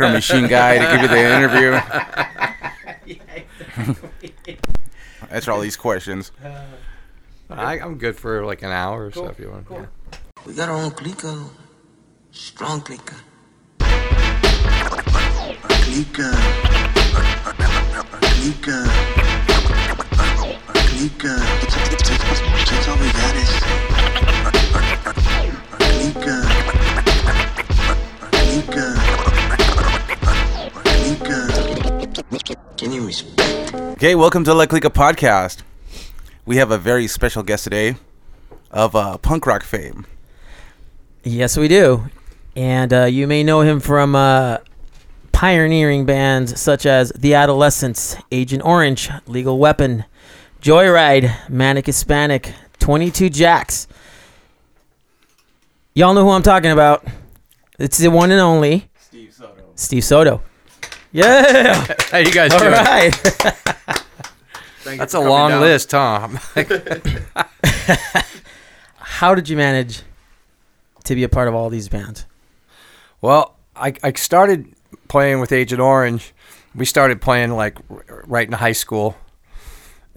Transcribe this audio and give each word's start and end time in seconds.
micro 0.00 0.14
machine 0.14 0.46
guy 0.48 0.78
to 0.78 0.86
give 0.92 1.02
you 1.02 1.08
the 1.08 1.18
interview? 1.36 1.72
Answer 5.30 5.52
all 5.52 5.60
these 5.60 5.76
questions. 5.76 6.32
Uh, 6.42 6.64
I, 7.50 7.78
I'm 7.80 7.98
good 7.98 8.16
for 8.16 8.46
like 8.46 8.62
an 8.62 8.70
hour 8.70 9.06
or 9.06 9.12
so 9.12 9.26
if 9.26 9.38
you 9.38 9.50
want. 9.50 9.66
Yeah. 9.70 9.86
We 10.46 10.54
got 10.54 10.68
our 10.70 10.76
own 10.76 10.90
clica. 10.92 11.50
Strong 12.32 12.80
clica. 12.82 13.14
Clica. 15.84 16.32
Clica. 18.40 18.86
Clica. 20.88 21.36
That's 22.70 22.88
all 22.88 22.96
we 22.96 23.12
got 23.12 23.36
is. 23.36 23.50
Clica. 26.00 26.36
Clica. 28.30 28.99
Clica. 32.80 32.84
Can 32.84 32.92
you 32.92 33.06
respect? 33.06 33.74
Okay, 33.74 34.14
welcome 34.14 34.44
to 34.44 34.54
La 34.54 34.66
Clika 34.66 34.90
Podcast. 34.90 35.62
We 36.46 36.56
have 36.56 36.70
a 36.70 36.78
very 36.78 37.06
special 37.06 37.42
guest 37.42 37.64
today 37.64 37.96
of 38.70 38.96
uh, 38.96 39.18
punk 39.18 39.46
rock 39.46 39.62
fame. 39.62 40.06
Yes, 41.22 41.56
we 41.56 41.68
do. 41.68 42.06
And 42.56 42.92
uh, 42.92 43.04
you 43.04 43.26
may 43.26 43.44
know 43.44 43.60
him 43.60 43.80
from 43.80 44.16
uh, 44.16 44.58
pioneering 45.32 46.06
bands 46.06 46.60
such 46.60 46.86
as 46.86 47.10
The 47.10 47.34
Adolescents, 47.34 48.16
Agent 48.32 48.64
Orange, 48.64 49.10
Legal 49.26 49.58
Weapon, 49.58 50.04
Joyride, 50.62 51.48
Manic 51.48 51.86
Hispanic, 51.86 52.54
22 52.78 53.28
Jacks. 53.30 53.86
Y'all 55.94 56.14
know 56.14 56.24
who 56.24 56.30
I'm 56.30 56.42
talking 56.42 56.70
about. 56.70 57.06
It's 57.78 57.98
the 57.98 58.08
one 58.08 58.30
and 58.30 58.40
only 58.40 58.88
Steve 58.98 59.32
Soto. 59.32 59.62
Steve 59.74 60.04
Soto. 60.04 60.42
Yeah. 61.12 61.86
How 62.10 62.18
you 62.18 62.30
guys 62.32 62.52
All 62.52 62.60
doing? 62.60 62.72
right. 62.72 63.12
That's 64.84 65.14
a 65.14 65.20
long 65.20 65.60
list, 65.60 65.90
Tom. 65.90 66.38
How 68.96 69.34
did 69.34 69.48
you 69.48 69.56
manage 69.56 70.02
to 71.04 71.14
be 71.14 71.24
a 71.24 71.28
part 71.28 71.48
of 71.48 71.54
all 71.54 71.68
these 71.70 71.88
bands? 71.88 72.26
well, 73.20 73.56
I, 73.76 73.92
I 74.02 74.12
started 74.12 74.72
playing 75.08 75.40
with 75.40 75.52
Agent 75.52 75.80
Orange. 75.80 76.32
We 76.74 76.84
started 76.84 77.20
playing 77.20 77.50
like 77.52 77.78
r- 77.90 78.24
right 78.26 78.46
in 78.46 78.52
high 78.52 78.72
school, 78.72 79.16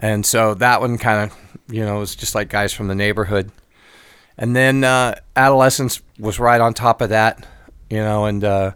and 0.00 0.24
so 0.24 0.54
that 0.54 0.80
one 0.80 0.98
kind 0.98 1.30
of 1.30 1.36
you 1.74 1.84
know 1.84 1.98
was 1.98 2.14
just 2.14 2.34
like 2.34 2.48
guys 2.48 2.72
from 2.72 2.88
the 2.88 2.94
neighborhood. 2.94 3.50
And 4.38 4.54
then 4.56 4.84
uh, 4.84 5.14
Adolescents 5.36 6.02
was 6.18 6.38
right 6.38 6.60
on 6.60 6.74
top 6.74 7.00
of 7.00 7.10
that, 7.10 7.46
you 7.90 7.98
know, 7.98 8.24
and 8.26 8.42
uh, 8.44 8.72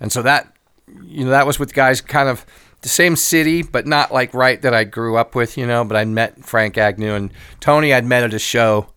and 0.00 0.10
so 0.12 0.22
that 0.22 0.52
you 1.02 1.24
know 1.24 1.30
that 1.30 1.46
was 1.46 1.58
with 1.58 1.74
guys 1.74 2.00
kind 2.00 2.28
of 2.28 2.44
the 2.82 2.88
same 2.88 3.16
city, 3.16 3.62
but 3.62 3.86
not 3.86 4.12
like 4.12 4.32
right 4.34 4.60
that 4.62 4.74
I 4.74 4.84
grew 4.84 5.16
up 5.16 5.34
with, 5.34 5.56
you 5.56 5.66
know. 5.66 5.84
But 5.84 5.96
I 5.96 6.04
met 6.04 6.44
Frank 6.44 6.78
Agnew 6.78 7.14
and 7.14 7.32
Tony. 7.60 7.92
I'd 7.92 8.04
met 8.04 8.22
at 8.22 8.34
a 8.34 8.38
show, 8.38 8.88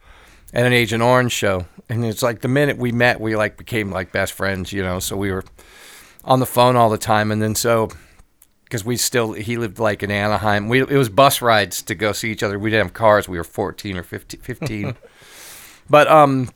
at 0.53 0.65
an 0.65 0.73
Agent 0.73 1.01
Orange 1.01 1.31
show, 1.31 1.65
and 1.89 2.05
it's 2.05 2.21
like 2.21 2.41
the 2.41 2.47
minute 2.47 2.77
we 2.77 2.91
met, 2.91 3.19
we 3.19 3.35
like 3.35 3.57
became 3.57 3.91
like 3.91 4.11
best 4.11 4.33
friends, 4.33 4.71
you 4.71 4.83
know. 4.83 4.99
So 4.99 5.17
we 5.17 5.31
were 5.31 5.43
on 6.23 6.39
the 6.39 6.45
phone 6.45 6.75
all 6.75 6.89
the 6.89 6.97
time, 6.97 7.31
and 7.31 7.41
then 7.41 7.55
so 7.55 7.89
because 8.63 8.85
we 8.85 8.95
still 8.97 9.33
he 9.33 9.57
lived 9.57 9.79
like 9.79 10.03
in 10.03 10.11
Anaheim. 10.11 10.69
We 10.69 10.81
it 10.81 10.91
was 10.91 11.09
bus 11.09 11.41
rides 11.41 11.81
to 11.83 11.95
go 11.95 12.11
see 12.11 12.31
each 12.31 12.43
other. 12.43 12.59
We 12.59 12.69
didn't 12.69 12.87
have 12.87 12.93
cars. 12.93 13.27
We 13.27 13.37
were 13.37 13.43
14 13.43 13.97
or 13.97 14.03
15. 14.03 14.39
15. 14.41 14.95
but 15.89 16.07
um, 16.07 16.51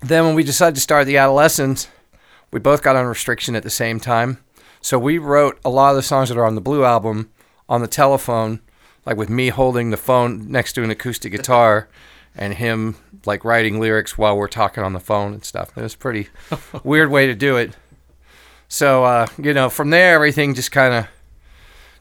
then 0.00 0.24
when 0.24 0.34
we 0.36 0.44
decided 0.44 0.76
to 0.76 0.80
start 0.80 1.06
the 1.06 1.16
Adolescents, 1.16 1.88
we 2.52 2.60
both 2.60 2.82
got 2.82 2.94
on 2.94 3.06
restriction 3.06 3.56
at 3.56 3.64
the 3.64 3.70
same 3.70 3.98
time. 3.98 4.38
So 4.86 5.00
we 5.00 5.18
wrote 5.18 5.58
a 5.64 5.68
lot 5.68 5.90
of 5.90 5.96
the 5.96 6.02
songs 6.04 6.28
that 6.28 6.38
are 6.38 6.46
on 6.46 6.54
the 6.54 6.60
Blue 6.60 6.84
album 6.84 7.32
on 7.68 7.80
the 7.80 7.88
telephone, 7.88 8.60
like 9.04 9.16
with 9.16 9.28
me 9.28 9.48
holding 9.48 9.90
the 9.90 9.96
phone 9.96 10.48
next 10.48 10.74
to 10.74 10.84
an 10.84 10.92
acoustic 10.92 11.32
guitar, 11.36 11.88
and 12.36 12.54
him 12.54 12.94
like 13.24 13.44
writing 13.44 13.80
lyrics 13.80 14.16
while 14.16 14.36
we're 14.36 14.46
talking 14.46 14.84
on 14.84 14.92
the 14.92 15.00
phone 15.00 15.32
and 15.32 15.44
stuff. 15.44 15.76
It 15.76 15.82
was 15.82 15.94
a 15.94 15.98
pretty 15.98 16.28
weird 16.84 17.10
way 17.10 17.26
to 17.26 17.34
do 17.34 17.56
it. 17.56 17.76
So 18.68 19.02
uh, 19.02 19.26
you 19.42 19.52
know, 19.52 19.70
from 19.70 19.90
there 19.90 20.14
everything 20.14 20.54
just 20.54 20.70
kind 20.70 20.94
of 20.94 21.08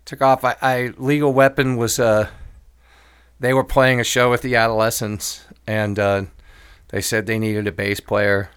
took 0.06 0.22
off. 0.22 0.46
I, 0.46 0.56
I 0.62 0.94
Legal 1.00 1.34
Weapon 1.34 1.78
was 1.78 2.00
uh, 2.00 2.30
they 3.40 3.56
were 3.56 3.64
playing 3.64 4.00
a 4.00 4.04
show 4.04 4.30
with 4.30 4.44
the 4.44 4.56
Adolescents, 4.58 5.44
and 5.66 5.98
uh, 5.98 6.26
they 6.90 7.02
said 7.02 7.26
they 7.26 7.40
needed 7.40 7.66
a 7.66 7.72
bass 7.72 8.00
player, 8.00 8.52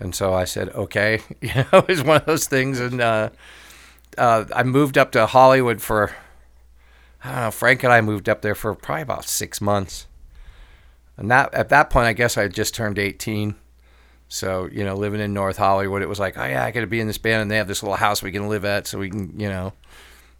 and 0.00 0.14
so 0.14 0.34
I 0.34 0.44
said 0.44 0.70
okay. 0.70 1.20
You 1.40 1.54
know, 1.54 1.78
it 1.78 1.88
was 1.88 2.02
one 2.02 2.16
of 2.16 2.26
those 2.26 2.46
things, 2.46 2.80
and 2.80 3.00
uh, 3.00 3.30
uh, 4.16 4.44
I 4.54 4.62
moved 4.62 4.98
up 4.98 5.12
to 5.12 5.26
Hollywood 5.26 5.80
for 5.80 6.12
I 7.22 7.32
don't 7.32 7.40
know. 7.40 7.50
Frank 7.50 7.82
and 7.82 7.92
I 7.92 8.00
moved 8.00 8.28
up 8.28 8.42
there 8.42 8.54
for 8.54 8.74
probably 8.74 9.02
about 9.02 9.24
six 9.24 9.60
months, 9.60 10.06
and 11.16 11.30
that 11.30 11.52
at 11.54 11.68
that 11.70 11.90
point 11.90 12.06
I 12.06 12.12
guess 12.12 12.36
I 12.36 12.42
had 12.42 12.54
just 12.54 12.74
turned 12.74 12.98
eighteen. 12.98 13.54
So 14.28 14.68
you 14.70 14.84
know, 14.84 14.94
living 14.94 15.20
in 15.20 15.32
North 15.32 15.56
Hollywood, 15.56 16.02
it 16.02 16.08
was 16.08 16.20
like, 16.20 16.36
oh 16.36 16.44
yeah, 16.44 16.64
I 16.64 16.70
got 16.70 16.80
to 16.80 16.86
be 16.86 17.00
in 17.00 17.06
this 17.06 17.18
band, 17.18 17.42
and 17.42 17.50
they 17.50 17.56
have 17.56 17.68
this 17.68 17.82
little 17.82 17.96
house 17.96 18.22
we 18.22 18.32
can 18.32 18.48
live 18.48 18.64
at, 18.64 18.86
so 18.86 18.98
we 18.98 19.10
can 19.10 19.38
you 19.38 19.48
know 19.48 19.72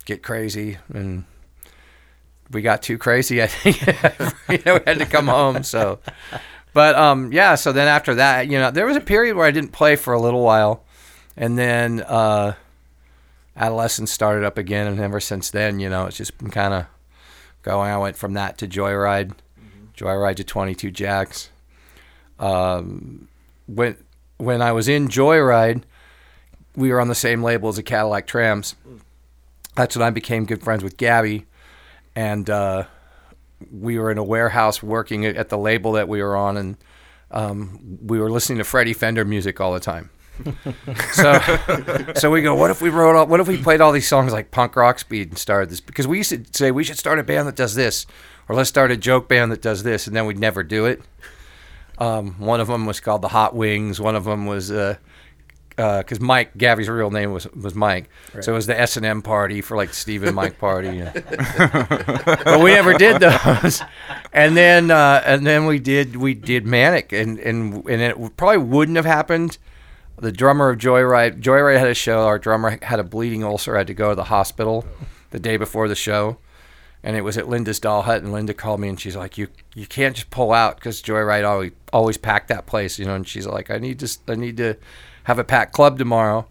get 0.04 0.22
crazy 0.22 0.78
and 0.94 1.24
we 2.50 2.62
got 2.62 2.82
too 2.82 2.98
crazy. 2.98 3.42
I 3.42 3.46
think 3.46 3.80
you 4.48 4.62
know, 4.64 4.74
we 4.74 4.80
had 4.86 4.98
to 4.98 5.06
come 5.06 5.28
home. 5.28 5.62
So, 5.62 5.98
but 6.78 6.94
um, 6.94 7.32
yeah. 7.32 7.56
So 7.56 7.72
then 7.72 7.88
after 7.88 8.14
that, 8.14 8.46
you 8.46 8.56
know, 8.56 8.70
there 8.70 8.86
was 8.86 8.94
a 8.94 9.00
period 9.00 9.34
where 9.34 9.44
I 9.44 9.50
didn't 9.50 9.72
play 9.72 9.96
for 9.96 10.14
a 10.14 10.20
little 10.20 10.44
while, 10.44 10.84
and 11.36 11.58
then 11.58 12.02
uh, 12.02 12.54
adolescents 13.56 14.12
started 14.12 14.44
up 14.44 14.58
again, 14.58 14.86
and 14.86 15.00
ever 15.00 15.18
since 15.18 15.50
then, 15.50 15.80
you 15.80 15.90
know, 15.90 16.06
it's 16.06 16.16
just 16.16 16.38
been 16.38 16.52
kind 16.52 16.72
of 16.72 16.86
going. 17.64 17.90
I 17.90 17.98
went 17.98 18.16
from 18.16 18.34
that 18.34 18.58
to 18.58 18.68
Joyride, 18.68 19.32
Joyride 19.96 20.36
to 20.36 20.44
Twenty 20.44 20.76
Two 20.76 20.92
Jacks. 20.92 21.50
Um, 22.38 23.26
when 23.66 23.96
when 24.36 24.62
I 24.62 24.70
was 24.70 24.86
in 24.86 25.08
Joyride, 25.08 25.82
we 26.76 26.92
were 26.92 27.00
on 27.00 27.08
the 27.08 27.16
same 27.16 27.42
label 27.42 27.70
as 27.70 27.74
the 27.74 27.82
Cadillac 27.82 28.28
Tramps. 28.28 28.76
That's 29.74 29.96
when 29.96 30.06
I 30.06 30.10
became 30.10 30.46
good 30.46 30.62
friends 30.62 30.84
with 30.84 30.96
Gabby 30.96 31.44
and 32.14 32.48
uh, 32.48 32.84
we 33.70 33.98
were 33.98 34.10
in 34.10 34.18
a 34.18 34.24
warehouse 34.24 34.82
working 34.82 35.24
at 35.24 35.48
the 35.48 35.58
label 35.58 35.92
that 35.92 36.08
we 36.08 36.22
were 36.22 36.36
on, 36.36 36.56
and 36.56 36.76
um, 37.30 37.98
we 38.02 38.18
were 38.18 38.30
listening 38.30 38.58
to 38.58 38.64
Freddie 38.64 38.92
Fender 38.92 39.24
music 39.24 39.60
all 39.60 39.72
the 39.72 39.80
time. 39.80 40.10
so, 41.12 41.40
so 42.14 42.30
we 42.30 42.42
go, 42.42 42.54
what 42.54 42.70
if 42.70 42.80
we 42.80 42.90
wrote 42.90 43.16
all, 43.16 43.26
what 43.26 43.40
if 43.40 43.48
we 43.48 43.56
played 43.60 43.80
all 43.80 43.90
these 43.90 44.06
songs 44.06 44.32
like 44.32 44.50
punk 44.52 44.76
rock 44.76 44.98
speed 44.98 45.30
and 45.30 45.38
started 45.38 45.68
this? 45.68 45.80
Because 45.80 46.06
we 46.06 46.18
used 46.18 46.30
to 46.30 46.44
say 46.52 46.70
we 46.70 46.84
should 46.84 46.98
start 46.98 47.18
a 47.18 47.24
band 47.24 47.48
that 47.48 47.56
does 47.56 47.74
this, 47.74 48.06
or 48.48 48.54
let's 48.54 48.68
start 48.68 48.90
a 48.90 48.96
joke 48.96 49.28
band 49.28 49.50
that 49.52 49.62
does 49.62 49.82
this, 49.82 50.06
and 50.06 50.14
then 50.14 50.26
we'd 50.26 50.38
never 50.38 50.62
do 50.62 50.86
it. 50.86 51.02
Um, 51.98 52.38
one 52.38 52.60
of 52.60 52.68
them 52.68 52.86
was 52.86 53.00
called 53.00 53.22
the 53.22 53.28
Hot 53.28 53.54
Wings. 53.54 54.00
One 54.00 54.14
of 54.14 54.24
them 54.24 54.46
was 54.46 54.70
uh, 54.70 54.96
because 55.78 56.18
Mike 56.18 56.58
Gabby's 56.58 56.88
real 56.88 57.12
name 57.12 57.32
was 57.32 57.46
was 57.52 57.72
Mike, 57.72 58.10
so 58.40 58.52
it 58.52 58.54
was 58.54 58.66
the 58.66 58.78
S 58.78 58.96
and 58.96 59.06
M 59.06 59.22
party 59.22 59.60
for 59.60 59.76
like 59.76 59.94
Steve 59.94 60.24
and 60.24 60.34
Mike 60.34 60.58
party. 60.58 61.02
but 61.56 62.60
we 62.60 62.72
never 62.72 62.94
did 62.94 63.20
those. 63.20 63.80
And 64.32 64.56
then 64.56 64.90
uh, 64.90 65.22
and 65.24 65.46
then 65.46 65.66
we 65.66 65.78
did 65.78 66.16
we 66.16 66.34
did 66.34 66.66
Manic, 66.66 67.12
and 67.12 67.38
and 67.38 67.88
and 67.88 68.02
it 68.02 68.36
probably 68.36 68.58
wouldn't 68.58 68.96
have 68.96 69.04
happened. 69.04 69.58
The 70.16 70.32
drummer 70.32 70.70
of 70.70 70.78
Joyride, 70.78 71.40
Joyride 71.40 71.78
had 71.78 71.86
a 71.86 71.94
show. 71.94 72.26
Our 72.26 72.40
drummer 72.40 72.76
had 72.82 72.98
a 72.98 73.04
bleeding 73.04 73.44
ulcer, 73.44 73.76
had 73.76 73.86
to 73.86 73.94
go 73.94 74.08
to 74.08 74.16
the 74.16 74.24
hospital 74.24 74.84
the 75.30 75.38
day 75.38 75.56
before 75.56 75.86
the 75.86 75.94
show. 75.94 76.38
And 77.04 77.16
it 77.16 77.20
was 77.20 77.38
at 77.38 77.48
Linda's 77.48 77.78
Doll 77.78 78.02
Hut, 78.02 78.20
and 78.22 78.32
Linda 78.32 78.52
called 78.52 78.80
me, 78.80 78.88
and 78.88 78.98
she's 78.98 79.14
like, 79.14 79.38
"You 79.38 79.46
you 79.76 79.86
can't 79.86 80.16
just 80.16 80.30
pull 80.30 80.52
out 80.52 80.74
because 80.74 81.00
Joyride 81.00 81.48
always 81.48 81.70
always 81.92 82.16
packed 82.16 82.48
that 82.48 82.66
place, 82.66 82.98
you 82.98 83.04
know." 83.04 83.14
And 83.14 83.28
she's 83.28 83.46
like, 83.46 83.70
"I 83.70 83.78
need 83.78 84.00
to 84.00 84.18
I 84.26 84.34
need 84.34 84.56
to 84.56 84.76
have 85.28 85.38
a 85.38 85.44
packed 85.44 85.72
club 85.72 85.98
tomorrow." 85.98 86.46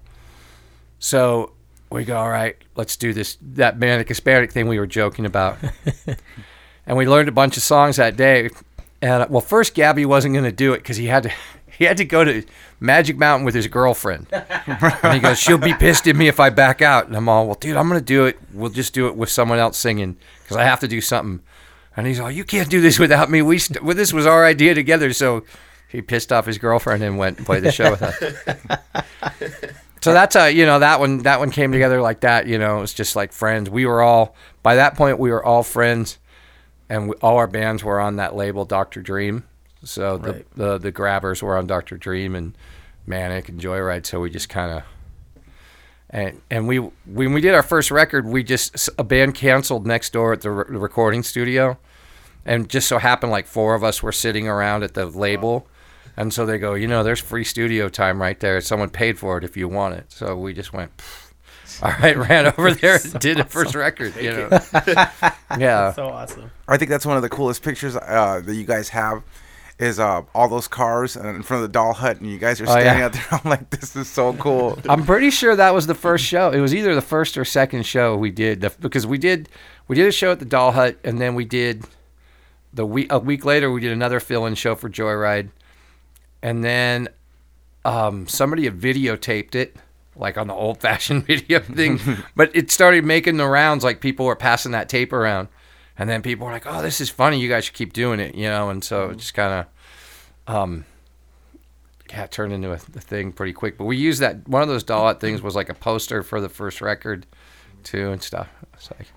So 0.99 1.51
we 1.91 2.05
go, 2.05 2.17
"All 2.17 2.29
right, 2.29 2.55
let's 2.75 2.95
do 2.95 3.11
this 3.11 3.37
that 3.41 3.77
manic 3.77 4.07
Hispanic 4.07 4.51
thing 4.51 4.67
we 4.67 4.79
were 4.79 4.87
joking 4.87 5.25
about." 5.25 5.57
and 6.87 6.97
we 6.97 7.05
learned 7.05 7.27
a 7.27 7.33
bunch 7.33 7.57
of 7.57 7.63
songs 7.63 7.97
that 7.97 8.15
day. 8.15 8.49
And 9.01 9.23
uh, 9.23 9.27
well, 9.29 9.41
first 9.41 9.75
Gabby 9.75 10.05
wasn't 10.05 10.33
going 10.33 10.45
to 10.45 10.51
do 10.51 10.73
it 10.73 10.77
because 10.77 10.97
he 10.97 11.07
had 11.07 11.23
to 11.23 11.31
he 11.77 11.85
had 11.85 11.97
to 11.97 12.05
go 12.05 12.23
to 12.23 12.43
Magic 12.79 13.17
Mountain 13.17 13.45
with 13.45 13.53
his 13.53 13.67
girlfriend. 13.67 14.27
and 14.31 15.13
he 15.13 15.19
goes, 15.19 15.37
"She'll 15.37 15.57
be 15.57 15.73
pissed 15.73 16.07
at 16.07 16.15
me 16.15 16.27
if 16.27 16.39
I 16.39 16.49
back 16.49 16.81
out." 16.81 17.07
And 17.07 17.15
I'm 17.15 17.29
all, 17.29 17.45
"Well, 17.45 17.55
dude, 17.55 17.75
I'm 17.75 17.87
going 17.87 17.99
to 17.99 18.05
do 18.05 18.25
it. 18.25 18.39
We'll 18.53 18.69
just 18.69 18.93
do 18.93 19.07
it 19.07 19.15
with 19.15 19.29
someone 19.29 19.59
else 19.59 19.77
singing 19.77 20.17
because 20.43 20.57
I 20.57 20.63
have 20.63 20.79
to 20.79 20.87
do 20.87 21.01
something." 21.01 21.41
And 21.95 22.07
he's 22.07 22.19
all, 22.19 22.31
"You 22.31 22.43
can't 22.43 22.69
do 22.69 22.81
this 22.81 22.99
without 22.99 23.29
me. 23.29 23.41
We 23.41 23.59
st- 23.59 23.83
well, 23.83 23.95
this 23.95 24.13
was 24.13 24.25
our 24.25 24.45
idea 24.45 24.73
together." 24.73 25.13
So 25.13 25.43
he 25.87 26.01
pissed 26.01 26.31
off 26.33 26.45
his 26.45 26.57
girlfriend 26.57 27.03
and 27.03 27.17
went 27.17 27.37
and 27.37 27.45
played 27.45 27.63
the 27.63 27.71
show 27.71 27.91
with 27.91 28.01
us. 28.03 28.17
so 30.01 30.13
that's 30.13 30.35
a 30.35 30.51
you 30.51 30.65
know 30.65 30.79
that 30.79 30.99
one 30.99 31.19
that 31.19 31.39
one 31.39 31.51
came 31.51 31.71
together 31.71 32.01
like 32.01 32.21
that. 32.21 32.47
You 32.47 32.57
know, 32.57 32.77
it 32.77 32.81
was 32.81 32.93
just 32.93 33.15
like 33.15 33.31
friends. 33.31 33.69
We 33.69 33.85
were 33.85 34.01
all 34.01 34.35
by 34.63 34.75
that 34.75 34.95
point 34.95 35.19
we 35.19 35.31
were 35.31 35.43
all 35.43 35.63
friends, 35.63 36.19
and 36.89 37.09
we, 37.09 37.15
all 37.21 37.37
our 37.37 37.47
bands 37.47 37.83
were 37.83 37.99
on 37.99 38.17
that 38.17 38.35
label, 38.35 38.65
Doctor 38.65 39.01
Dream. 39.01 39.43
So 39.83 40.17
the, 40.17 40.31
Right. 40.33 40.45
the 40.55 40.77
the 40.77 40.91
Grabbers 40.91 41.41
were 41.41 41.57
on 41.57 41.67
Doctor 41.67 41.97
Dream 41.97 42.35
and 42.35 42.53
Manic 43.05 43.47
and 43.49 43.59
Joyride. 43.61 44.05
So 44.05 44.19
we 44.19 44.29
just 44.29 44.49
kind 44.49 44.71
of 44.77 44.83
And 46.09 46.41
and 46.49 46.67
we 46.67 46.77
when 46.77 47.33
we 47.33 47.41
did 47.41 47.53
our 47.53 47.63
first 47.63 47.91
record, 47.91 48.25
we 48.25 48.43
just 48.43 48.89
a 48.97 49.03
band 49.03 49.35
canceled 49.35 49.85
next 49.85 50.13
door 50.13 50.33
at 50.33 50.41
the 50.41 50.51
re- 50.51 50.65
recording 50.77 51.23
studio, 51.23 51.77
and 52.45 52.69
just 52.69 52.87
so 52.87 52.97
happened 52.97 53.31
like 53.31 53.45
four 53.47 53.75
of 53.75 53.83
us 53.83 54.01
were 54.03 54.11
sitting 54.11 54.47
around 54.47 54.83
at 54.83 54.93
the 54.93 55.05
label, 55.05 55.67
and 56.17 56.33
so 56.33 56.45
they 56.45 56.57
go, 56.57 56.73
you 56.73 56.87
know, 56.87 57.03
there's 57.03 57.19
free 57.21 57.43
studio 57.43 57.87
time 57.89 58.19
right 58.21 58.39
there. 58.39 58.59
Someone 58.61 58.89
paid 58.89 59.17
for 59.19 59.37
it 59.37 59.43
if 59.43 59.55
you 59.55 59.67
want 59.69 59.93
it. 59.95 60.11
So 60.11 60.35
we 60.35 60.53
just 60.53 60.73
went. 60.73 60.95
"Pfft." 60.97 61.23
All 61.83 61.91
right, 62.01 62.17
ran 62.17 62.47
over 62.57 62.71
there 62.73 62.95
and 62.95 63.19
did 63.19 63.37
the 63.37 63.43
first 63.43 63.75
record. 63.75 64.15
You 64.15 64.31
know, 64.31 64.49
yeah. 65.59 65.91
So 65.93 66.07
awesome. 66.07 66.49
I 66.67 66.77
think 66.77 66.89
that's 66.89 67.05
one 67.05 67.17
of 67.17 67.21
the 67.23 67.29
coolest 67.29 67.61
pictures 67.61 67.95
uh, 67.95 68.41
that 68.43 68.55
you 68.55 68.65
guys 68.65 68.89
have. 68.89 69.23
Is 69.79 69.99
uh, 69.99 70.23
all 70.33 70.47
those 70.49 70.67
cars 70.67 71.15
in 71.15 71.43
front 71.43 71.61
of 71.63 71.69
the 71.69 71.71
doll 71.71 71.93
hut, 71.93 72.19
and 72.19 72.31
you 72.31 72.39
guys 72.39 72.59
are 72.59 72.63
Oh, 72.67 72.75
yeah. 72.77 72.81
standing 72.81 73.03
out 73.03 73.13
there. 73.13 73.25
I'm 73.43 73.47
like, 73.51 73.69
this 73.69 73.95
is 73.95 74.09
so 74.09 74.33
cool. 74.33 74.79
I'm 74.89 75.05
pretty 75.05 75.29
sure 75.29 75.55
that 75.55 75.71
was 75.71 75.85
the 75.85 75.93
first 75.93 76.25
show. 76.25 76.49
It 76.49 76.61
was 76.61 76.73
either 76.73 76.95
the 76.95 77.01
first 77.01 77.37
or 77.37 77.45
second 77.45 77.85
show 77.85 78.17
we 78.17 78.31
did 78.31 78.61
the, 78.61 78.71
because 78.79 79.05
we 79.05 79.19
did 79.19 79.49
we 79.87 79.95
did 79.95 80.07
a 80.07 80.11
show 80.11 80.31
at 80.31 80.39
the 80.39 80.45
Doll 80.45 80.71
Hut 80.71 80.97
and 81.03 81.21
then 81.21 81.35
we 81.35 81.45
did 81.45 81.83
the 82.73 82.87
week 82.87 83.11
a 83.11 83.19
week 83.19 83.45
later 83.45 83.71
we 83.71 83.79
did 83.81 83.91
another 83.91 84.19
fill-in 84.19 84.55
show 84.55 84.73
for 84.73 84.89
Joyride, 84.89 85.49
and 86.41 86.63
then 86.63 87.09
um, 87.85 88.27
somebody 88.27 88.65
had 88.65 88.79
videotaped 88.79 89.55
it 89.55 89.75
like 90.15 90.37
on 90.37 90.47
the 90.47 90.53
old-fashioned 90.53 91.25
video 91.27 91.59
thing, 91.59 91.99
but 92.35 92.55
it 92.55 92.71
started 92.71 93.05
making 93.05 93.37
the 93.37 93.47
rounds 93.47 93.83
like 93.83 94.01
people 94.01 94.25
were 94.25 94.35
passing 94.35 94.71
that 94.71 94.89
tape 94.89 95.13
around, 95.13 95.47
and 95.97 96.09
then 96.09 96.21
people 96.21 96.45
were 96.45 96.53
like, 96.53 96.65
"Oh, 96.65 96.81
this 96.81 96.99
is 97.01 97.09
funny. 97.09 97.39
You 97.39 97.49
guys 97.49 97.65
should 97.65 97.75
keep 97.75 97.93
doing 97.93 98.19
it," 98.19 98.35
you 98.35 98.47
know, 98.47 98.69
and 98.69 98.83
so 98.83 99.09
it 99.09 99.17
just 99.17 99.33
kind 99.33 99.53
of. 99.53 99.65
Um, 100.53 100.85
yeah, 102.09 102.25
turned 102.25 102.53
into 102.53 102.69
a, 102.69 102.75
a 102.75 102.77
thing 102.77 103.33
pretty 103.33 103.51
quick. 103.51 103.77
But 103.77 103.83
we 103.83 103.97
used 103.97 104.21
that 104.21 104.47
one 104.47 104.61
of 104.61 104.69
those 104.69 104.83
doll 104.83 105.13
things 105.15 105.41
was 105.41 105.55
like 105.55 105.67
a 105.67 105.73
poster 105.73 106.23
for 106.23 106.39
the 106.39 106.47
first 106.47 106.79
record, 106.79 107.25
too, 107.83 108.11
and 108.11 108.23
stuff. 108.23 108.47
It's 108.73 108.89
like 108.91 109.07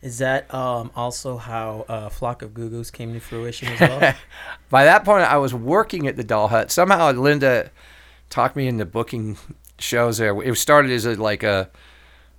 Is 0.00 0.18
that 0.18 0.52
um, 0.54 0.90
also 0.94 1.36
how 1.36 1.84
uh, 1.88 2.08
Flock 2.08 2.42
of 2.42 2.54
Goo 2.54 2.70
Goos 2.70 2.90
came 2.90 3.12
to 3.14 3.20
fruition 3.20 3.68
as 3.68 3.80
well? 3.80 4.14
by 4.70 4.84
that 4.84 5.04
point, 5.04 5.24
I 5.24 5.38
was 5.38 5.52
working 5.52 6.06
at 6.06 6.16
the 6.16 6.22
doll 6.22 6.48
hut. 6.48 6.70
Somehow, 6.70 7.10
Linda 7.12 7.70
talked 8.30 8.54
me 8.54 8.68
into 8.68 8.84
booking 8.84 9.36
shows 9.78 10.18
there. 10.18 10.40
It 10.42 10.54
started 10.56 10.92
as 10.92 11.04
a 11.04 11.14
like 11.14 11.42
a 11.42 11.70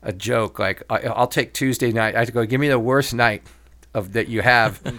a 0.02 0.14
joke. 0.14 0.58
Like 0.58 0.84
I, 0.90 1.00
I'll 1.00 1.28
take 1.28 1.54
Tuesday 1.54 1.92
night. 1.92 2.16
I 2.16 2.20
had 2.20 2.28
to 2.28 2.34
go. 2.34 2.46
Give 2.46 2.62
me 2.62 2.70
the 2.70 2.80
worst 2.80 3.14
night 3.14 3.44
of 3.94 4.14
that 4.14 4.28
you 4.28 4.42
have. 4.42 4.82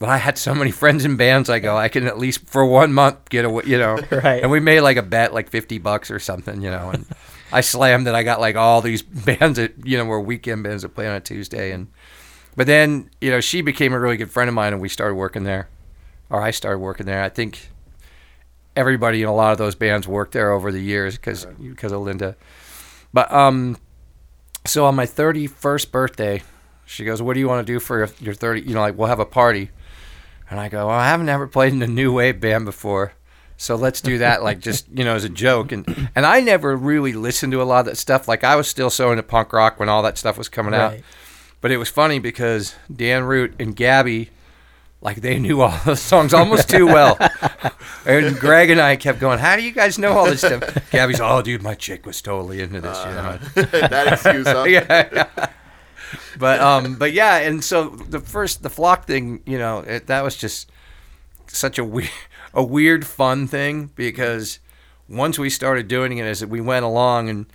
But 0.00 0.08
I 0.08 0.16
had 0.16 0.36
so 0.36 0.54
many 0.54 0.72
friends 0.72 1.04
in 1.04 1.16
bands. 1.16 1.48
I 1.48 1.60
go, 1.60 1.76
I 1.76 1.88
can 1.88 2.06
at 2.06 2.18
least 2.18 2.48
for 2.48 2.66
one 2.66 2.92
month 2.92 3.28
get 3.30 3.44
away, 3.44 3.62
you 3.64 3.78
know. 3.78 3.96
Right. 4.10 4.42
And 4.42 4.50
we 4.50 4.58
made 4.58 4.80
like 4.80 4.96
a 4.96 5.02
bet, 5.02 5.32
like 5.32 5.48
fifty 5.50 5.78
bucks 5.78 6.10
or 6.10 6.18
something, 6.18 6.60
you 6.60 6.68
know. 6.68 6.90
And 6.90 7.06
I 7.54 7.60
slammed 7.60 8.06
that 8.06 8.14
I 8.14 8.22
got 8.22 8.40
like 8.40 8.56
all 8.56 8.80
these 8.80 9.02
bands 9.28 9.58
that 9.58 9.74
you 9.84 9.96
know 9.96 10.04
were 10.04 10.20
weekend 10.20 10.64
bands 10.64 10.82
that 10.82 10.90
play 10.90 11.08
on 11.08 11.14
a 11.14 11.20
Tuesday. 11.20 11.72
And 11.72 11.88
but 12.56 12.66
then 12.66 13.10
you 13.20 13.30
know 13.30 13.40
she 13.40 13.62
became 13.62 13.92
a 13.92 14.00
really 14.00 14.16
good 14.16 14.30
friend 14.30 14.48
of 14.48 14.54
mine, 14.54 14.72
and 14.72 14.82
we 14.82 14.88
started 14.88 15.14
working 15.14 15.44
there, 15.44 15.68
or 16.30 16.42
I 16.42 16.50
started 16.50 16.78
working 16.78 17.06
there. 17.06 17.22
I 17.22 17.28
think 17.28 17.70
everybody 18.76 19.22
in 19.22 19.28
a 19.28 19.34
lot 19.34 19.52
of 19.52 19.58
those 19.58 19.74
bands 19.74 20.08
worked 20.08 20.32
there 20.32 20.50
over 20.50 20.72
the 20.72 20.80
years 20.80 21.16
because 21.16 21.46
because 21.46 21.92
of 21.92 22.00
Linda. 22.00 22.36
But 23.12 23.32
um, 23.32 23.78
so 24.66 24.84
on 24.86 24.96
my 24.96 25.06
thirty 25.06 25.46
first 25.46 25.92
birthday, 25.92 26.42
she 26.84 27.04
goes, 27.04 27.22
"What 27.22 27.34
do 27.34 27.40
you 27.40 27.48
want 27.48 27.66
to 27.66 27.72
do 27.72 27.78
for 27.78 27.98
your, 27.98 28.08
your 28.20 28.34
thirty? 28.34 28.62
You 28.62 28.74
know, 28.74 28.80
like 28.80 28.98
we'll 28.98 29.08
have 29.08 29.20
a 29.20 29.26
party." 29.26 29.70
And 30.50 30.60
I 30.60 30.68
go, 30.68 30.86
well, 30.86 30.96
I 30.96 31.08
haven't 31.08 31.28
ever 31.28 31.46
played 31.46 31.72
in 31.72 31.82
a 31.82 31.86
new 31.86 32.12
wave 32.12 32.40
band 32.40 32.64
before. 32.64 33.14
So 33.56 33.76
let's 33.76 34.00
do 34.00 34.18
that, 34.18 34.42
like 34.42 34.60
just 34.60 34.86
you 34.92 35.04
know, 35.04 35.14
as 35.14 35.24
a 35.24 35.28
joke. 35.28 35.72
And 35.72 36.08
and 36.14 36.26
I 36.26 36.40
never 36.40 36.76
really 36.76 37.12
listened 37.12 37.52
to 37.52 37.62
a 37.62 37.64
lot 37.64 37.80
of 37.80 37.86
that 37.86 37.96
stuff. 37.96 38.28
Like 38.28 38.44
I 38.44 38.56
was 38.56 38.68
still 38.68 38.90
so 38.90 39.10
into 39.10 39.22
punk 39.22 39.52
rock 39.52 39.78
when 39.78 39.88
all 39.88 40.02
that 40.02 40.18
stuff 40.18 40.36
was 40.36 40.48
coming 40.48 40.74
out. 40.74 40.92
Right. 40.92 41.04
But 41.60 41.70
it 41.70 41.78
was 41.78 41.88
funny 41.88 42.18
because 42.18 42.74
Dan 42.94 43.24
Root 43.24 43.54
and 43.58 43.74
Gabby, 43.74 44.30
like 45.00 45.22
they 45.22 45.38
knew 45.40 45.62
all 45.62 45.78
the 45.84 45.96
songs 45.96 46.34
almost 46.34 46.68
too 46.68 46.86
well. 46.86 47.16
and 48.06 48.38
Greg 48.38 48.70
and 48.70 48.80
I 48.80 48.96
kept 48.96 49.18
going, 49.20 49.38
"How 49.38 49.56
do 49.56 49.62
you 49.62 49.72
guys 49.72 49.98
know 49.98 50.12
all 50.12 50.26
this 50.26 50.40
stuff?" 50.40 50.90
Gabby's, 50.90 51.20
"Oh, 51.20 51.40
dude, 51.40 51.62
my 51.62 51.74
chick 51.74 52.04
was 52.04 52.20
totally 52.20 52.60
into 52.60 52.80
this." 52.80 52.98
you 52.98 53.10
know? 53.12 53.38
that 53.54 54.12
excuse, 54.12 54.46
huh? 54.46 54.64
yeah, 54.64 55.08
yeah. 55.12 55.48
But 56.38 56.60
um, 56.60 56.96
but 56.96 57.12
yeah, 57.12 57.38
and 57.38 57.62
so 57.62 57.88
the 57.88 58.20
first 58.20 58.62
the 58.62 58.70
flock 58.70 59.06
thing, 59.06 59.40
you 59.46 59.58
know, 59.58 59.78
it, 59.78 60.06
that 60.08 60.22
was 60.22 60.36
just 60.36 60.70
such 61.46 61.78
a 61.78 61.84
weird, 61.84 62.10
a 62.54 62.62
weird 62.62 63.06
fun 63.06 63.46
thing 63.46 63.90
because 63.94 64.60
once 65.08 65.38
we 65.38 65.50
started 65.50 65.88
doing 65.88 66.18
it 66.18 66.24
as 66.24 66.44
we 66.44 66.60
went 66.60 66.84
along, 66.84 67.28
and 67.28 67.46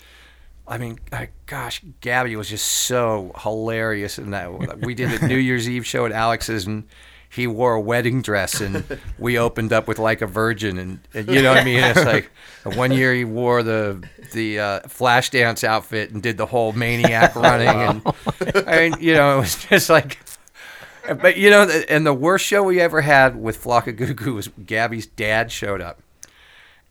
I 0.68 0.78
mean, 0.78 1.00
I, 1.12 1.30
gosh, 1.48 1.82
Gabby 2.02 2.36
was 2.36 2.50
just 2.50 2.68
so 2.68 3.32
hilarious 3.40 4.20
in 4.20 4.32
that. 4.32 4.80
We 4.82 4.94
did 4.94 5.22
a 5.22 5.28
New 5.28 5.38
Year's 5.38 5.68
Eve 5.68 5.86
show 5.86 6.06
at 6.06 6.12
Alex's, 6.12 6.68
and 6.68 6.84
he 7.30 7.48
wore 7.48 7.74
a 7.74 7.82
wedding 7.82 8.22
dress, 8.22 8.60
and 8.60 8.84
we 9.18 9.38
opened 9.38 9.72
up 9.74 9.88
with 9.88 10.00
like 10.00 10.22
a 10.22 10.28
virgin, 10.28 10.78
and, 10.78 11.00
and 11.14 11.28
you 11.28 11.42
know 11.42 11.50
what 11.50 11.60
I 11.60 11.64
mean. 11.64 11.84
It's 11.84 12.06
like 12.06 12.30
one 12.64 12.92
year 12.92 13.14
he 13.14 13.24
wore 13.24 13.64
the 13.64 14.04
the 14.34 14.60
uh, 14.60 14.80
flash 14.88 15.30
dance 15.30 15.64
outfit 15.64 16.12
and 16.12 16.22
did 16.22 16.38
the 16.38 16.46
whole 16.46 16.72
maniac 16.74 17.36
running, 17.36 17.68
and 17.68 18.02
I 18.68 18.90
mean, 18.90 18.96
you 19.00 19.14
know, 19.14 19.38
it 19.38 19.40
was 19.42 19.66
just 19.66 19.90
like. 19.90 20.20
But 21.22 21.38
you 21.38 21.50
know, 21.50 21.64
and 21.90 22.06
the 22.06 22.14
worst 22.14 22.46
show 22.46 22.64
we 22.64 22.80
ever 22.80 23.02
had 23.02 23.36
with 23.42 23.58
Flock 23.58 23.88
of 23.88 23.96
Goo 23.98 24.14
Goo 24.14 24.36
was 24.36 24.48
Gabby's 24.66 25.06
dad 25.08 25.52
showed 25.52 25.82
up. 25.82 26.02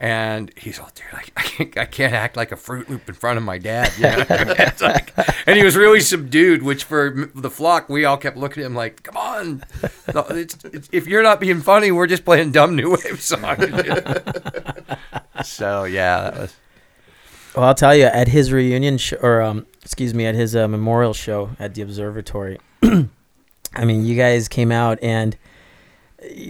And 0.01 0.53
he's 0.57 0.79
all, 0.79 0.91
dude, 0.95 1.07
I, 1.13 1.25
I, 1.37 1.43
can't, 1.43 1.79
I 1.79 1.85
can't 1.85 2.13
act 2.15 2.37
like 2.37 2.53
a 2.53 2.57
Fruit 2.57 2.89
Loop 2.89 3.09
in 3.09 3.15
front 3.17 3.37
of 3.37 3.43
my 3.43 3.59
dad. 3.59 3.93
You 3.97 4.05
know? 4.05 4.65
Like- 4.81 5.13
and 5.45 5.57
he 5.57 5.65
was 5.65 5.75
really 5.77 5.99
subdued, 5.99 6.63
which 6.63 6.85
for 6.85 7.29
the 7.35 7.51
flock, 7.51 7.89
we 7.89 8.05
all 8.05 8.17
kept 8.17 8.37
looking 8.37 8.63
at 8.63 8.67
him 8.67 8.77
like, 8.77 9.03
come 9.03 9.17
on. 9.17 9.65
It's, 10.37 10.57
it's, 10.67 10.89
if 10.93 11.09
you're 11.09 11.25
not 11.25 11.41
being 11.41 11.61
funny, 11.61 11.91
we're 11.91 12.07
just 12.07 12.25
playing 12.25 12.53
dumb 12.53 12.77
new 12.77 12.91
wave 12.93 13.21
songs. 13.21 13.65
so, 15.45 15.83
yeah, 15.83 16.21
that 16.31 16.37
was. 16.39 16.57
Well, 17.57 17.65
I'll 17.67 17.75
tell 17.75 17.97
you, 17.97 18.05
at 18.05 18.29
his 18.29 18.53
reunion 18.53 18.99
sh- 18.99 19.15
or 19.21 19.43
um, 19.43 19.67
excuse 19.83 20.15
me, 20.15 20.27
at 20.27 20.37
his 20.37 20.55
uh, 20.55 20.69
memorial 20.69 21.13
show 21.15 21.51
at 21.59 21.75
the 21.75 21.83
observatory, 21.83 22.59
I 23.75 23.85
mean, 23.85 24.05
you 24.05 24.17
guys 24.17 24.49
came 24.49 24.73
out 24.73 24.99
and 25.03 25.37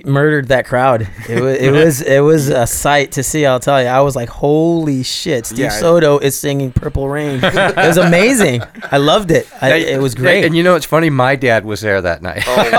murdered 0.04 0.48
that 0.48 0.64
crowd. 0.66 1.08
It 1.28 1.40
was 1.42 1.56
it 1.58 1.70
was 1.70 2.00
it 2.02 2.20
was 2.20 2.48
a 2.48 2.66
sight 2.66 3.12
to 3.12 3.22
see. 3.22 3.44
I'll 3.44 3.60
tell 3.60 3.80
you, 3.82 3.88
I 3.88 4.00
was 4.00 4.16
like, 4.16 4.28
holy 4.28 5.02
shit! 5.02 5.46
Steve 5.46 5.58
Yeah. 5.58 5.68
Soto 5.68 6.18
is 6.18 6.38
singing 6.38 6.72
"Purple 6.72 7.08
Rain." 7.08 7.40
it 7.42 7.76
was 7.76 7.98
amazing. 7.98 8.62
I 8.90 8.96
loved 8.96 9.30
it. 9.30 9.46
I, 9.60 9.74
it 9.74 10.00
was 10.00 10.14
great. 10.14 10.44
And 10.44 10.56
you 10.56 10.62
know, 10.62 10.74
it's 10.74 10.86
funny, 10.86 11.10
my 11.10 11.36
dad 11.36 11.64
was 11.64 11.82
there 11.82 12.00
that 12.00 12.22
night. 12.22 12.44
Oh 12.46 12.70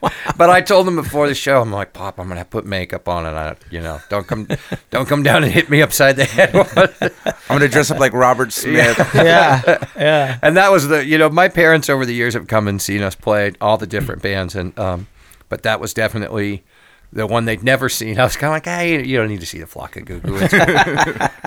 wow. 0.00 0.10
But 0.36 0.48
I 0.48 0.62
told 0.62 0.88
him 0.88 0.96
before 0.96 1.28
the 1.28 1.34
show, 1.34 1.60
I'm 1.60 1.70
like, 1.70 1.92
Pop, 1.92 2.18
I'm 2.18 2.26
gonna 2.26 2.46
put 2.46 2.64
makeup 2.64 3.08
on, 3.08 3.26
and 3.26 3.36
I, 3.36 3.56
you 3.70 3.80
know, 3.82 4.00
don't 4.08 4.26
come, 4.26 4.48
don't 4.90 5.06
come 5.06 5.22
down 5.22 5.44
and 5.44 5.52
hit 5.52 5.68
me 5.68 5.82
upside 5.82 6.16
the 6.16 6.24
head. 6.24 6.54
I'm 7.50 7.58
gonna 7.58 7.68
dress 7.68 7.90
up 7.90 7.98
like 7.98 8.14
Robert 8.14 8.50
Smith. 8.50 8.98
yeah, 9.14 9.86
yeah. 9.96 10.38
and 10.40 10.56
that 10.56 10.70
was 10.70 10.88
the, 10.88 11.04
you 11.04 11.18
know, 11.18 11.28
my 11.28 11.48
parents 11.48 11.90
over 11.90 12.06
the 12.06 12.14
years 12.14 12.32
have 12.32 12.46
come 12.46 12.68
and 12.68 12.80
seen 12.80 13.02
us 13.02 13.14
play 13.14 13.52
all 13.60 13.76
the 13.76 13.86
different 13.86 14.22
bands, 14.22 14.54
and 14.54 14.78
um, 14.78 15.08
but 15.50 15.62
that 15.64 15.78
was 15.80 15.92
definitely 15.92 16.64
the 17.12 17.26
one 17.26 17.44
they'd 17.44 17.62
never 17.62 17.88
seen. 17.90 18.18
I 18.20 18.24
was 18.24 18.36
kind 18.36 18.50
of 18.50 18.54
like, 18.54 18.64
hey, 18.64 19.04
you 19.04 19.16
don't 19.18 19.28
need 19.28 19.40
to 19.40 19.46
see 19.46 19.58
the 19.58 19.66
flock 19.66 19.96
of 19.96 20.06
goo 20.06 20.20
goo. 20.20 20.38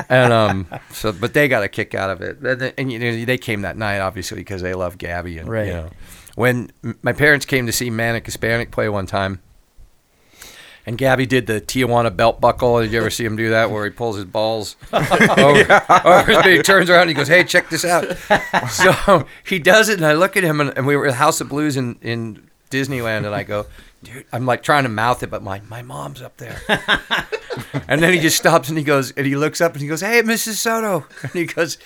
And 0.10 0.32
um, 0.34 0.68
so, 0.92 1.12
but 1.12 1.34
they 1.34 1.48
got 1.48 1.64
a 1.64 1.68
kick 1.68 1.96
out 1.96 2.10
of 2.12 2.22
it, 2.22 2.40
and, 2.42 2.74
and 2.78 2.92
you 2.92 3.00
know, 3.00 3.26
they 3.26 3.38
came 3.40 3.62
that 3.62 3.78
night 3.78 4.00
obviously 4.00 4.38
because 4.38 4.62
they 4.62 4.74
love 4.76 4.98
Gabby, 5.00 5.40
and 5.40 5.50
Right. 5.50 5.68
you 5.68 5.74
know, 5.74 5.90
when 6.36 6.72
my 7.02 7.14
parents 7.14 7.46
came 7.46 7.66
to 7.66 7.72
see 7.72 7.90
Manic 7.90 8.26
Hispanic 8.26 8.70
play 8.72 8.90
one 8.90 9.06
time. 9.08 9.42
And 10.86 10.98
Gabby 10.98 11.26
did 11.26 11.48
the 11.48 11.62
Tijuana 11.62 12.14
belt 12.14 12.42
buckle. 12.42 12.82
Did 12.82 12.92
you 12.92 13.00
ever 13.00 13.10
see 13.10 13.24
him 13.24 13.38
do 13.38 13.52
that, 13.52 13.72
where 13.72 13.86
he 13.86 13.92
pulls 13.92 14.18
his 14.18 14.26
balls 14.26 14.76
over, 14.92 15.82
over 16.06 16.42
he 16.50 16.62
turns 16.62 16.90
around 16.90 17.04
and 17.04 17.10
he 17.12 17.14
goes, 17.14 17.30
"Hey, 17.30 17.46
check 17.46 17.70
this 17.70 17.86
out." 17.86 18.06
so 18.70 19.26
he 19.46 19.60
does 19.60 19.88
it, 19.88 19.96
and 19.96 20.06
I 20.06 20.12
look 20.12 20.36
at 20.36 20.44
him, 20.44 20.60
and, 20.60 20.78
and 20.78 20.86
we 20.86 20.98
were 20.98 21.08
at 21.08 21.14
House 21.14 21.40
of 21.40 21.48
Blues 21.48 21.78
in, 21.78 21.98
in 22.02 22.50
Disneyland, 22.70 23.20
and 23.26 23.28
I 23.34 23.44
go, 23.44 23.66
"Dude," 24.04 24.26
I'm 24.32 24.46
like 24.46 24.64
trying 24.64 24.84
to 24.84 24.90
mouth 24.90 25.24
it, 25.24 25.30
but 25.30 25.42
my 25.42 25.62
my 25.70 25.82
mom's 25.82 26.22
up 26.22 26.38
there. 26.38 26.62
and 27.88 28.02
then 28.02 28.14
he 28.14 28.20
just 28.20 28.38
stops 28.38 28.70
and 28.70 28.78
he 28.78 28.84
goes, 28.84 29.12
and 29.12 29.26
he 29.26 29.36
looks 29.36 29.62
up 29.62 29.74
and 29.74 29.82
he 29.82 29.88
goes, 29.88 30.02
"Hey, 30.02 30.22
Mrs. 30.22 30.54
Soto," 30.56 31.06
and 31.22 31.32
he 31.32 31.46
goes, 31.46 31.78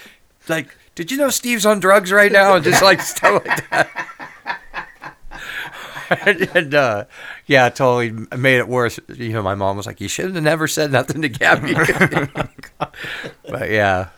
"Like, 0.48 0.76
did 0.96 1.12
you 1.12 1.18
know 1.18 1.30
Steve's 1.30 1.66
on 1.66 1.80
drugs 1.80 2.12
right 2.12 2.32
now?" 2.32 2.56
And 2.56 2.64
just 2.64 2.82
like 2.82 3.02
stuff 3.14 3.46
like 3.46 3.70
that. 3.70 3.90
and, 6.56 6.74
uh, 6.74 7.06
yeah, 7.48 7.70
totally 7.70 8.12
made 8.38 8.58
it 8.58 8.68
worse. 8.68 9.00
You 9.14 9.34
know, 9.34 9.42
my 9.42 9.56
mom 9.56 9.78
was 9.78 9.86
like, 9.86 10.02
"You 10.02 10.08
shouldn't 10.08 10.36
have 10.36 10.44
never 10.44 10.68
said 10.68 10.92
nothing 10.92 11.22
to 11.22 11.30
Gabby." 11.30 11.74
but 13.50 13.70
yeah, 13.70 14.10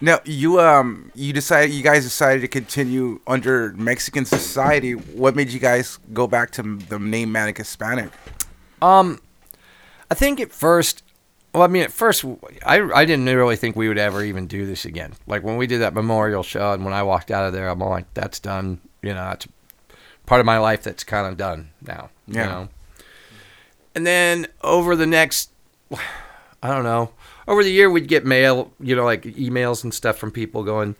Now 0.00 0.20
you 0.24 0.60
um 0.60 1.10
you 1.14 1.32
decided 1.32 1.72
you 1.74 1.82
guys 1.82 2.04
decided 2.04 2.40
to 2.42 2.48
continue 2.48 3.20
under 3.26 3.72
Mexican 3.72 4.24
society. 4.26 4.92
What 4.92 5.34
made 5.34 5.48
you 5.50 5.58
guys 5.60 5.98
go 6.12 6.26
back 6.26 6.50
to 6.52 6.62
the 6.62 6.98
name 6.98 7.32
Manic 7.32 7.56
Hispanic? 7.58 8.10
Um, 8.82 9.20
I 10.10 10.14
think 10.14 10.38
at 10.40 10.52
first 10.52 11.02
Well, 11.54 11.62
I 11.62 11.68
mean, 11.68 11.82
at 11.82 11.90
first, 11.92 12.24
I, 12.66 12.82
I 12.94 13.06
didn't 13.06 13.24
really 13.24 13.56
think 13.56 13.74
we 13.74 13.88
would 13.88 13.96
ever 13.96 14.22
even 14.22 14.46
do 14.46 14.66
this 14.66 14.84
again. 14.84 15.14
Like 15.26 15.42
when 15.42 15.56
we 15.56 15.66
did 15.66 15.80
that 15.80 15.94
memorial 15.94 16.42
show, 16.42 16.72
and 16.74 16.84
when 16.84 16.92
I 16.92 17.02
walked 17.02 17.30
out 17.30 17.46
of 17.46 17.54
there, 17.54 17.68
I'm 17.70 17.78
like, 17.78 18.12
"That's 18.12 18.38
done." 18.38 18.80
You 19.02 19.14
know, 19.14 19.24
that's 19.30 19.48
part 20.26 20.40
of 20.40 20.44
my 20.46 20.58
life 20.58 20.82
that's 20.82 21.04
kind 21.04 21.26
of 21.26 21.38
done 21.38 21.70
now. 21.80 22.10
You 22.26 22.34
Yeah. 22.40 22.46
know. 22.48 22.68
And 23.94 24.06
then 24.06 24.48
over 24.62 24.94
the 24.94 25.06
next, 25.06 25.50
I 26.62 26.68
don't 26.68 26.84
know, 26.84 27.12
over 27.48 27.62
the 27.62 27.70
year 27.70 27.90
we'd 27.90 28.08
get 28.08 28.24
mail, 28.24 28.72
you 28.80 28.96
know, 28.96 29.04
like 29.04 29.22
emails 29.22 29.84
and 29.84 29.92
stuff 29.94 30.18
from 30.18 30.30
people 30.30 30.62
going, 30.64 30.96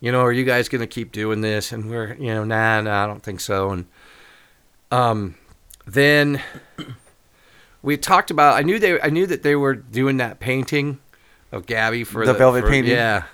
you 0.00 0.12
know, 0.12 0.20
are 0.22 0.32
you 0.32 0.44
guys 0.44 0.68
gonna 0.68 0.86
keep 0.86 1.12
doing 1.12 1.40
this? 1.40 1.72
And 1.72 1.88
we're, 1.90 2.14
you 2.14 2.34
know, 2.34 2.44
nah, 2.44 2.80
nah, 2.80 3.04
I 3.04 3.06
don't 3.06 3.22
think 3.22 3.40
so. 3.40 3.70
And 3.70 3.86
um, 4.90 5.34
then 5.86 6.40
we 7.82 7.96
talked 7.96 8.30
about. 8.30 8.56
I 8.56 8.62
knew 8.62 8.78
they. 8.78 9.00
I 9.00 9.08
knew 9.10 9.26
that 9.26 9.42
they 9.42 9.56
were 9.56 9.74
doing 9.74 10.16
that 10.18 10.40
painting 10.40 10.98
of 11.52 11.66
Gabby 11.66 12.04
for 12.04 12.24
The 12.26 12.32
the, 12.32 12.38
velvet 12.38 12.62
for- 12.64 12.70
painting? 12.70 12.92
Yeah, 12.92 13.24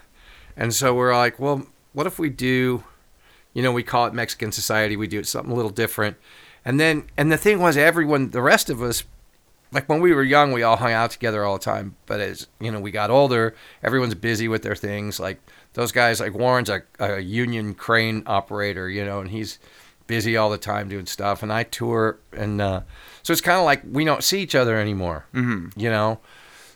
and 0.57 0.73
so 0.75 0.95
we're 0.95 1.15
like, 1.17 1.39
well, 1.39 1.67
what 1.93 2.07
if 2.07 2.19
we 2.19 2.29
do? 2.31 2.85
You 3.55 3.63
know, 3.63 3.73
we 3.73 3.83
call 3.83 4.07
it 4.07 4.15
Mexican 4.15 4.51
Society. 4.53 4.97
We 4.97 5.07
do 5.07 5.19
it 5.19 5.27
something 5.27 5.53
a 5.53 5.55
little 5.55 5.71
different. 5.71 6.17
And 6.65 6.79
then, 6.81 7.05
and 7.17 7.31
the 7.31 7.37
thing 7.37 7.59
was, 7.61 7.77
everyone, 7.77 8.31
the 8.31 8.41
rest 8.41 8.71
of 8.71 8.81
us, 8.83 9.03
like 9.73 9.89
when 9.89 10.01
we 10.01 10.13
were 10.13 10.23
young, 10.23 10.53
we 10.53 10.63
all 10.63 10.77
hung 10.77 10.93
out 10.93 11.11
together 11.11 11.45
all 11.45 11.59
the 11.59 11.65
time. 11.65 11.97
But 12.07 12.21
as 12.21 12.47
you 12.61 12.71
know, 12.71 12.81
we 12.81 12.91
got 12.91 13.11
older, 13.11 13.55
everyone's 13.83 14.15
busy 14.15 14.49
with 14.49 14.63
their 14.63 14.77
things. 14.77 15.19
Like 15.19 15.41
those 15.73 15.93
guys, 15.93 16.21
like 16.21 16.35
Warren's 16.35 16.69
a, 16.69 16.83
a 16.99 17.21
union 17.21 17.75
crane 17.75 18.23
operator, 18.27 18.89
you 18.89 19.05
know, 19.05 19.21
and 19.21 19.31
he's 19.31 19.59
busy 20.07 20.37
all 20.37 20.51
the 20.51 20.59
time 20.59 20.89
doing 20.89 21.07
stuff. 21.07 21.43
And 21.43 21.53
I 21.53 21.63
tour, 21.65 22.19
and 22.33 22.61
uh, 22.61 22.83
so 23.23 23.33
it's 23.33 23.41
kind 23.41 23.59
of 23.59 23.65
like 23.65 23.83
we 23.91 24.05
don't 24.05 24.23
see 24.23 24.41
each 24.41 24.55
other 24.55 24.77
anymore, 24.77 25.27
mm-hmm. 25.35 25.79
you 25.79 25.91
know. 25.91 26.21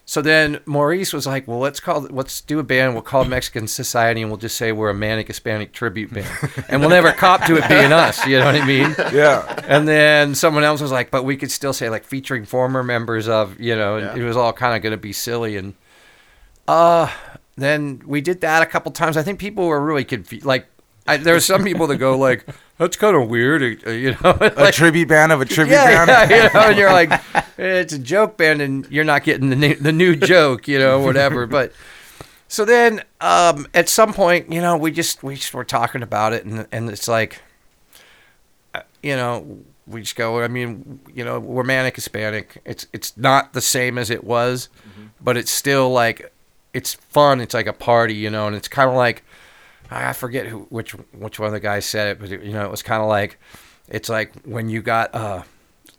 So 0.09 0.23
then 0.23 0.61
Maurice 0.67 1.13
was 1.13 1.27
like, 1.27 1.49
"Well, 1.49 1.59
let's 1.59 1.81
call 1.81 2.03
let's 2.03 2.41
do 2.41 2.61
a 2.61 2.63
band. 2.63 2.93
We'll 2.95 3.03
call 3.03 3.25
Mexican 3.25 3.67
Society, 3.67 4.23
and 4.23 4.31
we'll 4.31 4.39
just 4.39 4.57
say 4.57 4.71
we're 4.71 4.91
a 4.91 4.95
manic 4.95 5.27
Hispanic 5.27 5.73
tribute 5.73 6.15
band, 6.15 6.29
and 6.69 6.81
we'll 6.81 6.91
never 6.91 7.11
cop 7.11 7.43
to 7.47 7.57
it 7.57 7.69
being 7.69 7.93
us. 7.93 8.25
You 8.25 8.39
know 8.39 8.47
what 8.47 8.55
I 8.55 8.65
mean? 8.65 8.95
Yeah. 9.13 9.65
And 9.67 9.89
then 9.89 10.37
someone 10.37 10.63
else 10.63 10.81
was 10.81 10.93
like, 10.93 11.11
but 11.11 11.25
we 11.25 11.37
could 11.37 11.51
still 11.51 11.73
say 11.73 11.91
like 11.91 12.05
featuring 12.05 12.45
former 12.45 12.85
members 12.85 13.27
of, 13.29 13.59
you 13.59 13.75
know, 13.75 13.97
and 13.97 14.17
Yeah. 14.17 14.25
it 14.25 14.27
was 14.29 14.37
all 14.37 14.53
kind 14.53 14.77
of 14.77 14.83
going 14.83 14.93
to 14.93 14.97
be 14.97 15.13
silly. 15.13 15.57
And 15.57 15.75
uh, 16.69 17.11
then 17.57 18.01
we 18.07 18.21
did 18.21 18.41
that 18.43 18.63
a 18.63 18.67
couple 18.67 18.93
times. 18.93 19.17
I 19.17 19.25
think 19.25 19.41
people 19.41 19.67
were 19.67 19.81
really 19.81 20.05
confused. 20.05 20.45
Like, 20.47 20.67
I, 21.09 21.17
there 21.17 21.35
were 21.35 21.41
some 21.41 21.65
people 21.65 21.87
that 21.89 21.97
go 21.97 22.17
like, 22.17 22.47
that's 22.79 22.97
kind 22.97 23.17
of 23.17 23.29
weird, 23.29 23.87
uh, 23.87 23.91
you 23.91 24.13
know? 24.23 24.37
A 24.41 24.71
tribute 24.71 25.09
band 25.09 25.33
of 25.33 25.41
a 25.41 25.45
tribute 25.45 25.75
yeah, 25.75 26.05
band. 26.05 26.31
yeah, 26.31 26.47
you 26.47 26.53
know, 26.53 26.61
and 26.61 26.79
you're 26.79 26.93
like, 26.93 27.23
it's 27.59 27.93
a 27.93 27.99
joke 27.99 28.37
band, 28.37 28.61
and 28.61 28.87
you're 28.91 29.05
not 29.05 29.25
getting 29.25 29.49
the 29.49 29.57
new, 29.57 29.75
the 29.75 29.93
new 29.93 30.15
joke, 30.15 30.69
you 30.69 30.79
know, 30.79 31.01
whatever. 31.01 31.47
But 31.57 31.73
so 32.49 32.65
then, 32.65 33.03
um, 33.21 33.67
at 33.73 33.89
some 33.89 34.13
point, 34.13 34.53
you 34.53 34.61
know, 34.61 34.77
we 34.77 34.91
just 34.91 35.23
we 35.23 35.37
just 35.37 35.55
were 35.55 35.65
talking 35.65 36.03
about 36.03 36.33
it, 36.33 36.45
and 36.45 36.67
and 36.71 36.91
it's 36.91 37.09
like, 37.09 37.41
uh, 38.75 38.83
you 39.03 39.17
know, 39.17 39.59
we 39.87 40.03
just 40.03 40.17
go. 40.17 40.43
I 40.43 40.49
mean, 40.49 41.01
you 41.15 41.25
know, 41.25 41.41
we're 41.41 41.65
manic 41.65 41.95
Hispanic. 41.95 42.61
It's 42.65 42.87
it's 42.93 43.17
not 43.17 43.55
the 43.55 43.63
same 43.63 43.97
as 43.97 44.11
it 44.11 44.23
was, 44.23 44.69
but 45.21 45.37
it's 45.37 45.51
still 45.51 45.91
like, 45.91 46.31
it's 46.75 46.95
fun. 46.95 47.41
It's 47.41 47.55
like 47.55 47.67
a 47.67 47.73
party, 47.73 48.15
you 48.15 48.29
know, 48.29 48.47
and 48.47 48.55
it's 48.55 48.69
kind 48.69 48.91
of 48.91 48.97
like. 48.97 49.23
I 49.91 50.13
forget 50.13 50.47
who 50.47 50.67
which 50.71 50.93
which 50.93 51.39
one 51.39 51.47
of 51.47 51.53
the 51.53 51.61
guys 51.61 51.87
said 51.87 52.09
it, 52.09 52.21
but 52.21 52.31
it, 52.31 52.43
you 52.43 52.53
know 52.53 52.65
it 52.65 52.71
was 52.71 52.83
kind 52.83 53.03
of 53.03 53.09
like 53.09 53.39
it's 53.89 54.09
like 54.09 54.33
when 54.45 54.69
you 54.69 54.83
got 54.83 55.15
uh 55.15 55.43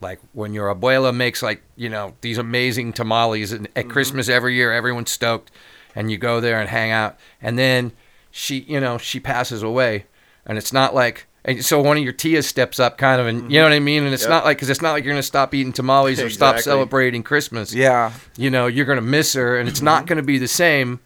like 0.01 0.19
when 0.33 0.53
your 0.53 0.73
abuela 0.73 1.15
makes 1.15 1.41
like 1.41 1.61
you 1.75 1.89
know 1.89 2.13
these 2.21 2.37
amazing 2.37 2.93
tamales 2.93 3.51
and 3.51 3.67
at 3.67 3.83
mm-hmm. 3.83 3.91
Christmas 3.91 4.29
every 4.29 4.55
year 4.55 4.71
everyone's 4.71 5.11
stoked 5.11 5.51
and 5.95 6.11
you 6.11 6.17
go 6.17 6.39
there 6.39 6.59
and 6.59 6.69
hang 6.69 6.91
out 6.91 7.17
and 7.41 7.57
then 7.57 7.91
she 8.29 8.59
you 8.59 8.79
know 8.79 8.97
she 8.97 9.19
passes 9.19 9.63
away 9.63 10.05
and 10.45 10.57
it's 10.57 10.73
not 10.73 10.93
like 10.93 11.27
and 11.45 11.63
so 11.63 11.81
one 11.81 11.97
of 11.97 12.03
your 12.03 12.13
tias 12.13 12.43
steps 12.43 12.79
up 12.79 12.97
kind 12.97 13.21
of 13.21 13.27
and 13.27 13.37
you 13.37 13.43
mm-hmm. 13.43 13.53
know 13.53 13.63
what 13.63 13.73
I 13.73 13.79
mean? 13.79 14.03
And 14.03 14.13
it's 14.13 14.23
Yep. 14.23 14.29
not 14.29 14.45
like 14.45 14.57
because 14.57 14.69
it's 14.69 14.81
not 14.81 14.91
like 14.91 15.05
you're 15.05 15.13
gonna 15.13 15.23
stop 15.23 15.53
eating 15.53 15.71
tamales 15.71 16.19
or 16.19 16.29
stop 16.29 16.59
celebrating 16.59 17.23
Christmas. 17.23 17.73
Yeah. 17.73 18.11
you 18.35 18.49
know 18.49 18.67
you're 18.67 18.85
gonna 18.85 19.01
miss 19.01 19.33
her 19.33 19.57
and 19.57 19.69
it's 19.69 19.81
not 19.81 19.99
mm-hmm. 19.99 20.07
gonna 20.09 20.23
be 20.23 20.37
the 20.37 20.47
same 20.47 20.99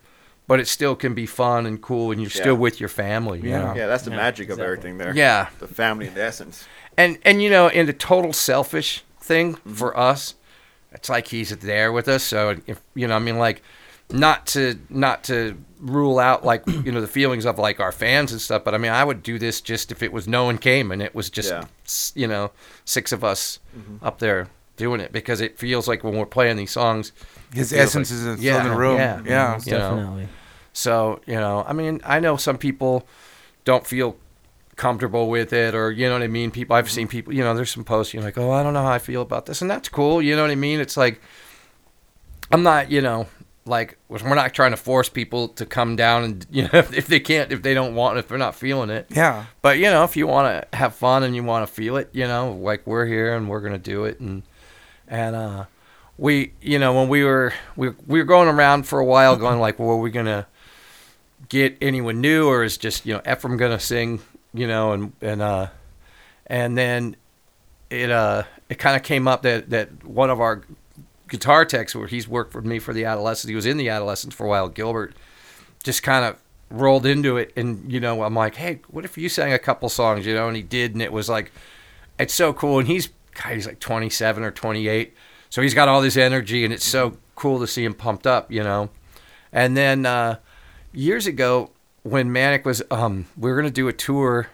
but 0.52 0.60
it 0.60 0.68
still 0.68 0.98
can 0.98 1.14
be 1.14 1.26
fun 1.26 1.66
and 1.66 1.82
cool 1.82 2.12
and 2.12 2.20
you're 2.20 2.30
still 2.30 2.56
with 2.56 2.78
your 2.82 2.90
family 2.90 3.40
you 3.40 3.52
Yeah. 3.52 3.60
know? 3.64 3.74
Yeah, 3.74 3.88
that's 3.88 4.04
the 4.04 4.12
Yeah, 4.12 4.18
magic 4.18 4.50
of 4.50 4.60
everything 4.60 4.98
there. 4.98 5.16
Yeah. 5.16 5.48
The 5.60 5.68
family 5.68 6.08
in 6.08 6.14
the 6.14 6.24
essence. 6.24 6.66
and 6.98 7.18
and 7.24 7.42
you 7.42 7.50
know 7.50 7.70
in 7.70 7.86
the 7.86 7.94
total 7.94 8.34
selfish 8.34 9.02
thing 9.22 9.54
mm-hmm. 9.54 9.74
for 9.76 9.98
us 9.98 10.36
it's 10.92 11.08
like 11.08 11.28
he's 11.28 11.56
there 11.60 11.90
with 11.94 12.10
us 12.10 12.22
so 12.22 12.58
if 12.68 12.82
you 12.96 13.08
know 13.08 13.16
i 13.16 13.20
mean 13.28 13.38
like 13.38 13.62
not 14.26 14.46
to 14.46 14.78
not 14.90 15.24
to 15.24 15.56
rule 15.80 16.20
out 16.20 16.44
like 16.44 16.64
you 16.86 16.92
know 16.92 17.00
the 17.00 17.08
feelings 17.20 17.46
of 17.46 17.58
like 17.58 17.80
our 17.80 17.94
fans 17.94 18.34
and 18.34 18.42
stuff 18.42 18.62
but 18.66 18.74
i 18.76 18.78
mean 18.78 18.92
i 18.92 19.06
would 19.06 19.24
do 19.24 19.40
this 19.40 19.62
just 19.62 19.90
if 19.90 20.04
it 20.04 20.12
was 20.12 20.28
no 20.28 20.44
one 20.44 20.58
came 20.58 20.92
and 20.92 21.02
it 21.02 21.16
was 21.16 21.30
just 21.30 21.50
Yeah. 21.50 21.64
you 22.22 22.28
know 22.28 22.52
six 22.84 23.14
of 23.14 23.24
us 23.24 23.60
mm-hmm. 23.74 24.06
up 24.06 24.20
there 24.20 24.50
doing 24.82 25.00
it 25.00 25.12
because 25.12 25.42
it 25.42 25.60
feels 25.60 25.88
like 25.88 26.04
when 26.04 26.16
we're 26.18 26.26
playing 26.26 26.58
these 26.58 26.72
songs 26.72 27.12
His 27.54 27.72
essence 27.72 28.10
like- 28.12 28.18
is 28.20 28.26
in 28.26 28.42
Yeah, 28.42 28.64
the 28.68 28.76
room. 28.76 28.98
yeah. 28.98 29.22
Yeah. 29.24 29.52
Most 29.54 29.68
you 29.68 29.74
know. 29.74 29.96
definitely. 29.96 30.28
So, 30.74 31.22
you 31.26 31.36
know, 31.36 31.64
I 31.68 31.74
mean, 31.74 32.02
I 32.04 32.20
know 32.20 32.38
some 32.38 32.58
people 32.58 33.06
don't 33.66 33.86
feel 33.86 34.18
comfortable 34.76 35.30
with 35.30 35.54
it 35.54 35.76
or, 35.76 35.92
you 35.92 36.08
know 36.08 36.14
what 36.14 36.24
I 36.24 36.28
mean? 36.28 36.50
People, 36.52 36.76
I've 36.76 36.90
seen 36.90 37.08
people, 37.08 37.34
you 37.34 37.44
know, 37.44 37.54
there's 37.54 37.72
some 37.72 37.84
posts, 37.84 38.14
you're 38.14 38.24
like, 38.24 38.38
oh, 38.38 38.52
I 38.52 38.64
don't 38.64 38.74
know 38.74 38.84
how 38.84 38.92
I 38.92 39.00
feel 39.00 39.22
about 39.22 39.46
this. 39.46 39.62
And 39.62 39.70
that's 39.70 39.90
cool. 39.90 40.22
You 40.22 40.36
know 40.36 40.42
what 40.42 40.52
I 40.52 40.56
mean? 40.56 40.80
It's 40.80 40.98
like, 40.98 41.22
I'm 42.52 42.64
not, 42.64 42.90
you 42.90 43.02
know, 43.02 43.28
like, 43.66 43.98
we're 44.10 44.34
not 44.34 44.54
trying 44.54 44.72
to 44.72 44.78
force 44.78 45.08
people 45.08 45.50
to 45.50 45.66
come 45.66 45.96
down 45.96 46.24
and, 46.24 46.48
you 46.52 46.64
know, 46.64 46.70
if 46.74 47.08
they 47.08 47.20
can't, 47.20 47.52
if 47.52 47.62
they 47.62 47.74
don't 47.74 47.96
want, 47.96 48.18
if 48.18 48.28
they're 48.28 48.38
not 48.38 48.56
feeling 48.56 48.90
it. 48.90 49.08
Yeah. 49.10 49.46
But, 49.62 49.78
you 49.78 49.86
know, 49.86 50.04
if 50.04 50.18
you 50.18 50.26
want 50.26 50.72
to 50.72 50.78
have 50.78 50.96
fun 50.96 51.24
and 51.24 51.36
you 51.36 51.44
want 51.44 51.68
to 51.68 51.72
feel 51.72 51.98
it, 51.98 52.10
you 52.14 52.26
know, 52.26 52.54
like 52.54 52.88
we're 52.88 53.06
here 53.06 53.36
and 53.36 53.50
we're 53.50 53.62
going 53.62 53.74
to 53.74 53.78
do 53.78 54.06
it. 54.06 54.20
And, 54.20 54.44
and, 55.08 55.36
uh, 55.36 55.66
we, 56.18 56.54
you 56.62 56.80
know, 56.80 56.94
when 56.94 57.08
we 57.08 57.24
were, 57.24 57.54
we, 57.76 57.90
we 58.08 58.20
were 58.20 58.26
going 58.26 58.48
around 58.48 58.88
for 58.88 59.00
a 59.00 59.06
while 59.06 59.36
going 59.36 59.60
like, 59.60 59.80
well, 59.80 59.92
are 59.92 59.98
we 59.98 60.12
going 60.12 60.28
to, 60.28 60.46
get 61.52 61.78
anyone 61.82 62.22
new 62.22 62.48
or 62.48 62.64
is 62.64 62.78
just 62.78 63.06
you 63.06 63.14
know 63.14 63.22
Ephraim 63.30 63.58
gonna 63.58 63.78
sing 63.78 64.22
you 64.54 64.66
know 64.66 64.94
and 64.94 65.12
and 65.22 65.42
uh 65.42 65.68
and 66.48 66.78
then 66.78 67.14
it 67.90 68.10
uh 68.10 68.44
it 68.70 68.76
kind 68.80 68.96
of 68.96 69.04
came 69.04 69.28
up 69.28 69.42
that 69.42 69.70
that 69.70 70.06
one 70.06 70.30
of 70.30 70.40
our 70.40 70.64
guitar 71.28 71.66
techs 71.66 71.94
where 71.94 72.08
he's 72.08 72.26
worked 72.26 72.54
for 72.54 72.62
me 72.62 72.80
for 72.80 72.94
the 72.94 73.04
adolescents 73.04 73.50
he 73.50 73.56
was 73.56 73.66
in 73.66 73.76
the 73.76 73.90
adolescents 73.90 74.34
for 74.34 74.46
a 74.46 74.50
while 74.50 74.70
Gilbert 74.70 75.14
just 75.84 76.04
kind 76.04 76.24
of 76.24 76.42
rolled 76.70 77.06
into 77.06 77.36
it 77.36 77.52
and 77.58 77.92
you 77.92 78.00
know 78.00 78.24
I'm 78.24 78.34
like 78.34 78.56
hey 78.56 78.80
what 78.88 79.04
if 79.04 79.18
you 79.18 79.28
sang 79.28 79.52
a 79.52 79.60
couple 79.60 79.90
songs 79.90 80.26
you 80.26 80.34
know 80.34 80.48
and 80.48 80.56
he 80.56 80.64
did 80.64 80.94
and 80.94 81.02
it 81.02 81.12
was 81.12 81.28
like 81.28 81.52
it's 82.18 82.34
so 82.34 82.54
cool 82.54 82.80
and 82.80 82.88
he's 82.88 83.10
God, 83.34 83.56
he's 83.56 83.68
like 83.68 83.82
27 83.82 84.42
or 84.42 84.52
28 84.52 85.14
so 85.50 85.62
he's 85.62 85.74
got 85.74 85.90
all 85.90 86.02
this 86.02 86.16
energy 86.16 86.64
and 86.64 86.74
it's 86.74 86.86
so 86.86 87.18
cool 87.36 87.60
to 87.60 87.68
see 87.68 87.84
him 87.84 87.94
pumped 87.94 88.26
up 88.26 88.50
you 88.50 88.64
know? 88.64 88.90
And 89.52 89.76
then 89.76 90.06
uh 90.06 90.38
years 90.94 91.28
ago 91.28 91.72
when 92.04 92.32
Manic 92.32 92.66
was 92.66 92.82
um 92.92 93.28
we 93.38 93.50
were 93.50 93.56
gonna 93.56 93.70
do 93.72 93.88
a 93.88 93.94
tour 93.94 94.48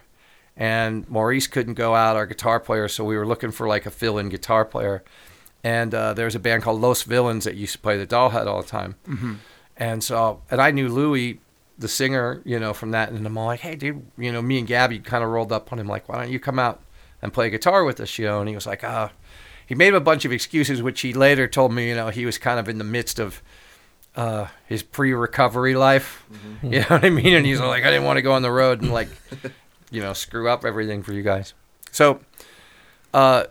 and 0.56 1.08
Maurice 1.08 1.46
couldn't 1.46 1.74
go 1.74 1.94
out, 1.94 2.16
our 2.16 2.26
guitar 2.26 2.58
player, 2.58 2.88
so 2.88 3.04
we 3.04 3.16
were 3.16 3.26
looking 3.26 3.52
for 3.52 3.68
like 3.68 3.86
a 3.86 3.90
fill-in 3.90 4.28
guitar 4.28 4.64
player. 4.64 5.04
And 5.62 5.94
uh, 5.94 6.14
there 6.14 6.24
was 6.24 6.34
a 6.34 6.40
band 6.40 6.64
called 6.64 6.80
Los 6.80 7.02
Villains 7.02 7.44
that 7.44 7.54
used 7.54 7.74
to 7.74 7.78
play 7.78 7.96
the 7.96 8.06
Doll 8.06 8.30
Hut 8.30 8.48
all 8.48 8.62
the 8.62 8.68
time. 8.68 8.96
Mm-hmm. 9.06 9.34
And 9.76 10.02
so, 10.02 10.42
and 10.50 10.60
I 10.60 10.72
knew 10.72 10.88
Louis, 10.88 11.40
the 11.78 11.88
singer, 11.88 12.42
you 12.44 12.58
know, 12.58 12.72
from 12.72 12.90
that. 12.90 13.10
And 13.10 13.24
I'm 13.24 13.38
all 13.38 13.46
like, 13.46 13.60
hey, 13.60 13.76
dude, 13.76 14.04
you 14.16 14.32
know, 14.32 14.42
me 14.42 14.58
and 14.58 14.66
Gabby 14.66 14.98
kind 14.98 15.22
of 15.22 15.30
rolled 15.30 15.52
up 15.52 15.72
on 15.72 15.78
him, 15.78 15.86
like, 15.86 16.08
why 16.08 16.22
don't 16.22 16.32
you 16.32 16.40
come 16.40 16.58
out 16.58 16.82
and 17.22 17.32
play 17.32 17.50
guitar 17.50 17.84
with 17.84 18.00
us, 18.00 18.18
you 18.18 18.24
know? 18.26 18.40
And 18.40 18.48
he 18.48 18.54
was 18.54 18.66
like, 18.66 18.82
ah. 18.82 19.12
He 19.64 19.74
made 19.74 19.94
a 19.94 20.00
bunch 20.00 20.24
of 20.24 20.32
excuses, 20.32 20.82
which 20.82 21.02
he 21.02 21.12
later 21.12 21.46
told 21.46 21.72
me, 21.72 21.88
you 21.88 21.94
know, 21.94 22.08
he 22.08 22.24
was 22.24 22.38
kind 22.38 22.58
of 22.58 22.68
in 22.68 22.78
the 22.78 22.84
midst 22.84 23.18
of 23.20 23.42
uh, 24.18 24.48
his 24.66 24.82
pre-recovery 24.82 25.76
life. 25.76 26.26
You 26.60 26.80
know 26.80 26.86
what 26.88 27.04
I 27.04 27.10
mean? 27.10 27.34
And 27.34 27.46
he's 27.46 27.60
like, 27.60 27.84
I 27.84 27.90
didn't 27.90 28.04
want 28.04 28.16
to 28.16 28.22
go 28.22 28.32
on 28.32 28.42
the 28.42 28.50
road 28.50 28.82
and 28.82 28.92
like, 28.92 29.08
you 29.92 30.02
know, 30.02 30.12
screw 30.12 30.48
up 30.48 30.64
everything 30.64 31.04
for 31.04 31.12
you 31.12 31.22
guys. 31.22 31.54
So, 31.92 32.18
uh, 33.14 33.44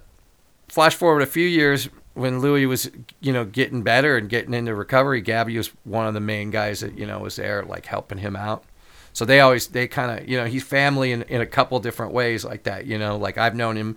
flash 0.67 0.93
forward 0.93 1.21
a 1.21 1.25
few 1.25 1.47
years 1.47 1.88
when 2.15 2.41
Louis 2.41 2.65
was, 2.65 2.91
you 3.21 3.31
know, 3.31 3.45
getting 3.45 3.81
better 3.81 4.17
and 4.17 4.27
getting 4.27 4.53
into 4.53 4.75
recovery. 4.75 5.21
Gabby 5.21 5.57
was 5.57 5.69
one 5.86 6.05
of 6.05 6.13
the 6.13 6.19
main 6.19 6.51
guys 6.51 6.81
that 6.81 6.97
you 6.97 7.05
know 7.05 7.19
was 7.19 7.38
there, 7.38 7.63
like 7.63 7.86
helping 7.86 8.17
him 8.17 8.36
out. 8.36 8.65
So 9.13 9.24
they 9.24 9.39
always 9.39 9.67
they 9.67 9.88
kind 9.88 10.19
of 10.19 10.27
you 10.27 10.36
know 10.36 10.45
he's 10.45 10.63
family 10.63 11.13
in 11.13 11.21
in 11.24 11.39
a 11.39 11.45
couple 11.45 11.79
different 11.79 12.12
ways 12.12 12.43
like 12.43 12.63
that. 12.63 12.86
You 12.86 13.00
know, 13.00 13.15
like 13.15 13.38
I've 13.38 13.55
known 13.55 13.77
him. 13.77 13.95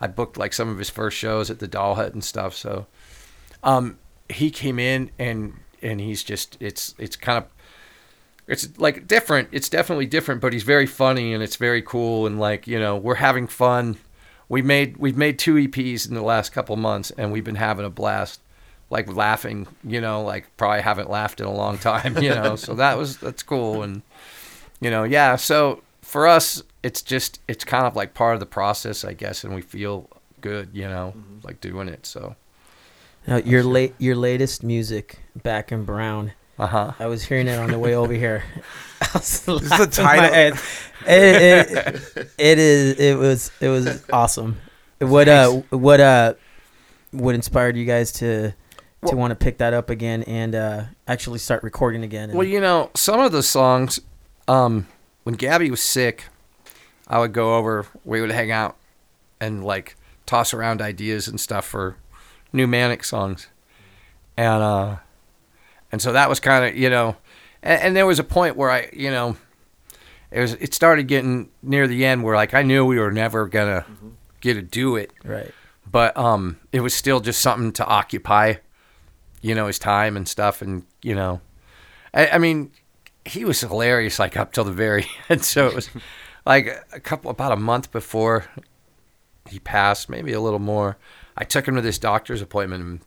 I 0.00 0.06
booked 0.06 0.36
like 0.36 0.52
some 0.52 0.68
of 0.68 0.78
his 0.78 0.88
first 0.88 1.16
shows 1.16 1.50
at 1.50 1.58
the 1.58 1.68
Doll 1.68 1.96
Hut 1.96 2.14
and 2.14 2.22
stuff. 2.22 2.54
So, 2.54 2.86
um, 3.64 3.98
he 4.30 4.50
came 4.52 4.78
in 4.78 5.10
and 5.18 5.54
and 5.82 6.00
he's 6.00 6.22
just 6.22 6.56
it's 6.60 6.94
it's 6.98 7.16
kind 7.16 7.38
of 7.38 7.44
it's 8.46 8.78
like 8.78 9.06
different 9.06 9.48
it's 9.52 9.68
definitely 9.68 10.06
different 10.06 10.40
but 10.40 10.52
he's 10.52 10.62
very 10.62 10.86
funny 10.86 11.32
and 11.32 11.42
it's 11.42 11.56
very 11.56 11.82
cool 11.82 12.26
and 12.26 12.38
like 12.38 12.66
you 12.66 12.78
know 12.78 12.96
we're 12.96 13.16
having 13.16 13.46
fun 13.46 13.96
we 14.48 14.62
made 14.62 14.96
we've 14.96 15.16
made 15.16 15.38
two 15.38 15.54
eps 15.54 16.08
in 16.08 16.14
the 16.14 16.22
last 16.22 16.52
couple 16.52 16.76
months 16.76 17.10
and 17.12 17.32
we've 17.32 17.44
been 17.44 17.54
having 17.54 17.84
a 17.84 17.90
blast 17.90 18.40
like 18.92 19.10
laughing, 19.10 19.66
you 19.82 20.02
know, 20.02 20.22
like 20.22 20.54
probably 20.58 20.82
haven't 20.82 21.08
laughed 21.08 21.40
in 21.40 21.46
a 21.46 21.52
long 21.52 21.78
time, 21.78 22.16
you 22.18 22.28
know. 22.28 22.54
so 22.56 22.74
that 22.74 22.98
was 22.98 23.16
that's 23.16 23.42
cool 23.42 23.82
and 23.82 24.02
you 24.80 24.90
know, 24.90 25.02
yeah, 25.02 25.34
so 25.34 25.82
for 26.02 26.28
us 26.28 26.62
it's 26.82 27.00
just 27.00 27.40
it's 27.48 27.64
kind 27.64 27.86
of 27.86 27.96
like 27.96 28.12
part 28.12 28.34
of 28.34 28.40
the 28.40 28.46
process, 28.46 29.04
I 29.04 29.14
guess, 29.14 29.44
and 29.44 29.54
we 29.54 29.62
feel 29.62 30.08
good, 30.42 30.68
you 30.74 30.86
know, 30.86 31.14
mm-hmm. 31.16 31.38
like 31.42 31.60
doing 31.60 31.88
it. 31.88 32.04
So, 32.04 32.36
Now, 33.26 33.36
your 33.36 33.62
late 33.62 33.94
your 33.98 34.16
latest 34.16 34.62
music, 34.62 35.18
Back 35.42 35.70
in 35.72 35.84
Brown. 35.84 36.32
uh-huh. 36.58 36.92
I 36.98 37.06
was 37.06 37.24
hearing 37.24 37.46
it 37.48 37.58
on 37.58 37.70
the 37.70 37.78
way 37.78 37.94
over 37.94 38.12
here. 38.12 38.42
I 39.02 39.10
was 39.14 39.40
the 39.44 39.88
title. 39.90 40.32
head. 40.32 40.54
It, 41.06 41.72
it, 42.16 42.28
it 42.38 42.58
is. 42.58 42.98
It 43.00 43.18
was. 43.18 43.50
It 43.60 43.68
was 43.68 44.04
awesome. 44.12 44.58
What 45.00 45.28
uh? 45.28 45.50
What 45.70 46.00
uh? 46.00 46.34
What 47.10 47.34
inspired 47.34 47.76
you 47.76 47.84
guys 47.84 48.12
to 48.12 48.50
to 48.50 48.54
Well- 49.02 49.16
want 49.16 49.30
to 49.32 49.34
pick 49.36 49.58
that 49.58 49.74
up 49.74 49.90
again 49.90 50.22
and 50.24 50.54
uh 50.54 50.84
actually 51.08 51.38
start 51.40 51.62
recording 51.64 52.04
again? 52.04 52.30
and- 52.30 52.38
Well, 52.38 52.46
you 52.46 52.60
know, 52.60 52.90
some 52.94 53.18
of 53.20 53.32
the 53.32 53.42
songs, 53.42 54.00
um, 54.48 54.86
when 55.24 55.34
Gabby 55.34 55.70
was 55.70 55.82
sick, 55.82 56.26
I 57.08 57.18
would 57.18 57.32
go 57.32 57.56
over, 57.56 57.86
we 58.04 58.20
would 58.20 58.30
hang 58.30 58.50
out 58.52 58.76
and 59.40 59.64
like 59.64 59.96
toss 60.26 60.54
around 60.54 60.80
ideas 60.80 61.26
and 61.26 61.40
stuff 61.40 61.64
for 61.66 61.96
new 62.52 62.66
Manic 62.66 63.04
songs. 63.04 63.48
And, 64.36 64.62
uh, 64.62 64.96
and 65.90 66.00
so 66.00 66.12
that 66.12 66.28
was 66.28 66.40
kind 66.40 66.64
of, 66.64 66.76
you 66.76 66.90
know, 66.90 67.16
and, 67.62 67.80
and 67.80 67.96
there 67.96 68.06
was 68.06 68.18
a 68.18 68.24
point 68.24 68.56
where 68.56 68.70
I, 68.70 68.90
you 68.92 69.10
know, 69.10 69.36
it 70.30 70.40
was, 70.40 70.54
it 70.54 70.74
started 70.74 71.04
getting 71.04 71.50
near 71.62 71.86
the 71.86 72.04
end 72.04 72.24
where 72.24 72.36
like 72.36 72.54
I 72.54 72.62
knew 72.62 72.84
we 72.84 72.98
were 72.98 73.12
never 73.12 73.46
gonna 73.46 73.84
get 74.40 74.54
to 74.54 74.62
do 74.62 74.96
it 74.96 75.12
right. 75.24 75.52
but 75.90 76.16
um, 76.16 76.58
it 76.72 76.80
was 76.80 76.94
still 76.94 77.20
just 77.20 77.40
something 77.40 77.72
to 77.72 77.86
occupy, 77.86 78.54
you 79.40 79.54
know, 79.54 79.66
his 79.66 79.78
time 79.78 80.16
and 80.16 80.26
stuff, 80.26 80.62
and 80.62 80.84
you 81.02 81.14
know, 81.14 81.40
I, 82.14 82.28
I 82.28 82.38
mean, 82.38 82.72
he 83.24 83.44
was 83.44 83.60
hilarious 83.60 84.18
like 84.18 84.36
up 84.36 84.52
till 84.52 84.64
the 84.64 84.72
very 84.72 85.06
end. 85.28 85.44
So 85.44 85.66
it 85.66 85.74
was 85.74 85.90
like 86.46 86.84
a 86.92 87.00
couple 87.00 87.30
about 87.30 87.52
a 87.52 87.56
month 87.56 87.92
before 87.92 88.46
he 89.48 89.58
passed, 89.58 90.08
maybe 90.08 90.32
a 90.32 90.40
little 90.40 90.58
more. 90.58 90.96
I 91.36 91.44
took 91.44 91.66
him 91.66 91.74
to 91.76 91.80
this 91.80 91.98
doctor's 91.98 92.42
appointment, 92.42 93.02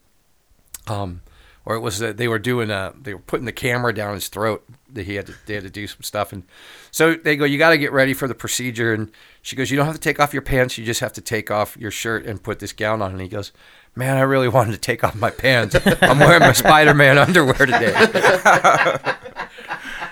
um, 0.88 1.22
or 1.66 1.76
it 1.76 1.80
was 1.80 2.00
that 2.00 2.18
they 2.18 2.28
were 2.28 2.40
doing 2.40 2.70
a 2.70 2.94
they 3.00 3.14
were 3.14 3.22
putting 3.22 3.46
the 3.46 3.52
camera 3.52 3.94
down 3.94 4.16
his 4.16 4.28
throat 4.28 4.64
that 4.92 5.06
he 5.06 5.16
had 5.16 5.28
to 5.28 5.34
they 5.46 5.56
had 5.56 5.64
to 5.64 5.70
do 5.70 5.88
some 5.88 6.02
stuff, 6.02 6.32
and 6.34 6.44
so 6.92 7.16
they 7.16 7.36
go, 7.36 7.46
you 7.46 7.58
got 7.58 7.72
to 7.72 7.78
get 7.78 7.92
ready 7.92 8.14
for 8.14 8.28
the 8.28 8.36
procedure, 8.36 8.94
and 8.94 9.12
she 9.42 9.56
goes, 9.56 9.70
you 9.72 9.78
don't 9.78 9.86
have 9.86 9.96
to 9.96 10.02
take 10.02 10.20
off 10.20 10.34
your 10.34 10.42
pants, 10.42 10.78
you 10.78 10.86
just 10.86 11.02
have 11.02 11.14
to 11.14 11.22
take 11.22 11.52
off 11.52 11.78
your 11.78 11.92
shirt 11.92 12.26
and 12.26 12.42
put 12.42 12.60
this 12.60 12.74
gown 12.74 13.02
on, 13.02 13.12
and 13.12 13.22
he 13.22 13.28
goes. 13.28 13.52
Man, 13.98 14.18
I 14.18 14.24
really 14.24 14.50
wanted 14.50 14.74
to 14.74 14.78
take 14.78 15.06
off 15.06 15.16
my 15.16 15.30
pants. 15.30 15.74
I'm 16.02 16.20
wearing 16.20 16.42
my 16.42 16.52
Spider-Man 16.52 17.18
underwear 17.18 17.54
today. 17.54 17.94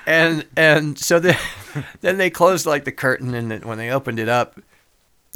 and 0.05 0.45
and 0.55 0.97
so 0.97 1.19
then 1.19 1.37
then 2.01 2.17
they 2.17 2.29
closed 2.29 2.65
like 2.65 2.85
the 2.85 2.91
curtain 2.91 3.33
and 3.33 3.63
when 3.65 3.77
they 3.77 3.89
opened 3.89 4.19
it 4.19 4.29
up 4.29 4.59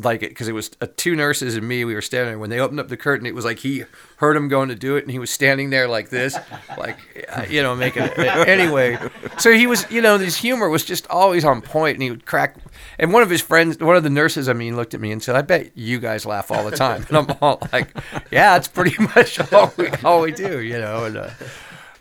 like 0.04 0.22
it 0.22 0.30
because 0.30 0.48
it 0.48 0.54
was 0.54 0.70
uh, 0.80 0.86
two 0.96 1.16
nurses 1.16 1.56
and 1.56 1.68
me 1.68 1.84
we 1.84 1.96
were 1.96 2.04
standing 2.04 2.34
there. 2.34 2.40
When 2.40 2.52
they 2.52 2.60
opened 2.60 2.80
up 2.80 2.88
the 2.88 2.98
curtain 2.98 3.26
it 3.26 3.34
was 3.34 3.44
like 3.44 3.60
he 3.60 3.84
heard 4.18 4.38
him 4.38 4.48
going 4.48 4.70
to 4.70 4.76
do 4.76 4.96
it 4.96 5.04
and 5.04 5.12
he 5.12 5.18
was 5.18 5.32
standing 5.32 5.72
there 5.72 5.88
like 5.88 6.10
this 6.10 6.38
like 6.78 6.98
uh, 7.30 7.46
you 7.50 7.64
know 7.64 7.76
making 7.76 8.04
it 8.04 8.18
anyway 8.48 8.98
so 9.40 9.52
he 9.52 9.66
was 9.66 9.90
you 9.90 10.02
know 10.02 10.20
his 10.20 10.38
humor 10.38 10.70
was 10.70 10.86
just 10.86 11.08
always 11.08 11.44
on 11.44 11.62
point 11.62 11.96
and 11.96 12.04
he 12.04 12.12
would 12.12 12.28
crack 12.28 12.58
and 13.00 13.12
one 13.12 13.24
of 13.24 13.30
his 13.30 13.42
friends 13.42 13.80
one 13.80 13.96
of 13.96 14.04
the 14.04 14.10
nurses 14.10 14.48
i 14.48 14.54
mean 14.54 14.76
looked 14.76 14.94
at 14.94 15.02
me 15.02 15.12
and 15.12 15.24
said 15.24 15.36
i 15.36 15.42
bet 15.42 15.76
you 15.76 16.00
guys 16.00 16.26
laugh 16.28 16.52
all 16.52 16.64
the 16.70 16.78
time. 16.78 17.04
And 17.10 17.18
i'm 17.18 17.38
all 17.42 17.60
like 17.74 17.90
yeah 18.30 18.56
it's 18.56 18.68
pretty 18.68 18.96
much 19.16 19.40
all 19.52 19.74
we, 19.78 19.88
all 20.04 20.22
we 20.22 20.32
do 20.32 20.60
you 20.60 20.78
know 20.78 21.06
and 21.06 21.18
uh, 21.18 21.30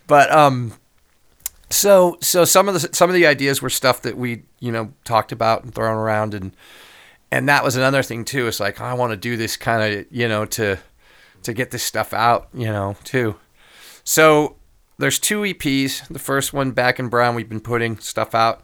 but 0.06 0.30
um 0.30 0.74
so 1.70 2.18
so 2.20 2.44
some 2.44 2.68
of 2.68 2.74
the 2.74 2.90
some 2.92 3.08
of 3.08 3.14
the 3.14 3.26
ideas 3.26 3.62
were 3.62 3.70
stuff 3.70 4.02
that 4.02 4.18
we 4.18 4.42
you 4.60 4.70
know 4.70 4.92
talked 5.04 5.32
about 5.32 5.64
and 5.64 5.74
thrown 5.74 5.96
around 5.96 6.34
and 6.34 6.52
and 7.36 7.48
that 7.50 7.62
was 7.62 7.76
another 7.76 8.02
thing 8.02 8.24
too. 8.24 8.46
It's 8.48 8.60
like 8.60 8.80
i 8.80 8.94
want 8.94 9.12
to 9.12 9.16
do 9.16 9.36
this 9.36 9.56
kind 9.56 9.82
of 9.82 10.06
you 10.10 10.26
know 10.26 10.46
to 10.46 10.78
to 11.42 11.52
get 11.52 11.70
this 11.70 11.82
stuff 11.82 12.12
out 12.12 12.48
you 12.54 12.66
know 12.66 12.96
too. 13.04 13.36
So 14.04 14.56
there's 14.98 15.18
two 15.18 15.42
eps 15.42 16.06
the 16.08 16.18
first 16.18 16.52
one 16.52 16.70
back 16.70 16.98
in 16.98 17.08
brown 17.08 17.34
we've 17.34 17.48
been 17.48 17.60
putting 17.60 17.98
stuff 17.98 18.34
out. 18.34 18.62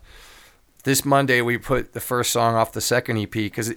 This 0.85 1.05
monday 1.05 1.43
we 1.43 1.59
put 1.59 1.93
the 1.93 2.01
first 2.01 2.33
song 2.33 2.55
off 2.55 2.73
the 2.73 2.81
second 2.81 3.19
ep 3.19 3.33
because 3.33 3.73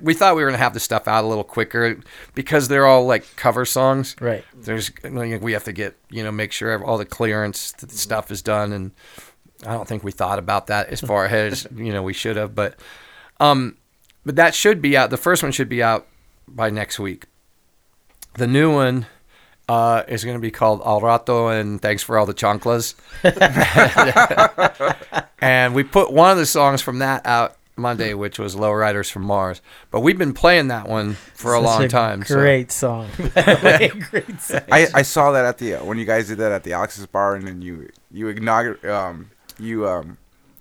we 0.00 0.14
thought 0.14 0.34
we 0.34 0.42
were 0.42 0.48
going 0.48 0.58
to 0.58 0.64
have 0.64 0.74
the 0.74 0.80
stuff 0.80 1.06
out 1.06 1.22
a 1.22 1.26
little 1.26 1.44
quicker 1.44 2.00
because 2.34 2.66
they're 2.68 2.86
all 2.86 3.06
like 3.06 3.36
cover 3.36 3.64
songs. 3.64 4.16
Right. 4.20 4.44
there's 4.56 4.90
we 5.04 5.52
have 5.52 5.64
to 5.64 5.72
get 5.72 5.96
you 6.10 6.24
know 6.24 6.32
make 6.32 6.52
sure 6.52 6.82
all 6.84 6.98
the 6.98 7.04
clearance 7.04 7.72
th- 7.72 7.92
stuff 7.92 8.30
is 8.30 8.42
done 8.42 8.72
and 8.72 8.90
i 9.66 9.72
don't 9.74 9.86
think 9.86 10.02
we 10.02 10.10
thought 10.12 10.38
about 10.38 10.68
that 10.68 10.88
as 10.88 11.02
far 11.02 11.26
ahead 11.26 11.52
as 11.52 11.68
you 11.76 11.92
know 11.92 12.02
we 12.02 12.14
should 12.14 12.36
have 12.36 12.54
but 12.54 12.74
um 13.38 13.76
but 14.24 14.36
that 14.36 14.54
should 14.54 14.80
be 14.82 14.96
out 14.96 15.10
the 15.10 15.16
first 15.16 15.42
one 15.42 15.52
should 15.52 15.68
be 15.68 15.82
out 15.82 16.06
by 16.48 16.70
next 16.70 16.98
week 16.98 17.26
the 18.34 18.46
new 18.46 18.72
one 18.72 19.06
uh, 19.68 20.02
is 20.08 20.24
going 20.24 20.36
to 20.36 20.40
be 20.40 20.50
called 20.50 20.80
Al 20.84 21.00
Rato 21.00 21.58
and 21.60 21.80
Thanks 21.80 22.02
for 22.02 22.18
All 22.18 22.26
the 22.26 22.34
Chanclas. 22.34 22.94
and 25.40 25.74
we 25.76 25.84
put 25.84 26.12
one 26.12 26.32
of 26.32 26.38
the 26.38 26.46
songs 26.46 26.82
from 26.82 26.98
that 26.98 27.24
out 27.24 27.56
Monday, 27.76 28.12
which 28.14 28.36
was 28.38 28.56
Low 28.56 28.72
Riders 28.72 29.08
from 29.10 29.22
Mars. 29.22 29.60
But 29.92 30.00
we've 30.00 30.18
been 30.18 30.34
playing 30.34 30.68
that 30.68 30.88
one 30.88 31.14
for 31.34 31.54
a 31.54 31.58
Such 31.58 31.64
long 31.66 31.88
time. 31.88 32.24
so- 32.24 32.34
Great 32.34 32.72
song. 32.72 33.08
great 33.16 34.40
song. 34.40 34.60
I, 34.72 34.88
I 34.94 35.02
saw 35.02 35.30
that 35.32 35.44
at 35.44 35.58
the 35.58 35.76
uh, 35.76 35.84
when 35.84 35.98
you 35.98 36.04
guys 36.04 36.26
did 36.28 36.38
that 36.38 36.50
at 36.52 36.64
the 36.64 36.72
Alex's 36.72 37.06
bar, 37.06 37.34
and 37.36 37.46
then 37.46 37.62
you 37.62 37.88
you 38.10 38.28
inaugurated 38.28 38.90
um 38.90 39.30
you 39.58 39.88
um 39.88 40.18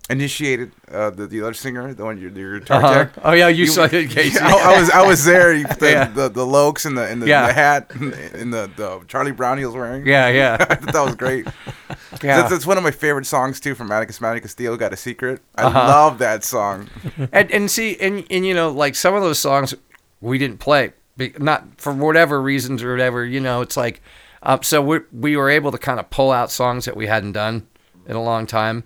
initiated 0.10 0.72
uh, 0.92 1.10
the 1.12 1.28
the 1.28 1.42
other 1.42 1.54
singer, 1.54 1.94
the 1.94 2.04
one 2.04 2.20
your 2.20 2.32
your 2.32 2.60
guitar 2.60 2.84
Uh-huh. 2.84 2.94
tech. 3.06 3.12
Oh 3.24 3.32
yeah, 3.34 3.48
you, 3.48 3.66
You- 3.66 3.68
saw 3.72 3.84
it, 3.84 4.10
Casey. 4.10 4.40
I, 4.40 4.50
I 4.76 4.80
was 4.80 4.90
I 4.90 5.06
was 5.06 5.24
there. 5.26 5.54
The, 5.54 5.78
Yeah. 5.92 6.06
the 6.06 6.30
the 6.30 6.46
Lokes 6.46 6.86
and 6.86 6.98
the 6.98 7.06
and 7.08 7.22
the, 7.22 7.28
Yeah. 7.28 7.48
the 7.48 7.54
hat 7.54 7.92
and 7.96 8.54
the, 8.54 8.70
the 8.76 9.02
Charlie 9.08 9.32
Brown 9.32 9.58
he 9.58 9.66
was 9.66 9.76
wearing. 9.76 10.06
Yeah, 10.08 10.28
yeah. 10.30 10.58
I 10.60 10.64
yeah, 10.64 10.76
thought 10.76 10.94
that 10.94 11.06
was 11.06 11.16
great. 11.16 11.46
yeah. 12.24 12.38
That's, 12.38 12.50
that's 12.50 12.66
one 12.66 12.78
of 12.78 12.84
my 12.84 12.92
favorite 12.92 13.26
songs 13.26 13.60
too 13.60 13.76
from 13.76 13.92
Atticus 13.92 14.22
Atticus 14.22 14.52
Steel. 14.52 14.76
Got 14.78 14.94
a 14.94 14.98
secret. 14.98 15.42
I 15.56 15.64
Uh-huh. 15.64 15.80
love 15.80 16.18
that 16.20 16.44
song. 16.44 16.90
and 17.32 17.52
and 17.52 17.70
see 17.72 17.96
and 18.00 18.26
and 18.32 18.46
you 18.46 18.54
know 18.54 18.70
like 18.72 18.96
some 18.96 19.14
of 19.14 19.22
those 19.22 19.40
songs 19.40 19.74
we 20.22 20.38
didn't 20.38 20.60
play 20.60 20.94
not 21.38 21.66
for 21.78 21.94
whatever 21.94 22.42
reasons 22.42 22.82
or 22.82 22.92
whatever 22.92 23.26
you 23.26 23.40
know 23.42 23.60
it's 23.62 23.76
like 23.78 24.02
um, 24.42 24.64
so 24.64 24.82
we 24.82 25.00
we 25.12 25.36
were 25.36 25.50
able 25.50 25.70
to 25.72 25.78
kind 25.78 26.00
of 26.00 26.10
pull 26.10 26.32
out 26.32 26.50
songs 26.50 26.86
that 26.86 26.96
we 26.96 27.08
hadn't 27.08 27.34
done 27.34 27.68
in 28.08 28.16
a 28.16 28.24
long 28.24 28.48
time 28.48 28.84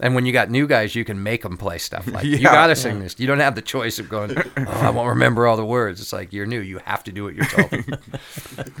and 0.00 0.14
when 0.14 0.26
you 0.26 0.32
got 0.32 0.50
new 0.50 0.66
guys 0.66 0.94
you 0.94 1.04
can 1.04 1.22
make 1.22 1.42
them 1.42 1.56
play 1.56 1.78
stuff 1.78 2.06
like 2.12 2.24
you 2.24 2.38
gotta 2.38 2.76
sing 2.76 3.00
this 3.00 3.18
you 3.18 3.26
don't 3.26 3.40
have 3.40 3.54
the 3.54 3.62
choice 3.62 3.98
of 3.98 4.08
going 4.08 4.36
oh, 4.56 4.64
i 4.66 4.90
won't 4.90 5.08
remember 5.08 5.46
all 5.46 5.56
the 5.56 5.64
words 5.64 6.00
it's 6.00 6.12
like 6.12 6.32
you're 6.32 6.46
new 6.46 6.60
you 6.60 6.78
have 6.84 7.04
to 7.04 7.12
do 7.12 7.28
it 7.28 7.36
yourself 7.36 7.72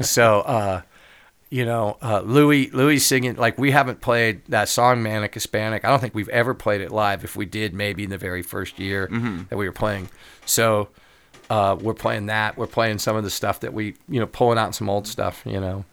so 0.00 0.40
uh 0.40 0.82
you 1.52 1.64
know, 1.64 1.98
uh, 2.00 2.20
Louis 2.20 2.70
Louis 2.70 3.00
singing 3.00 3.34
like 3.34 3.58
we 3.58 3.72
haven't 3.72 4.00
played 4.00 4.44
that 4.46 4.68
song 4.68 5.02
Manic 5.02 5.34
Hispanic. 5.34 5.84
I 5.84 5.88
don't 5.88 5.98
think 5.98 6.14
we've 6.14 6.28
ever 6.28 6.54
played 6.54 6.80
it 6.80 6.92
live. 6.92 7.24
If 7.24 7.34
we 7.34 7.44
did, 7.44 7.74
maybe 7.74 8.04
in 8.04 8.10
the 8.10 8.18
very 8.18 8.42
first 8.42 8.78
year 8.78 9.08
that 9.50 9.56
we 9.56 9.66
were 9.66 9.72
playing. 9.72 10.08
So 10.46 10.90
uh, 11.50 11.76
we're 11.80 11.94
playing 11.94 12.26
that. 12.26 12.56
We're 12.56 12.68
playing 12.68 12.98
some 12.98 13.16
of 13.16 13.24
the 13.24 13.30
stuff 13.30 13.60
that 13.60 13.74
we 13.74 13.96
you 14.08 14.20
know 14.20 14.26
pulling 14.26 14.58
out 14.58 14.76
some 14.76 14.88
old 14.88 15.08
stuff. 15.08 15.42
You 15.44 15.58
know, 15.58 15.84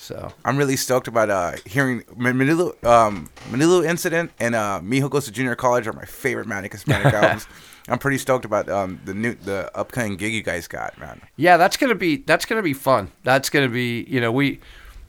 so 0.00 0.32
I'm 0.44 0.56
really 0.56 0.76
stoked 0.76 1.08
about 1.08 1.30
uh, 1.30 1.52
hearing 1.66 2.02
Manilu, 2.16 2.82
um, 2.84 3.28
Menudo 3.50 3.86
Incident 3.86 4.30
and 4.40 4.54
uh, 4.54 4.80
Mijo 4.82 5.10
Goes 5.10 5.26
to 5.26 5.30
Junior 5.30 5.54
College 5.54 5.86
are 5.86 5.92
my 5.92 6.04
favorite 6.04 6.46
Manic 6.46 6.72
Hispanic 6.72 7.12
albums. 7.14 7.46
I'm 7.88 7.98
pretty 7.98 8.18
stoked 8.18 8.44
about 8.44 8.68
um, 8.68 9.00
the 9.04 9.14
new 9.14 9.34
the 9.34 9.70
upcoming 9.76 10.16
gig 10.16 10.32
you 10.32 10.42
guys 10.42 10.68
got, 10.68 10.98
man. 10.98 11.20
yeah, 11.36 11.56
that's 11.56 11.76
gonna 11.76 11.94
be 11.94 12.18
that's 12.18 12.46
gonna 12.46 12.62
be 12.62 12.72
fun. 12.72 13.10
That's 13.24 13.50
gonna 13.50 13.68
be 13.68 14.06
you 14.08 14.20
know 14.20 14.32
we 14.32 14.60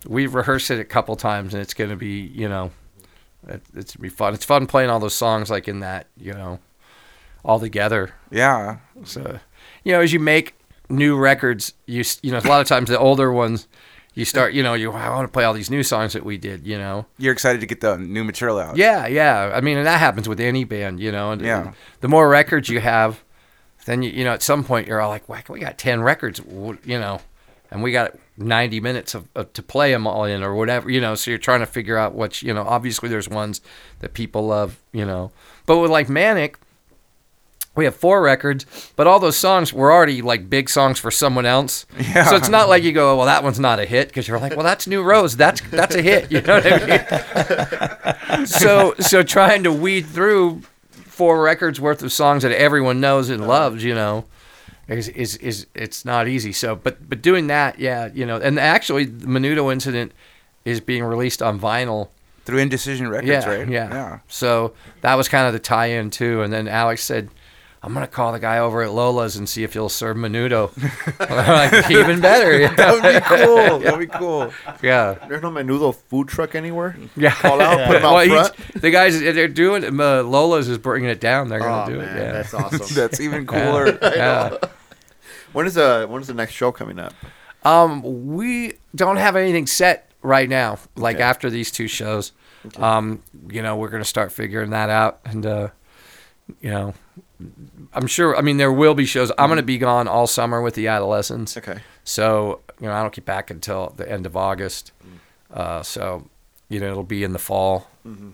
we've 0.07 0.33
rehearsed 0.35 0.71
it 0.71 0.79
a 0.79 0.85
couple 0.85 1.15
times 1.15 1.53
and 1.53 1.61
it's 1.61 1.73
gonna 1.73 1.95
be 1.95 2.21
you 2.21 2.49
know 2.49 2.71
it, 3.47 3.61
it's 3.73 3.95
gonna 3.95 4.03
be 4.03 4.09
fun. 4.09 4.33
It's 4.33 4.45
fun 4.45 4.67
playing 4.67 4.89
all 4.89 4.99
those 4.99 5.15
songs 5.15 5.49
like 5.49 5.67
in 5.67 5.79
that 5.79 6.07
you 6.17 6.33
know 6.33 6.59
all 7.43 7.59
together. 7.59 8.13
Yeah, 8.29 8.77
So, 9.03 9.39
you 9.83 9.93
know, 9.93 10.01
as 10.01 10.13
you 10.13 10.19
make 10.19 10.55
new 10.89 11.17
records, 11.17 11.73
you 11.85 12.03
you 12.21 12.31
know, 12.31 12.39
a 12.39 12.47
lot 12.47 12.61
of 12.61 12.67
times 12.67 12.89
the 12.89 12.99
older 12.99 13.31
ones, 13.31 13.67
you 14.13 14.25
start, 14.25 14.53
you 14.53 14.61
know, 14.63 14.73
you 14.73 14.91
I 14.91 15.09
want 15.09 15.27
to 15.27 15.31
play 15.31 15.43
all 15.45 15.53
these 15.53 15.69
new 15.69 15.83
songs 15.83 16.13
that 16.13 16.25
we 16.25 16.37
did, 16.37 16.67
you 16.67 16.77
know. 16.77 17.05
you're 17.17 17.33
excited 17.33 17.61
to 17.61 17.67
get 17.67 17.79
the 17.81 17.97
new 17.97 18.23
material 18.23 18.59
out. 18.59 18.75
Yeah, 18.77 19.07
yeah. 19.07 19.51
I 19.53 19.61
mean, 19.61 19.77
and 19.77 19.87
that 19.87 19.99
happens 19.99 20.27
with 20.27 20.39
any 20.39 20.63
band, 20.65 20.99
you 20.99 21.11
know. 21.11 21.31
And, 21.31 21.41
Yeah. 21.41 21.61
and 21.67 21.73
the 22.01 22.07
more 22.07 22.27
records 22.27 22.67
you 22.69 22.79
have, 22.81 23.23
then 23.85 24.03
you 24.03 24.11
you 24.11 24.23
know, 24.23 24.33
at 24.33 24.43
some 24.43 24.63
point 24.63 24.87
you're 24.87 24.99
all 25.01 25.09
like, 25.09 25.27
"Whack, 25.29 25.49
we 25.49 25.59
got 25.59 25.77
ten 25.77 26.01
records, 26.01 26.39
you 26.85 26.99
know, 26.99 27.21
and 27.71 27.81
we 27.81 27.91
got 27.91 28.15
90 28.37 28.79
minutes 28.81 29.15
of, 29.15 29.27
of 29.35 29.53
to 29.53 29.63
play 29.63 29.91
them 29.91 30.05
all 30.05 30.25
in 30.25 30.43
or 30.43 30.53
whatever, 30.55 30.89
you 30.89 31.01
know." 31.01 31.15
So 31.15 31.31
you're 31.31 31.37
trying 31.39 31.61
to 31.61 31.65
figure 31.65 31.97
out 31.97 32.13
what 32.13 32.41
you 32.43 32.53
know. 32.53 32.63
Obviously, 32.63 33.09
there's 33.09 33.29
ones 33.29 33.59
that 33.99 34.13
people 34.13 34.45
love, 34.45 34.77
you 34.91 35.05
know, 35.05 35.31
but 35.65 35.77
with 35.79 35.89
like 35.89 36.09
Manic, 36.09 36.57
we 37.75 37.85
have 37.85 37.95
four 37.95 38.21
records, 38.21 38.65
but 38.95 39.07
all 39.07 39.19
those 39.19 39.37
songs 39.37 39.71
were 39.71 39.91
already 39.91 40.21
like 40.21 40.49
big 40.49 40.69
songs 40.69 40.99
for 40.99 41.09
someone 41.11 41.45
else. 41.45 41.85
Yeah. 41.97 42.25
So 42.25 42.35
it's 42.35 42.49
not 42.49 42.67
like 42.69 42.83
you 42.83 42.91
go, 42.91 43.15
well, 43.17 43.25
that 43.27 43.43
one's 43.43 43.59
not 43.59 43.79
a 43.79 43.85
hit 43.85 44.09
because 44.09 44.27
you're 44.27 44.39
like, 44.39 44.55
well, 44.55 44.65
that's 44.65 44.87
New 44.87 45.01
Rose. 45.03 45.37
That's 45.37 45.61
that's 45.69 45.95
a 45.95 46.01
hit. 46.01 46.31
You 46.31 46.41
know 46.41 46.55
what 46.59 46.65
I 46.67 48.35
mean? 48.37 48.45
so 48.45 48.93
so 48.99 49.23
trying 49.23 49.63
to 49.63 49.71
weed 49.71 50.05
through 50.05 50.61
four 50.91 51.41
records 51.41 51.79
worth 51.79 52.01
of 52.03 52.11
songs 52.11 52.43
that 52.43 52.51
everyone 52.51 52.99
knows 52.99 53.29
and 53.29 53.47
loves, 53.47 53.83
you 53.83 53.93
know, 53.95 54.25
is 54.87 55.07
is, 55.09 55.37
is 55.37 55.67
it's 55.73 56.03
not 56.03 56.27
easy. 56.27 56.51
So, 56.51 56.75
but 56.75 57.07
but 57.09 57.21
doing 57.21 57.47
that, 57.47 57.79
yeah, 57.79 58.09
you 58.13 58.25
know, 58.25 58.37
and 58.37 58.59
actually, 58.59 59.05
the 59.05 59.27
Menudo 59.27 59.71
incident 59.71 60.11
is 60.65 60.79
being 60.81 61.03
released 61.03 61.41
on 61.41 61.59
vinyl. 61.59 62.09
Through 62.43 62.57
Indecision 62.57 63.07
Records, 63.07 63.27
Yeah, 63.29 63.47
right? 63.47 63.69
yeah, 63.69 63.89
Yeah. 63.89 64.19
So 64.27 64.73
that 65.01 65.13
was 65.13 65.29
kind 65.29 65.45
of 65.45 65.53
the 65.53 65.59
tie-in 65.59 66.09
too. 66.09 66.41
And 66.41 66.51
then 66.51 66.67
Alex 66.67 67.03
said, 67.03 67.29
"I'm 67.83 67.93
gonna 67.93 68.07
call 68.07 68.31
the 68.31 68.39
guy 68.39 68.59
over 68.59 68.81
at 68.83 68.91
Lola's 68.91 69.35
and 69.35 69.47
see 69.49 69.63
if 69.63 69.73
he'll 69.73 69.89
serve 69.89 70.17
Menudo." 70.17 70.71
Like, 71.19 71.89
even 71.91 72.19
better. 72.21 72.57
Yeah. 72.59 72.73
That 72.75 72.93
would 72.93 73.03
be 73.03 73.45
cool. 73.45 73.79
That'd 73.83 73.99
be 73.99 74.07
cool. 74.07 74.53
yeah. 74.81 75.15
There's 75.27 75.41
no 75.41 75.49
menudo 75.51 75.93
food 75.95 76.27
truck 76.27 76.55
anywhere. 76.55 76.95
Yeah. 77.15 77.31
Call 77.31 77.61
out, 77.61 77.87
put 77.87 77.97
'em 77.97 78.05
out 78.05 78.13
Well, 78.13 78.45
front. 78.53 78.81
the 78.81 78.91
guys, 78.91 79.19
they're 79.19 79.47
doing 79.47 79.83
it. 79.83 79.89
Uh, 79.99 80.23
Lola's 80.23 80.67
is 80.69 80.77
bringing 80.77 81.09
it 81.09 81.19
down. 81.19 81.49
They're 81.49 81.59
gonna 81.59 81.83
Oh 81.83 81.93
do 81.93 81.97
man, 81.99 82.17
it. 82.17 82.19
Yeah. 82.19 82.31
that's 82.33 82.53
awesome. 82.53 82.95
That's 82.95 83.19
even 83.19 83.45
cooler. 83.47 83.97
yeah. 84.01 84.57
when 85.53 85.65
is 85.65 85.75
the 85.75 86.05
when 86.09 86.21
is 86.21 86.27
the 86.27 86.33
next 86.33 86.53
show 86.53 86.71
coming 86.71 86.99
up? 86.99 87.13
Um, 87.63 88.25
we 88.27 88.73
don't 88.95 89.17
have 89.17 89.35
anything 89.35 89.67
set 89.67 90.09
right 90.21 90.49
now. 90.49 90.79
Like 90.95 91.17
Okay. 91.17 91.23
after 91.23 91.49
these 91.49 91.69
two 91.71 91.87
shows, 91.87 92.31
um, 92.77 93.21
you 93.49 93.61
know, 93.61 93.75
we're 93.75 93.89
gonna 93.89 94.03
start 94.05 94.31
figuring 94.31 94.71
that 94.71 94.89
out, 94.89 95.19
and 95.25 95.45
uh, 95.45 95.67
you 96.61 96.69
know, 96.71 96.93
I'm 97.93 98.07
sure. 98.07 98.35
I 98.37 98.41
mean, 98.41 98.57
there 98.57 98.71
will 98.71 98.93
be 98.95 99.05
shows. 99.05 99.31
I'm 99.37 99.49
gonna 99.49 99.63
be 99.63 99.77
gone 99.77 100.07
all 100.07 100.27
summer 100.27 100.61
with 100.61 100.75
the 100.75 100.87
adolescents, 100.87 101.57
Okay. 101.57 101.79
so 102.03 102.61
you 102.79 102.87
know, 102.87 102.93
I 102.93 103.01
don't 103.01 103.13
get 103.13 103.25
back 103.25 103.49
until 103.51 103.93
the 103.97 104.09
end 104.09 104.25
of 104.25 104.35
August. 104.37 104.91
Uh, 105.53 105.83
so 105.83 106.27
you 106.69 106.79
know, 106.79 106.89
it'll 106.91 107.03
be 107.03 107.23
in 107.23 107.33
the 107.33 107.39
fall, 107.39 107.87
and 108.05 108.33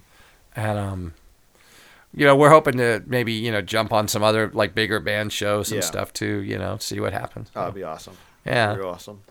um. 0.56 1.14
You 2.14 2.26
know, 2.26 2.36
we're 2.36 2.50
hoping 2.50 2.78
to 2.78 3.04
maybe 3.06 3.34
you 3.34 3.52
know 3.52 3.62
jump 3.62 3.92
on 3.94 4.08
some 4.08 4.24
other 4.24 4.50
like 4.54 4.74
bigger 4.74 5.00
band 5.00 5.32
shows 5.34 5.72
and 5.72 5.82
Yeah. 5.82 5.88
stuff 5.88 6.14
too. 6.14 6.38
You 6.42 6.58
know, 6.58 6.78
see 6.80 7.00
what 7.00 7.14
happens. 7.14 7.52
That'd 7.54 7.76
be 7.76 7.84
awesome. 7.84 8.18
Yeah. 8.46 8.74
Very 8.74 8.86
awesome. 8.86 9.22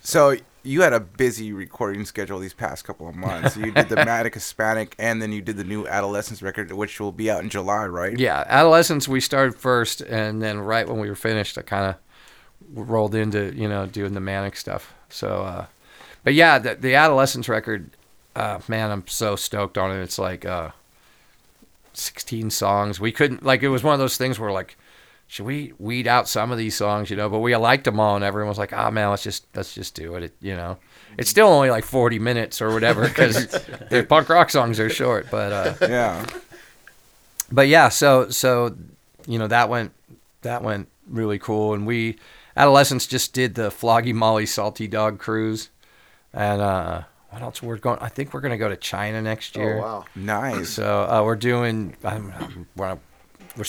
So 0.00 0.36
you 0.66 0.82
had 0.82 0.92
a 0.92 1.00
busy 1.00 1.52
recording 1.52 2.04
schedule 2.04 2.38
these 2.38 2.52
past 2.52 2.84
couple 2.84 3.08
of 3.08 3.14
months. 3.14 3.56
You 3.56 3.70
did 3.70 3.88
the 3.88 3.96
Manic 4.04 4.34
Hispanic, 4.34 4.94
and 4.98 5.22
then 5.22 5.32
you 5.32 5.40
did 5.40 5.56
the 5.56 5.64
new 5.64 5.86
Adolescents 5.86 6.42
record, 6.42 6.72
which 6.72 6.98
will 7.00 7.12
be 7.12 7.30
out 7.30 7.42
in 7.42 7.48
July, 7.48 7.86
right? 7.86 8.18
Yeah, 8.18 8.44
adolescents 8.46 9.06
we 9.06 9.20
started 9.20 9.54
first, 9.54 10.00
and 10.00 10.42
then 10.42 10.58
right 10.58 10.88
when 10.88 10.98
we 10.98 11.08
were 11.08 11.14
finished, 11.14 11.56
I 11.56 11.62
kind 11.62 11.86
of 11.86 12.88
rolled 12.88 13.14
into 13.14 13.54
you 13.54 13.68
know 13.68 13.86
doing 13.86 14.14
the 14.14 14.20
manic 14.20 14.56
stuff. 14.56 14.92
So, 15.08 15.42
uh, 15.42 15.66
but 16.24 16.34
yeah, 16.34 16.58
the, 16.58 16.74
the 16.74 16.94
adolescents 16.96 17.48
record, 17.48 17.90
uh, 18.34 18.58
man, 18.66 18.90
I'm 18.90 19.06
so 19.06 19.36
stoked 19.36 19.78
on 19.78 19.92
it. 19.92 20.02
It's 20.02 20.18
like 20.18 20.44
uh, 20.44 20.70
16 21.92 22.50
songs. 22.50 22.98
We 22.98 23.12
couldn't 23.12 23.44
like 23.44 23.62
it 23.62 23.68
was 23.68 23.84
one 23.84 23.94
of 23.94 24.00
those 24.00 24.16
things 24.16 24.38
where 24.38 24.52
like. 24.52 24.76
Should 25.28 25.44
we 25.46 25.72
weed 25.78 26.06
out 26.06 26.28
some 26.28 26.52
of 26.52 26.58
these 26.58 26.76
songs, 26.76 27.10
you 27.10 27.16
know? 27.16 27.28
But 27.28 27.40
we 27.40 27.56
liked 27.56 27.84
them 27.84 27.98
all, 27.98 28.14
and 28.14 28.24
everyone 28.24 28.48
was 28.48 28.58
like, 28.58 28.72
"Ah, 28.72 28.90
man, 28.90 29.10
let's 29.10 29.24
just 29.24 29.46
let's 29.56 29.74
just 29.74 29.94
do 29.94 30.14
it." 30.14 30.22
it 30.24 30.36
you 30.40 30.54
know, 30.56 30.78
it's 31.18 31.28
still 31.30 31.48
only 31.48 31.68
like 31.70 31.84
forty 31.84 32.18
minutes 32.18 32.62
or 32.62 32.72
whatever 32.72 33.02
because 33.08 33.46
the 33.90 34.06
punk 34.08 34.28
rock 34.28 34.50
songs 34.50 34.78
are 34.78 34.88
short. 34.88 35.26
But 35.30 35.52
uh, 35.52 35.74
Yeah. 35.88 36.24
but 37.50 37.66
yeah, 37.68 37.88
so 37.88 38.28
so 38.30 38.76
you 39.26 39.38
know 39.38 39.48
that 39.48 39.68
went 39.68 39.92
that 40.42 40.62
went 40.62 40.88
really 41.08 41.38
cool, 41.40 41.74
and 41.74 41.86
we 41.86 42.18
adolescents 42.56 43.06
just 43.06 43.32
did 43.32 43.54
the 43.56 43.70
Flogging 43.70 44.16
Molly 44.16 44.46
Salty 44.46 44.86
Dog 44.86 45.18
cruise, 45.18 45.70
and 46.32 46.60
uh, 46.62 47.02
what 47.30 47.42
else 47.42 47.62
we're 47.62 47.78
going? 47.78 47.98
I 48.00 48.08
think 48.08 48.32
we're 48.32 48.40
gonna 48.40 48.56
go 48.56 48.68
to 48.68 48.76
China 48.76 49.20
next 49.20 49.56
year. 49.56 49.78
Oh 49.78 49.82
wow. 49.82 50.04
Nice. 50.14 50.70
So 50.70 51.02
uh, 51.02 51.22
we're 51.24 51.34
doing 51.36 51.96
um, 52.04 52.66
we're, 52.76 52.96
we're 53.56 53.64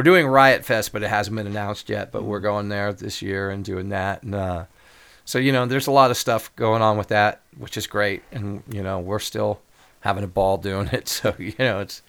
we're 0.00 0.04
doing 0.04 0.26
Riot 0.26 0.64
Fest, 0.64 0.94
but 0.94 1.02
it 1.02 1.10
hasn't 1.10 1.36
been 1.36 1.46
announced 1.46 1.90
yet. 1.90 2.10
But 2.10 2.24
we're 2.24 2.40
going 2.40 2.70
there 2.70 2.90
this 2.90 3.20
year 3.20 3.50
and 3.50 3.62
doing 3.62 3.90
that, 3.90 4.22
and 4.22 4.34
uh, 4.34 4.64
so 5.26 5.38
you 5.38 5.52
know 5.52 5.66
there's 5.66 5.88
a 5.88 5.90
lot 5.90 6.10
of 6.10 6.16
stuff 6.16 6.56
going 6.56 6.80
on 6.80 6.96
with 6.96 7.08
that, 7.08 7.42
which 7.58 7.76
is 7.76 7.86
great, 7.86 8.22
and 8.32 8.62
you 8.66 8.82
know 8.82 8.98
we're 8.98 9.18
still 9.18 9.60
having 10.00 10.24
a 10.24 10.26
ball 10.26 10.56
doing 10.56 10.88
it. 10.90 11.06
So 11.22 11.34
you 11.38 11.52
know 11.58 11.80
it's 11.80 12.00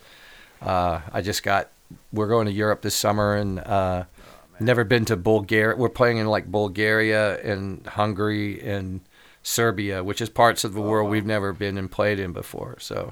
uh, 0.61 1.01
I 1.11 1.21
just 1.21 1.43
got 1.43 1.69
we're 2.13 2.29
going 2.29 2.45
to 2.45 2.53
Europe 2.53 2.81
this 2.81 2.95
summer 2.95 3.35
and 3.35 3.59
uh, 3.59 4.05
never 4.57 4.85
been 4.85 5.03
to 5.05 5.17
Bulgaria. 5.17 5.75
We're 5.75 5.89
playing 5.89 6.15
in 6.15 6.27
like 6.27 6.49
Bulgaria 6.49 7.41
and 7.41 7.85
Hungary 7.85 8.61
and 8.61 9.01
Serbia, 9.43 10.01
which 10.01 10.21
is 10.21 10.29
parts 10.29 10.63
of 10.63 10.73
the 10.73 10.81
world 10.81 11.09
we've 11.09 11.25
never 11.25 11.51
been 11.51 11.77
and 11.77 11.91
played 11.91 12.21
in 12.21 12.31
before. 12.31 12.77
So 12.79 13.11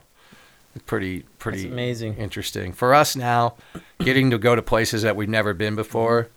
pretty 0.86 1.24
pretty 1.40 1.64
That's 1.64 1.72
amazing. 1.72 2.16
interesting 2.16 2.74
for 2.74 2.94
us 2.94 3.16
now. 3.16 3.56
Getting 4.00 4.32
to 4.32 4.38
go 4.38 4.56
to 4.56 4.62
places 4.62 5.02
that 5.02 5.16
we've 5.16 5.30
never 5.30 5.54
been 5.54 5.76
before, 5.76 6.30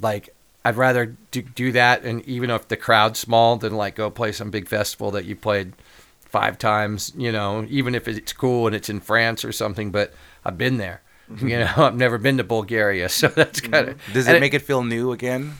like 0.00 0.34
I'd 0.64 0.76
rather 0.76 1.16
do, 1.30 1.42
do 1.42 1.72
that, 1.72 2.04
and 2.04 2.24
even 2.26 2.50
if 2.50 2.68
the 2.68 2.76
crowd's 2.76 3.18
small, 3.18 3.56
than 3.56 3.74
like 3.74 3.96
go 3.96 4.10
play 4.10 4.32
some 4.32 4.50
big 4.50 4.68
festival 4.68 5.10
that 5.12 5.24
you 5.24 5.34
played 5.34 5.72
five 6.20 6.58
times. 6.58 7.12
You 7.16 7.32
know, 7.32 7.66
even 7.68 7.94
if 7.94 8.06
it's 8.06 8.32
cool 8.32 8.66
and 8.66 8.76
it's 8.76 8.88
in 8.88 9.00
France 9.00 9.44
or 9.44 9.52
something, 9.52 9.90
but 9.90 10.14
I've 10.44 10.58
been 10.58 10.76
there. 10.76 11.02
You 11.40 11.58
know, 11.60 11.72
I've 11.76 11.96
never 11.96 12.18
been 12.18 12.36
to 12.38 12.44
Bulgaria, 12.44 13.08
so 13.08 13.28
that's 13.28 13.60
kind 13.60 13.90
of. 13.90 14.00
Does 14.12 14.28
it 14.28 14.40
make 14.40 14.54
it 14.54 14.62
feel 14.62 14.84
new 14.84 15.12
again? 15.12 15.54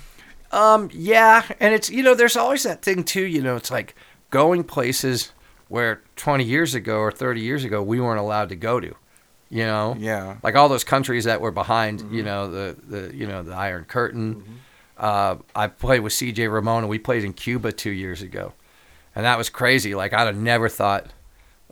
Um, 0.53 0.91
yeah, 0.93 1.45
and 1.61 1.75
it's 1.75 1.91
you 1.91 2.03
know, 2.03 2.15
there's 2.15 2.37
always 2.37 2.63
that 2.65 2.83
thing 2.83 3.05
too. 3.05 3.25
You 3.25 3.43
know, 3.43 3.57
it's 3.57 3.71
like 3.71 3.95
going 4.31 4.65
places 4.65 5.33
where 5.73 6.03
20 6.17 6.45
years 6.45 6.75
ago 6.75 6.99
or 6.99 7.11
30 7.11 7.41
years 7.41 7.65
ago 7.65 7.83
we 7.83 7.99
weren't 7.99 8.21
allowed 8.21 8.51
to 8.51 8.57
go 8.57 8.79
to. 8.79 8.95
You 9.49 9.65
know, 9.65 9.97
Yeah. 9.99 10.37
like 10.43 10.55
all 10.55 10.69
those 10.69 10.85
countries 10.85 11.25
that 11.25 11.41
were 11.41 11.51
behind. 11.51 12.03
You 12.11 12.23
know, 12.23 12.51
the 12.51 12.77
the 12.89 13.15
you 13.15 13.27
know 13.27 13.43
the 13.43 13.55
Iron 13.55 13.85
Curtain. 13.85 14.43
Uh, 14.99 15.37
I 15.57 15.67
played 15.67 16.01
with 16.01 16.13
C.J. 16.13 16.49
Ramone, 16.49 16.85
and 16.85 16.89
we 16.89 16.99
played 16.99 17.25
in 17.25 17.33
Cuba 17.33 17.73
two 17.73 17.91
years 17.91 18.23
ago, 18.23 18.53
and 19.15 19.25
that 19.25 19.37
was 19.39 19.49
crazy. 19.51 19.95
Like 19.95 20.13
I'd 20.13 20.27
have 20.27 20.37
never 20.37 20.69
thought 20.69 21.07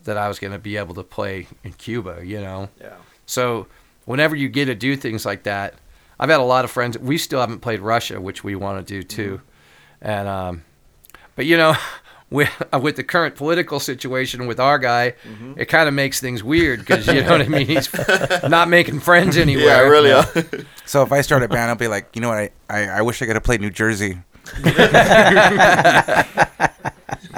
that 0.03 0.17
I 0.17 0.27
was 0.27 0.37
going 0.39 0.53
to 0.53 0.59
be 0.59 0.77
able 0.77 0.95
to 0.95 1.03
play 1.03 1.47
in 1.63 1.73
Cuba. 1.73 2.21
You 2.23 2.41
know, 2.41 2.69
Yeah. 2.79 2.93
so 3.25 3.67
whenever 4.05 4.35
you 4.35 4.47
get 4.49 4.65
to 4.65 4.75
do 4.75 4.95
things 4.95 5.25
like 5.25 5.43
that, 5.43 5.73
I've 6.19 6.29
had 6.29 6.39
a 6.39 6.43
lot 6.55 6.65
of 6.65 6.71
friends. 6.71 6.97
We 6.99 7.17
still 7.17 7.39
haven't 7.39 7.59
played 7.61 7.79
Russia, 7.81 8.19
which 8.21 8.43
we 8.43 8.55
want 8.55 8.85
to 8.85 8.93
do 8.95 9.01
too. 9.03 9.41
And 10.01 10.27
um, 10.27 10.63
but 11.35 11.45
you 11.45 11.57
know, 11.57 11.73
with 12.31 12.49
with 12.81 12.95
the 12.95 13.03
current 13.03 13.35
political 13.35 13.79
situation 13.79 14.47
with 14.47 14.59
our 14.59 14.79
guy, 14.79 15.13
mm-hmm. 15.23 15.53
it 15.57 15.65
kind 15.65 15.87
of 15.87 15.93
makes 15.93 16.19
things 16.19 16.43
weird 16.43 16.79
because 16.79 17.05
you 17.05 17.21
know 17.21 17.31
what 17.31 17.41
I 17.41 17.47
mean. 17.47 17.67
He's 17.67 17.89
not 18.49 18.69
making 18.69 19.01
friends 19.01 19.37
anywhere. 19.37 19.65
Yeah, 19.65 19.81
really. 19.81 20.65
So 20.85 21.03
if 21.03 21.13
I 21.13 21.21
start 21.21 21.41
a 21.41 21.47
band, 21.47 21.69
I'll 21.69 21.77
be 21.77 21.87
like, 21.87 22.13
you 22.15 22.21
know 22.21 22.27
what? 22.27 22.37
I, 22.37 22.51
I, 22.69 22.85
I 22.87 23.01
wish 23.01 23.21
I 23.21 23.25
could 23.25 23.37
have 23.37 23.43
played 23.45 23.61
New 23.61 23.69
Jersey. 23.69 24.17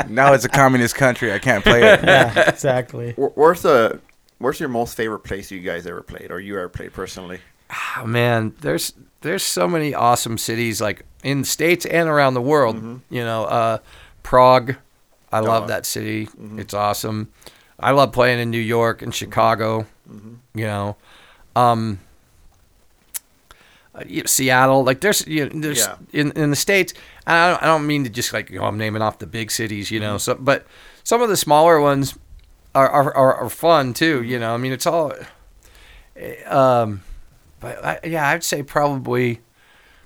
now 0.09 0.33
it's 0.33 0.43
a 0.43 0.49
communist 0.49 0.95
country. 0.95 1.31
I 1.31 1.37
can't 1.37 1.63
play 1.63 1.83
it. 1.83 2.03
yeah, 2.03 2.49
exactly. 2.49 3.13
Where's 3.15 3.61
the 3.61 3.99
Where's 4.39 4.59
your 4.59 4.69
most 4.69 4.97
favorite 4.97 5.19
place 5.19 5.51
you 5.51 5.61
guys 5.61 5.85
ever 5.85 6.01
played, 6.01 6.31
or 6.31 6.39
you 6.39 6.57
ever 6.57 6.67
played 6.67 6.91
personally? 6.91 7.39
Oh, 7.97 8.05
man, 8.05 8.53
there's 8.59 8.93
there's 9.21 9.43
so 9.43 9.69
many 9.69 9.93
awesome 9.93 10.37
cities 10.37 10.81
like 10.81 11.03
in 11.23 11.41
the 11.41 11.45
states 11.45 11.85
and 11.85 12.09
around 12.09 12.33
the 12.33 12.41
world. 12.41 12.75
Mm-hmm. 12.75 12.97
You 13.09 13.23
know, 13.23 13.45
uh, 13.45 13.77
Prague. 14.23 14.75
I 15.31 15.39
love 15.39 15.63
Oh. 15.63 15.67
that 15.67 15.85
city. 15.85 16.27
It's 16.57 16.73
awesome. 16.73 17.29
I 17.79 17.91
love 17.91 18.11
playing 18.11 18.39
in 18.39 18.49
New 18.51 18.59
York 18.59 19.01
and 19.01 19.13
Chicago. 19.13 19.85
You 20.53 20.65
know, 20.65 20.95
um, 21.55 21.99
uh, 23.95 24.03
you 24.07 24.21
know, 24.21 24.25
Seattle. 24.27 24.83
Like 24.83 25.01
there's 25.01 25.25
you 25.27 25.45
know, 25.49 25.59
there's 25.61 25.79
Yeah. 25.79 25.95
in 26.11 26.31
in 26.31 26.49
the 26.49 26.55
states. 26.55 26.93
and 27.25 27.35
I 27.37 27.49
don't, 27.51 27.63
I 27.63 27.65
don't 27.65 27.87
mean 27.87 28.03
to 28.03 28.09
just 28.09 28.33
like 28.33 28.49
you 28.49 28.59
know, 28.59 28.65
I'm 28.65 28.77
naming 28.77 29.01
off 29.01 29.19
the 29.19 29.27
big 29.27 29.51
cities. 29.51 29.91
You 29.91 29.99
know, 29.99 30.17
so 30.17 30.35
but 30.35 30.65
some 31.03 31.21
of 31.21 31.29
the 31.29 31.37
smaller 31.37 31.79
ones 31.79 32.15
are 32.75 32.89
are, 32.89 33.15
are, 33.15 33.33
are 33.35 33.49
fun 33.49 33.93
too. 33.93 34.23
You 34.23 34.39
know, 34.39 34.53
I 34.53 34.57
mean 34.57 34.71
it's 34.71 34.85
all. 34.85 35.13
eh, 36.15 36.43
Um, 36.45 37.01
but 37.59 37.83
I, 37.83 37.99
yeah, 38.03 38.27
I'd 38.29 38.43
say 38.43 38.61
probably 38.63 39.41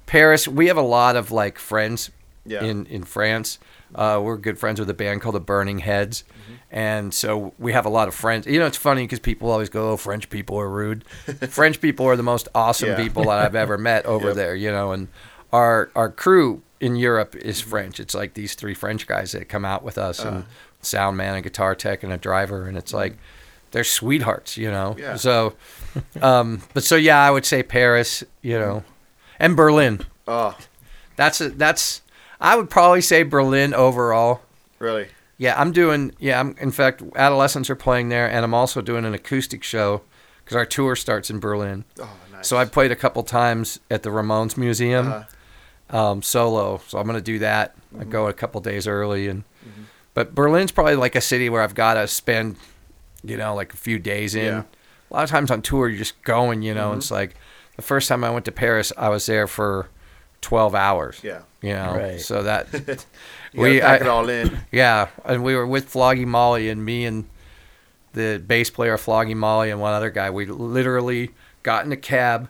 Paris. 0.05 0.47
We 0.47 0.67
have 0.67 0.77
a 0.77 0.81
lot 0.81 1.15
of 1.15 1.31
like 1.31 1.57
friends 1.59 2.11
Yeah. 2.45 2.63
in 2.63 2.85
in 2.87 3.03
France. 3.03 3.59
Uh, 3.95 4.19
we're 4.23 4.37
good 4.37 4.59
friends 4.59 4.79
with 4.79 4.89
a 4.89 4.93
band 4.93 5.21
called 5.21 5.35
the 5.35 5.39
Burning 5.39 5.79
Heads, 5.79 6.23
and 6.71 7.13
so 7.13 7.53
we 7.57 7.71
have 7.73 7.85
a 7.85 7.89
lot 7.89 8.07
of 8.07 8.15
friends. 8.15 8.45
You 8.45 8.59
know, 8.59 8.65
it's 8.65 8.77
funny 8.77 9.03
because 9.03 9.19
people 9.19 9.49
always 9.49 9.69
go, 9.69 9.91
"Oh, 9.91 9.97
French 9.97 10.29
people 10.29 10.57
are 10.59 10.69
rude." 10.69 11.03
French 11.49 11.79
people 11.81 12.05
are 12.05 12.15
the 12.15 12.23
most 12.23 12.47
awesome 12.53 12.89
Yeah. 12.89 12.97
people 12.97 13.23
that 13.25 13.39
I've 13.39 13.55
ever 13.55 13.77
met 13.89 14.05
over 14.05 14.27
Yep. 14.27 14.35
there. 14.35 14.55
You 14.55 14.71
know, 14.71 14.91
and 14.91 15.07
our 15.53 15.89
our 15.95 16.09
crew 16.09 16.61
in 16.79 16.95
Europe 16.95 17.35
is 17.35 17.59
French. 17.61 17.99
It's 17.99 18.13
like 18.13 18.33
these 18.33 18.53
three 18.55 18.73
French 18.73 19.07
guys 19.07 19.31
that 19.31 19.49
come 19.49 19.65
out 19.65 19.83
with 19.83 19.97
us, 19.97 20.19
and 20.19 20.45
sound 20.81 21.17
man, 21.17 21.35
and 21.35 21.43
guitar 21.43 21.73
tech, 21.73 22.03
and 22.03 22.11
a 22.13 22.17
driver, 22.17 22.67
and 22.67 22.77
it's 22.77 22.93
like 22.93 23.17
they're 23.71 23.83
sweethearts, 23.83 24.57
you 24.57 24.69
know. 24.69 24.95
Yeah. 24.99 25.15
So, 25.15 25.53
um, 26.21 26.61
but 26.73 26.83
so 26.83 26.95
yeah, 26.95 27.21
I 27.21 27.31
would 27.31 27.45
say 27.45 27.63
Paris, 27.63 28.23
you 28.41 28.59
know, 28.59 28.83
and 29.39 29.55
Berlin. 29.55 30.01
Oh, 30.27 30.57
That's 31.15 31.41
a, 31.41 31.49
that's 31.49 32.01
I 32.39 32.55
would 32.55 32.69
probably 32.69 33.01
say 33.01 33.23
Berlin 33.23 33.73
overall. 33.73 34.41
really? 34.79 35.07
Yeah, 35.39 35.59
I'm 35.59 35.71
doing. 35.71 36.13
Yeah, 36.17 36.39
I'm. 36.39 36.55
In 36.59 36.71
fact, 36.71 37.03
Adolescents 37.15 37.69
are 37.69 37.75
playing 37.75 38.09
there, 38.09 38.27
and 38.27 38.43
I'm 38.43 38.55
also 38.55 38.81
doing 38.81 39.05
an 39.05 39.13
acoustic 39.13 39.61
show 39.63 40.01
because 40.43 40.55
our 40.57 40.65
tour 40.65 40.95
starts 40.95 41.29
in 41.29 41.39
Berlin. 41.39 41.83
Oh, 42.01 42.09
nice. 42.31 42.47
So 42.47 42.57
I 42.57 42.65
played 42.65 42.91
a 42.91 42.95
couple 42.95 43.21
times 43.21 43.79
at 43.91 44.01
the 44.01 44.09
Ramones 44.09 44.57
Museum 44.57 45.07
Uh-huh. 45.11 45.95
um, 46.11 46.21
solo. 46.23 46.81
So 46.87 46.97
I'm 46.97 47.05
gonna 47.05 47.21
do 47.21 47.37
that. 47.39 47.75
I 47.93 47.99
Mm-hmm. 48.01 48.09
go 48.09 48.27
a 48.27 48.33
couple 48.33 48.61
days 48.61 48.87
early, 48.87 49.27
and 49.27 49.43
but 50.15 50.33
Berlin's 50.33 50.71
probably 50.71 50.95
like 50.95 51.15
a 51.15 51.21
city 51.21 51.49
where 51.51 51.61
I've 51.61 51.75
got 51.75 51.93
to 51.93 52.07
spend, 52.07 52.55
you 53.23 53.37
know, 53.37 53.53
like 53.53 53.73
a 53.73 53.77
few 53.77 53.99
days 53.99 54.33
in. 54.33 54.45
Yeah. 54.45 54.63
A 55.11 55.13
lot 55.13 55.23
of 55.23 55.29
times 55.29 55.51
on 55.51 55.61
tour, 55.61 55.87
you're 55.87 55.99
just 55.99 56.19
going. 56.23 56.63
You 56.63 56.73
know, 56.73 56.89
Mhm. 56.93 56.97
it's 56.97 57.11
like 57.11 57.35
the 57.75 57.83
first 57.83 58.09
time 58.09 58.23
I 58.23 58.31
went 58.31 58.45
to 58.45 58.51
Paris, 58.51 58.91
I 58.97 59.09
was 59.09 59.27
there 59.27 59.45
for 59.45 59.87
12 60.41 60.75
hours. 60.75 61.19
Yeah. 61.23 61.41
You 61.61 61.73
know, 61.73 61.95
Right. 61.95 62.21
so 62.21 62.43
that 62.43 62.67
You 63.53 63.61
we 63.61 63.79
pack 63.79 64.01
I- 64.01 64.05
it 64.05 64.07
all 64.07 64.29
in. 64.29 64.59
yeah, 64.71 65.07
and 65.25 65.43
we 65.43 65.55
were 65.55 65.65
with 65.67 65.89
Flogging 65.89 66.29
Molly 66.29 66.69
and 66.69 66.83
me 66.85 67.05
and 67.05 67.25
the 68.13 68.41
bass 68.45 68.69
player 68.69 68.93
of 68.93 69.01
Flogging 69.01 69.37
Molly 69.37 69.69
and 69.71 69.79
one 69.81 69.93
other 69.93 70.09
guy. 70.09 70.29
We 70.29 70.45
literally 70.45 71.31
got 71.63 71.85
in 71.85 71.91
a 71.91 71.97
cab, 71.97 72.41
like 72.43 72.49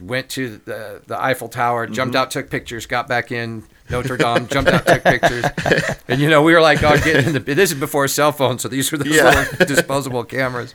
went 0.00 0.28
to 0.30 0.58
the 0.64 1.02
the 1.06 1.20
Eiffel 1.20 1.48
Tower, 1.48 1.86
jumped 1.86 2.14
out, 2.16 2.30
took 2.30 2.50
pictures, 2.50 2.86
got 2.86 3.08
back 3.08 3.32
in 3.32 3.64
Notre 3.90 4.16
Dame, 4.16 4.46
jumped 4.48 4.70
out, 4.70 4.86
took 4.86 5.02
pictures, 5.02 5.44
and 6.08 6.20
you 6.20 6.28
know 6.28 6.42
we 6.42 6.52
were 6.52 6.60
like, 6.60 6.82
oh, 6.82 6.96
getting 6.98 7.26
in 7.26 7.32
the. 7.32 7.40
This 7.40 7.72
is 7.72 7.78
before 7.78 8.06
cell 8.08 8.32
phones, 8.32 8.62
so 8.62 8.68
these 8.68 8.90
were 8.92 8.98
the 8.98 9.08
Yeah. 9.08 9.24
little 9.50 9.66
disposable 9.66 10.24
cameras. 10.24 10.74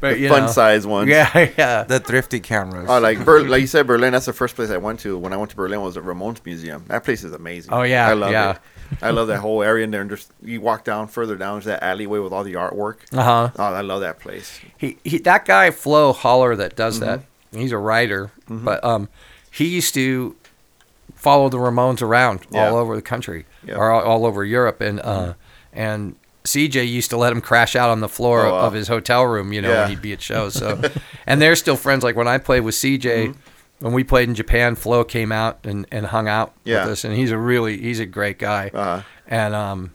But 0.00 0.18
you 0.18 0.28
Fun 0.28 0.42
know, 0.42 0.50
size 0.50 0.86
ones. 0.86 1.08
yeah, 1.08 1.50
yeah. 1.56 1.84
The 1.84 2.00
thrifty 2.00 2.40
cameras. 2.40 2.86
Oh, 2.88 2.98
like 2.98 3.24
Ber- 3.24 3.48
like 3.48 3.60
you 3.60 3.66
said, 3.66 3.86
Berlin. 3.86 4.12
That's 4.12 4.26
the 4.26 4.32
first 4.32 4.56
place 4.56 4.70
I 4.70 4.76
went 4.78 5.00
to. 5.00 5.16
When 5.16 5.32
I 5.32 5.36
went 5.36 5.50
to 5.50 5.56
Berlin, 5.56 5.80
was 5.80 5.94
the 5.94 6.00
Ramones 6.00 6.44
Museum. 6.44 6.84
That 6.88 7.04
place 7.04 7.24
is 7.24 7.32
amazing. 7.32 7.72
Oh, 7.72 7.82
yeah, 7.82 8.08
I 8.08 8.12
love 8.14 8.32
yeah. 8.32 8.50
it. 8.52 8.58
I 9.00 9.10
love 9.10 9.28
that 9.28 9.38
whole 9.40 9.62
area 9.62 9.82
in 9.84 9.90
there. 9.90 10.02
And 10.02 10.10
just 10.10 10.30
you 10.42 10.60
walk 10.60 10.84
down 10.84 11.08
further 11.08 11.36
down 11.36 11.60
to 11.62 11.68
that 11.68 11.82
alleyway 11.82 12.18
with 12.18 12.32
all 12.32 12.44
the 12.44 12.54
artwork. 12.54 12.96
Uh 13.12 13.22
huh. 13.22 13.50
Oh, 13.56 13.62
I 13.64 13.80
love 13.80 14.02
that 14.02 14.20
place. 14.20 14.60
he, 14.76 14.98
he 15.04 15.18
that 15.18 15.46
guy 15.46 15.70
Flo 15.70 16.12
Hayler 16.12 16.56
that 16.58 16.76
does 16.76 17.00
that. 17.00 17.20
Mm-hmm. 17.54 17.62
He's 17.62 17.72
a 17.72 17.78
writer, 17.78 18.30
but 18.48 18.82
um, 18.84 19.08
he 19.50 19.66
used 19.66 19.94
to 19.94 20.36
follow 21.14 21.48
the 21.48 21.58
Ramones 21.58 22.02
around 22.02 22.40
Yeah. 22.50 22.68
all 22.68 22.76
over 22.76 22.94
the 22.96 23.02
country 23.02 23.46
Yeah. 23.64 23.72
Mm-hmm. 23.74 23.80
or 23.80 23.90
all, 23.90 24.02
all 24.02 24.26
over 24.26 24.44
Europe, 24.44 24.80
and 24.80 25.00
uh, 25.00 25.34
and 25.72 26.16
CJ 26.44 26.86
used 26.88 27.08
to 27.10 27.16
let 27.16 27.32
him 27.32 27.40
crash 27.40 27.74
out 27.74 27.88
on 27.90 28.00
the 28.00 28.08
floor 28.08 28.46
Oh, 28.46 28.52
wow. 28.52 28.60
of 28.66 28.74
his 28.74 28.88
hotel 28.88 29.24
room, 29.24 29.52
you 29.52 29.62
know, 29.62 29.70
Yeah. 29.70 29.80
when 29.82 29.90
he'd 29.90 30.02
be 30.02 30.12
at 30.12 30.20
shows. 30.20 30.54
So, 30.54 30.80
and 31.26 31.40
they're 31.40 31.56
still 31.56 31.76
friends. 31.76 32.04
Like 32.04 32.16
when 32.16 32.28
I 32.28 32.38
played 32.38 32.60
with 32.60 32.74
CJ. 32.74 33.28
Mm-hmm. 33.28 33.38
When 33.80 33.92
we 33.92 34.04
played 34.04 34.28
in 34.28 34.34
Japan, 34.36 34.76
Flo 34.76 35.04
came 35.04 35.30
out 35.32 35.58
and, 35.64 35.84
and 35.90 36.06
hung 36.06 36.26
out 36.28 36.54
Yeah. 36.64 36.84
with 36.84 36.92
us, 36.92 37.04
and 37.04 37.12
he's 37.14 37.32
a 37.32 37.36
really 37.36 37.76
he's 37.76 37.98
a 38.00 38.06
great 38.06 38.38
guy 38.38 38.70
Uh-huh. 38.72 39.02
and 39.26 39.54
um 39.54 39.90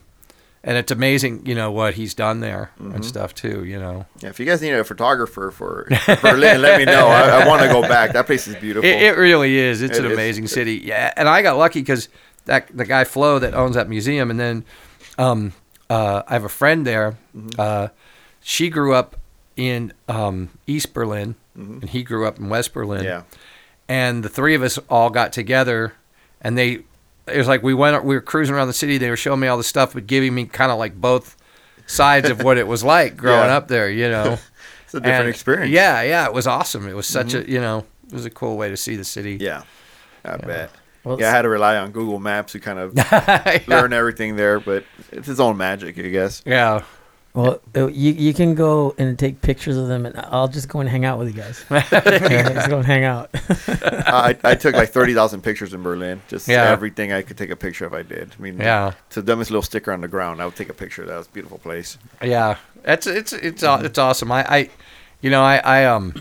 and 0.63 0.75
it's 0.77 0.91
amazing 0.91 1.45
you 1.45 1.55
know 1.55 1.71
what 1.71 1.93
he's 1.93 2.13
done 2.13 2.39
there 2.41 2.71
Mm-hmm. 2.79 2.95
and 2.95 3.05
stuff 3.05 3.33
too 3.33 3.63
you 3.63 3.79
know 3.79 4.05
Yeah, 4.21 4.29
if 4.29 4.39
you 4.39 4.45
guys 4.45 4.61
need 4.61 4.73
a 4.73 4.83
photographer 4.83 5.51
for 5.51 5.87
Berlin, 6.21 6.61
let 6.61 6.77
me 6.79 6.85
know. 6.85 7.07
I, 7.07 7.41
I 7.43 7.47
want 7.47 7.61
to 7.61 7.67
go 7.69 7.81
back. 7.81 8.13
That 8.13 8.25
place 8.25 8.47
is 8.47 8.55
beautiful. 8.65 8.87
It, 8.89 9.01
it 9.01 9.17
really 9.17 9.57
is. 9.57 9.81
It's 9.81 9.97
It 9.97 10.05
an 10.05 10.11
is. 10.11 10.17
amazing 10.17 10.47
city. 10.47 10.75
Yeah, 10.83 11.13
and 11.15 11.27
I 11.29 11.41
got 11.41 11.57
lucky 11.57 11.79
because 11.81 12.09
that 12.45 12.67
the 12.75 12.85
guy 12.85 13.03
Flo 13.05 13.39
that 13.39 13.53
owns 13.53 13.75
that 13.75 13.87
museum, 13.89 14.29
and 14.31 14.39
then 14.39 14.65
um, 15.17 15.53
uh, 15.89 16.23
I 16.27 16.33
have 16.33 16.43
a 16.45 16.49
friend 16.49 16.85
there. 16.85 17.17
Mm-hmm. 17.35 17.59
Uh, 17.59 17.87
she 18.41 18.69
grew 18.69 18.93
up 18.93 19.15
in 19.55 19.93
um, 20.07 20.49
East 20.67 20.93
Berlin, 20.93 21.35
Mhm. 21.57 21.81
and 21.81 21.89
he 21.89 22.03
grew 22.03 22.25
up 22.27 22.39
in 22.39 22.49
West 22.49 22.73
Berlin. 22.73 23.03
yeah. 23.03 23.23
and 23.87 24.23
the 24.23 24.29
three 24.29 24.55
of 24.55 24.61
us 24.63 24.77
all 24.89 25.09
got 25.09 25.31
together, 25.33 25.93
and 26.41 26.57
they. 26.57 26.83
It 27.31 27.37
was 27.37 27.47
like 27.47 27.63
we 27.63 27.73
went. 27.73 28.03
We 28.03 28.15
were 28.15 28.21
cruising 28.21 28.55
around 28.55 28.67
the 28.67 28.73
city. 28.73 28.97
They 28.97 29.09
were 29.09 29.17
showing 29.17 29.39
me 29.39 29.47
all 29.47 29.57
the 29.57 29.63
stuff, 29.63 29.93
but 29.93 30.07
giving 30.07 30.33
me 30.35 30.45
kind 30.45 30.71
of 30.71 30.77
like 30.77 30.99
both 30.99 31.35
sides 31.87 32.29
of 32.29 32.43
what 32.43 32.57
it 32.57 32.67
was 32.67 32.83
like 32.83 33.17
growing 33.23 33.45
Yeah. 33.47 33.55
up 33.57 33.67
there. 33.67 33.89
You 33.89 34.09
know. 34.09 34.37
It's 34.85 34.95
a 34.95 34.99
different 35.01 35.19
And- 35.19 35.29
experience. 35.29 35.69
Yeah, 35.69 36.01
yeah, 36.01 36.25
it 36.25 36.33
was 36.33 36.47
awesome. 36.47 36.87
It 36.87 36.95
was 36.95 37.05
such 37.05 37.35
a 37.35 37.41
mm-hmm. 37.41 37.51
you 37.51 37.61
know, 37.61 37.85
it 38.07 38.13
was 38.13 38.25
a 38.25 38.31
cool 38.31 38.57
way 38.57 38.69
to 38.69 38.75
see 38.75 38.95
the 38.95 39.03
city. 39.03 39.37
Yeah. 39.39 39.61
I 40.25 40.37
bet. 40.37 40.71
Well, 41.03 41.19
Yeah, 41.19 41.27
I 41.27 41.31
had 41.31 41.43
to 41.43 41.49
rely 41.49 41.77
on 41.77 41.91
Google 41.91 42.17
Maps 42.17 42.53
to 42.53 42.59
kind 42.59 42.79
of 42.79 42.93
yeah. 42.97 43.59
learn 43.67 43.93
everything 43.93 44.35
there, 44.35 44.59
but 44.59 44.85
it's 45.11 45.27
its 45.27 45.39
own 45.39 45.57
magic, 45.57 45.99
I 45.99 46.09
guess. 46.09 46.41
Yeah. 46.43 46.81
Well, 47.33 47.61
uh, 47.75 47.87
you 47.87 48.11
you 48.13 48.33
can 48.33 48.55
go 48.55 48.95
and 48.97 49.17
take 49.17 49.41
pictures 49.41 49.77
of 49.77 49.87
them, 49.87 50.05
and 50.05 50.17
I'll 50.17 50.47
just 50.47 50.67
go 50.67 50.79
and 50.79 50.89
hang 50.89 51.05
out 51.05 51.19
with 51.19 51.27
you 51.27 51.41
guys. 51.41 51.63
Yeah, 51.69 52.53
just 52.53 52.69
go 52.69 52.77
and 52.77 52.85
hang 52.85 53.03
out. 53.03 53.29
I, 53.71 54.35
I 54.43 54.55
took 54.55 54.73
like 54.75 54.89
30,000 54.89 55.41
pictures 55.41 55.73
in 55.73 55.83
Berlin. 55.83 56.21
Just 56.27 56.47
Yeah. 56.47 56.63
everything 56.69 57.11
I 57.13 57.21
could 57.21 57.37
take 57.37 57.51
a 57.51 57.55
picture 57.55 57.85
of, 57.85 57.93
I 57.93 58.01
did. 58.01 58.35
I 58.37 58.41
mean, 58.41 58.57
Yeah. 58.59 58.93
it's 59.07 59.15
the 59.15 59.21
dumbest 59.21 59.51
little 59.51 59.61
sticker 59.61 59.91
on 59.93 60.01
the 60.01 60.07
ground. 60.07 60.41
I 60.41 60.45
would 60.45 60.55
take 60.55 60.69
a 60.69 60.73
picture 60.73 61.03
of 61.03 61.07
that. 61.09 61.13
It 61.15 61.17
was 61.17 61.27
a 61.27 61.31
beautiful 61.31 61.59
place. 61.59 61.97
Yeah. 62.21 62.55
It's 62.83 63.05
it's 63.07 63.33
it's 63.33 63.61
aw- 63.63 63.81
it's 63.81 63.99
awesome. 63.99 64.31
I, 64.31 64.43
I 64.49 64.69
you 65.21 65.29
know, 65.29 65.43
I, 65.43 65.57
I 65.57 65.85
um 65.85 66.15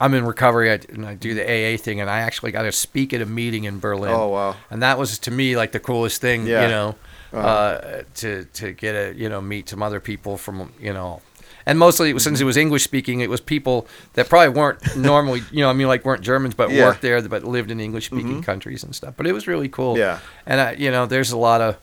I'm 0.00 0.12
in 0.14 0.24
recovery 0.26 0.70
I, 0.72 0.80
and 0.90 1.06
I 1.06 1.14
do 1.14 1.34
the 1.34 1.42
AA 1.42 1.76
thing 1.78 2.00
and 2.00 2.10
I 2.10 2.20
actually 2.20 2.52
got 2.52 2.62
to 2.62 2.72
speak 2.72 3.12
at 3.14 3.22
a 3.22 3.26
meeting 3.26 3.64
in 3.64 3.78
Berlin. 3.80 4.10
Oh, 4.12 4.28
wow. 4.28 4.56
And 4.70 4.82
that 4.82 4.98
was 4.98 5.18
to 5.20 5.30
me 5.30 5.56
like 5.56 5.72
the 5.72 5.80
coolest 5.80 6.20
thing, 6.20 6.46
Yeah. 6.46 6.62
you 6.62 6.68
know. 6.68 6.94
Uh, 7.32 8.02
to 8.16 8.44
to 8.54 8.72
get 8.72 8.94
a, 8.94 9.14
you 9.14 9.28
know, 9.28 9.40
meet 9.40 9.68
some 9.68 9.82
other 9.82 10.00
people 10.00 10.36
from, 10.36 10.72
you 10.80 10.92
know, 10.92 11.20
and 11.66 11.78
mostly 11.78 12.12
was, 12.12 12.22
Mm-hmm. 12.22 12.30
since 12.30 12.40
it 12.40 12.44
was 12.44 12.56
English 12.56 12.82
speaking, 12.84 13.20
it 13.20 13.30
was 13.30 13.40
people 13.40 13.86
that 14.14 14.28
probably 14.28 14.48
weren't 14.48 14.96
normally, 14.96 15.42
you 15.52 15.60
know, 15.60 15.70
I 15.70 15.72
mean, 15.72 15.88
like 15.88 16.04
weren't 16.04 16.22
Germans, 16.22 16.54
but 16.54 16.70
Yeah. 16.70 16.86
worked 16.86 17.02
there, 17.02 17.20
but 17.22 17.44
lived 17.44 17.70
in 17.70 17.80
English 17.80 18.06
speaking 18.06 18.42
countries 18.42 18.82
and 18.82 18.94
stuff. 18.94 19.14
But 19.16 19.26
it 19.26 19.32
was 19.32 19.46
really 19.46 19.68
cool. 19.68 19.96
Yeah. 19.98 20.18
And 20.46 20.60
I, 20.60 20.72
you 20.72 20.90
know, 20.90 21.06
there's 21.06 21.30
a 21.32 21.38
lot 21.38 21.60
of, 21.60 21.76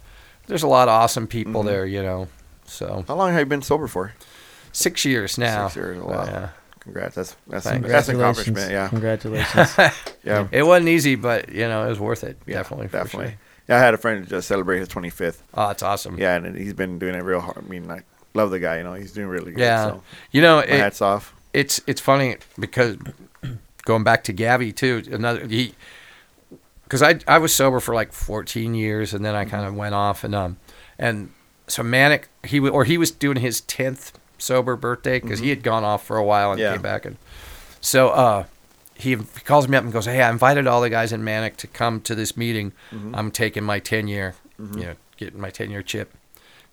there's 0.47 0.63
a 0.63 0.67
lot 0.67 0.87
of 0.87 0.93
awesome 0.93 1.27
people 1.27 1.61
Mm-hmm. 1.61 1.67
there, 1.69 1.85
you 1.85 2.01
know. 2.03 2.27
So 2.65 3.05
How 3.07 3.15
long 3.15 3.31
have 3.31 3.39
you 3.39 3.45
been 3.45 3.61
sober 3.61 3.87
for? 3.87 4.13
six 4.73 5.05
years 5.05 5.37
now. 5.37 5.67
Six 5.69 5.75
years. 5.77 5.99
Wow. 6.03 6.25
Yeah. 6.25 6.49
Congrats. 6.79 7.15
That's 7.15 7.35
that's, 7.47 7.65
Thanks. 7.65 7.87
that's 7.89 8.09
an 8.09 8.15
accomplishment. 8.17 8.71
Yeah. 8.71 8.87
Congratulations. 8.89 9.75
Yeah. 10.23 10.47
It 10.51 10.63
wasn't 10.63 10.89
easy, 10.89 11.15
but 11.15 11.49
you 11.53 11.67
know, 11.69 11.85
it 11.85 11.89
was 11.89 11.99
worth 11.99 12.23
it. 12.25 12.37
Yeah, 12.45 12.55
definitely. 12.57 12.87
for 12.89 12.97
Definitely. 12.97 13.29
sure. 13.31 13.37
Yeah, 13.67 13.75
I 13.75 13.79
had 13.79 13.93
a 13.93 13.97
friend 13.97 14.19
who 14.19 14.25
just 14.25 14.47
celebrated 14.47 14.79
his 14.81 14.89
25th. 14.89 15.39
Oh, 15.53 15.69
it's 15.69 15.83
awesome. 15.83 16.17
Yeah, 16.17 16.35
and 16.35 16.55
he's 16.57 16.73
been 16.73 16.99
doing 16.99 17.15
it 17.15 17.23
real 17.23 17.41
hard. 17.41 17.57
I 17.57 17.61
mean, 17.69 17.89
I 17.91 18.01
love 18.33 18.49
the 18.51 18.59
guy. 18.59 18.77
You 18.77 18.83
know, 18.83 18.93
he's 18.93 19.11
doing 19.11 19.27
really 19.27 19.51
good. 19.51 19.59
Yeah. 19.59 19.85
So 19.89 20.03
You 20.31 20.41
know, 20.41 20.59
it, 20.59 20.69
hats 20.69 21.01
off. 21.01 21.33
it's 21.53 21.81
it's 21.87 21.99
funny 22.01 22.37
because 22.59 22.97
going 23.85 24.03
back 24.03 24.23
to 24.25 24.33
Gabby 24.33 24.71
too. 24.71 25.03
Another 25.11 25.45
he 25.45 25.73
because 26.83 27.01
I 27.01 27.19
I 27.27 27.37
was 27.39 27.53
sober 27.53 27.79
for 27.79 27.93
like 27.93 28.13
14 28.13 28.73
years 28.73 29.13
and 29.13 29.23
then 29.25 29.35
I 29.35 29.43
kind 29.45 29.65
of 29.65 29.75
went 29.75 29.95
off 29.95 30.23
and 30.23 30.33
um 30.33 30.57
and 30.97 31.31
so 31.67 31.83
manic 31.83 32.29
he 32.45 32.59
or 32.61 32.85
he 32.85 32.97
was 32.97 33.11
doing 33.11 33.37
his 33.37 33.61
10th 33.61 34.13
sober 34.37 34.75
birthday 34.77 35.19
because 35.19 35.39
he 35.39 35.49
had 35.49 35.63
gone 35.63 35.83
off 35.83 36.05
for 36.05 36.15
a 36.17 36.23
while 36.23 36.51
and 36.51 36.59
Yeah. 36.61 36.73
came 36.73 36.81
back 36.81 37.05
and 37.05 37.17
so 37.81 38.09
uh 38.09 38.45
he 38.97 39.15
calls 39.15 39.67
me 39.67 39.77
up 39.77 39.83
and 39.83 39.93
goes 39.93 40.05
hey 40.05 40.21
I 40.21 40.29
invited 40.29 40.67
all 40.67 40.81
the 40.81 40.89
guys 40.89 41.11
in 41.13 41.23
manic 41.23 41.57
to 41.57 41.67
come 41.67 42.01
to 42.01 42.15
this 42.15 42.35
meeting. 42.35 42.73
Mm-hmm. 42.91 43.15
I'm 43.15 43.31
taking 43.31 43.63
my 43.63 43.79
10 43.79 44.07
year 44.07 44.35
mm-hmm. 44.59 44.77
you 44.77 44.85
know 44.85 44.95
getting 45.17 45.39
my 45.39 45.49
10 45.49 45.69
year 45.69 45.81
chip 45.81 46.13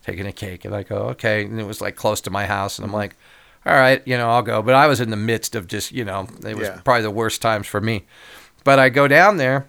taking 0.04 0.26
a 0.26 0.32
cake. 0.32 0.64
And 0.64 0.74
I 0.74 0.82
go 0.82 0.96
okay. 1.10 1.44
And 1.44 1.60
it 1.60 1.66
was 1.66 1.80
like 1.80 1.96
close 1.96 2.20
to 2.22 2.30
my 2.30 2.46
house. 2.46 2.78
And 2.78 2.84
I'm 2.84 2.88
mm-hmm. 2.88 2.96
like 2.96 3.16
all 3.66 3.74
right 3.74 4.02
you 4.06 4.16
know 4.16 4.30
I'll 4.30 4.42
go. 4.42 4.62
But 4.62 4.74
I 4.74 4.86
was 4.86 5.00
in 5.00 5.10
the 5.10 5.16
midst 5.16 5.54
of 5.54 5.66
just 5.66 5.92
you 5.92 6.04
know 6.04 6.28
it 6.44 6.56
was 6.56 6.68
Yeah. 6.68 6.80
probably 6.84 7.02
the 7.02 7.10
worst 7.10 7.42
times 7.42 7.66
for 7.66 7.80
me. 7.80 8.04
But 8.64 8.78
I 8.78 8.88
go 8.88 9.06
down 9.08 9.36
there 9.36 9.66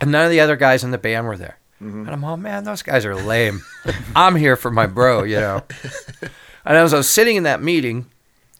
and 0.00 0.12
none 0.12 0.24
of 0.24 0.30
the 0.30 0.40
other 0.40 0.56
guys 0.56 0.84
in 0.84 0.90
the 0.90 0.98
band 0.98 1.26
were 1.26 1.38
there. 1.38 1.58
And 1.80 2.10
I'm, 2.10 2.24
all, 2.24 2.36
man, 2.36 2.64
those 2.64 2.82
guys 2.82 3.04
are 3.04 3.14
lame. 3.14 3.62
I'm 4.16 4.36
here 4.36 4.56
for 4.56 4.70
my 4.70 4.86
bro, 4.86 5.22
you 5.24 5.36
know. 5.36 5.62
and 6.64 6.76
as 6.76 6.94
I 6.94 6.98
was 6.98 7.10
sitting 7.10 7.36
in 7.36 7.42
that 7.42 7.62
meeting, 7.62 8.06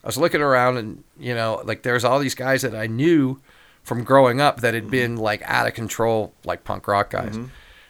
I 0.05 0.07
was 0.07 0.19
looking 0.19 0.43
around 0.43 0.77
and, 0.77 1.03
you 1.19 1.35
know, 1.35 1.63
like 1.65 1.83
there's 1.83 2.05
all 2.05 2.19
these 2.19 2.35
guys 2.35 2.61
that 2.61 2.75
I 2.75 2.87
knew 2.87 3.41
from 3.83 4.05
growing 4.05 4.39
up 4.39 4.61
that 4.61 4.75
had 4.75 4.85
mm-hmm. 4.85 4.91
been 4.91 5.17
like 5.17 5.41
out 5.47 5.67
of 5.67 5.73
control, 5.73 6.35
like 6.45 6.63
punk 6.63 6.87
rock 6.87 7.11
guys. 7.11 7.33
Mm-hmm. 7.33 7.47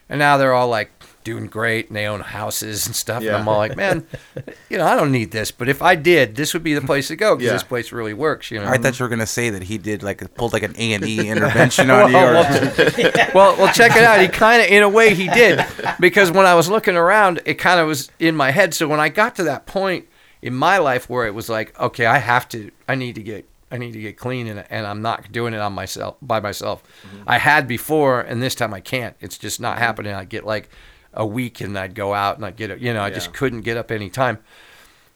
And 0.09 0.19
now 0.21 0.37
they're 0.37 0.53
all 0.53 0.69
like 0.69 0.93
doing 1.25 1.47
great 1.47 1.89
and 1.89 1.97
they 1.97 2.07
own 2.07 2.21
houses 2.21 2.87
and 2.87 2.95
stuff. 2.95 3.21
Yeah. 3.23 3.31
And 3.31 3.39
I'm 3.39 3.49
all 3.49 3.57
like, 3.57 3.75
man, 3.75 4.07
you 4.71 4.79
know, 4.79 4.87
I 4.87 4.95
don't 4.95 5.11
need 5.11 5.33
this. 5.33 5.51
But 5.51 5.69
if 5.69 5.83
I 5.83 5.97
did, 5.97 6.37
this 6.37 6.55
would 6.55 6.63
be 6.63 6.75
the 6.75 6.83
place 6.83 7.09
to 7.09 7.17
go 7.17 7.35
because 7.35 7.47
Yeah. 7.47 7.53
this 7.55 7.65
place 7.65 7.91
really 7.91 8.15
works, 8.15 8.49
you 8.53 8.61
know. 8.61 8.69
I 8.69 8.79
thought 8.79 8.97
you 8.97 9.05
were 9.05 9.09
gonna 9.09 9.27
say 9.27 9.51
that 9.51 9.65
he 9.65 9.77
did 9.77 10.05
like 10.05 10.35
pulled 10.35 10.53
like 10.53 10.63
an 10.63 10.75
A 10.79 10.93
and 10.93 11.05
E 11.05 11.29
intervention 11.29 11.91
on 11.91 12.11
you. 12.11 12.15
Well, 12.15 12.45
Or, 12.45 13.33
well, 13.35 13.57
well, 13.57 13.73
check 13.73 13.97
it 13.97 14.05
out. 14.05 14.21
He 14.21 14.29
kind 14.29 14.63
of, 14.63 14.69
in 14.69 14.85
a 14.85 14.89
way, 14.89 15.15
he 15.15 15.27
did, 15.29 15.65
because 15.99 16.31
when 16.31 16.47
I 16.47 16.55
was 16.55 16.69
looking 16.69 16.97
around, 16.97 17.41
it 17.45 17.55
kind 17.55 17.81
of 17.81 17.89
was 17.89 18.09
in 18.21 18.37
my 18.37 18.53
head. 18.53 18.73
So 18.73 18.87
when 18.87 19.01
I 19.01 19.09
got 19.09 19.35
to 19.37 19.43
that 19.45 19.67
point 19.67 20.07
in 20.45 20.55
my 20.55 20.77
life 20.77 21.09
where 21.09 21.27
it 21.27 21.35
was 21.35 21.49
like, 21.49 21.79
okay, 21.81 22.05
I 22.05 22.19
have 22.19 22.47
to, 22.51 22.71
I 22.87 22.97
need 22.97 23.15
to 23.15 23.23
get, 23.23 23.49
I 23.71 23.79
need 23.79 23.95
to 23.95 24.01
get 24.01 24.19
clean, 24.19 24.47
and, 24.47 24.63
and 24.69 24.87
I'm 24.87 25.01
not 25.01 25.33
doing 25.33 25.55
it 25.55 25.59
on 25.59 25.73
myself 25.73 26.17
by 26.21 26.39
myself. 26.39 26.85
Mm-hmm. 27.03 27.23
I 27.27 27.39
had 27.39 27.67
before, 27.67 28.21
and 28.21 28.43
this 28.43 28.55
time 28.55 28.75
I 28.75 28.81
can't. 28.81 29.17
It's 29.21 29.39
just 29.39 29.59
not 29.59 29.77
mm-hmm. 29.77 29.85
happening. 29.85 30.15
I 30.15 30.25
get 30.25 30.45
like 30.45 30.69
a 31.15 31.25
week, 31.25 31.63
and 31.63 31.79
I'd 31.79 31.95
go 31.95 32.13
out 32.13 32.37
and 32.37 32.45
I'd 32.45 32.57
get, 32.57 32.79
you 32.79 32.93
know, 32.93 33.03
I 33.03 33.09
just 33.09 33.33
couldn't 33.33 33.63
get 33.63 33.79
up 33.79 33.91
any 33.91 34.11
time. 34.11 34.39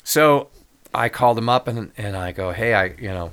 So 0.02 0.48
I 0.94 1.10
called 1.10 1.36
him 1.36 1.50
up 1.50 1.68
and 1.68 1.92
and 1.98 2.16
I 2.16 2.32
go, 2.32 2.52
hey, 2.52 2.72
I 2.72 2.86
you 2.98 3.08
know, 3.08 3.30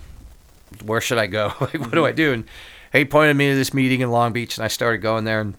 where 0.84 1.00
should 1.00 1.18
I 1.18 1.28
go? 1.28 1.54
like, 1.62 1.80
what 1.80 1.94
do 1.94 2.06
I 2.06 2.10
mm-hmm. 2.10 2.18
do? 2.18 2.34
And 2.34 2.44
he 2.92 3.06
pointed 3.06 3.38
me 3.38 3.52
to 3.52 3.56
this 3.56 3.74
meeting 3.74 4.02
in 4.02 4.12
Long 4.12 4.34
Beach, 4.34 4.58
and 4.58 4.66
I 4.66 4.68
started 4.68 4.98
going 4.98 5.24
there. 5.24 5.40
And 5.40 5.56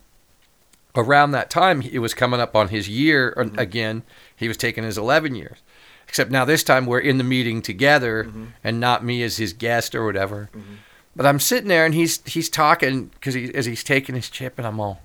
around 0.94 1.31
that 1.31 1.49
time, 1.49 1.81
it 1.81 2.01
was 2.01 2.12
coming 2.12 2.40
up 2.40 2.55
on 2.55 2.68
his 2.68 2.90
year 2.90 3.33
or- 3.38 3.51
again. 3.57 4.03
He 4.37 4.49
was 4.49 4.59
taking 4.59 4.85
his 4.85 4.99
11 4.99 5.35
years. 5.35 5.62
Except 6.09 6.31
now 6.31 6.45
this 6.45 6.62
time 6.62 6.87
we're 6.87 7.01
in 7.01 7.19
the 7.19 7.25
meeting 7.25 7.61
together, 7.62 8.25
mm-hmm. 8.25 8.45
and 8.64 8.81
not 8.81 9.05
me 9.05 9.23
as 9.23 9.37
his 9.37 9.53
guest 9.53 9.95
or 9.95 10.05
whatever. 10.05 10.49
Mm-hmm. 10.57 10.75
But 11.14 11.27
I'm 11.27 11.40
sitting 11.40 11.69
there, 11.69 11.85
and 11.85 11.95
he's 11.95 12.23
he's 12.27 12.49
talking 12.49 13.07
because 13.07 13.35
he, 13.35 13.53
as 13.55 13.66
he's 13.66 13.83
taking 13.85 14.14
his 14.14 14.29
chip, 14.31 14.59
and 14.59 14.66
I'm 14.66 14.79
all, 14.79 15.01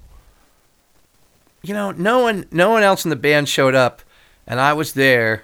you 1.62 1.74
know, 1.74 1.92
no 1.92 2.20
one 2.20 2.46
no 2.52 2.70
one 2.70 2.84
else 2.84 3.06
in 3.06 3.10
the 3.10 3.16
band 3.16 3.50
showed 3.50 3.76
up, 3.76 4.02
and 4.46 4.60
I 4.60 4.74
was 4.74 4.94
there. 4.94 5.44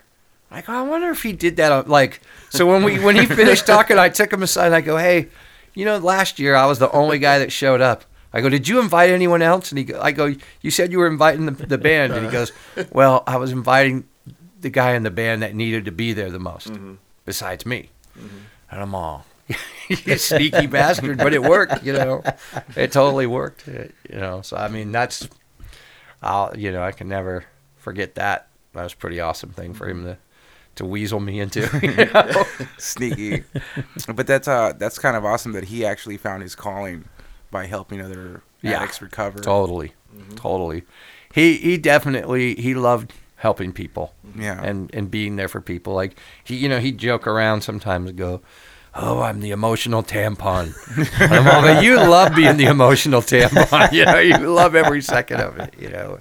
I 0.51 0.61
go, 0.61 0.73
I 0.73 0.81
wonder 0.83 1.09
if 1.09 1.23
he 1.23 1.33
did 1.33 1.57
that. 1.57 1.71
on- 1.71 1.87
Like, 1.87 2.21
so 2.49 2.65
when 2.65 2.83
we 2.83 2.99
when 2.99 3.15
he 3.15 3.25
finished 3.41 3.65
talking, 3.65 3.97
I 3.97 4.09
took 4.09 4.31
him 4.31 4.43
aside. 4.43 4.67
and 4.67 4.75
I 4.75 4.81
go, 4.81 4.97
hey, 4.97 5.27
you 5.73 5.85
know, 5.85 5.97
last 5.97 6.39
year 6.39 6.55
I 6.55 6.65
was 6.65 6.79
the 6.79 6.91
only 6.91 7.19
guy 7.19 7.39
that 7.39 7.51
showed 7.51 7.81
up. 7.81 8.03
I 8.33 8.41
go, 8.41 8.49
did 8.49 8.67
you 8.67 8.79
invite 8.79 9.09
anyone 9.09 9.41
else? 9.41 9.71
And 9.71 9.79
he, 9.79 9.85
go, 9.85 9.99
I 10.01 10.11
go, 10.11 10.33
you 10.61 10.69
said 10.69 10.91
you 10.91 10.99
were 10.99 11.07
inviting 11.07 11.45
the, 11.45 11.51
the 11.51 11.77
band, 11.77 12.13
and 12.13 12.25
he 12.25 12.31
goes, 12.31 12.51
well, 12.91 13.23
I 13.25 13.37
was 13.37 13.51
inviting 13.51 14.05
the 14.59 14.69
guy 14.69 14.93
in 14.93 15.03
the 15.03 15.11
band 15.11 15.41
that 15.41 15.55
needed 15.55 15.85
to 15.85 15.91
be 15.91 16.13
there 16.13 16.31
the 16.31 16.39
most, 16.39 16.71
mm-hmm. 16.71 16.95
besides 17.25 17.65
me. 17.65 17.89
Mm-hmm. 18.17 18.37
And 18.71 18.81
I'm 18.81 18.95
all, 18.95 19.25
you 19.87 20.17
sneaky 20.17 20.67
bastard, 20.67 21.17
but 21.17 21.33
it 21.33 21.41
worked, 21.41 21.83
you 21.83 21.93
know. 21.93 22.23
It 22.75 22.91
totally 22.91 23.27
worked, 23.27 23.67
you 23.67 23.91
know. 24.09 24.41
So 24.41 24.57
I 24.57 24.67
mean, 24.67 24.91
that's, 24.91 25.27
I'll, 26.21 26.57
you 26.57 26.71
know, 26.71 26.83
I 26.83 26.91
can 26.91 27.07
never 27.07 27.45
forget 27.77 28.15
that. 28.15 28.47
That 28.73 28.83
was 28.83 28.93
a 28.93 28.97
pretty 28.97 29.19
awesome 29.19 29.51
thing 29.51 29.73
for 29.73 29.87
him 29.87 30.03
to, 30.03 30.17
to 30.75 30.85
weasel 30.85 31.19
me 31.19 31.39
into. 31.39 31.61
You 31.81 32.05
know? 32.05 32.43
Sneaky. 32.77 33.43
but 34.13 34.27
that's 34.27 34.47
uh 34.47 34.73
that's 34.77 34.99
kind 34.99 35.15
of 35.15 35.25
awesome 35.25 35.53
that 35.53 35.65
he 35.65 35.85
actually 35.85 36.17
found 36.17 36.43
his 36.43 36.55
calling 36.55 37.05
by 37.49 37.65
helping 37.65 38.01
other 38.01 38.41
Yeah. 38.61 38.77
addicts 38.77 39.01
recover. 39.01 39.39
Totally, 39.39 39.93
mm-hmm. 40.15 40.35
totally. 40.35 40.83
He 41.33 41.57
he 41.57 41.77
definitely 41.77 42.55
he 42.55 42.75
loved 42.75 43.13
helping 43.37 43.71
people. 43.71 44.13
Yeah. 44.35 44.61
and 44.61 44.93
and 44.93 45.09
being 45.09 45.35
there 45.37 45.47
for 45.47 45.61
people. 45.61 45.93
Like 45.93 46.19
he, 46.43 46.55
you 46.57 46.69
know, 46.69 46.79
he'd 46.79 46.97
joke 46.97 47.25
around 47.27 47.61
sometimes 47.61 48.09
and 48.09 48.17
go. 48.17 48.41
Oh, 48.99 49.21
I'm 49.21 49.41
the 49.41 49.51
emotional 49.51 50.01
tampon. 50.01 50.73
I'm 51.31 51.47
all, 51.47 51.61
"But 51.61 51.83
you 51.83 51.97
love 51.97 52.33
being 52.35 52.57
the 52.57 52.65
emotional 52.65 53.21
tampon. 53.21 53.91
You 53.97 54.05
know, 54.05 54.17
you 54.17 54.37
love 54.37 54.73
every 54.73 55.01
second 55.03 55.39
of 55.39 55.59
it. 55.59 55.75
You 55.77 55.89
know, 55.89 56.19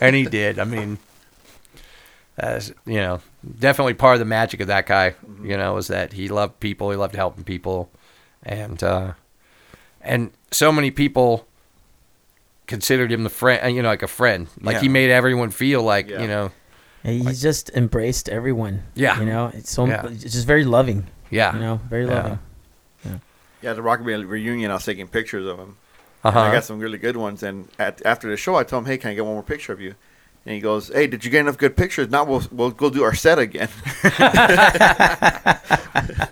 and 0.00 0.16
he 0.16 0.24
did. 0.24 0.58
I 0.58 0.64
mean, 0.64 0.96
as 2.38 2.72
you 2.86 3.00
know, 3.00 3.20
definitely 3.58 3.94
part 3.94 4.14
of 4.14 4.20
the 4.20 4.24
magic 4.24 4.60
of 4.60 4.68
that 4.68 4.86
guy. 4.86 5.14
You 5.42 5.58
know, 5.58 5.74
was 5.74 5.88
that 5.88 6.14
he 6.14 6.28
loved 6.28 6.58
people. 6.58 6.90
He 6.90 6.96
loved 6.96 7.16
helping 7.16 7.44
people, 7.44 7.90
and 8.42 8.82
uh, 8.82 9.12
and 10.00 10.30
so 10.50 10.72
many 10.72 10.90
people 10.90 11.46
considered 12.66 13.10
him 13.12 13.22
the 13.24 13.30
friend. 13.30 13.74
You 13.74 13.82
know, 13.82 13.88
like 13.88 14.02
a 14.02 14.08
friend. 14.08 14.48
Like 14.60 14.78
he 14.78 14.88
made 14.88 15.10
everyone 15.10 15.50
feel 15.50 15.82
like 15.82 16.08
Yeah. 16.08 16.22
you 16.22 16.28
know, 16.28 16.50
And 17.04 17.28
He 17.28 17.34
just 17.34 17.70
embraced 17.70 18.28
everyone. 18.28 18.82
Yeah. 18.94 19.18
You 19.20 19.26
know, 19.26 19.50
it's 19.54 19.70
so 19.70 19.86
Yeah. 19.86 20.06
it's 20.06 20.22
just 20.34 20.46
very 20.46 20.64
loving. 20.64 21.06
yeah, 21.30 21.54
You 21.54 21.60
know, 21.60 21.80
very 21.88 22.06
loving. 22.06 22.38
Yeah, 23.04 23.18
yeah. 23.62 23.72
the 23.74 23.82
Rockabilly 23.82 24.28
reunion. 24.28 24.70
I 24.70 24.74
was 24.74 24.84
taking 24.84 25.06
pictures 25.08 25.46
of 25.46 25.58
him. 25.58 25.76
uh 26.24 26.28
And 26.30 26.38
I 26.38 26.52
got 26.52 26.64
some 26.64 26.78
really 26.80 26.98
good 26.98 27.16
ones. 27.16 27.42
And 27.42 27.68
at, 27.78 28.02
after 28.04 28.28
the 28.28 28.36
show, 28.36 28.56
I 28.56 28.64
told 28.64 28.84
him, 28.84 28.90
"Hey, 28.90 28.98
can 28.98 29.10
I 29.10 29.14
get 29.14 29.24
one 29.24 29.34
more 29.34 29.42
picture 29.44 29.72
of 29.72 29.80
you?" 29.80 29.94
And 30.44 30.54
he 30.54 30.60
goes, 30.60 30.88
"Hey, 30.92 31.06
did 31.06 31.24
you 31.24 31.30
get 31.30 31.40
enough 31.40 31.58
good 31.58 31.76
pictures? 31.76 32.08
Now 32.10 32.24
we'll 32.24 32.42
we'll 32.50 32.70
go 32.70 32.90
do 32.90 33.04
our 33.04 33.14
set 33.14 33.38
again." 33.38 33.68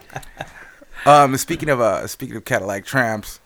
Um, 1.06 1.36
speaking 1.36 1.68
of 1.68 1.82
uh, 1.82 2.06
speaking 2.06 2.34
of 2.34 2.46
Cadillac 2.46 2.86
Tramps, 2.86 3.38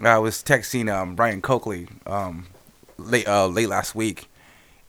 I 0.00 0.18
was 0.18 0.42
texting 0.42 0.92
um 0.92 1.14
Brian 1.14 1.42
Coakley 1.42 1.88
um 2.06 2.46
late 2.96 3.26
uh 3.26 3.46
late 3.46 3.68
last 3.68 3.94
week, 3.94 4.28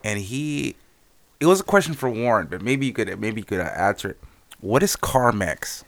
and 0.03 0.19
he 0.19 0.75
it 1.39 1.45
was 1.45 1.59
a 1.59 1.63
question 1.63 1.93
for 1.93 2.09
Warren, 2.09 2.47
but 2.47 2.61
maybe 2.61 2.85
you 2.85 2.93
could 2.93 3.19
maybe 3.19 3.41
you 3.41 3.45
could 3.45 3.59
uh, 3.61 3.63
answer 3.75 4.11
it. 4.11 4.19
What 4.61 4.83
is 4.83 4.95
Carmex? 4.95 5.83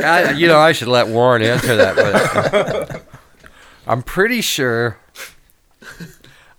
I, 0.00 0.32
you 0.36 0.46
know, 0.46 0.58
I 0.58 0.72
should 0.72 0.88
let 0.88 1.08
Warren 1.08 1.42
answer 1.42 1.76
that, 1.76 1.96
but 1.96 3.02
I'm 3.86 4.02
pretty 4.02 4.40
sure. 4.40 4.98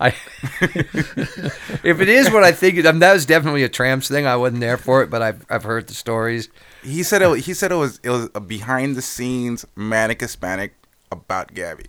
I, 0.01 0.07
if 1.83 1.99
it 2.01 2.09
is 2.09 2.31
what 2.31 2.43
I 2.43 2.51
think, 2.51 2.77
it- 2.77 2.85
I 2.88 2.91
mean, 2.91 2.99
that 2.99 3.13
was 3.13 3.25
definitely 3.25 3.63
a 3.63 3.69
tramps 3.69 4.07
thing. 4.07 4.25
I 4.25 4.35
wasn't 4.35 4.62
there 4.62 4.77
for 4.77 5.01
it, 5.03 5.09
but 5.09 5.21
I've 5.21 5.45
I've 5.49 5.63
heard 5.63 5.88
the 5.88 5.93
stories. 5.93 6.49
He 6.83 7.03
said 7.03 7.21
it. 7.21 7.39
He 7.39 7.53
said 7.53 7.71
it 7.71 7.75
was 7.75 7.99
it 8.03 8.09
was 8.09 8.29
a 8.33 8.39
behind 8.39 8.95
the 8.95 9.01
scenes 9.01 9.65
manic 9.75 10.21
Hispanic 10.21 10.73
about 11.12 11.53
Gabby. 11.53 11.88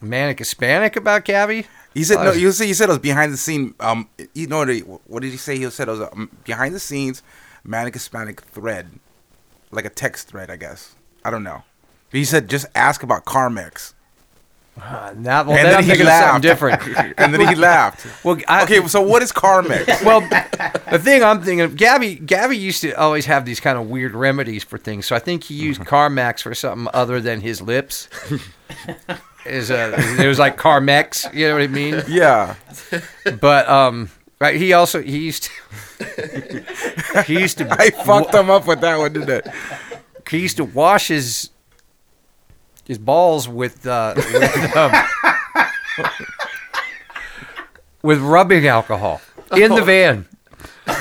Manic 0.00 0.38
Hispanic 0.38 0.96
about 0.96 1.24
Gabby. 1.24 1.66
He 1.94 2.04
said 2.04 2.18
Oh, 2.18 2.24
no. 2.24 2.32
You 2.32 2.52
said 2.52 2.66
he 2.66 2.74
said 2.74 2.88
it 2.88 2.92
was 2.92 2.98
behind 2.98 3.32
the 3.32 3.36
scene. 3.38 3.74
Um, 3.80 4.08
you 4.34 4.46
know 4.46 4.58
what? 4.58 5.00
What 5.08 5.22
did 5.22 5.30
he 5.30 5.36
say? 5.36 5.56
He 5.58 5.68
said 5.70 5.88
it 5.88 5.92
was 5.92 6.00
a 6.00 6.12
um, 6.12 6.30
behind 6.44 6.74
the 6.74 6.80
scenes 6.80 7.22
manic 7.64 7.94
Hispanic 7.94 8.40
thread, 8.42 8.90
like 9.70 9.84
a 9.84 9.90
text 9.90 10.28
thread, 10.28 10.50
I 10.50 10.56
guess. 10.56 10.94
I 11.24 11.30
don't 11.30 11.42
know. 11.42 11.62
But 12.10 12.18
he 12.18 12.24
said 12.24 12.48
just 12.48 12.66
ask 12.74 13.02
about 13.02 13.24
Carmex. 13.24 13.93
Uh, 14.80 15.14
now, 15.16 15.44
well, 15.44 15.54
then, 15.56 15.74
I'm 15.76 15.84
thinking 15.84 16.06
of 16.06 16.12
something 16.12 16.42
different. 16.42 16.82
and 17.18 17.32
then 17.32 17.48
he 17.48 17.54
laughed. 17.54 18.06
Well, 18.24 18.38
I, 18.48 18.64
Okay, 18.64 18.84
so 18.88 19.00
what 19.00 19.22
is 19.22 19.30
Carmex? 19.32 20.04
well, 20.04 20.20
the 20.90 20.98
thing 20.98 21.22
I'm 21.22 21.38
thinking 21.38 21.60
of, 21.60 21.76
Gabby, 21.76 22.16
Gabby 22.16 22.56
used 22.56 22.82
to 22.82 22.92
always 22.92 23.26
have 23.26 23.44
these 23.44 23.60
kind 23.60 23.78
of 23.78 23.88
weird 23.88 24.12
remedies 24.12 24.64
for 24.64 24.76
things. 24.76 25.06
So 25.06 25.14
I 25.14 25.20
think 25.20 25.44
he 25.44 25.54
used 25.54 25.80
Carmex 25.82 26.42
for 26.42 26.54
something 26.54 26.88
other 26.92 27.20
than 27.20 27.40
his 27.40 27.62
lips. 27.62 28.08
Is 29.46 29.70
uh, 29.70 29.94
it 30.18 30.26
was 30.26 30.38
like 30.38 30.56
Carmex, 30.56 31.32
you 31.34 31.46
know 31.46 31.54
what 31.54 31.62
I 31.62 31.66
mean? 31.66 32.02
yeah, 32.08 32.54
But 33.40 33.68
um, 33.68 34.10
right, 34.40 34.56
he 34.56 34.72
also 34.72 35.02
he 35.02 35.18
used 35.18 35.44
to 35.44 37.24
he 37.26 37.40
used 37.40 37.58
to 37.58 37.68
I 37.78 37.90
fucked 37.90 38.34
him 38.34 38.50
up 38.50 38.66
with 38.66 38.80
that 38.80 38.98
one, 38.98 39.12
didn't 39.12 39.46
I? 39.46 39.52
he 40.28 40.40
used 40.40 40.56
to 40.56 40.64
wash 40.64 41.08
his 41.08 41.50
his 42.86 42.98
balls 42.98 43.48
with 43.48 43.86
uh, 43.86 44.14
with, 44.16 44.76
um, 44.76 44.92
with 48.02 48.20
rubbing 48.20 48.66
alcohol 48.66 49.20
in 49.56 49.74
the 49.74 49.82
van. 49.82 50.26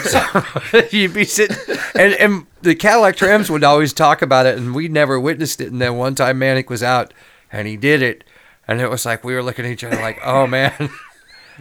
So 0.04 0.44
you'd 0.92 1.14
be 1.14 1.26
sitting, 1.26 1.58
and, 1.96 2.14
and 2.14 2.46
the 2.62 2.76
Cadillac 2.76 3.18
Tramps 3.18 3.50
would 3.50 3.64
always 3.64 3.92
talk 3.92 4.22
about 4.22 4.46
it, 4.46 4.58
and 4.58 4.74
we 4.74 4.88
never 4.88 5.20
witnessed 5.20 5.60
it. 5.60 5.72
And 5.72 5.82
then 5.82 5.98
one 5.98 6.16
time 6.16 6.40
Manic 6.40 6.70
was 6.70 6.82
out, 6.82 7.14
and 7.52 7.68
he 7.68 7.76
did 7.76 8.02
it, 8.02 8.24
and 8.68 8.80
it 8.80 8.90
was 8.90 9.06
like 9.06 9.24
we 9.24 9.34
were 9.34 9.44
looking 9.44 9.66
at 9.66 9.72
each 9.72 9.84
other 9.84 9.98
like, 9.98 10.20
"Oh 10.24 10.48
man," 10.48 10.74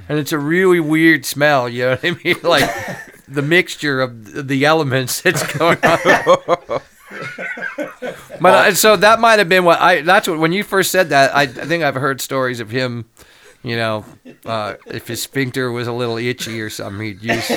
and 0.08 0.18
it's 0.18 0.32
a 0.32 0.38
really 0.38 0.80
weird 0.80 1.24
smell. 1.26 1.68
You 1.68 1.84
know 1.84 1.90
what 1.90 2.04
I 2.04 2.10
mean? 2.24 2.36
Like 2.42 2.70
the 3.26 3.42
mixture 3.42 4.00
of 4.00 4.48
the 4.48 4.64
elements 4.64 5.20
that's 5.22 5.42
going 5.56 5.78
on. 5.82 6.80
But 8.40 8.54
uh, 8.54 8.74
so 8.74 8.96
that 8.96 9.20
might 9.20 9.38
have 9.38 9.48
been 9.48 9.64
what 9.64 9.80
I. 9.80 10.02
That's 10.02 10.28
what 10.28 10.38
when 10.38 10.52
you 10.52 10.64
first 10.64 10.90
said 10.90 11.10
that. 11.10 11.34
I, 11.34 11.42
I 11.42 11.46
think 11.46 11.84
I've 11.84 11.94
heard 11.94 12.20
stories 12.20 12.60
of 12.60 12.70
him. 12.70 13.06
You 13.62 13.76
know, 13.76 14.04
uh, 14.44 14.74
if 14.86 15.06
his 15.06 15.22
sphincter 15.22 15.70
was 15.70 15.86
a 15.86 15.92
little 15.92 16.16
itchy 16.16 16.60
or 16.60 16.68
something, 16.68 17.06
he'd 17.06 17.22
use 17.22 17.48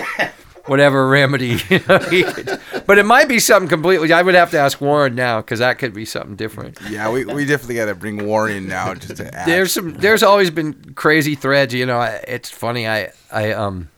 whatever 0.66 1.08
remedy. 1.08 1.60
You 1.70 1.80
know, 1.88 1.98
he 1.98 2.24
could, 2.24 2.60
but 2.86 3.00
it 3.00 3.06
might 3.06 3.28
be 3.28 3.40
something 3.40 3.68
completely. 3.68 4.14
I 4.14 4.22
would 4.22 4.36
have 4.36 4.52
to 4.52 4.60
ask 4.60 4.80
Warren 4.80 5.16
now 5.16 5.42
because 5.42 5.60
that 5.60 5.80
could 5.80 5.94
be 5.96 6.06
something 6.06 6.36
different. 6.36 6.78
Yeah, 6.90 7.10
we, 7.10 7.26
we 7.26 7.46
definitely 7.46 7.76
got 7.76 7.86
to 7.86 7.96
bring 7.96 8.24
Warren 8.26 8.56
in 8.56 8.68
now 8.68 8.94
just 8.94 9.18
to 9.18 9.36
ask. 9.36 9.48
There's 9.48 9.72
some. 9.72 9.94
There's 9.94 10.22
always 10.22 10.52
been 10.52 10.94
crazy 10.94 11.34
threads. 11.34 11.74
You 11.74 11.88
know, 11.88 11.98
I, 11.98 12.24
it's 12.28 12.52
funny. 12.52 12.88
I 12.88 13.12
I 13.32 13.54
um, 13.54 13.90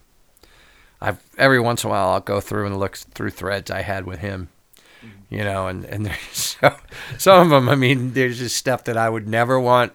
I've 1.00 1.20
every 1.36 1.60
once 1.60 1.84
in 1.84 1.88
a 1.88 1.90
while 1.90 2.08
I'll 2.08 2.20
go 2.20 2.40
through 2.40 2.66
and 2.66 2.78
look 2.78 2.96
through 2.96 3.30
threads 3.30 3.70
I 3.70 3.82
had 3.82 4.06
with 4.06 4.20
him. 4.20 4.48
You 5.30 5.44
know, 5.44 5.68
and 5.68 5.84
and 5.84 6.06
there's 6.06 6.56
so, 6.60 6.74
some 7.18 7.40
of 7.40 7.50
them. 7.50 7.68
I 7.68 7.74
mean, 7.74 8.12
there's 8.12 8.38
just 8.38 8.56
stuff 8.56 8.84
that 8.84 8.96
I 8.96 9.08
would 9.08 9.28
never 9.28 9.58
want 9.60 9.92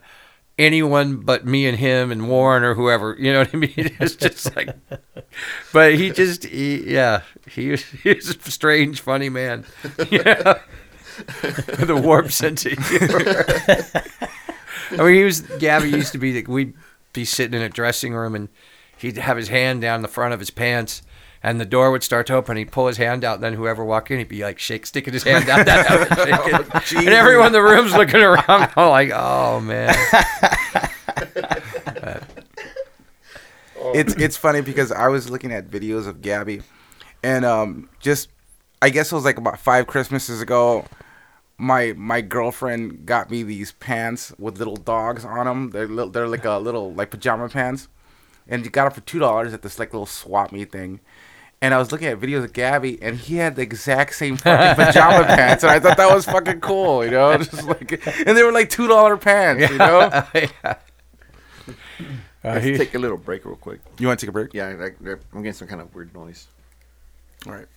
anyone 0.57 1.17
but 1.17 1.45
me 1.45 1.65
and 1.65 1.77
him 1.77 2.11
and 2.11 2.29
Warren 2.29 2.63
or 2.63 2.75
whoever. 2.75 3.15
You 3.19 3.33
know 3.33 3.39
what 3.39 3.53
I 3.53 3.57
mean? 3.57 3.97
It's 3.99 4.15
just 4.15 4.55
like, 4.55 4.75
but 5.71 5.95
he 5.95 6.11
just 6.11 6.45
he 6.45 6.91
yeah 6.91 7.21
he 7.47 7.69
was 7.71 7.83
he 8.03 8.13
was 8.13 8.29
a 8.29 8.51
strange, 8.51 9.01
funny 9.01 9.29
man. 9.29 9.65
Yeah. 10.09 10.59
With 11.43 11.91
a 11.91 11.95
warped 11.95 12.31
sense 12.31 12.65
of 12.65 12.71
humor. 12.71 13.35
I 14.91 14.97
mean, 14.97 15.15
he 15.15 15.23
was 15.23 15.41
Gabby 15.41 15.89
used 15.91 16.11
to 16.13 16.17
be 16.17 16.31
that 16.33 16.47
we'd 16.47 16.73
be 17.13 17.23
sitting 17.23 17.53
in 17.53 17.61
a 17.61 17.69
dressing 17.69 18.15
room 18.15 18.33
and 18.33 18.49
he'd 18.97 19.17
have 19.17 19.37
his 19.37 19.49
hand 19.49 19.81
down 19.81 20.01
the 20.01 20.07
front 20.07 20.33
of 20.33 20.39
his 20.39 20.49
pants 20.49 21.03
and 21.43 21.59
the 21.59 21.65
door 21.65 21.91
would 21.91 22.03
start 22.03 22.25
to 22.27 22.33
open. 22.33 22.55
He'd 22.55 22.71
pull 22.71 22.87
his 22.87 22.97
hand 22.97 23.25
out, 23.25 23.35
and 23.35 23.43
then 23.43 23.53
whoever 23.53 23.83
walked 23.83 24.09
in, 24.09 24.17
he'd 24.17 24.29
be 24.29 24.43
like 24.43 24.57
shake, 24.57 24.85
sticking 24.85 25.13
his 25.13 25.23
hand 25.23 25.49
out, 25.49 25.65
that, 25.65 26.09
that, 26.09 26.83
shaking. 26.85 27.07
and 27.07 27.15
everyone 27.15 27.47
in 27.47 27.53
the 27.53 27.61
room's 27.61 27.93
looking 27.93 28.21
around, 28.21 28.71
all 28.77 28.91
like, 28.91 29.11
"Oh 29.13 29.59
man." 29.59 29.93
it's 33.93 34.15
it's 34.15 34.37
funny 34.37 34.61
because 34.61 34.91
I 34.91 35.09
was 35.09 35.29
looking 35.29 35.51
at 35.51 35.69
videos 35.69 36.07
of 36.07 36.21
Gabby, 36.21 36.61
and 37.21 37.43
um, 37.43 37.89
just 37.99 38.29
I 38.81 38.89
guess 38.89 39.11
it 39.11 39.15
was 39.15 39.25
like 39.25 39.37
about 39.37 39.59
five 39.59 39.85
Christmases 39.85 40.41
ago. 40.41 40.85
My 41.57 41.93
my 41.97 42.21
girlfriend 42.21 43.05
got 43.05 43.29
me 43.29 43.43
these 43.43 43.73
pants 43.73 44.33
with 44.39 44.57
little 44.57 44.77
dogs 44.77 45.25
on 45.25 45.45
them. 45.45 45.71
They're 45.71 45.87
little, 45.87 46.09
they're 46.09 46.27
like 46.27 46.45
a 46.45 46.57
little 46.57 46.93
like 46.93 47.11
pajama 47.11 47.49
pants, 47.49 47.89
and 48.47 48.63
you 48.63 48.71
got 48.71 48.85
them 48.85 48.93
for 48.93 49.01
two 49.01 49.19
dollars 49.19 49.53
at 49.53 49.61
this 49.61 49.77
like 49.77 49.93
little 49.93 50.05
swap 50.05 50.53
meet 50.53 50.71
thing. 50.71 51.01
And 51.63 51.73
I 51.73 51.77
was 51.77 51.93
looking 51.93 52.07
at 52.09 52.19
videos 52.19 52.43
of 52.43 52.51
Gabby, 52.51 53.01
and 53.01 53.15
he 53.15 53.37
had 53.37 53.55
the 53.55 53.61
exact 53.61 54.15
same 54.15 54.35
fucking 54.35 54.75
pajama 54.85 55.23
pants, 55.23 55.63
and 55.63 55.71
I 55.71 55.79
thought 55.79 55.95
that 55.95 56.13
was 56.13 56.25
fucking 56.25 56.59
cool, 56.59 57.05
you 57.05 57.11
know. 57.11 57.37
Just 57.37 57.63
like, 57.63 58.05
and 58.27 58.37
they 58.37 58.43
were 58.43 58.51
like 58.51 58.69
two 58.69 58.85
dollar 58.89 59.15
pants, 59.15 59.71
you 59.71 59.77
know. 59.77 60.09
yeah. 60.35 60.75
Uh, 62.45 62.55
Let's 62.55 62.65
he- 62.65 62.77
take 62.77 62.93
a 62.93 62.99
little 62.99 63.15
break 63.15 63.45
real 63.45 63.55
quick. 63.55 63.79
You 63.99 64.07
want 64.07 64.19
to 64.19 64.25
take 64.25 64.29
a 64.29 64.33
break? 64.33 64.53
Yeah, 64.53 64.65
I, 64.67 64.87
I, 64.87 64.89
I'm 65.31 65.43
getting 65.43 65.53
some 65.53 65.69
kind 65.69 65.79
of 65.79 65.95
weird 65.95 66.13
noise. 66.13 66.47
All 67.47 67.53
right. 67.53 67.67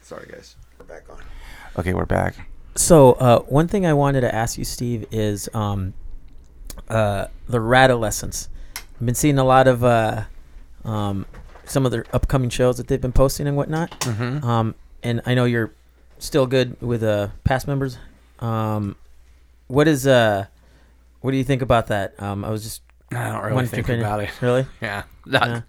Sorry, 0.00 0.26
guys. 0.32 0.56
We're 0.78 0.86
back 0.86 1.02
on. 1.10 1.18
Okay, 1.78 1.92
we're 1.92 2.06
back. 2.06 2.34
So 2.76 3.12
uh, 3.12 3.40
one 3.40 3.68
thing 3.68 3.84
I 3.84 3.92
wanted 3.92 4.22
to 4.22 4.34
ask 4.34 4.56
you, 4.56 4.64
Steve, 4.64 5.04
is 5.10 5.50
um, 5.52 5.92
uh, 6.88 7.26
the 7.46 7.58
Radolescents. 7.58 8.48
I've 8.78 9.04
been 9.04 9.14
seeing 9.14 9.36
a 9.36 9.44
lot 9.44 9.68
of 9.68 9.84
uh, 9.84 10.22
um, 10.86 11.26
some 11.66 11.84
of 11.86 11.92
their 11.92 12.04
upcoming 12.12 12.50
shows 12.50 12.76
that 12.76 12.88
they've 12.88 13.00
been 13.00 13.12
posting 13.12 13.46
and 13.46 13.56
whatnot. 13.56 13.90
Mhm. 14.00 14.42
Um, 14.44 14.74
and 15.02 15.20
I 15.26 15.34
know 15.34 15.44
you're 15.44 15.72
still 16.18 16.46
good 16.46 16.80
with 16.80 17.02
uh, 17.02 17.28
past 17.44 17.66
members. 17.66 17.98
Um, 18.40 18.96
what 19.66 19.88
is 19.88 20.06
uh, 20.06 20.46
what 21.20 21.30
do 21.30 21.36
you 21.36 21.44
think 21.44 21.62
about 21.62 21.86
that? 21.88 22.20
Um, 22.22 22.44
I 22.44 22.50
was 22.50 22.62
just 22.62 22.82
I 23.12 23.30
don't 23.30 23.44
really 23.44 23.66
think 23.66 23.88
about 23.88 24.20
it. 24.20 24.30
Really? 24.40 24.66
Yeah. 24.80 25.04
Not, 25.26 25.46
Yeah. 25.48 25.60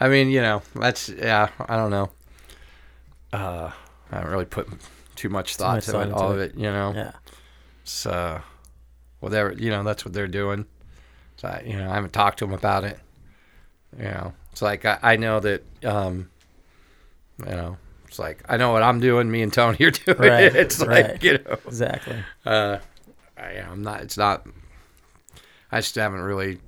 I 0.00 0.08
mean, 0.08 0.28
you 0.30 0.40
know, 0.42 0.62
that's 0.74 1.08
yeah. 1.08 1.48
I 1.68 1.76
don't 1.76 1.90
know. 1.90 2.10
Uh, 3.32 3.70
I 4.10 4.16
haven't 4.16 4.30
really 4.32 4.44
put 4.44 4.68
too 5.16 5.28
much 5.28 5.56
thought 5.56 5.76
much 5.76 5.84
to 5.86 5.92
thought 5.92 6.00
it. 6.00 6.08
into 6.10 6.16
All 6.16 6.32
of 6.32 6.38
it. 6.40 6.52
it, 6.52 6.56
you 6.58 6.70
know. 6.70 6.92
Yeah. 6.94 7.12
It's 7.82 8.06
uh, 8.06 8.40
you 9.22 9.70
know 9.70 9.82
that's 9.82 10.04
what 10.04 10.12
they're 10.14 10.26
doing. 10.28 10.66
So 11.36 11.48
I, 11.48 11.62
you 11.66 11.76
know, 11.76 11.90
I 11.90 11.94
haven't 11.94 12.12
talked 12.12 12.38
to 12.40 12.46
them 12.46 12.54
about 12.54 12.84
it. 12.84 12.98
You 13.98 14.04
know, 14.04 14.32
it's 14.54 14.62
like 14.62 14.84
I, 14.84 14.98
I 15.02 15.16
know 15.16 15.40
that 15.40 15.64
um, 15.84 16.30
you 17.40 17.50
know, 17.50 17.76
it's 18.06 18.20
like 18.20 18.44
I 18.48 18.56
know 18.56 18.70
what 18.70 18.84
I'm 18.84 19.00
doing. 19.00 19.28
Me 19.28 19.42
and 19.42 19.52
Tony 19.52 19.76
are 19.84 19.90
doing. 20.06 20.16
Right, 20.18 20.44
it. 20.44 20.54
It's 20.64 20.78
like 20.80 20.88
right. 21.06 21.22
you 21.24 21.32
know, 21.38 21.56
Exactly. 21.66 22.16
uh, 22.46 22.78
I, 23.36 23.42
I'm 23.60 23.82
not. 23.82 24.02
It's 24.02 24.16
not. 24.16 24.46
I 25.72 25.78
just 25.80 25.96
haven't 25.96 26.20
really 26.20 26.60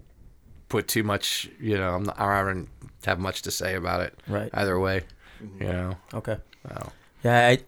put 0.69 0.89
too 0.89 1.05
much. 1.05 1.49
You 1.61 1.79
know, 1.79 1.95
I'm 1.95 2.03
not, 2.03 2.19
I 2.19 2.37
haven't 2.37 2.69
have 3.05 3.21
much 3.21 3.43
to 3.43 3.53
say 3.53 3.77
about 3.77 4.01
it 4.01 4.19
Right. 4.27 4.51
either 4.53 4.79
way. 4.81 5.03
You 5.61 5.67
know, 5.69 5.97
Okay. 6.13 6.39
so, 6.69 6.93
Yeah, 7.23 7.47
I, 7.49 7.59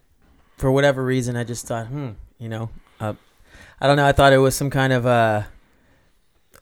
for 0.56 0.72
whatever 0.72 1.04
reason, 1.04 1.36
I 1.36 1.44
just 1.44 1.64
thought, 1.66 1.86
hmm, 1.86 2.10
you 2.40 2.48
know, 2.48 2.70
uh, 2.98 3.12
I 3.80 3.86
don't 3.86 3.96
know. 3.96 4.06
I 4.06 4.10
thought 4.10 4.32
it 4.32 4.38
was 4.38 4.56
some 4.56 4.70
kind 4.70 4.92
of 4.92 5.06
uh, 5.06 5.42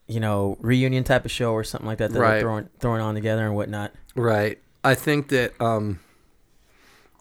you 0.09 0.21
know, 0.21 0.57
reunion 0.61 1.03
type 1.05 1.25
of 1.25 1.31
show 1.31 1.53
or 1.53 1.65
something 1.65 1.87
like 1.87 1.99
that 1.99 2.13
that 2.13 2.21
Right. 2.21 2.31
they're 2.33 2.41
throwing 2.43 2.69
throwing 2.79 3.01
on 3.01 3.15
together 3.15 3.45
and 3.47 3.55
whatnot. 3.57 3.93
right. 4.15 4.59
I 4.85 4.95
think 4.95 5.29
that 5.29 5.61
um, 5.61 5.99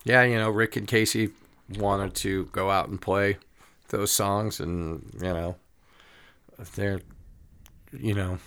yeah, 0.04 0.22
you 0.22 0.36
know, 0.36 0.50
Rick 0.50 0.76
and 0.76 0.86
Casey 0.86 1.30
wanted 1.78 2.14
to 2.16 2.44
go 2.52 2.70
out 2.70 2.88
and 2.88 3.00
play 3.00 3.38
those 3.88 4.12
songs, 4.12 4.60
and 4.60 5.10
you 5.14 5.32
know, 5.32 5.56
if 6.60 6.72
they're 6.76 7.00
you 7.92 8.14
know 8.14 8.38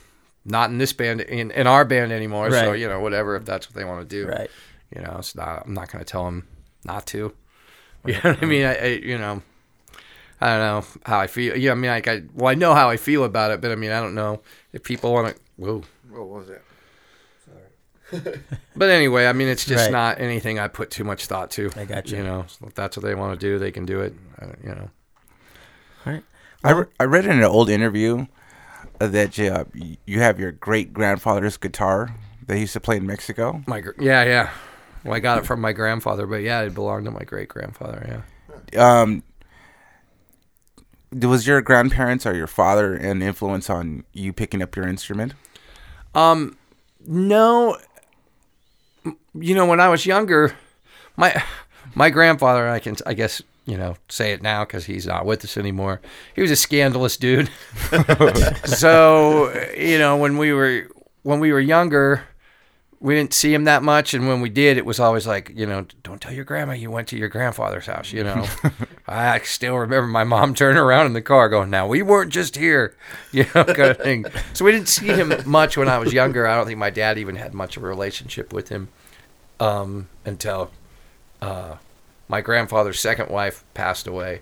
not 0.45 0.69
in 0.69 0.77
this 0.77 0.93
band 0.93 1.21
in, 1.21 1.51
in 1.51 1.67
our 1.67 1.83
band 1.83 2.11
anymore 2.11 2.49
so 2.51 2.71
you 2.71 2.87
know 2.87 2.99
whatever 2.99 3.35
if 3.35 3.45
that's 3.45 3.67
what 3.69 3.75
they 3.75 3.83
want 3.83 3.99
to 4.01 4.05
do 4.23 4.27
Right. 4.29 4.49
you 4.95 5.01
know 5.01 5.15
it's 5.19 5.33
not 5.35 5.63
i'm 5.65 5.73
not 5.73 5.91
going 5.91 6.03
to 6.03 6.09
tell 6.09 6.25
them 6.25 6.47
not 6.85 7.05
to 7.07 7.33
you 8.05 8.13
know 8.13 8.19
what 8.31 8.43
i 8.43 8.45
mean 8.45 8.65
I, 8.65 8.75
I 8.75 8.85
you 8.87 9.17
know 9.17 9.41
i 10.41 10.47
don't 10.47 10.59
know 10.59 10.85
how 11.05 11.19
i 11.19 11.27
feel 11.27 11.55
yeah 11.57 11.71
i 11.71 11.75
mean 11.75 11.91
like 11.91 12.07
i 12.07 12.21
well 12.33 12.49
i 12.51 12.55
know 12.55 12.73
how 12.73 12.89
i 12.89 12.97
feel 12.97 13.23
about 13.23 13.51
it 13.51 13.61
but 13.61 13.71
i 13.71 13.75
mean 13.75 13.91
i 13.91 13.99
don't 13.99 14.15
know 14.15 14.41
if 14.73 14.83
people 14.83 15.11
want 15.13 15.35
to 15.35 15.41
whoa 15.57 15.81
What 16.09 16.27
was 16.27 16.47
that? 16.47 16.61
Sorry. 17.45 18.39
but 18.75 18.89
anyway 18.89 19.25
i 19.27 19.33
mean 19.33 19.47
it's 19.47 19.65
just 19.65 19.85
Right. 19.85 19.91
not 19.91 20.19
anything 20.21 20.59
i 20.59 20.67
put 20.67 20.89
too 20.91 21.03
much 21.03 21.25
thought 21.25 21.51
to 21.51 21.69
I 21.75 21.85
got 21.85 22.09
you. 22.11 22.17
you 22.17 22.23
know 22.23 22.45
so 22.47 22.67
if 22.67 22.73
that's 22.75 22.95
what 22.97 23.03
they 23.05 23.15
want 23.15 23.39
to 23.39 23.45
do 23.45 23.59
they 23.59 23.71
can 23.71 23.85
do 23.85 24.01
it 24.01 24.13
I, 24.39 24.45
you 24.63 24.75
know 24.75 24.89
I, 26.61 26.71
re- 26.71 26.85
I 26.99 27.05
read 27.05 27.25
in 27.25 27.31
an 27.37 27.43
old 27.43 27.69
interview 27.69 28.25
uh, 28.99 29.07
that 29.07 29.37
you, 29.37 29.47
uh, 29.49 29.63
you 30.05 30.19
have 30.19 30.39
your 30.41 30.51
great 30.51 30.91
grandfather's 30.91 31.55
guitar 31.55 32.13
that 32.47 32.55
he 32.55 32.61
used 32.61 32.73
to 32.73 32.81
play 32.81 32.97
in 32.97 33.07
Mexico. 33.07 33.63
my 33.65 33.79
gr- 33.79 33.91
yeah 33.97 34.23
yeah 34.25 34.49
well 35.05 35.13
i 35.13 35.19
got 35.19 35.37
it 35.37 35.45
from 35.45 35.61
my 35.61 35.71
grandfather 35.71 36.27
but 36.27 36.37
yeah 36.41 36.59
it 36.61 36.73
belonged 36.73 37.05
to 37.05 37.11
my 37.11 37.23
great 37.23 37.47
grandfather 37.47 38.21
yeah 38.75 39.01
Um, 39.01 39.23
was 41.11 41.47
your 41.47 41.61
grandparents 41.61 42.25
or 42.25 42.35
your 42.35 42.47
father 42.47 42.95
an 42.95 43.21
influence 43.21 43.69
on 43.69 44.03
you 44.13 44.33
picking 44.33 44.61
up 44.61 44.75
your 44.75 44.87
instrument? 44.87 45.33
Um, 46.13 46.57
no. 47.05 47.77
You 49.33 49.55
know, 49.55 49.65
when 49.65 49.79
I 49.79 49.89
was 49.89 50.05
younger, 50.05 50.55
my 51.15 51.41
my 51.95 52.09
grandfather, 52.09 52.67
I 52.67 52.79
can, 52.79 52.95
I 53.05 53.13
guess, 53.13 53.41
you 53.65 53.77
know, 53.77 53.95
say 54.09 54.33
it 54.33 54.41
now 54.41 54.65
because 54.65 54.85
he's 54.85 55.07
not 55.07 55.25
with 55.25 55.43
us 55.43 55.57
anymore. 55.57 56.01
He 56.35 56.41
was 56.41 56.51
a 56.51 56.55
scandalous 56.55 57.17
dude. 57.17 57.49
so, 58.65 59.53
you 59.77 59.97
know, 59.97 60.17
when 60.17 60.37
we 60.37 60.53
were 60.53 60.87
when 61.23 61.39
we 61.39 61.51
were 61.51 61.59
younger, 61.59 62.23
we 63.01 63.15
didn't 63.15 63.33
see 63.33 63.53
him 63.53 63.63
that 63.63 63.81
much, 63.81 64.13
and 64.13 64.27
when 64.27 64.41
we 64.41 64.49
did, 64.49 64.77
it 64.77 64.85
was 64.85 64.99
always 64.99 65.25
like, 65.25 65.53
you 65.55 65.65
know, 65.65 65.85
don't 66.03 66.19
tell 66.19 66.33
your 66.33 66.43
grandma 66.43 66.73
you 66.73 66.91
went 66.91 67.07
to 67.09 67.17
your 67.17 67.29
grandfather's 67.29 67.85
house. 67.85 68.11
You 68.11 68.25
know, 68.25 68.45
I 69.07 69.39
still 69.39 69.77
remember 69.77 70.07
my 70.07 70.25
mom 70.25 70.53
turning 70.55 70.77
around 70.77 71.05
in 71.05 71.13
the 71.13 71.21
car, 71.21 71.47
going, 71.47 71.69
"Now 71.69 71.87
we 71.87 72.01
weren't 72.01 72.31
just 72.31 72.57
here," 72.57 72.95
you 73.31 73.45
know, 73.55 73.63
kind 73.63 73.91
of 73.91 73.97
thing. 73.97 74.25
So 74.53 74.65
we 74.65 74.73
didn't 74.73 74.89
see 74.89 75.07
him 75.07 75.33
much 75.45 75.77
when 75.77 75.87
I 75.87 75.97
was 75.97 76.11
younger. 76.11 76.45
I 76.45 76.55
don't 76.55 76.65
think 76.65 76.77
my 76.77 76.89
dad 76.89 77.17
even 77.17 77.37
had 77.37 77.53
much 77.53 77.77
of 77.77 77.83
a 77.83 77.87
relationship 77.87 78.51
with 78.51 78.67
him 78.67 78.89
um, 79.61 80.09
until 80.25 80.71
uh, 81.41 81.75
my 82.27 82.41
grandfather's 82.41 82.99
second 82.99 83.29
wife 83.29 83.63
passed 83.73 84.07
away, 84.07 84.41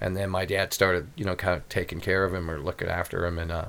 and 0.00 0.16
then 0.16 0.30
my 0.30 0.46
dad 0.46 0.72
started, 0.72 1.08
you 1.14 1.26
know, 1.26 1.36
kind 1.36 1.58
of 1.58 1.68
taking 1.68 2.00
care 2.00 2.24
of 2.24 2.32
him 2.32 2.50
or 2.50 2.58
looking 2.58 2.88
after 2.88 3.26
him, 3.26 3.38
and 3.38 3.52
uh, 3.52 3.66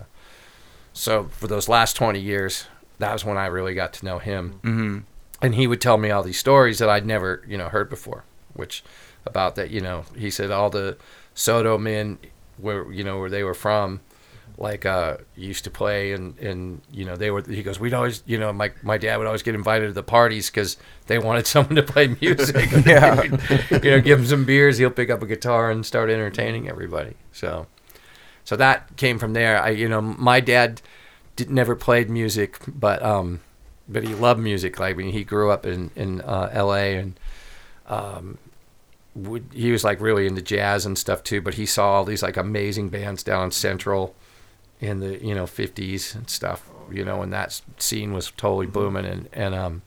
so 0.93 1.25
for 1.25 1.47
those 1.47 1.67
last 1.67 1.97
twenty 1.97 2.21
years, 2.21 2.67
that 2.99 3.13
was 3.13 3.25
when 3.25 3.37
I 3.37 3.47
really 3.47 3.73
got 3.73 3.93
to 3.93 4.05
know 4.05 4.19
him. 4.19 4.59
Mm-hmm. 4.63 4.97
And 5.41 5.55
he 5.55 5.67
would 5.67 5.81
tell 5.81 5.97
me 5.97 6.09
all 6.09 6.23
these 6.23 6.39
stories 6.39 6.79
that 6.79 6.89
I'd 6.89 7.05
never, 7.05 7.43
you 7.47 7.57
know, 7.57 7.69
heard 7.69 7.89
before, 7.89 8.23
which 8.53 8.83
about 9.25 9.55
that, 9.55 9.71
you 9.71 9.81
know, 9.81 10.05
he 10.17 10.29
said 10.29 10.51
all 10.51 10.69
the 10.69 10.97
Soto 11.33 11.77
men 11.77 12.17
where, 12.57 12.89
you 12.91 13.03
know, 13.03 13.19
where 13.19 13.29
they 13.29 13.43
were 13.43 13.53
from, 13.53 13.99
like 14.57 14.85
uh 14.85 15.17
used 15.35 15.63
to 15.63 15.71
play 15.71 16.11
and 16.11 16.37
and 16.37 16.81
you 16.91 17.05
know 17.05 17.15
they 17.15 17.31
were 17.31 17.41
he 17.41 17.63
goes 17.63 17.79
we'd 17.79 17.93
always 17.93 18.21
you 18.25 18.37
know 18.37 18.53
my 18.53 18.71
my 18.83 18.97
dad 18.97 19.17
would 19.17 19.25
always 19.25 19.41
get 19.41 19.55
invited 19.55 19.87
to 19.87 19.93
the 19.93 20.03
parties 20.03 20.49
because 20.49 20.77
they 21.07 21.17
wanted 21.17 21.47
someone 21.53 21.75
to 21.75 21.83
play 21.83 22.15
music 22.21 22.69
Yeah. 22.85 23.23
you 23.23 23.91
know 23.91 23.99
give 23.99 24.19
him 24.19 24.25
some 24.25 24.45
beers 24.45 24.77
he'll 24.77 24.91
pick 24.91 25.09
up 25.09 25.21
a 25.23 25.25
guitar 25.25 25.71
and 25.71 25.85
start 25.85 26.09
entertaining 26.09 26.69
everybody 26.69 27.15
so 27.31 27.67
so 28.43 28.55
that 28.55 28.95
came 28.95 29.17
from 29.17 29.33
there 29.33 29.59
i 29.59 29.69
you 29.69 29.89
know 29.89 30.01
my 30.01 30.39
dad 30.39 30.81
did, 31.35 31.49
never 31.49 31.75
played 31.75 32.09
music 32.09 32.59
but 32.67 33.01
um 33.03 33.41
but 33.87 34.03
he 34.03 34.13
loved 34.15 34.39
music. 34.39 34.79
Like 34.79 34.95
when 34.95 35.09
he 35.09 35.23
grew 35.23 35.51
up 35.51 35.65
in 35.65 35.91
in 35.95 36.21
uh, 36.21 36.51
la 36.55 36.73
and 36.73 37.19
um 37.87 38.37
would, 39.15 39.45
he 39.53 39.71
was 39.71 39.83
like 39.83 40.01
really 40.01 40.25
into 40.25 40.41
jazz 40.41 40.85
and 40.85 40.97
stuff 40.97 41.21
too 41.21 41.41
but 41.41 41.53
he 41.53 41.65
saw 41.67 41.91
all 41.91 42.05
these 42.05 42.23
like 42.23 42.37
amazing 42.37 42.89
bands 42.89 43.21
down 43.21 43.45
in 43.45 43.51
central 43.51 44.15
in 44.79 45.01
the 45.01 45.23
you 45.23 45.35
know 45.35 45.43
50s 45.43 46.15
and 46.15 46.27
stuff 46.29 46.67
you 46.91 47.05
know 47.05 47.17
when 47.17 47.29
that 47.29 47.61
scene 47.77 48.11
was 48.11 48.31
totally 48.31 48.65
booming 48.65 49.05
and 49.05 49.29
and 49.31 49.53
um 49.53 49.81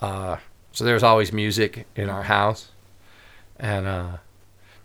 uh 0.00 0.36
so 0.72 0.82
there 0.84 0.94
was 0.94 1.02
always 1.02 1.30
music 1.30 1.86
in 1.94 2.08
our 2.08 2.22
house 2.22 2.70
and 3.58 3.86
uh 3.86 4.16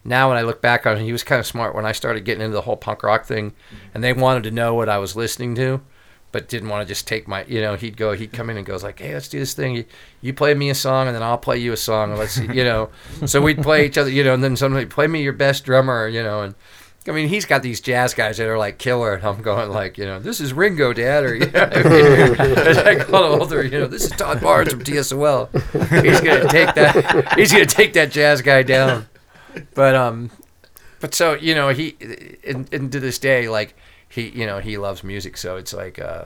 now 0.03 0.29
when 0.29 0.37
I 0.37 0.41
look 0.41 0.61
back 0.61 0.85
on 0.85 0.97
it, 0.97 1.03
he 1.03 1.11
was 1.11 1.23
kind 1.23 1.39
of 1.39 1.45
smart 1.45 1.75
when 1.75 1.85
I 1.85 1.91
started 1.91 2.25
getting 2.25 2.43
into 2.43 2.53
the 2.53 2.61
whole 2.61 2.77
punk 2.77 3.03
rock 3.03 3.25
thing, 3.25 3.53
and 3.93 4.03
they 4.03 4.13
wanted 4.13 4.43
to 4.43 4.51
know 4.51 4.73
what 4.73 4.89
I 4.89 4.97
was 4.97 5.15
listening 5.15 5.55
to, 5.55 5.81
but 6.31 6.49
didn't 6.49 6.69
want 6.69 6.85
to 6.85 6.91
just 6.91 7.07
take 7.07 7.27
my, 7.27 7.45
you 7.45 7.61
know, 7.61 7.75
he'd 7.75 7.95
go, 7.95 8.13
he'd 8.13 8.33
come 8.33 8.49
in 8.49 8.57
and 8.57 8.65
goes 8.65 8.83
like, 8.83 8.99
hey, 8.99 9.13
let's 9.13 9.27
do 9.27 9.39
this 9.39 9.53
thing. 9.53 9.75
You, 9.75 9.85
you 10.21 10.33
play 10.33 10.53
me 10.53 10.69
a 10.69 10.75
song, 10.75 11.07
and 11.07 11.15
then 11.15 11.23
I'll 11.23 11.37
play 11.37 11.57
you 11.57 11.71
a 11.73 11.77
song, 11.77 12.11
and 12.11 12.19
let's, 12.19 12.33
see, 12.33 12.47
you 12.51 12.63
know, 12.63 12.89
so 13.25 13.41
we'd 13.41 13.61
play 13.61 13.85
each 13.85 13.97
other, 13.97 14.09
you 14.09 14.23
know, 14.23 14.33
and 14.33 14.43
then 14.43 14.55
somebody 14.57 14.85
play 14.85 15.07
me 15.07 15.23
your 15.23 15.33
best 15.33 15.63
drummer, 15.63 16.07
you 16.07 16.23
know, 16.23 16.41
and 16.41 16.55
I 17.05 17.11
mean, 17.11 17.27
he's 17.27 17.45
got 17.45 17.63
these 17.63 17.81
jazz 17.81 18.13
guys 18.13 18.37
that 18.37 18.47
are 18.47 18.57
like 18.57 18.77
killer, 18.77 19.13
and 19.13 19.25
I'm 19.25 19.41
going 19.41 19.69
like, 19.71 19.97
you 19.97 20.05
know, 20.05 20.19
this 20.19 20.39
is 20.39 20.53
Ringo, 20.53 20.93
Dad, 20.93 21.25
or 21.25 21.35
you 21.35 21.51
know, 21.51 21.69
I 21.71 21.83
mean? 21.83 22.77
I 22.87 22.95
got 22.95 23.13
older, 23.13 23.61
you 23.61 23.79
know, 23.79 23.87
this 23.87 24.05
is 24.05 24.11
Todd 24.11 24.39
Barnes 24.39 24.71
from 24.71 24.83
TSOL. 24.83 25.49
He's 26.01 26.21
gonna 26.21 26.47
take 26.47 26.73
that. 26.75 27.33
He's 27.37 27.51
gonna 27.51 27.65
take 27.65 27.93
that 27.93 28.11
jazz 28.11 28.41
guy 28.41 28.63
down. 28.63 29.07
But 29.73 29.95
um, 29.95 30.31
but 30.99 31.13
so 31.13 31.33
you 31.33 31.55
know, 31.55 31.69
he 31.69 31.95
and, 32.45 32.71
and 32.73 32.91
to 32.91 32.99
this 32.99 33.19
day, 33.19 33.49
like 33.49 33.75
he, 34.09 34.29
you 34.29 34.45
know, 34.45 34.59
he 34.59 34.77
loves 34.77 35.03
music, 35.03 35.37
so 35.37 35.57
it's 35.57 35.73
like 35.73 35.99
uh, 35.99 36.25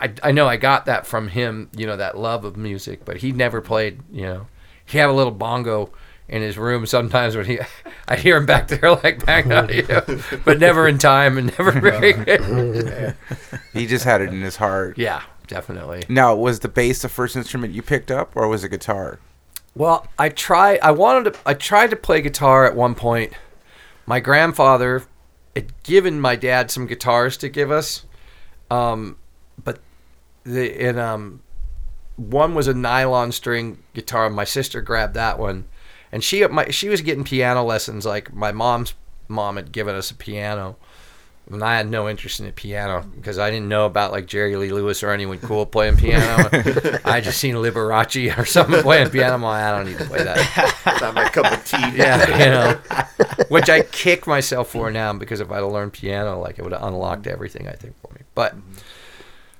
I, 0.00 0.12
I 0.22 0.32
know 0.32 0.46
I 0.48 0.56
got 0.56 0.86
that 0.86 1.06
from 1.06 1.28
him, 1.28 1.70
you 1.76 1.86
know, 1.86 1.96
that 1.96 2.18
love 2.18 2.44
of 2.44 2.56
music, 2.56 3.04
but 3.04 3.18
he 3.18 3.32
never 3.32 3.60
played, 3.60 4.00
you 4.12 4.22
know. 4.22 4.46
He 4.84 4.98
had 4.98 5.08
a 5.08 5.12
little 5.12 5.32
bongo 5.32 5.92
in 6.28 6.42
his 6.42 6.56
room 6.56 6.86
sometimes 6.86 7.36
when 7.36 7.44
he, 7.44 7.58
I 8.08 8.16
hear 8.16 8.36
him 8.36 8.46
back 8.46 8.68
there 8.68 8.92
like 8.96 9.24
banging 9.24 9.52
out, 9.52 9.74
you 9.74 9.86
know, 9.86 10.02
but 10.44 10.58
never 10.58 10.86
in 10.88 10.98
time 10.98 11.38
and 11.38 11.46
never 11.58 11.72
very 11.80 12.12
good. 12.12 13.16
He 13.72 13.86
just 13.86 14.04
had 14.04 14.20
it 14.20 14.30
in 14.30 14.40
his 14.40 14.56
heart. 14.56 14.98
Yeah, 14.98 15.22
definitely. 15.46 16.02
Now, 16.08 16.34
was 16.34 16.58
the 16.58 16.68
bass 16.68 17.02
the 17.02 17.08
first 17.08 17.36
instrument 17.36 17.72
you 17.72 17.82
picked 17.82 18.10
up, 18.10 18.32
or 18.34 18.48
was 18.48 18.64
it 18.64 18.70
guitar? 18.70 19.20
Well, 19.74 20.06
I 20.18 20.28
tried. 20.28 20.80
I 20.80 20.90
wanted 20.90 21.32
to. 21.32 21.40
I 21.46 21.54
tried 21.54 21.90
to 21.90 21.96
play 21.96 22.20
guitar 22.20 22.66
at 22.66 22.74
one 22.74 22.94
point. 22.94 23.32
My 24.06 24.20
grandfather 24.20 25.04
had 25.54 25.82
given 25.82 26.20
my 26.20 26.36
dad 26.36 26.70
some 26.70 26.86
guitars 26.86 27.36
to 27.38 27.48
give 27.48 27.70
us, 27.70 28.04
um, 28.70 29.16
but 29.62 29.78
the 30.44 30.88
and 30.88 30.98
um, 30.98 31.42
one 32.16 32.54
was 32.54 32.66
a 32.66 32.74
nylon 32.74 33.32
string 33.32 33.82
guitar. 33.94 34.28
My 34.28 34.44
sister 34.44 34.80
grabbed 34.80 35.14
that 35.14 35.38
one, 35.38 35.66
and 36.10 36.24
she 36.24 36.46
my 36.48 36.68
she 36.70 36.88
was 36.88 37.00
getting 37.00 37.24
piano 37.24 37.62
lessons. 37.62 38.04
Like 38.04 38.32
my 38.34 38.52
mom's 38.52 38.94
mom 39.28 39.56
had 39.56 39.72
given 39.72 39.94
us 39.94 40.10
a 40.10 40.14
piano. 40.14 40.76
And 41.50 41.64
I 41.64 41.76
had 41.76 41.90
no 41.90 42.08
interest 42.08 42.38
in 42.38 42.46
the 42.46 42.52
piano 42.52 43.04
because 43.16 43.36
I 43.38 43.50
didn't 43.50 43.68
know 43.68 43.84
about 43.84 44.12
like 44.12 44.26
Jerry 44.26 44.54
Lee 44.54 44.70
Lewis 44.70 45.02
or 45.02 45.10
anyone 45.10 45.38
cool 45.38 45.66
playing 45.66 45.96
piano. 45.96 46.48
I 47.04 47.20
just 47.20 47.38
seen 47.40 47.56
Liberace 47.56 48.38
or 48.38 48.44
something 48.44 48.80
playing 48.82 49.10
piano. 49.10 49.34
I'm 49.34 49.42
like, 49.42 49.62
I 49.64 49.76
don't 49.76 49.86
need 49.86 49.98
to 49.98 50.04
play 50.04 50.22
that. 50.22 50.98
Not 51.00 51.14
my 51.14 51.28
cup 51.28 51.52
of 51.52 51.64
tea. 51.64 51.76
Yeah, 51.96 52.30
you 52.30 52.50
know, 52.50 53.24
which 53.48 53.68
I 53.68 53.82
kick 53.82 54.26
myself 54.28 54.70
for 54.70 54.90
now 54.92 55.12
because 55.12 55.40
if 55.40 55.50
I'd 55.50 55.56
have 55.56 55.72
learned 55.72 55.92
piano, 55.92 56.38
like 56.38 56.58
it 56.58 56.62
would 56.62 56.72
have 56.72 56.84
unlocked 56.84 57.26
everything 57.26 57.66
I 57.66 57.72
think 57.72 57.94
for 58.00 58.12
me. 58.14 58.20
But 58.34 58.54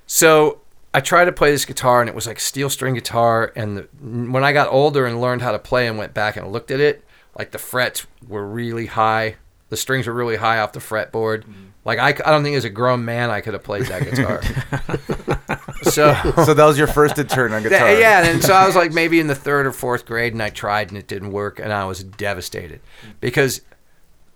so 0.07 0.59
I 0.93 1.01
tried 1.01 1.25
to 1.25 1.31
play 1.31 1.51
this 1.51 1.65
guitar 1.65 2.01
and 2.01 2.09
it 2.09 2.15
was 2.15 2.27
like 2.27 2.39
steel 2.39 2.69
string 2.69 2.93
guitar. 2.95 3.51
And 3.55 3.77
the, 3.77 3.81
when 4.01 4.43
I 4.43 4.53
got 4.53 4.69
older 4.71 5.05
and 5.05 5.19
learned 5.21 5.41
how 5.41 5.51
to 5.51 5.59
play 5.59 5.87
and 5.87 5.97
went 5.97 6.13
back 6.13 6.37
and 6.37 6.51
looked 6.51 6.71
at 6.71 6.79
it, 6.79 7.03
like 7.37 7.51
the 7.51 7.57
frets 7.57 8.07
were 8.27 8.45
really 8.45 8.87
high. 8.87 9.35
The 9.69 9.77
strings 9.77 10.07
were 10.07 10.13
really 10.13 10.35
high 10.37 10.59
off 10.59 10.73
the 10.73 10.79
fretboard. 10.79 11.43
Mm-hmm. 11.43 11.65
Like 11.83 11.99
I, 11.99 12.09
I 12.09 12.31
don't 12.31 12.43
think 12.43 12.55
as 12.55 12.65
a 12.65 12.69
grown 12.69 13.05
man 13.05 13.29
I 13.29 13.41
could 13.41 13.53
have 13.53 13.63
played 13.63 13.85
that 13.85 14.03
guitar. 14.03 14.41
so 15.83 16.13
so 16.43 16.53
that 16.53 16.65
was 16.65 16.77
your 16.77 16.87
first 16.87 17.15
turn 17.29 17.53
on 17.53 17.63
guitar. 17.63 17.93
yeah, 17.93 18.23
and 18.25 18.43
so 18.43 18.53
I 18.53 18.67
was 18.67 18.75
like 18.75 18.93
maybe 18.93 19.19
in 19.19 19.27
the 19.27 19.35
third 19.35 19.65
or 19.65 19.71
fourth 19.71 20.05
grade, 20.05 20.33
and 20.33 20.43
I 20.43 20.49
tried 20.49 20.89
and 20.89 20.97
it 20.97 21.07
didn't 21.07 21.31
work, 21.31 21.59
and 21.59 21.73
I 21.73 21.85
was 21.85 22.03
devastated 22.03 22.81
because 23.19 23.61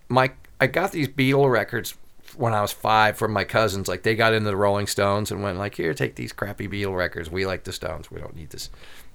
my 0.08 0.32
I 0.60 0.66
got 0.66 0.92
these 0.92 1.08
Beatle 1.08 1.50
records 1.50 1.94
when 2.36 2.52
I 2.52 2.60
was 2.62 2.72
five 2.72 3.16
from 3.16 3.32
my 3.32 3.44
cousins. 3.44 3.86
Like 3.88 4.02
they 4.02 4.16
got 4.16 4.32
into 4.32 4.50
the 4.50 4.56
Rolling 4.56 4.86
Stones 4.86 5.30
and 5.30 5.42
went 5.42 5.58
like, 5.58 5.76
"Here, 5.76 5.94
take 5.94 6.16
these 6.16 6.32
crappy 6.32 6.66
Beatle 6.66 6.96
records. 6.96 7.30
We 7.30 7.46
like 7.46 7.64
the 7.64 7.72
Stones. 7.72 8.10
We 8.10 8.20
don't 8.20 8.34
need 8.34 8.50
this." 8.50 8.70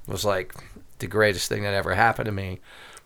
It 0.08 0.12
was 0.12 0.24
like 0.26 0.56
the 1.00 1.08
greatest 1.08 1.50
thing 1.50 1.64
that 1.64 1.74
ever 1.74 1.96
happened 1.96 2.28
to 2.28 2.32
me, 2.32 2.60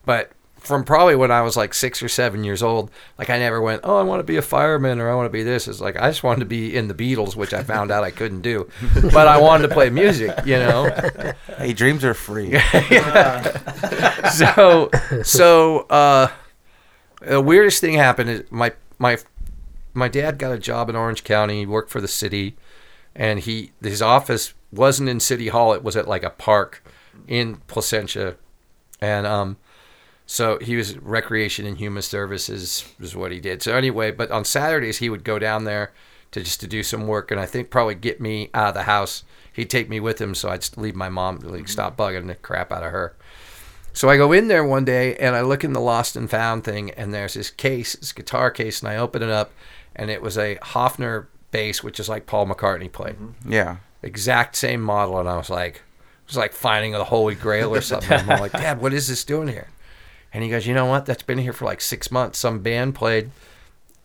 but. 0.05 0.31
From 0.65 0.83
probably 0.83 1.15
when 1.15 1.31
I 1.31 1.41
was 1.41 1.55
like 1.55 1.73
six 1.73 2.01
or 2.01 2.09
seven 2.09 2.43
years 2.43 2.63
old, 2.63 2.89
like 3.17 3.29
I 3.29 3.37
never 3.37 3.61
went, 3.61 3.81
oh, 3.83 3.97
I 3.97 4.03
want 4.03 4.19
to 4.19 4.23
be 4.23 4.37
a 4.37 4.41
fireman 4.41 4.99
or 4.99 5.09
I 5.09 5.15
want 5.15 5.27
to 5.27 5.31
be 5.31 5.43
this. 5.43 5.67
It's 5.67 5.79
like 5.79 5.95
I 5.95 6.09
just 6.09 6.23
wanted 6.23 6.39
to 6.39 6.45
be 6.45 6.75
in 6.75 6.87
the 6.87 6.93
Beatles, 6.93 7.35
which 7.35 7.53
I 7.53 7.63
found 7.63 7.91
out 7.91 8.03
I 8.03 8.11
couldn't 8.11 8.41
do, 8.41 8.67
but 9.13 9.27
I 9.27 9.37
wanted 9.37 9.67
to 9.67 9.73
play 9.73 9.89
music, 9.89 10.35
you 10.45 10.57
know. 10.57 10.89
Hey, 11.57 11.71
dreams 11.73 12.03
are 12.03 12.13
free. 12.13 12.59
so 14.31 14.89
so 15.23 15.79
uh 15.89 16.27
the 17.21 17.41
weirdest 17.41 17.79
thing 17.81 17.93
happened 17.93 18.29
is 18.29 18.43
my 18.51 18.73
my 18.99 19.17
my 19.93 20.07
dad 20.07 20.37
got 20.37 20.51
a 20.51 20.59
job 20.59 20.89
in 20.89 20.95
Orange 20.95 21.23
County. 21.23 21.59
He 21.59 21.65
worked 21.65 21.89
for 21.89 22.01
the 22.01 22.07
city, 22.07 22.55
and 23.15 23.39
he 23.39 23.71
his 23.81 24.01
office 24.01 24.53
wasn't 24.71 25.09
in 25.09 25.19
City 25.19 25.47
Hall. 25.47 25.73
It 25.73 25.83
was 25.83 25.95
at 25.95 26.07
like 26.07 26.23
a 26.23 26.29
park 26.29 26.83
in 27.27 27.57
Placentia, 27.67 28.35
and 29.01 29.25
um, 29.25 29.57
so 30.25 30.57
he 30.59 30.75
was 30.75 30.97
recreation 30.97 31.65
and 31.65 31.77
human 31.77 32.01
services 32.01 32.85
is 32.99 33.15
what 33.15 33.31
he 33.31 33.39
did. 33.39 33.61
So 33.61 33.75
anyway, 33.75 34.11
but 34.11 34.31
on 34.31 34.45
Saturdays 34.45 34.97
he 34.97 35.09
would 35.09 35.23
go 35.23 35.37
down 35.39 35.65
there 35.65 35.91
to 36.31 36.41
just 36.41 36.59
to 36.61 36.67
do 36.67 36.83
some 36.83 37.07
work, 37.07 37.31
and 37.31 37.39
I 37.39 37.45
think 37.45 37.69
probably 37.69 37.95
get 37.95 38.19
me 38.19 38.49
out 38.53 38.69
of 38.69 38.73
the 38.73 38.83
house. 38.83 39.23
He'd 39.53 39.69
take 39.69 39.87
me 39.87 39.99
with 39.99 40.19
him, 40.19 40.35
so 40.35 40.49
I'd 40.49 40.67
leave 40.77 40.95
my 40.95 41.07
mom, 41.07 41.37
like 41.37 41.43
mm-hmm. 41.43 41.65
stop 41.67 41.95
bugging 41.95 42.27
the 42.27 42.35
crap 42.35 42.71
out 42.71 42.83
of 42.83 42.91
her. 42.91 43.15
So 43.93 44.09
I 44.09 44.17
go 44.17 44.33
in 44.33 44.49
there 44.49 44.65
one 44.65 44.83
day 44.83 45.15
and 45.15 45.37
I 45.37 45.41
look 45.41 45.63
in 45.63 45.71
the 45.71 45.79
lost 45.79 46.17
and 46.17 46.29
found 46.29 46.65
thing, 46.65 46.91
and 46.91 47.13
there's 47.13 47.35
this 47.35 47.49
case, 47.49 47.95
this 47.95 48.11
guitar 48.11 48.51
case, 48.51 48.81
and 48.81 48.89
I 48.89 48.97
open 48.97 49.23
it 49.23 49.29
up, 49.29 49.51
and 49.95 50.09
it 50.09 50.21
was 50.21 50.37
a 50.37 50.57
Hofner 50.57 51.27
bass, 51.51 51.81
which 51.81 51.99
is 51.99 52.09
like 52.09 52.25
Paul 52.25 52.47
McCartney 52.47 52.91
played, 52.91 53.15
mm-hmm. 53.15 53.51
Yeah. 53.51 53.77
exact 54.03 54.57
same 54.57 54.81
model, 54.81 55.19
and 55.19 55.29
I 55.29 55.37
was 55.37 55.49
like, 55.49 55.75
it 55.75 56.27
was 56.27 56.37
like 56.37 56.51
finding 56.51 56.91
the 56.91 57.05
Holy 57.05 57.35
Grail 57.35 57.73
or 57.73 57.81
something. 57.81 58.19
I'm 58.29 58.41
like, 58.41 58.51
Dad, 58.51 58.81
what 58.81 58.93
is 58.93 59.07
this 59.07 59.23
doing 59.23 59.47
here? 59.47 59.69
And 60.35 60.43
he 60.43 60.49
goes, 60.49 60.67
you 60.67 60.73
know 60.73 60.85
what? 60.85 61.05
That's 61.05 61.23
been 61.23 61.37
here 61.37 61.53
for 61.53 61.63
like 61.63 61.79
six 61.79 62.11
months. 62.11 62.37
Some 62.39 62.59
band 62.59 62.93
played 62.93 63.31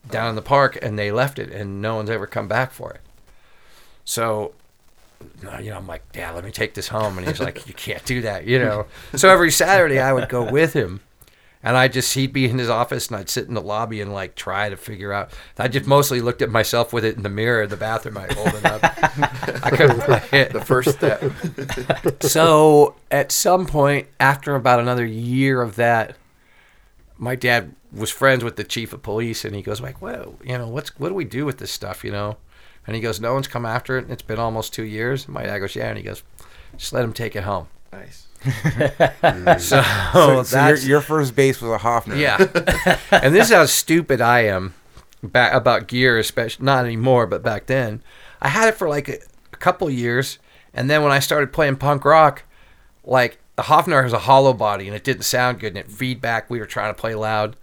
down 0.09 0.29
in 0.29 0.35
the 0.35 0.41
park, 0.41 0.79
and 0.81 0.97
they 0.97 1.11
left 1.11 1.37
it, 1.37 1.51
and 1.51 1.81
no 1.81 1.97
one's 1.97 2.09
ever 2.09 2.25
come 2.25 2.47
back 2.47 2.71
for 2.71 2.93
it. 2.93 3.01
So 4.05 4.53
uh, 5.45 5.59
you 5.59 5.71
know, 5.71 5.77
I'm 5.77 5.87
like, 5.87 6.09
Dad, 6.13 6.33
let 6.33 6.45
me 6.45 6.51
take 6.51 6.73
this 6.73 6.87
home. 6.87 7.17
And 7.17 7.27
he's 7.27 7.41
like, 7.41 7.67
you 7.67 7.73
can't 7.73 8.03
do 8.05 8.21
that, 8.21 8.45
you 8.45 8.59
know. 8.59 8.85
So 9.13 9.29
every 9.29 9.51
Saturday 9.51 9.99
I 9.99 10.13
would 10.13 10.29
go 10.29 10.49
with 10.49 10.71
him. 10.71 11.01
And 11.63 11.77
I 11.77 11.89
just, 11.89 12.15
he'd 12.15 12.33
be 12.33 12.45
in 12.45 12.57
his 12.57 12.69
office 12.69 13.07
and 13.09 13.17
I'd 13.17 13.29
sit 13.29 13.47
in 13.47 13.53
the 13.53 13.61
lobby 13.61 14.01
and 14.01 14.11
like 14.11 14.33
try 14.35 14.69
to 14.69 14.77
figure 14.77 15.13
out. 15.13 15.31
I 15.59 15.67
just 15.67 15.85
mostly 15.85 16.19
looked 16.19 16.41
at 16.41 16.49
myself 16.49 16.91
with 16.91 17.05
it 17.05 17.17
in 17.17 17.23
the 17.23 17.29
mirror 17.29 17.63
in 17.63 17.69
the 17.69 17.77
bathroom. 17.77 18.17
I 18.17 18.33
hold 18.33 18.55
it 18.55 18.65
up. 18.65 18.81
I 19.63 19.69
couldn't 19.69 19.99
play 20.01 20.23
it. 20.31 20.53
The 20.53 20.61
first 20.61 20.97
step. 20.97 21.21
So 22.23 22.95
at 23.11 23.31
some 23.31 23.67
point, 23.67 24.07
after 24.19 24.55
about 24.55 24.79
another 24.79 25.05
year 25.05 25.61
of 25.61 25.75
that, 25.75 26.15
my 27.21 27.35
dad 27.35 27.75
was 27.93 28.09
friends 28.09 28.43
with 28.43 28.55
the 28.55 28.63
chief 28.63 28.91
of 28.93 29.03
police, 29.03 29.45
and 29.45 29.55
he 29.55 29.61
goes 29.61 29.79
like, 29.79 30.01
"Well, 30.01 30.35
you 30.43 30.57
know, 30.57 30.67
what's 30.67 30.97
what 30.99 31.09
do 31.09 31.13
we 31.15 31.23
do 31.23 31.45
with 31.45 31.59
this 31.59 31.71
stuff, 31.71 32.03
you 32.03 32.11
know?" 32.11 32.37
And 32.87 32.95
he 32.95 33.01
goes, 33.01 33.21
"No 33.21 33.33
one's 33.35 33.47
come 33.47 33.65
after 33.65 33.97
it. 33.97 34.05
and 34.05 34.11
It's 34.11 34.23
been 34.23 34.39
almost 34.39 34.73
two 34.73 34.83
years." 34.83 35.25
And 35.25 35.33
my 35.35 35.43
dad 35.43 35.59
goes, 35.59 35.75
"Yeah," 35.75 35.89
and 35.89 35.97
he 35.97 36.03
goes, 36.03 36.23
"Just 36.77 36.93
let 36.93 37.03
him 37.05 37.13
take 37.13 37.35
it 37.35 37.43
home." 37.43 37.67
Nice. 37.93 38.27
So, 39.59 39.81
So, 40.13 40.43
so 40.43 40.67
your, 40.67 40.77
your 40.77 41.01
first 41.01 41.35
bass 41.35 41.61
was 41.61 41.71
a 41.71 41.77
Hofner. 41.83 42.17
yeah. 42.17 42.37
and 43.11 43.35
this 43.35 43.49
is 43.49 43.53
how 43.53 43.65
stupid 43.67 44.19
I 44.19 44.41
am 44.45 44.73
back 45.21 45.53
about 45.53 45.87
gear, 45.87 46.17
especially 46.17 46.65
not 46.65 46.85
anymore, 46.85 47.27
but 47.27 47.43
back 47.43 47.67
then. 47.67 48.01
I 48.41 48.47
had 48.49 48.67
it 48.69 48.75
for 48.75 48.89
like 48.89 49.07
a, 49.09 49.19
a 49.53 49.57
couple 49.57 49.87
years, 49.91 50.39
and 50.73 50.89
then 50.89 51.03
when 51.03 51.11
I 51.11 51.19
started 51.19 51.53
playing 51.53 51.75
punk 51.75 52.03
rock, 52.03 52.43
like 53.03 53.37
the 53.61 53.67
Hofner 53.67 54.01
has 54.01 54.11
a 54.11 54.19
hollow 54.19 54.53
body 54.53 54.87
and 54.87 54.95
it 54.95 55.03
didn't 55.03 55.21
sound 55.21 55.59
good, 55.59 55.67
and 55.67 55.77
it 55.77 55.91
feedback. 55.91 56.49
We 56.49 56.57
were 56.57 56.65
trying 56.65 56.91
to 56.91 56.99
play 56.99 57.13
loud, 57.13 57.55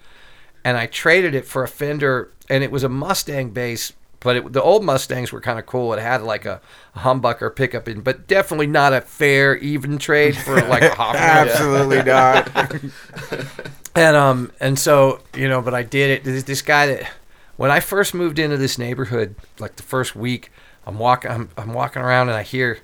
and 0.64 0.76
I 0.76 0.86
traded 0.86 1.34
it 1.34 1.44
for 1.44 1.64
a 1.64 1.68
Fender, 1.68 2.30
and 2.48 2.62
it 2.62 2.70
was 2.70 2.84
a 2.84 2.88
Mustang 2.88 3.50
bass. 3.50 3.92
But 4.20 4.36
it, 4.36 4.52
the 4.52 4.62
old 4.62 4.84
Mustangs 4.84 5.32
were 5.32 5.40
kind 5.40 5.58
of 5.58 5.66
cool. 5.66 5.92
It 5.92 6.00
had 6.00 6.22
like 6.22 6.44
a, 6.44 6.60
a 6.94 7.00
humbucker 7.00 7.54
pickup 7.54 7.88
in, 7.88 8.02
but 8.02 8.28
definitely 8.28 8.68
not 8.68 8.92
a 8.92 9.00
fair, 9.00 9.56
even 9.56 9.98
trade 9.98 10.36
for 10.36 10.60
like 10.62 10.84
a 10.84 10.90
Hofner. 10.90 11.14
Absolutely 11.14 12.02
not. 12.04 12.50
And 13.94 14.14
um 14.14 14.52
and 14.60 14.78
so 14.78 15.22
you 15.34 15.48
know, 15.48 15.60
but 15.60 15.74
I 15.74 15.82
did 15.82 16.10
it. 16.10 16.22
This, 16.22 16.44
this 16.44 16.62
guy 16.62 16.86
that 16.86 17.10
when 17.56 17.72
I 17.72 17.80
first 17.80 18.14
moved 18.14 18.38
into 18.38 18.56
this 18.56 18.78
neighborhood, 18.78 19.34
like 19.58 19.74
the 19.74 19.82
first 19.82 20.14
week, 20.14 20.52
I'm 20.86 21.00
walking, 21.00 21.32
I'm, 21.32 21.48
I'm 21.56 21.72
walking 21.72 22.00
around 22.00 22.28
and 22.28 22.36
I 22.36 22.44
hear 22.44 22.78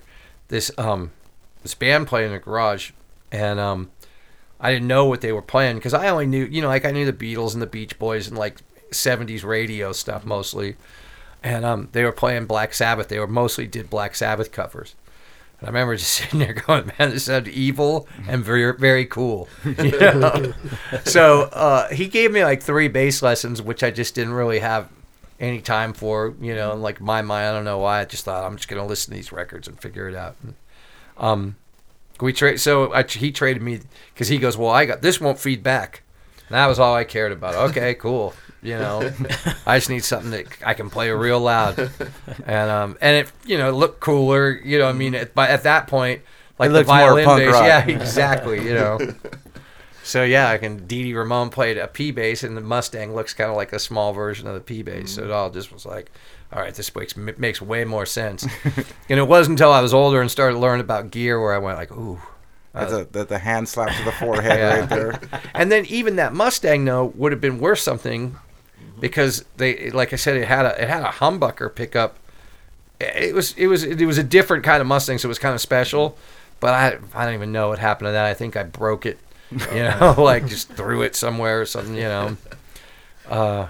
this 0.48 0.72
um 0.76 1.12
this 1.62 1.74
band 1.74 2.08
playing 2.08 2.26
in 2.26 2.32
the 2.32 2.40
garage, 2.40 2.90
and 3.34 3.58
um 3.58 3.90
I 4.60 4.72
didn't 4.72 4.88
know 4.88 5.04
what 5.06 5.20
they 5.20 5.32
were 5.32 5.42
playing 5.42 5.76
because 5.76 5.92
I 5.92 6.08
only 6.08 6.26
knew 6.26 6.44
you 6.44 6.62
know 6.62 6.68
like 6.68 6.84
I 6.84 6.92
knew 6.92 7.10
the 7.10 7.12
Beatles 7.12 7.52
and 7.52 7.60
the 7.60 7.66
Beach 7.66 7.98
Boys 7.98 8.28
and 8.28 8.38
like 8.38 8.60
70s 8.90 9.44
radio 9.44 9.92
stuff 9.92 10.24
mostly, 10.24 10.76
and 11.42 11.64
um 11.64 11.88
they 11.92 12.04
were 12.04 12.12
playing 12.12 12.46
Black 12.46 12.72
Sabbath. 12.72 13.08
They 13.08 13.18
were 13.18 13.26
mostly 13.26 13.66
did 13.66 13.90
Black 13.90 14.14
Sabbath 14.14 14.52
covers. 14.52 14.94
And 15.58 15.68
I 15.68 15.72
remember 15.72 15.96
just 15.96 16.12
sitting 16.18 16.38
there 16.38 16.54
going, 16.54 16.92
"Man, 16.98 17.10
this 17.10 17.24
sounded 17.24 17.52
evil 17.52 18.08
and 18.28 18.44
very, 18.44 18.72
very 18.76 19.06
cool." 19.06 19.48
You 19.64 19.98
know? 19.98 20.52
so 21.04 21.42
uh, 21.42 21.88
he 21.88 22.06
gave 22.06 22.30
me 22.32 22.44
like 22.44 22.62
three 22.62 22.88
bass 22.88 23.22
lessons, 23.22 23.60
which 23.60 23.82
I 23.82 23.90
just 23.90 24.14
didn't 24.14 24.34
really 24.34 24.60
have 24.60 24.88
any 25.40 25.60
time 25.60 25.92
for. 25.92 26.34
You 26.40 26.54
know, 26.54 26.72
and 26.72 26.82
like 26.82 27.00
my 27.00 27.22
mind, 27.22 27.46
I 27.46 27.52
don't 27.52 27.64
know 27.64 27.78
why. 27.78 28.00
I 28.00 28.04
just 28.04 28.24
thought 28.24 28.44
I'm 28.44 28.56
just 28.56 28.68
gonna 28.68 28.86
listen 28.86 29.12
to 29.12 29.16
these 29.16 29.32
records 29.32 29.66
and 29.66 29.80
figure 29.80 30.08
it 30.08 30.14
out. 30.14 30.36
And, 30.42 30.54
um, 31.16 31.56
we 32.20 32.32
trade. 32.32 32.60
So 32.60 32.92
I, 32.92 33.02
he 33.04 33.32
traded 33.32 33.62
me 33.62 33.80
because 34.12 34.28
he 34.28 34.38
goes, 34.38 34.56
"Well, 34.56 34.70
I 34.70 34.84
got 34.86 35.02
this 35.02 35.20
won't 35.20 35.38
feed 35.38 35.62
back." 35.62 36.02
And 36.48 36.54
that 36.56 36.66
was 36.66 36.78
all 36.78 36.94
I 36.94 37.04
cared 37.04 37.32
about. 37.32 37.54
Okay, 37.70 37.94
cool. 37.98 38.34
You 38.62 38.78
know, 38.78 39.10
I 39.66 39.76
just 39.78 39.90
need 39.90 40.04
something 40.04 40.30
that 40.30 40.46
I 40.64 40.72
can 40.74 40.88
play 40.90 41.10
real 41.10 41.40
loud, 41.40 41.78
and 42.46 42.70
um, 42.70 42.96
and 43.00 43.26
it 43.26 43.32
you 43.44 43.58
know 43.58 43.70
looked 43.70 44.00
cooler. 44.00 44.52
You 44.52 44.78
know, 44.78 44.88
I 44.88 44.92
mean, 44.92 45.14
at, 45.14 45.34
by 45.34 45.48
at 45.48 45.64
that 45.64 45.86
point, 45.86 46.22
like 46.58 46.70
It 46.70 46.72
the 46.74 46.84
violin 46.84 47.24
punk 47.26 47.40
bass, 47.42 47.52
rock. 47.52 47.64
yeah, 47.66 47.86
exactly. 47.86 48.64
You 48.64 48.74
know, 48.74 48.98
So 50.02 50.22
yeah, 50.22 50.50
I 50.50 50.58
can. 50.58 50.86
Dee 50.86 51.02
Dee 51.04 51.14
Ramone 51.14 51.50
played 51.50 51.76
a 51.78 51.88
P 51.88 52.10
bass, 52.10 52.42
and 52.42 52.56
the 52.56 52.60
Mustang 52.62 53.14
looks 53.14 53.32
kind 53.34 53.50
of 53.50 53.56
like 53.56 53.72
a 53.72 53.78
small 53.78 54.12
version 54.12 54.46
of 54.46 54.54
the 54.54 54.60
P 54.60 54.82
bass. 54.82 55.14
So 55.14 55.24
it 55.24 55.30
all 55.30 55.50
just 55.50 55.72
was 55.72 55.84
like, 55.86 56.10
all 56.54 56.60
right, 56.62 56.74
this 56.74 56.94
makes 56.94 57.16
makes 57.16 57.60
way 57.60 57.84
more 57.84 58.06
sense. 58.06 58.46
and 59.08 59.18
it 59.18 59.26
wasn't 59.26 59.54
until 59.58 59.72
I 59.72 59.80
was 59.80 59.92
older 59.92 60.20
and 60.20 60.30
started 60.30 60.58
learning 60.58 60.82
about 60.84 61.10
gear 61.10 61.40
where 61.40 61.52
I 61.54 61.58
went 61.58 61.76
like, 61.78 61.92
ooh. 61.92 62.20
That's 62.72 62.92
a, 62.92 63.04
the, 63.04 63.24
the 63.24 63.38
hand 63.38 63.68
slap 63.68 63.94
to 63.96 64.04
the 64.04 64.10
forehead 64.12 64.58
Yeah. 64.58 64.80
right 64.80 64.88
there. 64.88 65.20
And 65.54 65.70
then 65.70 65.84
even 65.86 66.16
that 66.16 66.32
Mustang 66.34 66.84
though 66.84 67.06
would 67.14 67.30
have 67.30 67.40
been 67.40 67.58
worth 67.60 67.78
something 67.78 68.36
because 69.00 69.44
they, 69.56 69.90
like 69.90 70.12
I 70.12 70.16
said, 70.16 70.36
it 70.36 70.46
had 70.48 70.66
a 70.66 70.82
it 70.82 70.88
had 70.88 71.02
a 71.02 71.08
humbucker 71.10 71.72
pickup. 71.74 72.16
It 73.00 73.34
was 73.34 73.52
it 73.56 73.66
was 73.68 73.84
it 73.84 74.04
was 74.06 74.18
a 74.18 74.22
different 74.24 74.64
kind 74.64 74.80
of 74.80 74.86
Mustang, 74.88 75.18
so 75.18 75.26
it 75.26 75.28
was 75.28 75.38
kind 75.38 75.54
of 75.54 75.60
special. 75.60 76.16
But 76.60 76.74
I 76.74 76.98
I 77.14 77.24
don't 77.26 77.34
even 77.34 77.52
know 77.52 77.68
what 77.68 77.78
happened 77.78 78.08
to 78.08 78.12
that. 78.12 78.24
I 78.24 78.34
think 78.34 78.56
I 78.56 78.62
broke 78.64 79.06
it, 79.06 79.18
you 79.50 79.82
know, 79.82 80.14
like 80.18 80.46
just 80.48 80.68
threw 80.72 81.02
it 81.02 81.14
somewhere 81.14 81.60
or 81.60 81.66
something, 81.66 81.94
you 81.94 82.02
know. 82.02 82.36
Uh, 83.28 83.68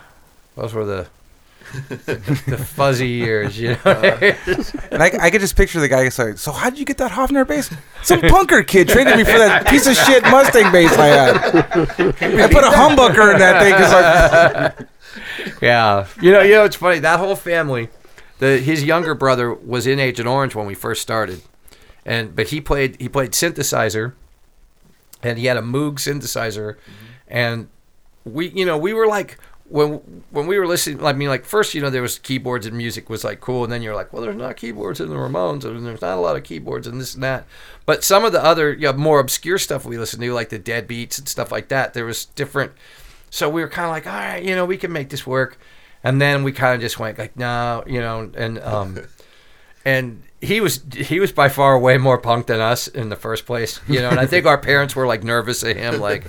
those 0.57 0.73
were 0.73 0.85
the 0.85 1.09
the 2.07 2.57
fuzzy 2.57 3.09
years, 3.09 3.59
you 3.59 3.71
know. 3.71 3.79
Uh, 3.85 4.35
and 4.91 5.03
I, 5.03 5.11
I 5.21 5.31
could 5.31 5.41
just 5.41 5.57
picture 5.57 5.81
the 5.81 5.89
guy 5.89 6.09
saying, 6.09 6.37
"So 6.37 6.53
how 6.53 6.71
did 6.71 6.79
you 6.79 6.85
get 6.85 6.99
that 6.99 7.11
Hofner 7.11 7.47
bass? 7.47 7.71
Some 8.03 8.21
punker 8.21 8.67
kid 8.67 8.89
traded 8.89 9.17
me 9.17 9.25
for 9.25 9.39
that 9.39 9.67
piece 9.67 9.87
of 9.87 9.97
shit 9.97 10.23
Mustang 10.25 10.71
bass 10.71 10.97
I 10.97 11.07
had. 11.07 11.37
I 11.37 12.49
put 12.49 12.65
a 12.65 12.71
humbucker 12.71 13.33
in 13.33 13.39
that 13.41 13.63
thing 13.63 13.73
because 13.73 14.79
like 14.79 14.89
Yeah, 15.63 16.07
you 16.21 16.33
know, 16.33 16.43
you 16.43 16.53
know, 16.53 16.65
it's 16.65 16.77
funny. 16.77 16.99
That 17.01 17.19
whole 17.19 17.37
family, 17.37 17.89
the 18.39 18.59
his 18.59 18.85
younger 18.85 19.15
brother 19.15 19.53
was 19.53 19.87
in 19.87 19.99
Agent 19.99 20.29
Orange 20.29 20.55
when 20.55 20.67
we 20.67 20.75
first 20.75 21.03
started, 21.03 21.43
and 22.05 22.35
but 22.35 22.49
he 22.49 22.61
played 22.61 23.01
he 23.01 23.09
played 23.09 23.33
synthesizer, 23.33 24.13
and 25.23 25.39
he 25.39 25.47
had 25.47 25.57
a 25.57 25.63
Moog 25.63 25.95
synthesizer, 25.95 26.75
mm-hmm. 26.75 27.05
and 27.29 27.69
we 28.25 28.49
you 28.49 28.65
know 28.65 28.79
we 28.79 28.93
were 28.93 29.07
like 29.07 29.39
when 29.69 30.25
when 30.31 30.47
we 30.47 30.59
were 30.59 30.67
listening. 30.67 31.05
I 31.05 31.13
mean, 31.13 31.29
like 31.29 31.45
first 31.45 31.75
you 31.75 31.81
know 31.81 31.91
there 31.91 32.03
was 32.03 32.19
keyboards 32.19 32.67
and 32.67 32.77
music 32.77 33.09
was 33.09 33.25
like 33.25 33.41
cool, 33.41 33.65
and 33.65 33.73
then 33.73 33.83
you're 33.83 33.95
like, 33.95 34.13
well, 34.13 34.23
there's 34.23 34.37
not 34.37 34.57
keyboards 34.57 35.01
in 35.01 35.09
the 35.09 35.17
Ramones, 35.17 35.65
and 35.65 35.87
there's 35.87 36.03
not 36.03 36.19
a 36.19 36.21
lot 36.21 36.37
of 36.37 36.45
keyboards 36.45 36.87
and 36.87 37.01
this 37.01 37.15
and 37.15 37.23
that. 37.23 37.47
But 37.87 38.05
some 38.05 38.25
of 38.25 38.33
the 38.33 38.43
other 38.43 38.73
you 38.73 38.83
know, 38.83 38.93
more 38.93 39.21
obscure 39.21 39.59
stuff 39.59 39.85
we 39.85 39.99
listened 39.99 40.23
to, 40.23 40.33
like 40.33 40.51
the 40.51 40.59
Dead 40.59 40.87
Beats 40.87 41.19
and 41.19 41.29
stuff 41.29 41.51
like 41.51 41.69
that, 41.69 41.95
there 41.95 42.05
was 42.05 42.27
different. 42.27 42.73
So 43.31 43.49
we 43.49 43.63
were 43.63 43.69
kind 43.69 43.87
of 43.87 43.91
like, 43.91 44.07
all 44.07 44.13
right, 44.13 44.43
you 44.43 44.55
know, 44.55 44.65
we 44.65 44.77
can 44.77 44.93
make 44.93 45.09
this 45.09 45.27
work. 45.27 45.59
And 46.05 46.21
then 46.21 46.45
we 46.45 46.53
kind 46.53 46.75
of 46.75 46.81
just 46.81 46.99
went 46.99 47.19
like, 47.19 47.37
no, 47.37 47.83
you 47.87 47.99
know, 48.01 48.31
and 48.37 48.59
um, 48.59 48.99
and 49.85 50.23
he 50.41 50.61
was 50.61 50.85
he 50.95 51.21
was 51.21 51.33
by 51.33 51.49
far 51.49 51.79
way 51.79 51.99
more 51.99 52.19
punk 52.19 52.47
than 52.47 52.61
us 52.61 52.87
in 52.87 53.09
the 53.09 53.17
first 53.17 53.47
place, 53.47 53.81
you 53.89 54.01
know. 54.01 54.11
And 54.11 54.21
I 54.21 54.27
think 54.27 54.47
our 54.47 54.59
parents 54.59 54.95
were 54.95 55.07
like 55.07 55.25
nervous 55.25 55.63
of 55.63 55.77
him. 55.77 56.01
Like 56.01 56.25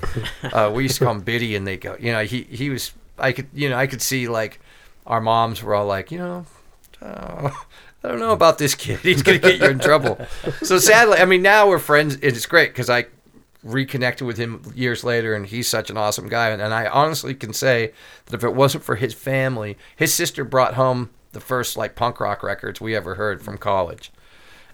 uh, 0.53 0.71
we 0.73 0.83
used 0.83 0.97
to 0.99 1.05
call 1.05 1.13
him 1.13 1.21
Biddy, 1.21 1.55
and 1.55 1.67
they 1.67 1.77
go, 1.77 1.97
you 1.99 2.11
know, 2.11 2.23
he 2.23 2.43
he 2.43 2.69
was. 2.69 2.91
I 3.17 3.31
could 3.31 3.47
you 3.53 3.69
know 3.69 3.77
I 3.77 3.87
could 3.87 4.01
see 4.01 4.27
like 4.27 4.59
our 5.05 5.21
moms 5.21 5.61
were 5.61 5.75
all 5.75 5.85
like, 5.85 6.11
you 6.11 6.17
know, 6.17 6.45
uh, 7.01 7.51
I 8.03 8.07
don't 8.07 8.19
know 8.19 8.31
about 8.31 8.57
this 8.57 8.75
kid. 8.75 8.99
He's 8.99 9.23
gonna 9.23 9.39
get 9.39 9.59
you 9.59 9.67
in 9.67 9.79
trouble. 9.79 10.19
So 10.61 10.77
sadly, 10.79 11.17
I 11.17 11.25
mean, 11.25 11.41
now 11.41 11.67
we're 11.67 11.79
friends. 11.79 12.17
It's 12.21 12.45
great 12.45 12.69
because 12.69 12.89
I 12.89 13.05
reconnected 13.63 14.27
with 14.27 14.37
him 14.37 14.61
years 14.75 15.03
later, 15.03 15.33
and 15.33 15.45
he's 15.45 15.67
such 15.67 15.89
an 15.89 15.97
awesome 15.97 16.29
guy. 16.29 16.49
And, 16.49 16.61
and 16.61 16.73
I 16.73 16.85
honestly 16.85 17.33
can 17.33 17.51
say 17.51 17.93
that 18.25 18.35
if 18.35 18.43
it 18.43 18.53
wasn't 18.53 18.83
for 18.83 18.95
his 18.95 19.13
family, 19.13 19.75
his 19.95 20.13
sister 20.13 20.43
brought 20.43 20.75
home 20.75 21.09
the 21.31 21.39
first 21.39 21.75
like 21.77 21.95
punk 21.95 22.19
rock 22.19 22.43
records 22.43 22.79
we 22.79 22.95
ever 22.95 23.15
heard 23.15 23.41
from 23.41 23.57
college, 23.57 24.11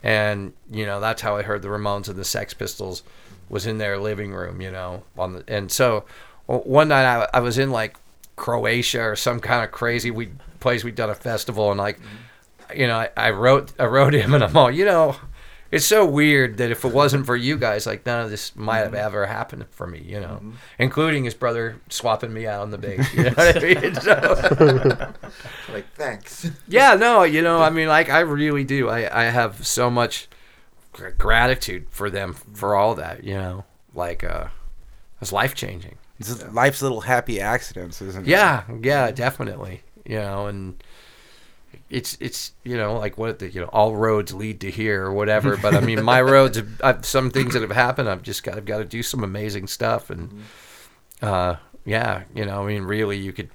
and 0.03 0.51
you 0.69 0.85
know 0.85 0.99
that's 0.99 1.21
how 1.21 1.37
I 1.37 1.43
heard 1.43 1.61
the 1.61 1.69
Ramones 1.69 2.09
and 2.09 2.17
the 2.17 2.25
Sex 2.25 2.53
Pistols 2.53 3.01
was 3.49 3.65
in 3.65 3.77
their 3.77 3.97
living 3.97 4.33
room, 4.33 4.61
you 4.61 4.71
know, 4.71 5.03
on 5.17 5.33
the 5.33 5.43
and 5.47 5.71
so 5.71 6.05
one 6.47 6.89
night 6.89 7.05
I, 7.05 7.27
I 7.33 7.39
was 7.39 7.57
in 7.57 7.71
like 7.71 7.97
Croatia 8.41 9.01
or 9.03 9.15
some 9.15 9.39
kind 9.39 9.63
of 9.63 9.71
crazy 9.71 10.09
we 10.09 10.31
place 10.59 10.83
we'd 10.83 10.95
done 10.95 11.11
a 11.11 11.15
festival 11.15 11.69
and 11.69 11.77
like 11.79 11.99
you 12.75 12.87
know 12.87 12.97
I, 12.97 13.09
I 13.15 13.29
wrote 13.29 13.71
I 13.79 13.85
wrote 13.85 14.15
him 14.15 14.33
and 14.33 14.43
I'm 14.43 14.57
all 14.57 14.71
you 14.71 14.83
know 14.83 15.15
it's 15.69 15.85
so 15.85 16.05
weird 16.05 16.57
that 16.57 16.71
if 16.71 16.83
it 16.83 16.91
wasn't 16.91 17.27
for 17.27 17.35
you 17.35 17.55
guys 17.55 17.85
like 17.85 18.03
none 18.05 18.25
of 18.25 18.31
this 18.31 18.55
might 18.55 18.79
have 18.79 18.95
ever 18.95 19.27
happened 19.27 19.65
for 19.69 19.85
me 19.85 19.99
you 20.03 20.19
know 20.19 20.41
including 20.79 21.23
his 21.23 21.35
brother 21.35 21.79
swapping 21.89 22.33
me 22.33 22.47
out 22.47 22.61
on 22.63 22.71
the 22.71 22.79
bass 22.79 23.13
you 23.13 23.23
know 23.25 23.29
what 23.29 23.57
I 23.57 23.59
mean? 23.61 23.95
So, 24.01 25.13
Like, 25.73 25.85
thanks. 25.95 26.49
yeah 26.67 26.95
no 26.95 27.21
you 27.23 27.43
know 27.43 27.61
I 27.61 27.69
mean 27.69 27.87
like 27.89 28.09
I 28.09 28.21
really 28.21 28.63
do. 28.63 28.89
I, 28.89 29.21
I 29.21 29.25
have 29.25 29.67
so 29.67 29.91
much 29.91 30.27
gratitude 31.17 31.85
for 31.91 32.09
them 32.09 32.33
for 32.33 32.75
all 32.75 32.95
that 32.95 33.23
you 33.23 33.35
know 33.35 33.65
like 33.93 34.23
uh 34.23 34.47
it's 35.21 35.31
life 35.31 35.53
changing 35.55 35.95
it's 36.21 36.29
just 36.29 36.53
life's 36.53 36.81
little 36.81 37.01
happy 37.01 37.41
accidents, 37.41 38.01
isn't 38.01 38.27
it? 38.27 38.29
Yeah, 38.29 38.63
yeah, 38.81 39.11
definitely. 39.11 39.81
You 40.05 40.19
know, 40.19 40.47
and 40.47 40.83
it's 41.89 42.17
it's 42.19 42.53
you 42.63 42.77
know 42.77 42.97
like 42.97 43.17
what 43.17 43.39
the, 43.39 43.49
you 43.49 43.59
know 43.59 43.67
all 43.67 43.95
roads 43.95 44.33
lead 44.33 44.61
to 44.61 44.71
here 44.71 45.03
or 45.03 45.13
whatever. 45.13 45.57
But 45.57 45.75
I 45.75 45.81
mean, 45.81 46.03
my 46.03 46.21
roads, 46.33 46.57
have, 46.57 46.81
I've, 46.83 47.05
some 47.05 47.31
things 47.31 47.53
that 47.53 47.61
have 47.61 47.71
happened, 47.71 48.09
I've 48.09 48.23
just 48.23 48.43
got 48.43 48.55
I've 48.57 48.65
got 48.65 48.77
to 48.77 48.85
do 48.85 49.03
some 49.03 49.23
amazing 49.23 49.67
stuff, 49.67 50.09
and 50.09 50.43
uh, 51.21 51.55
yeah, 51.85 52.23
you 52.35 52.45
know, 52.45 52.63
I 52.63 52.67
mean, 52.67 52.83
really, 52.83 53.17
you 53.17 53.33
could 53.33 53.49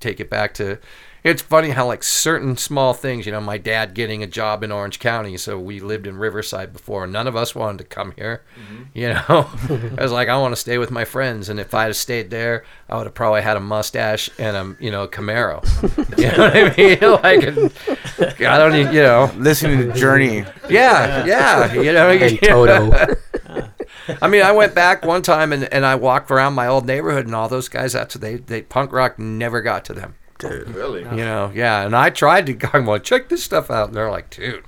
take 0.00 0.20
it 0.20 0.30
back 0.30 0.54
to. 0.54 0.78
It's 1.24 1.42
funny 1.42 1.70
how 1.70 1.86
like 1.86 2.02
certain 2.02 2.56
small 2.56 2.94
things, 2.94 3.26
you 3.26 3.32
know, 3.32 3.40
my 3.40 3.58
dad 3.58 3.94
getting 3.94 4.22
a 4.22 4.26
job 4.26 4.62
in 4.62 4.70
Orange 4.70 5.00
County, 5.00 5.36
so 5.36 5.58
we 5.58 5.80
lived 5.80 6.06
in 6.06 6.16
Riverside 6.16 6.72
before. 6.72 7.06
None 7.06 7.26
of 7.26 7.34
us 7.34 7.54
wanted 7.54 7.78
to 7.78 7.84
come 7.84 8.12
here, 8.16 8.42
mm-hmm. 8.54 8.84
you 8.94 9.08
know. 9.08 9.94
I 9.98 10.02
was 10.02 10.12
like, 10.12 10.28
I 10.28 10.38
want 10.38 10.52
to 10.52 10.60
stay 10.60 10.78
with 10.78 10.90
my 10.90 11.04
friends, 11.04 11.48
and 11.48 11.58
if 11.58 11.74
I 11.74 11.84
had 11.84 11.96
stayed 11.96 12.30
there, 12.30 12.64
I 12.88 12.96
would 12.96 13.06
have 13.06 13.14
probably 13.14 13.42
had 13.42 13.56
a 13.56 13.60
mustache 13.60 14.30
and 14.38 14.56
a 14.56 14.82
you 14.82 14.90
know 14.90 15.04
a 15.04 15.08
Camaro. 15.08 15.64
you 16.18 16.30
know 16.30 16.44
what 16.44 16.56
I 16.56 17.36
mean? 17.36 17.70
like, 18.18 18.40
I 18.40 18.58
don't, 18.58 18.74
even, 18.74 18.94
you 18.94 19.02
know. 19.02 19.30
Listening 19.36 19.88
to 19.88 19.92
Journey. 19.98 20.44
Yeah, 20.68 21.24
yeah, 21.24 21.72
you 21.72 21.92
know. 21.92 22.10
And 22.10 22.40
Toto. 22.40 23.16
I 24.22 24.28
mean, 24.28 24.42
I 24.42 24.52
went 24.52 24.74
back 24.74 25.04
one 25.04 25.22
time 25.22 25.52
and, 25.52 25.64
and 25.64 25.84
I 25.84 25.94
walked 25.96 26.30
around 26.30 26.54
my 26.54 26.66
old 26.66 26.86
neighborhood, 26.86 27.26
and 27.26 27.34
all 27.34 27.48
those 27.48 27.68
guys 27.68 27.94
out 27.94 28.08
to 28.10 28.18
they 28.18 28.36
they 28.36 28.62
punk 28.62 28.92
rock 28.92 29.18
never 29.18 29.60
got 29.60 29.84
to 29.86 29.92
them. 29.92 30.14
Really? 30.42 31.02
You 31.02 31.10
know, 31.16 31.50
yeah. 31.54 31.84
And 31.84 31.96
I 31.96 32.10
tried 32.10 32.46
to 32.46 32.52
go, 32.52 32.68
well, 32.82 32.98
check 32.98 33.28
this 33.28 33.42
stuff 33.42 33.70
out, 33.70 33.88
and 33.88 33.96
they're 33.96 34.10
like, 34.10 34.30
dude, 34.30 34.64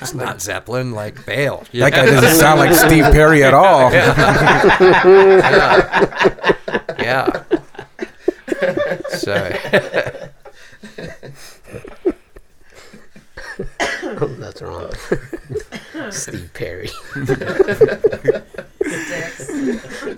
it's 0.00 0.14
not 0.14 0.42
Zeppelin, 0.42 0.92
like 0.92 1.24
bail. 1.24 1.64
You 1.72 1.80
That 1.80 1.92
guy 1.92 2.06
doesn't 2.06 2.38
sound 2.38 2.60
like 2.60 2.74
Steve 2.74 3.04
Perry 3.04 3.42
at 3.44 3.54
all. 3.54 3.90
yeah. 6.98 7.44
So 9.10 9.52
Oh, 14.20 14.26
that's 14.38 14.62
wrong. 14.62 14.90
Steve 16.10 16.50
Perry. 16.54 16.90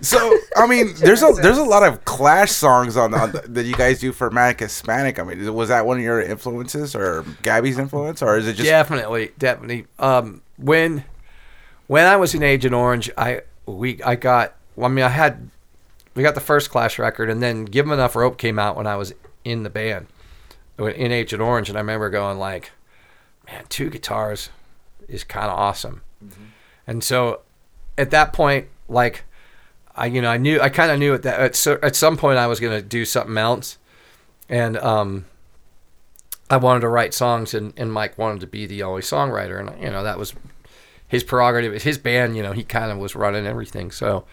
So 0.03 0.39
I 0.57 0.67
mean, 0.67 0.95
there's 0.97 1.23
a 1.23 1.33
there's 1.33 1.59
a 1.59 1.65
lot 1.65 1.83
of 1.83 2.05
Clash 2.05 2.53
songs 2.53 2.97
on, 2.97 3.13
on 3.15 3.33
the, 3.33 3.41
that 3.49 3.65
you 3.65 3.75
guys 3.75 4.01
do 4.01 4.13
for 4.13 4.31
Manic 4.31 4.61
Hispanic. 4.61 5.19
I 5.19 5.23
mean, 5.23 5.53
was 5.55 5.69
that 5.69 5.87
one 5.87 5.99
of 5.99 6.03
your 6.03 6.21
influences 6.21 6.95
or 6.95 7.25
Gabby's 7.43 7.79
influence, 7.79 8.23
or 8.23 8.37
is 8.39 8.47
it 8.47 8.55
just 8.55 8.69
definitely, 8.69 9.33
definitely. 9.39 9.87
Um, 9.99 10.43
when 10.57 11.05
when 11.87 12.07
I 12.07 12.17
was 12.17 12.35
in 12.35 12.43
Agent 12.43 12.75
Orange, 12.75 13.11
I 13.19 13.43
we 13.67 14.03
I 14.03 14.15
got. 14.15 14.55
Well, 14.77 14.87
I 14.87 14.93
mean, 14.93 15.05
I 15.05 15.09
had 15.09 15.51
we 16.15 16.23
got 16.23 16.35
the 16.35 16.41
first 16.41 16.71
Clash 16.71 16.99
record, 16.99 17.29
and 17.29 17.43
then 17.43 17.65
Give 17.65 17.87
'Em 17.87 17.93
Enough 17.93 18.17
Rope 18.17 18.39
came 18.39 18.59
out 18.59 18.77
when 18.77 18.87
I 18.87 18.97
was 18.97 19.13
in 19.45 19.63
the 19.63 19.71
band 19.71 20.07
in 20.79 21.13
Agent 21.13 21.43
Orange, 21.43 21.69
and 21.69 21.77
I 21.77 21.81
remember 21.81 22.09
going 22.11 22.39
like, 22.39 22.71
man, 23.47 23.65
two 23.69 23.91
guitars 23.91 24.51
is 25.09 25.25
kind 25.25 25.47
of 25.47 25.59
awesome. 25.59 26.03
And 26.87 27.05
so 27.05 27.41
at 27.99 28.11
that 28.11 28.33
point, 28.33 28.69
like, 28.91 29.25
I 29.97 30.07
you 30.07 30.21
know 30.21 30.31
I 30.31 30.37
knew 30.37 30.61
I 30.61 30.69
kind 30.69 30.91
of 30.91 30.99
knew 30.99 31.15
at 31.15 31.23
that 31.23 31.41
at, 31.41 31.57
so, 31.57 31.79
at 31.83 31.97
some 31.97 32.17
point 32.17 32.39
I 32.39 32.47
was 32.47 32.61
gonna 32.61 32.83
do 32.83 33.05
something 33.05 33.39
else, 33.39 33.79
and 34.49 34.77
um, 34.79 35.25
I 36.49 36.57
wanted 36.57 36.81
to 36.81 36.89
write 36.89 37.15
songs, 37.15 37.55
and, 37.55 37.73
and 37.77 37.93
Mike 37.93 38.19
wanted 38.19 38.41
to 38.41 38.47
be 38.47 38.67
the 38.67 38.83
only 38.83 39.03
songwriter, 39.03 39.59
and 39.61 39.81
you 39.83 39.91
know 39.91 40.03
that 40.03 40.19
was 40.19 40.35
his 41.07 41.25
prerogative. 41.25 41.83
His 41.83 41.99
band, 41.99 42.37
you 42.37 42.43
know, 42.43 42.53
he 42.53 42.65
kind 42.65 42.91
of 42.93 42.99
was 42.99 43.15
running 43.17 43.47
everything. 43.47 43.91
So, 43.91 44.25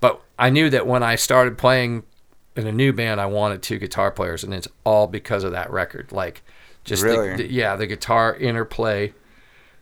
but 0.00 0.20
I 0.38 0.50
knew 0.50 0.70
that 0.70 0.86
when 0.86 1.02
I 1.02 1.14
started 1.16 1.58
playing 1.58 2.04
in 2.56 2.66
a 2.66 2.72
new 2.72 2.92
band, 2.92 3.20
I 3.20 3.26
wanted 3.26 3.62
two 3.62 3.78
guitar 3.78 4.10
players, 4.10 4.42
and 4.44 4.54
it's 4.54 4.68
all 4.84 5.06
because 5.06 5.44
of 5.44 5.52
that 5.52 5.70
record. 5.70 6.12
Like, 6.12 6.42
just 6.84 7.02
the- 7.02 7.08
the- 7.36 7.52
yeah, 7.52 7.76
the 7.76 7.86
guitar 7.86 8.34
interplay, 8.34 9.12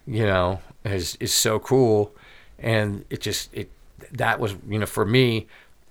you 0.06 0.26
know, 0.26 0.60
is 0.84 1.16
is 1.20 1.32
so 1.32 1.58
cool, 1.60 2.14
and 2.58 3.04
it 3.10 3.20
just 3.20 3.52
it 3.54 3.70
that 4.14 4.40
was 4.40 4.56
you 4.68 4.78
know 4.78 4.86
for 4.86 5.04
me, 5.04 5.46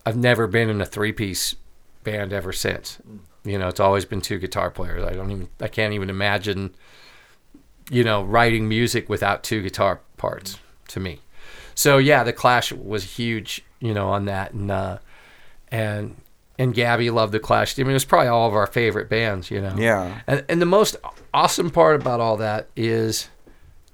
I've 0.06 0.18
never 0.18 0.48
been 0.48 0.70
in 0.70 0.82
a 0.82 0.86
three 0.86 1.14
piece 1.14 1.56
band 2.04 2.34
ever 2.34 2.52
since. 2.52 3.00
You 3.46 3.60
know, 3.60 3.68
it's 3.68 3.80
always 3.80 4.06
been 4.06 4.22
two 4.22 4.40
guitar 4.40 4.72
players. 4.72 5.04
I 5.04 5.14
don't 5.14 5.32
even 5.32 5.50
I 5.62 5.68
can't 5.68 5.94
even 5.94 6.10
imagine 6.10 6.74
you 7.90 8.04
know, 8.04 8.24
writing 8.24 8.68
music 8.68 9.10
without 9.10 9.44
two 9.44 9.62
guitar 9.62 10.00
parts 10.18 10.58
to 10.90 11.00
me. 11.00 11.20
So 11.76 11.98
yeah, 11.98 12.24
the 12.24 12.34
Clash 12.34 12.72
was 12.72 13.04
huge, 13.04 13.64
you 13.80 13.94
know, 13.94 14.10
on 14.10 14.26
that, 14.26 14.54
and 14.54 14.72
uh, 14.72 15.00
and 15.70 16.16
and 16.60 16.74
Gabby 16.74 17.10
loved 17.10 17.34
the 17.34 17.40
Clash. 17.40 17.78
I 17.78 17.84
mean, 17.84 17.92
it 17.92 17.94
was 17.94 18.06
probably 18.06 18.28
all 18.28 18.48
of 18.48 18.54
our 18.54 18.68
favorite 18.68 19.10
bands, 19.10 19.50
you 19.50 19.62
know. 19.62 19.76
Yeah. 19.76 20.22
And 20.28 20.46
and 20.48 20.62
the 20.62 20.68
most 20.68 20.96
awesome 21.34 21.72
part 21.72 22.00
about 22.00 22.20
all 22.20 22.38
that 22.38 22.70
is 22.76 23.30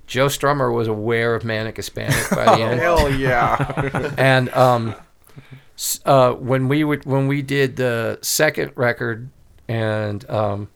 Joe 0.09 0.25
Strummer 0.25 0.73
was 0.73 0.87
aware 0.87 1.35
of 1.35 1.45
Manic 1.45 1.77
Hispanic 1.77 2.31
by 2.31 2.43
the 2.45 2.51
end. 2.63 2.79
Hell 2.79 3.13
yeah. 3.13 4.13
and 4.17 4.49
um, 4.55 4.95
uh, 6.03 6.33
when 6.33 6.67
we 6.67 6.83
would 6.83 7.05
when 7.05 7.27
we 7.27 7.43
did 7.43 7.75
the 7.75 8.17
second 8.23 8.71
record, 8.75 9.29
and 9.67 10.27
um, 10.27 10.67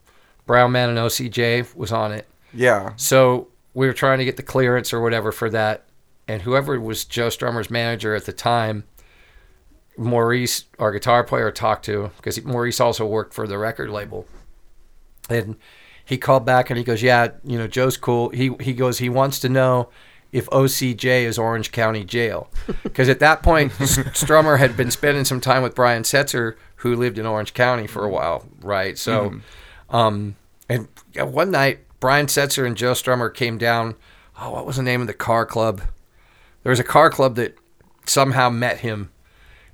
Brown 0.45 0.71
Man 0.71 0.89
and 0.89 0.99
OCJ 0.99 1.75
was 1.75 1.91
on 1.91 2.11
it, 2.11 2.27
yeah. 2.53 2.93
so 2.95 3.47
we 3.73 3.87
were 3.87 3.93
trying 3.93 4.19
to 4.19 4.25
get 4.25 4.37
the 4.37 4.43
clearance 4.43 4.93
or 4.93 5.01
whatever 5.01 5.31
for 5.31 5.49
that, 5.49 5.85
and 6.27 6.43
whoever 6.43 6.79
was 6.79 7.03
Joe 7.03 7.29
Strummer's 7.29 7.71
manager 7.71 8.13
at 8.13 8.25
the 8.25 8.33
time, 8.33 8.83
Maurice, 9.97 10.65
our 10.77 10.91
guitar 10.91 11.23
player, 11.23 11.49
talked 11.49 11.85
to 11.85 12.11
because 12.17 12.41
Maurice 12.43 12.79
also 12.79 13.03
worked 13.03 13.33
for 13.33 13.47
the 13.47 13.57
record 13.57 13.89
label, 13.89 14.27
and 15.27 15.55
he 16.05 16.17
called 16.17 16.45
back 16.45 16.69
and 16.69 16.77
he 16.77 16.83
goes, 16.83 17.01
"Yeah, 17.01 17.29
you 17.43 17.57
know, 17.57 17.67
Joe's 17.67 17.97
cool." 17.97 18.29
He 18.29 18.51
he 18.59 18.73
goes, 18.73 18.99
he 18.99 19.09
wants 19.09 19.39
to 19.39 19.49
know 19.49 19.89
if 20.31 20.49
OCJ 20.49 21.23
is 21.23 21.37
Orange 21.37 21.71
County 21.71 22.03
Jail, 22.03 22.49
because 22.83 23.07
at 23.07 23.19
that 23.19 23.43
point 23.43 23.71
Strummer 23.73 24.57
had 24.57 24.75
been 24.75 24.91
spending 24.91 25.25
some 25.25 25.39
time 25.39 25.63
with 25.63 25.75
Brian 25.75 26.03
Setzer, 26.03 26.55
who 26.77 26.95
lived 26.95 27.17
in 27.17 27.25
Orange 27.25 27.53
County 27.53 27.87
for 27.87 28.03
a 28.03 28.09
while, 28.09 28.45
right? 28.61 28.97
So, 28.97 29.41
um, 29.89 30.35
and 30.67 30.87
yeah, 31.13 31.23
one 31.23 31.51
night 31.51 31.79
Brian 31.99 32.25
Setzer 32.25 32.65
and 32.65 32.75
Joe 32.75 32.93
Strummer 32.93 33.33
came 33.33 33.57
down. 33.57 33.95
Oh, 34.39 34.51
what 34.51 34.65
was 34.65 34.77
the 34.77 34.83
name 34.83 34.99
of 35.01 35.07
the 35.07 35.13
car 35.13 35.45
club? 35.45 35.81
There 36.63 36.71
was 36.71 36.79
a 36.79 36.83
car 36.83 37.09
club 37.09 37.35
that 37.35 37.55
somehow 38.07 38.49
met 38.49 38.79
him, 38.79 39.11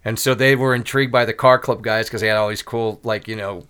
and 0.03 0.19
so 0.19 0.35
they 0.35 0.55
were 0.55 0.75
intrigued 0.75 1.11
by 1.11 1.25
the 1.25 1.33
car 1.33 1.57
club 1.57 1.81
guys 1.81 2.07
because 2.07 2.21
they 2.21 2.27
had 2.27 2.37
all 2.37 2.49
these 2.49 2.61
cool, 2.61 2.99
like 3.03 3.27
you 3.27 3.35
know, 3.35 3.65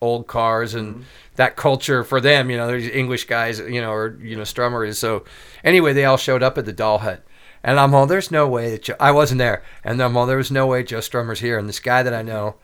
old 0.00 0.26
cars 0.26 0.74
and 0.74 0.94
mm-hmm. 0.94 1.02
that 1.36 1.56
culture 1.56 2.04
for 2.04 2.20
them. 2.20 2.50
You 2.50 2.56
know, 2.56 2.66
there's 2.66 2.86
English 2.88 3.24
guys, 3.24 3.58
you 3.58 3.80
know, 3.80 3.92
or 3.92 4.16
you 4.20 4.36
know, 4.36 4.42
Strummer 4.42 4.86
is. 4.86 4.98
So 4.98 5.24
anyway, 5.64 5.92
they 5.92 6.04
all 6.04 6.16
showed 6.16 6.42
up 6.42 6.58
at 6.58 6.64
the 6.64 6.72
Doll 6.72 6.98
Hut, 6.98 7.24
and 7.62 7.78
I'm 7.78 7.94
all, 7.94 8.06
there's 8.06 8.30
no 8.30 8.48
way 8.48 8.70
that 8.72 8.84
Joe, 8.84 8.96
I 8.98 9.12
wasn't 9.12 9.38
there, 9.38 9.62
and 9.84 10.00
I'm 10.02 10.16
all, 10.16 10.26
there 10.26 10.36
was 10.36 10.50
no 10.50 10.66
way 10.66 10.82
Joe 10.82 10.98
Strummer's 10.98 11.40
here, 11.40 11.58
and 11.58 11.68
this 11.68 11.80
guy 11.80 12.02
that 12.02 12.14
I 12.14 12.22
know 12.22 12.56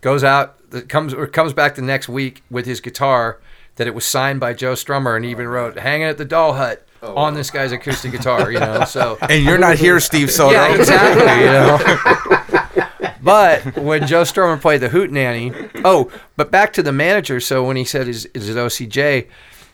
goes 0.00 0.22
out, 0.22 0.70
that 0.70 0.88
comes 0.88 1.14
or 1.14 1.26
comes 1.26 1.52
back 1.52 1.74
the 1.74 1.82
next 1.82 2.08
week 2.08 2.42
with 2.50 2.66
his 2.66 2.80
guitar 2.80 3.40
that 3.76 3.86
it 3.86 3.94
was 3.94 4.04
signed 4.04 4.40
by 4.40 4.52
Joe 4.54 4.72
Strummer, 4.72 5.16
and 5.16 5.24
he 5.24 5.30
even 5.30 5.48
wrote 5.48 5.78
"Hanging 5.78 6.06
at 6.06 6.18
the 6.18 6.24
Doll 6.24 6.54
Hut." 6.54 6.82
Oh, 7.02 7.14
on 7.14 7.34
this 7.34 7.50
guy's 7.50 7.72
acoustic 7.72 8.12
guitar, 8.12 8.50
you 8.50 8.58
know. 8.58 8.84
So 8.84 9.18
And 9.28 9.44
you're 9.44 9.58
not 9.58 9.76
here, 9.76 10.00
Steve 10.00 10.30
Soto. 10.32 10.52
yeah, 10.52 10.74
exactly. 10.74 11.44
You 11.44 11.52
know. 11.52 12.32
but 13.26 13.76
when 13.76 14.06
Joe 14.06 14.22
Strummer 14.22 14.60
played 14.60 14.80
the 14.80 14.88
Hootenanny, 14.88 15.82
oh, 15.84 16.10
but 16.36 16.50
back 16.50 16.72
to 16.74 16.82
the 16.82 16.92
manager. 16.92 17.40
So 17.40 17.64
when 17.64 17.76
he 17.76 17.84
said, 17.84 18.08
"Is 18.08 18.26
is 18.26 18.48
it 18.48 18.56
OCJ?" 18.56 19.26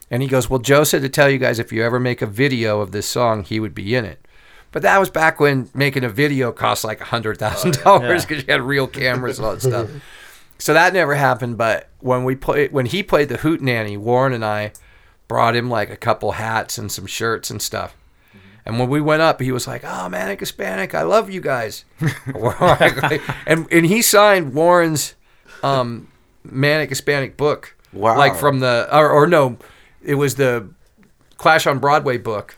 and 0.09 0.21
he 0.21 0.27
goes, 0.27 0.49
"Well, 0.49 0.59
Joe 0.59 0.83
said 0.83 1.03
to 1.03 1.09
tell 1.09 1.29
you 1.29 1.37
guys 1.37 1.59
if 1.59 1.71
you 1.71 1.83
ever 1.83 1.99
make 1.99 2.21
a 2.21 2.25
video 2.25 2.81
of 2.81 2.91
this 2.91 3.07
song, 3.07 3.43
he 3.43 3.59
would 3.59 3.75
be 3.75 3.95
in 3.95 4.05
it." 4.05 4.27
But 4.71 4.81
that 4.81 4.99
was 4.99 5.11
back 5.11 5.39
when 5.39 5.69
making 5.75 6.03
a 6.03 6.09
video 6.09 6.51
cost 6.51 6.83
like 6.83 6.99
a 6.99 7.05
hundred 7.05 7.37
thousand 7.37 7.77
oh, 7.85 7.99
dollars 7.99 8.25
because 8.25 8.43
you 8.43 8.51
had 8.51 8.61
real 8.61 8.87
cameras 8.87 9.37
and 9.37 9.45
all 9.45 9.53
that 9.53 9.61
stuff. 9.61 9.89
So 10.57 10.73
that 10.73 10.93
never 10.93 11.13
happened. 11.13 11.57
But 11.57 11.89
when 11.99 12.23
we 12.23 12.35
played, 12.35 12.71
when 12.71 12.87
he 12.87 13.03
played 13.03 13.29
the 13.29 13.37
Hootenanny, 13.37 13.97
Warren 13.97 14.33
and 14.33 14.43
I 14.43 14.73
brought 15.27 15.55
him 15.55 15.69
like 15.69 15.91
a 15.91 15.95
couple 15.95 16.33
hats 16.33 16.77
and 16.77 16.91
some 16.91 17.05
shirts 17.05 17.51
and 17.51 17.61
stuff. 17.61 17.95
And 18.65 18.79
when 18.79 18.89
we 18.89 19.01
went 19.01 19.21
up, 19.21 19.41
he 19.41 19.51
was 19.51 19.67
like, 19.67 19.83
"Oh, 19.83 20.07
Manic 20.09 20.39
Hispanic, 20.39 20.95
I 20.95 21.03
love 21.03 21.29
you 21.29 21.41
guys." 21.41 21.85
And 23.45 23.67
and 23.71 23.85
he 23.85 24.01
signed 24.01 24.53
Warren's 24.53 25.15
um, 25.63 26.07
Manic 26.43 26.89
Hispanic 26.89 27.35
book. 27.37 27.75
Wow. 27.91 28.17
Like 28.17 28.35
from 28.35 28.59
the 28.59 28.87
or, 28.95 29.09
or 29.09 29.27
no, 29.27 29.57
it 30.01 30.15
was 30.15 30.35
the 30.35 30.69
Clash 31.37 31.67
on 31.67 31.79
Broadway 31.79 32.17
book, 32.17 32.57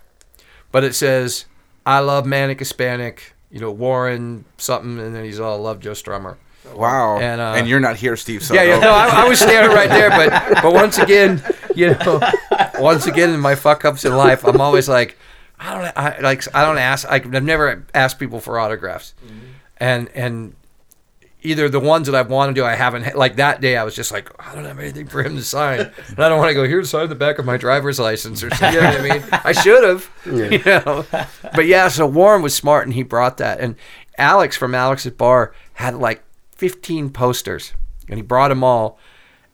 but 0.71 0.83
it 0.83 0.93
says, 0.93 1.45
"I 1.85 1.99
love 1.99 2.25
Manic 2.25 2.59
Hispanic." 2.59 3.33
You 3.51 3.61
know, 3.61 3.71
Warren 3.71 4.43
something, 4.57 4.99
and 4.99 5.15
then 5.15 5.23
he's 5.23 5.39
all 5.39 5.57
love 5.59 5.79
Joe 5.79 5.91
Strummer. 5.91 6.35
Wow. 6.73 7.19
And, 7.19 7.39
uh, 7.39 7.53
and 7.55 7.67
you're 7.67 7.79
not 7.79 7.95
here, 7.95 8.17
Steve. 8.17 8.43
Yeah, 8.51 8.63
yeah. 8.63 8.79
No, 8.79 8.91
I, 8.91 9.23
I 9.23 9.27
was 9.27 9.39
standing 9.39 9.73
right 9.73 9.89
there, 9.89 10.09
but 10.09 10.61
but 10.61 10.73
once 10.73 10.97
again, 10.97 11.41
you 11.75 11.91
know, 11.91 12.19
once 12.79 13.05
again 13.05 13.29
in 13.29 13.39
my 13.39 13.55
fuck 13.55 13.85
ups 13.85 14.03
in 14.05 14.15
life, 14.15 14.43
I'm 14.45 14.59
always 14.59 14.89
like, 14.89 15.17
I 15.59 15.73
don't, 15.73 15.97
I 15.97 16.19
like, 16.19 16.55
I 16.55 16.65
don't 16.65 16.77
ask. 16.77 17.07
I, 17.07 17.15
I've 17.15 17.43
never 17.43 17.85
asked 17.93 18.19
people 18.19 18.39
for 18.39 18.59
autographs, 18.59 19.13
mm-hmm. 19.25 19.37
and 19.77 20.09
and 20.13 20.55
either 21.45 21.69
the 21.69 21.79
ones 21.79 22.07
that 22.07 22.15
I've 22.15 22.29
wanted 22.29 22.55
to, 22.55 22.65
I 22.65 22.75
haven't. 22.75 23.15
Like 23.15 23.37
that 23.37 23.61
day, 23.61 23.77
I 23.77 23.83
was 23.83 23.95
just 23.95 24.11
like, 24.11 24.29
I 24.39 24.53
don't 24.55 24.65
have 24.65 24.79
anything 24.79 25.07
for 25.07 25.23
him 25.23 25.35
to 25.35 25.43
sign, 25.43 25.79
and 26.09 26.19
I 26.19 26.27
don't 26.27 26.39
want 26.39 26.49
to 26.49 26.55
go 26.55 26.65
here 26.65 26.81
to 26.81 26.87
sign 26.87 27.07
the 27.07 27.15
back 27.15 27.39
of 27.39 27.45
my 27.45 27.57
driver's 27.57 27.99
license 27.99 28.43
or 28.43 28.49
something. 28.49 28.73
You 28.73 28.81
know 28.81 28.89
what 28.89 29.01
I 29.01 29.19
mean? 29.19 29.23
I 29.31 29.51
should 29.51 29.83
have, 29.83 30.09
you 30.25 30.61
know. 30.65 31.05
But 31.53 31.67
yeah, 31.67 31.87
so 31.87 32.07
Warren 32.07 32.41
was 32.41 32.53
smart, 32.53 32.85
and 32.85 32.93
he 32.93 33.03
brought 33.03 33.37
that, 33.37 33.59
and 33.59 33.75
Alex 34.17 34.57
from 34.57 34.75
Alex's 34.75 35.13
Bar 35.13 35.53
had 35.73 35.95
like 35.95 36.23
15 36.55 37.11
posters, 37.11 37.73
and 38.09 38.17
he 38.17 38.21
brought 38.21 38.49
them 38.49 38.63
all. 38.63 38.99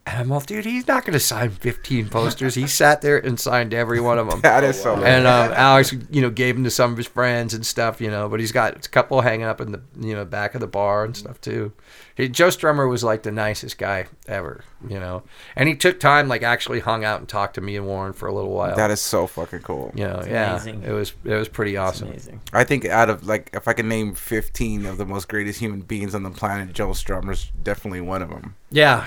And 0.04 0.18
I'm 0.18 0.32
all, 0.32 0.40
dude, 0.40 0.64
he's 0.64 0.88
not 0.88 1.04
going 1.04 1.12
to 1.12 1.20
sign 1.20 1.50
15 1.50 2.08
posters. 2.08 2.56
He 2.56 2.66
sat 2.66 3.02
there 3.02 3.18
and 3.18 3.38
signed 3.38 3.72
every 3.72 4.00
one 4.00 4.18
of 4.18 4.28
them. 4.28 4.40
That 4.52 4.64
is 4.64 4.80
so. 4.82 4.96
And 4.96 5.26
um, 5.28 5.52
Alex, 5.52 5.94
you 6.10 6.20
know, 6.20 6.30
gave 6.30 6.56
them 6.56 6.64
to 6.64 6.70
some 6.70 6.90
of 6.90 6.96
his 6.96 7.06
friends 7.06 7.54
and 7.54 7.64
stuff, 7.64 8.00
you 8.00 8.10
know. 8.10 8.28
But 8.28 8.40
he's 8.40 8.50
got 8.50 8.84
a 8.84 8.88
couple 8.88 9.20
hanging 9.20 9.46
up 9.46 9.60
in 9.60 9.70
the, 9.70 9.80
you 10.00 10.14
know, 10.14 10.24
back 10.24 10.54
of 10.56 10.60
the 10.60 10.66
bar 10.66 11.04
and 11.04 11.16
stuff 11.16 11.40
too. 11.40 11.72
He, 12.16 12.28
Joe 12.28 12.48
Strummer 12.48 12.88
was 12.90 13.04
like 13.04 13.22
the 13.22 13.30
nicest 13.30 13.78
guy 13.78 14.06
ever, 14.26 14.64
you 14.88 14.98
know. 14.98 15.22
And 15.54 15.68
he 15.68 15.76
took 15.76 16.00
time, 16.00 16.26
like 16.26 16.42
actually 16.42 16.80
hung 16.80 17.04
out 17.04 17.20
and 17.20 17.28
talked 17.28 17.54
to 17.54 17.60
me 17.60 17.76
and 17.76 17.86
Warren 17.86 18.12
for 18.12 18.26
a 18.26 18.34
little 18.34 18.52
while. 18.52 18.74
that 18.74 18.90
is 18.90 19.00
so 19.00 19.28
fucking 19.28 19.60
cool. 19.60 19.92
you 19.94 20.04
know, 20.04 20.22
yeah, 20.26 20.56
amazing. 20.56 20.82
it 20.82 20.90
was 20.90 21.12
it 21.24 21.34
was 21.34 21.48
pretty 21.48 21.76
awesome. 21.76 22.08
Amazing. 22.08 22.40
I 22.52 22.64
think 22.64 22.84
out 22.86 23.08
of 23.08 23.24
like, 23.26 23.50
if 23.54 23.68
I 23.68 23.72
can 23.72 23.88
name 23.88 24.14
15 24.14 24.84
of 24.84 24.98
the 24.98 25.06
most 25.06 25.28
greatest 25.28 25.60
human 25.60 25.82
beings 25.82 26.14
on 26.14 26.24
the 26.24 26.30
planet, 26.30 26.72
Joe 26.72 26.88
Strummer's 26.88 27.52
definitely 27.62 28.00
one 28.00 28.20
of 28.20 28.30
them. 28.30 28.56
Yeah, 28.70 29.06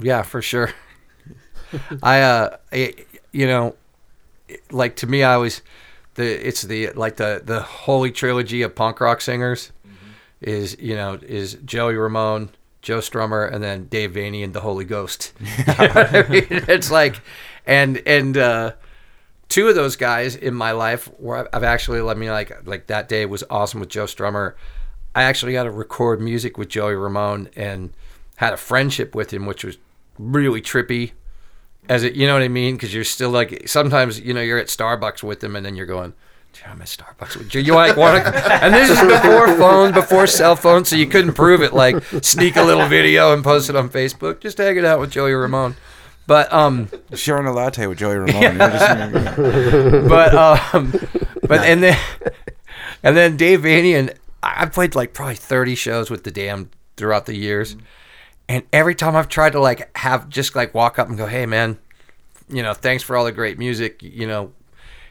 yeah, 0.00 0.22
for 0.22 0.42
sure. 0.42 0.72
I, 2.02 2.20
uh, 2.20 2.56
I, 2.72 2.94
you 3.32 3.46
know, 3.46 3.74
like 4.70 4.96
to 4.96 5.06
me, 5.06 5.22
I 5.22 5.34
always 5.34 5.62
the 6.14 6.46
it's 6.46 6.62
the 6.62 6.90
like 6.90 7.16
the 7.16 7.42
the 7.44 7.62
holy 7.62 8.10
trilogy 8.10 8.62
of 8.62 8.74
punk 8.74 9.00
rock 9.00 9.20
singers 9.20 9.72
is 10.40 10.76
you 10.78 10.94
know 10.94 11.18
is 11.22 11.54
Joey 11.64 11.94
Ramone, 11.94 12.50
Joe 12.82 12.98
Strummer, 12.98 13.52
and 13.52 13.62
then 13.62 13.86
Dave 13.86 14.12
Vanian 14.12 14.44
and 14.44 14.54
the 14.54 14.60
Holy 14.60 14.84
Ghost. 14.84 15.32
You 15.40 15.64
know 15.66 15.74
I 15.78 16.26
mean? 16.28 16.46
It's 16.50 16.90
like, 16.90 17.20
and 17.66 18.00
and 18.06 18.36
uh, 18.36 18.72
two 19.48 19.68
of 19.68 19.74
those 19.74 19.96
guys 19.96 20.36
in 20.36 20.54
my 20.54 20.72
life 20.72 21.06
where 21.18 21.48
I've 21.54 21.64
actually 21.64 22.00
let 22.00 22.16
me 22.16 22.30
like 22.30 22.66
like 22.66 22.86
that 22.88 23.08
day 23.08 23.26
was 23.26 23.42
awesome 23.50 23.80
with 23.80 23.88
Joe 23.88 24.04
Strummer. 24.04 24.54
I 25.14 25.22
actually 25.22 25.52
got 25.52 25.64
to 25.64 25.70
record 25.70 26.20
music 26.20 26.58
with 26.58 26.68
Joey 26.68 26.94
Ramone 26.94 27.48
and 27.54 27.92
had 28.36 28.52
a 28.52 28.56
friendship 28.56 29.14
with 29.14 29.32
him, 29.32 29.46
which 29.46 29.64
was 29.64 29.78
really 30.18 30.60
trippy. 30.60 31.12
As 31.88 32.02
it, 32.02 32.14
you 32.14 32.26
know 32.26 32.32
what 32.32 32.42
I 32.42 32.48
mean? 32.48 32.76
Because 32.76 32.94
you're 32.94 33.04
still 33.04 33.30
like 33.30 33.68
sometimes 33.68 34.18
you 34.20 34.32
know 34.32 34.40
you're 34.40 34.58
at 34.58 34.68
Starbucks 34.68 35.22
with 35.22 35.40
them 35.40 35.54
and 35.54 35.66
then 35.66 35.76
you're 35.76 35.84
going, 35.86 36.14
"Dude, 36.54 36.64
I'm 36.66 36.80
at 36.80 36.88
Starbucks 36.88 37.36
with 37.36 37.54
you." 37.54 37.60
You 37.60 37.74
like 37.74 37.96
want 37.96 38.24
to, 38.24 38.64
and 38.64 38.72
this 38.72 38.88
is 38.88 39.00
before 39.00 39.48
phones, 39.58 39.92
before 39.92 40.26
cell 40.26 40.56
phones, 40.56 40.88
so 40.88 40.96
you 40.96 41.06
couldn't 41.06 41.34
prove 41.34 41.62
it. 41.62 41.74
Like 41.74 42.02
sneak 42.22 42.56
a 42.56 42.62
little 42.62 42.88
video 42.88 43.34
and 43.34 43.44
post 43.44 43.68
it 43.68 43.76
on 43.76 43.90
Facebook, 43.90 44.40
just 44.40 44.56
hanging 44.56 44.86
out 44.86 44.98
with 44.98 45.10
Joey 45.10 45.32
Ramone. 45.32 45.76
But 46.26 46.50
um, 46.52 46.88
Sharing 47.14 47.46
a 47.46 47.52
latte 47.52 47.86
with 47.86 47.98
Joey 47.98 48.16
Ramone. 48.16 48.42
You're 48.42 48.48
but 50.08 50.34
um, 50.34 50.92
but 51.42 51.60
and 51.60 51.82
then 51.82 51.98
and 53.02 53.14
then 53.14 53.36
Dave 53.36 53.60
Vanian 53.60 53.98
and 53.98 54.14
I 54.42 54.62
I 54.62 54.66
played 54.66 54.94
like 54.94 55.12
probably 55.12 55.34
thirty 55.34 55.74
shows 55.74 56.10
with 56.10 56.24
the 56.24 56.30
Damned 56.30 56.70
throughout 56.96 57.26
the 57.26 57.36
years, 57.36 57.76
and 58.48 58.62
every 58.72 58.94
time 58.94 59.16
I've 59.16 59.28
tried 59.28 59.52
to 59.52 59.60
like 59.60 59.96
have 59.96 60.28
just 60.28 60.54
like 60.54 60.74
walk 60.74 60.98
up 60.98 61.08
and 61.08 61.16
go, 61.16 61.26
hey 61.26 61.46
man, 61.46 61.78
you 62.48 62.62
know, 62.62 62.74
thanks 62.74 63.02
for 63.02 63.16
all 63.16 63.24
the 63.24 63.32
great 63.32 63.58
music, 63.58 64.02
you 64.02 64.26
know. 64.26 64.52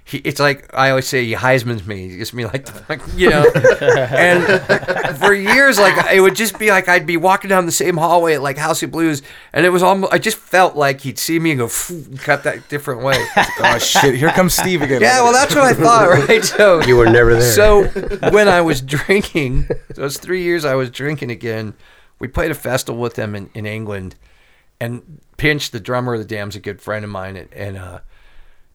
He, 0.06 0.18
it's 0.18 0.38
like 0.38 0.70
I 0.74 0.90
always 0.90 1.08
say, 1.08 1.24
he 1.24 1.34
Heisman's 1.34 1.88
me. 1.88 2.10
He 2.10 2.18
gives 2.18 2.34
me 2.34 2.44
like, 2.44 2.68
fuck- 2.88 3.00
you 3.16 3.30
know, 3.30 3.46
and 3.54 5.18
for 5.18 5.34
years, 5.34 5.80
like 5.80 6.12
it 6.12 6.20
would 6.20 6.36
just 6.36 6.60
be 6.60 6.72
like 6.72 6.90
I'd 6.90 7.06
be 7.08 7.16
walking 7.16 7.48
down 7.50 7.66
the 7.66 7.72
same 7.72 7.96
hallway 7.96 8.34
at 8.34 8.42
like 8.42 8.58
House 8.58 8.84
of 8.84 8.92
Blues, 8.92 9.22
and 9.54 9.66
it 9.66 9.70
was 9.70 9.82
almost 9.82 10.12
I 10.14 10.18
just 10.18 10.36
felt 10.38 10.76
like 10.76 11.00
he'd 11.02 11.18
see 11.18 11.40
me 11.40 11.52
and 11.52 11.60
go, 11.60 11.70
cut 12.18 12.44
that 12.44 12.68
different 12.68 13.02
way. 13.02 13.16
oh 13.60 13.78
shit! 13.78 14.16
Here 14.16 14.30
comes 14.32 14.54
Steve 14.54 14.82
again. 14.82 15.02
Yeah, 15.02 15.22
well, 15.22 15.32
that's 15.32 15.56
what 15.56 15.64
I 15.64 15.74
thought, 15.74 16.10
right? 16.10 16.44
So 16.54 16.82
You 16.82 16.98
were 16.98 17.10
never 17.10 17.36
there. 17.36 17.54
So 17.54 17.84
when 18.32 18.50
I 18.50 18.60
was 18.60 18.82
drinking, 18.82 19.70
those 19.96 20.18
three 20.18 20.44
years 20.44 20.66
I 20.66 20.76
was 20.76 20.90
drinking 20.90 21.32
again, 21.32 21.76
we 22.24 22.30
played 22.30 22.52
a 22.52 22.56
festival 22.56 23.02
with 23.02 23.16
them 23.16 23.36
in, 23.36 23.50
in 23.54 23.66
England, 23.66 24.16
and 24.80 25.20
Pinch, 25.36 25.72
the 25.72 25.82
drummer 25.82 26.14
of 26.14 26.22
the 26.22 26.26
Damned's 26.26 26.56
a 26.56 26.62
good 26.62 26.80
friend 26.80 27.04
of 27.04 27.12
mine, 27.12 27.36
and, 27.36 27.52
and 27.52 27.78
uh, 27.78 28.00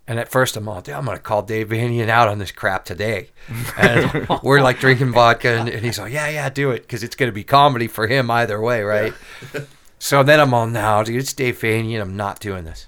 And 0.06 0.18
at 0.18 0.28
first, 0.28 0.54
I'm 0.54 0.68
all, 0.68 0.82
dude, 0.82 0.94
I'm 0.94 1.06
gonna 1.06 1.18
call 1.18 1.40
Dave 1.40 1.70
Vanian 1.70 2.10
out 2.10 2.28
on 2.28 2.38
this 2.38 2.50
crap 2.50 2.84
today. 2.84 3.30
And 3.78 4.28
we're 4.42 4.60
like 4.60 4.80
drinking 4.80 5.12
vodka, 5.12 5.48
and, 5.48 5.66
and 5.66 5.82
he's 5.82 5.98
like, 5.98 6.12
yeah, 6.12 6.28
yeah, 6.28 6.50
do 6.50 6.72
it, 6.72 6.82
because 6.82 7.02
it's 7.02 7.16
gonna 7.16 7.32
be 7.32 7.42
comedy 7.42 7.86
for 7.86 8.06
him 8.06 8.30
either 8.30 8.60
way, 8.60 8.82
right? 8.82 9.14
so 9.98 10.22
then 10.22 10.38
I'm 10.38 10.52
all, 10.52 10.66
now, 10.66 11.02
dude, 11.02 11.16
it's 11.16 11.32
Dave 11.32 11.58
Vanian. 11.58 12.02
I'm 12.02 12.16
not 12.18 12.40
doing 12.40 12.64
this. 12.64 12.86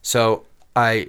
So 0.00 0.46
I 0.74 1.08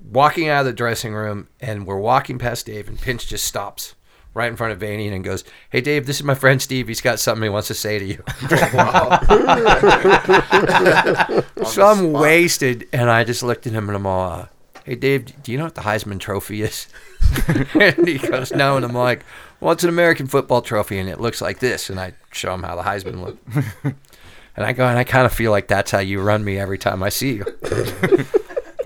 walking 0.00 0.48
out 0.48 0.60
of 0.60 0.66
the 0.66 0.72
dressing 0.72 1.12
room, 1.12 1.48
and 1.60 1.88
we're 1.88 1.98
walking 1.98 2.38
past 2.38 2.66
Dave, 2.66 2.86
and 2.86 3.00
Pinch 3.00 3.26
just 3.26 3.44
stops 3.44 3.96
right 4.34 4.48
in 4.48 4.56
front 4.56 4.72
of 4.72 4.78
Vanian 4.78 5.12
and 5.12 5.24
goes, 5.24 5.44
"Hey, 5.70 5.80
Dave, 5.80 6.06
this 6.06 6.16
is 6.16 6.24
my 6.24 6.34
friend 6.34 6.60
Steve. 6.60 6.88
He's 6.88 7.00
got 7.00 7.20
something 7.20 7.42
he 7.42 7.48
wants 7.48 7.68
to 7.68 7.74
say 7.74 7.98
to 7.98 8.04
you." 8.04 8.22
so 11.66 11.86
I'm 11.86 12.12
wasted, 12.12 12.88
and 12.92 13.10
I 13.10 13.24
just 13.24 13.42
looked 13.42 13.66
at 13.66 13.72
him 13.72 13.88
and 13.88 13.96
I'm 13.96 14.06
all, 14.06 14.30
uh, 14.30 14.46
"Hey, 14.84 14.94
Dave, 14.94 15.42
do 15.42 15.52
you 15.52 15.58
know 15.58 15.64
what 15.64 15.74
the 15.74 15.82
Heisman 15.82 16.20
Trophy 16.20 16.62
is?" 16.62 16.88
and 17.74 18.06
he 18.06 18.18
goes, 18.18 18.52
"No," 18.52 18.76
and 18.76 18.84
I'm 18.84 18.94
like, 18.94 19.24
"Well, 19.60 19.72
it's 19.72 19.84
an 19.84 19.90
American 19.90 20.26
football 20.26 20.62
trophy, 20.62 20.98
and 20.98 21.08
it 21.08 21.20
looks 21.20 21.40
like 21.40 21.58
this." 21.58 21.90
And 21.90 22.00
I 22.00 22.14
show 22.32 22.54
him 22.54 22.62
how 22.62 22.76
the 22.76 22.82
Heisman 22.82 23.22
looked. 23.22 23.46
And 24.54 24.66
I 24.66 24.72
go, 24.72 24.86
and 24.86 24.98
I 24.98 25.04
kind 25.04 25.24
of 25.24 25.32
feel 25.32 25.50
like 25.50 25.68
that's 25.68 25.90
how 25.90 26.00
you 26.00 26.20
run 26.20 26.44
me 26.44 26.58
every 26.58 26.76
time 26.76 27.02
I 27.02 27.08
see 27.08 27.36
you. 27.36 27.44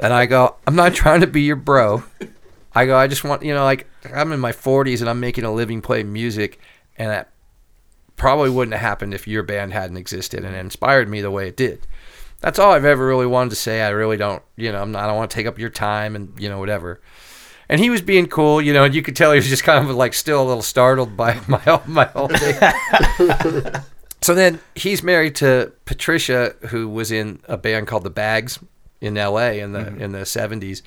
and 0.00 0.12
I 0.12 0.26
go, 0.26 0.54
I'm 0.66 0.76
not 0.76 0.94
trying 0.94 1.22
to 1.22 1.26
be 1.26 1.42
your 1.42 1.56
bro. 1.56 2.04
I 2.76 2.84
go, 2.84 2.94
I 2.94 3.06
just 3.06 3.24
want, 3.24 3.42
you 3.42 3.54
know, 3.54 3.64
like 3.64 3.86
I'm 4.12 4.32
in 4.32 4.38
my 4.38 4.52
40s 4.52 5.00
and 5.00 5.08
I'm 5.08 5.18
making 5.18 5.44
a 5.44 5.52
living 5.52 5.80
playing 5.80 6.12
music, 6.12 6.60
and 6.98 7.10
that 7.10 7.30
probably 8.16 8.50
wouldn't 8.50 8.74
have 8.74 8.82
happened 8.82 9.14
if 9.14 9.26
your 9.26 9.42
band 9.42 9.72
hadn't 9.72 9.96
existed 9.96 10.44
and 10.44 10.54
inspired 10.54 11.08
me 11.08 11.22
the 11.22 11.30
way 11.30 11.48
it 11.48 11.56
did. 11.56 11.86
That's 12.40 12.58
all 12.58 12.72
I've 12.72 12.84
ever 12.84 13.06
really 13.06 13.26
wanted 13.26 13.50
to 13.50 13.56
say. 13.56 13.80
I 13.80 13.88
really 13.88 14.18
don't, 14.18 14.42
you 14.56 14.70
know, 14.72 14.82
I'm 14.82 14.92
not, 14.92 15.04
I 15.04 15.06
don't 15.06 15.16
want 15.16 15.30
to 15.30 15.34
take 15.34 15.46
up 15.46 15.58
your 15.58 15.70
time 15.70 16.14
and, 16.14 16.34
you 16.38 16.50
know, 16.50 16.58
whatever. 16.58 17.00
And 17.70 17.80
he 17.80 17.88
was 17.88 18.02
being 18.02 18.26
cool, 18.26 18.60
you 18.60 18.74
know, 18.74 18.84
and 18.84 18.94
you 18.94 19.02
could 19.02 19.16
tell 19.16 19.32
he 19.32 19.36
was 19.36 19.48
just 19.48 19.64
kind 19.64 19.88
of 19.88 19.96
like 19.96 20.12
still 20.12 20.42
a 20.42 20.46
little 20.46 20.62
startled 20.62 21.16
by 21.16 21.40
my 21.48 21.82
my 21.86 22.04
whole 22.04 22.28
thing. 22.28 23.72
so 24.20 24.34
then 24.34 24.60
he's 24.74 25.02
married 25.02 25.34
to 25.36 25.72
Patricia, 25.86 26.54
who 26.68 26.90
was 26.90 27.10
in 27.10 27.40
a 27.48 27.56
band 27.56 27.86
called 27.86 28.04
the 28.04 28.10
Bags 28.10 28.58
in 29.00 29.16
L.A. 29.16 29.60
in 29.60 29.72
the 29.72 29.80
mm-hmm. 29.80 30.00
in 30.00 30.12
the 30.12 30.20
'70s, 30.20 30.82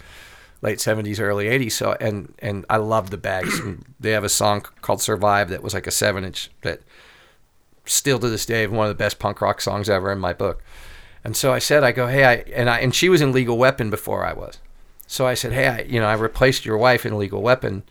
late 0.61 0.79
'70s, 0.79 1.19
early 1.19 1.45
'80s. 1.45 1.73
So 1.73 1.95
and 1.99 2.33
and 2.39 2.65
I 2.69 2.77
love 2.77 3.09
the 3.09 3.17
Bags. 3.17 3.59
They 3.99 4.11
have 4.11 4.23
a 4.23 4.29
song 4.29 4.61
called 4.81 5.01
"Survive" 5.01 5.49
that 5.49 5.61
was 5.61 5.73
like 5.73 5.87
a 5.87 5.91
seven 5.91 6.23
inch 6.23 6.49
that 6.61 6.81
still 7.85 8.19
to 8.19 8.29
this 8.29 8.45
day 8.45 8.65
one 8.67 8.87
of 8.87 8.89
the 8.89 9.03
best 9.03 9.19
punk 9.19 9.41
rock 9.41 9.61
songs 9.61 9.89
ever 9.89 10.11
in 10.11 10.19
my 10.19 10.33
book. 10.33 10.63
And 11.23 11.35
so 11.35 11.51
I 11.51 11.59
said, 11.59 11.83
I 11.83 11.91
go, 11.91 12.07
hey, 12.07 12.23
I 12.23 12.33
and 12.53 12.69
I 12.69 12.79
and 12.79 12.93
she 12.95 13.09
was 13.09 13.21
in 13.21 13.31
Legal 13.31 13.57
Weapon 13.57 13.89
before 13.89 14.25
I 14.25 14.33
was. 14.33 14.59
So 15.07 15.25
I 15.25 15.33
said, 15.33 15.53
hey, 15.53 15.67
I, 15.67 15.81
you 15.81 15.99
know, 15.99 16.05
I 16.05 16.13
replaced 16.13 16.65
your 16.65 16.77
wife 16.77 17.05
in 17.05 17.17
Legal 17.17 17.41
Weapon. 17.41 17.83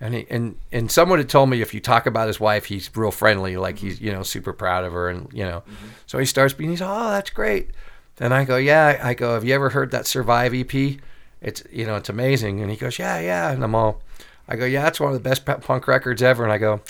And, 0.00 0.14
he, 0.14 0.26
and 0.30 0.56
and 0.70 0.92
someone 0.92 1.18
had 1.18 1.28
told 1.28 1.50
me 1.50 1.60
if 1.60 1.74
you 1.74 1.80
talk 1.80 2.06
about 2.06 2.28
his 2.28 2.38
wife, 2.38 2.66
he's 2.66 2.88
real 2.96 3.10
friendly, 3.10 3.56
like 3.56 3.78
he's 3.78 4.00
you 4.00 4.12
know 4.12 4.22
super 4.22 4.52
proud 4.52 4.84
of 4.84 4.92
her, 4.92 5.08
and 5.08 5.28
you 5.32 5.44
know, 5.44 5.62
mm-hmm. 5.62 5.88
so 6.06 6.18
he 6.18 6.24
starts 6.24 6.54
being 6.54 6.70
he's 6.70 6.80
oh 6.80 7.10
that's 7.10 7.30
great, 7.30 7.70
and 8.20 8.32
I 8.32 8.44
go 8.44 8.56
yeah 8.58 9.00
I 9.02 9.14
go 9.14 9.34
have 9.34 9.44
you 9.44 9.56
ever 9.56 9.70
heard 9.70 9.90
that 9.90 10.06
Survive 10.06 10.54
EP? 10.54 11.00
It's 11.40 11.62
you 11.70 11.86
know 11.86 11.96
it's 11.96 12.08
amazing, 12.08 12.60
and 12.60 12.70
he 12.70 12.76
goes 12.76 12.98
yeah 12.98 13.20
yeah, 13.20 13.50
and 13.50 13.62
I'm 13.62 13.74
all 13.74 14.00
I 14.48 14.56
go 14.56 14.64
yeah 14.64 14.88
it's 14.88 15.00
one 15.00 15.12
of 15.12 15.22
the 15.22 15.28
best 15.28 15.44
punk 15.44 15.86
records 15.86 16.22
ever, 16.22 16.42
and 16.42 16.52
I 16.52 16.58
go 16.58 16.80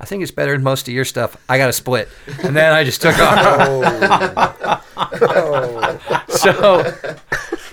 I 0.00 0.04
think 0.04 0.22
it's 0.22 0.30
better 0.30 0.52
than 0.52 0.62
most 0.62 0.86
of 0.86 0.94
your 0.94 1.04
stuff. 1.04 1.36
I 1.48 1.58
got 1.58 1.68
a 1.68 1.72
split, 1.72 2.08
and 2.44 2.54
then 2.54 2.72
I 2.72 2.84
just 2.84 3.02
took 3.02 3.18
off. 3.18 4.84
so 6.28 6.94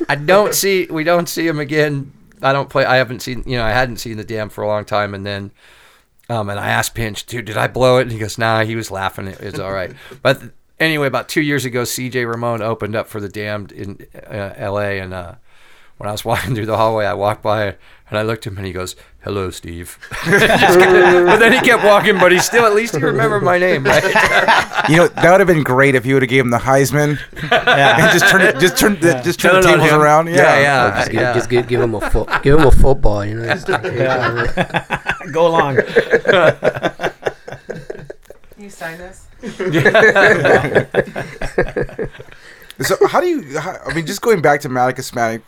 I 0.09 0.15
don't 0.15 0.55
see 0.55 0.87
we 0.89 1.03
don't 1.03 1.29
see 1.29 1.47
him 1.47 1.59
again. 1.59 2.11
I 2.41 2.51
don't 2.51 2.69
play. 2.69 2.85
I 2.85 2.97
haven't 2.97 3.21
seen 3.21 3.43
you 3.45 3.57
know 3.57 3.63
I 3.63 3.71
hadn't 3.71 3.97
seen 3.97 4.17
the 4.17 4.23
Damned 4.23 4.51
for 4.51 4.63
a 4.63 4.67
long 4.67 4.85
time, 4.85 5.13
and 5.13 5.25
then 5.25 5.51
um 6.29 6.49
and 6.49 6.59
I 6.59 6.69
asked 6.69 6.95
Pinch, 6.95 7.25
dude, 7.25 7.45
did 7.45 7.57
I 7.57 7.67
blow 7.67 7.97
it? 7.99 8.03
And 8.03 8.11
he 8.11 8.17
goes, 8.17 8.37
Nah, 8.37 8.63
he 8.63 8.75
was 8.75 8.89
laughing. 8.89 9.27
It 9.27 9.39
was 9.41 9.59
all 9.59 9.71
right. 9.71 9.93
but 10.23 10.41
anyway, 10.79 11.07
about 11.07 11.29
two 11.29 11.41
years 11.41 11.65
ago, 11.65 11.83
C.J. 11.83 12.25
Ramone 12.25 12.61
opened 12.61 12.95
up 12.95 13.07
for 13.07 13.21
the 13.21 13.29
Damned 13.29 13.71
in 13.71 14.07
uh, 14.15 14.53
L.A. 14.55 14.99
and 14.99 15.13
uh, 15.13 15.35
when 15.97 16.09
I 16.09 16.11
was 16.11 16.23
walking 16.29 16.55
through 16.55 16.65
the 16.65 16.77
hallway, 16.77 17.05
I 17.05 17.13
walked 17.13 17.41
by 17.43 17.75
and 18.09 18.19
I 18.19 18.21
looked 18.21 18.45
at 18.45 18.51
him 18.53 18.57
and 18.57 18.67
he 18.67 18.73
goes, 18.73 18.95
"Hello, 19.23 19.49
Steve." 19.49 19.97
Just 20.25 20.45
but 20.47 21.37
then 21.37 21.51
he 21.53 21.59
kept 21.59 21.83
walking, 21.83 22.19
but 22.19 22.31
he 22.31 22.37
still 22.39 22.65
at 22.65 22.75
least 22.75 22.95
he 22.95 23.01
remembered 23.01 23.41
my 23.43 23.57
name, 23.57 23.83
right? 23.83 24.03
You 24.89 24.97
know 24.97 25.07
that 25.07 25.31
would 25.31 25.39
have 25.39 25.47
been 25.47 25.63
great 25.63 25.95
if 25.95 26.05
you 26.05 26.13
would 26.13 26.21
have 26.21 26.29
gave 26.29 26.43
him 26.43 26.51
the 26.51 26.59
Heisman 26.59 27.17
and 27.41 28.11
just 28.13 28.29
turn 28.29 28.41
it, 28.43 28.59
just 28.59 28.77
turn 28.77 28.99
the, 28.99 29.19
just 29.23 29.39
turn 29.39 29.53
Turn 29.53 29.61
the 29.63 29.67
tables 29.69 29.89
him. 29.89 29.99
around. 29.99 30.27
yeah, 30.27 30.35
Yeah, 30.35 30.59
yeah, 30.59 30.95
just, 30.99 31.11
give, 31.11 31.21
yeah. 31.21 31.33
just 31.33 31.49
give, 31.49 31.67
give 31.67 31.81
him 31.81 31.95
a 31.95 32.09
fo- 32.11 32.27
give 32.43 32.59
him 32.59 32.67
a 32.67 32.71
football, 32.71 33.25
you 33.25 33.33
know. 33.35 33.45
Just- 33.47 33.65
Go 35.33 35.47
along. 35.47 35.77
you 38.59 38.69
sign 38.69 38.99
this? 38.99 39.25
So 42.81 42.95
how 43.07 43.21
do 43.21 43.27
you? 43.27 43.57
How, 43.59 43.77
I 43.85 43.93
mean, 43.93 44.05
just 44.05 44.21
going 44.21 44.41
back 44.41 44.59
to 44.61 44.69
Manic 44.69 44.97
Hispanic, 44.97 45.41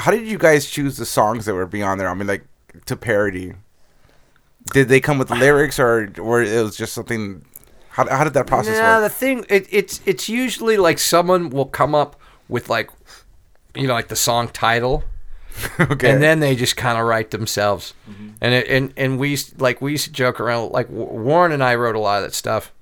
how 0.00 0.10
did 0.10 0.26
you 0.26 0.38
guys 0.38 0.68
choose 0.68 0.96
the 0.96 1.06
songs 1.06 1.44
that 1.46 1.54
were 1.54 1.66
beyond 1.66 2.00
there? 2.00 2.08
I 2.08 2.14
mean, 2.14 2.26
like 2.26 2.44
to 2.86 2.96
parody. 2.96 3.54
Did 4.72 4.88
they 4.88 5.00
come 5.00 5.18
with 5.18 5.30
lyrics, 5.30 5.78
or 5.78 6.12
or 6.20 6.42
it 6.42 6.62
was 6.62 6.76
just 6.76 6.92
something? 6.92 7.44
How, 7.90 8.08
how 8.08 8.24
did 8.24 8.34
that 8.34 8.46
process 8.46 8.76
Yeah, 8.76 8.98
work? 9.00 9.10
the 9.10 9.14
thing 9.14 9.44
it, 9.48 9.66
it's 9.70 10.00
it's 10.06 10.28
usually 10.28 10.76
like 10.76 10.98
someone 10.98 11.50
will 11.50 11.66
come 11.66 11.94
up 11.94 12.20
with 12.48 12.68
like 12.68 12.90
you 13.74 13.86
know 13.86 13.94
like 13.94 14.08
the 14.08 14.16
song 14.16 14.48
title 14.48 15.02
okay, 15.80 16.10
and 16.10 16.22
then 16.22 16.40
they 16.40 16.54
just 16.54 16.76
kind 16.76 16.98
of 16.98 17.04
write 17.06 17.30
themselves. 17.30 17.94
Mm-hmm. 18.08 18.28
And 18.40 18.54
it, 18.54 18.68
and 18.68 18.92
and 18.96 19.18
we 19.18 19.36
like 19.58 19.80
we 19.82 19.92
used 19.92 20.04
to 20.06 20.12
joke 20.12 20.40
around 20.40 20.72
like 20.72 20.88
Warren 20.88 21.52
and 21.52 21.62
I 21.62 21.74
wrote 21.74 21.96
a 21.96 21.98
lot 21.98 22.18
of 22.22 22.28
that 22.28 22.34
stuff, 22.34 22.72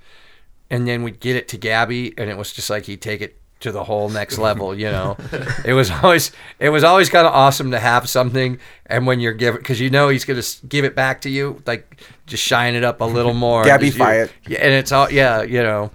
and 0.70 0.86
then 0.86 1.02
we'd 1.02 1.20
get 1.20 1.36
it 1.36 1.48
to 1.48 1.56
Gabby, 1.58 2.12
and 2.18 2.28
it 2.30 2.36
was 2.36 2.52
just 2.52 2.68
like 2.70 2.84
he'd 2.84 3.00
take 3.00 3.20
it 3.20 3.40
to 3.60 3.72
the 3.72 3.84
whole 3.84 4.08
next 4.08 4.38
level. 4.48 4.74
You 4.74 4.90
know, 4.90 5.16
it 5.64 5.72
was 5.72 5.90
always 5.90 6.32
it 6.58 6.68
was 6.70 6.84
always 6.84 7.08
kind 7.08 7.26
of 7.26 7.32
awesome 7.32 7.70
to 7.72 7.78
have 7.78 8.08
something, 8.08 8.58
and 8.86 9.06
when 9.06 9.20
you're 9.20 9.32
giving 9.34 9.58
because 9.60 9.80
you 9.80 9.90
know 9.90 10.08
he's 10.08 10.24
gonna 10.24 10.42
give 10.68 10.84
it 10.84 10.94
back 10.94 11.20
to 11.22 11.30
you, 11.30 11.62
like 11.66 12.00
just 12.26 12.42
shine 12.42 12.74
it 12.74 12.84
up 12.84 13.00
a 13.00 13.04
little 13.04 13.34
more. 13.46 13.64
Just- 13.90 13.98
it. 14.16 14.32
Yeah, 14.46 14.58
and 14.60 14.72
it's 14.72 14.92
all 14.92 15.10
yeah, 15.10 15.42
you 15.42 15.62
know. 15.62 15.90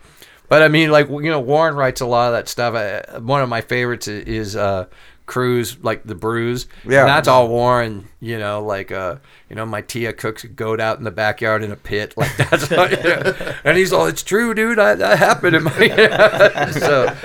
But 0.50 0.62
I 0.62 0.68
mean, 0.68 0.92
like 0.92 1.10
you 1.10 1.32
know, 1.32 1.40
Warren 1.40 1.76
writes 1.76 2.02
a 2.02 2.06
lot 2.06 2.28
of 2.28 2.34
that 2.34 2.48
stuff. 2.48 2.76
Uh, 2.76 3.20
one 3.22 3.42
of 3.42 3.50
my 3.50 3.62
favorites 3.62 4.08
is 4.08 4.56
uh, 4.56 4.86
Cruise, 5.34 5.78
like 5.82 6.04
the 6.04 6.14
Bruise. 6.14 6.68
Yeah. 6.88 7.00
and 7.00 7.10
that's 7.10 7.28
all 7.28 7.48
Warren. 7.48 8.08
You 8.20 8.38
know, 8.38 8.64
like 8.64 8.92
uh, 8.92 9.16
you 9.50 9.56
know, 9.56 9.66
my 9.66 9.82
Tia 9.82 10.14
cooks 10.14 10.44
a 10.44 10.48
goat 10.48 10.80
out 10.80 11.00
in 11.00 11.06
the 11.06 11.12
backyard 11.12 11.64
in 11.64 11.72
a 11.72 11.76
pit. 11.76 12.14
Like 12.18 12.38
that's, 12.38 12.72
all, 12.72 12.88
you 12.88 12.98
know. 12.98 13.54
and 13.64 13.76
he's 13.76 13.92
all, 13.92 14.06
"It's 14.06 14.22
true, 14.22 14.54
dude. 14.54 14.78
I, 14.78 14.94
that 14.94 15.18
happened 15.18 15.56
in 15.56 15.64
my." 15.64 15.72
so, 16.72 17.16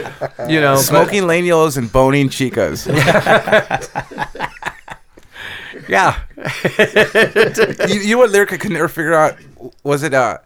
you 0.49 0.63
know, 0.63 0.77
but- 0.77 0.85
Smoking 0.85 1.25
lanios 1.25 1.77
and 1.77 1.93
boning 1.93 2.31
chicas. 2.31 2.87
yeah, 5.87 6.19
you, 7.89 8.01
you 8.01 8.13
know 8.13 8.19
what 8.19 8.31
lyric 8.31 8.55
I 8.55 8.57
could 8.57 8.73
never 8.73 8.89
figure 8.89 9.13
out? 9.13 9.37
Was 9.83 10.03
it 10.03 10.15
uh, 10.15 10.39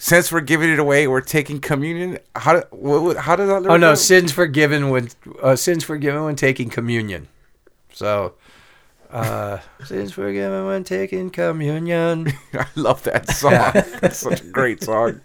since 0.00 0.32
we're 0.32 0.40
giving 0.40 0.70
it 0.70 0.78
away, 0.78 1.06
we're 1.06 1.20
taking 1.20 1.60
communion? 1.60 2.18
How 2.34 2.62
what, 2.70 3.02
what- 3.02 3.16
how 3.18 3.36
did 3.36 3.48
that? 3.48 3.60
Lyric 3.60 3.70
Oh 3.70 3.76
no, 3.76 3.94
sins 3.94 4.32
forgiven 4.32 4.88
when 4.88 5.10
uh, 5.42 5.56
sins 5.56 5.84
forgiven 5.84 6.24
when 6.24 6.36
taking 6.36 6.70
communion. 6.70 7.28
So, 7.92 8.32
uh, 9.10 9.58
sins 9.84 10.12
forgiven 10.12 10.64
when 10.64 10.84
taking 10.84 11.28
communion. 11.28 12.32
I 12.54 12.66
love 12.76 13.02
that 13.02 13.28
song. 13.28 13.52
It's 14.02 14.16
such 14.26 14.40
a 14.40 14.46
great 14.46 14.82
song. 14.82 15.20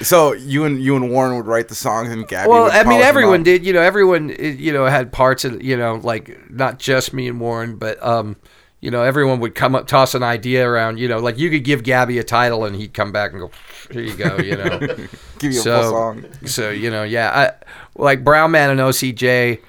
so 0.00 0.32
you 0.32 0.64
and 0.64 0.82
you 0.82 0.96
and 0.96 1.10
Warren 1.10 1.36
would 1.36 1.46
write 1.46 1.68
the 1.68 1.74
songs, 1.74 2.08
and 2.10 2.26
Gabby. 2.26 2.48
well, 2.48 2.70
I 2.72 2.82
mean, 2.84 3.02
everyone 3.02 3.42
did. 3.42 3.64
You 3.66 3.74
know, 3.74 3.82
everyone 3.82 4.30
you 4.38 4.72
know 4.72 4.86
had 4.86 5.12
parts 5.12 5.44
of 5.44 5.62
you 5.62 5.76
know 5.76 5.96
like 5.96 6.50
not 6.50 6.78
just 6.78 7.12
me 7.12 7.28
and 7.28 7.38
Warren, 7.40 7.76
but 7.76 8.02
um, 8.02 8.36
you 8.82 8.90
know, 8.90 9.04
everyone 9.04 9.38
would 9.40 9.54
come 9.54 9.76
up, 9.76 9.86
toss 9.86 10.14
an 10.14 10.24
idea 10.24 10.68
around. 10.68 10.98
You 10.98 11.06
know, 11.08 11.18
like 11.18 11.38
you 11.38 11.48
could 11.48 11.62
give 11.64 11.84
Gabby 11.84 12.18
a 12.18 12.24
title, 12.24 12.64
and 12.64 12.74
he'd 12.76 12.92
come 12.92 13.12
back 13.12 13.30
and 13.30 13.40
go, 13.40 13.50
"Here 13.90 14.02
you 14.02 14.14
go." 14.14 14.36
You 14.36 14.56
know. 14.56 14.78
Give 15.38 15.52
you 15.52 15.60
a 15.60 15.62
so, 15.62 15.82
full 15.82 15.90
song. 15.90 16.26
So 16.46 16.70
you 16.70 16.90
know, 16.90 17.04
yeah, 17.04 17.30
I 17.30 17.64
like 17.96 18.22
Brown 18.24 18.50
Man 18.50 18.70
and 18.70 18.80
OCJ. 18.80 19.60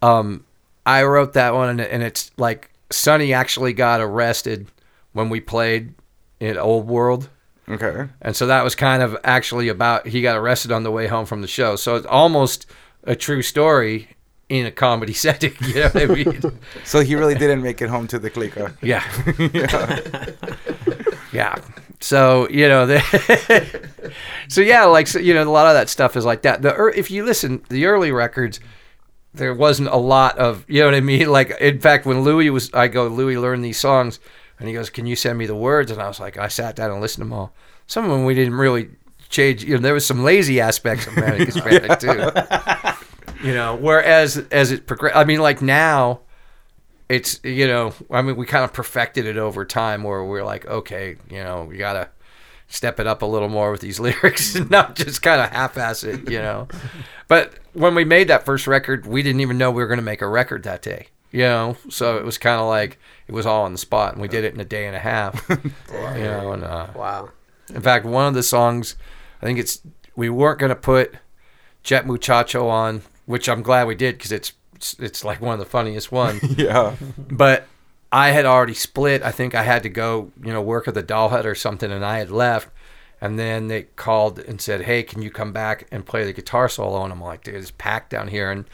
Um, 0.00 0.44
I 0.84 1.04
wrote 1.04 1.34
that 1.34 1.54
one, 1.54 1.68
and, 1.68 1.80
and 1.80 2.02
it's 2.02 2.30
like 2.36 2.70
Sonny 2.90 3.32
actually 3.32 3.72
got 3.74 4.00
arrested 4.00 4.66
when 5.12 5.28
we 5.28 5.40
played 5.40 5.94
in 6.40 6.56
Old 6.58 6.88
World, 6.88 7.28
Okay. 7.68 8.08
and 8.20 8.34
so 8.34 8.46
that 8.46 8.64
was 8.64 8.74
kind 8.74 9.02
of 9.02 9.16
actually 9.22 9.68
about 9.68 10.08
he 10.08 10.22
got 10.22 10.36
arrested 10.36 10.72
on 10.72 10.82
the 10.82 10.90
way 10.90 11.06
home 11.06 11.26
from 11.26 11.40
the 11.42 11.46
show. 11.46 11.76
So 11.76 11.96
it's 11.96 12.06
almost 12.06 12.66
a 13.04 13.14
true 13.14 13.42
story 13.42 14.08
in 14.52 14.66
a 14.66 14.70
comedy 14.70 15.12
setting. 15.24 15.54
You 15.60 15.74
know 15.74 15.90
I 15.94 16.06
mean? 16.06 16.58
So 16.84 17.00
he 17.00 17.14
really 17.14 17.34
didn't 17.34 17.62
make 17.62 17.80
it 17.80 17.88
home 17.88 18.06
to 18.08 18.18
the 18.18 18.30
clica. 18.30 18.76
Yeah. 18.82 19.02
yeah. 21.32 21.56
So 22.00 22.48
you 22.50 22.68
know, 22.68 22.86
the 22.86 24.12
so 24.48 24.60
yeah, 24.60 24.84
like 24.84 25.06
so, 25.06 25.18
you 25.18 25.34
know, 25.34 25.42
a 25.42 25.50
lot 25.50 25.66
of 25.66 25.74
that 25.74 25.88
stuff 25.88 26.16
is 26.16 26.24
like 26.24 26.42
that. 26.42 26.62
The 26.62 26.92
if 26.94 27.10
you 27.10 27.24
listen, 27.24 27.62
the 27.68 27.86
early 27.86 28.12
records, 28.12 28.60
there 29.32 29.54
wasn't 29.54 29.88
a 29.88 29.96
lot 29.96 30.36
of 30.38 30.64
you 30.68 30.80
know 30.80 30.86
what 30.86 30.94
I 30.94 31.00
mean. 31.00 31.30
Like 31.30 31.52
in 31.60 31.80
fact, 31.80 32.04
when 32.04 32.22
Louis 32.22 32.50
was, 32.50 32.72
I 32.74 32.88
go, 32.88 33.06
Louis, 33.06 33.38
learned 33.38 33.64
these 33.64 33.78
songs, 33.78 34.18
and 34.58 34.68
he 34.68 34.74
goes, 34.74 34.90
"Can 34.90 35.06
you 35.06 35.16
send 35.16 35.38
me 35.38 35.46
the 35.46 35.54
words?" 35.54 35.90
And 35.90 36.02
I 36.02 36.08
was 36.08 36.20
like, 36.20 36.36
I 36.36 36.48
sat 36.48 36.76
down 36.76 36.90
and 36.90 37.00
listened 37.00 37.24
to 37.24 37.28
them 37.28 37.32
all. 37.38 37.54
Some 37.86 38.04
of 38.04 38.10
them 38.10 38.24
we 38.24 38.34
didn't 38.34 38.54
really 38.54 38.90
change. 39.28 39.62
You 39.64 39.76
know, 39.76 39.80
there 39.80 39.94
was 39.94 40.04
some 40.04 40.24
lazy 40.24 40.60
aspects 40.60 41.06
of 41.06 41.16
Manic 41.16 41.46
Hispanic 41.48 42.00
too. 42.00 42.30
You 43.42 43.54
know, 43.54 43.76
whereas 43.76 44.36
as 44.50 44.70
it 44.70 44.86
progressed, 44.86 45.16
I 45.16 45.24
mean, 45.24 45.40
like 45.40 45.60
now, 45.62 46.20
it's 47.08 47.40
you 47.42 47.66
know, 47.66 47.92
I 48.10 48.22
mean, 48.22 48.36
we 48.36 48.46
kind 48.46 48.64
of 48.64 48.72
perfected 48.72 49.26
it 49.26 49.36
over 49.36 49.64
time, 49.64 50.02
where 50.04 50.24
we're 50.24 50.44
like, 50.44 50.66
okay, 50.66 51.16
you 51.30 51.42
know, 51.42 51.64
we 51.68 51.76
gotta 51.76 52.08
step 52.68 52.98
it 53.00 53.06
up 53.06 53.20
a 53.22 53.26
little 53.26 53.48
more 53.48 53.70
with 53.70 53.80
these 53.80 54.00
lyrics 54.06 54.54
and 54.54 54.70
not 54.70 54.96
just 54.96 55.20
kind 55.22 55.40
of 55.40 55.50
half-ass 55.50 56.04
it, 56.04 56.30
you 56.30 56.38
know. 56.38 56.68
but 57.28 57.52
when 57.74 57.94
we 57.94 58.04
made 58.04 58.28
that 58.28 58.44
first 58.46 58.66
record, 58.66 59.06
we 59.06 59.22
didn't 59.22 59.40
even 59.40 59.58
know 59.58 59.70
we 59.70 59.82
were 59.82 59.88
going 59.88 59.98
to 59.98 60.04
make 60.04 60.22
a 60.22 60.28
record 60.28 60.62
that 60.62 60.80
day, 60.80 61.08
you 61.32 61.40
know. 61.40 61.76
So 61.90 62.16
it 62.16 62.24
was 62.24 62.38
kind 62.38 62.60
of 62.60 62.66
like 62.68 62.98
it 63.26 63.32
was 63.32 63.44
all 63.46 63.64
on 63.64 63.72
the 63.72 63.78
spot, 63.78 64.12
and 64.12 64.22
we 64.22 64.28
did 64.28 64.44
it 64.44 64.54
in 64.54 64.60
a 64.60 64.64
day 64.64 64.86
and 64.86 64.94
a 64.96 65.00
half, 65.00 65.44
you 65.50 66.22
know. 66.22 66.52
And 66.52 66.64
uh, 66.64 66.86
Wow. 66.94 67.30
in 67.74 67.80
fact, 67.82 68.04
one 68.06 68.26
of 68.28 68.34
the 68.34 68.42
songs, 68.42 68.94
I 69.42 69.46
think 69.46 69.58
it's 69.58 69.82
we 70.16 70.28
weren't 70.30 70.58
going 70.60 70.70
to 70.70 70.76
put 70.76 71.14
Jet 71.82 72.06
Muchacho 72.06 72.68
on, 72.68 73.02
which 73.26 73.48
I'm 73.48 73.62
glad 73.62 73.86
we 73.86 73.94
did 73.94 74.16
because 74.18 74.32
it's 74.32 74.52
it's, 74.98 75.24
like 75.24 75.40
one 75.40 75.52
of 75.52 75.60
the 75.60 75.64
funniest 75.64 76.10
ones 76.10 76.42
Yeah. 76.58 76.96
but 77.16 77.66
I 78.10 78.30
had 78.30 78.44
already 78.44 78.74
split. 78.74 79.22
I 79.22 79.30
think 79.30 79.54
I 79.54 79.62
had 79.62 79.84
to 79.84 79.88
go, 79.88 80.32
you 80.42 80.52
know, 80.52 80.60
work 80.60 80.88
at 80.88 80.94
the 80.94 81.02
doll 81.02 81.28
hut 81.28 81.46
or 81.46 81.54
something, 81.54 81.90
and 81.90 82.04
I 82.04 82.18
had 82.18 82.30
left. 82.30 82.68
And 83.20 83.38
then 83.38 83.68
they 83.68 83.82
called 83.84 84.40
and 84.40 84.60
said, 84.60 84.82
"Hey, 84.82 85.04
can 85.04 85.22
you 85.22 85.30
come 85.30 85.52
back 85.52 85.86
and 85.92 86.04
play 86.04 86.24
the 86.24 86.32
guitar 86.32 86.68
solo?" 86.68 87.04
And 87.04 87.12
I'm 87.12 87.20
like, 87.20 87.44
"Dude, 87.44 87.54
it's 87.54 87.70
packed 87.70 88.10
down 88.10 88.26
here, 88.28 88.50
and 88.50 88.64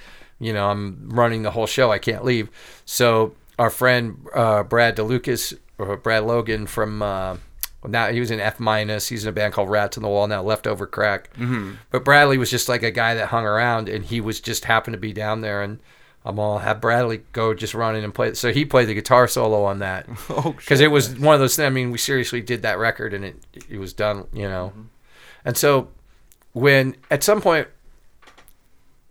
you 0.40 0.54
know, 0.54 0.70
I'm 0.70 1.10
running 1.10 1.42
the 1.42 1.50
whole 1.50 1.66
show. 1.66 1.92
I 1.92 1.98
can't 1.98 2.24
leave." 2.24 2.48
So 2.86 3.34
our 3.58 3.68
friend 3.70 4.26
uh, 4.34 4.62
Brad 4.62 4.96
DeLucas 4.96 5.58
or 5.76 5.96
Brad 5.98 6.24
Logan 6.24 6.66
from 6.66 7.02
uh, 7.02 7.36
now 7.86 8.08
he 8.08 8.20
was 8.20 8.30
in 8.30 8.40
F 8.40 8.58
minus. 8.58 9.08
He's 9.08 9.24
in 9.24 9.28
a 9.28 9.32
band 9.32 9.52
called 9.54 9.70
Rats 9.70 9.96
on 9.96 10.02
the 10.02 10.08
Wall 10.08 10.26
now, 10.26 10.42
Leftover 10.42 10.86
Crack. 10.86 11.32
Mm-hmm. 11.34 11.74
But 11.90 12.04
Bradley 12.04 12.38
was 12.38 12.50
just 12.50 12.68
like 12.68 12.82
a 12.82 12.90
guy 12.90 13.14
that 13.14 13.28
hung 13.28 13.44
around, 13.44 13.88
and 13.88 14.04
he 14.04 14.20
was 14.20 14.40
just 14.40 14.64
happened 14.64 14.94
to 14.94 15.00
be 15.00 15.12
down 15.12 15.42
there, 15.42 15.62
and 15.62 15.78
I'm 16.24 16.38
all 16.40 16.58
have 16.58 16.80
Bradley 16.80 17.22
go 17.32 17.54
just 17.54 17.74
run 17.74 17.94
in 17.94 18.02
and 18.04 18.12
play. 18.12 18.34
So 18.34 18.52
he 18.52 18.64
played 18.64 18.88
the 18.88 18.94
guitar 18.94 19.28
solo 19.28 19.64
on 19.64 19.78
that 19.78 20.06
Oh, 20.28 20.52
because 20.56 20.80
it 20.80 20.90
was 20.90 21.18
one 21.18 21.34
of 21.34 21.40
those. 21.40 21.54
things. 21.56 21.66
I 21.66 21.70
mean, 21.70 21.90
we 21.92 21.98
seriously 21.98 22.40
did 22.40 22.62
that 22.62 22.78
record, 22.78 23.14
and 23.14 23.24
it 23.24 23.36
it 23.68 23.78
was 23.78 23.92
done, 23.92 24.26
you 24.32 24.48
know. 24.48 24.72
And 25.44 25.56
so 25.56 25.88
when 26.52 26.96
at 27.10 27.22
some 27.22 27.40
point 27.40 27.68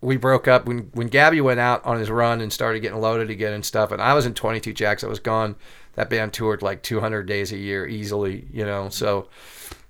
we 0.02 0.18
broke 0.18 0.48
up 0.48 0.66
when 0.68 0.90
when 0.94 1.08
Gabby 1.08 1.42
went 1.42 1.60
out 1.60 1.84
on 1.86 1.98
his 1.98 2.12
run 2.12 2.42
and 2.42 2.52
started 2.54 2.82
getting 2.82 3.00
loaded 3.00 3.30
again 3.30 3.54
and 3.54 3.66
stuff, 3.66 3.92
and 3.92 4.02
I 4.02 4.14
was 4.14 4.26
in 4.26 4.34
22 4.34 4.74
Jacks. 4.74 5.04
I 5.04 5.08
was 5.08 5.20
gone. 5.20 5.56
That 5.98 6.12
band 6.12 6.32
toured 6.32 6.62
like 6.62 6.84
200 6.84 7.24
days 7.24 7.52
a 7.52 7.58
year 7.58 7.88
easily, 7.88 8.46
you 8.54 8.64
know. 8.64 8.88
So 8.90 9.30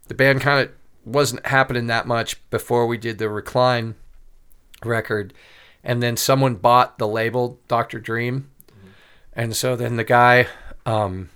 the 0.08 0.14
band 0.14 0.40
kind 0.40 0.62
of 0.62 0.74
wasn't 1.04 1.46
happening 1.46 1.88
that 1.88 2.08
much 2.08 2.38
before 2.50 2.88
we 2.88 2.98
did 2.98 3.18
the 3.18 3.30
Recline 3.30 3.96
record, 4.86 5.34
and 5.84 6.02
then 6.02 6.16
someone 6.16 6.56
bought 6.56 6.98
the 6.98 7.10
label 7.10 7.60
Dr. 7.68 8.00
Dream, 8.00 8.50
and 9.34 9.54
so 9.54 9.76
then 9.76 9.98
the 9.98 10.06
guy 10.06 10.48
um, 10.86 11.30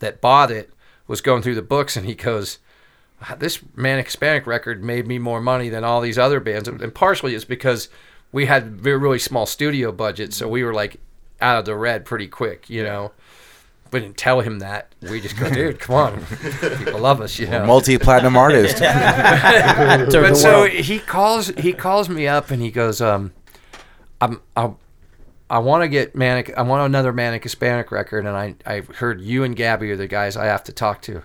that 0.00 0.20
bought 0.20 0.50
it 0.50 0.74
was 1.06 1.22
going 1.22 1.40
through 1.42 1.54
the 1.54 1.62
books, 1.62 1.96
and 1.96 2.06
he 2.06 2.14
goes. 2.14 2.58
This 3.38 3.58
Manic 3.74 4.06
Hispanic 4.06 4.46
record 4.46 4.84
made 4.84 5.08
me 5.08 5.18
more 5.18 5.40
money 5.40 5.68
than 5.68 5.82
all 5.82 6.00
these 6.00 6.18
other 6.18 6.38
bands, 6.38 6.68
and 6.68 6.94
partially 6.94 7.34
it's 7.34 7.44
because 7.44 7.88
we 8.30 8.46
had 8.46 8.80
very 8.80 8.98
really 8.98 9.18
small 9.18 9.44
studio 9.44 9.90
budgets, 9.90 10.36
so 10.36 10.46
we 10.46 10.62
were 10.62 10.72
like 10.72 11.00
out 11.40 11.58
of 11.58 11.64
the 11.64 11.74
red 11.74 12.04
pretty 12.04 12.28
quick, 12.28 12.70
you 12.70 12.84
know. 12.84 13.10
We 13.90 14.00
didn't 14.00 14.16
tell 14.16 14.40
him 14.40 14.58
that. 14.58 14.94
We 15.02 15.20
just 15.20 15.38
go, 15.38 15.48
dude, 15.50 15.80
come 15.80 15.94
on, 15.96 16.26
people 16.76 17.00
love 17.00 17.20
us, 17.20 17.38
you 17.38 17.46
know. 17.46 17.64
Multi-platinum 17.64 18.36
artist. 18.46 18.78
but 18.80 20.34
so 20.36 20.64
he 20.66 20.98
calls 20.98 21.48
he 21.58 21.72
calls 21.72 22.08
me 22.08 22.26
up 22.26 22.50
and 22.50 22.60
he 22.60 22.70
goes, 22.70 23.00
um, 23.00 23.32
I'm 24.20 24.40
I, 24.56 24.72
I 25.50 25.58
want 25.60 25.82
to 25.82 25.88
get 25.88 26.14
manic. 26.14 26.52
I 26.56 26.62
want 26.62 26.84
another 26.86 27.12
manic 27.12 27.42
Hispanic 27.42 27.90
record, 27.90 28.26
and 28.26 28.36
I 28.36 28.54
I 28.66 28.80
heard 28.80 29.20
you 29.20 29.44
and 29.44 29.56
Gabby 29.56 29.90
are 29.90 29.96
the 29.96 30.08
guys 30.08 30.36
I 30.36 30.46
have 30.46 30.64
to 30.64 30.72
talk 30.72 31.00
to, 31.02 31.22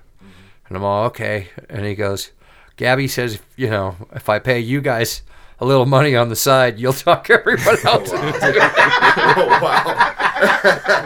and 0.68 0.78
I'm 0.78 0.84
all 0.84 1.05
okay. 1.07 1.49
And 1.70 1.86
he 1.86 1.95
goes, 1.95 2.32
Gabby 2.78 3.07
says, 3.07 3.39
you 3.57 3.70
know, 3.70 3.95
if 4.14 4.30
I 4.30 4.39
pay 4.39 4.59
you 4.59 4.82
guys 4.82 5.24
a 5.60 5.66
little 5.66 5.86
money 5.86 6.16
on 6.16 6.30
the 6.30 6.36
side, 6.36 6.80
you'll 6.80 6.93
talk 6.93 7.30
everyone 7.30 7.78
else. 7.86 8.12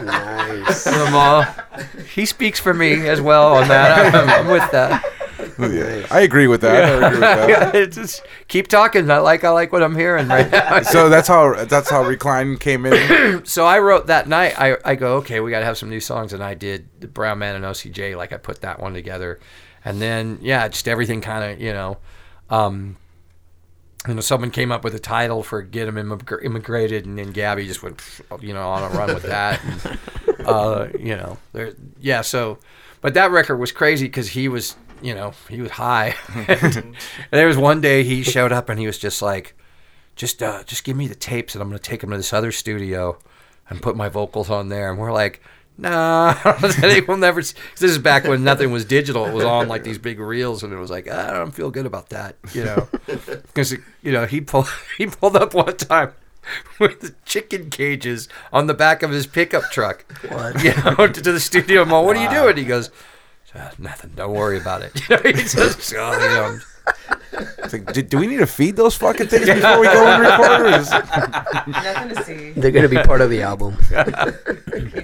Nice. 0.02 0.86
And 0.86 0.96
I'm 0.96 1.14
all, 1.14 1.44
he 2.14 2.26
speaks 2.26 2.60
for 2.60 2.74
me 2.74 3.08
as 3.08 3.20
well 3.20 3.54
on 3.54 3.68
that. 3.68 4.14
I'm, 4.14 4.28
I'm 4.28 4.46
with 4.52 4.70
that. 4.72 5.04
Yeah, 5.58 6.06
I 6.10 6.20
agree 6.20 6.46
with 6.46 6.60
that. 6.60 6.84
I 6.84 7.06
agree 7.06 7.10
with 7.10 7.20
that. 7.20 7.48
Yeah, 7.74 7.84
just 7.86 8.22
keep 8.46 8.68
talking. 8.68 9.10
I 9.10 9.18
like 9.18 9.42
I 9.42 9.50
like 9.50 9.72
what 9.72 9.82
I'm 9.82 9.96
hearing 9.96 10.28
right 10.28 10.50
now. 10.50 10.82
So 10.82 11.08
that's 11.08 11.26
how 11.26 11.64
that's 11.64 11.90
how 11.90 12.04
Recline 12.04 12.58
came 12.58 12.86
in. 12.86 13.44
so 13.44 13.66
I 13.66 13.80
wrote 13.80 14.06
that 14.06 14.28
night. 14.28 14.54
I, 14.58 14.76
I 14.84 14.94
go, 14.94 15.16
okay, 15.16 15.40
we 15.40 15.50
got 15.50 15.60
to 15.60 15.64
have 15.64 15.76
some 15.76 15.90
new 15.90 16.00
songs, 16.00 16.32
and 16.32 16.42
I 16.44 16.54
did 16.54 16.88
the 17.00 17.08
Brown 17.08 17.38
Man 17.40 17.56
and 17.56 17.64
OCJ. 17.64 18.16
Like 18.16 18.32
I 18.32 18.36
put 18.36 18.60
that 18.60 18.80
one 18.80 18.94
together, 18.94 19.40
and 19.84 20.00
then 20.00 20.38
yeah, 20.42 20.68
just 20.68 20.86
everything 20.86 21.20
kind 21.20 21.52
of 21.52 21.60
you 21.60 21.72
know, 21.72 21.98
um, 22.50 22.96
you 24.08 24.14
know, 24.14 24.20
someone 24.20 24.50
came 24.50 24.72
up 24.72 24.84
with 24.84 24.94
a 24.94 24.98
title 24.98 25.42
for 25.42 25.60
Get 25.62 25.88
Immig- 25.88 26.44
Immigrated, 26.44 27.04
and 27.04 27.18
then 27.18 27.30
Gabby 27.30 27.66
just 27.66 27.82
went, 27.82 28.02
you 28.40 28.54
know, 28.54 28.68
on 28.68 28.90
a 28.90 28.96
run 28.96 29.12
with 29.14 29.24
that. 29.24 29.60
And, 29.62 29.98
uh, 30.46 30.88
you 30.98 31.14
know, 31.14 31.38
there, 31.52 31.74
yeah. 32.00 32.22
So, 32.22 32.58
but 33.00 33.14
that 33.14 33.30
record 33.30 33.58
was 33.58 33.70
crazy 33.70 34.06
because 34.06 34.30
he 34.30 34.48
was, 34.48 34.76
you 35.02 35.14
know, 35.14 35.34
he 35.48 35.60
was 35.60 35.72
high. 35.72 36.14
and 36.48 36.96
there 37.30 37.46
was 37.46 37.58
one 37.58 37.80
day 37.80 38.02
he 38.02 38.22
showed 38.22 38.50
up 38.50 38.68
and 38.68 38.80
he 38.80 38.86
was 38.86 38.98
just 38.98 39.20
like, 39.20 39.54
just, 40.16 40.42
uh, 40.42 40.64
just 40.64 40.84
give 40.84 40.96
me 40.96 41.06
the 41.06 41.14
tapes 41.14 41.54
and 41.54 41.62
I'm 41.62 41.68
gonna 41.68 41.78
take 41.78 42.00
them 42.00 42.10
to 42.10 42.16
this 42.16 42.32
other 42.32 42.50
studio 42.50 43.18
and 43.68 43.82
put 43.82 43.94
my 43.94 44.08
vocals 44.08 44.50
on 44.50 44.68
there. 44.68 44.90
And 44.90 44.98
we're 44.98 45.12
like. 45.12 45.42
Nah, 45.80 46.34
they 46.80 47.00
will 47.00 47.16
never. 47.16 47.38
s- 47.40 47.52
'cause 47.52 47.78
This 47.80 47.90
is 47.92 47.98
back 47.98 48.24
when 48.24 48.42
nothing 48.42 48.72
was 48.72 48.84
digital. 48.84 49.26
It 49.26 49.32
was 49.32 49.44
on 49.44 49.68
like 49.68 49.84
these 49.84 49.98
big 49.98 50.18
reels, 50.18 50.62
and 50.64 50.72
it 50.72 50.76
was 50.76 50.90
like 50.90 51.08
I 51.08 51.32
don't 51.32 51.52
feel 51.52 51.70
good 51.70 51.86
about 51.86 52.08
that, 52.10 52.34
you 52.52 52.64
know. 52.64 52.88
Because 53.06 53.72
you 54.02 54.12
know 54.12 54.26
he 54.26 54.40
pulled 54.40 54.68
he 54.98 55.06
pulled 55.06 55.36
up 55.36 55.54
one 55.54 55.76
time 55.76 56.12
with 56.80 57.00
the 57.00 57.14
chicken 57.24 57.70
cages 57.70 58.28
on 58.52 58.66
the 58.66 58.74
back 58.74 59.02
of 59.04 59.10
his 59.10 59.26
pickup 59.26 59.70
truck. 59.70 60.04
What? 60.28 60.62
You 60.64 60.74
know, 60.82 61.06
to, 61.06 61.22
to 61.22 61.32
the 61.32 61.40
studio. 61.40 61.82
I'm 61.82 61.92
all, 61.92 62.04
what 62.04 62.16
are 62.16 62.22
you 62.24 62.30
doing? 62.30 62.56
He 62.56 62.64
goes, 62.64 62.90
"Uh, 63.54 63.70
nothing. 63.78 64.10
Don't 64.16 64.32
worry 64.34 64.58
about 64.58 64.82
it. 64.82 64.92
You 65.08 65.16
know, 65.16 65.22
he 65.22 65.32
just, 65.34 65.94
oh, 65.96 66.12
you 66.12 66.28
know, 66.28 66.58
It's 67.58 67.72
like, 67.72 67.92
do, 67.92 68.02
do 68.02 68.18
we 68.18 68.26
need 68.26 68.38
to 68.38 68.46
feed 68.46 68.76
those 68.76 68.96
fucking 68.96 69.26
things 69.28 69.46
before 69.46 69.78
we 69.80 69.86
go 69.86 70.06
and 70.06 70.22
record? 70.22 70.60
Or 70.62 71.70
Nothing 71.70 72.08
to 72.16 72.24
see. 72.24 72.50
They're 72.52 72.70
gonna 72.72 72.88
be 72.88 72.96
part 73.02 73.20
of 73.20 73.28
the 73.30 73.42
album. 73.42 73.76
Keep 73.88 73.98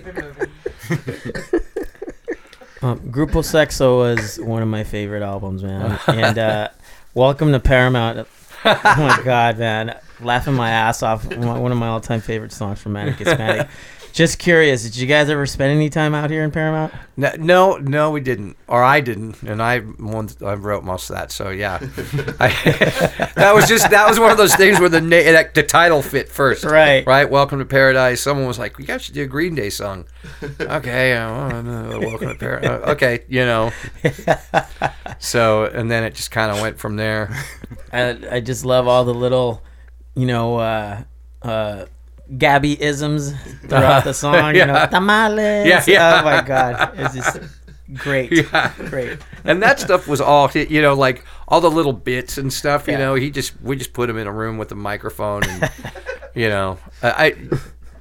it 0.06 0.14
moving. 0.14 0.50
Um, 2.82 3.00
Grupo 3.10 3.40
Sexo 3.42 3.96
was 4.00 4.38
one 4.38 4.60
of 4.60 4.68
my 4.68 4.84
favorite 4.84 5.22
albums, 5.22 5.62
man. 5.62 5.98
And 6.06 6.38
uh, 6.38 6.68
Welcome 7.14 7.52
to 7.52 7.60
Paramount. 7.60 8.28
Oh 8.66 8.80
my 8.98 9.20
god, 9.24 9.56
man! 9.58 9.98
Laughing 10.20 10.52
my 10.54 10.70
ass 10.70 11.02
off. 11.02 11.24
One 11.34 11.72
of 11.72 11.78
my 11.78 11.88
all-time 11.88 12.20
favorite 12.20 12.52
songs 12.52 12.80
from 12.80 12.92
Manic 12.92 13.16
Hispanic. 13.16 13.68
Just 14.14 14.38
curious, 14.38 14.84
did 14.84 14.94
you 14.94 15.08
guys 15.08 15.28
ever 15.28 15.44
spend 15.44 15.72
any 15.72 15.90
time 15.90 16.14
out 16.14 16.30
here 16.30 16.44
in 16.44 16.52
Paramount? 16.52 16.94
no, 17.16 17.32
no, 17.36 17.76
no, 17.78 18.12
we 18.12 18.20
didn't, 18.20 18.56
or 18.68 18.80
I 18.80 19.00
didn't, 19.00 19.42
and 19.42 19.60
I 19.60 19.80
once 19.98 20.40
I 20.40 20.54
wrote 20.54 20.84
most 20.84 21.10
of 21.10 21.16
that. 21.16 21.32
So 21.32 21.50
yeah, 21.50 21.78
I, 22.38 22.48
that 23.34 23.50
was 23.56 23.66
just 23.66 23.90
that 23.90 24.08
was 24.08 24.20
one 24.20 24.30
of 24.30 24.36
those 24.36 24.54
things 24.54 24.78
where 24.78 24.88
the 24.88 25.00
na- 25.00 25.42
the 25.52 25.64
title 25.64 26.00
fit 26.00 26.28
first, 26.28 26.62
Right. 26.62 27.04
Right. 27.04 27.28
Welcome 27.28 27.58
to 27.58 27.64
Paradise. 27.64 28.20
Someone 28.20 28.46
was 28.46 28.56
like, 28.56 28.78
"We 28.78 28.84
got 28.84 29.00
to 29.00 29.12
do 29.12 29.24
a 29.24 29.26
Green 29.26 29.56
Day 29.56 29.68
song." 29.68 30.04
okay, 30.60 31.14
uh, 31.16 31.28
uh, 31.28 31.98
Welcome 31.98 32.28
to 32.28 32.34
Paradise. 32.36 32.88
okay, 32.90 33.24
you 33.28 33.44
know. 33.44 33.72
So 35.18 35.64
and 35.64 35.90
then 35.90 36.04
it 36.04 36.14
just 36.14 36.30
kind 36.30 36.52
of 36.52 36.60
went 36.60 36.78
from 36.78 36.94
there. 36.94 37.36
I, 37.92 38.16
I 38.30 38.40
just 38.40 38.64
love 38.64 38.86
all 38.86 39.04
the 39.04 39.12
little, 39.12 39.60
you 40.14 40.26
know, 40.26 40.58
uh, 40.58 41.02
uh, 41.42 41.86
Gabby 42.38 42.80
isms 42.82 43.34
throughout 43.68 44.04
the 44.04 44.14
song. 44.24 44.54
You 44.54 44.66
know, 44.66 44.74
Yeah. 44.74 44.86
tamales. 44.86 45.66
Yeah, 45.66 45.84
yeah. 45.86 46.20
Oh 46.20 46.24
my 46.24 46.40
god, 46.42 46.92
it's 46.96 47.14
just 47.14 47.38
great. 47.94 48.32
Yeah. 48.32 48.72
Great. 48.88 49.18
and 49.44 49.62
that 49.62 49.78
stuff 49.78 50.08
was 50.08 50.20
all 50.20 50.50
you 50.52 50.80
know 50.80 50.94
like 50.94 51.24
all 51.48 51.60
the 51.60 51.70
little 51.70 51.92
bits 51.92 52.38
and 52.38 52.50
stuff 52.52 52.86
you 52.86 52.92
Yeah. 52.94 52.98
know 53.00 53.14
he 53.14 53.30
just 53.30 53.60
we 53.62 53.76
just 53.76 53.92
put 53.92 54.08
him 54.08 54.16
in 54.16 54.26
a 54.26 54.32
room 54.32 54.56
with 54.56 54.72
a 54.72 54.74
microphone 54.74 55.44
and 55.44 55.70
you 56.34 56.48
know 56.48 56.78
I, 57.02 57.10
I 57.26 57.34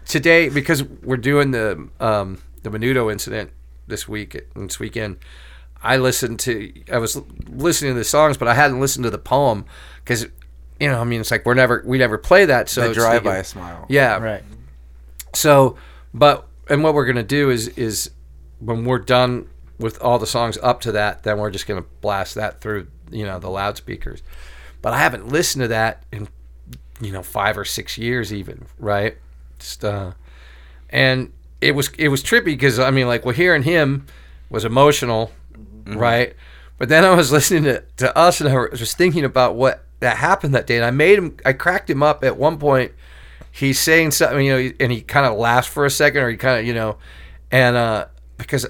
today 0.06 0.48
because 0.50 0.84
we're 0.84 1.18
doing 1.18 1.52
the 1.52 1.90
um 2.00 2.42
the 2.64 2.70
menudo 2.70 3.12
incident 3.12 3.52
this 3.88 4.08
week 4.08 4.40
this 4.56 4.80
weekend 4.80 5.18
i 5.84 5.98
listened 5.98 6.40
to 6.40 6.72
i 6.92 6.98
was 6.98 7.22
listening 7.50 7.92
to 7.94 7.98
the 8.00 8.04
songs 8.06 8.38
but 8.38 8.48
i 8.48 8.54
hadn't 8.54 8.80
listened 8.80 9.04
to 9.04 9.10
the 9.10 9.18
poem 9.18 9.66
because 10.04 10.26
you 10.84 10.90
know, 10.90 11.00
I 11.00 11.06
mean, 11.06 11.22
it's 11.22 11.32
like 11.32 11.46
we're 11.46 11.54
never 11.54 11.82
we 11.86 11.98
never 11.98 12.18
play 12.18 12.44
that. 12.46 12.68
So 12.68 12.88
the 12.90 12.94
drive 12.94 13.24
by 13.24 13.38
a 13.38 13.44
smile. 13.44 13.86
Yeah, 13.88 14.18
Right. 14.20 14.44
so, 15.34 15.78
but 16.14 16.46
and 16.70 16.84
what 16.84 16.94
we're 16.94 17.06
gonna 17.06 17.24
do 17.24 17.50
is 17.50 17.70
is 17.70 18.12
when 18.60 18.84
we're 18.86 19.00
done 19.00 19.48
with 19.80 20.02
all 20.02 20.20
the 20.20 20.28
songs 20.28 20.58
up 20.62 20.82
to 20.82 20.92
that, 20.92 21.24
then 21.24 21.38
we're 21.40 21.52
just 21.52 21.68
gonna 21.68 21.86
blast 22.02 22.36
that 22.36 22.60
through 22.62 22.88
you 23.12 23.26
know 23.26 23.40
the 23.40 23.50
loudspeakers. 23.50 24.22
But 24.82 24.94
I 24.94 24.98
haven't 25.00 25.30
listened 25.30 25.62
to 25.64 25.68
that 25.70 26.04
in 26.12 26.28
you 27.00 27.12
know 27.14 27.24
five 27.24 27.58
or 27.58 27.66
six 27.66 27.98
years 27.98 28.34
even, 28.34 28.66
right? 28.78 29.18
Just 29.60 29.86
uh, 29.86 30.12
and 30.90 31.32
it 31.62 31.76
was 31.76 31.90
it 31.98 32.10
was 32.10 32.22
trippy 32.24 32.46
because 32.46 32.78
I 32.80 32.92
mean 32.92 33.08
like 33.08 33.24
well 33.26 33.34
hearing 33.36 33.64
him 33.64 34.06
was 34.50 34.66
emotional, 34.66 35.32
right? 35.86 36.36
But 36.78 36.90
then 36.90 37.06
I 37.06 37.14
was 37.16 37.32
listening 37.38 37.64
to, 37.64 37.84
to 37.98 38.18
us 38.18 38.42
and 38.42 38.50
I 38.50 38.54
was 38.70 38.80
just 38.80 38.98
thinking 38.98 39.24
about 39.24 39.56
what 39.56 39.83
that 40.04 40.18
happened 40.18 40.54
that 40.56 40.68
day, 40.68 40.78
and 40.78 40.86
I 40.86 40.92
made 40.92 41.18
him 41.18 41.38
I 41.46 41.54
cracked 41.54 41.90
him 41.90 42.04
up 42.04 42.24
at 42.24 42.38
one 42.38 42.58
point 42.58 42.92
he's 43.54 43.80
saying 43.80 44.12
something, 44.12 44.46
you 44.46 44.52
know, 44.52 44.72
and 44.80 44.92
he 44.92 45.02
kind 45.02 45.26
of 45.26 45.38
laughs 45.38 45.68
for 45.68 45.86
a 45.86 45.90
second, 45.90 46.24
or 46.24 46.30
he 46.30 46.36
kind 46.36 46.60
of, 46.60 46.66
you 46.66 46.74
know, 46.74 46.98
and 47.52 47.78
uh, 47.78 48.08
because 48.38 48.66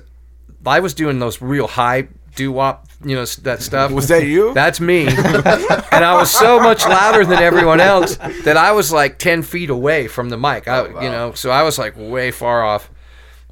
I 0.65 0.81
was 0.81 0.93
doing 0.93 1.17
those 1.17 1.41
real 1.41 1.67
high 1.67 2.09
doo 2.35 2.51
wop, 2.51 2.87
you 3.03 3.15
know, 3.15 3.25
that 3.25 3.61
stuff. 3.61 3.91
Was 3.91 4.09
that 4.09 4.25
you? 4.25 4.53
That's 4.55 4.79
me. 4.79 5.07
and 5.07 6.03
I 6.03 6.15
was 6.17 6.31
so 6.31 6.59
much 6.59 6.85
louder 6.85 7.25
than 7.25 7.39
everyone 7.39 7.79
else 7.79 8.17
that 8.43 8.57
I 8.57 8.73
was 8.73 8.91
like 8.91 9.17
ten 9.17 9.41
feet 9.41 9.69
away 9.69 10.07
from 10.07 10.29
the 10.29 10.37
mic. 10.37 10.67
I, 10.67 10.85
you 10.87 11.09
know, 11.09 11.33
so 11.33 11.49
I 11.49 11.63
was 11.63 11.79
like 11.79 11.93
way 11.97 12.31
far 12.31 12.63
off. 12.63 12.91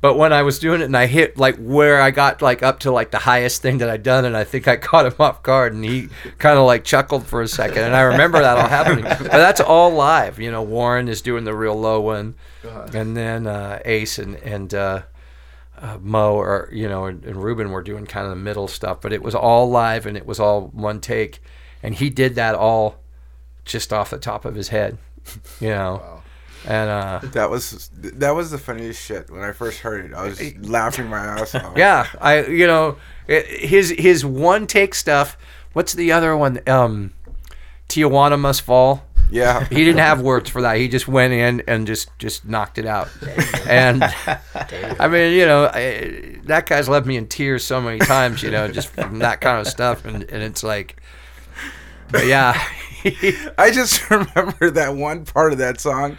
But 0.01 0.15
when 0.17 0.33
I 0.33 0.41
was 0.41 0.57
doing 0.57 0.81
it 0.81 0.85
and 0.85 0.97
I 0.97 1.05
hit 1.05 1.37
like 1.37 1.55
where 1.57 2.01
I 2.01 2.09
got 2.09 2.41
like 2.41 2.63
up 2.63 2.79
to 2.81 2.91
like 2.91 3.11
the 3.11 3.19
highest 3.19 3.61
thing 3.61 3.77
that 3.77 3.89
I'd 3.89 4.01
done, 4.01 4.25
and 4.25 4.35
I 4.35 4.43
think 4.43 4.67
I 4.67 4.75
caught 4.89 5.05
him 5.05 5.13
off 5.19 5.43
guard, 5.43 5.73
and 5.73 5.85
he 5.85 6.09
kind 6.39 6.57
of 6.57 6.65
like 6.65 6.83
chuckled 6.83 7.27
for 7.27 7.41
a 7.41 7.47
second, 7.47 7.83
and 7.83 7.95
I 7.95 8.01
remember 8.01 8.39
that 8.39 8.57
all 8.57 8.67
happening. 8.67 9.05
But 9.21 9.37
that's 9.37 9.61
all 9.61 9.91
live, 9.91 10.39
you 10.39 10.51
know. 10.51 10.63
Warren 10.63 11.07
is 11.07 11.21
doing 11.21 11.43
the 11.43 11.53
real 11.53 11.79
low 11.79 12.01
one, 12.01 12.33
and 12.93 13.15
then 13.15 13.45
uh, 13.45 13.79
Ace 13.85 14.17
and 14.17 14.35
and 14.37 14.73
uh, 14.73 15.03
uh, 15.79 15.97
Mo 16.01 16.33
or 16.33 16.69
you 16.71 16.89
know 16.89 17.05
and, 17.05 17.23
and 17.23 17.41
Ruben 17.41 17.69
were 17.69 17.83
doing 17.83 18.07
kind 18.07 18.25
of 18.25 18.31
the 18.31 18.37
middle 18.43 18.67
stuff, 18.67 19.01
but 19.01 19.13
it 19.13 19.21
was 19.21 19.35
all 19.35 19.69
live 19.69 20.07
and 20.07 20.17
it 20.17 20.25
was 20.25 20.39
all 20.39 20.69
one 20.73 20.99
take, 20.99 21.43
and 21.83 21.93
he 21.93 22.09
did 22.09 22.33
that 22.35 22.55
all 22.55 22.97
just 23.65 23.93
off 23.93 24.09
the 24.09 24.17
top 24.17 24.45
of 24.45 24.55
his 24.55 24.69
head, 24.69 24.97
you 25.59 25.69
know. 25.69 26.20
And 26.67 26.89
uh, 26.89 27.19
That 27.31 27.49
was 27.49 27.89
that 27.93 28.35
was 28.35 28.51
the 28.51 28.57
funniest 28.57 29.01
shit 29.03 29.29
when 29.31 29.41
I 29.41 29.51
first 29.51 29.79
heard 29.79 30.05
it. 30.05 30.13
I 30.13 30.27
was 30.27 30.55
laughing 30.59 31.07
my 31.07 31.17
ass 31.19 31.55
off. 31.55 31.75
Yeah, 31.75 32.05
I 32.19 32.45
you 32.45 32.67
know 32.67 32.97
it- 33.27 33.47
his 33.47 33.89
his 33.97 34.23
one 34.25 34.67
take 34.67 34.93
stuff. 34.93 35.37
What's 35.73 35.93
the 35.93 36.11
other 36.11 36.35
one? 36.37 36.59
Um, 36.67 37.13
Tijuana 37.89 38.39
must 38.39 38.61
fall. 38.61 39.05
Yeah. 39.31 39.65
He 39.69 39.83
didn't 39.85 39.99
have 39.99 40.21
words 40.21 40.49
for 40.49 40.61
that. 40.61 40.75
He 40.77 40.87
just 40.89 41.07
went 41.07 41.33
in 41.33 41.63
and 41.67 41.87
just 41.87 42.09
just 42.19 42.45
knocked 42.45 42.77
it 42.77 42.85
out. 42.85 43.09
And 43.67 44.03
I 44.99 45.07
mean, 45.07 45.33
you 45.33 45.45
know, 45.45 45.65
I, 45.73 46.37
that 46.43 46.67
guy's 46.67 46.89
left 46.89 47.05
me 47.07 47.15
in 47.17 47.27
tears 47.27 47.63
so 47.63 47.79
many 47.81 47.99
times. 47.99 48.43
You 48.43 48.51
know, 48.51 48.67
just 48.67 48.89
from 48.89 49.19
that 49.19 49.41
kind 49.41 49.59
of 49.61 49.67
stuff. 49.67 50.05
And 50.05 50.23
and 50.29 50.43
it's 50.43 50.63
like, 50.63 51.01
but 52.11 52.27
yeah, 52.27 52.61
I 53.57 53.71
just 53.71 54.09
remember 54.09 54.69
that 54.71 54.95
one 54.95 55.25
part 55.25 55.53
of 55.53 55.59
that 55.59 55.79
song 55.79 56.17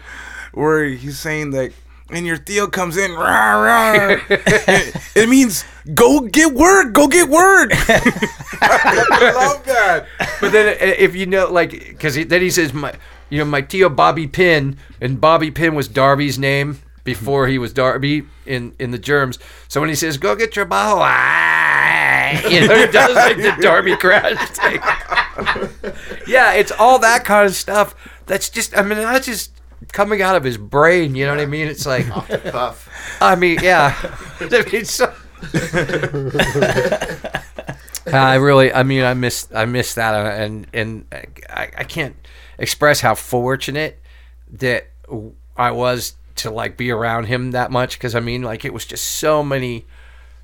where 0.53 0.85
he's 0.85 1.19
saying 1.19 1.51
like, 1.51 1.73
and 2.09 2.25
your 2.25 2.37
Theo 2.37 2.67
comes 2.67 2.97
in, 2.97 3.11
rah, 3.13 3.53
rah. 3.53 4.17
it, 4.29 4.95
it 5.15 5.29
means 5.29 5.65
go 5.93 6.21
get 6.21 6.53
word, 6.53 6.93
go 6.93 7.07
get 7.07 7.29
word. 7.29 7.71
I 7.73 9.31
love 9.35 9.65
that. 9.65 10.05
But 10.39 10.51
then 10.51 10.69
uh, 10.69 10.93
if 10.97 11.15
you 11.15 11.25
know, 11.25 11.51
like, 11.51 11.71
because 11.71 12.15
then 12.15 12.41
he 12.41 12.49
says 12.49 12.73
my, 12.73 12.93
you 13.29 13.39
know, 13.39 13.45
my 13.45 13.61
Theo 13.61 13.89
Bobby 13.89 14.27
Pyn, 14.27 14.77
and 15.01 15.19
Bobby 15.19 15.49
Pyn 15.49 15.75
was 15.75 15.87
Darby's 15.87 16.37
name 16.37 16.79
before 17.03 17.47
he 17.47 17.57
was 17.57 17.73
Darby 17.73 18.23
in 18.45 18.73
in 18.79 18.91
the 18.91 18.99
Germs. 18.99 19.39
So 19.67 19.79
when 19.79 19.89
he 19.89 19.95
says 19.95 20.17
go 20.17 20.35
get 20.35 20.55
your 20.55 20.65
bow, 20.65 20.99
ah," 20.99 22.47
you 22.47 22.67
know, 22.67 22.85
he 22.85 22.91
does 22.91 23.15
like 23.15 23.37
the 23.37 23.55
Darby 23.61 23.95
crash 23.95 24.37
thing. 24.49 24.79
yeah, 26.27 26.53
it's 26.53 26.71
all 26.71 26.99
that 26.99 27.25
kind 27.25 27.47
of 27.47 27.55
stuff. 27.55 27.95
That's 28.25 28.49
just, 28.49 28.77
I 28.77 28.83
mean, 28.83 28.99
that's 28.99 29.25
just 29.25 29.51
coming 29.91 30.21
out 30.21 30.35
of 30.35 30.43
his 30.43 30.57
brain. 30.57 31.15
You 31.15 31.25
know 31.25 31.31
what 31.31 31.41
I 31.41 31.45
mean? 31.45 31.67
It's 31.67 31.85
like, 31.85 32.07
Puff. 32.09 32.89
I 33.21 33.35
mean, 33.35 33.59
yeah. 33.61 33.95
I 34.39 34.65
mean, 34.71 34.85
so- 34.85 35.13
I 38.05 38.35
really, 38.35 38.73
I 38.73 38.83
mean, 38.83 39.03
I 39.03 39.13
miss, 39.13 39.47
I 39.53 39.65
miss 39.65 39.95
that, 39.95 40.13
uh, 40.13 40.29
and 40.29 40.67
and 40.73 41.05
I, 41.49 41.69
I 41.77 41.83
can't 41.83 42.15
express 42.57 43.01
how 43.01 43.15
fortunate 43.15 44.01
that 44.51 44.87
I 45.57 45.71
was 45.71 46.15
to 46.35 46.51
like 46.51 46.77
be 46.77 46.91
around 46.91 47.25
him 47.25 47.51
that 47.51 47.71
much 47.71 47.97
because 47.97 48.15
I 48.15 48.19
mean, 48.19 48.43
like, 48.43 48.65
it 48.65 48.73
was 48.73 48.85
just 48.85 49.05
so 49.05 49.43
many, 49.43 49.85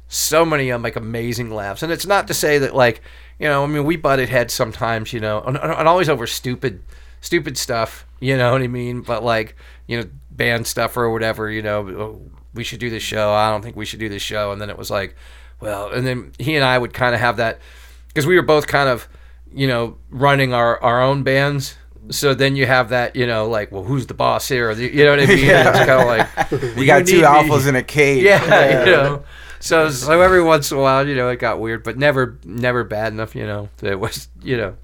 so 0.07 0.45
many 0.45 0.71
um, 0.71 0.83
like 0.83 0.95
amazing 0.95 1.51
laughs, 1.51 1.83
and 1.83 1.91
it's 1.91 2.05
not 2.05 2.27
to 2.27 2.33
say 2.33 2.59
that 2.59 2.75
like, 2.75 3.01
you 3.39 3.47
know, 3.47 3.63
I 3.63 3.67
mean, 3.67 3.85
we 3.85 3.97
butted 3.97 4.29
heads 4.29 4.53
sometimes, 4.53 5.11
you 5.11 5.19
know, 5.19 5.41
and, 5.41 5.57
and 5.57 5.87
always 5.87 6.09
over 6.09 6.27
stupid, 6.27 6.81
stupid 7.21 7.57
stuff, 7.57 8.05
you 8.19 8.37
know 8.37 8.51
what 8.51 8.61
I 8.61 8.67
mean? 8.67 9.01
But 9.01 9.23
like, 9.23 9.55
you 9.87 9.99
know, 10.01 10.09
band 10.31 10.67
stuff 10.67 10.95
or 10.97 11.09
whatever, 11.11 11.49
you 11.49 11.61
know, 11.61 11.87
oh, 11.89 12.21
we 12.53 12.63
should 12.63 12.79
do 12.79 12.89
this 12.89 13.03
show. 13.03 13.31
I 13.31 13.49
don't 13.49 13.61
think 13.61 13.75
we 13.75 13.85
should 13.85 13.99
do 13.99 14.09
this 14.09 14.21
show, 14.21 14.51
and 14.51 14.61
then 14.61 14.69
it 14.69 14.77
was 14.77 14.89
like, 14.89 15.15
well, 15.59 15.89
and 15.91 16.05
then 16.05 16.31
he 16.39 16.55
and 16.55 16.63
I 16.65 16.77
would 16.77 16.93
kind 16.93 17.13
of 17.13 17.21
have 17.21 17.37
that 17.37 17.59
because 18.07 18.25
we 18.25 18.35
were 18.35 18.41
both 18.41 18.67
kind 18.67 18.89
of, 18.89 19.07
you 19.53 19.67
know, 19.67 19.97
running 20.09 20.53
our 20.53 20.81
our 20.81 21.01
own 21.01 21.23
bands. 21.23 21.75
So 22.11 22.33
then 22.33 22.55
you 22.55 22.65
have 22.65 22.89
that, 22.89 23.15
you 23.15 23.27
know, 23.27 23.47
like, 23.47 23.71
well, 23.71 23.83
who's 23.83 24.07
the 24.07 24.15
boss 24.15 24.47
here? 24.47 24.71
You 24.71 25.03
know 25.05 25.11
what 25.11 25.19
I 25.19 25.25
mean? 25.27 25.45
Yeah. 25.45 25.69
It's 25.69 25.85
kind 25.85 26.01
of 26.01 26.07
like 26.07 26.75
We 26.75 26.85
got 26.87 27.05
two 27.05 27.17
need 27.17 27.21
me. 27.21 27.27
alphas 27.27 27.67
in 27.67 27.75
a 27.75 27.83
cage. 27.83 28.23
Yeah, 28.23 28.79
you 28.79 28.85
know. 28.91 29.23
So 29.59 29.89
so 29.91 30.19
every 30.21 30.41
once 30.41 30.71
in 30.71 30.77
a 30.77 30.81
while, 30.81 31.07
you 31.07 31.15
know, 31.15 31.29
it 31.29 31.37
got 31.37 31.59
weird, 31.59 31.83
but 31.83 31.97
never 31.97 32.39
never 32.43 32.83
bad 32.83 33.13
enough, 33.13 33.35
you 33.35 33.45
know. 33.45 33.69
that 33.77 33.91
It 33.91 33.99
was, 33.99 34.27
you 34.41 34.57
know. 34.57 34.75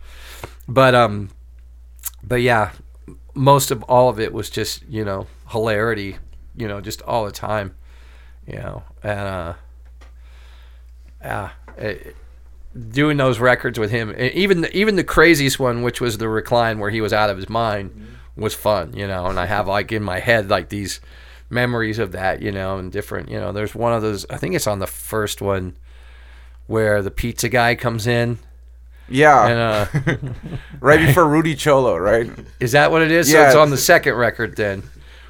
But 0.67 0.93
um 0.93 1.29
but 2.27 2.41
yeah, 2.41 2.71
most 3.33 3.71
of 3.71 3.83
all 3.83 4.09
of 4.09 4.19
it 4.19 4.33
was 4.33 4.49
just, 4.49 4.83
you 4.89 5.05
know, 5.05 5.27
hilarity, 5.49 6.17
you 6.55 6.67
know, 6.67 6.81
just 6.81 7.01
all 7.03 7.25
the 7.25 7.31
time. 7.31 7.75
You 8.47 8.57
know, 8.57 8.83
and 9.03 9.19
uh 9.19 9.53
yeah, 11.21 11.49
it, 11.77 12.15
doing 12.89 13.17
those 13.17 13.39
records 13.39 13.79
with 13.79 13.91
him, 13.91 14.13
even 14.17 14.67
even 14.71 14.95
the 14.95 15.03
craziest 15.03 15.59
one, 15.59 15.81
which 15.81 15.99
was 16.01 16.17
the 16.17 16.29
recline 16.29 16.79
where 16.79 16.91
he 16.91 17.01
was 17.01 17.13
out 17.13 17.29
of 17.29 17.37
his 17.37 17.49
mind, 17.49 18.07
was 18.35 18.53
fun. 18.53 18.93
You 18.95 19.07
know, 19.07 19.25
and 19.27 19.39
I 19.39 19.45
have 19.45 19.67
like 19.67 19.91
in 19.91 20.03
my 20.03 20.19
head 20.19 20.49
like 20.49 20.69
these 20.69 21.01
memories 21.49 21.99
of 21.99 22.11
that. 22.11 22.41
You 22.41 22.51
know, 22.51 22.77
and 22.77 22.91
different. 22.91 23.29
You 23.29 23.39
know, 23.39 23.51
there's 23.51 23.73
one 23.73 23.93
of 23.93 24.01
those. 24.01 24.25
I 24.29 24.37
think 24.37 24.55
it's 24.55 24.67
on 24.67 24.79
the 24.79 24.87
first 24.87 25.41
one 25.41 25.75
where 26.67 27.01
the 27.01 27.11
pizza 27.11 27.49
guy 27.49 27.75
comes 27.75 28.07
in. 28.07 28.39
Yeah. 29.09 29.47
And 29.47 29.59
uh, 29.59 30.17
right 30.79 30.99
before 31.05 31.27
Rudy 31.27 31.55
Cholo, 31.55 31.97
right? 31.97 32.29
is 32.59 32.71
that 32.73 32.91
what 32.91 33.01
it 33.01 33.11
is? 33.11 33.31
So 33.31 33.37
Yeah, 33.39 33.47
it's 33.47 33.55
on 33.55 33.69
the 33.69 33.77
second 33.77 34.15
record 34.15 34.55
then, 34.55 34.83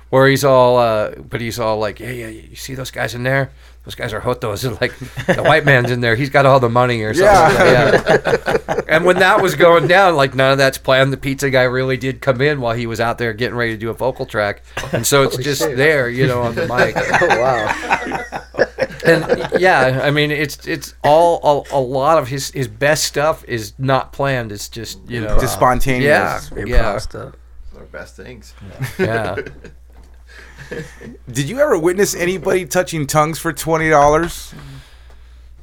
where 0.10 0.28
he's 0.28 0.44
all, 0.44 0.78
uh, 0.78 1.12
but 1.16 1.42
he's 1.42 1.60
all 1.60 1.78
like, 1.78 2.00
yeah, 2.00 2.12
yeah, 2.12 2.28
you 2.28 2.56
see 2.56 2.74
those 2.76 2.92
guys 2.92 3.14
in 3.16 3.24
there? 3.24 3.52
Those 3.84 3.94
guys 3.96 4.14
are 4.14 4.22
hotos. 4.22 4.66
And 4.66 4.82
like 4.82 4.98
the 5.28 5.44
white 5.44 5.64
man's 5.64 5.92
in 5.92 6.02
there. 6.02 6.16
He's 6.16 6.32
got 6.32 6.48
all 6.48 6.60
the 6.60 6.70
money 6.70 7.04
or 7.04 7.14
something. 7.14 7.56
Yeah. 7.58 8.02
Yeah. 8.26 8.82
and 8.88 9.06
when 9.06 9.20
that 9.20 9.44
was 9.44 9.54
going 9.54 9.88
down, 9.88 10.16
like 10.16 10.34
none 10.34 10.54
of 10.54 10.58
that's 10.58 10.80
planned. 10.80 11.14
The 11.14 11.18
pizza 11.18 11.52
guy 11.52 11.64
really 11.64 11.96
did 11.96 12.20
come 12.20 12.42
in 12.42 12.62
while 12.62 12.76
he 12.76 12.88
was 12.88 13.00
out 13.00 13.20
there 13.20 13.32
getting 13.34 13.56
ready 13.56 13.74
to 13.74 13.78
do 13.78 13.92
a 13.92 13.94
vocal 13.94 14.26
track, 14.26 14.64
and 14.92 15.06
so 15.06 15.22
it's 15.22 15.38
just 15.38 15.62
there, 15.62 16.10
you 16.10 16.26
know, 16.26 16.42
on 16.42 16.56
the 16.56 16.62
mic. 16.68 16.96
Oh 17.22 17.40
wow. 17.40 18.72
And 19.04 19.50
yeah, 19.60 20.02
I 20.04 20.12
mean, 20.12 20.32
it's 20.32 20.68
it's 20.68 20.94
all 21.04 21.66
a, 21.72 21.76
a 21.78 21.80
lot 21.80 22.18
of 22.18 22.28
his 22.28 22.52
his 22.52 22.68
best 22.68 23.04
stuff 23.06 23.44
is 23.46 23.74
not 23.78 24.14
planned. 24.14 24.52
It's 24.52 24.70
just 24.70 25.00
you 25.10 25.22
know, 25.22 25.40
Just 25.40 25.54
spontaneous. 25.56 26.06
yeah, 26.06 26.40
Improv 26.52 26.68
yeah, 26.68 26.98
stuff. 27.00 27.36
Our 27.78 27.84
best 27.86 28.16
things. 28.16 28.54
yeah. 28.98 29.36
Did 31.32 31.48
you 31.50 31.60
ever 31.60 31.78
witness 31.78 32.16
anybody 32.16 32.66
touching 32.66 33.06
tongues 33.06 33.38
for 33.40 33.54
twenty 33.54 33.90
dollars? 33.90 34.54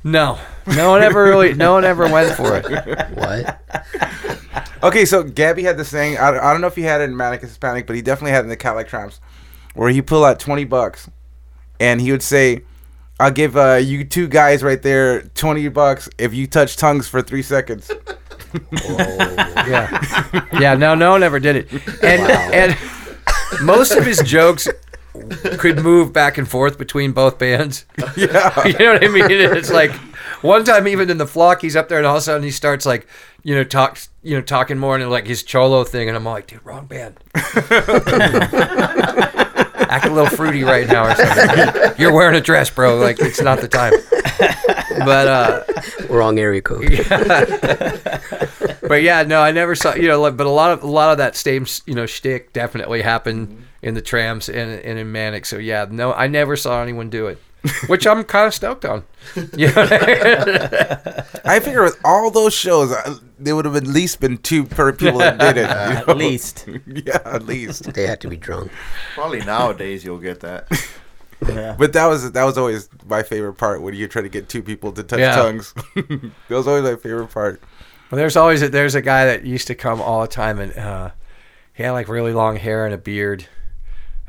No, 0.04 0.38
no 0.66 0.90
one 0.90 1.02
ever 1.02 1.22
really, 1.24 1.54
no 1.54 1.72
one 1.74 1.84
ever 1.84 2.09
went 2.09 2.36
for 2.36 2.56
it. 2.56 3.09
What? 3.14 3.60
Okay, 4.82 5.04
so 5.04 5.22
Gabby 5.22 5.62
had 5.62 5.76
this 5.76 5.90
thing. 5.92 6.18
I, 6.18 6.28
I 6.30 6.52
don't 6.52 6.60
know 6.60 6.66
if 6.66 6.74
he 6.74 6.82
had 6.82 7.00
it 7.00 7.04
in 7.04 7.16
Manic 7.16 7.40
Hispanic, 7.40 7.86
but 7.86 7.94
he 7.94 8.02
definitely 8.02 8.32
had 8.32 8.40
it 8.40 8.44
in 8.44 8.48
the 8.48 8.56
Cadillac 8.56 8.88
Tramps, 8.88 9.20
where 9.74 9.90
he 9.90 10.02
pull 10.02 10.24
out 10.24 10.40
twenty 10.40 10.64
bucks, 10.64 11.09
and 11.80 12.00
he 12.00 12.10
would 12.12 12.22
say, 12.22 12.62
"I'll 13.22 13.30
give 13.30 13.56
uh, 13.56 13.74
you 13.74 14.04
two 14.04 14.28
guys 14.28 14.62
right 14.62 14.80
there 14.82 15.22
twenty 15.34 15.68
bucks 15.68 16.08
if 16.18 16.34
you 16.34 16.46
touch 16.46 16.76
tongues 16.76 17.08
for 17.08 17.22
three 17.22 17.42
seconds." 17.42 17.90
Yeah, 18.72 20.46
yeah. 20.60 20.74
No, 20.74 20.94
no 20.94 21.12
one 21.12 21.22
ever 21.22 21.40
did 21.40 21.56
it, 21.56 21.72
and 22.02 22.22
and 22.52 22.76
most 23.62 23.92
of 23.92 24.04
his 24.04 24.18
jokes 24.20 24.68
could 25.58 25.78
move 25.78 26.12
back 26.12 26.38
and 26.38 26.48
forth 26.48 26.78
between 26.78 27.12
both 27.12 27.38
bands. 27.38 27.86
yeah. 28.16 28.66
You 28.66 28.78
know 28.78 28.92
what 28.94 29.04
I 29.04 29.08
mean? 29.08 29.30
It's 29.30 29.70
like 29.70 29.92
one 30.42 30.64
time, 30.64 30.88
even 30.88 31.08
in 31.10 31.18
the 31.18 31.26
flock, 31.26 31.62
he's 31.62 31.76
up 31.76 31.88
there, 31.88 31.98
and 31.98 32.06
all 32.06 32.16
of 32.16 32.20
a 32.20 32.24
sudden 32.24 32.42
he 32.42 32.50
starts 32.50 32.84
like 32.84 33.06
you 33.42 33.54
know, 33.54 33.64
talk, 33.64 33.98
you 34.22 34.36
know, 34.36 34.42
talking 34.42 34.78
more 34.78 34.96
and 34.96 35.10
like 35.10 35.26
his 35.26 35.42
cholo 35.42 35.84
thing, 35.84 36.08
and 36.08 36.16
I'm 36.16 36.24
like, 36.24 36.46
dude, 36.46 36.64
wrong 36.64 36.86
band. 36.86 37.18
Act 39.93 40.06
a 40.06 40.10
little 40.10 40.35
fruity 40.35 40.64
right 40.64 40.89
now 40.89 41.05
or 41.05 41.14
something. 41.14 41.93
You're 41.98 42.14
wearing 42.14 42.35
a 42.35 42.40
dress, 42.40 42.70
bro. 42.70 42.97
Like 42.97 43.20
it's 43.20 43.43
not 43.43 43.60
the 43.60 43.69
time. 43.69 43.93
But 45.05 45.27
uh, 45.27 45.64
Wrong 46.09 46.39
area 46.39 46.60
code. 46.60 46.86
but 48.82 49.02
yeah, 49.02 49.23
no, 49.23 49.40
I 49.40 49.51
never 49.51 49.74
saw 49.74 49.94
you 49.94 50.06
know, 50.06 50.20
like, 50.20 50.36
but 50.36 50.47
a 50.47 50.51
lot 50.51 50.70
of 50.70 50.82
a 50.82 50.86
lot 50.86 51.10
of 51.12 51.19
that 51.19 51.35
same 51.35 51.66
you 51.86 51.94
know 51.94 52.06
shtick 52.06 52.52
definitely 52.52 53.02
happened 53.02 53.64
in 53.81 53.94
the 53.94 54.02
Tramps 54.02 54.48
and, 54.48 54.70
and 54.81 54.98
in 54.98 55.10
Manic. 55.10 55.47
So 55.47 55.56
yeah, 55.59 55.86
no, 55.90 56.12
I 56.12 56.27
never 56.27 56.56
saw 56.56 56.82
anyone 56.82 57.10
do 57.10 57.27
it, 57.27 57.39
which 57.86 58.06
I'm 58.06 58.24
kind 58.24 58.47
of 58.47 58.55
stoked 58.55 58.84
on. 58.84 59.05
You 59.56 59.68
know 59.68 59.86
I 61.44 61.60
figure 61.60 61.82
with 61.82 61.98
all 62.05 62.30
those 62.30 62.52
shows, 62.55 62.93
uh, 62.93 63.16
there 63.39 63.55
would 63.56 63.64
have 63.64 63.76
at 63.76 63.86
least 63.86 64.20
been 64.20 64.39
two 64.39 64.64
per 64.64 64.93
people 64.93 65.18
that 65.18 65.39
did 65.39 65.56
it. 65.56 65.68
At 65.70 66.01
you 66.01 66.06
know? 66.06 66.18
least. 66.18 66.66
yeah, 66.86 67.18
at 67.24 67.44
least. 67.47 67.93
They 67.93 68.06
had 68.06 68.20
to 68.22 68.28
be 68.28 68.36
drunk. 68.36 68.70
Probably 69.14 69.40
nowadays 69.40 70.05
you'll 70.05 70.18
get 70.18 70.40
that. 70.40 70.68
Yeah. 71.47 71.74
But 71.78 71.93
that 71.94 72.06
was 72.06 72.30
that 72.32 72.44
was 72.44 72.56
always 72.56 72.89
my 73.06 73.22
favorite 73.22 73.55
part 73.55 73.82
when 73.82 73.94
you 73.94 74.06
try 74.09 74.22
to 74.22 74.28
get 74.28 74.48
two 74.48 74.62
people 74.62 74.93
to 74.93 75.02
touch 75.02 75.18
Yeah. 75.20 75.34
tongues. 75.34 75.74
that 75.94 76.30
was 76.51 76.68
always 76.68 76.84
my 76.84 76.97
favorite 76.97 77.28
part. 77.28 77.60
Well, 78.10 78.16
there's 78.18 78.36
always 78.36 78.62
a, 78.62 78.68
there's 78.68 78.94
a 78.94 79.02
guy 79.02 79.24
that 79.24 79.44
used 79.44 79.66
to 79.68 79.74
come 79.74 80.01
all 80.01 80.20
the 80.20 80.28
time, 80.28 80.59
and 80.59 80.76
uh, 80.76 81.10
he 81.72 81.82
had 81.82 81.93
like 81.93 82.09
really 82.09 82.32
long 82.32 82.56
hair 82.56 82.84
and 82.84 82.94
a 82.94 82.98
beard. 82.98 83.47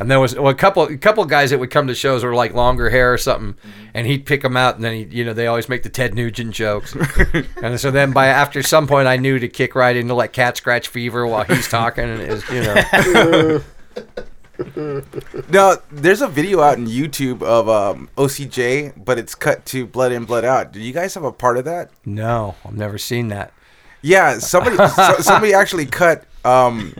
And 0.03 0.11
there 0.11 0.19
was 0.19 0.35
well, 0.35 0.51
a 0.51 0.55
couple 0.55 0.84
a 0.84 0.97
couple 0.97 1.23
guys 1.25 1.49
that 1.49 1.59
would 1.59 1.71
come 1.71 1.88
to 1.88 1.95
shows 1.95 2.23
were 2.23 2.35
like 2.35 2.53
longer 2.53 2.89
hair 2.89 3.13
or 3.13 3.17
something, 3.17 3.55
and 3.93 4.05
he'd 4.05 4.25
pick 4.25 4.41
them 4.41 4.55
out, 4.55 4.75
and 4.75 4.84
then 4.84 4.93
he 4.93 5.03
you 5.17 5.25
know 5.25 5.34
they 5.34 5.47
always 5.47 5.69
make 5.69 5.84
the 5.84 5.89
Ted 5.89 6.13
Nugent 6.13 6.53
jokes, 6.53 6.95
and 7.63 7.80
so 7.80 7.89
then 7.89 8.11
by 8.11 8.27
after 8.27 8.61
some 8.61 8.85
point 8.85 9.07
I 9.07 9.17
knew 9.17 9.39
to 9.39 9.47
kick 9.47 9.75
right 9.75 9.95
into 9.95 10.13
like 10.13 10.34
cat 10.34 10.57
scratch 10.57 10.89
fever 10.89 11.25
while 11.25 11.45
he's 11.45 11.67
talking, 11.67 12.03
and 12.03 12.21
it 12.21 12.30
was 12.30 12.49
you 12.49 12.63
know 12.63 13.63
No, 15.49 15.77
there's 15.91 16.21
a 16.21 16.27
video 16.27 16.61
out 16.61 16.77
on 16.77 16.85
YouTube 16.85 17.41
of 17.41 17.67
um, 17.67 18.07
OCJ, 18.17 19.03
but 19.03 19.17
it's 19.17 19.34
cut 19.34 19.65
to 19.67 19.88
Blood 19.88 20.11
In, 20.11 20.25
Blood 20.25 20.45
Out. 20.45 20.71
Do 20.71 20.80
you 20.80 20.93
guys 20.93 21.15
have 21.15 21.23
a 21.23 21.31
part 21.31 21.57
of 21.57 21.65
that? 21.65 21.89
no, 22.05 22.55
I've 22.63 22.77
never 22.77 22.97
seen 22.97 23.30
that. 23.30 23.51
Yeah, 24.01 24.38
somebody 24.39 24.75
so, 24.75 25.15
somebody 25.19 25.53
actually 25.53 25.85
cut 25.85 26.25
um, 26.45 26.93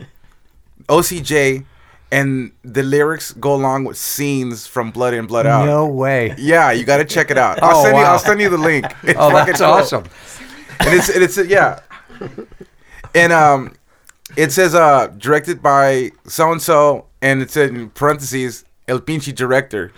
OCJ, 0.88 1.64
and 2.12 2.52
the 2.62 2.82
lyrics 2.82 3.32
go 3.32 3.54
along 3.54 3.84
with 3.84 3.96
scenes 3.96 4.66
from 4.66 4.90
Blood 4.90 5.14
In, 5.14 5.26
Blood 5.26 5.46
Out. 5.46 5.66
No 5.66 5.86
way. 5.86 6.34
Yeah, 6.38 6.70
you 6.72 6.84
got 6.84 6.98
to 6.98 7.04
check 7.04 7.30
it 7.30 7.38
out. 7.38 7.58
I'll 7.62 7.78
Oh, 7.78 7.82
send 7.84 7.96
you. 7.96 8.02
I'll 8.04 8.18
send 8.18 8.40
you 8.40 8.48
the 8.50 8.58
link. 8.58 8.86
It's 9.02 9.18
Oh, 9.18 9.30
that's 9.30 9.58
dope. 9.58 9.68
awesome. 9.68 10.04
And 10.80 10.94
it's 10.94 11.08
and 11.08 11.22
it's 11.22 11.36
yeah, 11.38 11.80
and 13.14 13.32
um, 13.32 13.74
it 14.36 14.52
says 14.52 14.74
uh 14.74 15.06
directed 15.18 15.62
by 15.62 16.10
so 16.26 16.50
and 16.52 16.60
so, 16.60 17.06
and 17.22 17.40
it 17.42 17.50
said 17.50 17.70
in 17.70 17.90
parentheses 17.90 18.64
El 18.88 19.00
Pinche 19.00 19.34
director. 19.34 19.92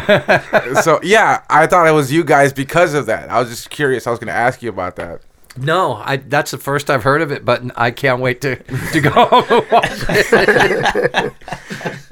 so 0.82 0.98
yeah, 1.02 1.42
I 1.48 1.66
thought 1.66 1.86
it 1.86 1.92
was 1.92 2.10
you 2.12 2.24
guys 2.24 2.52
because 2.52 2.94
of 2.94 3.06
that. 3.06 3.30
I 3.30 3.38
was 3.38 3.48
just 3.48 3.70
curious. 3.70 4.06
I 4.06 4.10
was 4.10 4.18
going 4.18 4.28
to 4.28 4.32
ask 4.34 4.62
you 4.62 4.70
about 4.70 4.96
that. 4.96 5.20
No, 5.56 5.94
I 5.94 6.16
that's 6.16 6.50
the 6.50 6.58
first 6.58 6.90
I've 6.90 7.04
heard 7.04 7.22
of 7.22 7.30
it, 7.30 7.44
but 7.44 7.62
I 7.76 7.90
can't 7.92 8.20
wait 8.20 8.40
to 8.40 8.56
to 8.56 9.00
go 9.00 9.10
home 9.24 9.44
and 9.48 9.70
watch 9.70 9.90
it. 10.08 11.32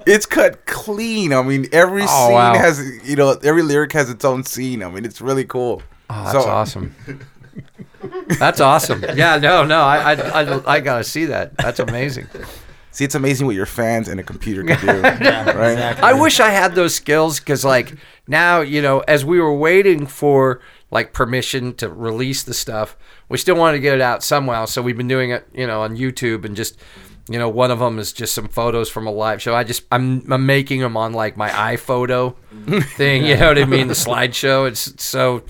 It's 0.06 0.26
cut 0.26 0.66
clean. 0.66 1.32
I 1.32 1.42
mean, 1.42 1.66
every 1.72 2.02
Oh, 2.02 2.06
scene 2.26 2.34
wow. 2.34 2.54
has 2.54 2.80
you 3.04 3.16
know 3.16 3.30
every 3.42 3.62
lyric 3.62 3.92
has 3.92 4.10
its 4.10 4.24
own 4.24 4.44
scene. 4.44 4.82
I 4.82 4.90
mean, 4.90 5.04
it's 5.04 5.20
really 5.20 5.44
cool. 5.44 5.82
Oh, 6.10 6.24
that's 6.24 6.36
awesome. 6.46 6.94
That's 8.38 8.60
awesome. 8.60 9.04
Yeah, 9.14 9.36
no, 9.38 9.64
no, 9.64 9.80
I, 9.80 10.14
I, 10.14 10.42
I, 10.42 10.74
I 10.76 10.80
gotta 10.80 11.04
see 11.04 11.26
that. 11.26 11.56
That's 11.56 11.78
amazing. 11.78 12.26
See, 12.90 13.04
it's 13.04 13.14
amazing 13.14 13.46
what 13.46 13.54
your 13.54 13.66
fans 13.66 14.08
and 14.08 14.18
a 14.18 14.22
computer 14.24 14.64
can 14.64 14.80
do. 14.86 15.00
right? 15.02 15.78
I 16.02 16.12
wish 16.14 16.40
I 16.40 16.48
had 16.50 16.74
those 16.74 16.94
skills 16.96 17.38
because, 17.38 17.64
like, 17.64 17.94
now 18.26 18.60
you 18.60 18.82
know, 18.82 19.00
as 19.00 19.24
we 19.24 19.38
were 19.40 19.54
waiting 19.56 20.06
for 20.06 20.60
like 20.92 21.14
permission 21.14 21.74
to 21.74 21.88
release 21.88 22.42
the 22.44 22.52
stuff, 22.54 22.96
we 23.30 23.38
still 23.38 23.56
wanted 23.56 23.78
to 23.78 23.80
get 23.80 23.94
it 23.94 24.02
out 24.02 24.22
somehow. 24.22 24.66
So 24.66 24.82
we've 24.82 24.96
been 24.96 25.08
doing 25.08 25.30
it, 25.30 25.48
you 25.54 25.66
know, 25.66 25.80
on 25.80 25.96
YouTube 25.96 26.44
and 26.44 26.54
just, 26.54 26.78
you 27.30 27.38
know, 27.38 27.48
one 27.48 27.70
of 27.70 27.78
them 27.78 27.98
is 27.98 28.12
just 28.12 28.34
some 28.34 28.46
photos 28.46 28.90
from 28.90 29.06
a 29.06 29.10
live 29.10 29.40
show. 29.40 29.54
I 29.54 29.64
just 29.64 29.84
I'm, 29.90 30.30
I'm 30.30 30.44
making 30.44 30.80
them 30.80 30.96
on 30.98 31.14
like 31.14 31.34
my 31.36 31.48
iPhoto 31.48 32.36
thing. 32.96 33.24
You 33.24 33.38
know 33.38 33.48
what 33.48 33.58
I 33.58 33.64
mean? 33.64 33.88
The 33.88 33.94
slideshow. 33.94 34.68
It's, 34.68 35.02
so, 35.02 35.42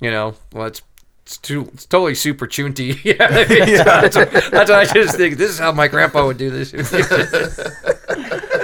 you 0.00 0.10
know, 0.10 0.34
well, 0.52 0.66
it's. 0.66 0.82
It's, 1.26 1.36
too, 1.36 1.68
it's 1.74 1.84
totally 1.84 2.14
super 2.14 2.46
chunty. 2.46 2.98
yeah, 3.04 3.16
I 3.20 3.46
mean, 3.46 3.76
that's, 3.84 4.16
what, 4.16 4.30
that's 4.32 4.70
what 4.70 4.70
I 4.70 4.86
just 4.86 5.14
think. 5.18 5.36
This 5.36 5.50
is 5.50 5.58
how 5.58 5.72
my 5.72 5.86
grandpa 5.86 6.24
would 6.24 6.38
do 6.38 6.48
this. 6.48 6.72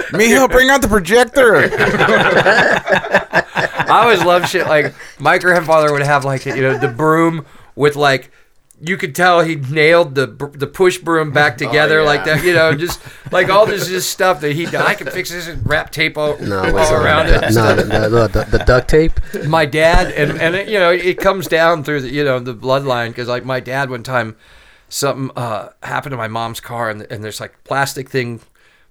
Mijo, 0.09 0.49
bring 0.49 0.71
out 0.71 0.81
the 0.81 0.87
projector. 0.87 1.69
I 3.77 4.01
always 4.03 4.23
love 4.23 4.47
shit 4.47 4.67
like 4.67 4.93
my 5.19 5.37
grandfather 5.37 5.91
would 5.91 6.01
have 6.03 6.25
like 6.25 6.45
you 6.45 6.61
know 6.61 6.77
the 6.77 6.87
broom 6.87 7.45
with 7.75 7.95
like 7.95 8.31
you 8.81 8.97
could 8.97 9.15
tell 9.15 9.41
he 9.41 9.55
nailed 9.55 10.15
the 10.15 10.27
the 10.53 10.67
push 10.67 10.97
broom 10.97 11.31
back 11.31 11.57
together 11.57 11.99
yeah. 11.99 12.05
like 12.05 12.25
that 12.25 12.43
you 12.43 12.53
know 12.53 12.75
just 12.75 13.01
like 13.31 13.49
all 13.49 13.65
this 13.65 13.87
just 13.87 14.09
stuff 14.17 14.41
that 14.41 14.51
he 14.51 14.67
I 14.67 14.93
can 14.95 15.07
fix 15.07 15.29
this 15.31 15.47
and 15.47 15.67
wrap 15.67 15.91
tape 15.91 16.17
all, 16.17 16.37
No, 16.39 16.59
all 16.59 16.65
it 16.65 16.73
was, 16.73 16.91
around 16.91 17.27
it. 17.29 17.41
and 17.43 17.55
No, 17.55 17.73
stuff. 17.73 17.77
the, 17.77 18.09
the, 18.09 18.27
the, 18.27 18.57
the 18.57 18.63
duct 18.65 18.89
tape. 18.89 19.13
My 19.47 19.65
dad 19.65 20.11
and 20.11 20.39
and 20.41 20.55
it, 20.55 20.67
you 20.67 20.77
know 20.77 20.91
it 20.91 21.17
comes 21.19 21.47
down 21.47 21.83
through 21.83 22.01
the 22.01 22.09
you 22.11 22.23
know 22.23 22.39
the 22.39 22.53
bloodline 22.53 23.09
because 23.09 23.27
like 23.29 23.45
my 23.45 23.59
dad 23.61 23.89
one 23.89 24.03
time 24.03 24.35
something 24.89 25.31
uh, 25.37 25.69
happened 25.81 26.11
to 26.11 26.17
my 26.17 26.27
mom's 26.27 26.59
car 26.59 26.89
and, 26.89 27.01
and 27.09 27.23
there's 27.23 27.39
like 27.39 27.55
plastic 27.63 28.09
thing 28.09 28.41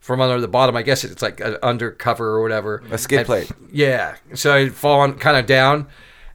from 0.04 0.20
under 0.20 0.38
the 0.38 0.46
bottom. 0.48 0.76
I 0.76 0.82
guess 0.82 1.02
it's 1.02 1.22
like 1.22 1.40
an 1.40 1.56
undercover 1.62 2.26
or 2.34 2.42
whatever. 2.42 2.82
A 2.90 2.98
skid 2.98 3.20
And- 3.20 3.26
plate. 3.26 3.50
Yeah. 3.72 4.16
So 4.34 4.52
I'd 4.54 4.74
fallen 4.74 5.14
kind 5.14 5.38
of 5.38 5.46
down. 5.46 5.86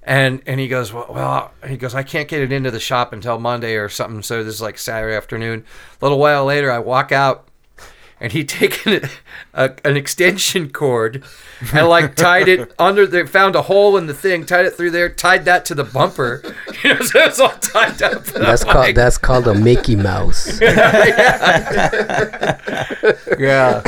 And 0.01 0.41
and 0.47 0.59
he 0.59 0.67
goes, 0.67 0.91
well, 0.91 1.05
well, 1.09 1.51
he 1.67 1.77
goes, 1.77 1.93
I 1.93 2.01
can't 2.01 2.27
get 2.27 2.41
it 2.41 2.51
into 2.51 2.71
the 2.71 2.79
shop 2.79 3.13
until 3.13 3.37
Monday 3.37 3.75
or 3.75 3.89
something. 3.89 4.23
So 4.23 4.43
this 4.43 4.55
is 4.55 4.61
like 4.61 4.79
Saturday 4.79 5.15
afternoon. 5.15 5.65
A 6.01 6.05
little 6.05 6.17
while 6.17 6.45
later, 6.45 6.71
I 6.71 6.79
walk 6.79 7.11
out, 7.11 7.47
and 8.19 8.31
he'd 8.31 8.49
taken 8.49 9.09
a, 9.53 9.71
an 9.83 9.97
extension 9.97 10.69
cord 10.69 11.23
and 11.73 11.87
like 11.87 12.15
tied 12.15 12.47
it 12.47 12.73
under. 12.79 13.05
They 13.05 13.25
found 13.25 13.55
a 13.55 13.63
hole 13.63 13.97
in 13.97 14.07
the 14.07 14.13
thing, 14.13 14.45
tied 14.45 14.65
it 14.65 14.75
through 14.75 14.91
there, 14.91 15.09
tied 15.09 15.45
that 15.45 15.65
to 15.65 15.75
the 15.75 15.83
bumper. 15.83 16.43
You 16.81 16.93
know, 16.93 17.01
so 17.01 17.19
it's 17.19 17.39
all 17.41 17.49
tied 17.49 18.01
up. 18.01 18.23
That's 18.23 18.61
I'm 18.61 18.71
called 18.71 18.85
like, 18.85 18.95
that's 18.95 19.17
called 19.17 19.47
a 19.49 19.53
Mickey 19.53 19.97
Mouse. 19.97 20.61
yeah. 20.61 20.77
yeah. 23.37 23.81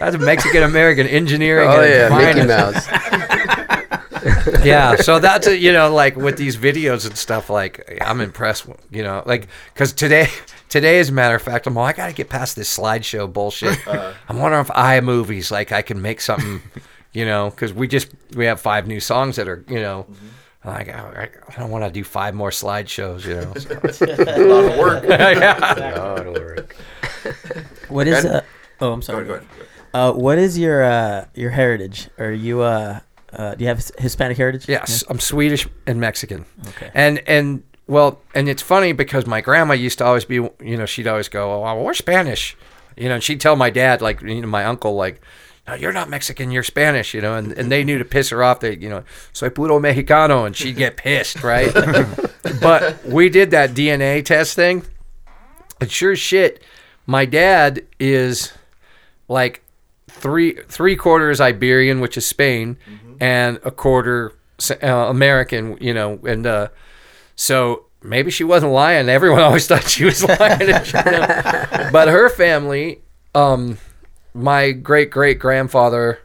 That's 0.00 0.16
a 0.16 0.18
Mexican 0.18 0.64
American 0.64 1.06
engineering. 1.06 1.68
Oh 1.68 1.80
at 1.80 1.84
its 1.84 2.10
yeah, 2.10 2.18
Mickey. 2.18 2.48
Mouse. 2.48 2.88
yeah 4.64 4.96
so 4.96 5.20
that's 5.20 5.46
a, 5.46 5.56
you 5.56 5.72
know 5.72 5.94
like 5.94 6.16
with 6.16 6.36
these 6.36 6.56
videos 6.56 7.06
and 7.06 7.16
stuff 7.16 7.48
like 7.48 7.96
i'm 8.00 8.20
impressed 8.20 8.66
you 8.90 9.02
know 9.04 9.22
like 9.26 9.46
because 9.72 9.92
today 9.92 10.28
today 10.68 10.98
as 10.98 11.08
a 11.08 11.12
matter 11.12 11.34
of 11.36 11.42
fact 11.42 11.66
i'm 11.66 11.76
all 11.76 11.84
i 11.84 11.92
gotta 11.92 12.12
get 12.12 12.28
past 12.28 12.56
this 12.56 12.76
slideshow 12.76 13.32
bullshit 13.32 13.78
i'm 14.28 14.38
wondering 14.38 14.60
if 14.60 14.68
iMovies 14.68 15.50
like 15.50 15.72
i 15.72 15.82
can 15.82 16.00
make 16.02 16.20
something 16.20 16.60
you 17.12 17.24
know 17.24 17.50
because 17.50 17.72
we 17.72 17.86
just 17.88 18.08
we 18.34 18.44
have 18.46 18.60
five 18.60 18.86
new 18.86 19.00
songs 19.00 19.36
that 19.36 19.48
are 19.48 19.64
you 19.68 19.80
know 19.80 20.06
I'm 20.64 20.72
like 20.74 20.88
I, 20.88 21.28
I 21.48 21.60
don't 21.60 21.70
want 21.70 21.84
to 21.84 21.90
do 21.90 22.02
five 22.02 22.34
more 22.34 22.50
slideshows 22.50 23.24
you 23.24 23.36
know 23.36 23.54
so- 23.92 24.06
a 24.06 24.42
lot 24.44 24.64
of 24.72 24.78
work. 24.78 25.04
yeah. 25.08 25.94
Oh, 25.96 26.16
it'll 26.20 26.32
work. 26.34 26.74
What 27.88 28.08
is 28.08 28.24
uh 28.24 28.40
Oh, 28.80 28.92
I'm 28.92 28.98
Go 29.00 29.04
sorry. 29.06 29.18
ahead, 29.28 29.28
go 29.28 29.34
ahead. 29.34 29.68
Uh, 29.94 30.12
what 30.12 30.38
is 30.38 30.58
your 30.58 30.82
uh 30.82 31.26
your 31.34 31.50
heritage? 31.50 32.08
Are 32.18 32.32
you 32.32 32.62
uh, 32.62 32.98
uh 33.32 33.54
do 33.54 33.62
you 33.64 33.68
have 33.68 33.78
Hispanic 33.98 34.36
heritage? 34.36 34.68
Yes, 34.68 35.04
I'm 35.08 35.20
Swedish 35.20 35.68
and 35.86 36.00
Mexican. 36.00 36.44
Okay. 36.68 36.90
And 36.94 37.22
and 37.28 37.62
well, 37.86 38.20
and 38.34 38.48
it's 38.48 38.62
funny 38.62 38.92
because 38.92 39.26
my 39.26 39.40
grandma 39.40 39.74
used 39.74 39.98
to 39.98 40.04
always 40.04 40.24
be, 40.24 40.34
you 40.34 40.76
know, 40.76 40.86
she'd 40.86 41.06
always 41.06 41.28
go, 41.28 41.64
"Oh, 41.64 41.82
we're 41.82 41.94
Spanish," 41.94 42.56
you 42.96 43.08
know, 43.08 43.14
and 43.14 43.22
she'd 43.22 43.40
tell 43.40 43.56
my 43.56 43.70
dad, 43.70 44.02
like, 44.02 44.20
you 44.22 44.40
know, 44.40 44.48
my 44.48 44.64
uncle, 44.64 44.94
like, 44.94 45.20
"No, 45.68 45.74
you're 45.74 45.92
not 45.92 46.10
Mexican, 46.10 46.50
you're 46.50 46.64
Spanish," 46.64 47.14
you 47.14 47.20
know, 47.20 47.34
and, 47.36 47.52
and 47.52 47.70
they 47.70 47.84
knew 47.84 47.98
to 47.98 48.04
piss 48.04 48.30
her 48.30 48.42
off. 48.42 48.60
They, 48.60 48.76
you 48.76 48.88
know, 48.88 49.04
soy 49.32 49.50
puro 49.50 49.78
mexicano, 49.78 50.46
and 50.46 50.56
she'd 50.56 50.76
get 50.76 50.96
pissed, 50.96 51.42
right? 51.44 51.72
but 52.60 53.04
we 53.04 53.28
did 53.28 53.52
that 53.52 53.70
DNA 53.70 54.24
test 54.24 54.56
thing, 54.56 54.84
and 55.80 55.90
sure 55.90 56.12
as 56.12 56.18
shit, 56.18 56.62
my 57.06 57.24
dad 57.24 57.84
is 58.00 58.52
like 59.28 59.62
three 60.08 60.54
three 60.66 60.96
quarters 60.96 61.40
Iberian, 61.40 62.00
which 62.00 62.16
is 62.16 62.26
Spain, 62.26 62.78
and 63.20 63.60
a 63.62 63.70
quarter 63.70 64.32
uh, 64.82 64.86
American. 64.86 65.78
You 65.80 65.94
know, 65.94 66.18
and 66.26 66.46
uh, 66.46 66.68
so 67.36 67.84
maybe 68.02 68.30
she 68.30 68.42
wasn't 68.44 68.72
lying. 68.72 69.08
Everyone 69.18 69.40
always 69.40 69.66
thought 69.66 69.84
she 69.88 70.04
was 70.04 70.24
lying, 70.24 70.60
you 70.60 70.66
know? 70.94 71.88
but 71.92 72.08
her 72.08 72.28
family, 72.28 73.02
um, 73.34 73.78
my 74.34 74.72
great 74.72 75.10
great 75.10 75.38
grandfather. 75.38 76.18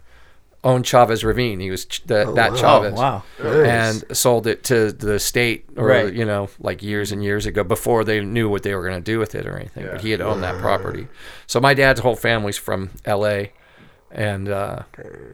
owned 0.64 0.86
Chavez 0.86 1.24
Ravine. 1.24 1.60
He 1.60 1.72
was 1.72 1.86
ch- 1.86 2.04
the, 2.06 2.32
that 2.36 2.52
wow. 2.52 2.56
Chavez. 2.58 2.94
Oh, 2.94 3.02
wow. 3.02 3.24
Nice. 3.44 4.04
And 4.04 4.16
sold 4.18 4.46
it 4.46 4.64
to 4.66 4.92
the 4.92 5.20
state, 5.20 5.66
or 5.76 5.88
Right. 5.88 6.14
you 6.14 6.24
know, 6.24 6.50
like 6.60 6.84
years 6.84 7.12
and 7.12 7.24
years 7.24 7.48
ago, 7.48 7.64
before 7.64 8.04
they 8.04 8.22
knew 8.22 8.48
what 8.48 8.62
they 8.62 8.76
were 8.76 8.84
going 8.88 9.04
to 9.04 9.12
do 9.12 9.18
with 9.18 9.34
it 9.34 9.48
or 9.48 9.58
anything. 9.58 9.88
But 9.88 10.02
he 10.02 10.12
had 10.12 10.22
owned 10.22 10.44
that 10.44 10.60
property. 10.62 11.08
So 11.48 11.60
my 11.60 11.74
dad's 11.74 12.00
whole 12.02 12.16
family's 12.16 12.58
from 12.58 12.92
L.A. 13.06 13.54
and 14.12 14.50
uh, 14.50 14.84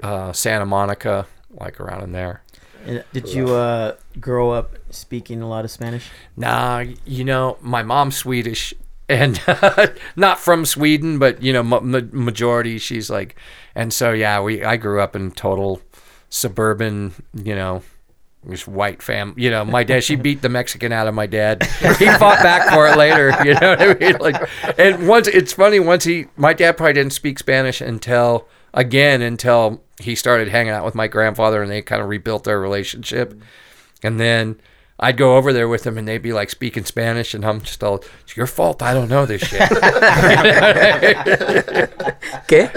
uh, 0.02 0.32
Santa 0.32 0.66
Monica, 0.66 1.28
like 1.60 1.82
around 1.82 2.04
in 2.04 2.14
there. 2.14 2.42
And 2.86 3.04
Did 3.12 3.28
you 3.34 3.50
uh, 3.54 3.98
grow 4.22 4.52
up 4.52 4.77
speaking 4.90 5.42
a 5.42 5.50
lot 5.50 5.66
of 5.66 5.72
Spanish? 5.72 6.10
Nah, 6.36 6.86
you 7.06 7.24
know, 7.24 7.58
my 7.62 7.84
mom's 7.84 8.18
Swedish 8.18 8.74
and 9.10 9.40
not 10.16 10.40
from 10.40 10.66
Sweden, 10.66 11.20
but 11.20 11.42
you 11.42 11.54
know, 11.54 11.64
ma- 11.64 11.80
ma- 11.80 12.02
majority 12.12 12.78
she's 12.78 13.10
like, 13.10 13.36
and 13.76 13.94
so 13.94 14.12
yeah, 14.12 14.42
we 14.42 14.64
I 14.64 14.78
grew 14.78 15.02
up 15.02 15.16
in 15.16 15.32
total 15.32 15.82
suburban, 16.30 17.14
you 17.34 17.56
know, 17.56 17.84
just 18.50 18.68
white 18.68 19.02
fam. 19.02 19.34
You 19.38 19.50
know, 19.50 19.64
my 19.66 19.84
dad 19.84 20.04
she 20.04 20.16
beat 20.28 20.42
the 20.42 20.50
Mexican 20.50 20.92
out 20.92 21.08
of 21.08 21.14
my 21.14 21.26
dad. 21.26 21.64
He 21.64 22.06
fought 22.06 22.42
back 22.44 22.74
for 22.74 22.88
it 22.88 22.98
later. 22.98 23.34
You 23.48 23.54
know 23.54 23.76
what 23.76 23.82
I 23.82 23.94
mean? 23.94 24.18
Like, 24.20 24.50
and 24.78 25.08
once 25.08 25.28
it's 25.28 25.54
funny. 25.54 25.80
Once 25.80 26.04
he, 26.04 26.26
my 26.36 26.54
dad 26.54 26.76
probably 26.76 26.94
didn't 26.94 27.14
speak 27.14 27.40
Spanish 27.40 27.82
until 27.82 28.48
again 28.74 29.22
until 29.22 29.82
he 30.02 30.16
started 30.16 30.50
hanging 30.50 30.72
out 30.74 30.84
with 30.84 30.96
my 30.96 31.08
grandfather, 31.08 31.62
and 31.62 31.72
they 31.72 31.82
kind 31.82 32.02
of 32.02 32.10
rebuilt 32.10 32.44
their 32.44 32.60
relationship. 32.60 33.40
And 34.04 34.20
then 34.20 34.60
I'd 35.00 35.18
go 35.18 35.38
over 35.38 35.54
there 35.54 35.68
with 35.68 35.84
them, 35.84 35.98
and 35.98 36.08
they'd 36.08 36.22
be 36.22 36.34
like 36.34 36.50
speaking 36.50 36.84
Spanish, 36.84 37.34
and 37.34 37.46
I'm 37.46 37.62
just 37.62 37.84
all, 37.84 38.04
"It's 38.22 38.36
your 38.36 38.48
fault. 38.48 38.82
I 38.82 38.94
don't 38.94 39.10
know 39.10 39.26
this 39.26 39.42
shit." 39.42 39.62
Okay. 42.50 42.70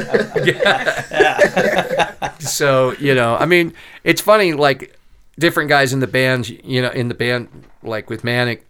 so 2.40 2.94
you 2.98 3.14
know, 3.14 3.36
I 3.36 3.47
mean, 3.47 3.72
it's 4.05 4.20
funny. 4.20 4.52
Like 4.52 4.97
different 5.38 5.68
guys 5.68 5.92
in 5.92 6.01
the 6.01 6.06
band, 6.06 6.48
you 6.48 6.82
know, 6.82 6.90
in 6.90 7.09
the 7.09 7.14
band, 7.14 7.48
like 7.82 8.10
with 8.10 8.24
Manic, 8.24 8.66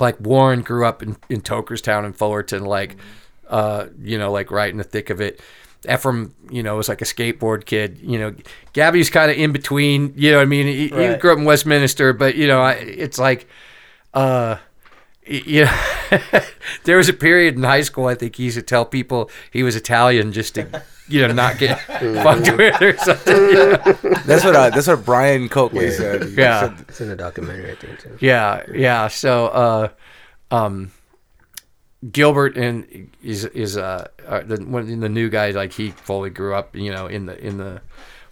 like 0.00 0.18
Warren 0.20 0.62
grew 0.62 0.86
up 0.86 1.02
in 1.02 1.16
in 1.28 1.40
Tokerstown 1.40 2.04
and 2.04 2.16
Fullerton, 2.16 2.64
like, 2.64 2.96
uh, 3.48 3.86
you 4.00 4.18
know, 4.18 4.32
like 4.32 4.50
right 4.50 4.70
in 4.70 4.78
the 4.78 4.84
thick 4.84 5.10
of 5.10 5.20
it. 5.20 5.40
Ephraim, 5.86 6.34
you 6.50 6.62
know, 6.62 6.76
was 6.76 6.88
like 6.88 7.02
a 7.02 7.04
skateboard 7.04 7.64
kid. 7.66 7.98
You 8.02 8.18
know, 8.18 8.34
Gabby's 8.72 9.10
kind 9.10 9.30
of 9.30 9.36
in 9.36 9.52
between. 9.52 10.12
You 10.16 10.32
know, 10.32 10.38
what 10.38 10.42
I 10.42 10.46
mean, 10.46 10.66
he, 10.66 10.88
he 10.88 11.14
grew 11.16 11.32
up 11.32 11.38
in 11.38 11.44
Westminster, 11.44 12.12
but 12.12 12.34
you 12.36 12.46
know, 12.46 12.60
I, 12.62 12.72
it's 12.72 13.18
like, 13.18 13.46
uh, 14.14 14.56
y- 15.28 15.42
you 15.46 15.64
know, 15.64 15.78
there 16.84 16.96
was 16.96 17.08
a 17.08 17.12
period 17.12 17.56
in 17.56 17.62
high 17.62 17.82
school. 17.82 18.06
I 18.06 18.14
think 18.14 18.36
he 18.36 18.44
used 18.44 18.56
to 18.56 18.62
tell 18.62 18.84
people 18.84 19.30
he 19.50 19.62
was 19.62 19.76
Italian 19.76 20.32
just 20.32 20.54
to, 20.56 20.82
you 21.08 21.26
know, 21.26 21.32
not 21.32 21.58
get 21.58 21.80
fucked 22.22 22.56
with 22.56 22.80
or 22.82 22.96
something. 22.98 23.36
you 23.36 23.54
know? 23.54 23.76
That's 24.26 24.44
what 24.44 24.56
uh, 24.56 24.70
that's 24.70 24.86
what 24.86 25.04
Brian 25.04 25.48
Coakley 25.48 25.90
said. 25.90 26.30
Yeah. 26.30 26.74
It's 26.88 27.00
in 27.00 27.08
the 27.08 27.16
documentary, 27.16 27.72
I 27.72 27.74
think, 27.74 27.98
too. 27.98 28.16
Yeah, 28.20 28.62
yeah. 28.72 29.08
So, 29.08 29.46
uh, 29.48 29.88
um, 30.50 30.92
Gilbert 32.10 32.56
and 32.56 33.10
is 33.22 33.44
is 33.46 33.76
uh, 33.76 34.08
uh 34.26 34.40
the 34.40 34.62
one 34.64 35.00
the 35.00 35.08
new 35.08 35.28
guy 35.28 35.50
like 35.50 35.72
he 35.72 35.90
fully 35.90 36.30
grew 36.30 36.54
up 36.54 36.76
you 36.76 36.92
know 36.92 37.06
in 37.06 37.26
the 37.26 37.38
in 37.44 37.58
the 37.58 37.80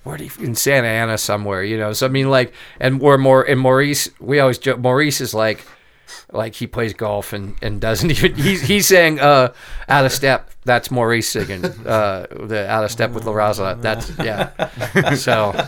where 0.02 0.16
he 0.16 0.30
in 0.44 0.54
Santa 0.54 0.88
Ana 0.88 1.16
somewhere 1.16 1.62
you 1.62 1.78
know? 1.78 1.92
So 1.92 2.06
I 2.06 2.08
mean 2.08 2.28
like 2.28 2.52
and 2.80 3.00
we're 3.00 3.18
more 3.18 3.42
and 3.42 3.60
Maurice 3.60 4.10
we 4.20 4.40
always 4.40 4.58
joke 4.58 4.78
Maurice 4.78 5.20
is 5.20 5.32
like 5.32 5.64
like 6.32 6.54
he 6.54 6.66
plays 6.66 6.92
golf 6.92 7.32
and 7.32 7.56
and 7.62 7.80
doesn't 7.80 8.10
even 8.10 8.34
he's 8.34 8.62
he's 8.62 8.86
saying 8.88 9.20
uh 9.20 9.52
out 9.88 10.04
of 10.04 10.12
step 10.12 10.50
that's 10.64 10.90
Maurice 10.90 11.28
singing 11.28 11.64
uh 11.64 12.26
the 12.30 12.68
out 12.68 12.84
of 12.84 12.90
step 12.90 13.12
with 13.12 13.24
La 13.24 13.32
Raza 13.32 13.80
that's 13.80 14.10
yeah. 14.18 15.14
So 15.14 15.66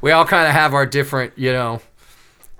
we 0.00 0.12
all 0.12 0.24
kind 0.24 0.46
of 0.46 0.52
have 0.52 0.74
our 0.74 0.84
different 0.84 1.32
you 1.36 1.52
know 1.52 1.80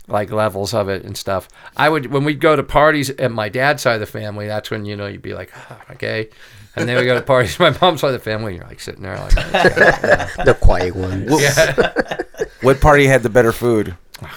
like 0.08 0.30
levels 0.30 0.72
of 0.74 0.88
it 0.88 1.04
and 1.04 1.16
stuff. 1.16 1.48
I 1.76 1.88
would 1.88 2.06
when 2.12 2.24
we'd 2.24 2.40
go 2.40 2.56
to 2.56 2.62
parties 2.62 3.10
at 3.10 3.30
my 3.32 3.48
dad's 3.48 3.82
side 3.82 3.94
of 3.94 4.00
the 4.00 4.06
family. 4.06 4.46
That's 4.46 4.70
when 4.70 4.84
you 4.84 4.96
know 4.96 5.06
you'd 5.06 5.22
be 5.22 5.34
like, 5.34 5.50
"Ah, 5.54 5.80
okay, 5.92 6.28
and 6.76 6.88
then 6.88 6.96
we 6.98 7.04
go 7.06 7.14
to 7.14 7.22
parties 7.22 7.54
at 7.58 7.60
my 7.60 7.78
mom's 7.80 8.00
side 8.00 8.08
of 8.08 8.12
the 8.14 8.18
family. 8.18 8.52
And 8.52 8.60
you're 8.60 8.68
like 8.68 8.80
sitting 8.80 9.02
there 9.02 9.16
like, 9.18 9.34
The 10.44 10.56
quiet 10.60 10.94
ones. 10.94 11.40
yeah, 11.40 12.18
What 12.60 12.80
party 12.80 13.06
had 13.06 13.22
the 13.22 13.30
better 13.30 13.52
food? 13.52 13.96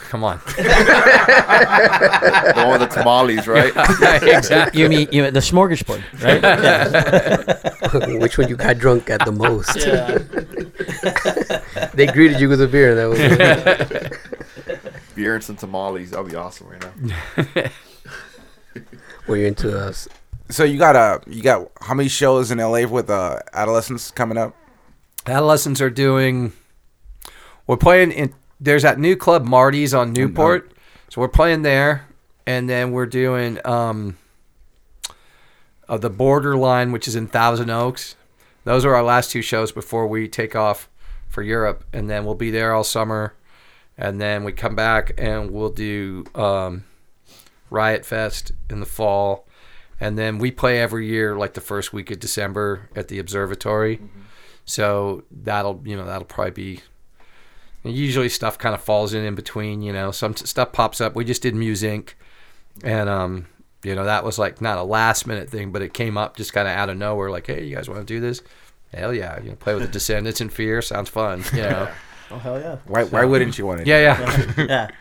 come 0.09 0.25
on, 0.25 0.41
The 0.57 0.63
one 2.55 2.71
with 2.79 2.89
the 2.89 2.95
tamales, 2.95 3.47
right? 3.47 3.71
exactly. 4.23 4.81
You 4.81 4.89
mean 4.89 5.07
you 5.11 5.23
mean 5.23 5.33
the 5.33 5.39
smorgasbord, 5.39 6.03
right? 6.21 6.41
Yeah. 6.43 8.17
Which 8.17 8.37
one 8.37 8.49
you 8.49 8.57
got 8.57 8.77
drunk 8.77 9.09
at 9.09 9.23
the 9.25 9.31
most? 9.31 9.77
yeah. 9.77 10.17
they 11.93 12.07
greeted 12.07 12.39
you 12.41 12.49
with 12.49 12.61
a 12.61 12.67
beer. 12.67 12.93
That 12.95 13.05
was 13.09 13.19
it. 13.21 14.48
Beer 15.19 15.35
and 15.35 15.43
some 15.43 15.57
tamales. 15.57 16.11
That'll 16.11 16.25
be 16.25 16.35
awesome 16.35 16.67
right 16.69 16.81
now. 16.81 17.63
Were 19.27 19.35
you 19.35 19.47
into 19.47 19.77
uh, 19.77 19.89
us? 19.89 20.07
So 20.49 20.63
you 20.63 20.79
got 20.79 20.95
uh, 20.95 21.19
you 21.27 21.43
got 21.43 21.69
how 21.81 21.93
many 21.93 22.07
shows 22.07 22.51
in 22.51 22.59
LA 22.59 22.87
with 22.87 23.09
uh, 23.09 23.39
adolescents 23.51 24.11
coming 24.11 24.37
up? 24.37 24.55
Adolescents 25.27 25.81
are 25.81 25.89
doing. 25.89 26.53
We're 27.67 27.75
playing 27.75 28.13
in. 28.13 28.33
There's 28.61 28.83
that 28.83 28.97
new 28.97 29.17
club 29.17 29.43
Marty's 29.43 29.93
on 29.93 30.13
Newport, 30.13 30.71
so 31.09 31.19
we're 31.19 31.27
playing 31.27 31.63
there, 31.63 32.07
and 32.47 32.69
then 32.69 32.93
we're 32.93 33.05
doing 33.05 33.59
um. 33.65 34.17
Uh, 35.89 35.97
the 35.97 36.09
Borderline, 36.09 36.91
which 36.91 37.07
is 37.07 37.15
in 37.15 37.27
Thousand 37.27 37.71
Oaks. 37.71 38.15
Those 38.63 38.85
are 38.85 38.95
our 38.95 39.03
last 39.03 39.31
two 39.31 39.41
shows 39.41 39.71
before 39.71 40.07
we 40.07 40.29
take 40.29 40.55
off 40.55 40.87
for 41.27 41.41
Europe, 41.41 41.83
and 41.91 42.09
then 42.09 42.23
we'll 42.23 42.35
be 42.35 42.51
there 42.51 42.73
all 42.73 42.83
summer, 42.83 43.33
and 43.99 44.19
then 44.19 44.43
we 44.43 44.51
come 44.51 44.73
back 44.73 45.11
and 45.17 45.51
we'll 45.51 45.69
do 45.69 46.23
um, 46.33 46.85
Riot 47.69 48.05
Fest 48.05 48.53
in 48.69 48.79
the 48.79 48.87
fall, 48.87 49.47
and 49.99 50.17
then 50.17 50.39
we 50.39 50.49
play 50.49 50.81
every 50.81 51.05
year 51.05 51.35
like 51.35 51.53
the 51.53 51.61
first 51.61 51.93
week 51.93 52.09
of 52.09 52.19
December 52.19 52.89
at 52.95 53.09
the 53.09 53.19
Observatory. 53.19 53.99
So 54.65 55.23
that'll 55.29 55.81
you 55.85 55.95
know 55.95 56.05
that'll 56.05 56.25
probably 56.25 56.51
be. 56.51 56.79
Usually 57.83 58.27
stuff 58.27 58.57
kind 58.57 58.75
of 58.75 58.81
falls 58.81 59.13
in 59.13 59.23
in 59.23 59.35
between. 59.35 59.81
You 59.81 59.93
know, 59.93 60.11
some 60.11 60.33
t- 60.33 60.45
stuff 60.45 60.73
pops 60.73 60.99
up. 60.99 61.15
We 61.15 61.23
just 61.23 61.41
did 61.41 61.53
Musink 61.53 62.13
and 62.83 63.09
um, 63.09 63.47
you 63.83 63.95
know 63.95 64.05
that 64.05 64.23
was 64.23 64.37
like 64.37 64.61
not 64.61 64.77
a 64.77 64.83
last 64.83 65.27
minute 65.27 65.49
thing, 65.49 65.71
but 65.71 65.81
it 65.81 65.93
came 65.93 66.17
up 66.17 66.37
just 66.37 66.53
kind 66.53 66.67
of 66.67 66.73
out 66.73 66.89
of 66.89 66.97
nowhere. 66.97 67.29
Like, 67.29 67.47
hey, 67.47 67.65
you 67.65 67.75
guys 67.75 67.89
want 67.89 68.01
to 68.01 68.05
do 68.05 68.19
this? 68.19 68.41
Hell 68.93 69.13
yeah! 69.13 69.41
You 69.41 69.49
know, 69.49 69.55
play 69.55 69.73
with 69.73 69.83
the 69.83 69.89
Descendents 69.91 70.41
in 70.41 70.49
Fear 70.49 70.81
sounds 70.81 71.09
fun. 71.09 71.43
You 71.53 71.61
know, 71.63 71.89
Oh 72.31 72.37
hell 72.37 72.59
yeah. 72.59 72.77
Why 72.85 73.03
why 73.03 73.25
wouldn't 73.25 73.57
you 73.57 73.65
want 73.65 73.81
to? 73.81 73.85
yeah, 73.87 73.99
yeah. 73.99 74.53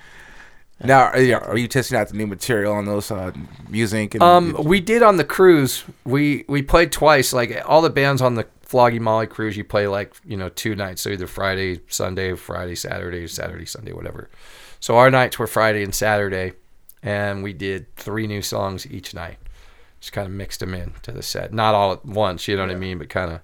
Yeah. 0.81 0.87
Now 0.87 1.01
are 1.07 1.21
you, 1.21 1.35
are 1.35 1.59
you 1.59 1.67
testing 1.67 1.99
out 1.99 2.09
the 2.09 2.17
new 2.17 2.27
material 2.29 2.73
on 2.73 2.85
those 2.85 3.11
uh, 3.11 3.33
music? 3.69 4.15
And, 4.15 4.23
Um, 4.23 4.57
we 4.63 4.81
did 4.81 5.03
on 5.03 5.17
the 5.17 5.25
cruise. 5.25 5.83
We 6.05 6.45
we 6.49 6.63
played 6.63 6.93
twice. 6.93 7.33
Like 7.33 7.61
all 7.67 7.83
the 7.83 7.91
bands 7.91 8.23
on 8.23 8.35
the 8.37 8.47
Flogging 8.63 9.03
Molly 9.03 9.27
cruise, 9.27 9.57
you 9.57 9.65
play 9.65 9.89
like 9.89 10.15
you 10.25 10.37
know 10.37 10.51
two 10.51 10.77
nights. 10.77 11.03
So 11.03 11.11
either 11.11 11.27
Friday, 11.27 11.81
Sunday, 11.89 12.35
Friday, 12.37 12.77
Saturday, 12.77 13.27
Saturday, 13.27 13.67
Sunday, 13.67 13.93
whatever. 13.93 14.31
So 14.79 14.97
our 14.97 15.11
nights 15.11 15.39
were 15.39 15.49
Friday 15.49 15.83
and 15.83 15.93
Saturday, 15.95 16.53
and 17.03 17.43
we 17.43 17.53
did 17.53 17.93
three 17.97 18.29
new 18.29 18.43
songs 18.43 18.87
each 18.87 19.15
night. 19.15 19.39
Just 20.01 20.13
kind 20.13 20.27
of 20.29 20.33
mixed 20.33 20.61
them 20.61 20.75
in 20.75 20.93
to 21.03 21.11
the 21.11 21.23
set, 21.23 21.53
not 21.53 21.75
all 21.75 21.93
at 21.93 22.05
once. 22.05 22.47
You 22.47 22.55
know 22.57 22.63
what 22.67 22.71
I 22.71 22.77
mean? 22.77 22.99
But 22.99 23.09
kind 23.09 23.33
of. 23.33 23.41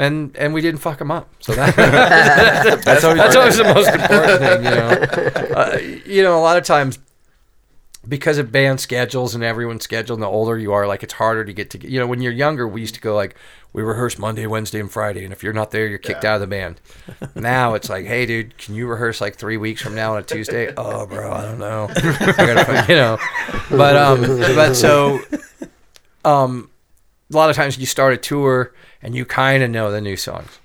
And, 0.00 0.36
and 0.36 0.54
we 0.54 0.60
didn't 0.60 0.80
fuck 0.80 0.98
them 0.98 1.10
up, 1.10 1.28
so 1.40 1.54
that 1.54 1.74
that's 2.84 3.02
always, 3.02 3.18
that's 3.18 3.36
always 3.36 3.56
the 3.56 3.64
most 3.64 3.88
important 3.88 4.38
thing, 4.40 4.64
you 4.64 4.70
know. 4.70 5.44
Uh, 5.58 5.76
you 6.06 6.22
know, 6.22 6.38
a 6.38 6.40
lot 6.40 6.56
of 6.56 6.62
times 6.62 7.00
because 8.06 8.38
of 8.38 8.52
band 8.52 8.80
schedules 8.80 9.34
and 9.34 9.42
everyone's 9.42 9.82
schedule, 9.82 10.14
and 10.14 10.22
the 10.22 10.26
older 10.26 10.56
you 10.56 10.72
are, 10.72 10.86
like 10.86 11.02
it's 11.02 11.14
harder 11.14 11.44
to 11.44 11.52
get 11.52 11.70
to. 11.70 11.90
You 11.90 11.98
know, 11.98 12.06
when 12.06 12.20
you're 12.20 12.32
younger, 12.32 12.68
we 12.68 12.80
used 12.80 12.94
to 12.94 13.00
go 13.00 13.16
like 13.16 13.34
we 13.72 13.82
rehearse 13.82 14.18
Monday, 14.18 14.46
Wednesday, 14.46 14.78
and 14.78 14.90
Friday, 14.90 15.24
and 15.24 15.32
if 15.32 15.42
you're 15.42 15.52
not 15.52 15.72
there, 15.72 15.86
you're 15.86 15.98
kicked 15.98 16.24
out 16.24 16.36
of 16.36 16.40
the 16.40 16.46
band. 16.46 16.80
now 17.34 17.74
it's 17.74 17.90
like, 17.90 18.06
hey, 18.06 18.24
dude, 18.24 18.56
can 18.56 18.74
you 18.74 18.86
rehearse 18.86 19.20
like 19.20 19.36
three 19.36 19.56
weeks 19.56 19.82
from 19.82 19.94
now 19.94 20.12
on 20.12 20.20
a 20.20 20.22
Tuesday? 20.22 20.72
oh, 20.76 21.06
bro, 21.06 21.32
I 21.32 21.42
don't 21.42 21.58
know. 21.58 21.88
I 21.90 22.34
gotta, 22.36 22.86
you 22.88 22.94
know, 22.94 23.18
but 23.70 23.96
um, 23.96 24.20
but 24.54 24.74
so 24.74 25.20
um, 26.24 26.70
a 27.32 27.36
lot 27.36 27.50
of 27.50 27.56
times 27.56 27.78
you 27.78 27.86
start 27.86 28.14
a 28.14 28.16
tour 28.16 28.72
and 29.02 29.14
you 29.14 29.24
kind 29.24 29.62
of 29.62 29.70
know 29.70 29.90
the 29.90 30.00
new 30.00 30.16
songs. 30.16 30.58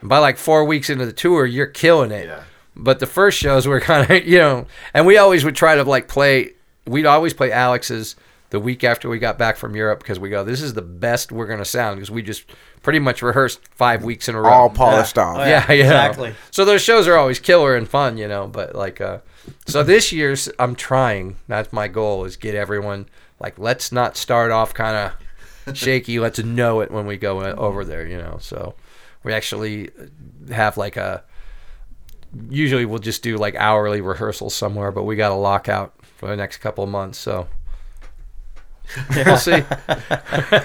And 0.00 0.08
by 0.08 0.18
like 0.18 0.38
four 0.38 0.64
weeks 0.64 0.88
into 0.88 1.06
the 1.06 1.12
tour, 1.12 1.44
you're 1.46 1.66
killing 1.66 2.10
it. 2.10 2.26
Yeah. 2.26 2.44
But 2.74 3.00
the 3.00 3.06
first 3.06 3.38
shows 3.38 3.66
were 3.66 3.80
kind 3.92 4.10
of, 4.10 4.26
you 4.26 4.38
know, 4.38 4.66
and 4.94 5.06
we 5.06 5.16
always 5.18 5.44
would 5.44 5.56
try 5.56 5.74
to 5.76 5.84
like 5.84 6.08
play. 6.08 6.52
We'd 6.86 7.06
always 7.06 7.34
play 7.34 7.52
Alex's 7.52 8.16
the 8.48 8.58
week 8.58 8.82
after 8.82 9.08
we 9.08 9.18
got 9.18 9.38
back 9.38 9.56
from 9.56 9.76
Europe 9.76 10.00
because 10.00 10.18
we 10.18 10.28
go, 10.28 10.42
this 10.42 10.60
is 10.60 10.74
the 10.74 10.82
best 10.82 11.30
we're 11.30 11.46
gonna 11.46 11.64
sound 11.64 11.96
because 11.96 12.10
we 12.10 12.22
just 12.22 12.44
pretty 12.82 12.98
much 12.98 13.22
rehearsed 13.22 13.60
five 13.68 14.02
weeks 14.02 14.28
in 14.28 14.34
a 14.34 14.40
row. 14.40 14.50
all 14.50 14.70
polished 14.70 15.18
off. 15.18 15.36
Oh, 15.38 15.44
yeah, 15.44 15.64
yeah, 15.70 15.84
exactly. 15.84 16.34
So 16.50 16.64
those 16.64 16.82
shows 16.82 17.06
are 17.06 17.16
always 17.16 17.38
killer 17.38 17.76
and 17.76 17.88
fun, 17.88 18.16
you 18.16 18.26
know. 18.26 18.48
But 18.48 18.74
like, 18.74 19.00
uh, 19.00 19.18
so 19.66 19.82
this 19.82 20.10
year's, 20.10 20.48
I'm 20.58 20.74
trying. 20.74 21.36
That's 21.46 21.72
my 21.72 21.86
goal 21.86 22.24
is 22.24 22.36
get 22.36 22.54
everyone 22.54 23.06
like, 23.38 23.58
let's 23.58 23.92
not 23.92 24.16
start 24.16 24.50
off 24.50 24.74
kind 24.74 24.96
of 24.96 25.12
shaky. 25.76 26.18
Let's 26.20 26.38
know 26.38 26.80
it 26.80 26.90
when 26.90 27.06
we 27.06 27.16
go 27.16 27.40
over 27.42 27.84
there, 27.84 28.06
you 28.06 28.16
know. 28.18 28.38
So 28.40 28.74
we 29.22 29.32
actually 29.32 29.90
have 30.50 30.76
like 30.76 30.96
a. 30.96 31.22
Usually 32.48 32.84
we'll 32.84 33.00
just 33.00 33.22
do 33.22 33.36
like 33.36 33.54
hourly 33.56 34.00
rehearsals 34.00 34.54
somewhere, 34.54 34.92
but 34.92 35.02
we 35.04 35.16
got 35.16 35.32
a 35.32 35.34
lockout 35.34 35.94
for 36.16 36.28
the 36.28 36.36
next 36.36 36.58
couple 36.58 36.84
of 36.84 36.90
months, 36.90 37.18
so 37.18 37.48
we'll 39.14 39.36
see. 39.36 39.64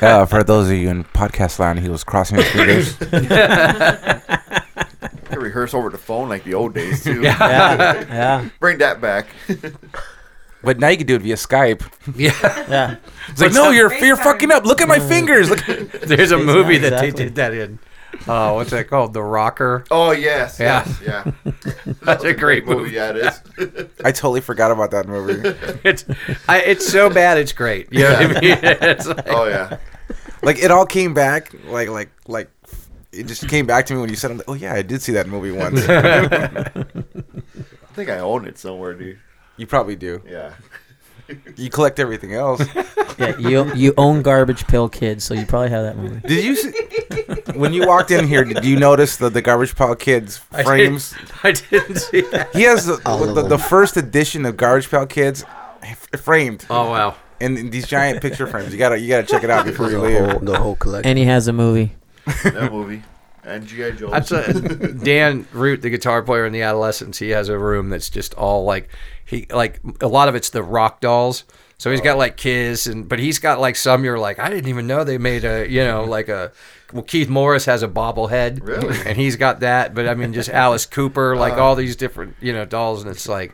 Uh, 0.01 0.25
for 0.25 0.43
those 0.43 0.69
of 0.69 0.75
you 0.75 0.89
in 0.89 1.03
podcast 1.03 1.57
land, 1.59 1.79
he 1.79 1.89
was 1.89 2.03
crossing 2.03 2.37
his 2.37 2.47
fingers. 2.49 2.97
They 5.29 5.37
rehearse 5.37 5.73
over 5.73 5.89
the 5.89 5.97
phone 5.97 6.29
like 6.29 6.43
the 6.43 6.53
old 6.53 6.73
days 6.73 7.03
too. 7.03 7.21
Yeah, 7.21 7.93
yeah, 8.07 8.49
Bring 8.59 8.77
that 8.77 9.01
back. 9.01 9.27
but 10.65 10.79
now 10.79 10.89
you 10.89 10.97
can 10.97 11.07
do 11.07 11.15
it 11.15 11.21
via 11.21 11.35
Skype. 11.35 11.83
Yeah, 12.15 12.31
yeah. 12.69 12.95
It's 13.29 13.41
like, 13.41 13.53
no, 13.53 13.69
you're 13.71 13.93
you're 14.03 14.15
fucking 14.17 14.51
up. 14.51 14.65
Look 14.65 14.81
at 14.81 14.87
my 14.87 14.99
fingers. 14.99 15.49
Look. 15.49 15.63
there's 15.65 16.31
a 16.31 16.37
movie 16.37 16.77
that 16.79 16.99
they 17.01 17.11
did 17.11 17.35
that 17.35 17.53
in. 17.53 17.79
Uh, 18.27 18.53
what's 18.53 18.69
that 18.71 18.87
called? 18.87 19.13
The 19.13 19.21
Rocker. 19.21 19.83
Oh 19.91 20.11
yes, 20.11 20.59
Yeah. 20.59 20.83
yes, 21.03 21.33
yeah. 21.45 21.93
That's 22.03 22.23
a 22.23 22.33
great 22.33 22.65
movie. 22.65 22.91
Yeah, 22.91 23.11
it 23.13 23.17
is. 23.17 23.87
I 24.03 24.11
totally 24.11 24.41
forgot 24.41 24.71
about 24.71 24.91
that 24.91 25.07
movie. 25.07 25.49
It's 25.83 26.05
I, 26.47 26.61
it's 26.61 26.87
so 26.87 27.09
bad 27.09 27.37
it's 27.37 27.51
great. 27.51 27.91
You 27.91 28.03
know 28.03 28.11
what 28.13 28.37
I 28.37 28.41
mean? 28.41 28.57
It's 28.61 29.07
like, 29.07 29.27
oh 29.27 29.45
yeah. 29.47 29.77
Like 30.41 30.59
it 30.59 30.71
all 30.71 30.85
came 30.85 31.13
back. 31.13 31.51
Like 31.65 31.89
like 31.89 32.09
like 32.27 32.49
it 33.11 33.27
just 33.27 33.47
came 33.49 33.65
back 33.65 33.85
to 33.87 33.93
me 33.93 33.99
when 34.01 34.09
you 34.09 34.15
said, 34.15 34.31
I'm 34.31 34.41
"Oh 34.47 34.53
yeah, 34.53 34.73
I 34.73 34.81
did 34.81 35.01
see 35.01 35.11
that 35.13 35.27
movie 35.27 35.51
once." 35.51 35.81
I 35.87 36.67
think 37.93 38.09
I 38.09 38.19
own 38.19 38.45
it 38.45 38.57
somewhere, 38.57 38.93
dude. 38.93 39.19
You 39.57 39.67
probably 39.67 39.95
do. 39.95 40.21
Yeah. 40.27 40.53
You 41.57 41.71
collect 41.71 41.99
everything 41.99 42.33
else. 42.35 42.61
Yeah, 43.17 43.37
you 43.39 43.73
you 43.73 43.93
own 43.97 44.21
Garbage 44.21 44.67
Pail 44.67 44.89
Kids, 44.89 45.23
so 45.23 45.33
you 45.33 45.45
probably 45.45 45.69
have 45.69 45.83
that 45.85 45.97
movie. 45.97 46.19
Did 46.27 46.43
you 46.43 46.53
see, 46.57 46.71
when 47.57 47.71
you 47.71 47.87
walked 47.87 48.11
in 48.11 48.27
here? 48.27 48.43
Did 48.43 48.65
you 48.65 48.77
notice 48.77 49.15
the 49.15 49.29
the 49.29 49.41
Garbage 49.41 49.73
Pail 49.73 49.95
Kids 49.95 50.41
I 50.51 50.57
did- 50.57 50.65
frames? 50.65 51.15
I 51.41 51.53
didn't 51.53 51.95
see 51.95 52.21
that. 52.31 52.53
He 52.53 52.63
has 52.63 52.85
the, 52.87 53.01
All 53.05 53.23
of 53.23 53.33
the, 53.33 53.43
the 53.43 53.57
first 53.57 53.95
edition 53.95 54.45
of 54.45 54.57
Garbage 54.57 54.89
Pail 54.91 55.05
Kids 55.05 55.45
f- 55.81 56.09
framed 56.19 56.65
Oh 56.69 56.91
wow. 56.91 57.15
in, 57.39 57.55
in 57.57 57.69
these 57.69 57.87
giant 57.87 58.21
picture 58.21 58.47
frames. 58.47 58.73
You 58.73 58.77
gotta 58.77 58.99
you 58.99 59.07
gotta 59.07 59.25
check 59.25 59.45
it 59.45 59.49
out 59.49 59.65
before 59.65 59.87
the 59.87 59.93
you 59.95 60.01
leave. 60.01 60.31
whole, 60.31 60.39
the 60.41 60.59
whole 60.59 60.75
collection. 60.75 61.09
And 61.09 61.17
he 61.17 61.23
has 61.25 61.47
a 61.47 61.53
movie. 61.53 61.95
that 62.43 62.69
movie. 62.73 63.01
And 63.45 63.67
G.I. 63.67 63.91
Joe. 63.91 64.09
That's 64.09 64.31
a, 64.31 64.93
Dan 64.93 65.47
Root, 65.51 65.81
the 65.81 65.89
guitar 65.89 66.23
player 66.23 66.45
in 66.45 66.53
the 66.53 66.63
Adolescents. 66.63 67.19
He 67.19 67.29
has 67.29 67.47
a 67.49 67.57
room 67.57 67.89
that's 67.89 68.09
just 68.09 68.33
all 68.33 68.63
like 68.63 68.89
he 69.25 69.45
like 69.49 69.79
a 70.01 70.07
lot 70.07 70.29
of 70.29 70.35
it's 70.35 70.49
the 70.49 70.63
rock 70.63 71.01
dolls. 71.01 71.43
So 71.77 71.91
he's 71.91 72.01
got 72.01 72.15
oh. 72.15 72.19
like 72.19 72.37
Kiss 72.37 72.87
and 72.87 73.07
but 73.07 73.19
he's 73.19 73.39
got 73.39 73.59
like 73.59 73.75
some 73.75 74.03
you're 74.05 74.17
like 74.17 74.39
I 74.39 74.49
didn't 74.49 74.69
even 74.69 74.87
know 74.87 75.03
they 75.03 75.17
made 75.17 75.43
a 75.43 75.69
you 75.69 75.83
know 75.83 76.03
like 76.07 76.29
a 76.29 76.51
well 76.93 77.03
Keith 77.03 77.29
Morris 77.29 77.65
has 77.65 77.83
a 77.83 77.87
bobblehead 77.87 78.65
Really? 78.65 78.97
and 79.05 79.17
he's 79.17 79.35
got 79.35 79.59
that 79.59 79.93
but 79.93 80.07
I 80.07 80.13
mean 80.15 80.33
just 80.33 80.49
Alice 80.49 80.85
Cooper 80.85 81.35
like 81.35 81.53
uh. 81.53 81.63
all 81.63 81.75
these 81.75 81.95
different 81.95 82.35
you 82.39 82.53
know 82.53 82.65
dolls 82.65 83.01
and 83.01 83.11
it's 83.11 83.27
like 83.27 83.53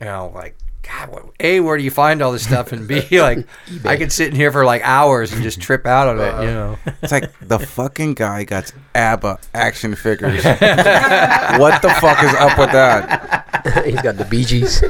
you 0.00 0.06
know 0.06 0.32
like 0.34 0.56
God 0.88 1.10
what, 1.10 1.26
a 1.40 1.60
where 1.60 1.76
do 1.76 1.84
you 1.84 1.90
find 1.90 2.22
all 2.22 2.32
this 2.32 2.44
stuff 2.44 2.72
and 2.72 2.88
b 2.88 3.02
like 3.18 3.46
I 3.84 3.96
could 3.96 4.10
sit 4.10 4.28
in 4.30 4.34
here 4.36 4.50
for 4.50 4.64
like 4.64 4.82
hours 4.84 5.32
and 5.32 5.42
just 5.42 5.60
trip 5.60 5.86
out 5.86 6.08
on 6.08 6.18
it 6.18 6.44
you 6.44 6.50
know 6.50 6.78
It's 7.02 7.12
like 7.12 7.30
the 7.40 7.58
fucking 7.58 8.14
guy 8.14 8.44
got 8.44 8.72
ABBA 8.94 9.38
action 9.54 9.94
figures. 9.94 10.42
what 10.44 11.82
the 11.82 11.94
fuck 12.00 12.22
is 12.24 12.34
up 12.34 12.58
with 12.58 12.72
that? 12.72 13.84
He's 13.84 14.00
got 14.02 14.16
the 14.16 14.24
Bee 14.24 14.44
Gees. 14.44 14.82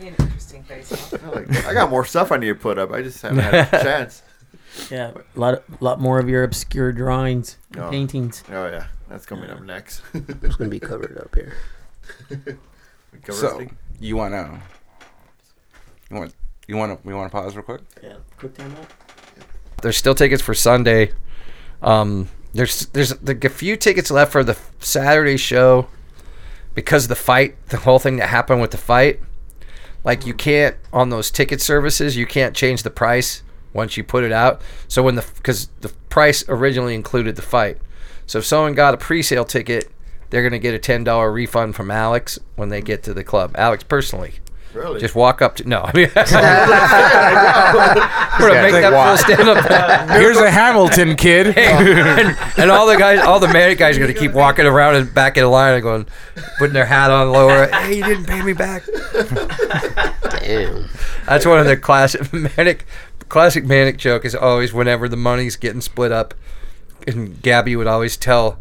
Interesting 0.00 0.62
face. 0.64 1.14
I 1.66 1.72
got 1.74 1.90
more 1.90 2.04
stuff 2.04 2.32
I 2.32 2.36
need 2.38 2.48
to 2.48 2.54
put 2.54 2.78
up. 2.78 2.90
I 2.92 3.02
just 3.02 3.22
haven't 3.22 3.38
had 3.38 3.72
a 3.72 3.82
chance. 3.82 4.22
Yeah, 4.90 5.12
a 5.36 5.38
lot 5.40 5.62
lot 5.82 6.00
more 6.00 6.18
of 6.18 6.28
your 6.28 6.44
obscure 6.44 6.92
drawings, 6.92 7.56
and 7.72 7.82
Oh. 7.82 7.90
paintings. 7.90 8.42
Oh 8.50 8.66
yeah, 8.66 8.86
that's 9.08 9.26
coming 9.26 9.50
up 9.50 9.60
next. 9.62 10.02
It's 10.14 10.56
gonna 10.56 10.70
be 10.70 10.80
covered 10.80 11.18
up 11.18 11.34
here. 11.34 11.54
We 13.12 13.18
cover 13.18 13.38
So 13.38 13.48
everything. 13.54 13.76
you 14.00 14.16
wanna 14.16 14.60
you 16.10 16.16
want 16.16 16.34
you 16.66 16.76
wanna 16.76 16.98
we 17.04 17.14
wanna 17.14 17.30
pause 17.30 17.54
real 17.56 17.64
quick? 17.64 17.82
Yeah, 18.02 18.14
quick 18.38 18.54
time 18.54 18.74
out. 18.80 18.86
there's 19.82 19.96
still 19.96 20.14
tickets 20.14 20.42
for 20.42 20.54
Sunday. 20.54 21.12
Um, 21.82 22.28
there's 22.54 22.86
there's 22.86 23.20
like 23.22 23.44
a 23.44 23.48
few 23.48 23.76
tickets 23.76 24.10
left 24.10 24.32
for 24.32 24.44
the 24.44 24.56
Saturday 24.80 25.36
show 25.36 25.88
because 26.74 27.08
the 27.08 27.14
fight, 27.16 27.56
the 27.68 27.78
whole 27.78 27.98
thing 27.98 28.16
that 28.16 28.28
happened 28.28 28.60
with 28.60 28.70
the 28.70 28.78
fight. 28.78 29.20
Like 30.04 30.26
you 30.26 30.34
can't 30.34 30.76
on 30.92 31.10
those 31.10 31.30
ticket 31.30 31.60
services, 31.60 32.16
you 32.16 32.26
can't 32.26 32.56
change 32.56 32.82
the 32.82 32.90
price 32.90 33.42
once 33.72 33.96
you 33.96 34.04
put 34.04 34.24
it 34.24 34.32
out. 34.32 34.60
So 34.88 35.02
when 35.02 35.14
the 35.14 35.24
because 35.36 35.68
the 35.80 35.90
price 36.08 36.44
originally 36.48 36.94
included 36.94 37.36
the 37.36 37.42
fight. 37.42 37.78
So 38.26 38.38
if 38.38 38.44
someone 38.46 38.74
got 38.74 38.94
a 38.94 38.96
pre-sale 38.96 39.44
ticket, 39.44 39.90
they're 40.32 40.42
gonna 40.42 40.58
get 40.58 40.72
a 40.74 40.78
ten 40.78 41.04
dollar 41.04 41.30
refund 41.30 41.76
from 41.76 41.90
Alex 41.90 42.38
when 42.56 42.70
they 42.70 42.80
get 42.80 43.02
to 43.02 43.12
the 43.12 43.22
club. 43.22 43.52
Alex 43.54 43.84
personally. 43.84 44.32
Really? 44.72 44.98
Just 44.98 45.14
walk 45.14 45.42
up 45.42 45.56
to 45.56 45.68
no. 45.68 45.82
I 45.82 45.92
mean, 45.94 46.06
we're 46.16 46.24
gonna 48.48 48.62
make 48.62 48.72
that 48.72 48.92
why? 48.94 49.08
full 49.08 49.18
stand 49.18 49.46
up. 49.46 50.08
Here's 50.10 50.38
a 50.38 50.50
Hamilton 50.50 51.16
kid. 51.16 51.58
and, 51.58 52.38
and 52.56 52.70
all 52.70 52.86
the 52.86 52.96
guys, 52.96 53.20
all 53.20 53.40
the 53.40 53.48
manic 53.48 53.76
guys, 53.76 53.98
are 53.98 54.00
gonna 54.00 54.14
keep 54.14 54.32
walking 54.32 54.64
around 54.64 54.94
and 54.94 55.12
back 55.12 55.36
in 55.36 55.42
the 55.42 55.50
line 55.50 55.74
and 55.74 55.82
going, 55.82 56.06
putting 56.58 56.72
their 56.72 56.86
hat 56.86 57.10
on 57.10 57.30
lower. 57.30 57.66
Hey, 57.66 57.98
you 57.98 58.04
didn't 58.04 58.24
pay 58.24 58.40
me 58.40 58.54
back. 58.54 58.84
Damn. 60.30 60.88
That's 61.26 61.44
one 61.44 61.58
of 61.58 61.66
the 61.66 61.76
classic 61.76 62.32
manic, 62.32 62.86
classic 63.28 63.66
manic 63.66 63.98
joke 63.98 64.24
is 64.24 64.34
always 64.34 64.72
whenever 64.72 65.06
the 65.06 65.18
money's 65.18 65.56
getting 65.56 65.82
split 65.82 66.10
up, 66.10 66.32
and 67.06 67.42
Gabby 67.42 67.76
would 67.76 67.86
always 67.86 68.16
tell 68.16 68.58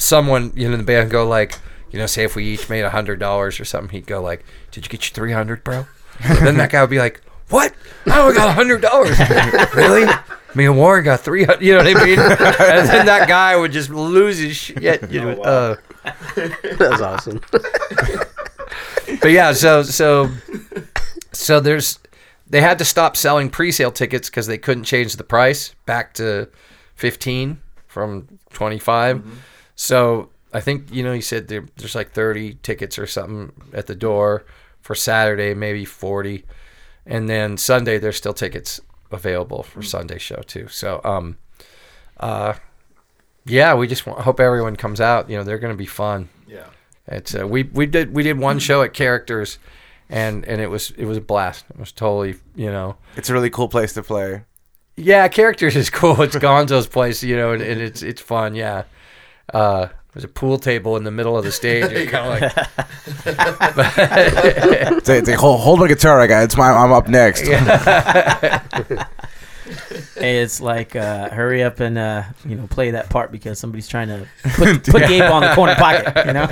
someone 0.00 0.52
you 0.54 0.66
know 0.66 0.74
in 0.74 0.80
the 0.80 0.84
band 0.86 1.10
go 1.10 1.26
like, 1.26 1.58
you 1.90 1.98
know, 1.98 2.06
say 2.06 2.24
if 2.24 2.34
we 2.34 2.44
each 2.44 2.68
made 2.68 2.82
a 2.82 2.90
hundred 2.90 3.20
dollars 3.20 3.60
or 3.60 3.64
something, 3.64 3.90
he'd 3.90 4.06
go 4.06 4.20
like, 4.20 4.44
"Did 4.70 4.84
you 4.84 4.90
get 4.90 5.04
your 5.08 5.14
three 5.14 5.32
hundred, 5.32 5.62
bro?" 5.62 5.86
And 6.22 6.46
then 6.46 6.56
that 6.56 6.70
guy 6.70 6.80
would 6.80 6.90
be 6.90 6.98
like, 6.98 7.20
"What? 7.48 7.72
I 8.06 8.20
only 8.20 8.34
got 8.34 8.48
a 8.48 8.52
hundred 8.52 8.82
dollars. 8.82 9.18
really?" 9.74 10.10
Me 10.54 10.66
and 10.66 10.76
Warren 10.76 11.04
got 11.04 11.20
three 11.20 11.44
hundred. 11.44 11.62
You 11.62 11.76
know 11.76 11.84
what 11.84 11.96
I 11.96 12.04
mean? 12.04 12.18
and 12.18 12.88
then 12.88 13.06
that 13.06 13.28
guy 13.28 13.56
would 13.56 13.72
just 13.72 13.90
lose 13.90 14.38
his 14.38 14.56
shit. 14.56 15.10
You 15.10 15.20
know, 15.20 15.42
uh, 15.42 15.76
That's 16.34 17.00
awesome. 17.00 17.40
but 19.20 19.30
yeah, 19.30 19.52
so 19.52 19.82
so 19.82 20.30
so 21.32 21.60
there's 21.60 22.00
they 22.48 22.60
had 22.60 22.78
to 22.78 22.84
stop 22.84 23.16
selling 23.16 23.48
pre-sale 23.48 23.92
tickets 23.92 24.28
because 24.28 24.48
they 24.48 24.58
couldn't 24.58 24.84
change 24.84 25.14
the 25.16 25.24
price 25.24 25.74
back 25.86 26.14
to 26.14 26.48
15 26.96 27.60
from 27.86 28.26
25. 28.52 29.24
So 29.80 30.28
I 30.52 30.60
think 30.60 30.92
you 30.92 31.02
know 31.02 31.14
you 31.14 31.22
said 31.22 31.48
there, 31.48 31.64
there's 31.78 31.94
like 31.94 32.12
30 32.12 32.58
tickets 32.62 32.98
or 32.98 33.06
something 33.06 33.50
at 33.72 33.86
the 33.86 33.94
door 33.94 34.44
for 34.82 34.94
Saturday, 34.94 35.54
maybe 35.54 35.86
40, 35.86 36.44
and 37.06 37.30
then 37.30 37.56
Sunday 37.56 37.96
there's 37.96 38.18
still 38.18 38.34
tickets 38.34 38.78
available 39.10 39.62
for 39.62 39.82
Sunday 39.82 40.18
show 40.18 40.42
too. 40.46 40.68
So 40.68 41.00
um, 41.02 41.38
uh, 42.18 42.52
yeah, 43.46 43.74
we 43.74 43.86
just 43.86 44.06
want, 44.06 44.20
hope 44.20 44.38
everyone 44.38 44.76
comes 44.76 45.00
out. 45.00 45.30
You 45.30 45.38
know, 45.38 45.44
they're 45.44 45.58
going 45.58 45.72
to 45.72 45.78
be 45.78 45.86
fun. 45.86 46.28
yeah. 46.46 46.66
It's 47.06 47.34
uh, 47.34 47.46
we 47.48 47.62
we 47.62 47.86
did 47.86 48.14
we 48.14 48.22
did 48.22 48.38
one 48.38 48.58
show 48.58 48.82
at 48.82 48.92
Characters, 48.92 49.58
and 50.10 50.44
and 50.44 50.60
it 50.60 50.68
was 50.68 50.90
it 50.98 51.06
was 51.06 51.16
a 51.16 51.22
blast. 51.22 51.64
It 51.70 51.78
was 51.78 51.90
totally 51.90 52.34
you 52.54 52.70
know 52.70 52.96
It's 53.16 53.30
a 53.30 53.32
really 53.32 53.48
cool 53.50 53.68
place 53.68 53.94
to 53.94 54.02
play. 54.02 54.42
yeah 54.96 55.26
Characters 55.28 55.74
is 55.74 55.88
cool. 55.88 56.20
It's 56.20 56.36
Gonzo's 56.36 56.86
place 56.86 57.22
you 57.22 57.34
know 57.34 57.52
and, 57.52 57.62
and 57.62 57.80
it's 57.80 58.02
it's 58.02 58.20
fun 58.20 58.54
yeah. 58.54 58.84
Uh, 59.52 59.88
there's 60.12 60.24
a 60.24 60.28
pool 60.28 60.58
table 60.58 60.96
in 60.96 61.04
the 61.04 61.10
middle 61.10 61.36
of 61.36 61.44
the 61.44 61.52
stage. 61.52 61.90
You're 61.92 62.06
kind 62.06 62.44
of 62.44 62.52
like 62.56 62.68
It's 65.08 65.08
like, 65.28 65.38
hold, 65.38 65.60
hold 65.60 65.78
my 65.80 65.88
guitar, 65.88 66.20
I 66.20 66.26
got. 66.26 66.42
It's 66.44 66.56
my 66.56 66.70
I'm 66.70 66.92
up 66.92 67.08
next. 67.08 67.46
Hey, 70.16 70.40
it's 70.40 70.60
like 70.60 70.96
uh, 70.96 71.28
hurry 71.30 71.62
up 71.62 71.78
and 71.80 71.96
uh, 71.96 72.24
you 72.44 72.56
know 72.56 72.66
play 72.66 72.90
that 72.90 73.08
part 73.08 73.30
because 73.30 73.58
somebody's 73.58 73.86
trying 73.88 74.08
to 74.08 74.26
put, 74.54 74.82
put 74.84 75.06
Gabe 75.06 75.22
on 75.22 75.42
the 75.42 75.54
corner 75.54 75.76
pocket. 75.76 76.26
You 76.26 76.32
know, 76.32 76.44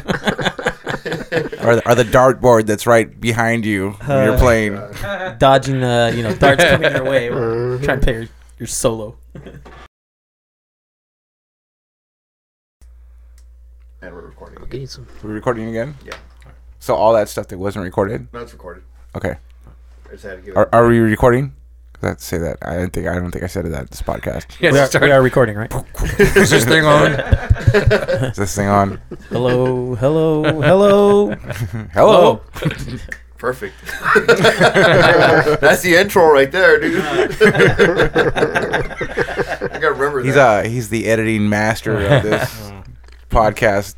Or 1.69 1.77
the, 1.77 1.83
or 1.85 1.95
the 1.97 2.05
dartboard 2.05 2.66
that's 2.66 2.87
right 2.87 3.20
behind 3.20 3.66
you 3.66 3.91
when 4.07 4.25
you're 4.25 4.39
playing. 4.39 4.75
dodging 5.39 5.81
the 5.81 6.12
you 6.16 6.23
know 6.23 6.33
darts 6.35 6.65
coming 6.65 6.93
your 6.93 7.05
way. 7.05 7.29
Or 7.29 7.79
trying 7.81 7.99
to 8.01 8.05
play 8.05 8.15
your, 8.15 8.27
your 8.61 8.66
solo. 8.69 9.16
And 14.01 14.15
we're 14.73 14.78
recording. 14.78 14.78
Okay, 14.81 14.86
so 14.86 15.05
We're 15.23 15.35
recording 15.35 15.69
again. 15.69 15.95
Yeah. 16.05 16.15
So 16.78 16.95
all 16.95 17.12
that 17.15 17.28
stuff 17.28 17.49
that 17.49 17.59
wasn't 17.59 17.85
recorded. 17.85 18.28
No, 18.32 18.40
it's 18.40 18.53
recorded. 18.53 18.85
Okay. 19.15 19.36
I 20.09 20.12
just 20.12 20.24
had 20.24 20.36
to 20.36 20.43
give 20.43 20.57
Are, 20.57 20.65
it. 20.65 20.69
are 20.73 20.86
we 20.89 20.99
recording? 21.01 21.55
Let's 22.01 22.24
say 22.24 22.39
that. 22.39 22.59
I 22.62 22.77
didn't 22.77 22.93
think. 22.93 23.09
I 23.09 23.15
don't 23.16 23.32
think 23.32 23.43
I 23.43 23.49
said 23.49 23.66
it 23.66 23.73
at 23.73 23.90
this 23.90 24.03
podcast. 24.03 24.47
yeah, 24.61 24.70
We 24.70 24.78
are, 24.78 24.86
start- 24.86 25.03
we 25.05 25.11
are 25.11 25.20
recording, 25.20 25.57
right? 25.57 25.73
is 26.20 26.51
this 26.51 26.65
thing 26.65 26.85
on? 26.85 27.12
Is 27.12 28.36
this 28.36 28.55
thing 28.55 28.69
on? 28.69 29.01
Hello, 29.31 29.97
hello, 29.97 30.45
hello. 30.62 31.35
Hello. 31.93 32.36
Perfect. 33.36 33.74
That's 35.61 35.82
the 35.82 35.97
intro 35.97 36.31
right 36.32 36.51
there, 36.53 36.78
dude. 36.81 37.01
I 37.01 37.27
gotta 39.81 39.93
remember 39.93 40.23
He's 40.24 40.35
that. 40.35 40.66
uh 40.66 40.69
he's 40.69 40.89
the 40.89 41.07
editing 41.07 41.49
master 41.49 41.93
of 41.99 42.23
this 42.24 42.73
podcast. 43.31 43.95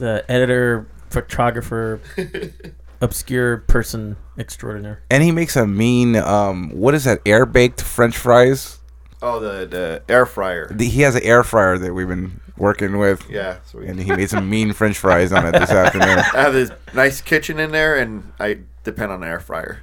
The 0.00 0.24
editor, 0.28 0.86
photographer, 1.10 2.00
obscure 3.00 3.58
person 3.58 4.16
extraordinaire. 4.38 5.02
And 5.10 5.22
he 5.22 5.30
makes 5.30 5.56
a 5.56 5.66
mean 5.66 6.16
um 6.16 6.70
what 6.70 6.94
is 6.94 7.04
that 7.04 7.20
air 7.26 7.46
baked 7.46 7.80
French 7.82 8.16
fries? 8.16 8.78
oh, 9.22 9.38
the 9.38 9.66
the 9.66 10.02
air 10.08 10.24
fryer. 10.26 10.68
The- 10.70 10.88
He 10.88 11.02
has 11.02 11.14
an 11.14 11.22
air 11.22 11.44
fryer 11.44 11.76
that 11.78 11.92
we've 11.92 12.08
been 12.08 12.40
working 12.56 12.98
with, 12.98 13.22
Yeah. 13.30 13.58
So 13.64 13.78
we, 13.78 13.86
and 13.88 13.98
he 14.00 14.10
made 14.10 14.28
some 14.30 14.48
mean 14.48 14.72
French 14.72 14.96
fries 14.98 15.32
on 15.32 15.46
it 15.46 15.52
this 15.52 15.70
afternoon. 15.70 16.18
I 16.34 16.40
have 16.42 16.52
this 16.54 16.70
nice 16.94 17.20
kitchen 17.20 17.58
in 17.60 17.70
there, 17.72 17.96
and 17.96 18.32
I 18.40 18.58
depend 18.84 19.12
on 19.12 19.20
the 19.20 19.26
air 19.26 19.40
fryer. 19.40 19.82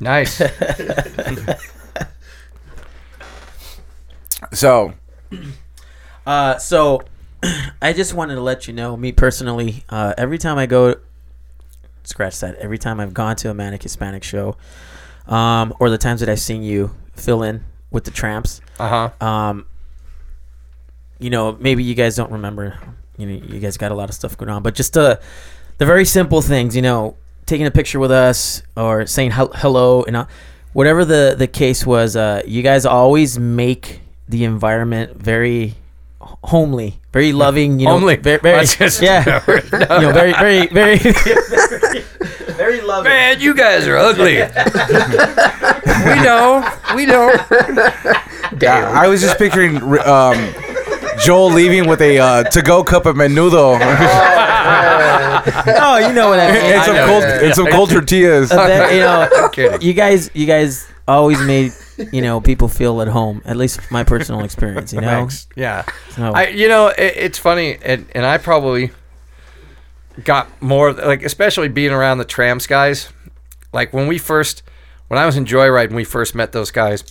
Nice. 0.00 0.40
So 4.52 4.94
Uh, 6.26 6.58
so 6.58 7.02
I 7.82 7.92
just 7.92 8.14
wanted 8.14 8.34
to 8.36 8.40
let 8.40 8.66
you 8.66 8.74
know, 8.74 8.96
me 8.96 9.12
personally, 9.12 9.84
uh, 9.88 10.14
every 10.18 10.38
time 10.38 10.58
I 10.58 10.66
go, 10.66 10.96
scratch 12.04 12.40
that. 12.40 12.56
Every 12.56 12.78
time 12.78 13.00
I've 13.00 13.14
gone 13.14 13.36
to 13.36 13.50
a 13.50 13.54
Manic 13.54 13.82
Hispanic 13.82 14.22
show, 14.24 14.56
um, 15.26 15.74
or 15.78 15.90
the 15.90 15.98
times 15.98 16.20
that 16.20 16.28
I've 16.28 16.40
seen 16.40 16.62
you 16.62 16.90
fill 17.14 17.42
in 17.42 17.64
with 17.90 18.04
the 18.04 18.10
Tramps, 18.10 18.60
Uh 18.78 19.10
huh. 19.20 19.26
um, 19.26 19.66
you 21.18 21.30
know, 21.30 21.56
maybe 21.60 21.82
you 21.84 21.94
guys 21.94 22.16
don't 22.16 22.30
remember. 22.32 22.78
You 23.16 23.26
know, 23.26 23.46
you 23.46 23.58
guys 23.60 23.76
got 23.76 23.90
a 23.90 23.94
lot 23.94 24.08
of 24.08 24.14
stuff 24.14 24.36
going 24.38 24.48
on, 24.50 24.62
but 24.62 24.74
just 24.74 24.96
uh, 24.96 25.16
the 25.78 25.86
very 25.86 26.04
simple 26.04 26.40
things, 26.40 26.76
you 26.76 26.82
know, 26.82 27.16
taking 27.46 27.66
a 27.66 27.70
picture 27.70 27.98
with 27.98 28.10
us 28.12 28.62
or 28.76 29.06
saying 29.06 29.32
hel- 29.32 29.52
hello 29.54 30.02
and 30.04 30.16
uh, 30.16 30.26
whatever 30.72 31.04
the 31.04 31.34
the 31.36 31.46
case 31.48 31.84
was. 31.84 32.14
Uh, 32.14 32.42
you 32.46 32.62
guys 32.62 32.86
always 32.86 33.38
make 33.38 34.00
the 34.28 34.44
environment 34.44 35.16
very 35.20 35.74
homely, 36.44 37.00
very 37.12 37.32
loving. 37.32 37.78
You 37.80 37.86
know, 37.86 37.92
Homely. 37.92 38.16
very, 38.16 38.38
very 38.38 38.64
just- 38.66 39.02
yeah, 39.02 39.42
you 39.48 39.78
know, 39.78 40.12
very, 40.12 40.32
very, 40.32 40.66
very, 40.68 40.98
very, 40.98 42.00
very 42.54 42.80
loving. 42.80 43.10
Man, 43.10 43.40
you 43.40 43.54
guys 43.54 43.86
are 43.86 43.96
ugly. 43.96 44.34
we 44.36 46.22
know. 46.22 46.68
We 46.94 47.06
know. 47.06 47.30
yeah, 48.60 48.90
I 48.94 49.06
was 49.08 49.20
just 49.20 49.38
picturing 49.38 49.76
um, 50.00 50.54
Joel 51.20 51.50
leaving 51.52 51.88
with 51.88 52.00
a 52.00 52.18
uh, 52.18 52.42
to-go 52.44 52.82
cup 52.84 53.06
of 53.06 53.16
menudo 53.16 53.78
Oh, 55.80 55.98
you 55.98 56.12
know 56.12 56.28
what 56.28 56.40
I 56.40 56.52
mean. 56.52 56.62
and 56.62 56.82
some 56.84 56.94
know. 56.96 57.06
cold 57.06 57.24
and 57.24 57.54
some 57.54 57.66
cold 57.68 57.90
tortillas. 57.90 58.50
That- 58.50 58.92
you 58.92 59.00
know, 59.00 59.48
kidding. 59.50 59.80
you 59.82 59.92
guys, 59.94 60.30
you 60.34 60.46
guys 60.46 60.86
always 61.06 61.40
made 61.42 61.72
you 62.12 62.22
know 62.22 62.40
people 62.40 62.68
feel 62.68 63.00
at 63.02 63.08
home. 63.08 63.42
At 63.44 63.56
least 63.56 63.90
my 63.90 64.04
personal 64.04 64.44
experience. 64.44 64.92
You 64.92 65.00
know, 65.02 65.08
Thanks. 65.08 65.46
Yeah. 65.56 65.84
So- 66.10 66.32
I, 66.32 66.48
you 66.48 66.68
know, 66.68 66.88
it, 66.88 67.14
it's 67.16 67.38
funny, 67.38 67.78
and, 67.82 68.06
and 68.14 68.24
I 68.26 68.38
probably 68.38 68.90
got 70.24 70.48
more 70.60 70.92
like, 70.92 71.22
especially 71.22 71.68
being 71.68 71.92
around 71.92 72.18
the 72.18 72.24
Tramps 72.24 72.66
guys. 72.66 73.10
Like 73.72 73.92
when 73.92 74.06
we 74.06 74.18
first, 74.18 74.62
when 75.08 75.18
I 75.18 75.26
was 75.26 75.36
in 75.36 75.44
Joyride, 75.44 75.86
and 75.86 75.96
we 75.96 76.04
first 76.04 76.34
met 76.34 76.52
those 76.52 76.70
guys, 76.70 77.04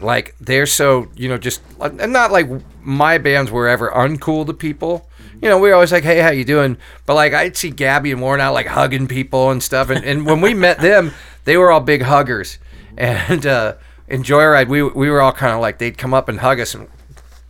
like 0.00 0.34
they're 0.40 0.66
so, 0.66 1.08
you 1.14 1.28
know, 1.28 1.38
just 1.38 1.62
and 1.80 2.12
not 2.12 2.32
like 2.32 2.48
my 2.82 3.18
bands 3.18 3.50
were 3.50 3.68
ever 3.68 3.90
uncool 3.90 4.46
to 4.46 4.52
people. 4.52 5.08
You 5.40 5.48
know, 5.48 5.58
we 5.58 5.68
were 5.68 5.74
always 5.74 5.90
like, 5.92 6.04
"Hey, 6.04 6.20
how 6.20 6.30
you 6.30 6.44
doing?" 6.44 6.76
But 7.04 7.14
like, 7.14 7.34
I'd 7.34 7.56
see 7.56 7.70
Gabby 7.70 8.12
and 8.12 8.20
Warren 8.20 8.40
out 8.40 8.54
like 8.54 8.66
hugging 8.66 9.08
people 9.08 9.50
and 9.50 9.60
stuff. 9.62 9.90
And, 9.90 10.04
and 10.04 10.24
when 10.24 10.40
we 10.40 10.54
met 10.54 10.80
them, 10.80 11.12
they 11.44 11.56
were 11.56 11.70
all 11.72 11.80
big 11.80 12.02
huggers. 12.02 12.58
And 12.94 13.46
uh, 13.46 13.76
in 14.12 14.22
Joyride, 14.22 14.68
we 14.68 14.82
we 14.82 15.10
were 15.10 15.20
all 15.20 15.32
kind 15.32 15.52
of 15.52 15.60
like 15.60 15.78
they'd 15.78 15.98
come 15.98 16.14
up 16.14 16.28
and 16.28 16.38
hug 16.38 16.60
us, 16.60 16.74
and 16.74 16.86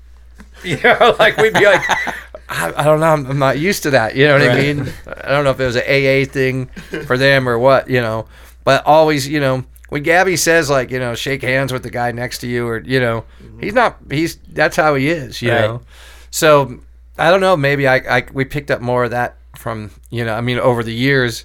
you 0.64 0.80
know, 0.82 1.14
like 1.18 1.36
we'd 1.36 1.52
be 1.54 1.64
like, 1.66 1.82
I, 2.48 2.72
I 2.76 2.84
don't 2.84 3.00
know, 3.00 3.06
I'm, 3.06 3.26
I'm 3.26 3.38
not 3.38 3.58
used 3.58 3.82
to 3.82 3.90
that. 3.90 4.14
You 4.16 4.26
know 4.26 4.34
what 4.38 4.42
I 4.50 4.54
mean? 4.62 4.92
I 5.06 5.28
don't 5.30 5.44
know 5.44 5.50
if 5.50 5.60
it 5.60 5.66
was 5.66 5.76
an 5.76 5.82
AA 5.82 6.24
thing 6.30 6.66
for 7.06 7.18
them 7.18 7.48
or 7.48 7.58
what, 7.58 7.90
you 7.90 8.00
know. 8.00 8.26
But 8.64 8.86
always, 8.86 9.26
you 9.28 9.40
know, 9.40 9.64
when 9.88 10.02
Gabby 10.04 10.36
says 10.36 10.70
like, 10.70 10.90
you 10.90 10.98
know, 11.00 11.14
shake 11.14 11.42
hands 11.42 11.72
with 11.72 11.82
the 11.82 11.90
guy 11.90 12.12
next 12.12 12.38
to 12.38 12.46
you, 12.46 12.66
or 12.68 12.78
you 12.78 13.00
know, 13.00 13.24
he's 13.60 13.74
not. 13.74 13.98
He's 14.10 14.36
that's 14.52 14.76
how 14.76 14.94
he 14.94 15.08
is, 15.08 15.42
you 15.42 15.50
Right. 15.50 15.60
know. 15.62 15.82
So 16.30 16.78
I 17.18 17.30
don't 17.30 17.40
know. 17.40 17.56
Maybe 17.56 17.88
I, 17.88 17.96
I 18.18 18.26
we 18.32 18.44
picked 18.44 18.70
up 18.70 18.80
more 18.80 19.04
of 19.04 19.10
that 19.10 19.36
from 19.56 19.90
you 20.10 20.24
know. 20.24 20.34
I 20.34 20.40
mean, 20.40 20.58
over 20.58 20.82
the 20.84 20.94
years, 20.94 21.44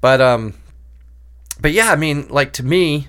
but 0.00 0.20
um, 0.20 0.54
but 1.60 1.70
yeah, 1.72 1.90
I 1.92 1.96
mean, 1.96 2.26
like 2.28 2.52
to 2.54 2.62
me, 2.64 3.06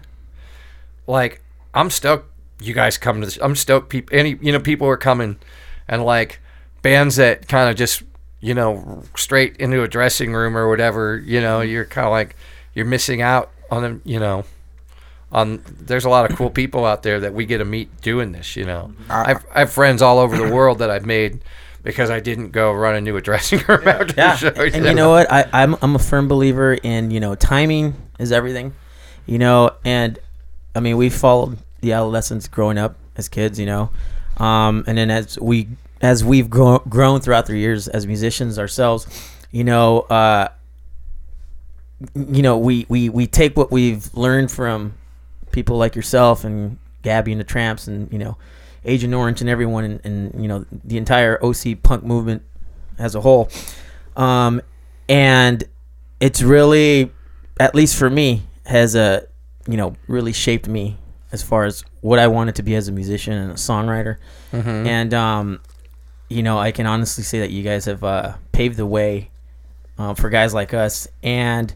like 1.08 1.42
I'm 1.78 1.90
stoked 1.90 2.32
you 2.60 2.74
guys 2.74 2.98
come 2.98 3.22
to 3.22 3.28
this. 3.28 3.38
I'm 3.42 3.56
stoked 3.56 3.90
people 3.90 4.18
any 4.18 4.38
you 4.42 4.52
know 4.52 4.60
people 4.60 4.88
are 4.88 4.98
coming 4.98 5.38
and 5.88 6.04
like 6.04 6.40
bands 6.82 7.18
that 7.18 7.48
kind 7.48 7.70
of 7.70 7.76
just 7.76 8.04
you 8.40 8.54
know 8.54 9.04
straight 9.16 9.58
into 9.58 9.84
a 9.84 9.88
dressing 9.88 10.34
room 10.34 10.58
or 10.58 10.70
whatever, 10.70 11.18
you 11.18 11.42
know, 11.42 11.62
you're 11.62 11.86
kind 11.86 12.06
of 12.06 12.12
like 12.12 12.36
you're 12.74 12.86
missing 12.86 13.22
out 13.22 13.52
on 13.72 13.84
them, 13.84 14.02
you 14.06 14.20
know. 14.20 14.46
On 15.32 15.62
there's 15.68 16.06
a 16.06 16.10
lot 16.10 16.30
of 16.30 16.38
cool 16.38 16.50
people 16.50 16.86
out 16.86 17.04
there 17.04 17.20
that 17.20 17.34
we 17.34 17.46
get 17.46 17.58
to 17.58 17.66
meet 17.66 18.02
doing 18.02 18.32
this, 18.32 18.56
you 18.56 18.64
know. 18.64 18.94
I've 19.10 19.46
I 19.54 19.60
have 19.60 19.72
friends 19.72 20.02
all 20.02 20.20
over 20.20 20.38
the 20.38 20.54
world 20.54 20.80
that 20.80 20.90
I've 20.90 21.06
made 21.06 21.42
because 21.84 22.10
I 22.10 22.22
didn't 22.22 22.52
go 22.52 22.72
run 22.72 22.96
into 22.96 23.18
a 23.18 23.22
dressing 23.28 23.60
room 23.68 23.88
after 23.88 24.14
yeah. 24.18 24.36
the 24.36 24.38
show. 24.38 24.78
and 24.78 24.86
you 24.86 24.94
know 24.94 25.10
what? 25.10 25.32
I, 25.32 25.46
I'm 25.52 25.76
I'm 25.82 25.96
a 25.96 26.00
firm 26.00 26.28
believer 26.28 26.74
in 26.74 27.12
you 27.12 27.20
know 27.20 27.36
timing 27.36 27.94
is 28.20 28.32
everything. 28.32 28.74
You 29.26 29.38
know, 29.38 29.72
and 29.84 30.18
I 30.74 30.80
mean 30.80 30.96
we 30.96 31.10
followed 31.10 31.58
the 31.82 31.94
adolescents 31.94 32.48
growing 32.48 32.78
up 32.78 32.96
as 33.16 33.30
kids. 33.30 33.60
You 33.60 33.66
know, 33.66 33.90
um, 34.38 34.84
and 34.88 34.98
then 34.98 35.10
as 35.10 35.40
we 35.40 35.68
as 36.02 36.24
we've 36.24 36.50
grown 36.50 36.80
grown 36.90 37.22
throughout 37.22 37.46
the 37.46 37.58
years 37.58 37.88
as 37.88 38.06
musicians 38.06 38.60
ourselves, 38.60 39.08
you 39.52 39.64
know, 39.64 40.02
uh, 40.02 40.50
you 42.16 42.42
know 42.42 42.58
we 42.58 42.86
we 42.90 43.10
we 43.10 43.28
take 43.28 43.58
what 43.58 43.72
we've 43.72 44.14
learned 44.14 44.52
from 44.52 44.94
people 45.52 45.78
like 45.78 45.96
yourself 45.96 46.44
and 46.44 46.78
Gabby 47.02 47.32
and 47.32 47.40
the 47.40 47.46
Tramps 47.46 47.88
and 47.88 48.12
you 48.12 48.20
know 48.20 48.38
Agent 48.86 49.14
Orange 49.14 49.42
and 49.42 49.50
everyone 49.50 49.84
and, 49.84 50.02
and 50.04 50.42
you 50.42 50.48
know 50.48 50.66
the 50.84 50.98
entire 50.98 51.44
OC 51.44 51.82
punk 51.84 52.04
movement 52.04 52.44
as 52.98 53.16
a 53.16 53.22
whole. 53.22 53.50
Um, 54.16 54.62
and 55.10 55.64
it's 56.20 56.42
really, 56.42 57.12
at 57.60 57.76
least 57.76 57.96
for 57.98 58.10
me, 58.10 58.44
has 58.66 58.96
a 58.96 59.28
you 59.68 59.78
know 59.78 59.96
really 60.08 60.34
shaped 60.34 60.68
me 60.68 60.98
as 61.32 61.44
far 61.44 61.66
as 61.66 61.84
what 62.02 62.20
I 62.20 62.28
wanted 62.28 62.56
to 62.56 62.64
be 62.64 62.76
as 62.76 62.88
a 62.88 62.92
musician 62.92 63.34
and 63.34 63.52
a 63.52 63.56
songwriter. 63.56 64.18
And 64.54 65.14
um, 65.14 65.60
you 66.30 66.44
know, 66.44 66.58
I 66.58 66.72
can 66.72 66.86
honestly 66.86 67.24
say 67.24 67.40
that 67.40 67.52
you 67.52 67.64
guys 67.64 67.86
have 67.86 68.04
uh, 68.04 68.36
paved 68.52 68.78
the 68.78 68.86
way 68.86 69.30
uh, 69.98 70.14
for 70.14 70.30
guys 70.30 70.54
like 70.54 70.74
us. 70.74 71.08
And 71.24 71.74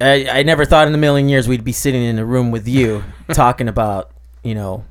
I, 0.00 0.28
I 0.30 0.42
never 0.44 0.64
thought 0.64 0.86
in 0.88 0.94
a 0.94 0.98
million 0.98 1.28
years 1.28 1.48
we'd 1.48 1.64
be 1.64 1.72
sitting 1.72 2.02
in 2.02 2.18
a 2.18 2.24
room 2.24 2.50
with 2.50 2.68
you 2.68 3.02
talking 3.32 3.68
about 3.68 4.10
you 4.44 4.54
know 4.54 4.84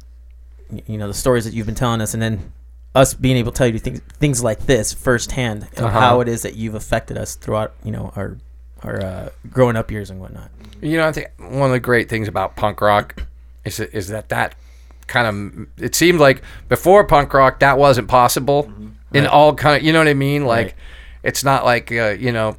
you 0.86 0.98
know 0.98 1.08
the 1.08 1.14
stories 1.14 1.46
that 1.46 1.54
you've 1.54 1.66
been 1.66 1.76
telling 1.76 2.02
us, 2.02 2.14
and 2.14 2.22
then 2.22 2.52
us 2.94 3.14
being 3.14 3.38
able 3.38 3.52
to 3.52 3.58
tell 3.58 3.68
you 3.68 3.80
things 3.80 4.02
things 4.20 4.44
like 4.44 4.66
this 4.66 4.92
firsthand 4.94 5.64
Uh-huh. 5.78 5.88
how 5.88 6.20
it 6.20 6.28
is 6.28 6.42
that 6.42 6.56
you've 6.56 6.76
affected 6.76 7.18
us 7.18 7.36
throughout 7.36 7.74
you 7.84 7.92
know 7.92 8.12
our 8.16 8.38
our 8.84 9.02
uh, 9.02 9.30
growing 9.50 9.76
up 9.78 9.90
years 9.92 10.10
and 10.10 10.20
whatnot. 10.20 10.52
You 10.82 10.98
know, 10.98 11.08
I 11.08 11.12
think 11.12 11.30
one 11.40 11.64
of 11.64 11.72
the 11.72 11.80
great 11.80 12.10
things 12.10 12.28
about 12.28 12.56
punk 12.56 12.82
rock 12.82 13.24
is 13.68 13.80
is 13.80 14.08
that 14.10 14.30
that 14.30 14.56
kind 15.08 15.28
of 15.28 15.68
it 15.84 15.96
seemed 15.96 16.20
like 16.20 16.42
before 16.70 17.04
punk 17.06 17.34
rock 17.34 17.60
that 17.60 17.78
wasn't 17.78 18.08
possible 18.08 18.72
in 19.14 19.26
all 19.28 19.54
kind 19.56 19.78
of 19.78 19.84
you 19.84 19.94
know 19.94 20.00
what 20.00 20.08
I 20.08 20.14
mean. 20.14 20.46
Like 20.46 20.66
Right. 20.68 20.76
it's 21.24 21.44
not 21.44 21.64
like 21.66 21.92
uh, 21.92 22.10
you 22.20 22.32
know 22.32 22.58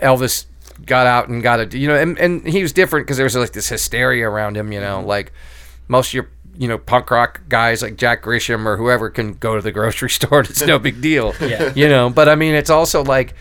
Elvis 0.00 0.46
got 0.86 1.06
out 1.06 1.28
and 1.28 1.42
got 1.42 1.60
a 1.60 1.78
you 1.78 1.86
know 1.88 1.96
and, 1.96 2.18
and 2.18 2.46
he 2.48 2.62
was 2.62 2.72
different 2.72 3.06
because 3.06 3.16
there 3.18 3.24
was 3.24 3.36
like 3.36 3.52
this 3.52 3.68
hysteria 3.68 4.28
around 4.28 4.56
him. 4.56 4.72
You 4.72 4.80
know, 4.80 5.00
like 5.00 5.32
most 5.88 6.08
of 6.08 6.14
your 6.14 6.28
you 6.56 6.68
know 6.68 6.78
punk 6.78 7.10
rock 7.10 7.42
guys 7.48 7.82
like 7.82 7.96
Jack 7.96 8.22
Grisham 8.22 8.64
or 8.66 8.76
whoever 8.76 9.10
can 9.10 9.34
go 9.34 9.56
to 9.56 9.62
the 9.62 9.72
grocery 9.72 10.10
store. 10.18 10.40
and 10.40 10.48
It's 10.50 10.62
no 10.62 10.78
big 10.78 11.00
deal. 11.02 11.34
Yeah. 11.40 11.72
You 11.74 11.88
know, 11.88 12.08
but 12.10 12.28
I 12.28 12.34
mean, 12.34 12.54
it's 12.54 12.70
also 12.70 13.04
like 13.04 13.34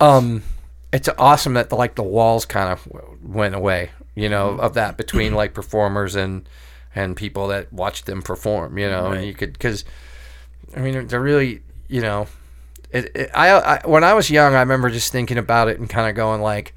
um 0.00 0.42
it's 0.92 1.08
awesome 1.18 1.54
that 1.54 1.70
the, 1.70 1.76
like 1.76 1.94
the 1.96 2.02
walls 2.02 2.46
kind 2.46 2.70
of 2.70 2.88
went 3.22 3.54
away 3.54 3.90
you 4.14 4.28
know 4.28 4.50
mm-hmm. 4.50 4.60
of 4.60 4.74
that 4.74 4.96
between 4.96 5.34
like 5.34 5.54
performers 5.54 6.14
and 6.14 6.48
and 6.94 7.16
people 7.16 7.48
that 7.48 7.72
watch 7.72 8.04
them 8.04 8.22
perform 8.22 8.78
you 8.78 8.88
know 8.88 9.12
and 9.12 9.26
you 9.26 9.34
could 9.34 9.52
because 9.52 9.84
i 10.76 10.80
mean 10.80 11.06
they're 11.06 11.20
really 11.20 11.60
you 11.88 12.00
know 12.00 12.26
it, 12.90 13.10
it 13.14 13.30
I, 13.34 13.50
I 13.50 13.86
when 13.86 14.04
i 14.04 14.14
was 14.14 14.30
young 14.30 14.54
i 14.54 14.60
remember 14.60 14.90
just 14.90 15.10
thinking 15.10 15.38
about 15.38 15.68
it 15.68 15.78
and 15.78 15.88
kind 15.88 16.08
of 16.08 16.14
going 16.14 16.40
like 16.40 16.74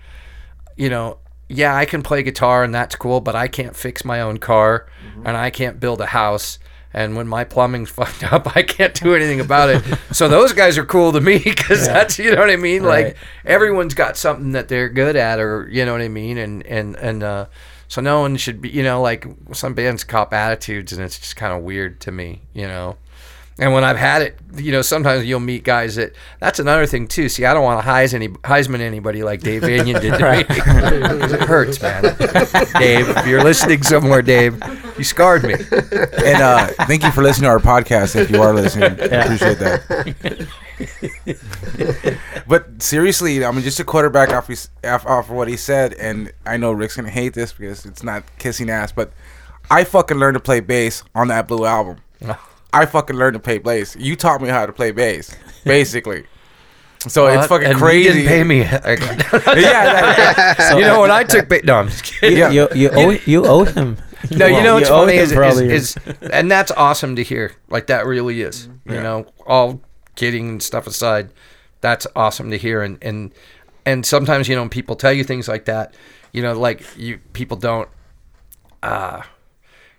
you 0.75 0.89
know 0.89 1.19
yeah 1.49 1.75
i 1.75 1.85
can 1.85 2.01
play 2.01 2.23
guitar 2.23 2.63
and 2.63 2.73
that's 2.73 2.95
cool 2.95 3.21
but 3.21 3.35
i 3.35 3.47
can't 3.47 3.75
fix 3.75 4.03
my 4.03 4.21
own 4.21 4.37
car 4.37 4.87
mm-hmm. 5.07 5.27
and 5.27 5.37
i 5.37 5.49
can't 5.49 5.79
build 5.79 6.01
a 6.01 6.07
house 6.07 6.59
and 6.93 7.15
when 7.15 7.27
my 7.27 7.43
plumbing's 7.43 7.89
fucked 7.97 8.23
up, 8.31 8.55
I 8.55 8.63
can't 8.63 8.93
do 8.93 9.13
anything 9.15 9.39
about 9.39 9.69
it. 9.69 9.83
so 10.11 10.27
those 10.27 10.53
guys 10.53 10.77
are 10.77 10.85
cool 10.85 11.11
to 11.13 11.21
me 11.21 11.39
because 11.39 11.85
that's 11.87 12.17
you 12.19 12.33
know 12.33 12.41
what 12.41 12.49
I 12.49 12.55
mean. 12.55 12.83
Right. 12.83 13.05
Like 13.07 13.17
everyone's 13.45 13.93
got 13.93 14.17
something 14.17 14.51
that 14.53 14.67
they're 14.67 14.89
good 14.89 15.15
at, 15.15 15.39
or 15.39 15.67
you 15.71 15.85
know 15.85 15.91
what 15.91 16.01
I 16.01 16.07
mean. 16.09 16.37
And 16.37 16.65
and 16.65 16.95
and 16.95 17.23
uh, 17.23 17.45
So 17.87 18.01
no 18.01 18.19
one 18.21 18.35
should 18.37 18.61
be, 18.61 18.69
you 18.69 18.83
know, 18.83 19.01
like 19.01 19.25
some 19.53 19.73
bands 19.73 20.03
cop 20.03 20.33
attitudes, 20.33 20.91
and 20.93 21.01
it's 21.01 21.19
just 21.19 21.35
kind 21.35 21.53
of 21.53 21.63
weird 21.63 21.99
to 22.01 22.11
me, 22.11 22.41
you 22.53 22.67
know. 22.67 22.97
And 23.59 23.73
when 23.73 23.83
I've 23.83 23.97
had 23.97 24.21
it, 24.21 24.37
you 24.55 24.71
know, 24.71 24.83
sometimes 24.83 25.25
you'll 25.25 25.39
meet 25.39 25.63
guys 25.63 25.95
that. 25.95 26.13
That's 26.39 26.59
another 26.59 26.85
thing 26.85 27.07
too. 27.07 27.27
See, 27.27 27.43
I 27.43 27.55
don't 27.55 27.63
want 27.63 27.83
to 27.83 27.89
Heis 27.89 28.13
any 28.13 28.27
Heisman 28.27 28.81
anybody 28.81 29.23
like 29.23 29.41
Dave 29.41 29.63
Vanian 29.63 29.99
did 29.99 30.13
to 30.13 30.35
me. 30.35 30.43
'Cause 31.19 31.31
it 31.33 31.41
hurts, 31.41 31.81
man. 31.81 32.03
Dave, 32.79 33.09
if 33.09 33.25
you're 33.25 33.43
listening 33.43 33.81
somewhere, 33.81 34.21
Dave, 34.21 34.61
you 34.97 35.03
scarred 35.03 35.43
me. 35.43 35.53
And 35.53 36.41
uh, 36.41 36.67
thank 36.85 37.01
you 37.03 37.11
for 37.11 37.23
listening 37.23 37.45
to 37.45 37.49
our 37.49 37.57
podcast. 37.59 38.15
If 38.15 38.29
you 38.29 38.41
are 38.43 38.53
listening, 38.53 38.91
I 39.01 39.05
appreciate 39.23 39.57
that. 39.59 40.47
but 42.47 42.81
seriously, 42.81 43.43
I 43.43 43.51
mean, 43.51 43.63
just 43.63 43.79
a 43.79 43.83
quarterback 43.83 44.29
off, 44.33 44.47
his, 44.47 44.69
off 44.83 45.05
off 45.05 45.29
of 45.29 45.35
what 45.35 45.47
he 45.47 45.57
said, 45.57 45.93
and 45.95 46.31
I 46.45 46.57
know 46.57 46.71
Rick's 46.71 46.95
gonna 46.95 47.09
hate 47.09 47.33
this 47.33 47.53
because 47.53 47.85
it's 47.85 48.03
not 48.03 48.23
kissing 48.37 48.69
ass, 48.69 48.91
but 48.91 49.11
I 49.71 49.83
fucking 49.83 50.17
learned 50.17 50.35
to 50.35 50.39
play 50.39 50.59
bass 50.59 51.03
on 51.15 51.27
that 51.29 51.47
Blue 51.47 51.65
album. 51.65 51.97
I 52.73 52.85
fucking 52.85 53.15
learned 53.15 53.35
to 53.35 53.39
play 53.39 53.57
bass. 53.59 53.95
You 53.97 54.15
taught 54.15 54.41
me 54.41 54.49
how 54.49 54.65
to 54.65 54.73
play 54.73 54.91
bass, 54.91 55.35
basically. 55.63 56.25
So 56.99 57.27
it's 57.27 57.47
fucking 57.47 57.67
and 57.67 57.77
crazy. 57.77 58.07
You 58.07 58.13
didn't 58.13 58.27
pay 58.27 58.43
me. 58.43 58.57
yeah, 58.61 58.83
that- 60.55 60.75
you 60.77 60.81
know 60.81 61.01
when 61.01 61.11
I 61.11 61.23
took 61.23 61.47
ba- 61.47 61.61
no, 61.63 61.75
I'm 61.75 61.87
just 61.89 62.03
kidding. 62.03 62.37
Yeah. 62.37 62.49
You 62.49 62.67
you 62.73 62.89
owe 62.91 63.09
you 63.25 63.45
owe 63.45 63.63
him. 63.63 63.97
No, 64.31 64.47
you 64.47 64.61
know 64.63 64.75
what's 64.75 64.89
owe 64.89 65.05
funny 65.05 65.17
him 65.17 65.23
is, 65.23 65.31
is, 65.31 65.95
is, 65.95 65.97
and 66.31 66.49
that's 66.51 66.71
awesome 66.71 67.15
to 67.17 67.23
hear. 67.23 67.53
Like 67.69 67.87
that 67.87 68.05
really 68.05 68.41
is. 68.41 68.67
You 68.85 68.95
know, 68.95 69.27
all 69.45 69.79
kidding 70.15 70.49
and 70.49 70.63
stuff 70.63 70.87
aside, 70.87 71.29
that's 71.81 72.07
awesome 72.15 72.49
to 72.51 72.57
hear. 72.57 72.81
And 72.81 72.97
and 73.01 73.31
and 73.85 74.05
sometimes 74.05 74.49
you 74.49 74.55
know 74.55 74.63
when 74.63 74.69
people 74.69 74.95
tell 74.95 75.13
you 75.13 75.23
things 75.23 75.47
like 75.47 75.65
that, 75.65 75.93
you 76.33 76.41
know, 76.41 76.53
like 76.59 76.83
you 76.97 77.19
people 77.33 77.57
don't, 77.57 77.87
uh, 78.81 79.21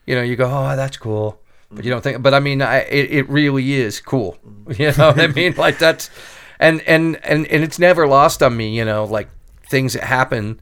you 0.05 0.15
know, 0.17 0.23
you 0.23 0.35
go, 0.37 0.47
oh, 0.47 0.75
that's 0.77 0.97
cool, 0.97 1.41
but 1.71 1.85
you 1.85 1.91
don't 1.91 2.03
think. 2.03 2.23
But 2.23 2.35
I 2.35 2.41
mean, 2.41 2.63
I, 2.63 2.79
it 2.79 3.11
it 3.11 3.29
really 3.29 3.75
is 3.75 4.01
cool. 4.01 4.39
You 4.77 4.93
know 4.93 5.09
what 5.09 5.19
I 5.19 5.27
mm-hmm. 5.29 5.35
mean? 5.35 5.55
Like 5.57 5.79
that's, 5.79 6.11
and 6.59 6.83
and 6.83 7.17
and 7.25 7.47
and 7.47 7.65
it's 7.65 7.79
never 7.79 8.07
lost 8.07 8.43
on 8.43 8.55
me. 8.55 8.77
You 8.77 8.85
know, 8.85 9.05
like 9.05 9.29
things 9.67 9.95
that 9.95 10.05
happen 10.05 10.61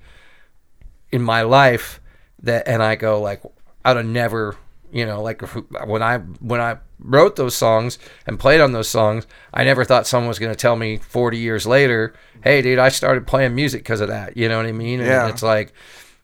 in 1.10 1.22
my 1.22 1.42
life 1.42 2.00
that 2.42 2.66
and 2.68 2.82
I 2.82 2.96
go 2.96 3.20
like 3.20 3.42
I'd 3.84 3.96
have 3.96 4.06
never 4.06 4.56
you 4.92 5.06
know 5.06 5.22
like 5.22 5.42
when 5.86 6.02
I 6.02 6.18
when 6.18 6.60
I 6.60 6.78
wrote 6.98 7.36
those 7.36 7.56
songs 7.56 7.98
and 8.26 8.38
played 8.38 8.60
on 8.60 8.72
those 8.72 8.88
songs 8.88 9.26
I 9.52 9.64
never 9.64 9.84
thought 9.84 10.06
someone 10.06 10.28
was 10.28 10.38
going 10.38 10.52
to 10.52 10.56
tell 10.58 10.76
me 10.76 10.96
40 10.98 11.38
years 11.38 11.66
later 11.66 12.14
hey 12.42 12.62
dude 12.62 12.78
I 12.78 12.88
started 12.88 13.26
playing 13.26 13.54
music 13.54 13.82
because 13.82 14.00
of 14.00 14.08
that 14.08 14.36
you 14.36 14.48
know 14.48 14.56
what 14.56 14.66
I 14.66 14.72
mean 14.72 15.00
and 15.00 15.08
Yeah. 15.08 15.28
it's 15.28 15.42
like 15.42 15.72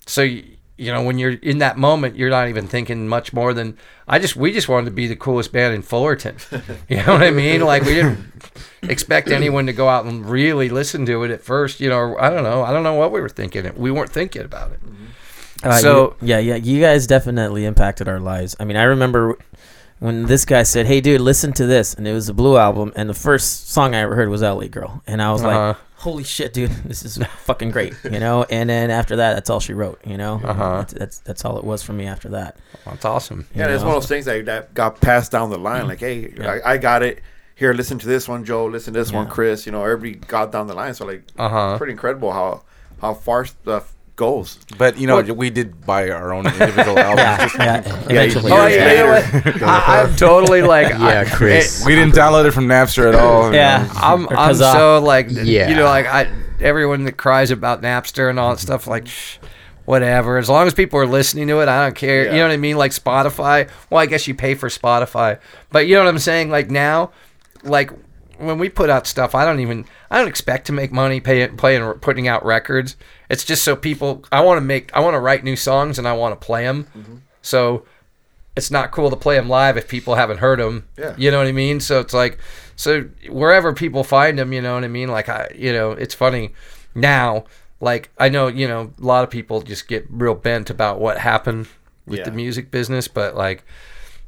so 0.07 0.23
y- 0.23 0.45
you 0.83 0.93
know 0.93 1.03
when 1.03 1.19
you're 1.19 1.33
in 1.43 1.59
that 1.59 1.77
moment 1.79 2.17
you're 2.17 2.31
not 2.31 2.49
even 2.49 2.67
thinking 2.67 3.09
much 3.09 3.33
more 3.33 3.55
than 3.55 3.77
I 4.09 4.19
just 4.19 4.35
we 4.37 4.53
just 4.53 4.69
wanted 4.69 4.87
to 4.87 4.91
be 4.91 5.07
the 5.07 5.17
coolest 5.17 5.53
band 5.53 5.75
in 5.75 5.83
Fullerton 5.83 6.37
you 6.89 6.97
know 6.99 7.13
what 7.15 7.23
I 7.23 7.31
mean 7.31 7.61
like 7.63 7.83
we 7.85 7.95
didn't 7.95 8.19
expect 8.83 9.29
anyone 9.31 9.67
to 9.67 9.73
go 9.73 9.89
out 9.89 10.05
and 10.05 10.29
really 10.29 10.69
listen 10.69 11.07
to 11.07 11.23
it 11.25 11.31
at 11.31 11.43
first 11.43 11.81
you 11.81 11.89
know 11.89 12.17
I 12.19 12.29
don't 12.31 12.43
know 12.43 12.63
I 12.65 12.73
don't 12.73 12.83
know 12.83 12.95
what 12.95 13.13
we 13.13 13.21
were 13.21 13.29
thinking 13.29 13.71
we 13.77 13.91
weren't 13.91 14.11
thinking 14.11 14.43
about 14.43 14.73
it 14.73 14.81
Uh, 15.65 15.79
So- 15.79 16.17
you- 16.21 16.29
yeah, 16.29 16.39
yeah, 16.39 16.57
you 16.57 16.81
guys 16.81 17.07
definitely 17.07 17.65
impacted 17.65 18.09
our 18.09 18.19
lives. 18.19 18.57
I 18.59 18.65
mean, 18.65 18.77
I 18.77 18.83
remember 18.83 19.37
when 20.01 20.27
this 20.27 20.45
guy 20.45 20.65
said, 20.65 20.87
"Hey, 20.87 21.01
dude, 21.01 21.21
listen 21.21 21.53
to 21.53 21.67
this," 21.67 21.95
and 21.95 22.09
it 22.09 22.13
was 22.13 22.29
a 22.29 22.35
Blue 22.35 22.57
album, 22.57 22.93
and 22.97 23.09
the 23.09 23.15
first 23.15 23.71
song 23.71 23.95
I 23.95 24.01
ever 24.01 24.17
heard 24.17 24.29
was 24.29 24.43
"LA 24.43 24.67
Girl," 24.67 25.01
and 25.07 25.23
I 25.23 25.31
was 25.31 25.43
Uh-huh. 25.45 25.69
like, 25.69 25.77
"Holy 26.03 26.25
shit, 26.25 26.53
dude, 26.53 26.71
this 26.85 27.05
is 27.05 27.17
fucking 27.45 27.71
great," 27.71 27.95
you 28.05 28.19
know. 28.21 28.45
And 28.51 28.69
then 28.69 28.91
after 28.91 29.17
that, 29.17 29.35
that's 29.35 29.49
all 29.51 29.61
she 29.61 29.73
wrote, 29.73 30.01
you 30.05 30.17
know. 30.17 30.41
Uh-huh. 30.45 30.77
That's, 30.79 30.93
that's 30.95 31.19
that's 31.21 31.45
all 31.45 31.59
it 31.59 31.65
was 31.65 31.83
for 31.83 31.93
me 31.93 32.07
after 32.07 32.29
that. 32.31 32.57
That's 32.85 33.05
awesome. 33.05 33.47
you 33.55 33.61
Yeah, 33.63 33.69
it's 33.69 33.83
one 33.85 33.95
of 33.95 34.03
those 34.03 34.09
things 34.09 34.25
that, 34.27 34.45
that 34.47 34.75
got 34.75 35.01
passed 35.01 35.33
down 35.33 35.51
the 35.51 35.59
line. 35.59 35.87
Like, 35.89 36.01
hey, 36.01 36.33
Yeah. 36.37 36.59
I, 36.65 36.73
I 36.73 36.77
got 36.79 37.03
it. 37.03 37.21
Here, 37.55 37.73
listen 37.73 37.99
to 38.01 38.07
this 38.07 38.29
one, 38.29 38.45
Joe. 38.45 38.67
Listen 38.67 38.93
to 38.95 39.01
this 39.01 39.13
one, 39.13 39.29
Chris. 39.29 39.67
You 39.67 39.73
know, 39.73 39.85
everybody 39.85 40.15
got 40.27 40.51
down 40.53 40.67
the 40.67 40.75
line. 40.75 40.95
So, 40.95 41.07
like, 41.07 41.23
Uh 41.39 41.49
huh. 41.49 41.79
pretty 41.79 41.93
incredible 41.93 42.33
how 42.33 42.63
how 43.01 43.15
far 43.15 43.45
stuff 43.45 43.92
goes. 44.17 44.59
but 44.79 44.99
you 44.99 45.07
know, 45.07 45.21
we 45.23 45.51
did 45.51 45.85
buy 45.87 46.11
our 46.11 46.33
own 46.33 46.47
individual 46.47 46.99
albums. 47.09 47.55
yeah, 47.59 47.83
yeah, 47.85 48.05
eventually. 48.11 48.53
Oh, 48.53 48.67
yeah, 48.67 49.43
you 49.45 49.61
know? 49.61 49.67
I, 49.67 50.03
I'm 50.03 50.17
totally 50.17 50.63
like, 50.63 50.89
Yeah, 50.91 51.25
I- 51.27 51.31
Chris. 51.31 51.85
We 51.87 51.95
didn't 51.95 52.15
download 52.15 52.47
it 52.47 52.53
from 52.53 52.67
Napster 52.67 53.09
at 53.09 53.15
all. 53.15 53.49
you 53.51 53.57
Yeah. 53.57 53.85
know. 53.87 53.93
I'm, 53.97 54.29
I'm 54.31 54.55
so 54.55 55.01
like, 55.03 55.29
Yeah. 55.31 55.69
you 55.69 55.77
know, 55.77 55.85
like 55.85 56.07
I, 56.07 56.31
everyone 56.61 57.05
that 57.05 57.17
cries 57.17 57.51
about 57.51 57.83
Napster 57.83 58.29
and 58.31 58.39
all 58.39 58.51
that 58.51 58.61
stuff, 58.61 58.87
like, 58.87 59.07
shh, 59.07 59.39
whatever. 59.87 60.39
As 60.39 60.49
long 60.49 60.67
as 60.67 60.75
people 60.75 60.99
are 61.01 61.07
listening 61.07 61.49
to 61.49 61.61
it, 61.61 61.69
I 61.69 61.83
don't 61.85 61.97
care. 61.97 62.27
You 62.27 62.33
know 62.39 62.43
what 62.49 62.53
I 62.53 62.57
mean? 62.59 62.77
Like 62.77 62.93
Spotify. 62.93 63.69
Well, 63.91 64.01
I 64.01 64.07
guess 64.07 64.29
you 64.29 64.35
pay 64.35 64.55
for 64.55 64.69
Spotify, 64.69 65.39
but 65.71 65.87
you 65.87 65.95
know 65.95 66.05
what 66.05 66.09
I'm 66.09 66.19
saying? 66.21 66.51
Like 66.51 66.71
now, 66.71 67.11
like 67.65 67.91
when 68.47 68.59
we 68.59 68.69
put 68.69 68.91
out 68.91 69.07
stuff, 69.07 69.35
I 69.35 69.45
don't 69.45 69.61
even, 69.61 69.85
I 70.11 70.19
don't 70.19 70.29
expect 70.29 70.67
to 70.67 70.73
make 70.73 70.93
money 70.93 71.21
pay, 71.21 71.47
playing, 71.49 71.93
putting 71.95 72.29
out 72.29 72.45
records. 72.45 72.97
It's 73.29 73.45
just 73.45 73.63
so 73.63 73.77
people, 73.77 74.25
I 74.31 74.41
want 74.41 74.59
to 74.59 74.63
make, 74.63 74.95
I 74.95 75.01
want 75.01 75.15
to 75.15 75.21
write 75.21 75.45
new 75.45 75.57
songs 75.57 75.99
and 75.99 76.07
I 76.07 76.13
want 76.13 76.39
to 76.39 76.45
play 76.45 76.65
them. 76.65 76.87
Mm-hmm. 76.97 77.17
So 77.43 77.85
it's 78.57 78.71
not 78.71 78.91
cool 78.91 79.11
to 79.11 79.17
play 79.17 79.37
them 79.37 79.49
live 79.49 79.77
if 79.77 79.89
people 79.89 80.15
haven't 80.15 80.39
heard 80.39 80.59
them. 80.59 80.87
Yeah. 80.99 81.15
You 81.17 81.31
know 81.31 81.39
what 81.39 81.47
I 81.47 81.53
mean? 81.53 81.81
So 81.81 82.01
it's 82.01 82.15
like, 82.15 82.39
so 82.77 83.09
wherever 83.29 83.73
people 83.73 84.05
find 84.05 84.39
them, 84.39 84.53
you 84.53 84.61
know 84.61 84.75
what 84.75 84.85
I 84.85 84.89
mean? 84.89 85.09
Like 85.09 85.29
I, 85.29 85.51
you 85.55 85.73
know, 85.73 85.93
it's 85.93 86.15
funny 86.15 86.53
now. 86.95 87.45
Like 87.81 88.11
I 88.19 88.29
know, 88.29 88.47
you 88.47 88.69
know, 88.69 88.93
a 88.99 89.05
lot 89.05 89.25
of 89.25 89.31
people 89.31 89.63
just 89.63 89.89
get 89.89 90.07
real 90.11 90.35
bent 90.35 90.71
about 90.71 91.01
what 91.01 91.19
happened 91.19 91.69
with 92.07 92.25
the 92.25 92.31
music 92.31 92.71
business, 92.71 93.09
but 93.09 93.35
like, 93.35 93.65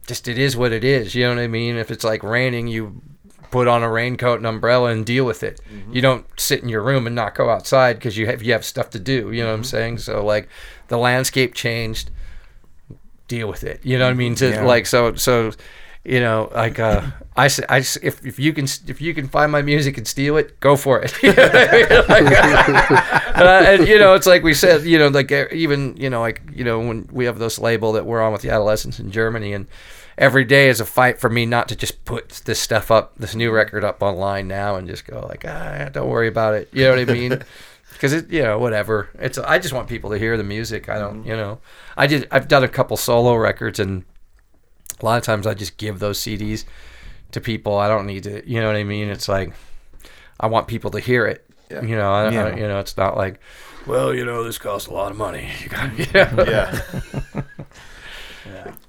just 0.07 0.29
it 0.29 0.39
is 0.39 0.57
what 0.57 0.73
it 0.73 0.85
is. 0.85 1.15
You 1.15 1.25
know 1.25 1.31
what 1.31 1.39
I 1.39 1.49
mean? 1.49 1.77
If 1.77 1.91
it's 1.91 2.05
like 2.05 2.23
raining, 2.23 2.69
you 2.69 3.01
put 3.55 3.69
on 3.69 3.85
a 3.85 3.89
raincoat 3.89 4.39
and 4.39 4.47
umbrella 4.49 4.91
and 4.91 5.07
deal 5.07 5.25
with 5.25 5.45
it. 5.45 5.61
You 5.93 6.01
don't 6.01 6.27
sit 6.37 6.65
in 6.65 6.69
your 6.69 6.83
room 6.83 7.07
and 7.07 7.15
not 7.15 7.37
go 7.37 7.51
outside 7.51 7.93
because 7.93 8.19
you 8.19 8.27
have 8.27 8.43
you 8.43 8.53
have 8.53 8.65
stuff 8.65 8.91
to 8.91 8.99
do. 8.99 9.31
You 9.31 9.45
know 9.45 9.51
what 9.51 9.59
I'm 9.59 9.65
saying? 9.65 9.99
So 9.99 10.25
like, 10.25 10.49
the 10.89 10.99
landscape 10.99 11.55
changed 11.55 12.11
deal 13.29 13.47
with 13.47 13.63
it. 13.63 13.79
You 13.85 13.97
know 13.97 14.07
what 14.07 14.11
I 14.11 14.15
mean? 14.15 14.35
To, 14.35 14.51
Yeah. 14.51 14.65
Like 14.65 14.87
so 14.87 15.15
so 15.15 15.53
you 16.05 16.19
know 16.19 16.51
like 16.53 16.81
uh 16.81 17.03
I, 17.37 17.49
I 17.69 17.79
if, 17.79 18.27
if 18.27 18.41
you 18.41 18.53
can 18.53 18.65
if 18.89 19.01
you 19.01 19.15
can 19.15 19.29
find 19.29 19.53
my 19.53 19.63
music 19.63 19.99
and 19.99 20.07
steal 20.07 20.37
it 20.37 20.59
go 20.59 20.77
for 20.77 21.01
it 21.01 21.15
You 21.23 21.33
know 21.33 21.49
I 21.53 21.73
mean? 21.73 21.89
Like, 22.09 23.37
uh, 23.37 23.63
and 23.71 23.87
you 23.87 24.01
know 24.01 24.15
it's 24.15 24.27
like 24.27 24.43
we 24.43 24.53
said 24.53 24.83
you 24.83 24.99
know 24.99 25.09
like 25.09 25.31
even 25.53 25.97
you 25.97 26.11
know 26.11 26.21
like 26.21 26.43
you 26.53 26.65
know 26.65 26.81
when 26.81 27.09
we 27.13 27.25
have 27.27 27.39
this 27.39 27.61
label 27.61 27.93
that 27.93 28.05
we're 28.05 28.21
on 28.21 28.33
with 28.33 28.43
the 28.43 28.51
adolescents 28.51 28.99
in 28.99 29.13
Germany 29.13 29.53
and 29.53 29.69
every 30.17 30.45
day 30.45 30.69
is 30.69 30.81
a 30.81 30.85
fight 30.85 31.19
for 31.19 31.29
me 31.29 31.47
not 31.47 31.69
to 31.69 31.77
just 31.77 32.05
put 32.05 32.29
this 32.45 32.61
stuff 32.61 32.91
up 32.91 33.17
this 33.17 33.35
new 33.35 33.51
record 33.51 33.85
up 33.85 34.03
online 34.03 34.47
now 34.49 34.77
and 34.77 34.89
just 34.89 35.07
go 35.07 35.27
like 35.29 35.45
ah 35.47 35.89
don't 35.93 36.09
worry 36.09 36.29
about 36.29 36.55
it. 36.55 36.69
You 36.73 36.85
know 36.85 36.91
what 36.97 37.11
I 37.11 37.13
mean? 37.13 37.43
Because 37.93 38.13
it 38.13 38.29
you 38.29 38.43
know 38.43 38.59
whatever. 38.59 39.09
It's 39.21 39.39
i 39.39 39.59
just 39.61 39.73
want 39.73 39.89
people 39.89 40.11
to 40.11 40.19
hear 40.19 40.37
the 40.37 40.43
music. 40.43 40.89
I 40.89 40.99
don't 40.99 41.25
you 41.25 41.37
know. 41.37 41.61
I 41.97 42.09
did 42.09 42.27
i've 42.33 42.49
done 42.49 42.65
a 42.65 42.69
couple 42.69 42.97
solo 42.97 43.37
records 43.37 43.79
and 43.79 44.05
a 45.01 45.05
lot 45.05 45.17
of 45.17 45.23
times 45.23 45.47
i 45.47 45.55
just 45.55 45.77
give 45.77 46.01
those 46.01 46.19
cds 46.19 46.65
to 47.31 47.41
people. 47.41 47.79
I 47.79 47.87
don't 47.87 48.07
need 48.07 48.25
to 48.25 48.49
you 48.51 48.61
know 48.61 48.67
what 48.67 48.77
i 48.77 48.83
mean? 48.85 49.09
It's 49.09 49.29
like 49.29 49.53
i 50.41 50.49
want 50.49 50.67
people 50.67 50.91
to 50.91 50.99
hear 51.01 51.25
it. 51.27 51.47
Yeah. 51.71 51.83
you 51.83 51.97
know 51.97 52.13
I, 52.13 52.25
I, 52.35 52.57
you 52.57 52.67
know 52.69 52.81
it's 52.81 52.97
not 52.97 53.17
like 53.17 53.41
well 53.87 54.13
you 54.13 54.25
know 54.25 54.43
this 54.43 54.59
costs 54.59 54.89
a 54.89 54.93
lot 54.93 55.13
of 55.13 55.17
money. 55.17 55.49
You 55.63 55.69
got 55.69 55.99
you 55.99 56.37
know? 56.37 56.45
Yeah. 56.51 56.81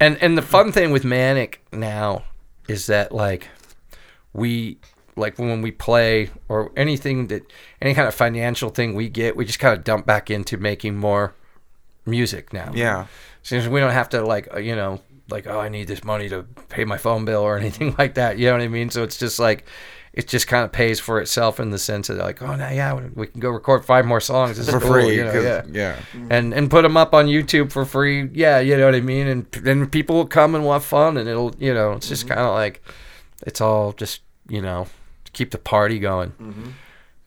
and 0.00 0.16
and 0.22 0.36
the 0.36 0.42
fun 0.42 0.72
thing 0.72 0.90
with 0.90 1.04
manic 1.04 1.64
now 1.72 2.22
is 2.68 2.86
that 2.86 3.12
like 3.12 3.48
we 4.32 4.78
like 5.16 5.38
when 5.38 5.62
we 5.62 5.70
play 5.70 6.30
or 6.48 6.70
anything 6.76 7.28
that 7.28 7.50
any 7.80 7.94
kind 7.94 8.06
of 8.06 8.14
financial 8.14 8.68
thing 8.70 8.94
we 8.94 9.08
get 9.08 9.36
we 9.36 9.44
just 9.44 9.58
kind 9.58 9.76
of 9.76 9.82
dump 9.84 10.06
back 10.06 10.30
into 10.30 10.56
making 10.56 10.96
more 10.96 11.34
music 12.04 12.52
now. 12.52 12.70
Yeah. 12.74 13.06
since 13.42 13.66
we 13.66 13.80
don't 13.80 13.92
have 13.92 14.10
to 14.10 14.22
like 14.22 14.52
uh, 14.54 14.58
you 14.58 14.76
know 14.76 15.00
like 15.28 15.46
oh 15.46 15.58
i 15.58 15.68
need 15.68 15.88
this 15.88 16.04
money 16.04 16.28
to 16.28 16.44
pay 16.68 16.84
my 16.84 16.98
phone 16.98 17.24
bill 17.24 17.40
or 17.42 17.56
anything 17.62 17.94
like 17.98 18.14
that 18.14 18.38
you 18.38 18.46
know 18.46 18.52
what 18.52 18.62
i 18.62 18.68
mean? 18.68 18.90
So 18.90 19.02
it's 19.02 19.18
just 19.18 19.38
like 19.38 19.64
it 20.16 20.26
just 20.26 20.48
kind 20.48 20.64
of 20.64 20.72
pays 20.72 20.98
for 20.98 21.20
itself 21.20 21.60
in 21.60 21.70
the 21.70 21.78
sense 21.78 22.08
of 22.08 22.16
like 22.16 22.40
oh 22.42 22.56
now 22.56 22.70
yeah 22.70 22.94
we 23.14 23.26
can 23.26 23.38
go 23.38 23.50
record 23.50 23.84
five 23.84 24.06
more 24.06 24.20
songs 24.20 24.56
this 24.56 24.68
For 24.70 24.80
cool, 24.80 24.92
free. 24.92 25.16
you 25.16 25.24
know, 25.24 25.32
'cause- 25.32 25.44
yeah 25.44 25.62
yeah. 25.70 26.00
and 26.30 26.54
and 26.54 26.70
put 26.70 26.82
them 26.82 26.96
up 26.96 27.14
on 27.14 27.26
YouTube 27.26 27.70
for 27.70 27.84
free. 27.84 28.28
Yeah, 28.32 28.58
you 28.58 28.76
know 28.76 28.86
what 28.86 28.94
I 28.94 29.00
mean. 29.00 29.26
And 29.28 29.46
then 29.52 29.86
people 29.88 30.16
will 30.16 30.26
come 30.26 30.54
and 30.54 30.64
want 30.64 30.82
fun, 30.82 31.16
and 31.18 31.28
it'll 31.28 31.54
you 31.58 31.72
know 31.74 31.92
it's 31.92 32.08
just 32.08 32.24
mm-hmm. 32.26 32.34
kind 32.34 32.46
of 32.48 32.54
like 32.54 32.82
it's 33.46 33.60
all 33.60 33.92
just 33.92 34.22
you 34.48 34.62
know 34.62 34.86
to 35.26 35.32
keep 35.32 35.50
the 35.50 35.58
party 35.58 35.98
going. 35.98 36.30
Mm-hmm. 36.30 36.70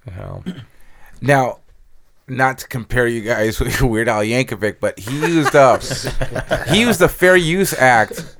You 0.07 0.13
know, 0.15 0.43
Now, 1.21 1.59
not 2.27 2.57
to 2.59 2.67
compare 2.67 3.05
you 3.07 3.21
guys 3.21 3.59
with 3.59 3.81
Weird 3.81 4.07
Al 4.07 4.21
Yankovic, 4.23 4.77
but 4.79 4.97
he 4.97 5.19
used 5.19 5.55
up 5.55 5.83
he 6.69 6.81
used 6.81 6.99
the 6.99 7.09
Fair 7.09 7.35
Use 7.35 7.73
Act 7.73 8.35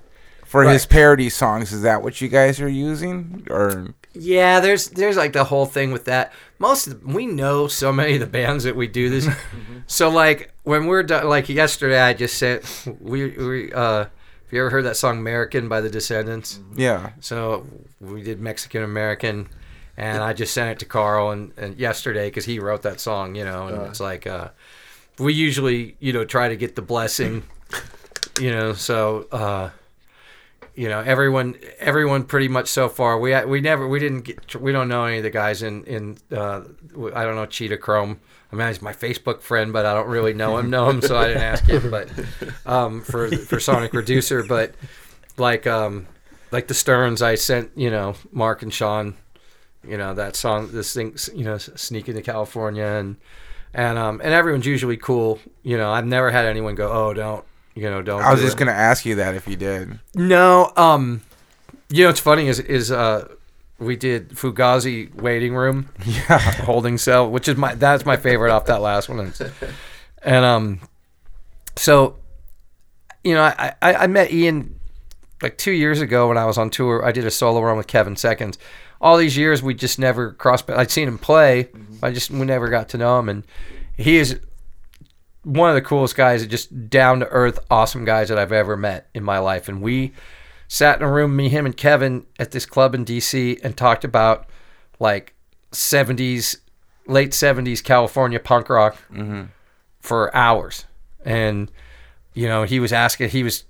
for 0.45 0.63
his 0.63 0.85
parody 0.87 1.29
songs. 1.29 1.71
Is 1.71 1.83
that 1.83 2.01
what 2.01 2.21
you 2.21 2.27
guys 2.29 2.59
are 2.59 2.69
using, 2.69 3.45
or 3.49 3.93
yeah. 4.13 4.59
There's 4.59 4.89
there's 4.89 5.17
like 5.17 5.33
the 5.33 5.45
whole 5.45 5.65
thing 5.65 5.91
with 5.91 6.05
that. 6.05 6.33
Most 6.57 6.87
of 6.87 7.01
the, 7.01 7.07
we 7.07 7.25
know 7.25 7.67
so 7.67 7.91
many 7.91 8.15
of 8.15 8.19
the 8.19 8.27
bands 8.27 8.63
that 8.63 8.75
we 8.75 8.87
do 8.87 9.09
this, 9.09 9.27
so 9.87 10.09
like 10.09 10.51
when 10.63 10.85
we're 10.87 11.03
done, 11.03 11.27
like 11.27 11.49
yesterday, 11.49 11.99
I 11.99 12.13
just 12.13 12.37
sent 12.37 12.63
we 12.99 13.29
we 13.29 13.73
uh. 13.73 14.05
Have 14.49 14.55
you 14.55 14.61
ever 14.61 14.71
heard 14.71 14.85
that 14.85 14.97
song 14.97 15.19
"American" 15.19 15.69
by 15.69 15.79
the 15.79 15.91
Descendents? 15.91 16.59
Yeah. 16.75 17.11
So 17.19 17.67
we 18.01 18.23
did 18.23 18.39
Mexican 18.39 18.81
American, 18.81 19.47
and 19.95 20.23
I 20.23 20.33
just 20.33 20.55
sent 20.55 20.71
it 20.71 20.79
to 20.79 20.85
Carl 20.85 21.29
and, 21.29 21.53
and 21.55 21.77
yesterday 21.77 22.29
because 22.29 22.45
he 22.45 22.57
wrote 22.57 22.81
that 22.81 22.99
song, 22.99 23.35
you 23.35 23.45
know, 23.45 23.67
and 23.67 23.81
it's 23.83 23.99
like 23.99 24.25
uh, 24.25 24.47
we 25.19 25.33
usually 25.33 25.97
you 25.99 26.13
know 26.13 26.25
try 26.25 26.49
to 26.49 26.55
get 26.55 26.75
the 26.75 26.81
blessing, 26.81 27.43
you 28.39 28.49
know, 28.49 28.73
so 28.73 29.27
uh, 29.31 29.69
you 30.79 30.87
know 30.87 31.01
everyone 31.01 31.55
everyone 31.79 32.23
pretty 32.23 32.47
much 32.47 32.69
so 32.69 32.87
far 32.87 33.19
we 33.19 33.35
we 33.43 33.59
never 33.59 33.85
we 33.85 33.99
didn't 33.99 34.21
get 34.21 34.55
we 34.55 34.71
don't 34.71 34.87
know 34.87 35.03
any 35.03 35.17
of 35.17 35.23
the 35.23 35.29
guys 35.29 35.61
in 35.61 35.83
in 35.83 36.17
uh, 36.31 36.61
I 37.13 37.25
don't 37.25 37.35
know 37.35 37.45
Cheetah 37.45 37.79
Chrome. 37.79 38.21
I 38.49 38.55
mean, 38.55 38.65
he's 38.65 38.81
my 38.81 38.93
Facebook 38.93 39.41
friend, 39.41 39.73
but 39.73 39.85
I 39.85 39.93
don't 39.93 40.07
really 40.07 40.33
know 40.33 40.57
him. 40.57 40.69
Know 40.69 40.89
him, 40.89 41.01
so 41.01 41.17
I 41.17 41.27
didn't 41.27 41.43
ask 41.43 41.65
him. 41.65 41.91
But 41.91 42.09
um, 42.65 43.01
for 43.01 43.29
for 43.29 43.59
Sonic 43.59 43.93
Reducer, 43.93 44.41
but 44.41 44.73
like 45.35 45.67
um, 45.67 46.07
like 46.51 46.69
the 46.69 46.73
Sterns, 46.73 47.21
I 47.21 47.35
sent 47.35 47.71
you 47.75 47.91
know 47.91 48.15
Mark 48.31 48.63
and 48.63 48.73
Sean, 48.73 49.17
you 49.85 49.97
know 49.97 50.13
that 50.13 50.37
song, 50.37 50.71
this 50.71 50.93
thing, 50.93 51.17
you 51.35 51.43
know, 51.43 51.57
sneaking 51.57 52.15
to 52.15 52.21
California, 52.21 52.85
and 52.85 53.17
and 53.73 53.97
um 53.97 54.21
and 54.23 54.33
everyone's 54.33 54.65
usually 54.65 54.97
cool. 54.97 55.39
You 55.61 55.77
know, 55.77 55.91
I've 55.91 56.05
never 56.05 56.31
had 56.31 56.45
anyone 56.45 56.75
go, 56.75 56.89
oh, 56.89 57.13
don't, 57.13 57.45
you 57.79 57.89
know, 57.89 58.01
don't. 58.01 58.21
I 58.21 58.31
was 58.31 58.39
do 58.41 58.45
just 58.45 58.57
it." 58.57 58.59
gonna 58.59 58.71
ask 58.77 59.05
you 59.05 59.15
that 59.15 59.35
if 59.35 59.47
you 59.47 59.55
did. 59.55 59.99
No, 60.15 60.71
um, 60.75 61.21
you 61.89 62.03
know 62.03 62.09
what's 62.09 62.19
funny 62.19 62.47
is 62.47 62.59
is 62.59 62.91
uh 62.91 63.27
we 63.79 63.95
did 63.95 64.29
Fugazi 64.31 65.13
waiting 65.15 65.55
room, 65.55 65.89
Yeah. 66.05 66.37
holding 66.65 66.97
cell, 66.97 67.29
which 67.29 67.47
is 67.47 67.55
my 67.55 67.75
that's 67.75 68.05
my 68.05 68.17
favorite 68.17 68.51
off 68.51 68.65
that 68.65 68.81
last 68.81 69.07
one, 69.09 69.19
and, 69.19 69.51
and 70.21 70.45
um, 70.45 70.79
so 71.75 72.17
you 73.23 73.33
know 73.33 73.43
I, 73.43 73.73
I 73.81 73.93
I 73.95 74.07
met 74.07 74.31
Ian 74.31 74.79
like 75.41 75.57
two 75.57 75.71
years 75.71 76.01
ago 76.01 76.27
when 76.27 76.37
I 76.37 76.45
was 76.45 76.57
on 76.57 76.69
tour. 76.69 77.05
I 77.05 77.11
did 77.11 77.25
a 77.25 77.31
solo 77.31 77.61
run 77.61 77.77
with 77.77 77.87
Kevin 77.87 78.15
Seconds. 78.17 78.57
All 79.01 79.15
these 79.15 79.37
years 79.37 79.63
we 79.63 79.73
just 79.73 79.97
never 79.97 80.33
crossed. 80.33 80.69
I'd 80.69 80.91
seen 80.91 81.07
him 81.07 81.17
play, 81.17 81.69
I 82.03 82.11
just 82.11 82.29
we 82.31 82.45
never 82.45 82.67
got 82.67 82.89
to 82.89 82.97
know 82.97 83.17
him, 83.19 83.29
and 83.29 83.43
he 83.95 84.17
is 84.17 84.39
one 85.43 85.69
of 85.69 85.75
the 85.75 85.81
coolest 85.81 86.15
guys, 86.15 86.45
just 86.47 86.89
down 86.89 87.19
to 87.21 87.27
earth, 87.27 87.59
awesome 87.69 88.05
guys 88.05 88.29
that 88.29 88.37
I've 88.37 88.51
ever 88.51 88.75
met 88.75 89.09
in 89.13 89.23
my 89.23 89.39
life. 89.39 89.69
And 89.69 89.81
we 89.81 90.13
sat 90.67 90.97
in 90.97 91.03
a 91.03 91.11
room, 91.11 91.35
me, 91.35 91.49
him, 91.49 91.65
and 91.65 91.75
Kevin 91.75 92.25
at 92.37 92.51
this 92.51 92.65
club 92.65 92.93
in 92.93 93.05
DC 93.05 93.59
and 93.63 93.75
talked 93.75 94.03
about 94.03 94.47
like 94.99 95.33
70s, 95.71 96.57
late 97.07 97.31
70s 97.31 97.83
California 97.83 98.39
punk 98.39 98.69
rock 98.69 98.97
mm-hmm. 99.11 99.43
for 99.99 100.35
hours. 100.35 100.85
And, 101.25 101.71
you 102.33 102.47
know, 102.47 102.63
he 102.63 102.79
was 102.79 102.93
asking, 102.93 103.29
he 103.29 103.43
was 103.43 103.63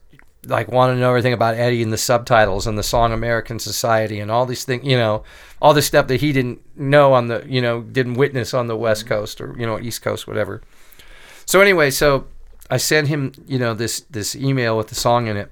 like 0.46 0.70
wanting 0.70 0.96
to 0.96 1.02
know 1.02 1.10
everything 1.10 1.34
about 1.34 1.56
Eddie 1.56 1.84
and 1.84 1.92
the 1.92 1.98
subtitles 1.98 2.66
and 2.66 2.78
the 2.78 2.84
song 2.84 3.12
American 3.12 3.60
Society 3.60 4.20
and 4.20 4.32
all 4.32 4.46
these 4.46 4.64
things, 4.64 4.86
you 4.86 4.98
know, 4.98 5.24
all 5.62 5.74
this 5.74 5.86
stuff 5.86 6.08
that 6.08 6.22
he 6.22 6.32
didn't 6.32 6.62
know 6.78 7.14
on 7.14 7.28
the, 7.28 7.46
you 7.48 7.62
know, 7.62 7.82
didn't 7.82 8.16
witness 8.16 8.54
on 8.54 8.68
the 8.68 8.78
West 8.78 9.06
Coast 9.06 9.42
or, 9.42 9.56
you 9.58 9.66
know, 9.66 9.80
East 9.80 10.02
Coast, 10.02 10.28
whatever. 10.28 10.62
So 11.50 11.62
anyway, 11.62 11.90
so 11.90 12.28
I 12.70 12.78
sent 12.78 13.08
him, 13.08 13.32
you 13.48 13.58
know, 13.58 13.74
this 13.74 14.02
this 14.02 14.36
email 14.36 14.78
with 14.78 14.90
the 14.90 14.94
song 14.94 15.26
in 15.26 15.36
it, 15.36 15.52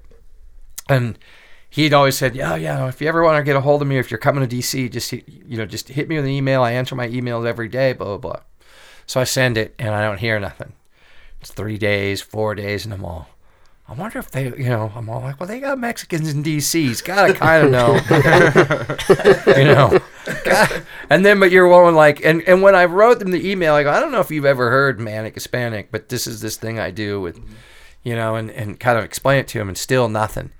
and 0.88 1.18
he'd 1.72 1.91
always 1.91 2.15
said, 2.15 2.36
"Yeah, 2.36 2.53
yeah. 2.56 2.88
If 2.88 3.02
you 3.02 3.07
ever 3.07 3.24
want 3.24 3.40
to 3.40 3.44
get 3.44 3.56
a 3.56 3.61
hold 3.61 3.82
of 3.82 3.88
me, 3.88 3.98
if 3.98 4.11
you're 4.11 4.19
coming 4.19 4.48
to 4.48 4.56
DC, 4.56 4.91
just 4.91 5.11
you 5.11 5.57
know, 5.57 5.65
just 5.65 5.88
hit 5.90 6.07
me 6.07 6.18
with 6.18 6.26
an 6.26 6.30
email. 6.30 6.61
I 6.61 6.74
answer 6.74 6.94
my 6.94 7.07
emails 7.07 7.48
every 7.48 7.68
day. 7.68 7.94
Blah 7.94 8.10
blah 8.10 8.18
blah." 8.18 8.41
So 9.07 9.19
I 9.19 9.24
send 9.24 9.57
it, 9.57 9.74
and 9.80 9.95
I 9.95 10.03
don't 10.03 10.19
hear 10.19 10.40
nothing. 10.40 10.74
It's 11.41 11.49
three 11.49 11.80
days, 11.80 12.22
four 12.22 12.53
days, 12.53 12.86
and 12.86 12.94
I'm 12.94 13.03
all. 13.03 13.30
I 13.90 13.94
wonder 13.94 14.20
if 14.20 14.32
they, 14.32 14.46
you 14.48 14.68
know, 14.70 14.92
I'm 14.96 15.10
all 15.10 15.22
like, 15.22 15.40
well, 15.40 15.48
they 15.48 15.62
got 15.62 15.80
Mexicans 15.80 16.34
in 16.34 16.44
DC. 16.44 16.74
He's 16.74 17.02
got 17.02 17.28
to 17.28 17.34
kind 17.34 17.66
of 17.66 17.72
know, 17.72 17.94
you 19.58 19.64
know. 19.64 20.00
God. 20.44 20.84
And 21.10 21.26
then, 21.26 21.40
but 21.40 21.52
you're 21.52 21.68
one 21.70 21.96
like, 21.96 22.24
and, 22.26 22.42
and 22.48 22.62
when 22.62 22.76
I 22.76 22.84
wrote 22.86 23.20
them 23.20 23.32
the 23.32 23.50
email, 23.50 23.76
I 23.76 23.84
go, 23.84 23.92
I 23.92 24.02
don't 24.02 24.12
know 24.12 24.20
if 24.20 24.30
you've 24.30 24.44
ever 24.46 24.70
heard 24.70 25.00
Manic 25.00 25.36
Hispanic, 25.36 25.90
but 25.90 26.10
this 26.10 26.28
is 26.28 26.42
this 26.42 26.58
thing 26.58 26.80
I 26.80 26.92
do 26.92 27.22
with, 27.22 27.40
you 28.04 28.14
know, 28.14 28.36
and, 28.36 28.52
and 28.52 28.78
kind 28.78 28.98
of 28.98 29.06
explain 29.06 29.40
it 29.40 29.48
to 29.50 29.60
him, 29.62 29.70
and 29.70 29.78
still 29.78 30.10
nothing. 30.10 30.52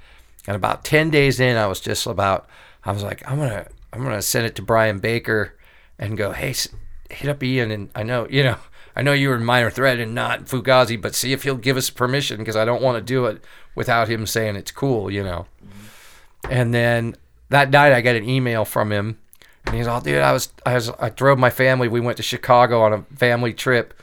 And 0.48 0.56
about 0.56 0.86
10 0.86 1.10
days 1.10 1.42
in, 1.42 1.58
I 1.58 1.68
was 1.68 1.82
just 1.82 2.08
about, 2.08 2.48
I 2.86 2.94
was 2.94 3.04
like, 3.04 3.30
I'm 3.30 3.38
going 3.38 3.50
to, 3.50 3.68
I'm 3.92 4.04
going 4.04 4.16
to 4.16 4.22
send 4.22 4.46
it 4.46 4.56
to 4.56 4.62
Brian 4.62 5.00
Baker 5.00 5.54
and 6.00 6.16
go, 6.18 6.32
hey, 6.32 6.52
s- 6.52 6.70
hit 7.10 7.30
up 7.30 7.44
Ian. 7.44 7.72
And 7.72 7.90
I 7.94 8.04
know, 8.04 8.26
you 8.30 8.44
know, 8.44 8.58
I 8.98 9.04
know 9.04 9.14
you 9.14 9.30
were 9.30 9.36
in 9.36 9.46
minor 9.46 9.70
threat 9.70 10.00
and 10.00 10.16
not 10.16 10.46
Fugazi, 10.46 11.00
but 11.00 11.14
see 11.14 11.32
if 11.32 11.44
he'll 11.44 11.56
give 11.56 11.78
us 11.78 11.92
permission 11.92 12.40
because 12.40 12.56
I 12.56 12.66
don't 12.66 12.82
want 12.82 12.98
to 12.98 13.02
do 13.02 13.28
it 13.28 13.44
without 13.76 14.08
him 14.08 14.26
saying 14.26 14.56
it's 14.56 14.72
cool, 14.72 15.12
you 15.12 15.24
know. 15.24 15.46
Mm-hmm. 15.64 16.52
And 16.52 16.74
then 16.74 17.16
that 17.50 17.70
night, 17.70 17.94
I 17.94 18.02
got 18.02 18.16
an 18.16 18.28
email 18.28 18.66
from 18.66 18.92
him, 18.92 19.20
and 19.68 19.76
he's 19.76 19.86
all, 19.86 20.02
"Dude, 20.02 20.18
I 20.18 20.32
was, 20.32 20.52
I 20.66 20.74
was, 20.74 20.90
I 21.00 21.10
drove 21.10 21.38
my 21.38 21.52
family. 21.52 21.88
We 21.88 22.00
went 22.00 22.18
to 22.18 22.24
Chicago 22.24 22.82
on 22.82 22.92
a 22.92 23.04
family 23.16 23.54
trip, 23.54 23.94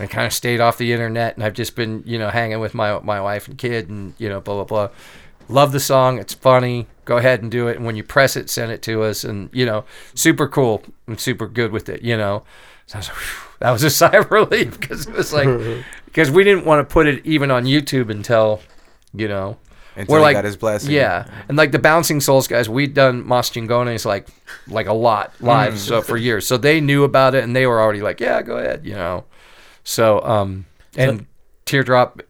and 0.00 0.10
kind 0.10 0.26
of 0.26 0.32
stayed 0.32 0.60
off 0.60 0.78
the 0.78 0.92
internet. 0.92 1.36
And 1.36 1.44
I've 1.44 1.54
just 1.54 1.76
been, 1.76 2.02
you 2.04 2.18
know, 2.18 2.30
hanging 2.30 2.58
with 2.58 2.74
my 2.74 2.98
my 2.98 3.20
wife 3.20 3.46
and 3.46 3.56
kid, 3.56 3.88
and 3.88 4.14
you 4.18 4.28
know, 4.28 4.40
blah 4.40 4.56
blah 4.56 4.64
blah. 4.64 4.88
Love 5.48 5.70
the 5.70 5.78
song. 5.78 6.18
It's 6.18 6.34
funny. 6.34 6.88
Go 7.04 7.18
ahead 7.18 7.40
and 7.40 7.52
do 7.52 7.68
it. 7.68 7.76
And 7.76 7.86
when 7.86 7.94
you 7.94 8.02
press 8.02 8.34
it, 8.34 8.50
send 8.50 8.72
it 8.72 8.82
to 8.82 9.04
us. 9.04 9.22
And 9.22 9.48
you 9.52 9.64
know, 9.64 9.84
super 10.12 10.48
cool 10.48 10.82
and 11.06 11.20
super 11.20 11.46
good 11.46 11.70
with 11.70 11.88
it. 11.88 12.02
You 12.02 12.16
know, 12.16 12.42
so 12.86 12.96
I 12.96 12.98
was 12.98 13.08
like, 13.08 13.16
"Whew." 13.16 13.49
That 13.60 13.70
was 13.70 13.82
a 13.82 13.90
sigh 14.00 14.16
of 14.16 14.30
relief 14.30 14.78
because 14.80 15.06
it 15.06 15.14
was 15.14 15.32
like, 15.32 15.48
because 16.06 16.30
we 16.30 16.44
didn't 16.44 16.66
want 16.66 16.86
to 16.86 16.92
put 16.92 17.06
it 17.06 17.24
even 17.24 17.50
on 17.50 17.64
YouTube 17.64 18.10
until, 18.10 18.60
you 19.14 19.28
know. 19.28 19.56
Until 19.96 20.24
he 20.24 20.32
got 20.32 20.44
his 20.44 20.56
blessing. 20.56 20.92
Yeah, 20.92 21.26
and 21.48 21.58
like 21.58 21.72
the 21.72 21.78
Bouncing 21.78 22.20
Souls 22.20 22.46
guys, 22.46 22.68
we'd 22.68 22.94
done 22.94 23.26
Mas 23.26 23.50
Chingones 23.50 24.04
like 24.04 24.28
like 24.68 24.86
a 24.86 24.92
lot 24.92 25.32
live 25.40 25.78
so 25.78 26.00
for 26.00 26.16
years, 26.16 26.46
so 26.46 26.56
they 26.56 26.80
knew 26.80 27.04
about 27.04 27.34
it 27.34 27.42
and 27.44 27.54
they 27.54 27.66
were 27.66 27.80
already 27.80 28.00
like, 28.00 28.20
yeah, 28.20 28.40
go 28.40 28.56
ahead, 28.56 28.86
you 28.86 28.94
know. 28.94 29.24
So 29.82 30.22
um 30.22 30.64
and 30.96 31.26
teardrop 31.66 32.22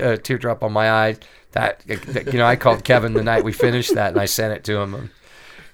uh, 0.00 0.16
teardrop 0.16 0.62
on 0.62 0.72
my 0.72 0.90
eye 0.90 1.16
that 1.52 1.82
you 1.86 2.38
know 2.38 2.46
I 2.46 2.56
called 2.56 2.84
Kevin 2.84 3.12
the 3.14 3.22
night 3.22 3.44
we 3.44 3.52
finished 3.52 3.94
that 3.94 4.12
and 4.12 4.20
I 4.20 4.26
sent 4.26 4.52
it 4.52 4.64
to 4.64 4.78
him. 4.78 5.10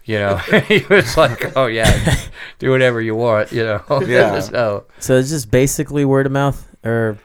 And, 0.06 0.12
you 0.12 0.18
know, 0.18 0.36
he 0.68 0.84
was 0.88 1.16
like, 1.16 1.56
"Oh 1.56 1.66
yeah, 1.66 2.16
do 2.58 2.70
whatever 2.70 3.00
you 3.00 3.14
want," 3.14 3.52
you 3.52 3.64
know. 3.64 3.82
Yeah. 4.06 4.40
so 4.40 4.84
So 4.98 5.16
it's 5.16 5.30
just 5.30 5.50
basically 5.50 6.04
word 6.04 6.26
of 6.26 6.32
mouth 6.32 6.66
or, 6.84 7.18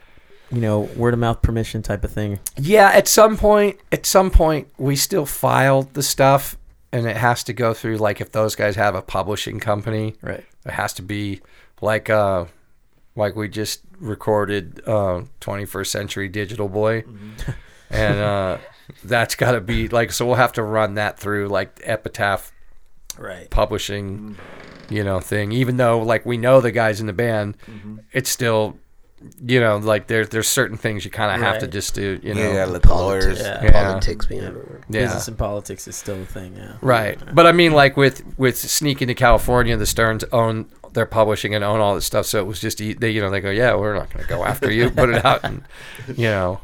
you 0.50 0.60
know, 0.60 0.80
word 0.96 1.14
of 1.14 1.20
mouth 1.20 1.42
permission 1.42 1.82
type 1.82 2.04
of 2.04 2.10
thing. 2.12 2.40
Yeah, 2.56 2.90
at 2.92 3.06
some 3.08 3.36
point, 3.36 3.78
at 3.92 4.04
some 4.06 4.30
point, 4.30 4.68
we 4.78 4.96
still 4.96 5.26
file 5.26 5.82
the 5.92 6.02
stuff, 6.02 6.56
and 6.92 7.06
it 7.06 7.16
has 7.16 7.44
to 7.44 7.52
go 7.52 7.72
through 7.74 7.98
like 7.98 8.20
if 8.20 8.32
those 8.32 8.54
guys 8.56 8.76
have 8.76 8.94
a 8.94 9.02
publishing 9.02 9.60
company, 9.60 10.14
Right. 10.22 10.44
it 10.66 10.72
has 10.72 10.92
to 10.94 11.02
be 11.02 11.40
like 11.80 12.10
uh, 12.10 12.46
like 13.16 13.36
we 13.36 13.48
just 13.48 13.80
recorded 14.00 14.82
uh, 14.86 15.22
21st 15.40 15.86
Century 15.86 16.28
Digital 16.28 16.68
Boy, 16.68 17.04
and 17.90 18.18
uh, 18.18 18.58
that's 19.04 19.34
got 19.36 19.52
to 19.52 19.60
be 19.60 19.88
like 19.88 20.10
so 20.12 20.26
we'll 20.26 20.34
have 20.34 20.52
to 20.54 20.62
run 20.62 20.94
that 20.94 21.18
through 21.18 21.48
like 21.48 21.80
Epitaph 21.84 22.50
Right. 23.18 23.48
publishing, 23.50 24.36
you 24.90 25.04
know, 25.04 25.20
thing. 25.20 25.52
Even 25.52 25.76
though 25.76 26.00
like 26.00 26.24
we 26.26 26.36
know 26.36 26.60
the 26.60 26.70
guys 26.72 27.00
in 27.00 27.06
the 27.06 27.12
band, 27.12 27.56
it's 28.12 28.30
still. 28.30 28.78
You 29.40 29.60
know, 29.60 29.76
like 29.76 30.08
there's 30.08 30.30
there's 30.30 30.48
certain 30.48 30.76
things 30.76 31.04
you 31.04 31.10
kind 31.12 31.32
of 31.32 31.40
have 31.46 31.60
to 31.60 31.68
just 31.68 31.94
do. 31.94 32.18
You 32.24 32.34
know, 32.34 32.40
Yeah, 32.40 32.48
you 32.48 32.54
gotta 32.56 32.72
let 32.72 32.82
the 32.82 32.92
lawyers. 32.92 33.38
Yeah. 33.38 33.62
Yeah. 33.62 33.70
Politics 33.84 34.26
behind 34.26 34.56
it. 34.56 34.64
Yeah. 34.88 35.02
Business 35.02 35.28
and 35.28 35.38
politics 35.38 35.86
is 35.86 35.94
still 35.94 36.20
a 36.20 36.24
thing, 36.24 36.56
yeah. 36.56 36.72
Right. 36.80 37.16
But 37.32 37.46
I 37.46 37.52
mean, 37.52 37.70
like 37.70 37.96
with 37.96 38.24
with 38.36 38.56
Sneak 38.58 39.00
into 39.00 39.14
California, 39.14 39.76
the 39.76 39.86
Sterns 39.86 40.24
own 40.32 40.66
their 40.92 41.06
publishing 41.06 41.54
and 41.54 41.62
own 41.62 41.78
all 41.78 41.94
this 41.94 42.04
stuff. 42.04 42.26
So 42.26 42.40
it 42.40 42.46
was 42.48 42.60
just 42.60 42.80
e- 42.80 42.94
they, 42.94 43.10
you 43.10 43.20
know, 43.20 43.30
they 43.30 43.40
go, 43.40 43.50
yeah, 43.50 43.76
we're 43.76 43.94
not 43.94 44.10
going 44.12 44.24
to 44.24 44.28
go 44.28 44.44
after 44.44 44.72
you. 44.72 44.90
Put 44.90 45.10
it 45.10 45.24
out, 45.24 45.44
and 45.44 45.62
you 46.16 46.26
know, 46.26 46.60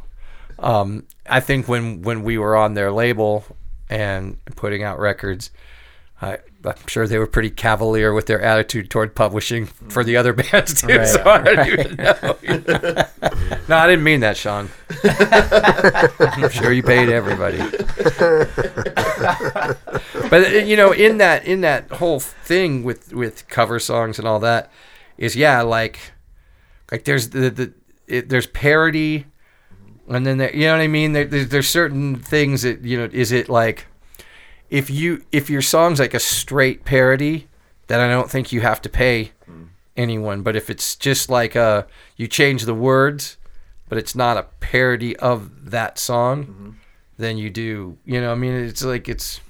um, 0.58 1.06
I 1.30 1.38
think 1.38 1.68
when 1.68 2.02
when 2.02 2.24
we 2.24 2.38
were 2.38 2.56
on 2.56 2.74
their 2.74 2.90
label 2.90 3.44
and 3.88 4.36
putting 4.56 4.82
out 4.82 4.98
records. 4.98 5.52
I, 6.20 6.38
I'm 6.64 6.86
sure 6.86 7.06
they 7.06 7.18
were 7.18 7.26
pretty 7.26 7.50
cavalier 7.50 8.12
with 8.12 8.26
their 8.26 8.40
attitude 8.42 8.90
toward 8.90 9.14
publishing 9.14 9.66
for 9.66 10.02
the 10.02 10.16
other 10.16 10.32
bands 10.52 10.80
too. 10.80 10.98
Right, 10.98 11.06
so 11.06 11.22
I 11.24 11.42
don't 11.42 11.68
even 11.68 11.96
know. 11.96 12.36
no, 13.68 13.76
I 13.76 13.86
didn't 13.86 14.04
mean 14.04 14.20
that, 14.20 14.36
Sean. 14.36 14.68
I'm 15.04 16.50
sure 16.50 16.72
you 16.72 16.82
paid 16.82 17.08
everybody 17.08 17.58
but 20.30 20.66
you 20.66 20.76
know 20.76 20.92
in 20.92 21.18
that 21.18 21.44
in 21.44 21.60
that 21.62 21.90
whole 21.92 22.20
thing 22.20 22.82
with 22.82 23.12
with 23.12 23.48
cover 23.48 23.78
songs 23.78 24.18
and 24.18 24.26
all 24.26 24.40
that 24.40 24.70
is 25.16 25.36
yeah 25.36 25.62
like 25.62 25.98
like 26.90 27.04
there's 27.04 27.30
the 27.30 27.50
the 27.50 27.72
it, 28.06 28.28
there's 28.28 28.46
parody 28.46 29.26
and 30.08 30.26
then 30.26 30.38
there, 30.38 30.54
you 30.54 30.66
know 30.66 30.72
what 30.72 30.80
i 30.82 30.88
mean 30.88 31.12
there, 31.12 31.24
there's, 31.24 31.48
there's 31.48 31.68
certain 31.68 32.16
things 32.16 32.62
that 32.62 32.82
you 32.82 32.96
know 32.96 33.08
is 33.12 33.32
it 33.32 33.48
like 33.48 33.86
if 34.70 34.90
you 34.90 35.24
if 35.32 35.48
your 35.48 35.62
song's 35.62 35.98
like 35.98 36.14
a 36.14 36.20
straight 36.20 36.84
parody 36.84 37.48
then 37.86 38.00
i 38.00 38.08
don't 38.08 38.30
think 38.30 38.52
you 38.52 38.60
have 38.60 38.80
to 38.82 38.88
pay 38.88 39.32
anyone 39.96 40.42
but 40.42 40.54
if 40.54 40.70
it's 40.70 40.94
just 40.94 41.28
like 41.28 41.56
uh 41.56 41.82
you 42.16 42.28
change 42.28 42.64
the 42.64 42.74
words 42.74 43.36
but 43.88 43.98
it's 43.98 44.14
not 44.14 44.36
a 44.36 44.42
parody 44.60 45.16
of 45.16 45.70
that 45.70 45.98
song, 45.98 46.76
then 47.16 47.38
you 47.38 47.50
do. 47.50 47.96
You 48.04 48.20
know, 48.20 48.32
I 48.32 48.34
mean, 48.34 48.52
it's 48.52 48.84
like 48.84 49.08
it's. 49.08 49.40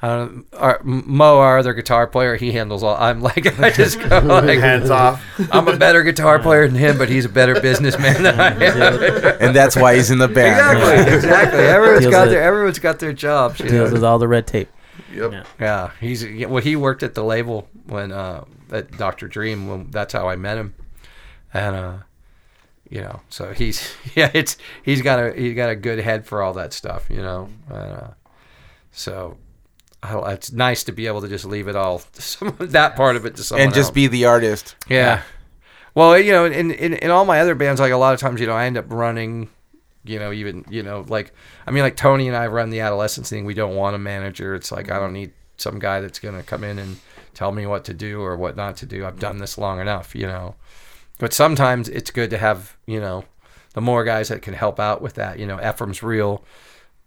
I 0.00 0.28
our, 0.52 0.80
Mo, 0.84 1.38
our 1.40 1.58
other 1.58 1.74
guitar 1.74 2.06
player, 2.06 2.36
he 2.36 2.52
handles 2.52 2.82
all. 2.84 2.96
I'm 2.96 3.20
like, 3.20 3.58
I 3.60 3.70
just 3.70 3.98
go 4.00 4.18
like, 4.24 4.60
Hands 4.60 4.88
off. 4.90 5.24
I'm 5.50 5.66
a 5.66 5.76
better 5.76 6.02
guitar 6.04 6.38
player 6.38 6.66
than 6.68 6.76
him, 6.76 6.98
but 6.98 7.08
he's 7.08 7.24
a 7.24 7.28
better 7.28 7.60
businessman 7.60 8.22
than 8.22 8.38
I 8.40 8.50
am. 8.52 9.36
and 9.40 9.56
that's 9.56 9.74
why 9.76 9.96
he's 9.96 10.10
in 10.10 10.18
the 10.18 10.28
band. 10.28 10.78
exactly, 10.78 11.14
exactly. 11.16 11.58
Everyone's 11.60 12.00
Deals 12.02 12.12
got 12.12 12.20
with- 12.22 12.30
their 12.30 12.42
everyone's 12.42 12.78
got 12.78 12.98
their 13.00 13.12
jobs. 13.12 13.58
You 13.60 13.68
Deals 13.68 13.88
know? 13.90 13.94
with 13.94 14.04
all 14.04 14.18
the 14.18 14.28
red 14.28 14.46
tape. 14.46 14.68
Yep. 15.12 15.32
Yeah. 15.32 15.44
Yeah, 15.58 15.90
he's 16.00 16.24
well. 16.46 16.62
He 16.62 16.76
worked 16.76 17.02
at 17.02 17.14
the 17.14 17.24
label 17.24 17.68
when 17.86 18.12
uh, 18.12 18.44
at 18.70 18.96
Doctor 18.98 19.26
Dream. 19.26 19.66
When 19.68 19.90
that's 19.90 20.12
how 20.12 20.28
I 20.28 20.36
met 20.36 20.58
him, 20.58 20.74
and 21.52 21.74
uh, 21.74 21.94
you 22.90 23.00
know, 23.00 23.20
so 23.30 23.52
he's 23.52 23.94
yeah, 24.14 24.30
it's 24.34 24.58
he's 24.84 25.02
got 25.02 25.18
a 25.18 25.32
he's 25.32 25.54
got 25.54 25.70
a 25.70 25.76
good 25.76 25.98
head 25.98 26.26
for 26.26 26.42
all 26.42 26.52
that 26.54 26.72
stuff. 26.72 27.06
You 27.10 27.22
know, 27.22 27.48
and, 27.68 27.92
uh, 27.92 28.08
so 28.92 29.36
I, 29.38 29.47
it's 30.04 30.52
nice 30.52 30.84
to 30.84 30.92
be 30.92 31.06
able 31.06 31.20
to 31.22 31.28
just 31.28 31.44
leave 31.44 31.68
it 31.68 31.76
all 31.76 31.98
someone, 32.14 32.68
that 32.68 32.96
part 32.96 33.16
of 33.16 33.26
it 33.26 33.36
to 33.36 33.42
someone 33.42 33.66
and 33.66 33.74
just 33.74 33.88
else. 33.88 33.94
be 33.94 34.06
the 34.06 34.26
artist. 34.26 34.76
Yeah. 34.88 35.22
Well, 35.94 36.18
you 36.18 36.32
know, 36.32 36.44
in, 36.44 36.70
in 36.70 36.94
in 36.94 37.10
all 37.10 37.24
my 37.24 37.40
other 37.40 37.54
bands, 37.54 37.80
like 37.80 37.92
a 37.92 37.96
lot 37.96 38.14
of 38.14 38.20
times, 38.20 38.40
you 38.40 38.46
know, 38.46 38.54
I 38.54 38.66
end 38.66 38.76
up 38.76 38.86
running, 38.88 39.50
you 40.04 40.18
know, 40.18 40.32
even 40.32 40.64
you 40.70 40.82
know, 40.82 41.04
like 41.08 41.32
I 41.66 41.70
mean, 41.70 41.82
like 41.82 41.96
Tony 41.96 42.28
and 42.28 42.36
I 42.36 42.46
run 42.46 42.70
the 42.70 42.80
adolescents 42.80 43.30
thing. 43.30 43.44
We 43.44 43.54
don't 43.54 43.74
want 43.74 43.96
a 43.96 43.98
manager. 43.98 44.54
It's 44.54 44.70
like 44.70 44.90
I 44.90 44.98
don't 44.98 45.12
need 45.12 45.32
some 45.56 45.78
guy 45.78 46.00
that's 46.00 46.20
gonna 46.20 46.42
come 46.42 46.62
in 46.62 46.78
and 46.78 46.98
tell 47.34 47.50
me 47.52 47.66
what 47.66 47.84
to 47.86 47.94
do 47.94 48.20
or 48.20 48.36
what 48.36 48.56
not 48.56 48.76
to 48.76 48.86
do. 48.86 49.04
I've 49.04 49.18
done 49.18 49.38
this 49.38 49.58
long 49.58 49.80
enough, 49.80 50.14
you 50.14 50.26
know. 50.26 50.54
But 51.18 51.32
sometimes 51.32 51.88
it's 51.88 52.12
good 52.12 52.30
to 52.30 52.38
have, 52.38 52.76
you 52.86 53.00
know, 53.00 53.24
the 53.74 53.80
more 53.80 54.04
guys 54.04 54.28
that 54.28 54.42
can 54.42 54.54
help 54.54 54.78
out 54.78 55.02
with 55.02 55.14
that. 55.14 55.38
You 55.38 55.46
know, 55.46 55.60
Ephraim's 55.60 56.02
real, 56.02 56.44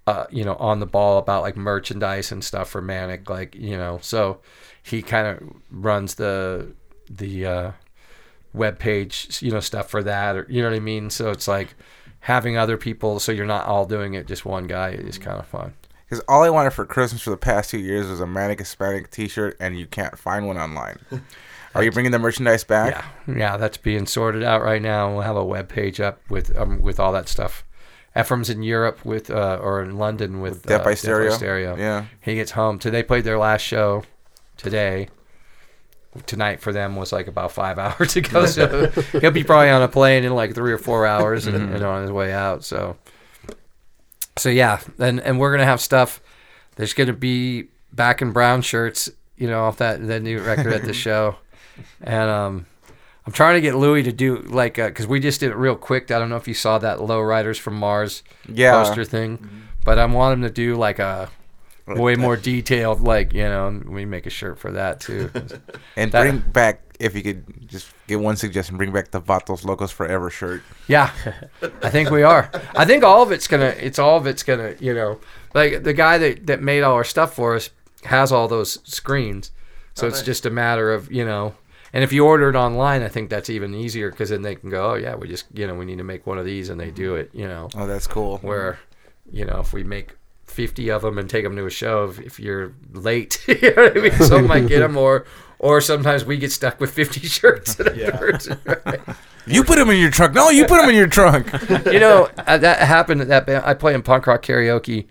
uh, 0.07 0.25
you 0.31 0.43
know, 0.43 0.55
on 0.55 0.79
the 0.79 0.85
ball 0.85 1.17
about 1.17 1.41
like 1.41 1.55
merchandise 1.55 2.31
and 2.31 2.43
stuff 2.43 2.69
for 2.69 2.81
Manic, 2.81 3.29
like 3.29 3.55
you 3.55 3.77
know, 3.77 3.99
so 4.01 4.39
he 4.83 5.01
kind 5.01 5.27
of 5.27 5.53
runs 5.69 6.15
the 6.15 6.73
the 7.09 7.45
uh, 7.45 7.71
web 8.53 8.79
page, 8.79 9.41
you 9.41 9.51
know, 9.51 9.59
stuff 9.59 9.89
for 9.89 10.03
that, 10.03 10.35
or 10.35 10.45
you 10.49 10.61
know 10.61 10.69
what 10.69 10.75
I 10.75 10.79
mean. 10.79 11.09
So 11.09 11.29
it's 11.29 11.47
like 11.47 11.75
having 12.21 12.57
other 12.57 12.77
people, 12.77 13.19
so 13.19 13.31
you're 13.31 13.45
not 13.45 13.65
all 13.67 13.85
doing 13.85 14.13
it 14.13 14.27
just 14.27 14.45
one 14.45 14.67
guy 14.67 14.91
is 14.91 15.17
kind 15.17 15.39
of 15.39 15.47
fun. 15.47 15.73
Because 16.09 16.23
all 16.27 16.43
I 16.43 16.49
wanted 16.49 16.71
for 16.71 16.85
Christmas 16.85 17.21
for 17.21 17.29
the 17.29 17.37
past 17.37 17.69
two 17.69 17.79
years 17.79 18.07
was 18.07 18.19
a 18.19 18.27
Manic 18.27 18.59
Hispanic 18.59 19.11
T-shirt, 19.11 19.55
and 19.61 19.79
you 19.79 19.87
can't 19.87 20.17
find 20.17 20.45
one 20.45 20.57
online. 20.57 20.99
Are 21.73 21.83
you 21.83 21.91
bringing 21.91 22.11
the 22.11 22.19
merchandise 22.19 22.65
back? 22.65 23.05
Yeah, 23.27 23.37
yeah, 23.37 23.57
that's 23.57 23.77
being 23.77 24.05
sorted 24.05 24.43
out 24.43 24.61
right 24.61 24.81
now. 24.81 25.13
We'll 25.13 25.21
have 25.21 25.37
a 25.37 25.45
web 25.45 25.69
page 25.69 26.01
up 26.01 26.19
with 26.29 26.57
um, 26.57 26.81
with 26.81 26.99
all 26.99 27.13
that 27.13 27.29
stuff. 27.29 27.63
Ephraim's 28.17 28.49
in 28.49 28.61
Europe 28.61 29.05
with 29.05 29.29
uh, 29.29 29.59
or 29.61 29.81
in 29.81 29.97
London 29.97 30.41
with, 30.41 30.63
Death 30.65 30.81
uh, 30.81 30.83
by 30.83 30.93
Stereo? 30.95 31.31
Stereo. 31.31 31.77
Yeah. 31.77 32.05
he 32.21 32.35
gets 32.35 32.51
home. 32.51 32.77
Today 32.77 33.03
played 33.03 33.23
their 33.23 33.37
last 33.37 33.61
show 33.61 34.03
today. 34.57 35.07
Tonight 36.25 36.59
for 36.59 36.73
them 36.73 36.97
was 36.97 37.13
like 37.13 37.27
about 37.27 37.53
five 37.53 37.79
hours 37.79 38.17
ago, 38.17 38.45
so 38.45 38.87
he'll 39.19 39.31
be 39.31 39.45
probably 39.45 39.69
on 39.69 39.81
a 39.81 39.87
plane 39.87 40.25
in 40.25 40.35
like 40.35 40.53
three 40.53 40.73
or 40.73 40.77
four 40.77 41.05
hours 41.05 41.47
and, 41.47 41.73
and 41.73 41.83
on 41.83 42.01
his 42.01 42.11
way 42.11 42.33
out. 42.33 42.65
So, 42.65 42.97
so 44.37 44.49
yeah, 44.49 44.81
and 44.99 45.21
and 45.21 45.39
we're 45.39 45.51
gonna 45.51 45.63
have 45.63 45.79
stuff. 45.79 46.19
There's 46.75 46.93
gonna 46.93 47.13
be 47.13 47.67
back 47.93 48.21
in 48.21 48.33
brown 48.33 48.61
shirts, 48.61 49.09
you 49.37 49.47
know, 49.47 49.63
off 49.63 49.77
that 49.77 50.05
that 50.07 50.21
new 50.21 50.41
record 50.41 50.73
at 50.73 50.83
the 50.83 50.93
show, 51.07 51.37
and 52.01 52.29
um, 52.29 52.65
I'm 53.31 53.33
trying 53.33 53.55
to 53.55 53.61
get 53.61 53.75
Louis 53.75 54.03
to 54.03 54.11
do 54.11 54.39
like 54.39 54.77
uh, 54.77 54.89
because 54.89 55.07
we 55.07 55.21
just 55.21 55.39
did 55.39 55.51
it 55.51 55.55
real 55.55 55.77
quick. 55.77 56.11
I 56.11 56.19
don't 56.19 56.27
know 56.27 56.35
if 56.35 56.49
you 56.49 56.53
saw 56.53 56.77
that 56.79 57.01
Low 57.01 57.21
Riders 57.21 57.57
from 57.57 57.75
Mars 57.75 58.23
Yeah. 58.45 58.73
poster 58.73 59.05
thing, 59.05 59.37
mm-hmm. 59.37 59.59
but 59.85 59.97
I 59.97 60.05
want 60.05 60.33
him 60.33 60.41
to 60.41 60.49
do 60.49 60.75
like 60.75 60.99
a 60.99 61.29
way 61.87 62.15
more 62.15 62.35
detailed, 62.35 62.99
like 62.99 63.33
you 63.33 63.43
know, 63.43 63.81
we 63.85 64.03
make 64.03 64.25
a 64.25 64.29
shirt 64.29 64.59
for 64.59 64.73
that 64.73 64.99
too. 64.99 65.31
And 65.95 66.11
That- 66.11 66.23
bring 66.23 66.39
back, 66.39 66.81
if 66.99 67.15
you 67.15 67.23
could 67.23 67.69
just 67.69 67.87
get 68.05 68.19
one 68.19 68.35
suggestion, 68.35 68.75
bring 68.75 68.91
back 68.91 69.11
the 69.11 69.21
Vatos 69.21 69.63
Locos 69.63 69.91
Forever 69.91 70.29
shirt. 70.29 70.61
Yeah, 70.89 71.11
I 71.81 71.89
think 71.89 72.09
we 72.09 72.23
are. 72.23 72.51
I 72.75 72.83
think 72.83 73.05
all 73.05 73.23
of 73.23 73.31
it's 73.31 73.47
gonna. 73.47 73.73
It's 73.79 73.97
all 73.97 74.17
of 74.17 74.27
it's 74.27 74.43
gonna. 74.43 74.75
You 74.81 74.93
know, 74.93 75.21
like 75.53 75.83
the 75.83 75.93
guy 75.93 76.17
that 76.17 76.47
that 76.47 76.61
made 76.61 76.81
all 76.81 76.95
our 76.95 77.05
stuff 77.05 77.33
for 77.33 77.55
us 77.55 77.69
has 78.03 78.33
all 78.33 78.49
those 78.49 78.79
screens, 78.83 79.51
so 79.93 80.05
oh, 80.05 80.09
it's 80.09 80.21
just 80.21 80.45
a 80.45 80.49
matter 80.49 80.91
of 80.93 81.09
you 81.09 81.23
know. 81.23 81.55
And 81.93 82.03
if 82.03 82.13
you 82.13 82.25
order 82.25 82.49
it 82.49 82.55
online, 82.55 83.03
I 83.03 83.09
think 83.09 83.29
that's 83.29 83.49
even 83.49 83.73
easier 83.75 84.09
because 84.11 84.29
then 84.29 84.41
they 84.43 84.55
can 84.55 84.69
go, 84.69 84.91
oh 84.91 84.93
yeah, 84.95 85.15
we 85.15 85.27
just 85.27 85.45
you 85.53 85.67
know 85.67 85.75
we 85.75 85.85
need 85.85 85.97
to 85.97 86.03
make 86.03 86.25
one 86.25 86.37
of 86.37 86.45
these, 86.45 86.69
and 86.69 86.79
they 86.79 86.91
do 86.91 87.15
it. 87.15 87.29
You 87.33 87.47
know, 87.47 87.69
Oh, 87.75 87.85
that's 87.87 88.07
cool. 88.07 88.37
where 88.39 88.79
you 89.31 89.45
know 89.45 89.59
if 89.59 89.73
we 89.73 89.83
make 89.83 90.15
50 90.45 90.89
of 90.89 91.01
them 91.03 91.17
and 91.17 91.29
take 91.29 91.43
them 91.45 91.55
to 91.55 91.65
a 91.65 91.69
show 91.69 92.05
if, 92.05 92.19
if 92.19 92.37
you're 92.39 92.73
late 92.91 93.41
you 93.47 93.73
know 93.73 93.83
what 93.83 93.97
I 93.97 94.01
mean 94.01 94.11
some 94.13 94.47
might 94.47 94.67
get 94.67 94.79
them 94.81 94.97
or 94.97 95.25
or 95.59 95.79
sometimes 95.79 96.25
we 96.25 96.35
get 96.37 96.51
stuck 96.51 96.81
with 96.81 96.91
50 96.91 97.19
shirts 97.27 97.79
afterwards, 97.79 98.49
right? 98.65 98.99
You 99.47 99.63
put 99.63 99.77
them 99.77 99.89
in 99.89 99.99
your 99.99 100.09
trunk. 100.11 100.33
No, 100.33 100.49
you 100.49 100.65
put 100.65 100.81
them 100.81 100.89
in 100.89 100.95
your 100.95 101.07
trunk. 101.07 101.47
you 101.85 101.99
know 102.01 102.29
uh, 102.37 102.57
that 102.57 102.79
happened 102.79 103.21
at 103.21 103.27
that 103.29 103.45
band 103.45 103.63
I 103.65 103.73
play 103.75 103.93
in 103.93 104.01
punk 104.01 104.27
rock 104.27 104.41
karaoke 104.43 105.07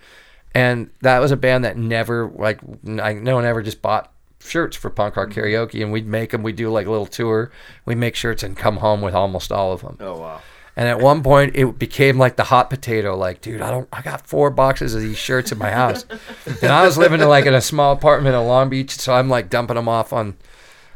and 0.55 0.91
that 1.01 1.21
was 1.21 1.31
a 1.31 1.37
band 1.37 1.65
that 1.65 1.77
never 1.79 2.29
like 2.35 2.61
I, 3.01 3.15
no 3.15 3.37
one 3.37 3.45
ever 3.47 3.63
just 3.63 3.81
bought 3.81 4.13
shirts 4.41 4.77
for 4.77 4.91
punk 4.91 5.17
rock 5.17 5.29
mm-hmm. 5.29 5.41
karaoke 5.41 5.83
and 5.83 5.93
we'd 5.93 6.07
make 6.07 6.31
them 6.31 6.43
we 6.43 6.53
do 6.53 6.71
like 6.71 6.87
a 6.87 6.91
little 6.91 7.07
tour. 7.07 7.51
We 7.85 7.95
make 7.95 8.17
shirts 8.17 8.43
and 8.43 8.57
come 8.57 8.79
home 8.79 9.01
with 9.01 9.15
almost 9.15 9.53
all 9.53 9.73
of 9.73 9.83
them 9.83 9.97
Oh 10.01 10.19
wow. 10.19 10.41
and 10.77 10.89
at 10.89 10.99
one 11.01 11.23
point, 11.23 11.57
it 11.57 11.79
became 11.79 12.19
like 12.19 12.37
the 12.37 12.45
hot 12.45 12.71
potato. 12.71 13.17
Like, 13.17 13.41
dude, 13.41 13.61
I 13.61 13.71
don't, 13.71 13.89
I 13.93 14.03
got 14.03 14.27
four 14.27 14.51
boxes 14.51 14.95
of 14.95 15.03
these 15.03 15.19
shirts 15.19 15.53
in 15.53 15.59
my 15.59 15.71
house, 15.71 16.07
and 16.63 16.73
I 16.73 16.85
was 16.85 16.97
living 16.97 17.21
in 17.21 17.29
like 17.29 17.47
in 17.47 17.55
a 17.55 17.61
small 17.61 17.93
apartment 17.93 18.35
in 18.35 18.47
Long 18.47 18.71
Beach, 18.71 18.93
so 18.93 19.13
I'm 19.13 19.29
like 19.29 19.51
dumping 19.51 19.77
them 19.77 19.89
off 19.89 20.13
on, 20.13 20.37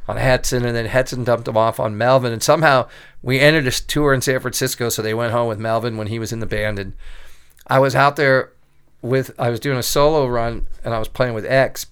on 0.08 0.16
Hetson, 0.16 0.64
and 0.64 0.74
then 0.74 0.86
Hetson 0.86 1.24
dumped 1.24 1.44
them 1.44 1.56
off 1.56 1.78
on 1.78 1.98
Melvin, 1.98 2.32
and 2.32 2.42
somehow 2.42 2.88
we 3.22 3.40
entered 3.40 3.66
a 3.66 3.70
tour 3.70 4.14
in 4.14 4.20
San 4.20 4.40
Francisco, 4.40 4.88
so 4.88 5.02
they 5.02 5.14
went 5.14 5.32
home 5.32 5.48
with 5.48 5.58
Melvin 5.58 5.96
when 5.96 6.06
he 6.06 6.18
was 6.18 6.32
in 6.32 6.40
the 6.40 6.46
band, 6.46 6.78
and 6.78 6.94
I 7.66 7.78
was 7.78 7.94
out 7.94 8.16
there 8.16 8.52
with, 9.02 9.32
I 9.38 9.50
was 9.50 9.60
doing 9.60 9.76
a 9.76 9.82
solo 9.82 10.26
run, 10.26 10.66
and 10.84 10.94
I 10.94 10.98
was 10.98 11.08
playing 11.08 11.34
with 11.34 11.44
X, 11.44 11.86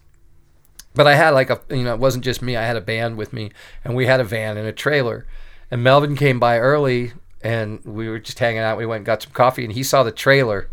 but 0.95 1.07
I 1.07 1.15
had 1.15 1.31
like 1.31 1.51
a, 1.51 1.61
you 1.71 1.85
know, 1.85 1.95
it 1.95 2.01
wasn't 2.01 2.25
just 2.25 2.43
me. 2.43 2.57
I 2.57 2.63
had 2.63 2.77
a 2.77 2.81
band 2.81 3.17
with 3.17 3.33
me, 3.33 3.51
and 3.85 3.95
we 3.95 4.07
had 4.07 4.21
a 4.21 4.25
van 4.25 4.57
and 4.57 4.67
a 4.67 4.73
trailer. 4.73 5.27
And 5.71 5.83
Melvin 5.83 6.17
came 6.17 6.39
by 6.39 6.59
early, 6.59 7.13
and 7.43 7.81
we 7.85 8.09
were 8.09 8.19
just 8.19 8.39
hanging 8.39 8.61
out. 8.61 8.79
We 8.79 8.87
went 8.87 8.99
and 8.99 9.07
got 9.07 9.23
some 9.23 9.33
coffee, 9.33 9.65
and 9.65 9.73
he 9.73 9.83
saw 9.83 10.03
the 10.03 10.13
trailer. 10.13 10.69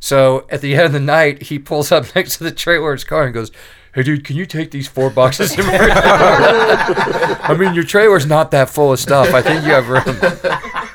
So 0.00 0.46
at 0.50 0.62
the 0.62 0.74
end 0.74 0.86
of 0.86 0.92
the 0.92 1.00
night, 1.00 1.42
he 1.42 1.58
pulls 1.58 1.92
up 1.92 2.14
next 2.16 2.38
to 2.38 2.44
the 2.44 2.50
trailer 2.50 2.92
his 2.92 3.04
car 3.04 3.24
and 3.24 3.34
goes, 3.34 3.52
"Hey, 3.94 4.02
dude, 4.02 4.24
can 4.24 4.36
you 4.36 4.46
take 4.46 4.70
these 4.70 4.88
four 4.88 5.10
boxes?" 5.10 5.54
I 5.58 7.54
mean, 7.58 7.74
your 7.74 7.84
trailer's 7.84 8.26
not 8.26 8.50
that 8.52 8.70
full 8.70 8.92
of 8.92 8.98
stuff. 8.98 9.34
I 9.34 9.42
think 9.42 9.64
you 9.64 9.72
have 9.72 9.88
room. 9.88 10.02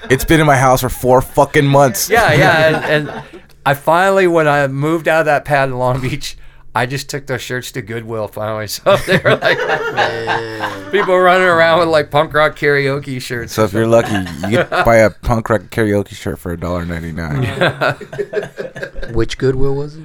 It's 0.09 0.25
been 0.25 0.39
in 0.39 0.45
my 0.45 0.57
house 0.57 0.81
for 0.81 0.89
four 0.89 1.21
fucking 1.21 1.67
months. 1.67 2.09
Yeah, 2.09 2.33
yeah. 2.33 2.67
And, 2.67 3.07
and 3.07 3.23
I 3.65 3.73
finally, 3.73 4.27
when 4.27 4.47
I 4.47 4.67
moved 4.67 5.07
out 5.07 5.21
of 5.21 5.25
that 5.25 5.45
pad 5.45 5.69
in 5.69 5.77
Long 5.77 6.01
Beach, 6.01 6.37
I 6.75 6.85
just 6.85 7.09
took 7.09 7.25
those 7.25 7.41
shirts 7.41 7.71
to 7.71 7.81
Goodwill 7.81 8.27
finally. 8.27 8.67
So 8.67 8.95
they 9.07 9.17
were 9.17 9.35
like 9.35 9.57
people 10.91 11.17
running 11.17 11.47
around 11.47 11.79
with 11.79 11.87
like 11.87 12.11
punk 12.11 12.33
rock 12.33 12.55
karaoke 12.55 13.21
shirts. 13.21 13.53
So 13.53 13.63
if 13.63 13.73
you're 13.73 13.87
lucky, 13.87 14.13
you 14.49 14.63
can 14.63 14.85
buy 14.85 14.97
a 14.97 15.09
punk 15.09 15.49
rock 15.49 15.61
karaoke 15.63 16.13
shirt 16.13 16.39
for 16.39 16.55
$1.99. 16.55 19.15
Which 19.15 19.37
Goodwill 19.37 19.75
was 19.75 19.97
it? 19.97 20.03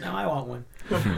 Now 0.00 0.16
I 0.16 0.26
want 0.26 0.48
one. 0.48 0.64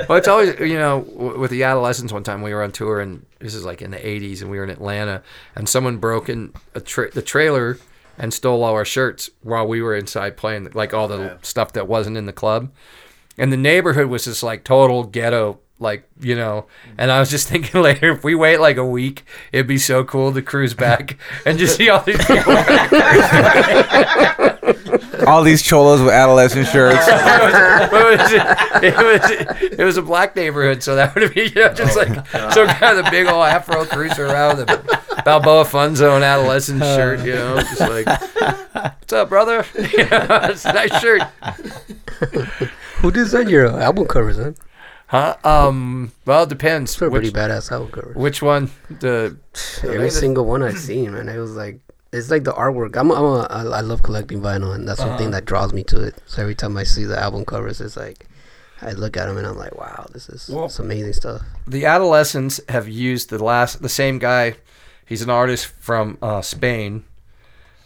well, 0.08 0.18
it's 0.18 0.28
always 0.28 0.58
you 0.60 0.78
know 0.78 0.98
with 0.98 1.50
the 1.50 1.62
adolescents. 1.62 2.12
One 2.12 2.22
time 2.22 2.42
we 2.42 2.52
were 2.52 2.62
on 2.62 2.72
tour, 2.72 3.00
and 3.00 3.24
this 3.38 3.54
is 3.54 3.64
like 3.64 3.80
in 3.80 3.90
the 3.90 3.96
'80s, 3.98 4.42
and 4.42 4.50
we 4.50 4.58
were 4.58 4.64
in 4.64 4.70
Atlanta, 4.70 5.22
and 5.54 5.68
someone 5.68 5.96
broke 5.96 6.28
in 6.28 6.52
a 6.74 6.80
tra- 6.80 7.10
the 7.10 7.22
trailer 7.22 7.78
and 8.18 8.34
stole 8.34 8.62
all 8.62 8.74
our 8.74 8.84
shirts 8.84 9.30
while 9.42 9.66
we 9.66 9.80
were 9.80 9.96
inside 9.96 10.36
playing, 10.36 10.68
like 10.74 10.92
all 10.92 11.08
the 11.08 11.38
stuff 11.42 11.72
that 11.72 11.88
wasn't 11.88 12.16
in 12.16 12.26
the 12.26 12.32
club. 12.32 12.70
And 13.38 13.52
the 13.52 13.56
neighborhood 13.56 14.08
was 14.08 14.24
just 14.24 14.42
like 14.42 14.64
total 14.64 15.04
ghetto, 15.04 15.58
like 15.78 16.08
you 16.20 16.34
know. 16.34 16.66
And 16.98 17.10
I 17.10 17.20
was 17.20 17.30
just 17.30 17.48
thinking 17.48 17.82
later, 17.82 18.12
if 18.12 18.24
we 18.24 18.34
wait 18.34 18.58
like 18.58 18.76
a 18.76 18.86
week, 18.86 19.24
it'd 19.52 19.66
be 19.66 19.78
so 19.78 20.04
cool 20.04 20.32
to 20.32 20.42
cruise 20.42 20.74
back 20.74 21.18
and 21.46 21.58
just 21.58 21.76
see 21.76 21.88
all 21.88 22.02
these 22.02 22.24
people. 22.24 22.56
All 25.26 25.42
these 25.44 25.62
cholos 25.62 26.00
with 26.00 26.10
adolescent 26.10 26.66
shirts. 26.66 27.06
What 27.06 27.92
was 27.92 28.32
it? 28.32 28.42
It 28.82 28.96
was 28.96 29.30
it 29.78 29.84
was 29.84 29.96
a 29.96 30.02
black 30.02 30.34
neighborhood, 30.34 30.82
so 30.82 30.96
that 30.96 31.14
would 31.14 31.32
be 31.32 31.42
you 31.42 31.54
know, 31.54 31.72
just 31.72 31.96
like 31.96 32.08
oh, 32.34 32.50
some 32.50 32.66
kind 32.66 32.98
of 32.98 33.04
the 33.04 33.10
big 33.10 33.28
old 33.28 33.46
afro 33.46 33.84
cruiser 33.84 34.26
around 34.26 34.58
with 34.58 34.68
a 34.70 35.22
Balboa 35.24 35.64
Fun 35.64 35.94
Zone 35.94 36.24
adolescent 36.24 36.82
uh. 36.82 36.96
shirt, 36.96 37.20
you 37.20 37.34
know, 37.34 37.60
just 37.60 37.80
like 37.80 38.06
what's 38.72 39.12
up, 39.12 39.28
brother? 39.28 39.64
You 39.76 40.08
know, 40.08 40.26
it's 40.44 40.64
a 40.64 40.72
nice 40.72 41.00
shirt, 41.00 41.22
Who 43.02 43.10
designed 43.10 43.50
your 43.50 43.66
album 43.80 44.06
covers, 44.06 44.36
huh? 44.36 44.52
huh? 45.08 45.36
Um, 45.42 46.12
well, 46.24 46.44
it 46.44 46.48
depends. 46.48 46.96
Pretty 46.96 47.30
badass 47.32 47.70
album 47.72 47.90
covers. 47.90 48.16
which 48.16 48.40
one? 48.42 48.70
The 48.88 49.36
Every 49.82 50.10
single 50.10 50.44
one 50.46 50.62
I've 50.62 50.78
seen, 50.78 51.12
man, 51.12 51.28
it 51.28 51.38
was 51.38 51.56
like 51.56 51.80
it's 52.12 52.30
like 52.30 52.44
the 52.44 52.52
artwork. 52.52 52.96
I'm, 52.96 53.10
I'm 53.10 53.24
a, 53.24 53.46
I, 53.50 53.62
I 53.62 53.80
love 53.80 54.02
collecting 54.02 54.40
vinyl, 54.40 54.74
and 54.74 54.86
that's 54.86 55.00
one 55.00 55.18
thing 55.18 55.32
that 55.32 55.46
draws 55.46 55.72
me 55.72 55.82
to 55.84 56.00
it. 56.02 56.14
So 56.26 56.42
every 56.42 56.54
time 56.54 56.76
I 56.76 56.84
see 56.84 57.04
the 57.04 57.18
album 57.18 57.44
covers, 57.44 57.80
it's 57.80 57.96
like 57.96 58.26
I 58.80 58.92
look 58.92 59.16
at 59.16 59.26
them 59.26 59.36
and 59.36 59.46
I'm 59.46 59.56
like, 59.56 59.74
wow, 59.76 60.06
this 60.12 60.28
is 60.28 60.48
Well- 60.48 60.66
it's 60.66 60.78
amazing 60.78 61.12
stuff. 61.14 61.42
the 61.66 61.86
adolescents 61.86 62.60
have 62.68 62.88
used 62.88 63.30
the 63.30 63.42
last 63.42 63.82
the 63.82 63.88
same 63.88 64.18
guy 64.20 64.54
he's 65.06 65.22
an 65.22 65.30
artist 65.30 65.66
from 65.66 66.18
uh, 66.22 66.40
spain 66.40 67.04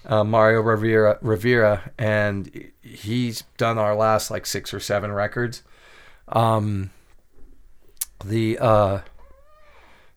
uh, 0.07 0.25
mario 0.25 0.61
rivera 0.61 1.19
rivera 1.21 1.91
and 1.99 2.71
he's 2.83 3.43
done 3.57 3.79
our 3.79 3.95
last 3.95 4.31
like 4.31 4.47
six 4.47 4.73
or 4.73 4.81
seven 4.81 5.13
records. 5.13 5.63
Um, 6.29 6.91
the 8.25 8.59
uh, 8.59 9.01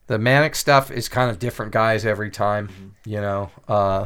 the 0.07 0.17
manic 0.17 0.55
stuff 0.55 0.89
is 0.89 1.09
kind 1.09 1.29
of 1.29 1.39
different 1.39 1.71
guys 1.71 2.05
every 2.05 2.29
time 2.31 2.95
you 3.05 3.19
know? 3.19 3.51
Uh, 3.67 4.05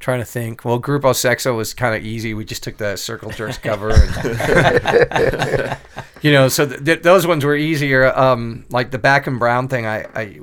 trying 0.00 0.18
to 0.18 0.24
think. 0.24 0.64
Well 0.64 0.80
grupo 0.80 1.12
sexo 1.12 1.56
was 1.56 1.74
kind 1.74 1.94
of 1.94 2.04
easy. 2.04 2.34
We 2.34 2.44
just 2.44 2.62
took 2.62 2.76
the 2.76 2.96
circle 2.96 3.30
jerks 3.30 3.58
cover 3.58 3.90
and 3.92 5.78
you 6.22 6.30
know 6.32 6.48
so 6.48 6.66
th- 6.66 6.84
th- 6.84 7.02
those 7.02 7.26
ones 7.26 7.44
were 7.44 7.56
easier 7.56 8.16
um 8.18 8.64
like 8.70 8.90
the 8.90 8.98
back 8.98 9.26
and 9.26 9.38
brown 9.38 9.68
thing 9.68 9.86
i 9.86 10.04
i 10.14 10.38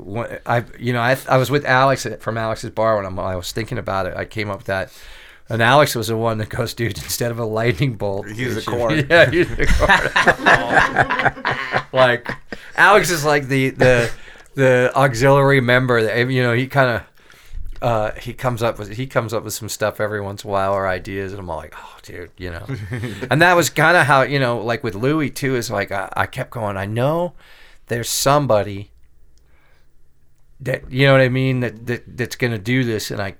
i 0.45 0.63
you 0.77 0.93
know 0.93 1.01
i, 1.01 1.17
I 1.27 1.37
was 1.37 1.49
with 1.49 1.65
alex 1.65 2.05
at, 2.05 2.21
from 2.21 2.37
alex's 2.37 2.69
bar 2.71 2.97
when 2.97 3.05
I'm, 3.05 3.17
i 3.19 3.35
was 3.35 3.51
thinking 3.51 3.77
about 3.77 4.05
it 4.05 4.15
i 4.15 4.25
came 4.25 4.49
up 4.49 4.57
with 4.59 4.67
that 4.67 4.91
and 5.47 5.61
alex 5.61 5.95
was 5.95 6.07
the 6.07 6.17
one 6.17 6.37
that 6.39 6.49
goes 6.49 6.73
dude 6.73 6.97
instead 6.97 7.31
of 7.31 7.39
a 7.39 7.45
lightning 7.45 7.95
bolt 7.95 8.27
Use 8.27 8.57
a 8.57 8.61
cord." 8.69 9.07
yeah 9.09 9.31
use 9.31 9.47
the 9.49 9.65
cord 11.83 11.85
like 11.93 12.29
alex 12.75 13.09
is 13.09 13.23
like 13.25 13.47
the 13.47 13.69
the 13.71 14.11
the 14.55 14.91
auxiliary 14.95 15.61
member 15.61 16.01
that 16.03 16.29
you 16.29 16.43
know 16.43 16.53
he 16.53 16.67
kind 16.67 16.89
of 16.89 17.03
uh, 17.81 18.11
he 18.11 18.33
comes 18.33 18.61
up 18.61 18.77
with 18.77 18.91
he 18.91 19.07
comes 19.07 19.33
up 19.33 19.43
with 19.43 19.53
some 19.53 19.69
stuff 19.69 19.99
every 19.99 20.21
once 20.21 20.43
in 20.43 20.49
a 20.49 20.51
while 20.51 20.73
or 20.73 20.87
ideas, 20.87 21.31
and 21.31 21.39
I'm 21.39 21.49
all 21.49 21.57
like, 21.57 21.73
oh, 21.77 21.97
dude, 22.01 22.31
you 22.37 22.49
know. 22.49 22.65
and 23.31 23.41
that 23.41 23.55
was 23.55 23.69
kind 23.69 23.95
of 23.95 24.05
how 24.05 24.21
you 24.23 24.39
know, 24.39 24.59
like 24.59 24.83
with 24.83 24.95
Louis 24.95 25.29
too, 25.29 25.55
is 25.55 25.71
like 25.71 25.91
I, 25.91 26.11
I 26.15 26.25
kept 26.25 26.51
going. 26.51 26.77
I 26.77 26.85
know 26.85 27.33
there's 27.87 28.09
somebody 28.09 28.91
that 30.59 30.91
you 30.91 31.05
know 31.05 31.13
what 31.13 31.21
I 31.21 31.29
mean 31.29 31.61
that, 31.61 31.85
that 31.87 32.17
that's 32.17 32.35
gonna 32.35 32.57
do 32.57 32.83
this, 32.83 33.11
and 33.11 33.21
I, 33.21 33.35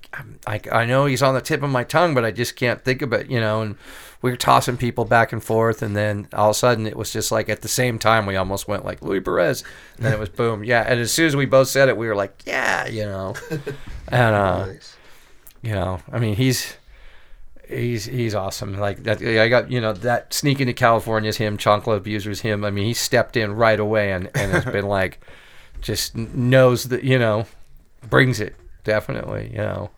I 0.47 0.61
I 0.71 0.85
know 0.85 1.05
he's 1.05 1.21
on 1.21 1.33
the 1.33 1.41
tip 1.41 1.61
of 1.61 1.69
my 1.69 1.83
tongue, 1.83 2.13
but 2.13 2.23
I 2.23 2.31
just 2.31 2.55
can't 2.55 2.83
think 2.83 3.01
of 3.01 3.11
it, 3.11 3.29
you 3.29 3.41
know. 3.41 3.61
And 3.61 3.75
we 4.21 4.31
were 4.31 4.37
tossing 4.37 4.75
people 4.77 5.05
back 5.05 5.31
and 5.31 5.43
forth, 5.43 5.81
and 5.81 5.95
then 5.95 6.27
all 6.33 6.49
of 6.49 6.55
a 6.55 6.59
sudden 6.59 6.85
it 6.85 6.95
was 6.97 7.11
just 7.13 7.31
like 7.31 7.47
at 7.49 7.61
the 7.61 7.67
same 7.69 7.97
time 7.99 8.25
we 8.25 8.35
almost 8.35 8.67
went 8.67 8.83
like 8.85 9.01
Louis 9.01 9.21
Perez, 9.21 9.63
and 9.97 10.05
then 10.05 10.13
it 10.13 10.19
was 10.19 10.29
boom, 10.29 10.63
yeah. 10.63 10.83
And 10.87 10.99
as 10.99 11.11
soon 11.11 11.27
as 11.27 11.35
we 11.35 11.45
both 11.45 11.67
said 11.69 11.87
it, 11.89 11.97
we 11.97 12.07
were 12.07 12.15
like, 12.15 12.41
yeah, 12.45 12.87
you 12.87 13.05
know. 13.05 13.35
And 14.11 14.35
uh, 14.35 14.65
Nice. 14.65 14.97
you 15.61 15.71
know, 15.71 15.99
I 16.11 16.17
mean, 16.17 16.35
he's 16.35 16.75
he's 17.67 18.05
he's 18.05 18.33
awesome. 18.33 18.77
Like 18.79 19.03
that, 19.03 19.21
I 19.21 19.47
got 19.47 19.69
you 19.71 19.79
know 19.79 19.93
that 19.93 20.33
sneaking 20.33 20.65
to 20.65 20.73
California 20.73 21.29
is 21.29 21.37
him. 21.37 21.57
Chonkla 21.59 21.97
abusers 21.97 22.41
him. 22.41 22.65
I 22.65 22.71
mean, 22.71 22.85
he 22.85 22.95
stepped 22.95 23.37
in 23.37 23.53
right 23.53 23.79
away 23.79 24.11
and 24.11 24.29
and 24.33 24.51
has 24.51 24.65
been 24.65 24.87
like, 24.99 25.19
just 25.79 26.15
knows 26.15 26.85
that 26.85 27.03
you 27.03 27.19
know, 27.19 27.45
brings 28.09 28.39
it 28.39 28.55
definitely. 28.83 29.51
You 29.51 29.57
know. 29.59 29.91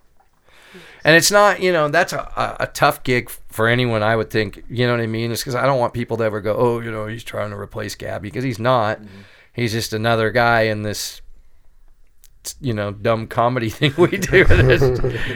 And 1.03 1.15
it's 1.15 1.31
not, 1.31 1.61
you 1.61 1.71
know, 1.71 1.87
that's 1.87 2.13
a, 2.13 2.57
a, 2.59 2.67
tough 2.67 3.03
gig 3.03 3.29
for 3.29 3.67
anyone, 3.67 4.03
I 4.03 4.15
would 4.15 4.29
think. 4.29 4.63
You 4.69 4.85
know 4.85 4.93
what 4.93 5.01
I 5.01 5.07
mean? 5.07 5.31
It's 5.31 5.41
because 5.41 5.55
I 5.55 5.65
don't 5.65 5.79
want 5.79 5.93
people 5.93 6.17
to 6.17 6.23
ever 6.23 6.41
go, 6.41 6.55
oh, 6.55 6.79
you 6.79 6.91
know, 6.91 7.07
he's 7.07 7.23
trying 7.23 7.49
to 7.49 7.57
replace 7.57 7.95
Gabby, 7.95 8.27
because 8.27 8.43
he's 8.43 8.59
not. 8.59 8.99
Mm-hmm. 8.99 9.21
He's 9.53 9.71
just 9.71 9.93
another 9.93 10.29
guy 10.31 10.61
in 10.63 10.83
this 10.83 11.21
you 12.59 12.73
know 12.73 12.91
dumb 12.91 13.27
comedy 13.27 13.69
thing 13.77 13.93
we 13.97 14.17
do 14.17 14.45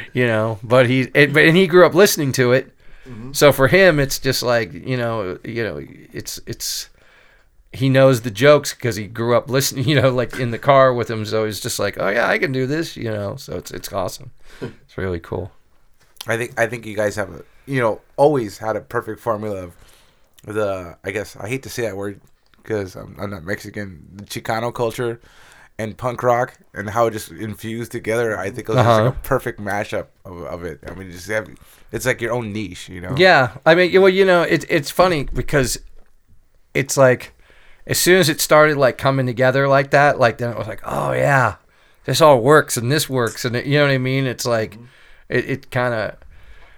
you 0.14 0.26
know 0.26 0.60
but 0.64 0.88
he 0.88 1.02
it, 1.14 1.34
but 1.34 1.46
and 1.46 1.56
he 1.56 1.68
grew 1.68 1.86
up 1.86 1.94
listening 1.94 2.32
to 2.32 2.52
it 2.52 2.74
mm-hmm. 3.08 3.32
so 3.32 3.52
for 3.52 3.68
him 3.68 4.00
it's 4.00 4.18
just 4.20 4.42
like 4.42 4.74
you 4.74 4.98
know 4.98 5.38
you 5.44 5.64
know 5.64 5.80
it's 6.14 6.40
it's 6.48 6.90
he 7.72 7.90
knows 7.90 8.22
the 8.22 8.32
jokes 8.32 8.74
because 8.74 8.96
he 8.96 9.06
grew 9.06 9.36
up 9.36 9.50
listening 9.50 9.86
you 9.88 10.00
know 10.00 10.10
like 10.10 10.40
in 10.40 10.52
the 10.52 10.60
car 10.60 10.94
with 10.94 11.10
him 11.10 11.26
so 11.26 11.46
he's 11.46 11.60
just 11.60 11.78
like 11.78 11.98
oh 12.00 12.10
yeah 12.10 12.28
i 12.28 12.38
can 12.38 12.52
do 12.52 12.66
this 12.66 12.98
you 12.98 13.12
know 13.12 13.36
so 13.36 13.56
it's 13.56 13.72
it's 13.72 13.92
awesome 13.94 14.32
it's 14.96 14.98
really 14.98 15.20
cool 15.20 15.52
I 16.28 16.38
think 16.38 16.58
I 16.60 16.66
think 16.68 16.86
you 16.86 16.96
guys 16.96 17.16
have 17.18 17.30
a 17.36 17.44
you 17.66 17.82
know 17.82 18.02
always 18.16 18.58
had 18.60 18.76
a 18.76 18.82
perfect 18.82 19.20
formula 19.20 19.64
of 19.66 19.76
the 20.46 20.98
I 21.04 21.12
guess 21.12 21.36
I 21.36 21.48
hate 21.50 21.64
to 21.64 21.70
say 21.70 21.82
that 21.84 21.98
word 21.98 22.22
because 22.64 22.96
I'm, 22.96 23.16
I'm 23.20 23.30
not 23.30 23.44
Mexican 23.44 24.08
the 24.14 24.24
Chicano 24.24 24.74
culture 24.74 25.20
and 25.78 25.98
punk 25.98 26.24
rock 26.24 26.58
and 26.74 26.90
how 26.90 27.08
it 27.08 27.12
just 27.12 27.30
infused 27.32 27.92
together. 27.92 28.38
I 28.40 28.46
think 28.50 28.70
it 28.70 28.70
was 28.70 28.78
just 28.78 28.88
Uh-huh. 28.88 29.04
like 29.06 29.14
a 29.16 29.20
perfect 29.28 29.60
mashup 29.60 30.08
of, 30.24 30.38
of 30.44 30.64
it. 30.64 30.80
I 30.88 30.94
mean, 30.96 31.12
just 31.12 31.28
have 31.28 31.48
it's 31.92 32.06
like 32.06 32.22
your 32.22 32.32
own 32.34 32.54
niche, 32.54 32.88
you 32.90 33.02
know. 33.02 33.14
Yeah, 33.18 33.58
I 33.66 33.76
mean, 33.76 34.02
well, 34.02 34.10
you 34.10 34.26
know, 34.26 34.42
it's 34.44 34.66
it's 34.70 34.90
funny 34.90 35.26
because 35.26 35.78
it's 36.74 36.96
like 36.98 37.34
as 37.86 38.00
soon 38.00 38.20
as 38.20 38.30
it 38.30 38.40
started 38.42 38.78
like 38.78 38.98
coming 38.98 39.26
together 39.28 39.68
like 39.68 39.92
that, 39.92 40.18
like 40.20 40.38
then 40.40 40.50
it 40.52 40.58
was 40.58 40.68
like, 40.68 40.82
oh 40.86 41.12
yeah, 41.12 41.56
this 42.06 42.22
all 42.22 42.40
works 42.42 42.78
and 42.78 42.92
this 42.92 43.10
works 43.10 43.46
and 43.46 43.56
it, 43.56 43.66
you 43.66 43.78
know 43.78 43.86
what 43.86 43.92
I 43.92 43.98
mean? 43.98 44.26
It's 44.26 44.46
like 44.46 44.78
it, 45.30 45.50
it 45.50 45.72
kind 45.72 45.94
of 45.94 46.16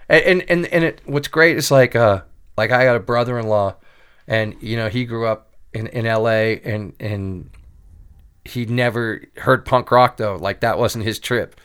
and 0.08 0.42
and 0.48 0.66
and 0.66 0.84
it 0.84 1.00
what's 1.04 1.28
great 1.28 1.56
is 1.56 1.70
like 1.70 1.94
uh 1.94 2.22
like 2.56 2.72
I 2.72 2.84
got 2.84 2.96
a 2.96 3.00
brother-in-law 3.00 3.76
and 4.26 4.56
you 4.60 4.76
know 4.76 4.88
he 4.88 5.04
grew 5.04 5.26
up 5.26 5.52
in 5.72 5.86
in 5.88 6.06
L.A. 6.06 6.60
and 6.60 6.94
and 6.98 7.50
he 8.44 8.64
never 8.64 9.22
heard 9.36 9.64
punk 9.66 9.90
rock 9.90 10.16
though 10.16 10.36
like 10.36 10.60
that 10.60 10.78
wasn't 10.78 11.04
his 11.04 11.18
trip 11.18 11.60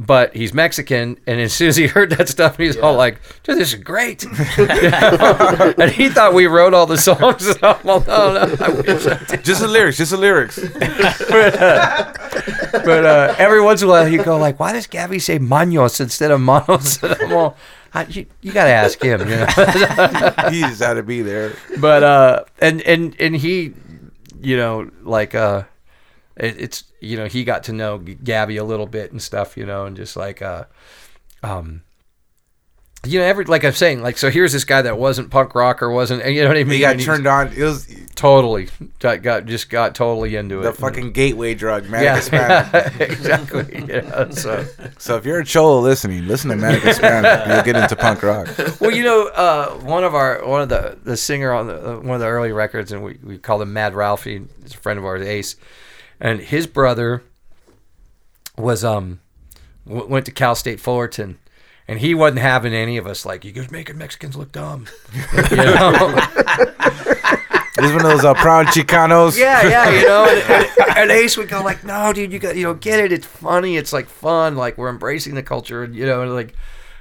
but 0.00 0.34
he's 0.34 0.54
Mexican, 0.54 1.18
and 1.26 1.40
as 1.40 1.52
soon 1.52 1.66
as 1.68 1.76
he 1.76 1.86
heard 1.96 2.10
that 2.10 2.28
stuff, 2.28 2.56
he's 2.56 2.76
all 2.76 2.94
like, 2.94 3.20
"Dude, 3.42 3.58
this 3.58 3.74
is 3.74 3.80
great," 3.80 4.24
and 4.58 5.90
he 5.90 6.08
thought 6.08 6.32
we 6.34 6.46
wrote 6.46 6.72
all 6.72 6.86
the 6.86 6.96
songs. 6.96 7.46
And 7.56 7.64
I'm 7.64 7.88
all, 7.88 8.00
"No, 8.00 8.46
no, 8.46 8.56
I 8.60 8.68
wish 8.68 9.06
I 9.06 9.18
did." 9.24 9.44
Just 9.44 9.60
the 9.60 9.66
lyrics, 9.66 9.98
just 9.98 10.12
the 10.12 10.16
lyrics. 10.16 10.56
But 12.72 13.04
uh, 13.04 13.34
every 13.38 13.60
once 13.60 13.82
in 13.82 13.88
a 13.88 13.90
while, 13.90 14.06
he'd 14.06 14.24
go 14.24 14.38
like, 14.38 14.60
"Why 14.60 14.72
does 14.72 14.86
Gabby 14.86 15.18
say 15.18 15.38
manos 15.38 16.00
instead 16.00 16.30
of 16.30 16.40
manos?" 16.40 17.02
And 17.02 17.14
I'm 17.20 17.32
all, 17.32 17.56
I, 17.92 18.04
"You, 18.04 18.26
you 18.40 18.52
got 18.52 18.64
to 18.64 18.70
ask 18.70 19.02
him," 19.02 19.20
you 19.20 19.36
know. 19.36 19.46
he 20.50 20.60
just 20.60 20.80
had 20.80 20.94
to 20.94 21.02
be 21.02 21.22
there. 21.22 21.54
but 21.78 22.02
uh 22.04 22.44
and 22.60 22.80
and 22.82 23.16
and 23.18 23.34
he 23.34 23.74
you 24.40 24.56
know 24.56 24.88
like 25.02 25.34
uh 25.34 25.64
it, 26.38 26.60
it's 26.60 26.84
you 27.00 27.16
know 27.16 27.26
he 27.26 27.44
got 27.44 27.64
to 27.64 27.72
know 27.72 27.98
gabby 27.98 28.56
a 28.56 28.64
little 28.64 28.86
bit 28.86 29.12
and 29.12 29.20
stuff 29.22 29.56
you 29.56 29.66
know 29.66 29.86
and 29.86 29.96
just 29.96 30.16
like 30.16 30.40
uh 30.42 30.64
um 31.42 31.82
you 33.06 33.18
know 33.20 33.24
every 33.24 33.44
like 33.44 33.64
i'm 33.64 33.72
saying 33.72 34.02
like 34.02 34.18
so 34.18 34.28
here's 34.28 34.52
this 34.52 34.64
guy 34.64 34.82
that 34.82 34.98
wasn't 34.98 35.30
punk 35.30 35.54
rock 35.54 35.80
or 35.82 35.90
wasn't 35.90 36.24
you 36.26 36.42
know 36.42 36.48
what 36.48 36.56
i 36.56 36.64
mean 36.64 36.72
He 36.74 36.80
got 36.80 36.96
And 36.96 37.00
turned 37.00 37.26
on. 37.28 37.52
It 37.52 37.62
was 37.62 37.86
totally 38.16 38.68
got, 38.98 39.22
got 39.22 39.46
just 39.46 39.70
got 39.70 39.94
totally 39.94 40.34
into 40.34 40.58
it. 40.58 40.62
the 40.64 40.72
fucking 40.72 41.12
gateway 41.12 41.54
drug, 41.54 41.88
Manic 41.88 42.32
yeah, 42.32 42.88
exactly 42.98 43.84
yeah 43.88 44.30
so 44.30 44.66
So 44.98 45.16
if 45.16 45.24
you're 45.24 45.38
a 45.38 45.44
cholo 45.44 45.78
listening, 45.80 46.26
listen 46.26 46.50
to 46.50 46.56
Manic 46.56 46.82
Hispanic. 46.82 47.46
You'll 47.46 47.62
get 47.62 47.76
into 47.80 47.94
punk 47.94 48.24
rock. 48.24 48.48
well, 48.80 48.90
you 48.90 49.04
know, 49.04 49.28
uh, 49.28 49.74
one 49.84 50.02
of 50.02 50.16
our 50.16 50.44
one 50.44 50.60
of 50.62 50.68
the 50.68 50.98
the 51.04 51.16
singer 51.16 51.52
on 51.52 51.68
the, 51.68 51.74
uh, 51.92 52.00
one 52.00 52.16
of 52.16 52.20
the 52.20 52.26
early 52.26 52.50
records, 52.50 52.90
and 52.90 53.04
we, 53.04 53.16
we 53.22 53.38
called 53.38 53.62
him 53.62 53.72
Mad 53.72 53.94
Ralphie. 53.94 54.42
He's 54.64 54.74
a 54.74 54.78
friend 54.78 54.98
of 54.98 55.04
ours, 55.04 55.22
Ace, 55.24 55.54
and 56.20 56.40
his 56.40 56.66
brother 56.66 57.22
was 58.56 58.84
um 58.84 59.20
w- 59.86 60.06
went 60.06 60.26
to 60.26 60.32
Cal 60.32 60.54
State 60.54 60.80
Fullerton. 60.80 61.38
And 61.90 62.00
he 62.00 62.14
wasn't 62.14 62.40
having 62.40 62.74
any 62.74 62.98
of 62.98 63.06
us 63.06 63.24
like 63.24 63.46
you 63.46 63.52
guys 63.52 63.70
making 63.70 63.96
Mexicans 63.96 64.36
look 64.36 64.52
dumb, 64.52 64.86
you 65.50 65.56
know. 65.56 65.92
He's 67.80 67.92
one 67.92 68.04
of 68.04 68.10
those 68.10 68.24
uh, 68.24 68.34
proud 68.34 68.66
Chicanos. 68.66 69.38
yeah, 69.38 69.66
yeah, 69.68 69.90
you 69.90 70.06
know. 70.06 70.26
And, 70.28 70.50
and, 70.50 70.90
and 70.98 71.10
Ace 71.10 71.36
would 71.36 71.48
go 71.48 71.62
like, 71.62 71.84
"No, 71.84 72.12
dude, 72.12 72.32
you 72.32 72.38
got 72.38 72.56
you 72.56 72.64
know, 72.64 72.74
get 72.74 72.98
it. 73.00 73.12
It's 73.12 73.24
funny. 73.24 73.76
It's 73.76 73.92
like 73.92 74.08
fun. 74.08 74.56
Like 74.56 74.76
we're 74.76 74.88
embracing 74.88 75.34
the 75.34 75.42
culture." 75.42 75.84
And 75.84 75.94
you 75.94 76.04
know, 76.04 76.22
and 76.22 76.34
like 76.34 76.54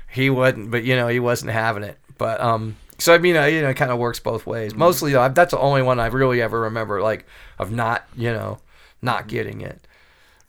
he 0.09 0.29
wasn't, 0.29 0.71
but 0.71 0.83
you 0.83 0.95
know, 0.95 1.07
he 1.07 1.19
wasn't 1.19 1.51
having 1.51 1.83
it. 1.83 1.97
But 2.17 2.39
um, 2.39 2.75
so 2.99 3.13
I 3.13 3.17
mean, 3.17 3.35
uh, 3.35 3.45
you 3.45 3.61
know, 3.63 3.69
it 3.69 3.75
kind 3.75 3.91
of 3.91 3.97
works 3.97 4.19
both 4.19 4.45
ways. 4.45 4.75
Mostly, 4.75 5.13
though, 5.13 5.27
that's 5.29 5.51
the 5.51 5.59
only 5.59 5.81
one 5.81 5.99
I 5.99 6.05
really 6.07 6.41
ever 6.41 6.61
remember 6.61 7.01
like 7.01 7.25
of 7.57 7.71
not, 7.71 8.05
you 8.15 8.31
know, 8.31 8.59
not 9.01 9.27
getting 9.27 9.61
it. 9.61 9.81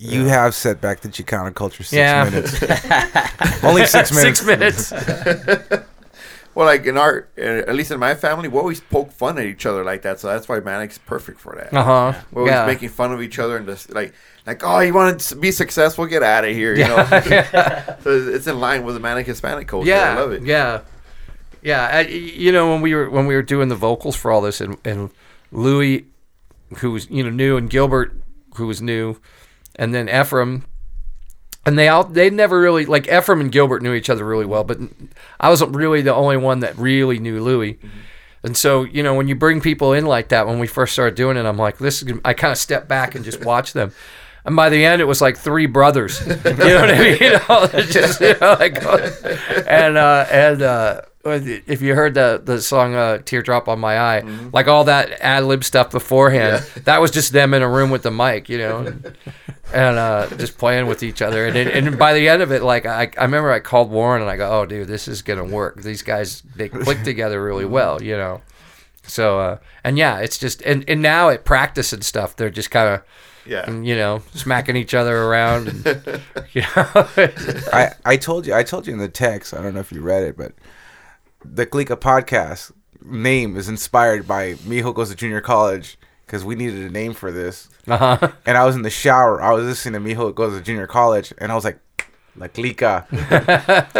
You 0.01 0.25
have 0.25 0.55
set 0.55 0.79
back 0.79 1.01
the 1.01 1.09
Chicano 1.09 1.53
culture 1.53 1.83
six 1.83 1.93
Yeah. 1.97 2.23
minutes. 2.23 3.63
Only 3.63 3.85
six 3.85 4.11
minutes. 4.13 4.87
Six 4.87 5.05
minutes. 5.07 5.73
Well, 6.55 6.65
like 6.65 6.85
in 6.87 6.97
our, 6.97 7.27
uh, 7.37 7.41
at 7.41 7.75
least 7.75 7.91
in 7.91 7.99
my 7.99 8.15
family, 8.15 8.49
we 8.49 8.57
always 8.57 8.81
poke 8.81 9.11
fun 9.13 9.37
at 9.37 9.45
each 9.45 9.65
other 9.65 9.83
like 9.85 10.01
that. 10.01 10.19
So 10.19 10.27
that's 10.27 10.49
why 10.49 10.59
Manic's 10.59 10.97
perfect 10.97 11.39
for 11.39 11.55
that. 11.55 11.73
Uh 11.73 11.83
huh. 11.83 12.19
We're 12.31 12.41
always 12.41 12.53
Yeah. 12.53 12.65
making 12.65 12.89
fun 12.89 13.13
of 13.13 13.21
each 13.21 13.39
other 13.39 13.55
and 13.55 13.65
just 13.67 13.91
like, 13.93 14.13
like, 14.45 14.61
oh, 14.65 14.79
you 14.79 14.93
want 14.93 15.19
to 15.21 15.35
be 15.37 15.51
successful? 15.51 16.05
Get 16.07 16.21
out 16.23 16.43
of 16.43 16.53
here, 16.53 16.73
you 16.75 16.85
know. 16.85 17.05
so 18.03 18.29
it's 18.33 18.47
in 18.47 18.59
line 18.59 18.83
with 18.83 18.95
the 18.95 18.99
Manic 18.99 19.27
Hispanic 19.27 19.67
culture. 19.69 19.87
yeah, 19.87 20.11
I 20.11 20.19
love 20.19 20.31
it. 20.33 20.41
Yeah, 20.43 20.81
yeah. 21.61 21.87
I, 21.93 21.99
you 22.01 22.51
know, 22.51 22.69
when 22.71 22.81
we 22.81 22.93
were 22.95 23.09
when 23.09 23.25
we 23.27 23.35
were 23.35 23.43
doing 23.43 23.69
the 23.69 23.75
vocals 23.75 24.15
for 24.17 24.29
all 24.31 24.41
this, 24.41 24.59
and, 24.59 24.75
and 24.83 25.11
Louis, 25.53 26.07
who 26.79 26.91
was 26.91 27.09
you 27.11 27.23
know 27.23 27.29
new, 27.29 27.55
and 27.57 27.69
Gilbert, 27.69 28.11
who 28.59 28.67
was 28.67 28.81
new, 28.81 29.17
and 29.75 29.93
then 29.93 30.07
Ephraim. 30.07 30.65
and 31.65 31.77
they 31.77 31.87
all 31.87 32.03
they 32.03 32.29
never 32.29 32.59
really 32.59 32.85
like 32.85 33.07
Ephraim 33.07 33.41
and 33.41 33.51
Gilbert 33.51 33.81
knew 33.81 33.93
each 33.93 34.09
other 34.09 34.23
really 34.23 34.45
well, 34.45 34.63
but 34.63 34.77
I 35.39 35.49
wasn't 35.49 35.75
really 35.75 36.01
the 36.01 36.13
only 36.13 36.37
one 36.37 36.59
that 36.59 36.77
really 36.77 37.17
knew 37.19 37.41
Louis. 37.43 37.79
And 38.43 38.55
so, 38.55 38.83
you 38.83 39.03
know, 39.03 39.15
when 39.15 39.27
you 39.27 39.35
bring 39.35 39.59
people 39.59 39.91
in 39.91 40.05
like 40.05 40.29
that, 40.29 40.47
when 40.47 40.59
we 40.59 40.67
first 40.67 40.93
started 40.93 41.15
doing 41.15 41.35
it, 41.35 41.45
I'm 41.45 41.57
like, 41.57 41.77
this 41.77 42.01
is, 42.01 42.13
I 42.23 42.33
kind 42.33 42.51
of 42.53 42.57
step 42.57 42.87
back 42.87 43.15
and 43.15 43.25
just 43.25 43.43
watch 43.43 43.73
them. 43.73 43.91
And 44.45 44.55
by 44.55 44.69
the 44.69 44.85
end, 44.85 45.01
it 45.01 45.05
was 45.05 45.21
like 45.21 45.37
three 45.37 45.65
brothers. 45.65 46.25
You 46.25 46.35
know 46.35 46.79
what 46.79 46.89
I 46.89 46.99
mean? 46.99 47.17
You 47.21 47.31
know, 47.31 47.67
just 47.91 48.21
you 48.21 48.35
know, 48.39 48.55
like, 48.57 48.81
and 49.67 49.97
uh, 49.97 50.25
and 50.31 50.61
uh, 50.61 51.01
if 51.25 51.81
you 51.81 51.95
heard 51.95 52.13
the 52.13 52.41
the 52.43 52.61
song 52.61 52.95
uh, 52.95 53.17
"Teardrop 53.19 53.67
on 53.67 53.79
My 53.79 53.99
Eye," 53.99 54.21
like 54.53 54.67
all 54.67 54.85
that 54.85 55.11
ad 55.21 55.43
lib 55.43 55.63
stuff 55.63 55.91
beforehand, 55.91 56.63
that 56.85 57.01
was 57.01 57.11
just 57.11 57.33
them 57.33 57.53
in 57.53 57.61
a 57.61 57.69
room 57.69 57.89
with 57.89 58.03
the 58.03 58.11
mic, 58.11 58.47
you 58.49 58.57
know, 58.57 58.79
and, 58.79 59.17
and 59.73 59.97
uh, 59.97 60.27
just 60.37 60.57
playing 60.57 60.87
with 60.87 61.03
each 61.03 61.21
other. 61.21 61.45
And, 61.45 61.55
it, 61.57 61.67
and 61.75 61.99
by 61.99 62.13
the 62.13 62.29
end 62.29 62.41
of 62.41 62.51
it, 62.51 62.63
like 62.63 62.85
I, 62.85 63.11
I 63.17 63.23
remember 63.23 63.51
I 63.51 63.59
called 63.59 63.91
Warren 63.91 64.21
and 64.21 64.31
I 64.31 64.37
go, 64.37 64.49
"Oh, 64.49 64.65
dude, 64.65 64.87
this 64.87 65.07
is 65.07 65.21
gonna 65.21 65.43
work. 65.43 65.81
These 65.81 66.03
guys 66.03 66.41
they 66.55 66.69
click 66.69 67.03
together 67.03 67.43
really 67.43 67.65
well, 67.65 68.01
you 68.01 68.15
know." 68.15 68.41
So 69.03 69.39
uh, 69.39 69.57
and 69.83 69.97
yeah, 69.97 70.19
it's 70.19 70.37
just 70.37 70.61
and, 70.61 70.85
and 70.87 71.01
now 71.01 71.29
at 71.29 71.43
practice 71.43 71.91
and 71.91 72.03
stuff, 72.03 72.35
they're 72.35 72.49
just 72.49 72.71
kind 72.71 72.93
of 72.93 73.01
Yeah. 73.45 73.69
you 73.69 73.95
know 73.95 74.21
smacking 74.35 74.75
each 74.77 74.93
other 74.93 75.17
around, 75.23 75.67
and, 75.67 75.85
you 76.53 76.61
know. 76.61 76.87
I, 77.73 77.91
I 78.05 78.15
told 78.17 78.47
you 78.47 78.53
I 78.53 78.63
told 78.63 78.87
you 78.87 78.93
in 78.93 78.99
the 78.99 79.09
text. 79.09 79.53
I 79.53 79.61
don't 79.61 79.73
know 79.73 79.79
if 79.81 79.91
you 79.91 80.01
read 80.01 80.23
it, 80.23 80.37
but 80.37 80.53
the 81.51 81.65
Clika 81.65 81.95
podcast 81.95 82.71
name 83.01 83.55
is 83.57 83.69
inspired 83.69 84.27
by 84.27 84.53
Mijo 84.55 84.93
goes 84.93 85.09
to 85.09 85.15
junior 85.15 85.41
college 85.41 85.97
because 86.25 86.45
we 86.45 86.55
needed 86.55 86.85
a 86.85 86.89
name 86.89 87.13
for 87.13 87.31
this. 87.31 87.69
uh-huh. 87.87 88.31
And 88.45 88.57
I 88.57 88.65
was 88.65 88.75
in 88.75 88.83
the 88.83 88.89
shower. 88.89 89.41
I 89.41 89.51
was 89.51 89.65
listening 89.65 90.03
to 90.03 90.15
Mijo 90.15 90.33
goes 90.33 90.55
to 90.57 90.63
junior 90.63 90.85
college, 90.87 91.33
and 91.39 91.51
I 91.51 91.55
was 91.55 91.63
like, 91.63 91.79
La 92.35 92.47
Clika. 92.47 93.05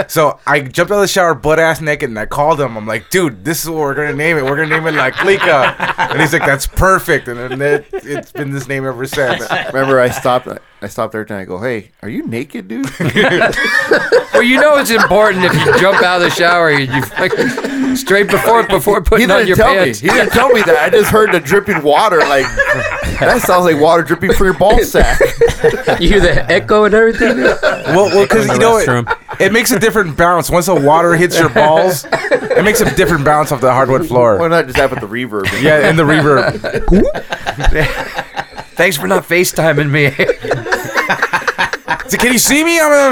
so 0.09 0.39
I 0.45 0.61
jumped 0.61 0.91
out 0.91 0.95
of 0.95 1.01
the 1.01 1.07
shower 1.07 1.33
butt 1.33 1.59
ass 1.59 1.81
naked, 1.81 2.09
and 2.09 2.19
I 2.19 2.25
called 2.25 2.61
him. 2.61 2.77
I'm 2.77 2.85
like, 2.85 3.09
dude, 3.09 3.43
this 3.43 3.63
is 3.63 3.69
what 3.69 3.79
we're 3.79 3.95
gonna 3.95 4.13
name 4.13 4.37
it. 4.37 4.43
We're 4.43 4.55
gonna 4.55 4.69
name 4.69 4.87
it 4.87 4.93
La 4.93 5.09
Clika. 5.09 5.75
And 6.11 6.21
he's 6.21 6.31
like, 6.31 6.45
that's 6.45 6.67
perfect. 6.67 7.27
And 7.27 7.37
then 7.39 7.61
it, 7.61 7.87
it's 7.91 8.31
been 8.31 8.51
this 8.51 8.67
name 8.67 8.85
ever 8.85 9.05
since. 9.05 9.41
Remember, 9.73 9.99
I 9.99 10.09
stopped. 10.09 10.47
I 10.81 10.87
stopped 10.87 11.11
there 11.11 11.21
and 11.21 11.31
I 11.31 11.45
go, 11.45 11.59
"Hey, 11.59 11.91
are 12.01 12.09
you 12.09 12.25
naked, 12.27 12.67
dude?" 12.67 12.89
Well, 14.31 14.47
you 14.47 14.61
know 14.61 14.77
it's 14.77 14.89
important 14.91 15.43
if 15.43 15.53
you 15.53 15.79
jump 15.81 16.01
out 16.01 16.21
of 16.21 16.21
the 16.21 16.29
shower 16.29 16.69
and 16.69 16.87
you 16.87 17.01
like, 17.19 17.97
straight 17.97 18.29
before 18.29 18.65
before 18.65 19.01
he 19.01 19.03
putting 19.03 19.31
on 19.31 19.39
didn't 19.39 19.47
your 19.49 19.57
tell 19.57 19.73
pants. 19.73 20.01
me. 20.01 20.07
He 20.07 20.15
didn't 20.15 20.31
tell 20.31 20.47
me 20.47 20.61
that. 20.61 20.77
I 20.77 20.89
just 20.89 21.11
heard 21.11 21.33
the 21.33 21.41
dripping 21.41 21.83
water. 21.83 22.19
Like 22.19 22.45
that 23.19 23.41
sounds 23.45 23.65
like 23.65 23.81
water 23.81 24.01
dripping 24.01 24.31
from 24.31 24.45
your 24.45 24.53
ball 24.53 24.79
sack. 24.85 25.19
You 25.99 26.07
hear 26.07 26.21
the 26.21 26.45
echo 26.49 26.85
and 26.85 26.93
everything? 26.93 27.37
Well, 27.37 28.05
well, 28.05 28.23
because 28.23 28.45
in 28.47 28.53
you 28.53 28.59
know 28.59 28.77
it, 28.77 29.07
it 29.41 29.51
makes 29.51 29.71
a 29.71 29.79
different 29.79 30.15
bounce 30.15 30.49
once 30.49 30.67
the 30.67 30.75
water 30.75 31.15
hits 31.15 31.37
your 31.37 31.49
balls. 31.49 32.05
It 32.09 32.63
makes 32.63 32.79
a 32.79 32.95
different 32.95 33.25
bounce 33.25 33.51
off 33.51 33.59
the 33.59 33.73
hardwood 33.73 34.07
floor. 34.07 34.33
Why 34.35 34.37
floor. 34.37 34.49
not 34.49 34.67
just 34.67 34.77
have 34.77 34.93
it 34.93 35.01
the 35.01 35.07
reverb? 35.07 35.61
Yeah, 35.61 35.89
and 35.89 35.99
the 35.99 36.03
reverb. 36.03 36.55
Thanks 38.79 38.95
for 38.95 39.07
not 39.07 39.23
FaceTiming 39.23 39.89
me. 39.89 40.09
So 42.09 42.17
can 42.17 42.31
you 42.31 42.39
see 42.39 42.63
me? 42.63 42.79
I'm 42.79 42.93
a, 42.93 43.09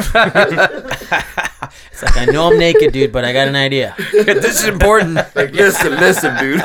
It's 1.92 2.04
like 2.04 2.16
I 2.16 2.24
know 2.24 2.50
I'm 2.50 2.58
naked, 2.58 2.94
dude, 2.94 3.12
but 3.12 3.26
I 3.26 3.34
got 3.34 3.50
an 3.50 3.58
idea. 3.58 3.94
this 4.14 4.62
is 4.62 4.68
important. 4.70 5.18
Like, 5.36 5.52
listen, 5.52 5.92
listen, 5.98 6.38
dude. 6.38 6.62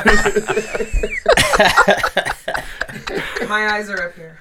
My 3.49 3.73
eyes 3.73 3.89
are 3.89 4.03
up 4.07 4.15
here. 4.15 4.39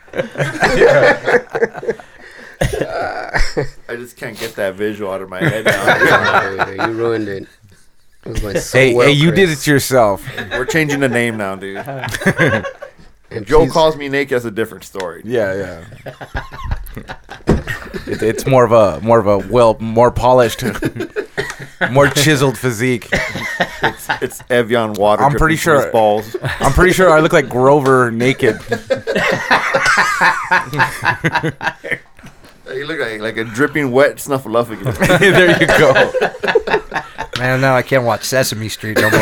I 3.88 3.96
just 3.96 4.16
can't 4.16 4.38
get 4.38 4.54
that 4.54 4.76
visual 4.76 5.10
out 5.10 5.22
of 5.22 5.28
my 5.28 5.40
head 5.40 5.64
now. 5.64 6.86
You 6.86 6.92
ruined 6.92 7.26
it. 7.26 7.48
It 8.24 8.28
was 8.28 8.38
going 8.38 8.60
so 8.60 8.78
hey, 8.78 8.94
well, 8.94 9.08
hey, 9.08 9.12
you 9.12 9.32
did 9.32 9.48
it 9.48 9.66
yourself. 9.66 10.24
We're 10.52 10.66
changing 10.66 11.00
the 11.00 11.08
name 11.08 11.36
now, 11.36 11.56
dude. 11.56 11.84
And 13.36 13.46
Joe 13.46 13.60
please- 13.64 13.72
calls 13.72 13.96
me 13.96 14.08
naked. 14.08 14.34
That's 14.36 14.44
a 14.44 14.50
different 14.50 14.84
story. 14.84 15.22
Yeah, 15.24 15.84
yeah. 16.96 17.04
It, 18.06 18.22
it's 18.22 18.46
more 18.46 18.64
of 18.64 18.72
a 18.72 19.00
more 19.00 19.18
of 19.18 19.26
a 19.26 19.38
well 19.50 19.76
more 19.80 20.10
polished, 20.10 20.62
more 21.90 22.08
chiseled 22.08 22.58
physique. 22.58 23.08
It's 23.82 24.06
it's 24.20 24.42
Evian 24.50 24.94
water. 24.94 25.22
I'm 25.22 25.32
pretty 25.32 25.56
from 25.56 25.74
his 25.74 25.82
sure- 25.84 25.92
balls. 25.92 26.36
I'm 26.42 26.72
pretty 26.72 26.92
sure 26.92 27.10
I 27.10 27.20
look 27.20 27.32
like 27.32 27.48
Grover 27.48 28.10
naked. 28.10 28.58
You 32.74 32.86
look 32.86 33.00
like 33.00 33.20
like 33.20 33.36
a 33.36 33.44
dripping 33.44 33.90
wet 33.92 34.16
snuffleupagus. 34.16 34.96
there 35.18 35.60
you 35.60 35.66
go. 35.66 35.92
Man, 37.38 37.60
now 37.60 37.74
I 37.76 37.82
can't 37.82 38.04
watch 38.04 38.24
Sesame 38.24 38.68
Street 38.68 38.96
no 38.98 39.10
more. 39.10 39.18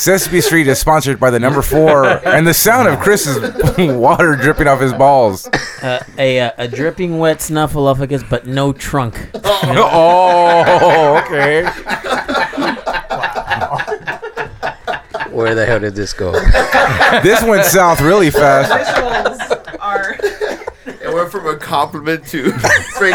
Sesame 0.00 0.40
Street 0.40 0.66
is 0.66 0.78
sponsored 0.78 1.20
by 1.20 1.28
the 1.28 1.38
number 1.38 1.60
four 1.60 2.06
and 2.26 2.46
the 2.46 2.54
sound 2.54 2.88
of 2.88 2.98
Chris's 3.00 3.38
water 3.78 4.34
dripping 4.34 4.66
off 4.66 4.80
his 4.80 4.94
balls. 4.94 5.46
Uh, 5.82 6.02
a 6.16 6.40
uh, 6.40 6.52
a 6.56 6.66
dripping 6.66 7.18
wet 7.18 7.40
snuffleupagus, 7.40 8.26
but 8.30 8.46
no 8.46 8.72
trunk. 8.72 9.30
Oh, 9.62 11.22
okay. 11.24 11.64
Where 15.30 15.54
the 15.54 15.66
hell 15.66 15.78
did 15.80 15.94
this 15.94 16.14
go? 16.14 16.32
This 17.22 17.42
went 17.42 17.66
south 17.66 18.00
really 18.00 18.30
fast. 18.30 18.72
Visuals 18.72 19.76
are. 19.80 20.16
It 20.86 21.12
went 21.14 21.30
from 21.30 21.46
a 21.46 21.56
compliment 21.58 22.26
to 22.28 22.58
straight 22.94 23.14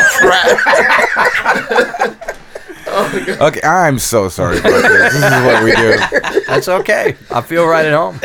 trash. 2.96 3.38
Okay, 3.42 3.62
I'm 3.68 4.00
so 4.00 4.30
sorry 4.30 4.58
about 4.60 4.82
this. 4.82 5.14
This 5.14 5.24
is 5.24 5.46
what 5.46 5.64
we 5.64 5.72
do. 5.76 6.42
That's 6.48 6.68
okay. 6.68 7.16
I 7.32 7.42
feel 7.42 7.66
right 7.66 7.86
at 7.86 7.94
home. 7.94 8.20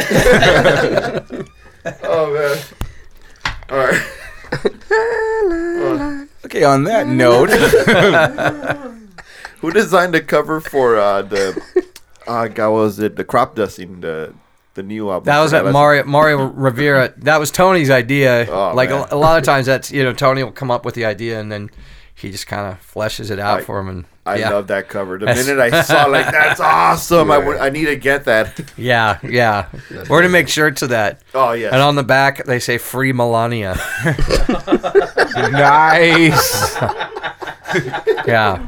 Oh 2.02 2.34
man. 2.34 2.58
All 3.70 3.78
right. 3.78 4.02
Okay, 6.44 6.64
on 6.64 6.84
that 6.84 7.06
note, 7.06 7.50
Who 9.60 9.70
designed 9.70 10.12
the 10.14 10.20
cover 10.20 10.60
for 10.60 10.96
uh, 10.96 11.22
the? 11.22 11.62
Uh, 12.26 12.48
God, 12.48 12.70
what 12.70 12.78
was 12.80 12.98
it 12.98 13.16
the 13.16 13.24
crop 13.24 13.54
dusting 13.54 14.00
the 14.00 14.34
the 14.74 14.82
new 14.82 15.10
album? 15.10 15.26
That 15.26 15.40
was 15.40 15.52
at 15.54 15.64
Mario 15.66 16.04
Mario 16.04 16.46
Rivera. 16.48 17.12
That 17.18 17.38
was 17.38 17.50
Tony's 17.50 17.90
idea. 17.90 18.46
Oh, 18.50 18.72
like 18.74 18.90
a, 18.90 19.06
a 19.10 19.16
lot 19.16 19.38
of 19.38 19.44
times, 19.44 19.66
that's 19.66 19.92
you 19.92 20.02
know 20.02 20.12
Tony 20.12 20.42
will 20.42 20.50
come 20.52 20.70
up 20.70 20.84
with 20.84 20.94
the 20.94 21.04
idea 21.04 21.38
and 21.40 21.52
then 21.52 21.70
he 22.14 22.30
just 22.32 22.46
kind 22.46 22.70
of 22.72 22.78
fleshes 22.94 23.30
it 23.30 23.38
out 23.38 23.60
I- 23.60 23.64
for 23.64 23.78
him. 23.80 23.88
And 23.88 24.04
I 24.30 24.36
yeah, 24.36 24.50
love 24.50 24.68
that 24.68 24.88
cover. 24.88 25.18
The 25.18 25.26
That's- 25.26 25.46
minute 25.46 25.60
I 25.60 25.82
saw, 25.82 26.06
like, 26.06 26.26
that's 26.32 26.60
awesome. 26.60 27.30
I 27.30 27.38
would, 27.38 27.56
I 27.58 27.68
need 27.70 27.86
to 27.86 27.96
get 27.96 28.24
that. 28.24 28.60
yeah, 28.76 29.18
yeah. 29.22 29.66
We're 29.90 30.20
gonna 30.20 30.28
make 30.28 30.48
shirts 30.48 30.82
of 30.82 30.90
that. 30.90 31.20
Oh 31.34 31.52
yeah. 31.52 31.68
And 31.68 31.82
on 31.82 31.94
the 31.96 32.04
back 32.04 32.44
they 32.44 32.58
say 32.58 32.78
"Free 32.78 33.12
Melania." 33.12 33.76
nice. 35.36 36.76
yeah, 38.26 38.66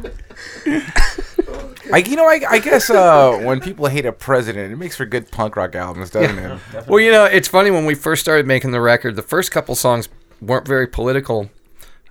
I, 1.93 1.99
you 2.07 2.17
know, 2.17 2.27
I, 2.27 2.41
I 2.49 2.59
guess 2.59 2.89
uh, 2.89 3.39
when 3.43 3.61
people 3.61 3.87
hate 3.87 4.07
a 4.07 4.13
president, 4.13 4.73
it 4.73 4.77
makes 4.77 4.97
for 4.97 5.05
good 5.05 5.31
punk 5.31 5.57
rock 5.57 5.75
albums, 5.75 6.11
doesn't 6.11 6.39
it? 6.39 6.87
Well, 6.87 7.01
you 7.01 7.11
know, 7.11 7.25
it's 7.25 7.49
funny 7.49 7.71
when 7.71 7.85
we 7.85 7.95
first 7.95 8.23
started 8.23 8.47
making 8.47 8.71
the 8.71 8.81
record, 8.81 9.17
the 9.17 9.23
first 9.23 9.51
couple 9.51 9.75
songs 9.75 10.09
weren't 10.41 10.67
very 10.67 10.87
political, 10.87 11.51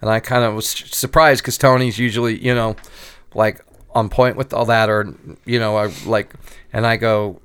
and 0.02 0.10
I 0.10 0.20
kind 0.20 0.44
of 0.44 0.54
was 0.54 0.68
surprised 0.70 1.42
because 1.42 1.58
Tony's 1.58 1.98
usually, 1.98 2.38
you 2.44 2.54
know, 2.54 2.76
like 3.34 3.62
on 3.94 4.10
point 4.10 4.38
with 4.38 4.54
all 4.54 4.66
that, 4.66 4.90
or 4.90 5.16
you 5.46 5.60
know, 5.60 5.78
I, 5.78 5.92
like, 6.06 6.34
and 6.72 6.86
I 6.86 6.98
go, 6.98 7.42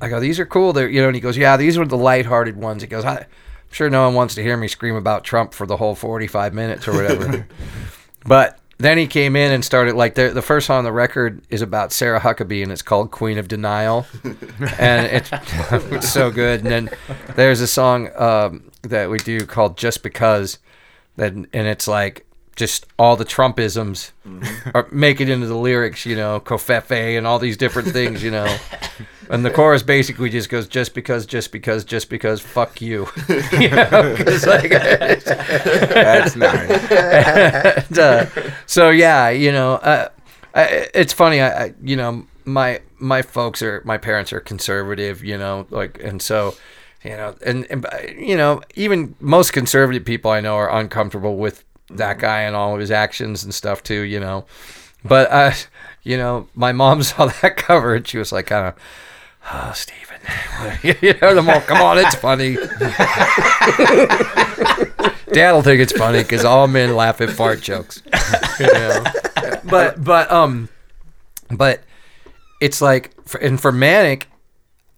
I 0.00 0.08
go, 0.08 0.20
these 0.20 0.40
are 0.40 0.46
cool. 0.46 0.72
They're, 0.72 0.88
you 0.88 1.00
know, 1.00 1.08
and 1.08 1.14
he 1.14 1.20
goes, 1.20 1.36
yeah, 1.36 1.56
these 1.56 1.76
were 1.76 1.86
the 1.86 1.96
lighthearted 1.96 2.56
ones. 2.56 2.82
He 2.82 2.88
goes, 2.88 3.04
I'm 3.04 3.26
sure 3.70 3.90
no 3.90 4.04
one 4.06 4.14
wants 4.14 4.34
to 4.36 4.42
hear 4.42 4.56
me 4.56 4.68
scream 4.68 4.96
about 4.96 5.24
Trump 5.24 5.52
for 5.52 5.66
the 5.66 5.76
whole 5.76 5.94
45 5.94 6.54
minutes 6.54 6.88
or 6.88 6.92
whatever. 6.92 7.46
but 8.26 8.58
then 8.78 8.96
he 8.96 9.06
came 9.06 9.36
in 9.36 9.52
and 9.52 9.62
started 9.62 9.94
like 9.94 10.14
the, 10.14 10.30
the 10.30 10.40
first 10.40 10.66
song 10.66 10.78
on 10.78 10.84
the 10.84 10.92
record 10.92 11.42
is 11.50 11.60
about 11.60 11.92
Sarah 11.92 12.18
Huckabee 12.18 12.62
and 12.62 12.72
it's 12.72 12.80
called 12.80 13.10
Queen 13.10 13.36
of 13.36 13.46
Denial, 13.46 14.06
and 14.78 15.06
it's, 15.06 15.30
it's 15.92 16.10
so 16.10 16.30
good. 16.30 16.62
And 16.62 16.70
then 16.70 16.90
there's 17.36 17.60
a 17.60 17.66
song 17.66 18.08
um, 18.16 18.70
that 18.82 19.10
we 19.10 19.18
do 19.18 19.44
called 19.44 19.76
Just 19.76 20.02
Because, 20.02 20.58
that 21.16 21.34
and 21.34 21.48
it's 21.52 21.86
like 21.86 22.26
just 22.60 22.86
all 22.98 23.16
the 23.16 23.24
Trumpisms 23.24 24.12
are, 24.74 24.86
make 24.92 25.20
it 25.20 25.28
into 25.28 25.46
the 25.48 25.56
lyrics, 25.56 26.06
you 26.06 26.14
know, 26.14 26.38
covfefe 26.38 27.16
and 27.18 27.26
all 27.26 27.40
these 27.40 27.56
different 27.56 27.88
things, 27.88 28.22
you 28.22 28.30
know. 28.30 28.46
And 29.28 29.44
the 29.44 29.50
chorus 29.50 29.82
basically 29.82 30.28
just 30.30 30.48
goes, 30.48 30.68
just 30.68 30.94
because, 30.94 31.24
just 31.26 31.50
because, 31.52 31.84
just 31.84 32.08
because, 32.10 32.40
fuck 32.40 32.80
you. 32.80 33.08
you 33.52 33.70
know, 33.70 34.14
'cause, 34.16 34.46
like, 34.46 34.70
That's 34.70 36.36
nice. 36.36 36.90
and, 37.90 37.98
uh, 37.98 38.26
so 38.66 38.90
yeah, 38.90 39.30
you 39.30 39.52
know, 39.52 39.74
uh, 39.74 40.08
I, 40.54 40.88
it's 40.94 41.12
funny. 41.12 41.40
I, 41.40 41.64
I, 41.66 41.74
you 41.82 41.96
know, 41.96 42.26
my 42.44 42.80
my 42.98 43.22
folks 43.22 43.62
are 43.62 43.82
my 43.84 43.98
parents 43.98 44.32
are 44.32 44.40
conservative, 44.40 45.24
you 45.24 45.38
know, 45.38 45.66
like, 45.70 46.00
and 46.02 46.20
so 46.20 46.54
you 47.04 47.10
know, 47.10 47.34
and, 47.46 47.66
and 47.70 47.86
you 48.18 48.36
know, 48.36 48.60
even 48.74 49.14
most 49.20 49.52
conservative 49.52 50.04
people 50.04 50.30
I 50.30 50.40
know 50.40 50.56
are 50.56 50.70
uncomfortable 50.70 51.36
with 51.36 51.64
that 51.90 52.18
guy 52.18 52.42
and 52.42 52.56
all 52.56 52.74
of 52.74 52.80
his 52.80 52.90
actions 52.90 53.44
and 53.44 53.54
stuff 53.54 53.82
too, 53.82 54.02
you 54.02 54.20
know. 54.20 54.44
But 55.04 55.30
uh, 55.30 55.52
you 56.02 56.16
know, 56.16 56.48
my 56.54 56.72
mom 56.72 57.02
saw 57.04 57.26
that 57.26 57.56
cover 57.56 57.94
and 57.94 58.06
she 58.06 58.18
was 58.18 58.32
like, 58.32 58.46
kind 58.46 58.68
of, 58.68 58.74
oh, 59.52 59.72
Stephen, 59.74 60.20
you 61.02 61.14
know, 61.20 61.34
the 61.34 61.64
come 61.66 61.82
on, 61.82 61.98
it's 61.98 62.14
funny. 62.14 62.56
Dad'll 65.32 65.62
think 65.62 65.80
it's 65.80 65.92
funny 65.92 66.22
because 66.22 66.44
all 66.44 66.66
men 66.66 66.96
laugh 66.96 67.20
at 67.20 67.30
fart 67.30 67.60
jokes. 67.60 68.02
You 68.58 68.66
know? 68.66 69.04
But 69.64 70.02
but 70.02 70.30
um, 70.30 70.68
but 71.50 71.82
it's 72.60 72.82
like, 72.82 73.12
and 73.40 73.60
for 73.60 73.72
Manic, 73.72 74.28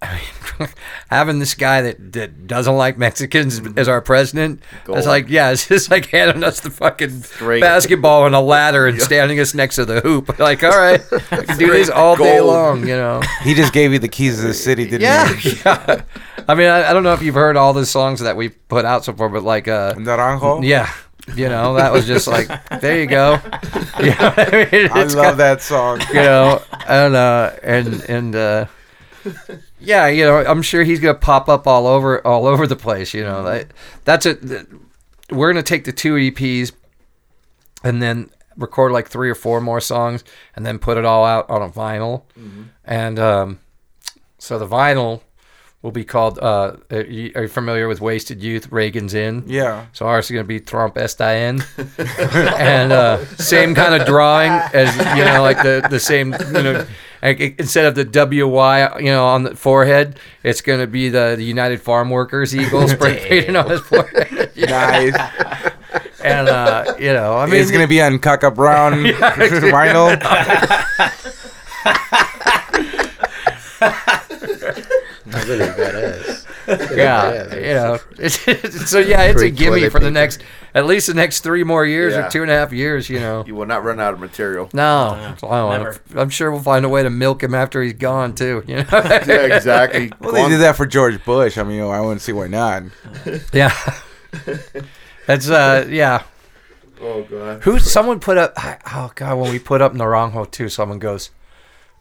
I 0.00 0.14
mean, 0.14 0.22
having 1.10 1.38
this 1.38 1.54
guy 1.54 1.82
that, 1.82 2.12
that 2.12 2.46
doesn't 2.46 2.76
like 2.76 2.98
Mexicans 2.98 3.60
as 3.76 3.88
our 3.88 4.00
president, 4.00 4.62
it's 4.88 5.06
like, 5.06 5.28
yeah, 5.28 5.50
it's 5.50 5.66
just 5.68 5.90
like 5.90 6.06
handing 6.06 6.42
us 6.44 6.60
the 6.60 6.70
fucking 6.70 7.22
Straight. 7.22 7.60
basketball 7.60 8.26
and 8.26 8.34
a 8.34 8.40
ladder 8.40 8.86
and 8.86 9.00
standing 9.00 9.38
us 9.40 9.54
next 9.54 9.76
to 9.76 9.84
the 9.84 10.00
hoop. 10.00 10.38
Like, 10.38 10.64
all 10.64 10.70
right, 10.70 11.00
I 11.30 11.44
can 11.44 11.58
do 11.58 11.70
this 11.70 11.88
all 11.90 12.16
day 12.16 12.40
long, 12.40 12.80
you 12.80 12.96
know. 12.96 13.22
He 13.42 13.54
just 13.54 13.72
gave 13.72 13.92
you 13.92 13.98
the 13.98 14.08
keys 14.08 14.36
to 14.40 14.42
the 14.48 14.54
city, 14.54 14.84
didn't 14.84 15.02
Yeah, 15.02 15.32
he? 15.34 15.50
yeah. 15.64 16.02
I 16.48 16.54
mean, 16.54 16.66
I, 16.68 16.90
I 16.90 16.92
don't 16.92 17.04
know 17.04 17.12
if 17.14 17.22
you've 17.22 17.34
heard 17.36 17.56
all 17.56 17.72
the 17.72 17.86
songs 17.86 18.20
that 18.20 18.36
we 18.36 18.48
put 18.48 18.84
out 18.84 19.04
so 19.04 19.12
far, 19.12 19.28
but 19.28 19.42
like, 19.44 19.68
uh, 19.68 19.94
Naranjo. 19.94 20.64
yeah, 20.66 20.92
you 21.36 21.48
know, 21.48 21.74
that 21.74 21.92
was 21.92 22.06
just 22.06 22.26
like, 22.26 22.48
there 22.80 22.98
you 22.98 23.06
go. 23.06 23.38
You 24.00 24.06
know 24.06 24.34
I 24.36 24.68
mean? 24.72 24.88
I 24.90 25.04
love 25.04 25.36
that 25.36 25.62
song. 25.62 26.00
you 26.08 26.14
know, 26.14 26.60
and 26.88 27.14
uh, 27.14 27.52
and 27.62 28.02
and 28.08 28.34
uh, 28.34 28.66
yeah, 29.82 30.06
you 30.08 30.24
know, 30.24 30.38
I'm 30.44 30.62
sure 30.62 30.82
he's 30.84 31.00
gonna 31.00 31.14
pop 31.18 31.48
up 31.48 31.66
all 31.66 31.86
over 31.86 32.24
all 32.26 32.46
over 32.46 32.66
the 32.66 32.76
place. 32.76 33.12
You 33.14 33.22
know, 33.24 33.42
that 33.44 33.68
that's 34.04 34.26
it. 34.26 34.40
th- 34.46 34.66
We're 35.30 35.52
gonna 35.52 35.62
take 35.62 35.84
the 35.84 35.92
two 35.92 36.14
EPs 36.14 36.72
and 37.84 38.00
then 38.02 38.30
record 38.56 38.92
like 38.92 39.08
three 39.08 39.30
or 39.30 39.34
four 39.34 39.60
more 39.60 39.80
songs, 39.80 40.24
and 40.56 40.64
then 40.64 40.78
put 40.78 40.96
it 40.98 41.04
all 41.04 41.24
out 41.24 41.48
on 41.50 41.62
a 41.62 41.68
vinyl. 41.68 42.22
And 42.84 43.18
um, 43.18 43.60
so 44.38 44.58
the 44.58 44.66
vinyl 44.66 45.22
will 45.82 45.90
be 45.90 46.04
called. 46.04 46.38
Uh, 46.38 46.76
are 46.90 47.00
you 47.02 47.32
are 47.34 47.42
you 47.42 47.48
familiar 47.48 47.88
with 47.88 48.00
Wasted 48.00 48.40
Youth? 48.42 48.70
Reagan's 48.70 49.14
in. 49.14 49.44
Yeah. 49.46 49.86
So 49.92 50.06
ours 50.06 50.26
is 50.26 50.30
going 50.32 50.44
to 50.44 50.48
be 50.48 50.60
Trump 50.60 50.96
S-I-N. 50.98 51.64
and 52.58 52.92
uh, 52.92 53.24
same 53.36 53.74
kind 53.74 54.00
of 54.00 54.06
drawing 54.06 54.52
as, 54.74 54.94
you 55.18 55.24
know, 55.24 55.42
like 55.42 55.58
the, 55.62 55.84
the 55.90 55.98
same, 56.00 56.32
you 56.54 56.62
know, 56.62 56.86
like 57.22 57.40
instead 57.58 57.84
of 57.84 57.94
the 57.94 58.04
W-Y, 58.04 58.98
you 58.98 59.06
know, 59.06 59.26
on 59.26 59.44
the 59.44 59.54
forehead, 59.54 60.18
it's 60.42 60.60
going 60.60 60.80
to 60.80 60.86
be 60.86 61.08
the, 61.08 61.34
the 61.36 61.44
United 61.44 61.80
Farm 61.80 62.10
Workers 62.10 62.54
eagle 62.54 62.88
spray 62.88 63.18
painted 63.20 63.56
on 63.56 63.70
his 63.70 63.80
forehead. 63.80 64.50
Nice. 64.62 65.14
And, 66.22 66.48
uh, 66.48 66.94
you 66.98 67.12
know, 67.12 67.36
I 67.36 67.46
mean, 67.46 67.60
it's 67.60 67.70
gonna 67.70 67.88
be 67.88 68.00
on 68.00 68.18
Kaka 68.20 68.50
Brown 68.50 68.92
vinyl. 69.04 70.18
That's 75.26 75.46
really 75.48 75.66
badass. 75.66 76.96
yeah, 76.96 77.54
you 77.54 77.74
know. 77.74 77.98
So, 78.86 78.98
yeah, 79.00 79.22
it's 79.22 79.32
a 79.32 79.34
Great 79.34 79.56
gimme 79.56 79.76
toilet 79.80 79.92
for 79.92 79.98
the 79.98 80.06
paper. 80.06 80.10
next, 80.12 80.42
at 80.74 80.86
least 80.86 81.06
the 81.06 81.14
next 81.14 81.40
three 81.40 81.64
more 81.64 81.84
years 81.84 82.14
Yeah. 82.14 82.26
or 82.26 82.30
two 82.30 82.42
and 82.42 82.50
a 82.50 82.54
half 82.54 82.72
years, 82.72 83.08
you 83.10 83.20
know. 83.20 83.44
You 83.46 83.54
will 83.54 83.66
not 83.66 83.84
run 83.84 84.00
out 84.00 84.14
of 84.14 84.20
material. 84.20 84.68
No, 84.72 85.34
So 85.38 85.48
I 85.48 85.78
don't 85.78 86.00
I'm 86.16 86.30
sure 86.30 86.50
we'll 86.50 86.62
find 86.62 86.84
a 86.84 86.88
way 86.88 87.02
to 87.02 87.10
milk 87.10 87.42
him 87.42 87.54
after 87.54 87.82
he's 87.82 87.92
gone 87.94 88.34
too. 88.34 88.62
You 88.66 88.76
know? 88.76 88.84
Yeah, 88.92 89.54
exactly. 89.56 90.12
Well, 90.20 90.32
Go 90.32 90.42
they 90.42 90.48
did 90.48 90.60
that 90.60 90.76
for 90.76 90.86
George 90.86 91.22
Bush. 91.24 91.58
I 91.58 91.62
mean, 91.62 91.76
you 91.76 91.80
know, 91.82 91.90
I 91.90 92.00
wouldn't 92.00 92.22
see 92.22 92.32
why 92.32 92.46
not. 92.46 92.84
yeah. 93.52 93.74
That's 95.26 95.48
uh 95.48 95.86
yeah. 95.88 96.22
Oh 97.00 97.22
god. 97.24 97.62
Who 97.64 97.78
someone 97.78 98.20
put 98.20 98.38
up 98.38 98.54
oh 98.92 99.10
god 99.14 99.38
when 99.38 99.50
we 99.52 99.58
put 99.58 99.80
up 99.82 99.92
Naranjo 99.92 100.50
too 100.50 100.68
someone 100.68 100.98
goes 100.98 101.30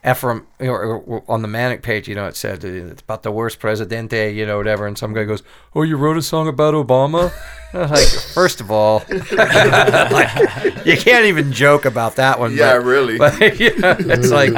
Ephraim 0.04 0.48
or- 0.60 0.96
or 0.96 1.24
on 1.28 1.42
the 1.44 1.48
manic 1.48 1.84
page 1.84 2.08
you 2.08 2.16
know 2.16 2.26
it 2.26 2.36
said 2.36 2.64
it's 2.64 3.02
about 3.04 3.22
the 3.24 3.32
worst 3.32 3.60
presidente 3.60 4.34
you 4.34 4.46
know 4.46 4.58
whatever 4.58 4.88
and 4.88 4.98
some 4.98 5.14
guy 5.14 5.24
goes 5.26 5.44
oh 5.76 5.84
you 5.84 5.96
wrote 5.96 6.18
a 6.18 6.22
song 6.24 6.48
about 6.48 6.74
Obama 6.74 7.32
I 7.74 7.86
like 7.86 8.08
first 8.08 8.62
of 8.62 8.72
all 8.72 9.04
like, 9.10 10.86
you 10.86 10.98
can't 10.98 11.26
even 11.26 11.52
joke 11.54 11.86
about 11.86 12.16
that 12.16 12.40
one 12.40 12.56
Yeah, 12.56 12.78
but- 12.78 12.86
really. 12.86 13.18
but 13.20 13.60
you 13.60 13.78
know, 13.78 13.96
it's 14.00 14.32
like 14.32 14.54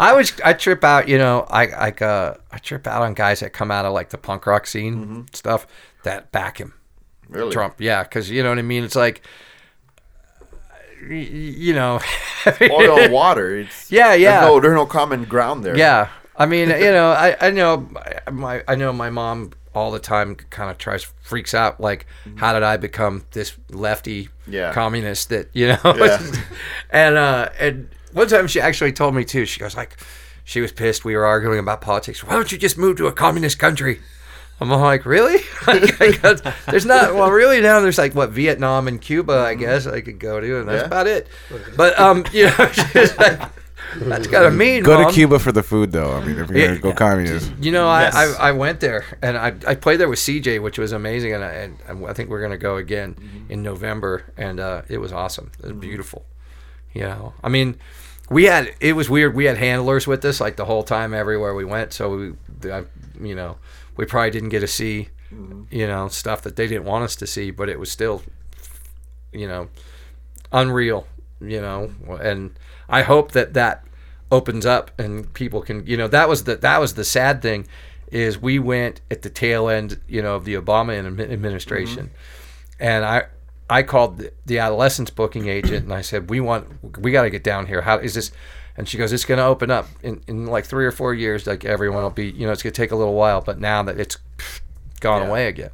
I 0.00 0.12
was 0.14 0.32
I 0.44 0.54
trip 0.54 0.82
out, 0.84 1.08
you 1.08 1.18
know, 1.18 1.46
I 1.50 1.66
like 1.66 2.02
uh 2.02 2.34
I 2.50 2.58
trip 2.58 2.86
out 2.86 3.02
on 3.02 3.14
guys 3.14 3.40
that 3.40 3.52
come 3.52 3.70
out 3.70 3.84
of 3.84 3.92
like 3.92 4.08
the 4.10 4.18
punk 4.18 4.46
rock 4.46 4.66
scene 4.66 5.26
stuff 5.32 5.66
that 6.04 6.32
back 6.32 6.58
him 6.58 6.74
Really? 7.28 7.52
Trump, 7.52 7.74
yeah, 7.78 8.04
because 8.04 8.30
you 8.30 8.42
know 8.42 8.48
what 8.48 8.58
I 8.58 8.62
mean. 8.62 8.84
It's 8.84 8.96
like, 8.96 9.20
you 11.08 11.74
know, 11.74 12.00
Oil 12.70 13.10
water. 13.10 13.58
It's, 13.60 13.90
Yeah, 13.90 14.14
yeah. 14.14 14.40
There's 14.40 14.50
no, 14.50 14.60
there's 14.60 14.74
no 14.74 14.86
common 14.86 15.24
ground 15.24 15.64
there. 15.64 15.76
yeah. 15.76 16.08
I 16.36 16.46
mean, 16.46 16.68
you 16.86 16.92
know, 16.92 17.10
I, 17.10 17.36
I 17.40 17.50
know 17.50 17.88
my 18.30 18.62
I 18.68 18.74
know 18.76 18.92
my 18.92 19.10
mom 19.10 19.52
all 19.74 19.90
the 19.90 19.98
time 19.98 20.34
kind 20.34 20.70
of 20.70 20.78
tries 20.78 21.04
freaks 21.22 21.54
out 21.54 21.80
like 21.80 22.06
how 22.36 22.52
did 22.52 22.62
I 22.62 22.76
become 22.78 23.24
this 23.32 23.54
lefty 23.70 24.28
Yeah. 24.46 24.72
communist 24.72 25.28
that 25.28 25.48
you 25.52 25.68
know 25.68 25.78
Yeah. 25.84 26.22
and 26.90 27.16
uh 27.16 27.50
and 27.60 27.88
one 28.12 28.26
time 28.28 28.46
she 28.48 28.60
actually 28.60 28.92
told 28.92 29.14
me 29.14 29.24
too 29.24 29.44
she 29.46 29.60
goes 29.60 29.76
like 29.76 29.96
she 30.44 30.60
was 30.60 30.72
pissed 30.72 31.04
we 31.04 31.14
were 31.14 31.26
arguing 31.26 31.58
about 31.60 31.80
politics 31.80 32.24
why 32.24 32.32
don't 32.32 32.50
you 32.50 32.58
just 32.58 32.76
move 32.78 32.96
to 32.96 33.06
a 33.06 33.12
communist 33.12 33.58
country 33.60 34.00
I'm 34.60 34.70
like 34.70 35.06
really 35.06 35.38
there's 35.66 36.84
not 36.86 37.14
well 37.14 37.30
really 37.30 37.60
now 37.60 37.80
there's 37.80 37.98
like 37.98 38.14
what 38.14 38.30
Vietnam 38.30 38.88
and 38.88 39.00
Cuba 39.00 39.32
I 39.40 39.54
guess 39.54 39.86
I 39.86 40.00
could 40.00 40.18
go 40.18 40.40
to 40.40 40.60
and 40.60 40.68
that's 40.68 40.80
Yeah. 40.82 40.86
about 40.86 41.06
it 41.06 41.28
but 41.76 41.98
um 41.98 42.24
you 42.32 42.46
know 42.46 42.68
she's 42.72 43.16
like, 43.18 43.40
that's 44.00 44.26
gotta 44.26 44.50
mean 44.50 44.82
Go 44.82 44.98
Mom." 45.00 45.08
to 45.08 45.14
Cuba 45.14 45.38
for 45.38 45.50
the 45.52 45.62
food, 45.62 45.92
though. 45.92 46.12
I 46.12 46.24
mean, 46.24 46.38
if 46.38 46.50
you're 46.50 46.58
Yeah. 46.58 46.66
gonna 46.68 46.78
go 46.80 46.92
communist. 46.92 47.52
You 47.58 47.72
know, 47.72 47.88
I, 47.88 48.02
Yes. 48.02 48.14
I, 48.14 48.48
I 48.48 48.52
went 48.52 48.80
there 48.80 49.04
and 49.22 49.38
I, 49.38 49.54
I 49.66 49.76
played 49.76 49.98
there 49.98 50.08
with 50.10 50.18
CJ, 50.18 50.60
which 50.60 50.78
was 50.78 50.92
amazing, 50.92 51.32
and 51.32 51.42
I, 51.42 51.52
and 51.52 51.78
I 52.06 52.12
think 52.12 52.28
we're 52.28 52.42
gonna 52.42 52.58
go 52.58 52.76
again 52.76 53.16
in 53.48 53.62
November, 53.62 54.24
and 54.36 54.60
uh, 54.60 54.82
it 54.88 54.98
was 54.98 55.10
awesome. 55.12 55.52
It 55.60 55.66
was 55.66 55.72
beautiful. 55.72 56.26
You 56.92 57.02
know, 57.02 57.32
I 57.42 57.48
mean, 57.48 57.76
we 58.28 58.44
had 58.44 58.74
it 58.80 58.92
was 58.94 59.08
weird. 59.08 59.34
We 59.34 59.46
had 59.46 59.56
handlers 59.56 60.06
with 60.06 60.22
us 60.24 60.38
like 60.38 60.56
the 60.56 60.66
whole 60.66 60.82
time 60.82 61.14
everywhere 61.14 61.54
we 61.54 61.64
went, 61.64 61.94
so 61.94 62.34
we, 62.62 62.70
I, 62.70 62.84
you 63.22 63.34
know, 63.34 63.56
we 63.98 64.06
probably 64.06 64.30
didn't 64.30 64.48
get 64.48 64.60
to 64.60 64.66
see, 64.66 65.08
mm-hmm. 65.30 65.64
you 65.70 65.86
know, 65.86 66.08
stuff 66.08 66.40
that 66.42 66.56
they 66.56 66.66
didn't 66.66 66.84
want 66.84 67.04
us 67.04 67.16
to 67.16 67.26
see, 67.26 67.50
but 67.50 67.68
it 67.68 67.78
was 67.78 67.90
still, 67.90 68.22
you 69.32 69.46
know, 69.46 69.68
unreal. 70.50 71.06
You 71.40 71.60
know, 71.60 71.92
and 72.20 72.58
I 72.88 73.02
hope 73.02 73.32
that 73.32 73.54
that 73.54 73.84
opens 74.30 74.66
up 74.66 74.90
and 75.00 75.32
people 75.32 75.62
can 75.62 75.86
you 75.86 75.96
know 75.96 76.06
that 76.08 76.28
was 76.28 76.44
the 76.44 76.56
that 76.56 76.78
was 76.78 76.94
the 76.94 77.04
sad 77.04 77.40
thing 77.40 77.66
is 78.10 78.38
we 78.38 78.58
went 78.58 79.00
at 79.10 79.22
the 79.22 79.30
tail 79.30 79.68
end 79.68 79.98
you 80.06 80.20
know 80.20 80.34
of 80.34 80.44
the 80.44 80.54
Obama 80.54 81.00
admi- 81.00 81.30
administration. 81.30 82.06
Mm-hmm. 82.06 82.80
And 82.80 83.04
I 83.04 83.22
I 83.70 83.82
called 83.82 84.18
the, 84.18 84.32
the 84.46 84.58
adolescents 84.58 85.10
booking 85.10 85.48
agent 85.48 85.84
and 85.84 85.92
I 85.92 86.00
said 86.00 86.30
we 86.30 86.40
want 86.40 86.98
we 86.98 87.12
got 87.12 87.22
to 87.22 87.30
get 87.30 87.44
down 87.44 87.66
here. 87.66 87.82
How 87.82 87.98
is 87.98 88.14
this 88.14 88.32
and 88.78 88.88
she 88.88 88.96
goes 88.96 89.12
it's 89.12 89.26
going 89.26 89.36
to 89.38 89.44
open 89.44 89.70
up 89.70 89.86
in, 90.02 90.22
in 90.26 90.46
like 90.46 90.64
three 90.64 90.86
or 90.86 90.92
four 90.92 91.12
years 91.12 91.46
like 91.46 91.64
everyone 91.66 92.02
will 92.02 92.08
be 92.10 92.30
you 92.30 92.46
know 92.46 92.52
it's 92.52 92.62
going 92.62 92.72
to 92.72 92.80
take 92.82 92.92
a 92.92 92.96
little 92.96 93.14
while 93.14 93.42
but 93.42 93.60
now 93.60 93.82
that 93.82 94.00
it's 94.00 94.16
gone 95.00 95.26
away 95.28 95.48
again 95.48 95.70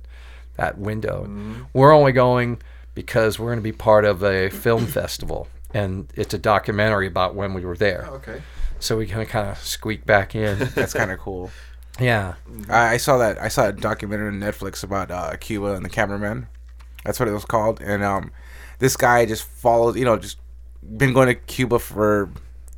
that 0.57 0.79
window 0.79 1.29
we're 1.73 1.93
only 1.93 2.13
going 2.13 2.61
because 2.95 3.39
we're 3.39 3.49
going 3.49 3.59
to 3.59 3.63
be 3.63 3.73
part 3.73 4.05
of 4.05 4.23
a 4.25 4.49
film 4.51 4.87
festival 4.87 5.47
and 5.73 6.13
it's 6.15 6.33
a 6.35 6.39
documentary 6.39 7.07
about 7.07 7.35
when 7.35 7.53
we 7.55 7.65
were 7.65 7.77
there 7.77 8.07
Okay. 8.13 8.43
so 8.81 8.97
we 8.97 9.07
can 9.07 9.25
kind 9.27 9.49
of 9.49 9.59
squeak 9.59 10.05
back 10.07 10.35
in. 10.35 10.59
That's 10.75 10.93
kind 10.95 11.11
of 11.11 11.19
cool. 11.19 11.51
yeah. 12.01 12.35
I, 12.69 12.95
I 12.95 12.97
saw 12.99 13.19
that. 13.19 13.41
I 13.41 13.49
saw 13.49 13.69
a 13.69 13.73
documentary 13.73 14.29
on 14.29 14.39
Netflix 14.41 14.85
about 14.85 15.11
uh, 15.11 15.37
Cuba 15.37 15.75
and 15.75 15.85
the 15.85 15.89
cameraman. 15.89 16.47
That's 17.05 17.19
what 17.19 17.29
it 17.29 17.33
was 17.33 17.45
called. 17.45 17.81
And 17.81 18.05
um, 18.05 18.31
this 18.79 18.97
guy 18.97 19.27
just 19.27 19.43
follows. 19.43 19.97
You 19.97 20.05
know, 20.05 20.17
just 20.17 20.39
been 20.97 21.13
going 21.13 21.27
to 21.29 21.35
Cuba 21.35 21.79
for 21.81 22.31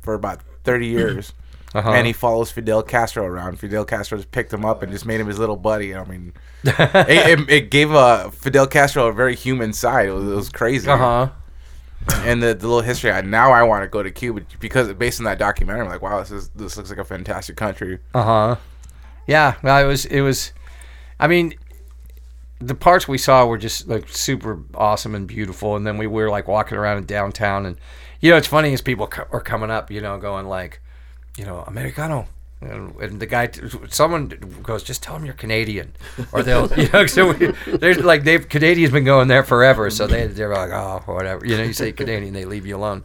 for 0.07 0.13
about 0.13 0.39
thirty 0.63 0.87
years. 0.97 1.33
Uh-huh. 1.75 1.91
And 1.91 2.07
he 2.07 2.13
follows 2.13 2.49
Fidel 2.49 2.81
Castro 2.81 3.25
around. 3.25 3.59
Fidel 3.59 3.83
Castro 3.83 4.17
just 4.17 4.31
picked 4.31 4.53
him 4.53 4.63
up 4.63 4.81
and 4.81 4.91
just 4.91 5.05
made 5.05 5.19
him 5.19 5.27
his 5.27 5.37
little 5.37 5.57
buddy. 5.57 5.93
I 5.93 6.05
mean, 6.05 6.33
it, 6.63 7.39
it, 7.39 7.49
it 7.49 7.71
gave 7.71 7.91
uh, 7.91 8.29
Fidel 8.29 8.67
Castro 8.67 9.07
a 9.07 9.13
very 9.13 9.35
human 9.35 9.73
side. 9.73 10.07
It 10.07 10.13
was, 10.13 10.23
it 10.23 10.35
was 10.35 10.49
crazy. 10.49 10.89
Uh 10.89 10.97
huh. 10.97 11.29
And 12.19 12.41
the, 12.41 12.53
the 12.53 12.67
little 12.67 12.81
history. 12.81 13.11
I, 13.11 13.19
now 13.19 13.51
I 13.51 13.63
want 13.63 13.83
to 13.83 13.89
go 13.89 14.01
to 14.01 14.09
Cuba 14.09 14.43
because 14.61 14.91
based 14.93 15.19
on 15.19 15.25
that 15.25 15.39
documentary, 15.39 15.81
I'm 15.81 15.89
like, 15.89 16.01
wow, 16.01 16.19
this 16.19 16.31
is 16.31 16.47
this 16.55 16.77
looks 16.77 16.89
like 16.89 16.99
a 16.99 17.03
fantastic 17.03 17.57
country. 17.57 17.99
Uh 18.13 18.23
huh. 18.23 18.55
Yeah. 19.27 19.55
Well, 19.61 19.77
it 19.83 19.87
was. 19.87 20.05
It 20.05 20.21
was. 20.21 20.53
I 21.19 21.27
mean, 21.27 21.53
the 22.59 22.75
parts 22.75 23.09
we 23.09 23.17
saw 23.17 23.45
were 23.45 23.57
just 23.57 23.89
like 23.89 24.07
super 24.07 24.63
awesome 24.73 25.15
and 25.15 25.27
beautiful, 25.27 25.75
and 25.75 25.85
then 25.85 25.97
we 25.97 26.07
were 26.07 26.29
like 26.29 26.47
walking 26.47 26.77
around 26.77 26.99
in 26.99 27.05
downtown, 27.05 27.65
and 27.65 27.77
you 28.21 28.31
know, 28.31 28.37
it's 28.37 28.47
funny 28.47 28.73
as 28.73 28.81
people 28.81 29.07
co- 29.07 29.27
are 29.31 29.41
coming 29.41 29.69
up, 29.71 29.89
you 29.91 30.01
know, 30.01 30.17
going 30.17 30.47
like, 30.47 30.79
you 31.37 31.45
know, 31.45 31.63
Americano, 31.67 32.27
And, 32.61 32.95
and 32.99 33.19
the 33.19 33.25
guy, 33.27 33.49
someone 33.89 34.27
goes, 34.63 34.81
just 34.83 35.03
tell 35.03 35.13
them 35.15 35.25
you're 35.25 35.35
Canadian, 35.35 35.93
or 36.31 36.41
they'll, 36.43 36.67
you 36.77 36.89
know, 36.89 37.05
so 37.05 37.31
we, 37.33 37.47
there's 37.77 37.99
like 37.99 38.23
they've 38.23 38.47
Canadians 38.49 38.91
been 38.91 39.05
going 39.05 39.27
there 39.27 39.43
forever, 39.43 39.89
so 39.91 40.07
they 40.07 40.27
they're 40.27 40.53
like, 40.53 40.71
oh, 40.71 41.01
whatever, 41.05 41.45
you 41.45 41.55
know, 41.57 41.63
you 41.63 41.73
say 41.73 41.91
Canadian, 41.91 42.33
they 42.33 42.45
leave 42.45 42.65
you 42.65 42.75
alone. 42.77 43.03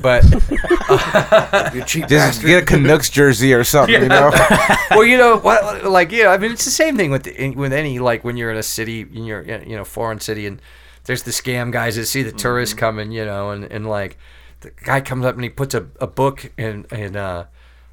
But 0.00 0.24
You 1.74 1.84
cheap 1.84 2.08
Just 2.08 2.42
bastard. 2.42 2.46
get 2.46 2.62
a 2.64 2.66
Canucks 2.66 3.08
jersey 3.10 3.54
or 3.54 3.64
something, 3.64 4.02
you 4.02 4.08
know. 4.08 4.30
well, 4.90 5.04
you 5.04 5.16
know 5.16 5.38
what? 5.38 5.84
Like, 5.84 6.10
yeah, 6.10 6.28
I 6.28 6.38
mean, 6.38 6.50
it's 6.52 6.64
the 6.64 6.70
same 6.70 6.96
thing 6.96 7.10
with 7.10 7.22
the, 7.22 7.50
with 7.50 7.72
any 7.72 7.98
like 7.98 8.24
when 8.24 8.36
you're 8.36 8.50
in 8.50 8.56
a 8.56 8.62
city, 8.62 9.00
in 9.02 9.24
your 9.24 9.42
you 9.42 9.76
know 9.76 9.84
foreign 9.84 10.18
city, 10.20 10.46
and 10.46 10.60
there's 11.04 11.22
the 11.22 11.30
scam 11.30 11.72
guys 11.72 11.96
that 11.96 12.06
see 12.06 12.22
the 12.22 12.32
tourists 12.32 12.74
coming, 12.74 13.10
you 13.12 13.24
know, 13.24 13.50
and, 13.50 13.64
and 13.64 13.88
like 13.88 14.16
the 14.60 14.70
guy 14.70 15.00
comes 15.00 15.24
up 15.24 15.34
and 15.34 15.44
he 15.44 15.50
puts 15.50 15.74
a, 15.74 15.86
a 16.00 16.06
book 16.06 16.52
in 16.56 16.86
in 16.92 17.16
uh, 17.16 17.46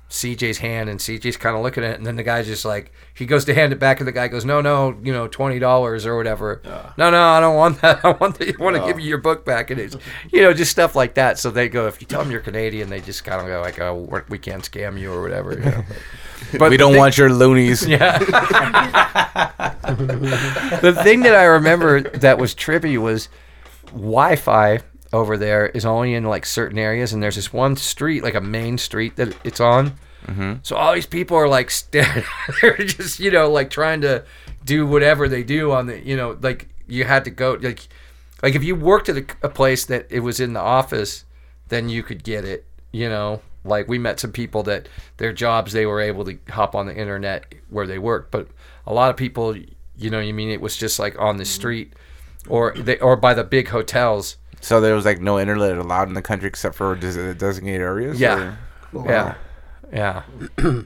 CJ's 0.09 0.57
hand, 0.57 0.89
and 0.89 0.99
CJ's 0.99 1.37
kind 1.37 1.55
of 1.55 1.61
looking 1.61 1.83
at 1.83 1.91
it, 1.91 1.97
and 1.97 2.05
then 2.05 2.15
the 2.15 2.23
guy's 2.23 2.47
just 2.47 2.65
like 2.65 2.91
he 3.13 3.27
goes 3.27 3.45
to 3.45 3.53
hand 3.53 3.71
it 3.71 3.79
back, 3.79 3.99
and 3.99 4.07
the 4.07 4.11
guy 4.11 4.27
goes, 4.27 4.43
no, 4.43 4.59
no, 4.59 4.97
you 5.03 5.13
know, 5.13 5.27
twenty 5.27 5.59
dollars 5.59 6.05
or 6.05 6.17
whatever. 6.17 6.61
No, 6.97 7.11
no, 7.11 7.21
I 7.21 7.39
don't 7.39 7.55
want 7.55 7.79
that. 7.81 8.03
I 8.05 8.11
want 8.11 8.39
the, 8.39 8.55
I 8.59 8.63
want 8.63 8.75
to 8.75 8.85
give 8.85 8.99
you 8.99 9.05
your 9.07 9.19
book 9.19 9.45
back, 9.45 9.69
and 9.69 9.79
it's 9.79 9.95
you 10.31 10.41
know 10.41 10.53
just 10.53 10.71
stuff 10.71 10.95
like 10.95 11.13
that. 11.13 11.37
So 11.37 11.51
they 11.51 11.69
go, 11.69 11.87
if 11.87 12.01
you 12.01 12.07
tell 12.07 12.23
them 12.23 12.31
you're 12.31 12.41
Canadian, 12.41 12.89
they 12.89 13.01
just 13.01 13.23
kind 13.23 13.39
of 13.39 13.47
go 13.47 13.61
like, 13.61 13.79
oh, 13.79 14.07
we're, 14.09 14.21
can't 14.39 14.63
scam 14.63 14.99
you 14.99 15.13
or 15.13 15.21
whatever. 15.21 15.53
You 15.53 15.65
know? 15.65 15.83
But 16.57 16.71
we 16.71 16.77
don't 16.77 16.93
thing- 16.93 16.99
want 16.99 17.17
your 17.17 17.29
loonies. 17.29 17.85
yeah. 17.87 18.17
the 20.81 20.99
thing 21.03 21.21
that 21.21 21.35
I 21.35 21.43
remember 21.43 22.01
that 22.01 22.39
was 22.39 22.55
trippy 22.55 22.97
was 22.97 23.29
Wi-Fi 23.91 24.79
over 25.11 25.37
there 25.37 25.67
is 25.67 25.85
only 25.85 26.13
in 26.13 26.23
like 26.25 26.45
certain 26.45 26.77
areas, 26.77 27.13
and 27.13 27.21
there's 27.21 27.35
this 27.35 27.51
one 27.51 27.75
street, 27.75 28.23
like 28.23 28.35
a 28.35 28.41
main 28.41 28.77
street 28.77 29.15
that 29.15 29.35
it's 29.43 29.59
on. 29.59 29.93
Mm-hmm. 30.25 30.55
So 30.63 30.75
all 30.75 30.93
these 30.93 31.05
people 31.05 31.37
are 31.37 31.47
like, 31.47 31.71
staring. 31.71 32.23
they're 32.61 32.77
just 32.77 33.19
you 33.19 33.31
know 33.31 33.49
like 33.51 33.69
trying 33.69 34.01
to 34.01 34.23
do 34.65 34.85
whatever 34.85 35.27
they 35.27 35.43
do 35.43 35.71
on 35.71 35.87
the 35.87 35.99
you 36.05 36.15
know 36.15 36.37
like 36.41 36.67
you 36.87 37.05
had 37.05 37.23
to 37.25 37.31
go 37.31 37.57
like 37.61 37.87
like 38.43 38.55
if 38.55 38.63
you 38.63 38.75
worked 38.75 39.09
at 39.09 39.17
a, 39.17 39.25
a 39.43 39.49
place 39.49 39.85
that 39.85 40.07
it 40.09 40.19
was 40.19 40.39
in 40.39 40.53
the 40.53 40.59
office, 40.59 41.25
then 41.69 41.89
you 41.89 42.03
could 42.03 42.23
get 42.23 42.45
it. 42.45 42.65
You 42.91 43.09
know, 43.09 43.41
like 43.63 43.87
we 43.87 43.99
met 43.99 44.19
some 44.19 44.31
people 44.31 44.63
that 44.63 44.89
their 45.17 45.33
jobs 45.33 45.73
they 45.73 45.85
were 45.85 46.01
able 46.01 46.25
to 46.25 46.37
hop 46.49 46.75
on 46.75 46.85
the 46.85 46.95
internet 46.95 47.53
where 47.69 47.87
they 47.87 47.99
worked, 47.99 48.31
but 48.31 48.47
a 48.85 48.93
lot 48.93 49.09
of 49.09 49.17
people, 49.17 49.55
you 49.97 50.09
know, 50.09 50.19
you 50.19 50.33
mean 50.33 50.49
it 50.49 50.61
was 50.61 50.75
just 50.75 50.99
like 50.99 51.19
on 51.19 51.37
the 51.37 51.43
mm-hmm. 51.43 51.49
street 51.49 51.93
or 52.47 52.73
they 52.75 52.97
or 52.99 53.15
by 53.15 53.33
the 53.33 53.43
big 53.43 53.69
hotels. 53.69 54.37
So 54.61 54.81
there 54.81 54.93
was 54.95 55.05
like 55.05 55.21
no 55.21 55.39
internet 55.39 55.77
allowed 55.77 56.07
in 56.09 56.13
the 56.13 56.21
country 56.21 56.47
except 56.47 56.75
for 56.75 56.95
des- 56.95 57.33
designated 57.35 57.81
areas. 57.81 58.19
Yeah. 58.19 58.55
or- 58.93 59.05
Yeah. 59.07 59.35
Yeah. 59.91 60.23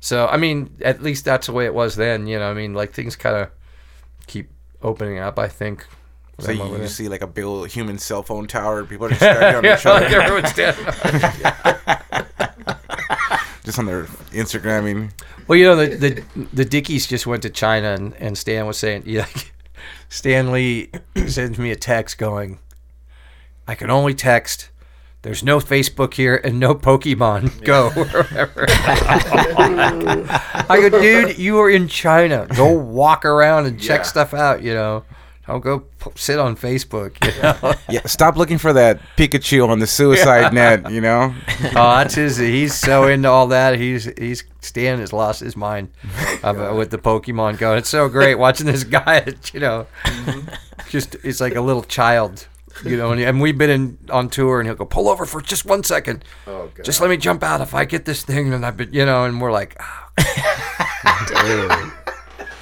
so 0.00 0.26
I 0.28 0.36
mean, 0.36 0.76
at 0.82 1.02
least 1.02 1.24
that's 1.24 1.46
the 1.48 1.52
way 1.52 1.64
it 1.66 1.74
was 1.74 1.96
then. 1.96 2.26
You 2.26 2.38
know, 2.38 2.50
I 2.50 2.54
mean, 2.54 2.74
like 2.74 2.92
things 2.92 3.16
kind 3.16 3.36
of 3.36 3.48
keep 4.26 4.50
opening 4.82 5.18
up. 5.18 5.38
I 5.38 5.48
think. 5.48 5.86
So 6.38 6.52
you, 6.52 6.74
you 6.78 6.88
see 6.88 7.08
like 7.08 7.20
a 7.20 7.26
big 7.26 7.44
old 7.44 7.68
human 7.68 7.98
cell 7.98 8.22
phone 8.22 8.46
tower. 8.46 8.82
People 8.84 9.06
are 9.06 9.10
just 9.10 9.20
staring 9.20 9.56
on 9.56 9.64
each 9.66 9.84
yeah, 9.84 9.92
like 9.92 10.06
other, 10.06 10.20
everyone's 10.22 10.50
standing. 10.52 10.84
just 13.64 13.78
on 13.78 13.84
their 13.86 14.04
Instagramming. 14.32 15.10
Well, 15.46 15.58
you 15.58 15.64
know, 15.66 15.76
the 15.76 15.96
the, 15.96 16.24
the 16.52 16.64
Dickies 16.64 17.06
just 17.06 17.26
went 17.26 17.42
to 17.42 17.50
China, 17.50 17.92
and, 17.92 18.14
and 18.14 18.38
Stan 18.38 18.66
was 18.66 18.78
saying, 18.78 19.02
yeah, 19.04 19.26
Stanley 20.08 20.90
sends 21.26 21.58
me 21.58 21.70
a 21.72 21.76
text 21.76 22.16
going, 22.18 22.58
I 23.70 23.76
can 23.76 23.88
only 23.88 24.14
text. 24.14 24.68
There's 25.22 25.44
no 25.44 25.60
Facebook 25.60 26.14
here 26.14 26.34
and 26.42 26.58
no 26.58 26.74
Pokemon 26.74 27.62
Go 27.64 27.86
or 27.96 28.04
whatever. 28.24 28.64
I 30.68 30.88
go, 30.90 31.00
dude, 31.00 31.38
you 31.38 31.56
are 31.60 31.70
in 31.70 31.86
China. 31.86 32.48
Go 32.56 32.72
walk 32.72 33.24
around 33.24 33.66
and 33.66 33.80
check 33.80 34.00
Yeah. 34.00 34.04
stuff 34.06 34.34
out. 34.34 34.64
You 34.64 34.74
know, 34.74 35.04
don't 35.46 35.60
go 35.60 35.84
p- 36.00 36.10
sit 36.16 36.40
on 36.40 36.56
Facebook. 36.56 37.24
You 37.24 37.42
know? 37.42 37.74
Yeah, 37.88 38.00
stop 38.06 38.36
looking 38.36 38.58
for 38.58 38.72
that 38.72 38.98
Pikachu 39.16 39.68
on 39.68 39.78
the 39.78 39.86
suicide 39.86 40.52
net. 40.52 40.90
You 40.90 41.00
know, 41.00 41.32
oh, 41.48 41.72
that's 41.72 42.16
his. 42.16 42.38
He's 42.38 42.74
so 42.74 43.06
into 43.06 43.28
all 43.28 43.46
that. 43.48 43.78
He's 43.78 44.10
he's 44.18 44.42
Stan 44.62 44.98
has 44.98 45.12
lost 45.12 45.38
his 45.38 45.56
mind 45.56 45.90
about, 46.42 46.72
uh, 46.72 46.74
with 46.74 46.90
the 46.90 46.98
Pokemon 46.98 47.58
Go. 47.58 47.76
It's 47.76 47.88
so 47.88 48.08
great 48.08 48.34
watching 48.34 48.66
this 48.66 48.82
guy. 48.82 49.32
You 49.52 49.60
know, 49.60 49.86
mm-hmm. 50.04 50.48
just 50.88 51.14
it's 51.22 51.40
like 51.40 51.54
a 51.54 51.60
little 51.60 51.84
child. 51.84 52.48
You 52.84 52.96
know, 52.96 53.12
and, 53.12 53.20
and 53.20 53.40
we've 53.40 53.58
been 53.58 53.70
in, 53.70 53.98
on 54.10 54.30
tour, 54.30 54.60
and 54.60 54.68
he'll 54.68 54.76
go 54.76 54.84
pull 54.84 55.08
over 55.08 55.26
for 55.26 55.40
just 55.40 55.64
one 55.66 55.84
second. 55.84 56.24
Oh, 56.46 56.70
God. 56.74 56.84
Just 56.84 57.00
let 57.00 57.10
me 57.10 57.16
jump 57.16 57.42
out 57.42 57.60
if 57.60 57.74
I 57.74 57.84
get 57.84 58.04
this 58.04 58.22
thing, 58.22 58.52
and 58.52 58.64
I've 58.64 58.76
been, 58.76 58.92
you 58.92 59.04
know, 59.04 59.24
and 59.24 59.40
we're 59.40 59.52
like, 59.52 59.76
oh, 59.80 60.10
Damn. 61.28 61.92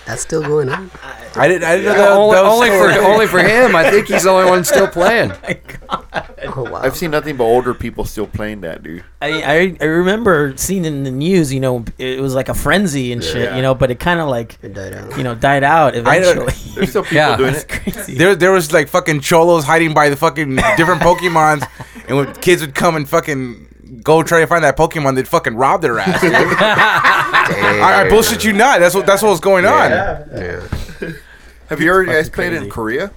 That's 0.08 0.22
still 0.22 0.40
going 0.42 0.70
on. 0.70 0.90
I 1.36 1.46
didn't. 1.48 1.64
I 1.64 1.76
didn't 1.76 1.92
know 1.92 1.98
that, 1.98 2.10
only, 2.12 2.34
that 2.36 2.42
was 2.42 2.52
only 2.54 2.68
for 2.70 3.06
only 3.06 3.26
for 3.26 3.40
him. 3.40 3.76
I 3.76 3.90
think 3.90 4.08
he's 4.08 4.22
the 4.24 4.30
only 4.30 4.48
one 4.50 4.64
still 4.64 4.88
playing. 4.88 5.32
Oh, 5.90 6.04
oh 6.44 6.62
wow. 6.64 6.80
I've 6.82 6.94
seen 6.96 7.10
nothing 7.12 7.38
but 7.38 7.44
older 7.44 7.72
people 7.72 8.04
still 8.04 8.26
playing 8.26 8.60
that, 8.60 8.82
dude. 8.82 9.04
I, 9.22 9.42
I 9.42 9.76
I 9.80 9.84
remember 9.84 10.52
seeing 10.56 10.84
in 10.84 11.02
the 11.04 11.10
news, 11.10 11.50
you 11.52 11.60
know, 11.60 11.82
it 11.96 12.20
was 12.20 12.34
like 12.34 12.50
a 12.50 12.54
frenzy 12.54 13.10
and 13.12 13.24
shit, 13.24 13.36
Yeah. 13.44 13.56
you 13.56 13.62
know, 13.62 13.74
but 13.74 13.90
it 13.90 13.98
kind 13.98 14.20
of 14.20 14.28
like, 14.28 14.58
It 14.62 14.74
died 14.74 14.92
out. 14.94 15.16
you 15.16 15.24
know, 15.24 15.34
died 15.34 15.64
out 15.64 15.94
I 15.94 15.98
eventually. 15.98 16.34
don't- 16.46 16.54
There's 16.74 16.90
still 16.90 17.02
people 17.04 17.16
Yeah. 17.16 17.36
doing 17.38 17.52
That's 17.54 17.64
it. 17.64 17.68
crazy. 17.68 18.14
There, 18.16 18.34
there 18.34 18.52
was 18.52 18.70
like 18.70 18.88
fucking 18.88 19.20
cholos 19.20 19.64
hiding 19.64 19.94
by 19.94 20.10
the 20.10 20.16
fucking 20.16 20.56
different 20.76 21.00
Pokemons, 21.00 21.66
and 22.06 22.16
when 22.18 22.34
kids 22.34 22.60
would 22.60 22.74
come 22.74 22.94
and 22.96 23.08
fucking 23.08 23.66
go 24.02 24.22
try 24.22 24.40
to 24.40 24.46
find 24.46 24.64
that 24.64 24.76
Pokemon, 24.76 25.14
they'd 25.16 25.28
fucking 25.28 25.54
rob 25.56 25.82
their 25.82 25.98
ass. 25.98 26.20
dude. 26.20 26.32
I, 26.34 28.04
I 28.06 28.08
bullshit 28.08 28.44
you 28.44 28.52
not. 28.52 28.80
That's 28.80 28.94
what 28.94 29.06
that's 29.06 29.22
what 29.22 29.30
was 29.30 29.40
going 29.40 29.64
on. 29.66 29.90
Yeah. 29.90 30.66
Have 31.68 31.80
you 31.80 31.90
ever 31.90 32.04
guys 32.04 32.28
fucking 32.28 32.32
played 32.34 32.52
in 32.54 32.70
Korea? 32.70 33.10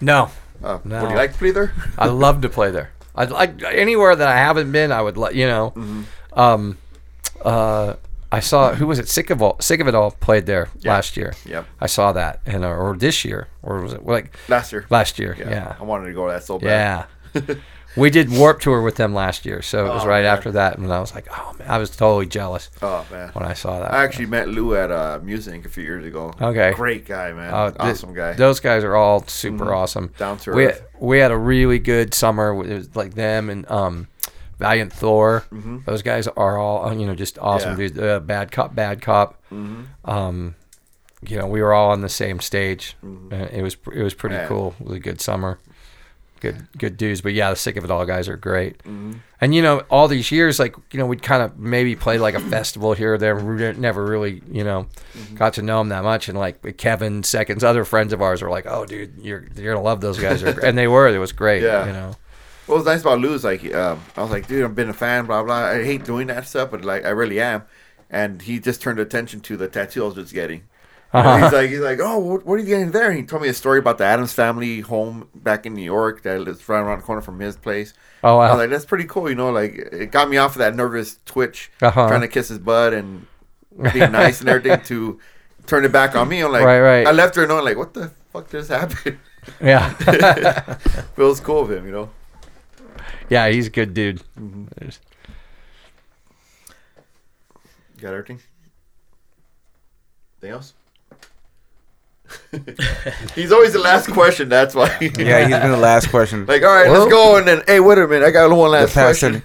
No, 0.00 0.30
Uh, 0.62 0.78
No. 0.84 1.02
Would 1.02 1.10
you 1.10 1.16
like 1.16 1.32
to 1.32 1.38
play 1.38 1.50
there? 1.50 1.72
I 1.98 2.06
love 2.06 2.40
to 2.42 2.48
play 2.48 2.70
there. 2.70 2.90
I'd 3.14 3.30
like 3.30 3.62
anywhere 3.64 4.14
that 4.14 4.28
I 4.28 4.36
haven't 4.36 4.70
been. 4.70 4.92
I 4.92 5.02
would 5.02 5.16
let 5.16 5.34
you 5.34 5.46
know. 5.46 5.72
Um, 6.34 6.78
uh, 7.44 7.94
I 8.30 8.40
saw 8.40 8.74
who 8.74 8.86
was 8.86 8.98
it? 8.98 9.08
Sick 9.08 9.30
of 9.30 9.42
all, 9.42 9.56
sick 9.60 9.80
of 9.80 9.88
it 9.88 9.94
all 9.94 10.10
played 10.12 10.46
there 10.46 10.68
Yeah. 10.80 10.92
last 10.92 11.16
year. 11.16 11.32
Yep. 11.46 11.66
I 11.80 11.86
saw 11.86 12.12
that, 12.12 12.40
and 12.46 12.64
uh, 12.64 12.68
or 12.68 12.96
this 12.96 13.24
year, 13.24 13.48
or 13.62 13.80
was 13.80 13.92
it 13.94 14.04
like 14.06 14.36
Last 14.48 14.70
year. 14.70 14.86
last 14.90 15.18
year? 15.18 15.34
Yeah. 15.38 15.50
Yeah, 15.50 15.76
I 15.80 15.82
wanted 15.82 16.06
to 16.06 16.12
go 16.12 16.26
to 16.26 16.32
that 16.34 16.44
so 16.44 16.58
bad. 16.58 17.06
yeah. 17.34 17.40
we 17.98 18.10
did 18.10 18.30
Warped 18.30 18.62
Tour 18.62 18.80
with 18.82 18.96
them 18.96 19.12
last 19.14 19.44
year, 19.44 19.60
so 19.62 19.86
it 19.86 19.88
was 19.90 20.04
Oh, 20.04 20.08
right 20.08 20.22
man. 20.24 20.32
after 20.36 20.52
that, 20.52 20.78
and 20.78 20.92
I 20.92 21.00
was 21.00 21.14
like, 21.14 21.26
oh 21.30 21.54
man, 21.58 21.68
I 21.68 21.78
was 21.78 21.90
totally 21.90 22.26
jealous 22.26 22.70
Oh 22.80 23.04
man. 23.10 23.30
when 23.34 23.44
I 23.44 23.52
saw 23.54 23.80
that. 23.80 23.92
I 23.92 24.04
actually 24.04 24.26
met 24.26 24.48
Lou 24.48 24.74
at 24.76 24.90
uh, 24.90 25.18
Musink 25.22 25.64
a 25.66 25.68
few 25.68 25.84
years 25.84 26.04
ago. 26.04 26.32
Okay. 26.40 26.72
Great 26.74 27.04
guy, 27.06 27.32
man. 27.32 27.52
Oh, 27.52 27.70
th- 27.70 27.76
awesome 27.80 28.14
guy. 28.14 28.32
Those 28.34 28.60
guys 28.60 28.84
are 28.84 28.96
all 28.96 29.26
super 29.26 29.74
awesome. 29.74 30.12
Down 30.18 30.38
to 30.38 30.52
we, 30.52 30.66
earth. 30.66 30.82
we 30.98 31.18
had 31.18 31.30
a 31.30 31.36
really 31.36 31.78
good 31.78 32.14
summer. 32.14 32.52
It 32.64 32.74
was 32.74 32.96
like 32.96 33.14
them 33.14 33.50
and 33.50 33.70
um, 33.70 34.08
Valiant 34.58 34.92
Thor. 34.92 35.44
Those 35.86 36.02
guys 36.02 36.26
are 36.28 36.58
all 36.58 36.86
uh, 36.86 36.94
you 36.94 37.06
know 37.06 37.14
just 37.14 37.38
awesome 37.38 37.72
Mm-hmm. 37.72 37.80
Yeah. 37.82 37.88
dudes. 37.88 37.98
Uh, 38.00 38.20
bad 38.20 38.50
cop, 38.52 38.74
bad 38.74 39.02
cop. 39.02 39.40
Um, 40.04 40.54
you 41.26 41.36
know, 41.36 41.46
we 41.46 41.60
were 41.62 41.72
all 41.72 41.90
on 41.90 42.00
the 42.00 42.08
same 42.08 42.38
stage. 42.40 42.96
Uh, 43.04 43.34
it 43.50 43.62
was 43.62 43.76
it 43.92 44.02
was 44.02 44.14
pretty 44.14 44.36
Mm-hmm. 44.36 44.48
Cool. 44.48 44.74
It 44.80 44.86
was 44.86 44.96
a 44.96 45.00
good 45.00 45.20
summer. 45.20 45.58
Good 46.40 46.66
good 46.78 46.96
dudes. 46.96 47.20
But 47.20 47.32
yeah, 47.34 47.50
the 47.50 47.56
sick 47.56 47.76
of 47.76 47.84
it 47.84 47.90
all 47.90 48.04
guys 48.06 48.28
are 48.28 48.36
great. 48.36 48.78
Mm-hmm. 48.78 49.12
And 49.40 49.54
you 49.54 49.62
know, 49.62 49.80
all 49.90 50.08
these 50.08 50.30
years, 50.30 50.58
like 50.58 50.74
you 50.92 50.98
know, 50.98 51.06
we'd 51.06 51.22
kind 51.22 51.42
of 51.42 51.58
maybe 51.58 51.94
play 51.96 52.18
like 52.18 52.34
a 52.34 52.40
festival 52.54 52.92
here 52.94 53.14
or 53.14 53.18
there. 53.18 53.36
We 53.36 53.72
never 53.72 54.04
really, 54.04 54.42
you 54.50 54.64
know, 54.64 54.86
Mm-hmm. 55.16 55.34
got 55.36 55.54
to 55.54 55.62
know 55.62 55.78
them 55.78 55.88
that 55.88 56.04
much. 56.04 56.28
And 56.28 56.38
like 56.38 56.76
Kevin, 56.76 57.22
seconds, 57.22 57.64
other 57.64 57.84
friends 57.84 58.12
of 58.12 58.22
ours 58.22 58.40
were 58.42 58.50
like, 58.50 58.66
"Oh, 58.66 58.86
dude, 58.86 59.14
you're 59.20 59.46
you're 59.56 59.74
gonna 59.74 59.84
love 59.84 60.00
those 60.00 60.18
guys." 60.18 60.42
And 60.62 60.76
they 60.78 60.86
were. 60.88 61.08
It 61.08 61.18
was 61.18 61.32
great. 61.32 61.62
Yeah. 61.62 61.86
You 61.86 61.92
know. 61.92 62.14
What 62.66 62.76
was 62.76 62.84
nice 62.86 63.00
about 63.00 63.20
Lou 63.20 63.32
is 63.32 63.44
like, 63.44 63.64
um, 63.74 63.98
I 64.14 64.20
was 64.20 64.30
like, 64.30 64.46
dude, 64.46 64.62
I've 64.62 64.74
been 64.74 64.90
a 64.90 64.92
fan, 64.94 65.24
blah 65.24 65.42
blah. 65.42 65.64
I 65.68 65.82
hate 65.84 66.04
doing 66.04 66.26
that 66.26 66.46
stuff, 66.46 66.70
but 66.70 66.84
like, 66.84 67.04
I 67.04 67.08
really 67.08 67.40
am. 67.40 67.62
And 68.10 68.42
he 68.42 68.58
just 68.60 68.82
turned 68.82 68.98
attention 68.98 69.40
to 69.40 69.56
the 69.56 69.68
tattoo 69.68 70.02
I 70.02 70.06
was 70.06 70.14
just 70.16 70.34
getting. 70.34 70.64
And 71.12 71.42
He's 71.44 71.52
like, 71.52 71.70
he's 71.70 71.80
like, 71.80 72.00
oh, 72.02 72.18
what, 72.18 72.44
what 72.44 72.54
are 72.54 72.58
you 72.58 72.66
getting 72.66 72.90
there? 72.90 73.08
And 73.08 73.18
he 73.18 73.24
told 73.24 73.40
me 73.42 73.48
a 73.48 73.54
story 73.54 73.78
about 73.78 73.96
the 73.98 74.04
Addams 74.04 74.32
family 74.34 74.80
home 74.80 75.28
back 75.34 75.64
in 75.64 75.72
New 75.74 75.82
York 75.82 76.22
that 76.22 76.40
lives 76.42 76.68
right 76.68 76.80
around 76.80 76.98
the 76.98 77.04
corner 77.04 77.22
from 77.22 77.40
his 77.40 77.56
place. 77.56 77.94
Oh 78.22 78.38
I 78.38 78.46
wow. 78.46 78.52
was 78.52 78.58
like, 78.58 78.70
that's 78.70 78.84
pretty 78.84 79.04
cool, 79.04 79.28
you 79.28 79.34
know. 79.34 79.50
Like, 79.50 79.74
it 79.74 80.10
got 80.10 80.28
me 80.28 80.36
off 80.36 80.52
of 80.52 80.58
that 80.58 80.74
nervous 80.76 81.18
twitch, 81.24 81.70
Uh-huh. 81.80 82.08
trying 82.08 82.20
to 82.20 82.28
kiss 82.28 82.48
his 82.48 82.58
butt 82.58 82.92
and 82.92 83.26
being 83.92 84.12
nice 84.12 84.40
and 84.40 84.48
everything 84.50 84.80
to 84.82 85.18
turn 85.66 85.84
it 85.86 85.92
back 85.92 86.14
on 86.14 86.28
me. 86.28 86.40
I'm 86.40 86.52
like, 86.52 86.64
Right, 86.64 86.80
right. 86.80 87.06
I 87.06 87.12
left 87.12 87.36
her 87.36 87.42
and 87.42 87.48
knowing 87.48 87.64
like, 87.64 87.78
what 87.78 87.94
the 87.94 88.10
fuck 88.32 88.50
just 88.50 88.68
happened? 88.70 89.18
yeah. 89.62 89.94
It 91.16 91.42
cool 91.42 91.62
of 91.62 91.70
him, 91.70 91.86
you 91.86 91.92
know. 91.92 92.10
yeah, 93.30 93.48
he's 93.48 93.66
a 93.68 93.70
good 93.70 93.94
dude. 93.94 94.22
Mm-hmm. 94.38 94.88
Got 98.00 98.12
everything? 98.12 98.40
Anything 100.42 100.54
else? 100.54 100.74
He's 103.34 103.52
always 103.52 103.72
the 103.72 103.78
last 103.78 104.10
question. 104.10 104.48
That's 104.48 104.74
why. 104.74 104.88
Yeah, 105.00 105.46
he's 105.46 105.56
been 105.56 105.70
the 105.70 105.76
last 105.76 106.10
question. 106.10 106.46
like, 106.46 106.62
all 106.62 106.68
right, 106.74 106.88
Well- 106.90 107.00
let's 107.02 107.12
go. 107.12 107.36
And 107.36 107.46
then, 107.48 107.62
hey, 107.66 107.80
wait 107.80 107.98
a 107.98 108.06
minute. 108.06 108.26
I 108.26 108.30
got 108.30 108.50
one 108.54 108.70
last 108.70 108.92
question. 108.92 109.42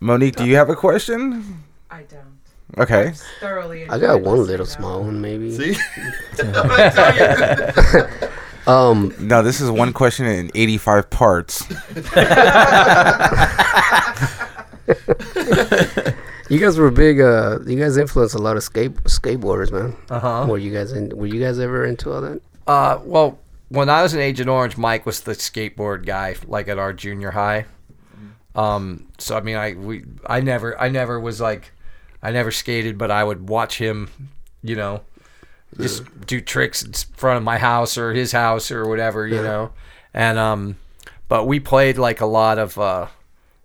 Monique, 0.00 0.36
do 0.36 0.44
you 0.44 0.56
have 0.56 0.68
a 0.70 0.76
question? 0.76 1.62
I 1.90 2.02
don't. 2.02 2.82
Okay. 2.82 3.12
Thoroughly. 3.40 3.88
I 3.88 3.98
got 3.98 4.20
one 4.22 4.44
little 4.46 4.66
small 4.66 5.02
one, 5.04 5.20
maybe. 5.20 5.50
See, 5.56 5.76
Um, 8.66 9.14
No, 9.18 9.42
this 9.42 9.60
is 9.60 9.70
one 9.70 9.92
question 9.92 10.24
in 10.26 10.50
85 10.54 11.10
parts. 11.10 11.64
You 16.54 16.60
guys 16.60 16.78
were 16.78 16.90
big. 16.90 17.20
Uh, 17.20 17.58
you 17.66 17.78
guys 17.78 17.96
influenced 17.96 18.34
a 18.34 18.38
lot 18.38 18.56
of 18.56 18.62
skate 18.62 18.94
skateboarders, 19.04 19.72
man. 19.72 19.96
Uh 20.08 20.20
huh. 20.20 20.46
Were 20.48 20.58
you 20.58 20.72
guys 20.72 20.92
in? 20.92 21.16
Were 21.16 21.26
you 21.26 21.40
guys 21.40 21.58
ever 21.58 21.84
into 21.84 22.12
all 22.12 22.20
that? 22.20 22.40
Uh, 22.66 22.98
well, 23.04 23.38
when 23.68 23.90
I 23.90 24.02
was 24.02 24.14
in 24.14 24.20
Agent 24.20 24.48
Orange, 24.48 24.76
Mike 24.76 25.04
was 25.04 25.20
the 25.20 25.32
skateboard 25.32 26.06
guy, 26.06 26.36
like 26.46 26.68
at 26.68 26.78
our 26.78 26.92
junior 26.92 27.32
high. 27.32 27.66
Um, 28.54 29.08
so 29.18 29.36
I 29.36 29.40
mean, 29.40 29.56
I 29.56 29.72
we 29.72 30.04
I 30.26 30.40
never 30.40 30.80
I 30.80 30.88
never 30.88 31.18
was 31.18 31.40
like, 31.40 31.72
I 32.22 32.30
never 32.30 32.50
skated, 32.50 32.96
but 32.98 33.10
I 33.10 33.24
would 33.24 33.48
watch 33.48 33.78
him, 33.78 34.08
you 34.62 34.76
know, 34.76 35.02
just 35.80 36.04
do 36.26 36.40
tricks 36.40 36.84
in 36.84 36.92
front 36.92 37.36
of 37.36 37.42
my 37.42 37.58
house 37.58 37.98
or 37.98 38.12
his 38.12 38.30
house 38.32 38.70
or 38.70 38.88
whatever, 38.88 39.26
you 39.26 39.42
know, 39.42 39.72
and 40.12 40.38
um, 40.38 40.76
but 41.28 41.46
we 41.46 41.58
played 41.58 41.98
like 41.98 42.20
a 42.20 42.26
lot 42.26 42.58
of 42.58 42.78
uh, 42.78 43.06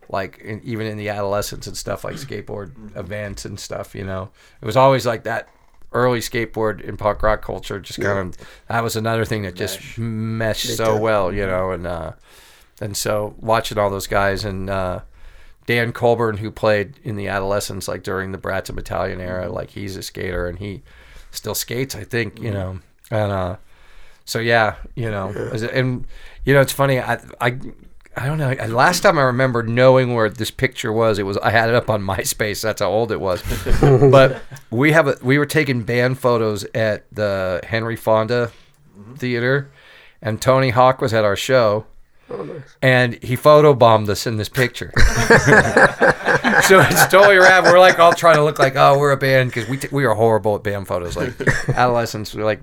like 0.09 0.39
in, 0.39 0.59
even 0.63 0.87
in 0.87 0.97
the 0.97 1.09
adolescents 1.09 1.67
and 1.67 1.77
stuff 1.77 2.03
like 2.03 2.15
skateboard 2.15 2.71
events 2.97 3.45
and 3.45 3.59
stuff, 3.59 3.93
you 3.95 4.03
know, 4.03 4.29
it 4.61 4.65
was 4.65 4.75
always 4.75 5.05
like 5.05 5.23
that 5.23 5.47
early 5.91 6.19
skateboard 6.19 6.81
in 6.81 6.97
punk 6.97 7.23
rock 7.23 7.41
culture 7.41 7.79
just 7.79 7.99
kind 7.99 8.35
of 8.39 8.47
that 8.67 8.83
was 8.83 8.95
another 8.95 9.25
thing 9.25 9.41
that 9.41 9.55
just 9.55 9.97
meshed 9.97 10.75
so 10.77 10.95
well 10.97 11.33
you 11.33 11.45
know? 11.45 11.71
And 11.71 11.87
uh 11.87 12.11
and 12.81 12.95
so 12.95 13.33
watching 13.39 13.77
all 13.77 13.89
those 13.89 14.05
guys 14.07 14.45
and 14.45 14.69
uh 14.69 14.99
Dan 15.65 15.91
Colburn 15.91 16.37
who 16.37 16.51
played 16.51 16.99
in 17.03 17.15
the 17.15 17.27
adolescents 17.27 17.87
like 17.87 18.03
during 18.03 18.31
the 18.31 18.37
Brats 18.37 18.69
and 18.69 18.75
Battalion 18.75 19.19
era 19.19 19.49
like 19.49 19.71
he's 19.71 19.95
a 19.97 20.03
skater 20.03 20.47
and 20.47 20.59
he 20.59 20.83
still 21.31 21.55
skates 21.55 21.95
I 21.95 22.03
think 22.03 22.39
you 22.39 22.51
know? 22.51 22.79
And 23.09 23.31
uh 23.31 23.55
so 24.25 24.37
yeah 24.37 24.75
you 24.95 25.09
know 25.09 25.29
and 25.73 26.05
you 26.45 26.53
know 26.53 26.61
it's 26.61 26.73
funny 26.73 26.99
I 26.99 27.19
I 27.41 27.57
I 28.19 28.25
don't 28.25 28.37
know. 28.37 28.51
Last 28.75 28.99
time 28.99 29.17
I 29.17 29.21
remember 29.21 29.63
knowing 29.63 30.13
where 30.13 30.29
this 30.29 30.51
picture 30.51 30.91
was, 30.91 31.19
it 31.19 31.23
was 31.23 31.37
I 31.37 31.51
had 31.51 31.69
it 31.69 31.75
up 31.75 31.89
on 31.89 32.01
MySpace. 32.05 32.61
That's 32.61 32.81
how 32.81 32.89
old 32.89 33.13
it 33.13 33.21
was. 33.21 33.41
but 33.81 34.41
we 34.69 34.91
have 34.91 35.07
a, 35.07 35.15
we 35.23 35.37
were 35.37 35.45
taking 35.45 35.83
band 35.83 36.19
photos 36.19 36.65
at 36.75 37.05
the 37.13 37.61
Henry 37.63 37.95
Fonda 37.95 38.51
mm-hmm. 38.97 39.13
Theater, 39.15 39.71
and 40.21 40.41
Tony 40.41 40.71
Hawk 40.71 40.99
was 40.99 41.13
at 41.13 41.23
our 41.23 41.37
show, 41.37 41.85
oh, 42.29 42.61
and 42.81 43.13
he 43.23 43.37
photobombed 43.37 44.09
us 44.09 44.27
in 44.27 44.35
this 44.35 44.49
picture. 44.49 44.91
so 44.97 46.81
it's 46.81 47.07
totally 47.07 47.37
rad. 47.37 47.63
We're 47.63 47.79
like 47.79 47.99
all 47.99 48.11
trying 48.11 48.35
to 48.35 48.43
look 48.43 48.59
like 48.59 48.75
oh 48.75 48.99
we're 48.99 49.13
a 49.13 49.17
band 49.17 49.51
because 49.51 49.69
we 49.69 49.77
t- 49.77 49.87
we 49.93 50.03
are 50.03 50.13
horrible 50.13 50.55
at 50.55 50.63
band 50.63 50.89
photos. 50.89 51.15
Like 51.15 51.39
adolescents, 51.69 52.35
we're 52.35 52.43
like 52.43 52.59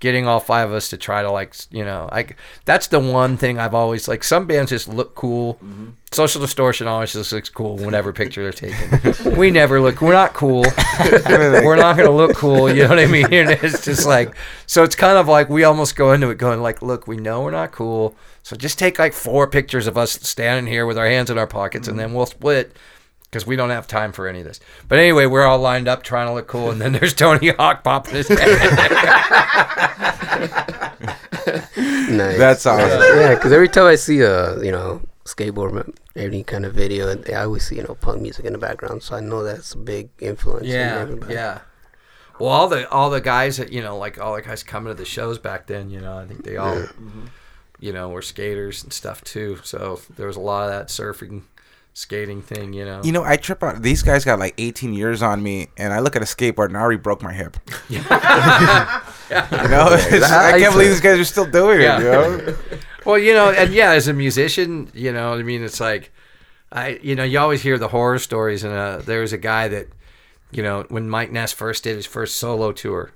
getting 0.00 0.28
all 0.28 0.40
five 0.40 0.68
of 0.68 0.74
us 0.74 0.88
to 0.90 0.96
try 0.96 1.22
to 1.22 1.30
like 1.30 1.54
you 1.70 1.84
know 1.84 2.08
like 2.12 2.36
that's 2.64 2.86
the 2.86 3.00
one 3.00 3.36
thing 3.36 3.58
I've 3.58 3.74
always 3.74 4.06
like 4.06 4.22
some 4.22 4.46
bands 4.46 4.70
just 4.70 4.88
look 4.88 5.14
cool. 5.14 5.54
Mm-hmm. 5.54 5.88
Social 6.10 6.40
Distortion 6.40 6.86
always 6.86 7.12
just 7.12 7.32
looks 7.32 7.50
cool 7.50 7.76
whenever 7.76 8.12
picture 8.12 8.42
they're 8.42 8.70
taken. 8.70 9.36
we 9.36 9.50
never 9.50 9.80
look. 9.80 10.00
We're 10.00 10.12
not 10.12 10.32
cool. 10.32 10.62
we're 11.26 11.76
not 11.76 11.96
gonna 11.96 12.10
look 12.10 12.34
cool. 12.36 12.72
You 12.72 12.84
know 12.84 12.90
what 12.90 12.98
I 12.98 13.06
mean? 13.06 13.26
And 13.32 13.50
it's 13.50 13.84
just 13.84 14.06
like 14.06 14.34
so. 14.66 14.82
It's 14.82 14.96
kind 14.96 15.18
of 15.18 15.28
like 15.28 15.48
we 15.48 15.64
almost 15.64 15.96
go 15.96 16.12
into 16.12 16.30
it 16.30 16.38
going 16.38 16.62
like, 16.62 16.80
look, 16.80 17.06
we 17.06 17.16
know 17.16 17.42
we're 17.42 17.50
not 17.50 17.72
cool. 17.72 18.16
So 18.42 18.56
just 18.56 18.78
take 18.78 18.98
like 18.98 19.12
four 19.12 19.46
pictures 19.46 19.86
of 19.86 19.98
us 19.98 20.12
standing 20.12 20.70
here 20.70 20.86
with 20.86 20.96
our 20.96 21.06
hands 21.06 21.30
in 21.30 21.38
our 21.38 21.46
pockets, 21.46 21.88
and 21.88 21.98
mm-hmm. 21.98 22.08
then 22.08 22.14
we'll 22.14 22.26
split 22.26 22.74
because 23.30 23.46
we 23.46 23.56
don't 23.56 23.70
have 23.70 23.86
time 23.86 24.12
for 24.12 24.26
any 24.28 24.40
of 24.40 24.44
this. 24.46 24.60
But 24.88 24.98
anyway, 24.98 25.26
we're 25.26 25.44
all 25.44 25.58
lined 25.58 25.88
up 25.88 26.02
trying 26.02 26.28
to 26.28 26.34
look 26.34 26.46
cool, 26.46 26.70
and 26.70 26.80
then 26.80 26.92
there's 26.92 27.14
Tony 27.14 27.48
Hawk 27.50 27.84
popping 27.84 28.14
his 28.14 28.28
head. 28.28 28.38
Nice. 32.10 32.38
That's 32.38 32.66
awesome. 32.66 33.00
yeah, 33.18 33.34
because 33.34 33.52
every 33.52 33.68
time 33.68 33.86
I 33.86 33.94
see 33.94 34.20
a 34.20 34.62
you 34.62 34.72
know 34.72 35.02
skateboard 35.24 35.94
any 36.16 36.42
kind 36.42 36.64
of 36.64 36.74
video, 36.74 37.16
I 37.28 37.44
always 37.44 37.66
see 37.66 37.76
you 37.76 37.82
know 37.82 37.94
punk 37.94 38.22
music 38.22 38.44
in 38.44 38.52
the 38.52 38.58
background, 38.58 39.02
so 39.02 39.16
I 39.16 39.20
know 39.20 39.42
that's 39.42 39.72
a 39.74 39.78
big 39.78 40.10
influence. 40.18 40.64
in 40.64 40.70
yeah, 40.72 40.98
everybody. 40.98 41.34
yeah. 41.34 41.60
Well, 42.38 42.50
all 42.50 42.68
the 42.68 42.88
all 42.90 43.10
the 43.10 43.20
guys 43.20 43.56
that 43.56 43.72
you 43.72 43.82
know, 43.82 43.96
like 43.96 44.20
all 44.20 44.34
the 44.34 44.42
guys 44.42 44.62
coming 44.62 44.92
to 44.92 44.94
the 44.94 45.04
shows 45.04 45.38
back 45.38 45.66
then, 45.66 45.90
you 45.90 46.00
know, 46.00 46.18
I 46.18 46.26
think 46.26 46.44
they 46.44 46.56
all, 46.56 46.84
you 47.80 47.92
know, 47.92 48.08
were 48.08 48.22
skaters 48.22 48.82
and 48.82 48.92
stuff 48.92 49.22
too. 49.24 49.58
So 49.64 50.00
there 50.16 50.26
was 50.26 50.36
a 50.36 50.40
lot 50.40 50.64
of 50.64 50.70
that 50.70 50.88
surfing, 50.88 51.42
skating 51.94 52.42
thing, 52.42 52.72
you 52.72 52.84
know. 52.84 53.00
You 53.04 53.12
know, 53.12 53.24
I 53.24 53.36
trip 53.36 53.62
out. 53.62 53.82
These 53.82 54.02
guys 54.02 54.24
got 54.24 54.38
like 54.38 54.54
18 54.58 54.92
years 54.94 55.22
on 55.22 55.42
me, 55.42 55.68
and 55.76 55.92
I 55.92 55.98
look 56.00 56.14
at 56.16 56.22
a 56.22 56.26
skateboard 56.26 56.66
and 56.68 56.76
I 56.76 56.80
already 56.80 56.98
broke 56.98 57.22
my 57.22 57.32
hip. 57.32 57.56
You 57.88 57.98
know, 59.68 59.92
It's- 59.92 60.22
I 60.30 60.58
can't 60.58 60.72
believe 60.72 60.88
these 60.90 61.00
guys 61.00 61.18
are 61.18 61.24
still 61.24 61.44
doing 61.46 61.80
Yeah. 61.80 61.98
it. 61.98 62.02
You 62.02 62.46
know, 62.46 62.56
Well, 63.04 63.18
you 63.18 63.32
know, 63.34 63.50
and 63.50 63.72
yeah, 63.72 63.90
as 63.92 64.08
a 64.08 64.12
musician, 64.12 64.90
you 64.94 65.12
know, 65.12 65.34
I 65.34 65.42
mean, 65.42 65.62
it's 65.62 65.80
like, 65.80 66.12
I, 66.72 66.98
you 67.02 67.14
know, 67.14 67.24
you 67.24 67.38
always 67.38 67.62
hear 67.62 67.78
the 67.78 67.88
horror 67.88 68.18
stories, 68.18 68.64
and 68.64 68.72
uh, 68.74 68.98
there 68.98 69.20
was 69.20 69.32
a 69.32 69.38
guy 69.38 69.68
that, 69.68 69.86
you 70.50 70.62
know, 70.62 70.84
when 70.88 71.08
Mike 71.08 71.30
Ness 71.32 71.52
first 71.52 71.84
did 71.84 71.96
his 71.96 72.06
first 72.06 72.36
solo 72.36 72.72
tour, 72.72 73.12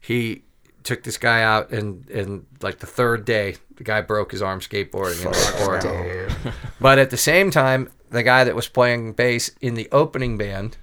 he 0.00 0.42
took 0.82 1.02
this 1.04 1.16
guy 1.18 1.42
out, 1.42 1.70
and 1.70 2.08
and 2.10 2.46
like 2.62 2.78
the 2.78 2.86
third 2.86 3.24
day, 3.24 3.56
the 3.76 3.84
guy 3.84 4.00
broke 4.00 4.32
his 4.32 4.40
arm 4.42 4.60
skateboarding. 4.60 5.24
And 5.26 6.16
it. 6.46 6.54
But 6.80 6.98
at 6.98 7.10
the 7.10 7.16
same 7.16 7.50
time, 7.50 7.90
the 8.10 8.22
guy 8.22 8.44
that 8.44 8.54
was 8.56 8.68
playing 8.68 9.12
bass 9.12 9.50
in 9.60 9.74
the 9.74 9.88
opening 9.92 10.36
band 10.36 10.76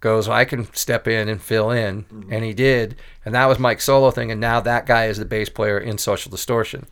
goes, 0.00 0.28
I 0.28 0.44
can 0.44 0.72
step 0.74 1.08
in 1.08 1.28
and 1.28 1.42
fill 1.42 1.70
in. 1.70 2.04
And 2.30 2.44
he 2.44 2.54
did. 2.54 2.96
And 3.24 3.34
that 3.34 3.46
was 3.46 3.58
Mike's 3.58 3.84
solo 3.84 4.10
thing. 4.10 4.30
And 4.30 4.40
now 4.40 4.60
that 4.60 4.86
guy 4.86 5.06
is 5.06 5.18
the 5.18 5.24
bass 5.24 5.48
player 5.48 5.78
in 5.78 5.98
Social 5.98 6.30
Distortion. 6.30 6.86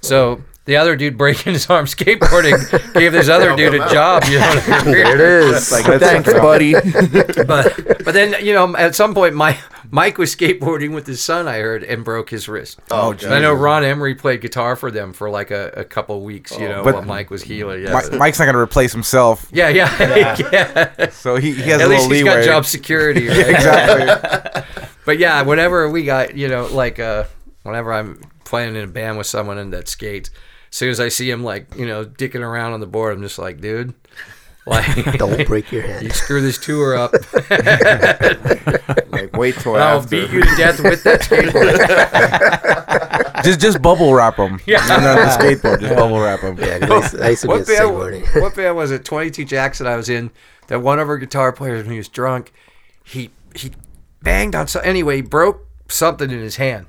So 0.00 0.42
the 0.64 0.76
other 0.76 0.96
dude 0.96 1.18
breaking 1.18 1.52
his 1.54 1.68
arm 1.68 1.86
skateboarding 1.86 2.94
gave 2.94 3.12
this 3.12 3.28
other 3.28 3.56
dude 3.56 3.74
a 3.74 3.88
job. 3.88 4.24
You 4.26 4.38
know 4.38 4.48
what 4.48 4.68
I 4.68 4.82
mean? 4.84 4.94
There 4.94 5.14
it 5.14 5.20
is. 5.20 5.72
like 5.72 5.86
thanks, 6.00 6.32
buddy. 6.32 6.72
but 7.46 8.04
but 8.04 8.12
then 8.14 8.44
you 8.44 8.52
know 8.52 8.76
at 8.76 8.94
some 8.94 9.14
point 9.14 9.34
Mike 9.34 9.58
Mike 9.90 10.18
was 10.18 10.34
skateboarding 10.34 10.94
with 10.94 11.06
his 11.06 11.22
son 11.22 11.48
I 11.48 11.58
heard 11.58 11.82
and 11.82 12.04
broke 12.04 12.30
his 12.30 12.48
wrist. 12.48 12.78
Oh, 12.90 13.12
And 13.12 13.32
I 13.34 13.40
know 13.40 13.52
Ron 13.54 13.84
Emory 13.84 14.14
played 14.14 14.40
guitar 14.40 14.76
for 14.76 14.90
them 14.90 15.12
for 15.12 15.30
like 15.30 15.50
a, 15.50 15.72
a 15.76 15.84
couple 15.84 16.20
weeks. 16.22 16.58
You 16.58 16.68
know 16.68 16.84
But- 16.84 16.94
while 16.94 17.04
Mike 17.04 17.30
was 17.30 17.42
healing. 17.42 17.82
Yeah, 17.82 18.00
Mi- 18.10 18.18
Mike's 18.18 18.38
not 18.38 18.46
gonna 18.46 18.58
replace 18.58 18.92
himself, 18.92 19.48
yeah, 19.52 19.68
yeah, 19.68 20.36
yeah. 20.52 21.08
so 21.10 21.36
he, 21.36 21.52
he 21.54 21.62
has 21.70 21.80
At 21.80 21.86
a 21.86 21.90
least 21.90 22.08
little 22.08 22.14
he's 22.16 22.22
leeway. 22.24 22.36
got 22.40 22.44
job 22.44 22.64
security. 22.66 23.28
Right? 23.28 23.48
exactly. 23.50 24.62
But 25.04 25.18
yeah, 25.18 25.40
whenever 25.40 25.88
we 25.88 26.04
got, 26.04 26.36
you 26.36 26.48
know, 26.48 26.66
like 26.66 26.98
uh, 26.98 27.24
whenever 27.62 27.94
I'm 27.94 28.20
playing 28.44 28.76
in 28.76 28.84
a 28.84 28.86
band 28.86 29.16
with 29.16 29.26
someone 29.26 29.56
and 29.56 29.72
that 29.72 29.88
skates, 29.88 30.28
as 30.70 30.76
soon 30.76 30.90
as 30.90 31.00
I 31.00 31.08
see 31.08 31.30
him 31.30 31.42
like, 31.42 31.74
you 31.76 31.86
know, 31.86 32.04
dicking 32.04 32.42
around 32.42 32.74
on 32.74 32.80
the 32.80 32.86
board, 32.86 33.14
I'm 33.16 33.22
just 33.22 33.38
like, 33.38 33.58
dude, 33.62 33.94
like, 34.68 35.18
Don't 35.18 35.46
break 35.46 35.70
your 35.72 35.82
head. 35.82 36.02
you 36.02 36.10
screw 36.10 36.40
this 36.40 36.58
tour 36.58 36.96
up. 36.96 37.12
like 39.10 39.36
wait 39.36 39.56
till 39.56 39.76
I'll 39.76 39.98
after. 39.98 40.08
beat 40.10 40.30
you 40.30 40.42
to 40.42 40.56
death 40.56 40.80
with 40.82 41.02
that 41.04 41.20
skateboard. 41.22 41.74
just 43.44 43.60
just 43.60 43.80
bubble 43.82 44.14
wrap 44.14 44.36
them. 44.36 44.60
Yeah. 44.66 44.80
on 44.82 45.02
the 45.02 45.08
skateboard. 45.38 45.80
Just 45.80 45.94
bubble 45.94 46.20
wrap 46.20 46.40
them. 46.40 46.58
Yeah, 46.58 46.78
'cause 46.80 46.90
I 46.90 46.96
used, 46.96 47.20
I 47.22 47.28
used 47.30 47.42
to 47.42 47.48
what 47.48 47.66
get 47.66 47.78
band, 47.78 47.90
skateboarding. 47.90 48.40
what 48.40 48.54
band 48.56 48.76
was 48.76 48.90
it? 48.90 49.04
22 49.04 49.44
Jacks 49.44 49.80
I 49.80 49.96
was 49.96 50.08
in. 50.08 50.30
That 50.68 50.80
one 50.80 50.98
of 50.98 51.08
our 51.08 51.16
guitar 51.18 51.50
players, 51.52 51.82
when 51.84 51.92
he 51.92 51.98
was 51.98 52.08
drunk, 52.08 52.52
he 53.04 53.30
he 53.54 53.72
banged 54.22 54.54
on 54.54 54.68
so 54.68 54.80
anyway, 54.80 55.16
he 55.16 55.22
broke 55.22 55.66
something 55.88 56.30
in 56.30 56.40
his 56.40 56.56
hand. 56.56 56.86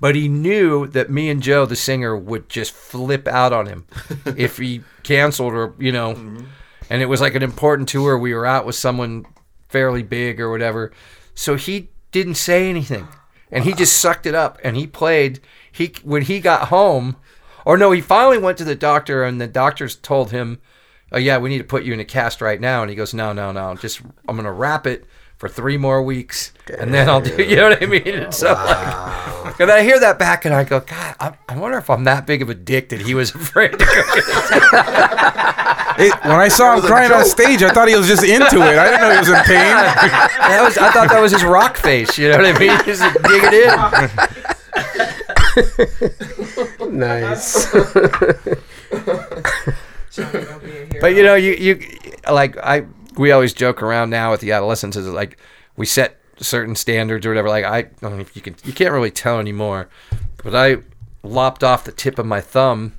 But 0.00 0.14
he 0.14 0.28
knew 0.28 0.86
that 0.88 1.10
me 1.10 1.28
and 1.28 1.42
Joe, 1.42 1.66
the 1.66 1.74
singer, 1.74 2.16
would 2.16 2.48
just 2.48 2.70
flip 2.72 3.26
out 3.26 3.52
on 3.52 3.66
him 3.66 3.84
if 4.36 4.58
he 4.58 4.82
canceled 5.02 5.54
or 5.54 5.74
you 5.78 5.90
know. 5.92 6.14
Mm-hmm. 6.14 6.44
And 6.90 7.02
it 7.02 7.06
was 7.06 7.20
like 7.20 7.34
an 7.34 7.42
important 7.42 7.88
tour. 7.88 8.18
We 8.18 8.34
were 8.34 8.46
out 8.46 8.66
with 8.66 8.74
someone 8.74 9.26
fairly 9.68 10.02
big 10.02 10.40
or 10.40 10.50
whatever. 10.50 10.92
So 11.34 11.56
he 11.56 11.90
didn't 12.10 12.36
say 12.36 12.68
anything. 12.68 13.08
And 13.50 13.64
he 13.64 13.72
just 13.72 14.00
sucked 14.00 14.26
it 14.26 14.34
up 14.34 14.58
and 14.62 14.76
he 14.76 14.86
played 14.86 15.40
he 15.70 15.92
when 16.02 16.22
he 16.22 16.40
got 16.40 16.68
home 16.68 17.16
or 17.64 17.76
no, 17.76 17.90
he 17.90 18.00
finally 18.00 18.38
went 18.38 18.58
to 18.58 18.64
the 18.64 18.74
doctor 18.74 19.24
and 19.24 19.40
the 19.40 19.46
doctors 19.46 19.96
told 19.96 20.30
him, 20.30 20.60
"Oh 21.12 21.18
yeah, 21.18 21.38
we 21.38 21.48
need 21.48 21.58
to 21.58 21.64
put 21.64 21.84
you 21.84 21.92
in 21.92 22.00
a 22.00 22.04
cast 22.04 22.40
right 22.40 22.60
now." 22.60 22.82
And 22.82 22.90
he 22.90 22.96
goes, 22.96 23.14
"No, 23.14 23.32
no, 23.32 23.52
no. 23.52 23.74
Just 23.76 24.00
I'm 24.28 24.36
to 24.42 24.50
wrap 24.50 24.86
it 24.86 25.06
for 25.38 25.48
3 25.48 25.76
more 25.78 26.02
weeks 26.02 26.52
and 26.78 26.92
then 26.92 27.08
I'll 27.08 27.20
do 27.20 27.42
you 27.42 27.56
know 27.56 27.70
what 27.70 27.82
I 27.82 27.86
mean?" 27.86 28.06
And 28.06 28.34
so 28.42 28.52
like 28.52 29.58
and 29.60 29.70
I 29.70 29.82
hear 29.82 29.98
that 30.00 30.18
back 30.18 30.44
and 30.44 30.54
I 30.54 30.64
go, 30.64 30.80
"God, 30.80 31.16
I, 31.18 31.32
I 31.48 31.56
wonder 31.56 31.78
if 31.78 31.88
I'm 31.90 32.04
that 32.04 32.26
big 32.26 32.42
of 32.42 32.50
a 32.50 32.54
dick 32.54 32.90
that 32.90 33.00
he 33.00 33.14
was 33.14 33.34
afraid 33.34 33.78
to 33.78 33.84
It, 36.00 36.14
when 36.24 36.38
I 36.38 36.46
saw 36.46 36.76
him 36.76 36.82
crying 36.82 37.10
on 37.10 37.24
stage, 37.24 37.60
I 37.62 37.70
thought 37.70 37.88
he 37.88 37.96
was 37.96 38.06
just 38.06 38.22
into 38.22 38.58
it. 38.62 38.78
I 38.78 38.84
didn't 38.84 39.00
know 39.00 39.10
he 39.10 39.18
was 39.18 39.28
in 39.30 39.42
pain. 39.44 39.74
That 40.48 40.62
was 40.64 40.78
I 40.78 40.90
thought 40.92 41.08
that 41.10 41.20
was 41.20 41.32
his 41.32 41.44
rock 41.44 41.76
face, 41.76 42.16
you 42.16 42.28
know 42.28 42.36
what 42.36 42.46
I 42.46 42.58
mean? 42.58 42.78
Just 42.84 43.02
dig 43.02 43.42
it 43.44 43.54
in. 46.88 46.98
nice. 46.98 47.70
Johnny, 50.10 50.44
don't 50.44 50.64
be 50.64 50.70
a 50.70 50.72
hero. 50.86 51.00
But 51.00 51.14
you 51.16 51.22
know, 51.22 51.34
you 51.34 51.52
you 51.54 51.80
like 52.30 52.56
I 52.58 52.86
we 53.18 53.32
always 53.32 53.52
joke 53.52 53.82
around 53.82 54.10
now 54.10 54.30
with 54.30 54.40
the 54.40 54.52
adolescents 54.52 54.96
is 54.96 55.06
like 55.08 55.38
we 55.76 55.84
set 55.84 56.18
certain 56.38 56.76
standards 56.76 57.26
or 57.26 57.30
whatever. 57.30 57.48
Like 57.48 57.64
I, 57.64 57.78
I 57.78 57.82
don't 57.82 58.16
know 58.16 58.20
if 58.20 58.34
you 58.36 58.42
can, 58.42 58.56
you 58.64 58.72
can't 58.72 58.92
really 58.92 59.10
tell 59.10 59.40
anymore, 59.40 59.88
but 60.42 60.54
I 60.54 60.78
lopped 61.22 61.64
off 61.64 61.84
the 61.84 61.92
tip 61.92 62.18
of 62.18 62.26
my 62.26 62.40
thumb 62.40 62.94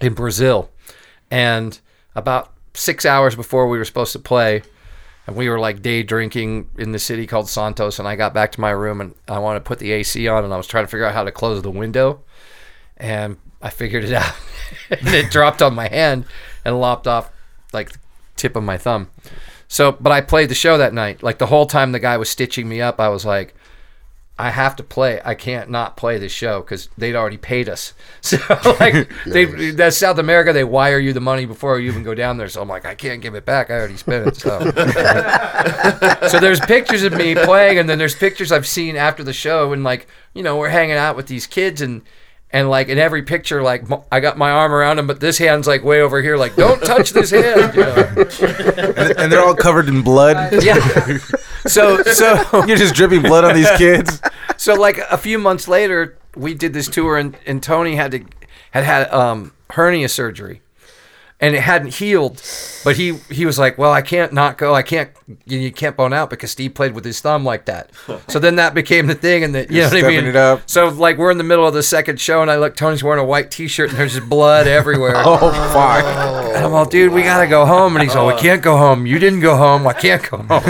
in 0.00 0.14
Brazil, 0.14 0.70
and 1.30 1.78
about 2.14 2.52
six 2.74 3.04
hours 3.06 3.36
before 3.36 3.68
we 3.68 3.78
were 3.78 3.84
supposed 3.84 4.12
to 4.12 4.18
play, 4.18 4.62
and 5.26 5.36
we 5.36 5.48
were 5.48 5.58
like 5.58 5.82
day 5.82 6.02
drinking 6.02 6.68
in 6.78 6.92
the 6.92 6.98
city 6.98 7.26
called 7.26 7.48
Santos, 7.48 7.98
and 7.98 8.08
I 8.08 8.16
got 8.16 8.34
back 8.34 8.52
to 8.52 8.60
my 8.60 8.70
room 8.70 9.00
and 9.00 9.14
I 9.28 9.38
wanted 9.38 9.60
to 9.60 9.64
put 9.64 9.78
the 9.78 9.92
AC 9.92 10.26
on, 10.28 10.44
and 10.44 10.52
I 10.52 10.56
was 10.56 10.66
trying 10.66 10.84
to 10.84 10.88
figure 10.88 11.06
out 11.06 11.14
how 11.14 11.24
to 11.24 11.32
close 11.32 11.62
the 11.62 11.70
window, 11.70 12.24
and 12.96 13.36
I 13.62 13.70
figured 13.70 14.04
it 14.04 14.12
out, 14.12 14.34
and 14.90 15.08
it 15.08 15.30
dropped 15.30 15.62
on 15.62 15.74
my 15.74 15.88
hand 15.88 16.24
and 16.64 16.80
lopped 16.80 17.06
off 17.06 17.30
like 17.72 17.92
the 17.92 17.98
tip 18.40 18.56
of 18.56 18.62
my 18.62 18.78
thumb. 18.78 19.10
So, 19.68 19.92
but 19.92 20.12
I 20.12 20.20
played 20.20 20.48
the 20.48 20.54
show 20.54 20.78
that 20.78 20.92
night. 20.92 21.22
Like 21.22 21.38
the 21.38 21.46
whole 21.46 21.66
time 21.66 21.92
the 21.92 22.00
guy 22.00 22.16
was 22.16 22.28
stitching 22.28 22.68
me 22.68 22.80
up, 22.80 22.98
I 22.98 23.08
was 23.08 23.24
like, 23.24 23.54
I 24.40 24.48
have 24.48 24.74
to 24.76 24.82
play. 24.82 25.20
I 25.22 25.34
can't 25.34 25.68
not 25.68 25.98
play 25.98 26.16
this 26.16 26.32
show 26.32 26.60
because 26.60 26.88
they'd 26.96 27.14
already 27.14 27.36
paid 27.36 27.68
us. 27.68 27.92
So, 28.22 28.38
like, 28.80 29.10
they 29.26 29.70
that's 29.72 29.96
South 29.96 30.18
America. 30.18 30.52
They 30.52 30.64
wire 30.64 30.98
you 30.98 31.12
the 31.12 31.20
money 31.20 31.46
before 31.46 31.78
you 31.78 31.90
even 31.90 32.02
go 32.02 32.14
down 32.14 32.38
there. 32.38 32.48
So 32.48 32.62
I'm 32.62 32.68
like, 32.68 32.84
I 32.86 32.94
can't 32.94 33.20
give 33.20 33.34
it 33.34 33.44
back. 33.44 33.70
I 33.70 33.74
already 33.74 33.96
spent 33.96 34.28
it. 34.28 34.36
So, 34.36 34.60
so 36.28 36.38
there's 36.38 36.60
pictures 36.60 37.02
of 37.02 37.12
me 37.12 37.34
playing, 37.34 37.78
and 37.78 37.88
then 37.88 37.98
there's 37.98 38.14
pictures 38.14 38.52
I've 38.52 38.66
seen 38.66 38.96
after 38.96 39.22
the 39.24 39.32
show, 39.32 39.72
and 39.72 39.84
like, 39.84 40.06
you 40.32 40.42
know, 40.42 40.56
we're 40.56 40.68
hanging 40.68 40.96
out 40.96 41.16
with 41.16 41.26
these 41.26 41.46
kids, 41.46 41.80
and 41.80 42.02
and 42.52 42.68
like 42.68 42.88
in 42.88 42.98
every 42.98 43.22
picture, 43.22 43.62
like 43.62 43.84
I 44.10 44.20
got 44.20 44.36
my 44.36 44.50
arm 44.50 44.72
around 44.72 44.98
him, 44.98 45.06
but 45.06 45.20
this 45.20 45.38
hand's 45.38 45.66
like 45.68 45.84
way 45.84 46.00
over 46.00 46.20
here. 46.20 46.36
Like, 46.36 46.56
don't 46.56 46.82
touch 46.82 47.10
this 47.10 47.30
hand. 47.30 47.74
You 47.74 47.82
know? 47.82 48.94
and, 48.96 49.18
and 49.18 49.32
they're 49.32 49.44
all 49.44 49.54
covered 49.54 49.88
in 49.88 50.02
blood. 50.02 50.52
Yeah. 50.62 51.18
So 51.66 52.02
so 52.02 52.64
You're 52.66 52.76
just 52.76 52.94
dripping 52.94 53.22
blood 53.22 53.44
on 53.44 53.54
these 53.54 53.70
kids. 53.76 54.20
so 54.56 54.74
like 54.74 54.98
a 54.98 55.16
few 55.18 55.38
months 55.38 55.68
later, 55.68 56.18
we 56.34 56.54
did 56.54 56.72
this 56.72 56.88
tour, 56.88 57.16
and, 57.16 57.36
and 57.46 57.62
Tony 57.62 57.96
had 57.96 58.10
to 58.12 58.24
had 58.72 58.84
had 58.84 59.10
um, 59.12 59.52
hernia 59.70 60.08
surgery, 60.08 60.60
and 61.40 61.54
it 61.54 61.62
hadn't 61.62 61.94
healed. 61.94 62.42
But 62.84 62.96
he 62.96 63.14
he 63.30 63.46
was 63.46 63.58
like, 63.58 63.78
"Well, 63.78 63.92
I 63.92 64.02
can't 64.02 64.32
not 64.32 64.58
go. 64.58 64.74
I 64.74 64.82
can't. 64.82 65.10
You, 65.44 65.58
you 65.58 65.72
can't 65.72 65.96
bone 65.96 66.12
out 66.12 66.30
because 66.30 66.50
Steve 66.50 66.74
played 66.74 66.92
with 66.94 67.04
his 67.04 67.20
thumb 67.20 67.44
like 67.44 67.66
that." 67.66 67.90
So 68.28 68.38
then 68.38 68.56
that 68.56 68.74
became 68.74 69.06
the 69.06 69.14
thing, 69.14 69.44
and 69.44 69.54
the, 69.54 69.66
you 69.70 69.80
know 69.80 69.88
what 69.88 70.04
I 70.04 70.08
mean. 70.08 70.24
it 70.26 70.36
up. 70.36 70.62
So 70.66 70.88
like 70.88 71.18
we're 71.18 71.30
in 71.30 71.38
the 71.38 71.44
middle 71.44 71.66
of 71.66 71.74
the 71.74 71.82
second 71.82 72.20
show, 72.20 72.42
and 72.42 72.50
I 72.50 72.56
look, 72.56 72.76
Tony's 72.76 73.02
wearing 73.02 73.20
a 73.22 73.26
white 73.26 73.50
T-shirt, 73.50 73.90
and 73.90 73.98
there's 73.98 74.14
just 74.14 74.28
blood 74.28 74.66
everywhere. 74.66 75.14
Oh 75.32 75.52
fuck! 75.72 76.04
And 76.56 76.64
I'm 76.64 76.74
all, 76.74 76.84
dude, 76.84 77.12
we 77.12 77.22
gotta 77.22 77.46
go 77.46 77.64
home. 77.64 77.94
And 77.94 78.02
he's 78.02 78.16
all, 78.16 78.26
we 78.26 78.36
can't 78.36 78.62
go 78.62 78.76
home. 78.76 79.06
You 79.06 79.18
didn't 79.18 79.40
go 79.40 79.56
home. 79.56 79.86
I 79.86 79.92
can't 79.92 80.28
go 80.28 80.38
home. 80.38 80.50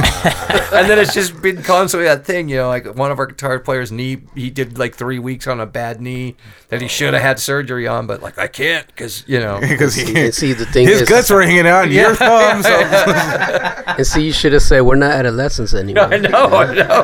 and 0.72 0.88
then 0.88 0.98
it's 0.98 1.14
just 1.14 1.40
been 1.40 1.62
constantly 1.62 2.06
that 2.06 2.24
thing, 2.24 2.48
you 2.48 2.56
know, 2.56 2.68
like 2.68 2.94
one 2.96 3.10
of 3.10 3.18
our 3.18 3.26
guitar 3.26 3.58
players' 3.58 3.90
knee, 3.90 4.18
he 4.34 4.50
did 4.50 4.78
like 4.78 4.94
three 4.94 5.18
weeks 5.18 5.46
on 5.46 5.60
a 5.60 5.66
bad 5.66 6.00
knee 6.00 6.36
that 6.68 6.80
he 6.80 6.88
should 6.88 7.14
have 7.14 7.22
had 7.22 7.38
surgery 7.38 7.86
on, 7.86 8.06
but 8.06 8.22
like, 8.22 8.38
I 8.38 8.46
can't 8.46 8.86
because, 8.86 9.24
you 9.26 9.40
know. 9.40 9.58
Because 9.60 9.98
And 9.98 10.34
see, 10.34 10.52
the 10.60 10.66
thing 10.66 10.86
his 10.86 11.00
is, 11.02 11.08
guts 11.08 11.30
were 11.30 11.42
hanging 11.42 11.66
out, 11.66 11.84
and 11.84 11.92
your 11.92 12.14
thumbs. 12.14 12.64
and 13.98 14.06
see, 14.06 14.26
you 14.26 14.32
should 14.32 14.52
have 14.52 14.62
said 14.62 14.82
we're 14.82 14.94
not 14.94 15.10
adolescents 15.10 15.74
anymore. 15.80 16.04
I 16.04 16.18
know, 16.18 16.46
I 16.46 16.74
know. 16.74 17.02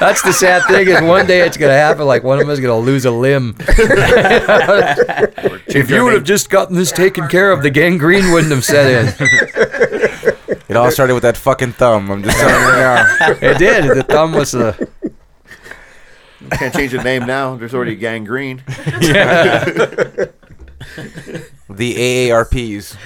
That's 0.00 0.22
the 0.22 0.32
sad 0.32 0.62
thing 0.66 0.88
is 0.88 1.02
one 1.02 1.26
day 1.26 1.40
it's 1.40 1.58
gonna 1.58 1.74
happen. 1.74 2.06
Like 2.06 2.22
one 2.22 2.40
of 2.40 2.48
us 2.48 2.54
is 2.54 2.60
gonna 2.60 2.78
lose 2.78 3.04
a 3.04 3.10
limb. 3.10 3.56
if 5.68 5.90
you 5.90 6.04
would 6.04 6.14
have 6.14 6.24
just 6.24 6.48
gotten 6.48 6.76
this 6.76 6.90
taken 6.90 7.28
care 7.28 7.52
of, 7.52 7.62
the 7.62 7.70
gangrene 7.70 8.32
wouldn't 8.32 8.52
have 8.52 8.64
set 8.64 8.86
in. 8.86 9.08
It 10.68 10.76
all 10.76 10.90
started 10.90 11.14
with 11.14 11.24
that 11.24 11.36
fucking 11.36 11.72
thumb. 11.72 12.10
I'm 12.10 12.22
just 12.22 12.38
telling 12.38 12.54
you 12.54 12.70
now. 12.72 13.04
It 13.50 13.58
did. 13.58 13.96
The 13.96 14.02
thumb 14.04 14.32
was 14.32 14.52
the. 14.52 14.88
Can't 16.52 16.74
change 16.74 16.92
the 16.92 17.02
name 17.02 17.26
now. 17.26 17.56
There's 17.56 17.74
already 17.74 17.96
gangrene. 17.96 18.62
The 21.70 22.28
AARPs. 22.28 22.96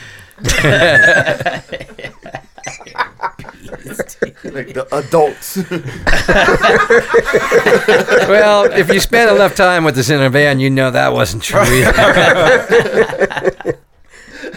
like 4.45 4.75
the 4.75 4.87
adults. 4.93 5.57
Well, 8.29 8.65
if 8.73 8.93
you 8.93 9.01
spent 9.01 9.31
enough 9.31 9.55
time 9.55 9.85
with 9.85 9.97
us 9.99 10.11
in 10.11 10.21
a 10.21 10.31
van, 10.31 10.61
you 10.61 10.71
know 10.71 10.91
that 10.91 11.13
wasn't 11.13 11.43
true. 11.43 11.61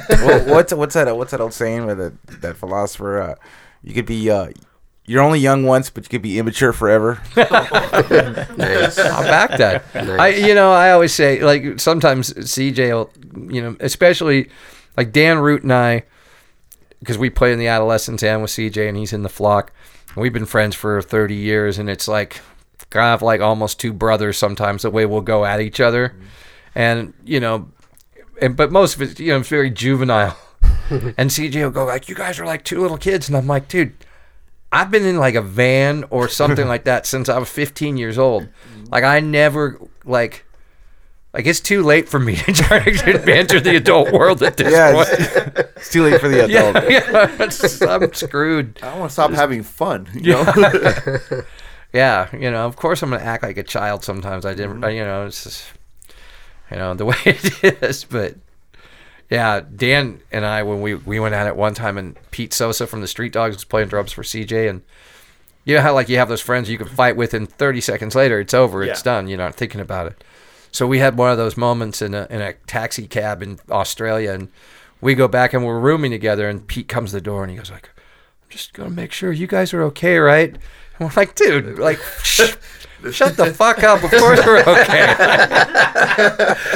Well, 0.10 0.46
what's 0.46 0.74
what's 0.74 0.94
that? 0.94 1.16
What's 1.18 1.32
that 1.32 1.42
old 1.42 1.54
saying 1.54 1.86
with 1.86 1.98
that 1.98 2.42
that 2.42 2.58
philosopher? 2.58 3.22
Uh, 3.22 3.36
you 3.84 3.94
could 3.94 4.06
be 4.06 4.30
uh, 4.30 4.50
you're 5.08 5.24
only 5.24 5.40
young 5.40 5.64
once, 5.64 5.90
but 5.90 6.04
you 6.04 6.10
could 6.10 6.22
be 6.22 6.38
immature 6.38 6.74
forever. 6.74 7.22
Nice. 8.58 9.00
I'll 9.00 9.24
back 9.24 9.58
that. 9.58 9.86
I, 9.96 10.30
you 10.30 10.54
know, 10.54 10.72
I 10.72 10.92
always 10.92 11.14
say 11.14 11.42
like 11.42 11.80
sometimes 11.80 12.34
CJ 12.34 12.90
will, 12.90 13.12
you 13.52 13.62
know, 13.62 13.78
especially 13.80 14.50
like 14.98 15.12
Dan 15.12 15.40
Root 15.40 15.64
and 15.64 15.72
I, 15.72 16.04
because 17.00 17.18
we 17.18 17.30
play 17.30 17.54
in 17.54 17.60
the 17.60 17.68
adolescents 17.68 18.24
and 18.24 18.42
with 18.42 18.52
CJ, 18.52 18.90
and 18.90 18.98
he's 18.98 19.14
in 19.14 19.24
the 19.24 19.30
flock. 19.30 19.72
And 20.10 20.18
we've 20.18 20.34
been 20.34 20.46
friends 20.46 20.76
for 20.76 21.02
30 21.02 21.36
years, 21.36 21.78
and 21.78 21.90
it's 21.90 22.08
like 22.08 22.42
kind 22.90 23.14
of 23.14 23.22
like 23.22 23.40
almost 23.40 23.80
two 23.80 23.94
brothers 23.94 24.38
sometimes 24.38 24.82
the 24.82 24.90
way 24.90 25.06
we'll 25.06 25.22
go 25.22 25.46
at 25.46 25.62
each 25.62 25.80
other, 25.80 26.10
mm-hmm. 26.10 26.26
and 26.76 27.14
you 27.24 27.40
know, 27.40 27.70
and 28.42 28.58
but 28.58 28.72
most 28.72 28.96
of 28.96 29.02
it, 29.04 29.20
you 29.20 29.32
know, 29.32 29.40
it's 29.40 29.50
very 29.50 29.70
juvenile. 29.70 30.38
and 30.90 31.30
CJ 31.30 31.64
will 31.64 31.72
go 31.72 31.86
like, 31.86 32.10
"You 32.10 32.16
guys 32.16 32.40
are 32.40 32.46
like 32.46 32.64
two 32.64 32.82
little 32.82 32.98
kids," 32.98 33.30
and 33.30 33.38
I'm 33.38 33.48
like, 33.48 33.68
"Dude." 33.70 33.94
I've 34.72 34.92
been 34.92 35.06
in 35.06 35.18
like 35.18 35.36
a 35.36 35.42
van 35.42 36.04
or 36.10 36.28
something 36.28 36.68
like 36.68 36.84
that 36.86 37.06
since 37.06 37.30
I 37.30 37.38
was 37.38 37.50
15 37.50 37.98
years 37.98 38.18
old. 38.18 38.48
Like 38.92 39.04
I 39.04 39.20
never 39.20 39.80
like 40.06 40.44
like 41.34 41.46
it's 41.46 41.60
too 41.60 41.84
late 41.84 42.10
for 42.10 42.20
me 42.20 42.36
to 42.36 42.54
try 42.54 42.80
to 42.84 43.34
enter 43.34 43.60
the 43.60 43.76
adult 43.76 44.12
world 44.12 44.42
at 44.44 44.58
this 44.58 44.72
Yeah, 44.72 44.94
point. 44.94 45.08
it's, 45.12 45.78
it's 45.78 45.90
too 45.92 46.04
late 46.04 46.20
for 46.20 46.28
the 46.30 46.46
adult. 46.46 46.76
Yeah, 46.90 47.12
yeah, 47.12 47.34
it's- 47.44 47.82
I'm 47.82 48.14
screwed. 48.14 48.80
I 48.82 48.98
want 48.98 49.10
to 49.12 49.14
stop 49.14 49.32
having 49.32 49.64
fun. 49.64 50.08
You 50.14 50.34
know? 50.34 51.20
Yeah, 51.94 52.28
you 52.36 52.52
know, 52.52 52.66
of 52.66 52.76
course 52.76 53.02
I'm 53.02 53.12
gonna 53.12 53.24
act 53.24 53.44
like 53.44 53.58
a 53.58 53.64
child 53.64 54.04
sometimes. 54.04 54.46
I 54.46 54.54
didn't, 54.54 54.82
mm-hmm. 54.82 54.96
you 54.96 55.04
know, 55.06 55.26
it's 55.26 55.46
just, 55.46 55.66
you 56.70 56.78
know, 56.78 56.94
the 56.94 57.06
way 57.06 57.16
it 57.26 57.82
is. 57.82 58.04
But 58.04 58.36
yeah, 59.30 59.62
Dan 59.76 60.22
and 60.32 60.46
I, 60.46 60.64
when 60.64 60.82
we 60.82 60.96
we 60.96 61.20
went 61.20 61.36
at 61.36 61.48
it 61.48 61.56
one 61.56 61.74
time, 61.74 61.98
and 61.98 62.18
Pete 62.32 62.54
Sosa 62.54 62.88
from 62.88 63.02
the 63.02 63.08
Street 63.08 63.34
Dogs 63.34 63.56
was 63.56 63.66
playing 63.66 63.90
drums 63.90 64.12
for 64.14 64.24
CJ, 64.24 64.70
and 64.70 64.82
you 65.66 65.76
know 65.76 65.82
how 65.82 65.94
like 65.94 66.08
you 66.08 66.18
have 66.18 66.30
those 66.30 66.42
friends 66.42 66.70
you 66.70 66.78
can 66.78 66.88
fight 66.88 67.18
with, 67.18 67.34
and 67.34 67.50
30 67.50 67.82
seconds 67.82 68.16
later 68.16 68.40
it's 68.40 68.54
over, 68.54 68.84
it's 68.84 69.02
done. 69.02 69.28
You're 69.28 69.38
not 69.38 69.56
thinking 69.56 69.82
about 69.82 70.08
it. 70.08 70.24
So 70.72 70.88
we 70.88 71.00
had 71.00 71.18
one 71.18 71.32
of 71.32 71.38
those 71.38 71.58
moments 71.58 72.02
in 72.02 72.14
a 72.14 72.28
in 72.30 72.42
a 72.42 72.54
taxi 72.54 73.08
cab 73.08 73.44
in 73.44 73.60
Australia, 73.70 74.32
and 74.32 74.50
we 75.02 75.14
go 75.14 75.28
back 75.28 75.54
and 75.54 75.66
we're 75.66 75.80
rooming 75.80 76.12
together, 76.12 76.48
and 76.48 76.66
Pete 76.66 76.88
comes 76.88 77.12
to 77.12 77.18
the 77.18 77.22
door 77.22 77.44
and 77.44 77.52
he 77.52 77.58
goes 77.58 77.72
like, 77.72 77.90
"I'm 77.96 78.50
just 78.50 78.74
gonna 78.74 78.90
make 78.90 79.12
sure 79.12 79.32
you 79.32 79.48
guys 79.48 79.74
are 79.74 79.84
okay, 79.84 80.18
right?" 80.20 80.52
And 80.52 81.10
we're 81.10 81.12
like, 81.16 81.36
"Dude, 81.36 81.80
like." 81.80 82.00
Shh. 83.04 83.14
Shut 83.14 83.38
the 83.38 83.54
fuck 83.54 83.84
up. 83.84 84.04
Of 84.04 84.12
course 84.12 84.46
we're 84.46 84.60
okay. 84.68 85.06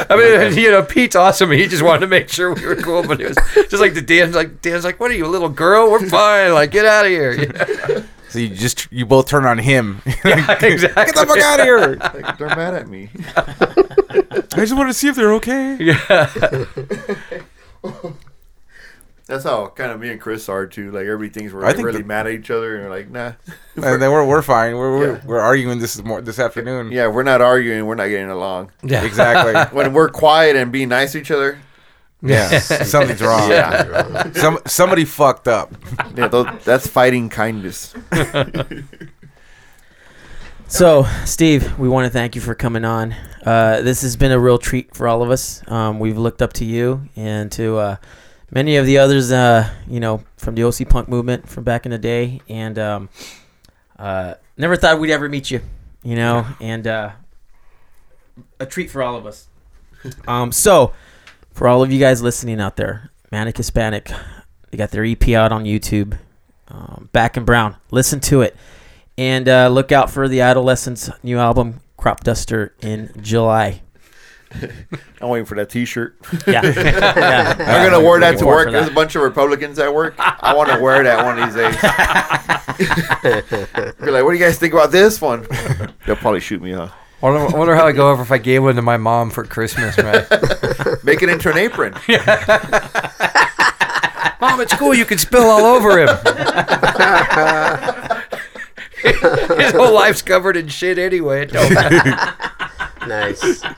I 0.10 0.15
mean, 0.49 0.57
you 0.57 0.72
know, 0.72 0.84
Pete's 0.84 1.15
awesome. 1.15 1.52
He 1.52 1.68
just 1.68 1.84
wanted 1.84 2.02
to 2.02 2.07
make 2.07 2.30
sure 2.30 2.53
we 2.53 2.65
were 2.65 2.76
cool, 2.76 3.03
but 3.03 3.19
it 3.19 3.30
was 3.30 3.38
just 3.69 3.81
like 3.81 3.93
the 3.93 4.02
Dan's 4.02 4.35
like 4.35 4.61
Dan's 4.61 4.84
like, 4.84 4.99
"What 4.99 5.11
are 5.11 5.15
you, 5.15 5.26
a 5.26 5.27
little 5.27 5.49
girl? 5.49 5.91
We're 5.91 6.07
fine. 6.07 6.53
Like, 6.53 6.72
get 6.72 6.85
out 6.85 7.06
of 7.06 7.11
here." 7.11 7.34
Yeah, 7.34 8.03
So 8.30 8.39
you 8.39 8.49
just 8.49 8.88
you 8.91 9.06
both 9.06 9.27
turn 9.27 9.45
on 9.45 9.57
him. 9.57 10.02
exactly. 10.06 10.69
Get 10.69 11.15
the 11.15 11.26
fuck 11.27 11.39
out 11.39 11.60
of 11.60 11.65
here! 11.65 11.95
like, 11.95 12.38
they're 12.38 12.48
mad 12.48 12.76
at 12.76 12.88
me. 12.88 13.10
I 13.35 14.56
just 14.56 14.73
want 14.73 14.89
to 14.89 14.93
see 14.93 15.10
if 15.10 15.15
they're 15.15 15.34
okay. 15.34 15.95
That's 19.32 19.45
how 19.45 19.68
kind 19.70 19.91
of 19.91 19.99
me 19.99 20.10
and 20.10 20.22
Chris 20.22 20.48
are 20.49 20.68
too. 20.68 20.91
Like 20.91 21.06
everybody 21.06 21.30
thinks 21.30 21.52
we're 21.53 21.62
like, 21.62 21.78
really 21.78 22.02
the- 22.02 22.08
mad 22.08 22.28
at 22.28 22.34
each 22.34 22.52
other, 22.52 22.76
and 22.76 22.86
we're 22.86 22.95
like, 22.95 23.10
nah. 23.10 23.32
And 23.76 24.02
then 24.02 24.12
we're 24.12 24.26
we're 24.26 24.41
fine. 24.41 24.76
We're 24.76 24.98
we're, 24.98 25.14
Yeah. 25.16 25.22
we're 25.26 25.40
arguing 25.40 25.80
this 25.80 26.02
more 26.03 26.22
this 26.22 26.38
afternoon. 26.38 26.91
yeah, 26.91 27.08
we're 27.08 27.24
not 27.24 27.41
arguing. 27.41 27.86
We're 27.86 27.95
not 27.95 28.08
getting 28.10 28.30
along. 28.30 28.72
Yeah. 28.84 29.03
Exactly. 29.06 29.53
When 29.78 29.94
we're 29.94 30.10
quiet 30.10 30.56
and 30.56 30.72
being 30.72 30.90
nice 30.90 31.14
to 31.14 31.20
each 31.20 31.32
other, 31.32 31.58
Yeah. 32.22 32.60
Something's 32.60 33.22
wrong. 33.22 33.49
Yeah. 33.49 34.32
Some 34.34 34.60
somebody 34.68 35.06
fucked 35.06 35.48
up. 35.48 35.74
yeah, 36.16 36.28
tho- 36.28 36.58
that's 36.66 36.86
fighting 36.88 37.30
kindness. 37.30 37.95
So, 40.68 41.06
Steve, 41.26 41.78
we 41.78 41.90
want 41.90 42.06
to 42.06 42.10
thank 42.10 42.34
you 42.36 42.40
for 42.41 42.56
coming 42.56 42.86
on. 42.86 43.14
Uh, 43.45 43.82
this 43.82 44.03
has 44.03 44.16
been 44.16 44.32
a 44.32 44.40
real 44.40 44.58
treat 44.58 44.95
for 44.95 45.06
all 45.08 45.22
of 45.22 45.30
us. 45.30 45.62
Um, 45.70 45.99
we've 45.99 46.18
looked 46.18 46.41
up 46.41 46.53
to 46.53 46.66
you 46.66 47.10
and 47.18 47.52
to 47.53 47.78
uh, 47.78 47.95
many 48.52 48.76
of 48.76 48.86
the 48.86 48.98
others, 48.98 49.32
uh, 49.32 49.69
you 49.88 49.99
know, 49.99 50.23
from 50.38 50.56
the 50.56 50.64
OC 50.64 50.88
Punk 50.90 51.07
movement 51.07 51.48
from 51.49 51.64
back 51.64 51.86
in 51.86 51.91
the 51.91 51.98
day, 51.98 52.41
and 52.48 52.78
um, 52.78 53.10
uh, 53.98 54.36
never 54.57 54.76
thought 54.76 54.99
we'd 54.99 55.11
ever 55.11 55.28
meet 55.28 55.49
you, 55.49 55.61
you 56.03 56.15
know, 56.15 56.45
and 56.61 56.86
uh, 56.86 57.11
a 58.60 58.65
treat 58.65 58.91
for 58.91 59.02
all 59.02 59.15
of 59.15 59.26
us. 59.26 59.48
Um, 60.28 60.52
so, 60.52 60.94
for 61.52 61.68
all 61.68 61.84
of 61.84 61.91
you 61.91 61.99
guys 61.99 62.23
listening 62.23 62.60
out 62.60 62.76
there, 62.76 63.11
Manic 63.32 63.56
Hispanic, 63.56 64.11
They 64.72 64.78
got 64.78 64.90
their 64.90 65.06
EP 65.06 65.30
out 65.30 65.52
on 65.52 65.64
YouTube. 65.64 66.18
Um, 66.68 67.10
Back 67.11 67.38
and 67.38 67.45
Brown. 67.45 67.76
Listen 67.91 68.19
to 68.22 68.41
it. 68.41 68.56
And 69.15 69.48
uh, 69.48 69.68
look 69.68 69.91
out 69.91 70.10
for 70.10 70.28
the 70.28 70.41
Adolescents' 70.41 71.11
new 71.22 71.38
album, 71.38 71.82
Cropduster, 71.99 72.72
in 72.82 73.11
July. 73.22 73.82
I'm 75.22 75.30
waiting 75.30 75.45
for 75.45 75.56
that 75.56 75.69
T-shirt. 75.69 76.18
Yeah. 76.48 76.61
yeah. 76.76 77.56
I'm 77.57 77.90
gonna 77.90 78.06
wear 78.06 78.19
that 78.19 78.38
to 78.40 78.45
work. 78.45 78.68
for 78.68 78.72
There's 78.72 78.88
a 78.88 78.94
bunch 78.94 79.15
of 79.15 79.22
Republicans 79.22 79.80
at 79.80 79.94
work. 79.94 80.15
I 80.18 80.53
want 80.53 80.69
to 80.69 80.80
wear 80.80 81.03
that 81.03 81.23
one 81.23 81.40
of 81.40 81.45
these 81.45 81.56
days. 81.56 81.76
Be 84.06 84.11
like, 84.11 84.23
what 84.23 84.32
do 84.32 84.38
you 84.38 84.44
guys 84.44 84.57
think 84.57 84.73
about 84.73 84.91
this 84.91 85.22
one? 85.22 85.45
They'll 86.06 86.15
probably 86.15 86.40
shoot 86.40 86.61
me, 86.61 86.72
huh? 86.72 86.90
Wonder, 87.22 87.56
wonder 87.56 87.76
how 87.76 87.86
I 87.86 87.91
go 87.91 88.10
over 88.10 88.23
if 88.23 88.32
I 88.32 88.40
gave 88.40 88.64
one 88.64 88.76
to 88.76 88.82
my 88.82 88.98
mom 88.98 89.30
for 89.30 89.44
Christmas, 89.44 89.95
man. 89.98 90.26
Make 91.03 91.22
it 91.22 91.30
into 91.30 91.52
an 91.52 91.57
apron. 91.57 91.94
mom, 94.41 94.60
it's 94.60 94.76
cool. 94.76 94.95
You 94.95 95.06
can 95.06 95.19
spill 95.19 95.44
all 95.44 95.65
over 95.65 95.99
him. 95.99 96.07
His 99.03 99.72
whole 99.72 99.94
life's 99.94 100.23
covered 100.23 100.57
in 100.57 100.68
shit 100.68 100.98
anyway. 100.98 101.44
It 101.44 101.52
don't 101.52 101.73
matter. 101.73 102.57
Nice. 103.07 103.61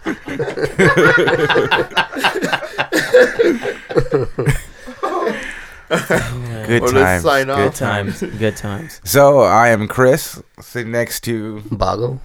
Good 5.89 6.81
Well, 6.81 6.91
let's 6.91 6.91
times. 6.93 7.23
sign 7.23 7.45
Good 7.47 7.67
off. 7.67 7.75
times. 7.75 8.19
Good 8.21 8.55
times. 8.57 9.01
So 9.05 9.39
I 9.41 9.69
am 9.69 9.87
Chris, 9.87 10.41
sitting 10.59 10.91
next 10.91 11.21
to 11.25 11.61
Boggle. 11.71 12.21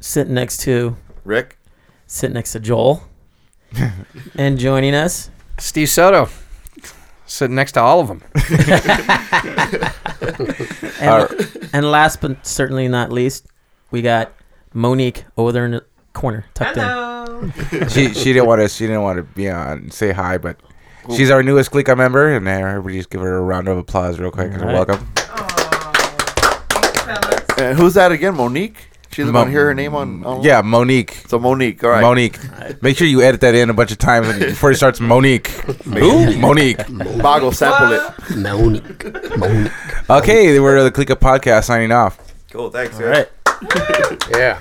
Sitting 0.00 0.34
next 0.34 0.58
to 0.62 0.96
Rick. 1.24 1.58
sitting 2.06 2.34
next 2.34 2.52
to 2.52 2.60
Joel. 2.60 3.02
and 4.36 4.58
joining 4.58 4.94
us, 4.94 5.30
Steve 5.58 5.88
Soto, 5.88 6.28
sitting 7.26 7.54
next 7.56 7.72
to 7.72 7.80
all 7.80 8.00
of 8.00 8.08
them. 8.08 8.22
and, 11.00 11.68
and 11.72 11.90
last 11.90 12.20
but 12.20 12.44
certainly 12.46 12.88
not 12.88 13.12
least, 13.12 13.46
we 13.90 14.02
got 14.02 14.32
Monique 14.76 15.24
over 15.38 15.52
there 15.52 15.64
in 15.64 15.70
the 15.72 15.84
corner, 16.12 16.44
tucked 16.54 16.76
in. 16.76 16.82
Hello. 16.82 17.50
she 17.88 18.12
she 18.12 18.32
didn't 18.32 18.46
want 18.46 18.60
to 18.60 18.68
she 18.68 18.86
didn't 18.86 19.02
want 19.02 19.16
to 19.16 19.22
be 19.22 19.48
on 19.48 19.90
say 19.90 20.12
hi, 20.12 20.36
but 20.38 20.58
she's 21.16 21.30
our 21.30 21.42
newest 21.42 21.70
Clika 21.70 21.96
member, 21.96 22.28
and 22.34 22.46
uh, 22.46 22.50
everybody 22.50 22.98
just 22.98 23.08
give 23.10 23.22
her 23.22 23.36
a 23.38 23.40
round 23.40 23.68
of 23.68 23.78
applause 23.78 24.18
real 24.18 24.30
quick. 24.30 24.52
and 24.52 24.60
All 24.62 24.66
right. 24.68 24.74
Welcome. 24.74 25.06
Thanks, 25.16 27.00
fellas. 27.02 27.44
Uh, 27.58 27.74
who's 27.74 27.94
that 27.94 28.12
again? 28.12 28.34
Monique. 28.36 28.88
She 29.12 29.22
doesn't 29.22 29.32
Mo- 29.32 29.40
want 29.40 29.48
to 29.48 29.52
hear 29.52 29.64
her 29.66 29.74
name 29.74 29.94
on. 29.94 30.24
on 30.26 30.42
Yeah, 30.42 30.60
Monique. 30.60 31.22
So 31.26 31.38
Monique. 31.38 31.82
All 31.82 31.88
right. 31.88 32.02
Monique. 32.02 32.38
Make 32.82 32.98
sure 32.98 33.06
you 33.06 33.22
edit 33.22 33.40
that 33.40 33.54
in 33.54 33.70
a 33.70 33.74
bunch 33.74 33.90
of 33.92 33.96
times 33.96 34.38
before 34.38 34.72
it 34.72 34.76
starts. 34.76 35.00
Monique. 35.00 35.46
Who? 35.48 36.36
Monique. 36.36 36.76
Boggle 37.22 37.52
sample 37.52 37.92
it. 37.92 38.36
Monique. 38.36 39.38
Monique. 39.38 39.72
Okay, 40.10 40.60
we're 40.60 40.84
the 40.84 40.90
Clika 40.92 41.16
podcast 41.16 41.64
signing 41.64 41.92
off. 41.92 42.18
Cool. 42.50 42.70
Thanks. 42.70 43.00
All 43.00 43.06
right. 43.06 43.26
Yeah. 44.30 44.60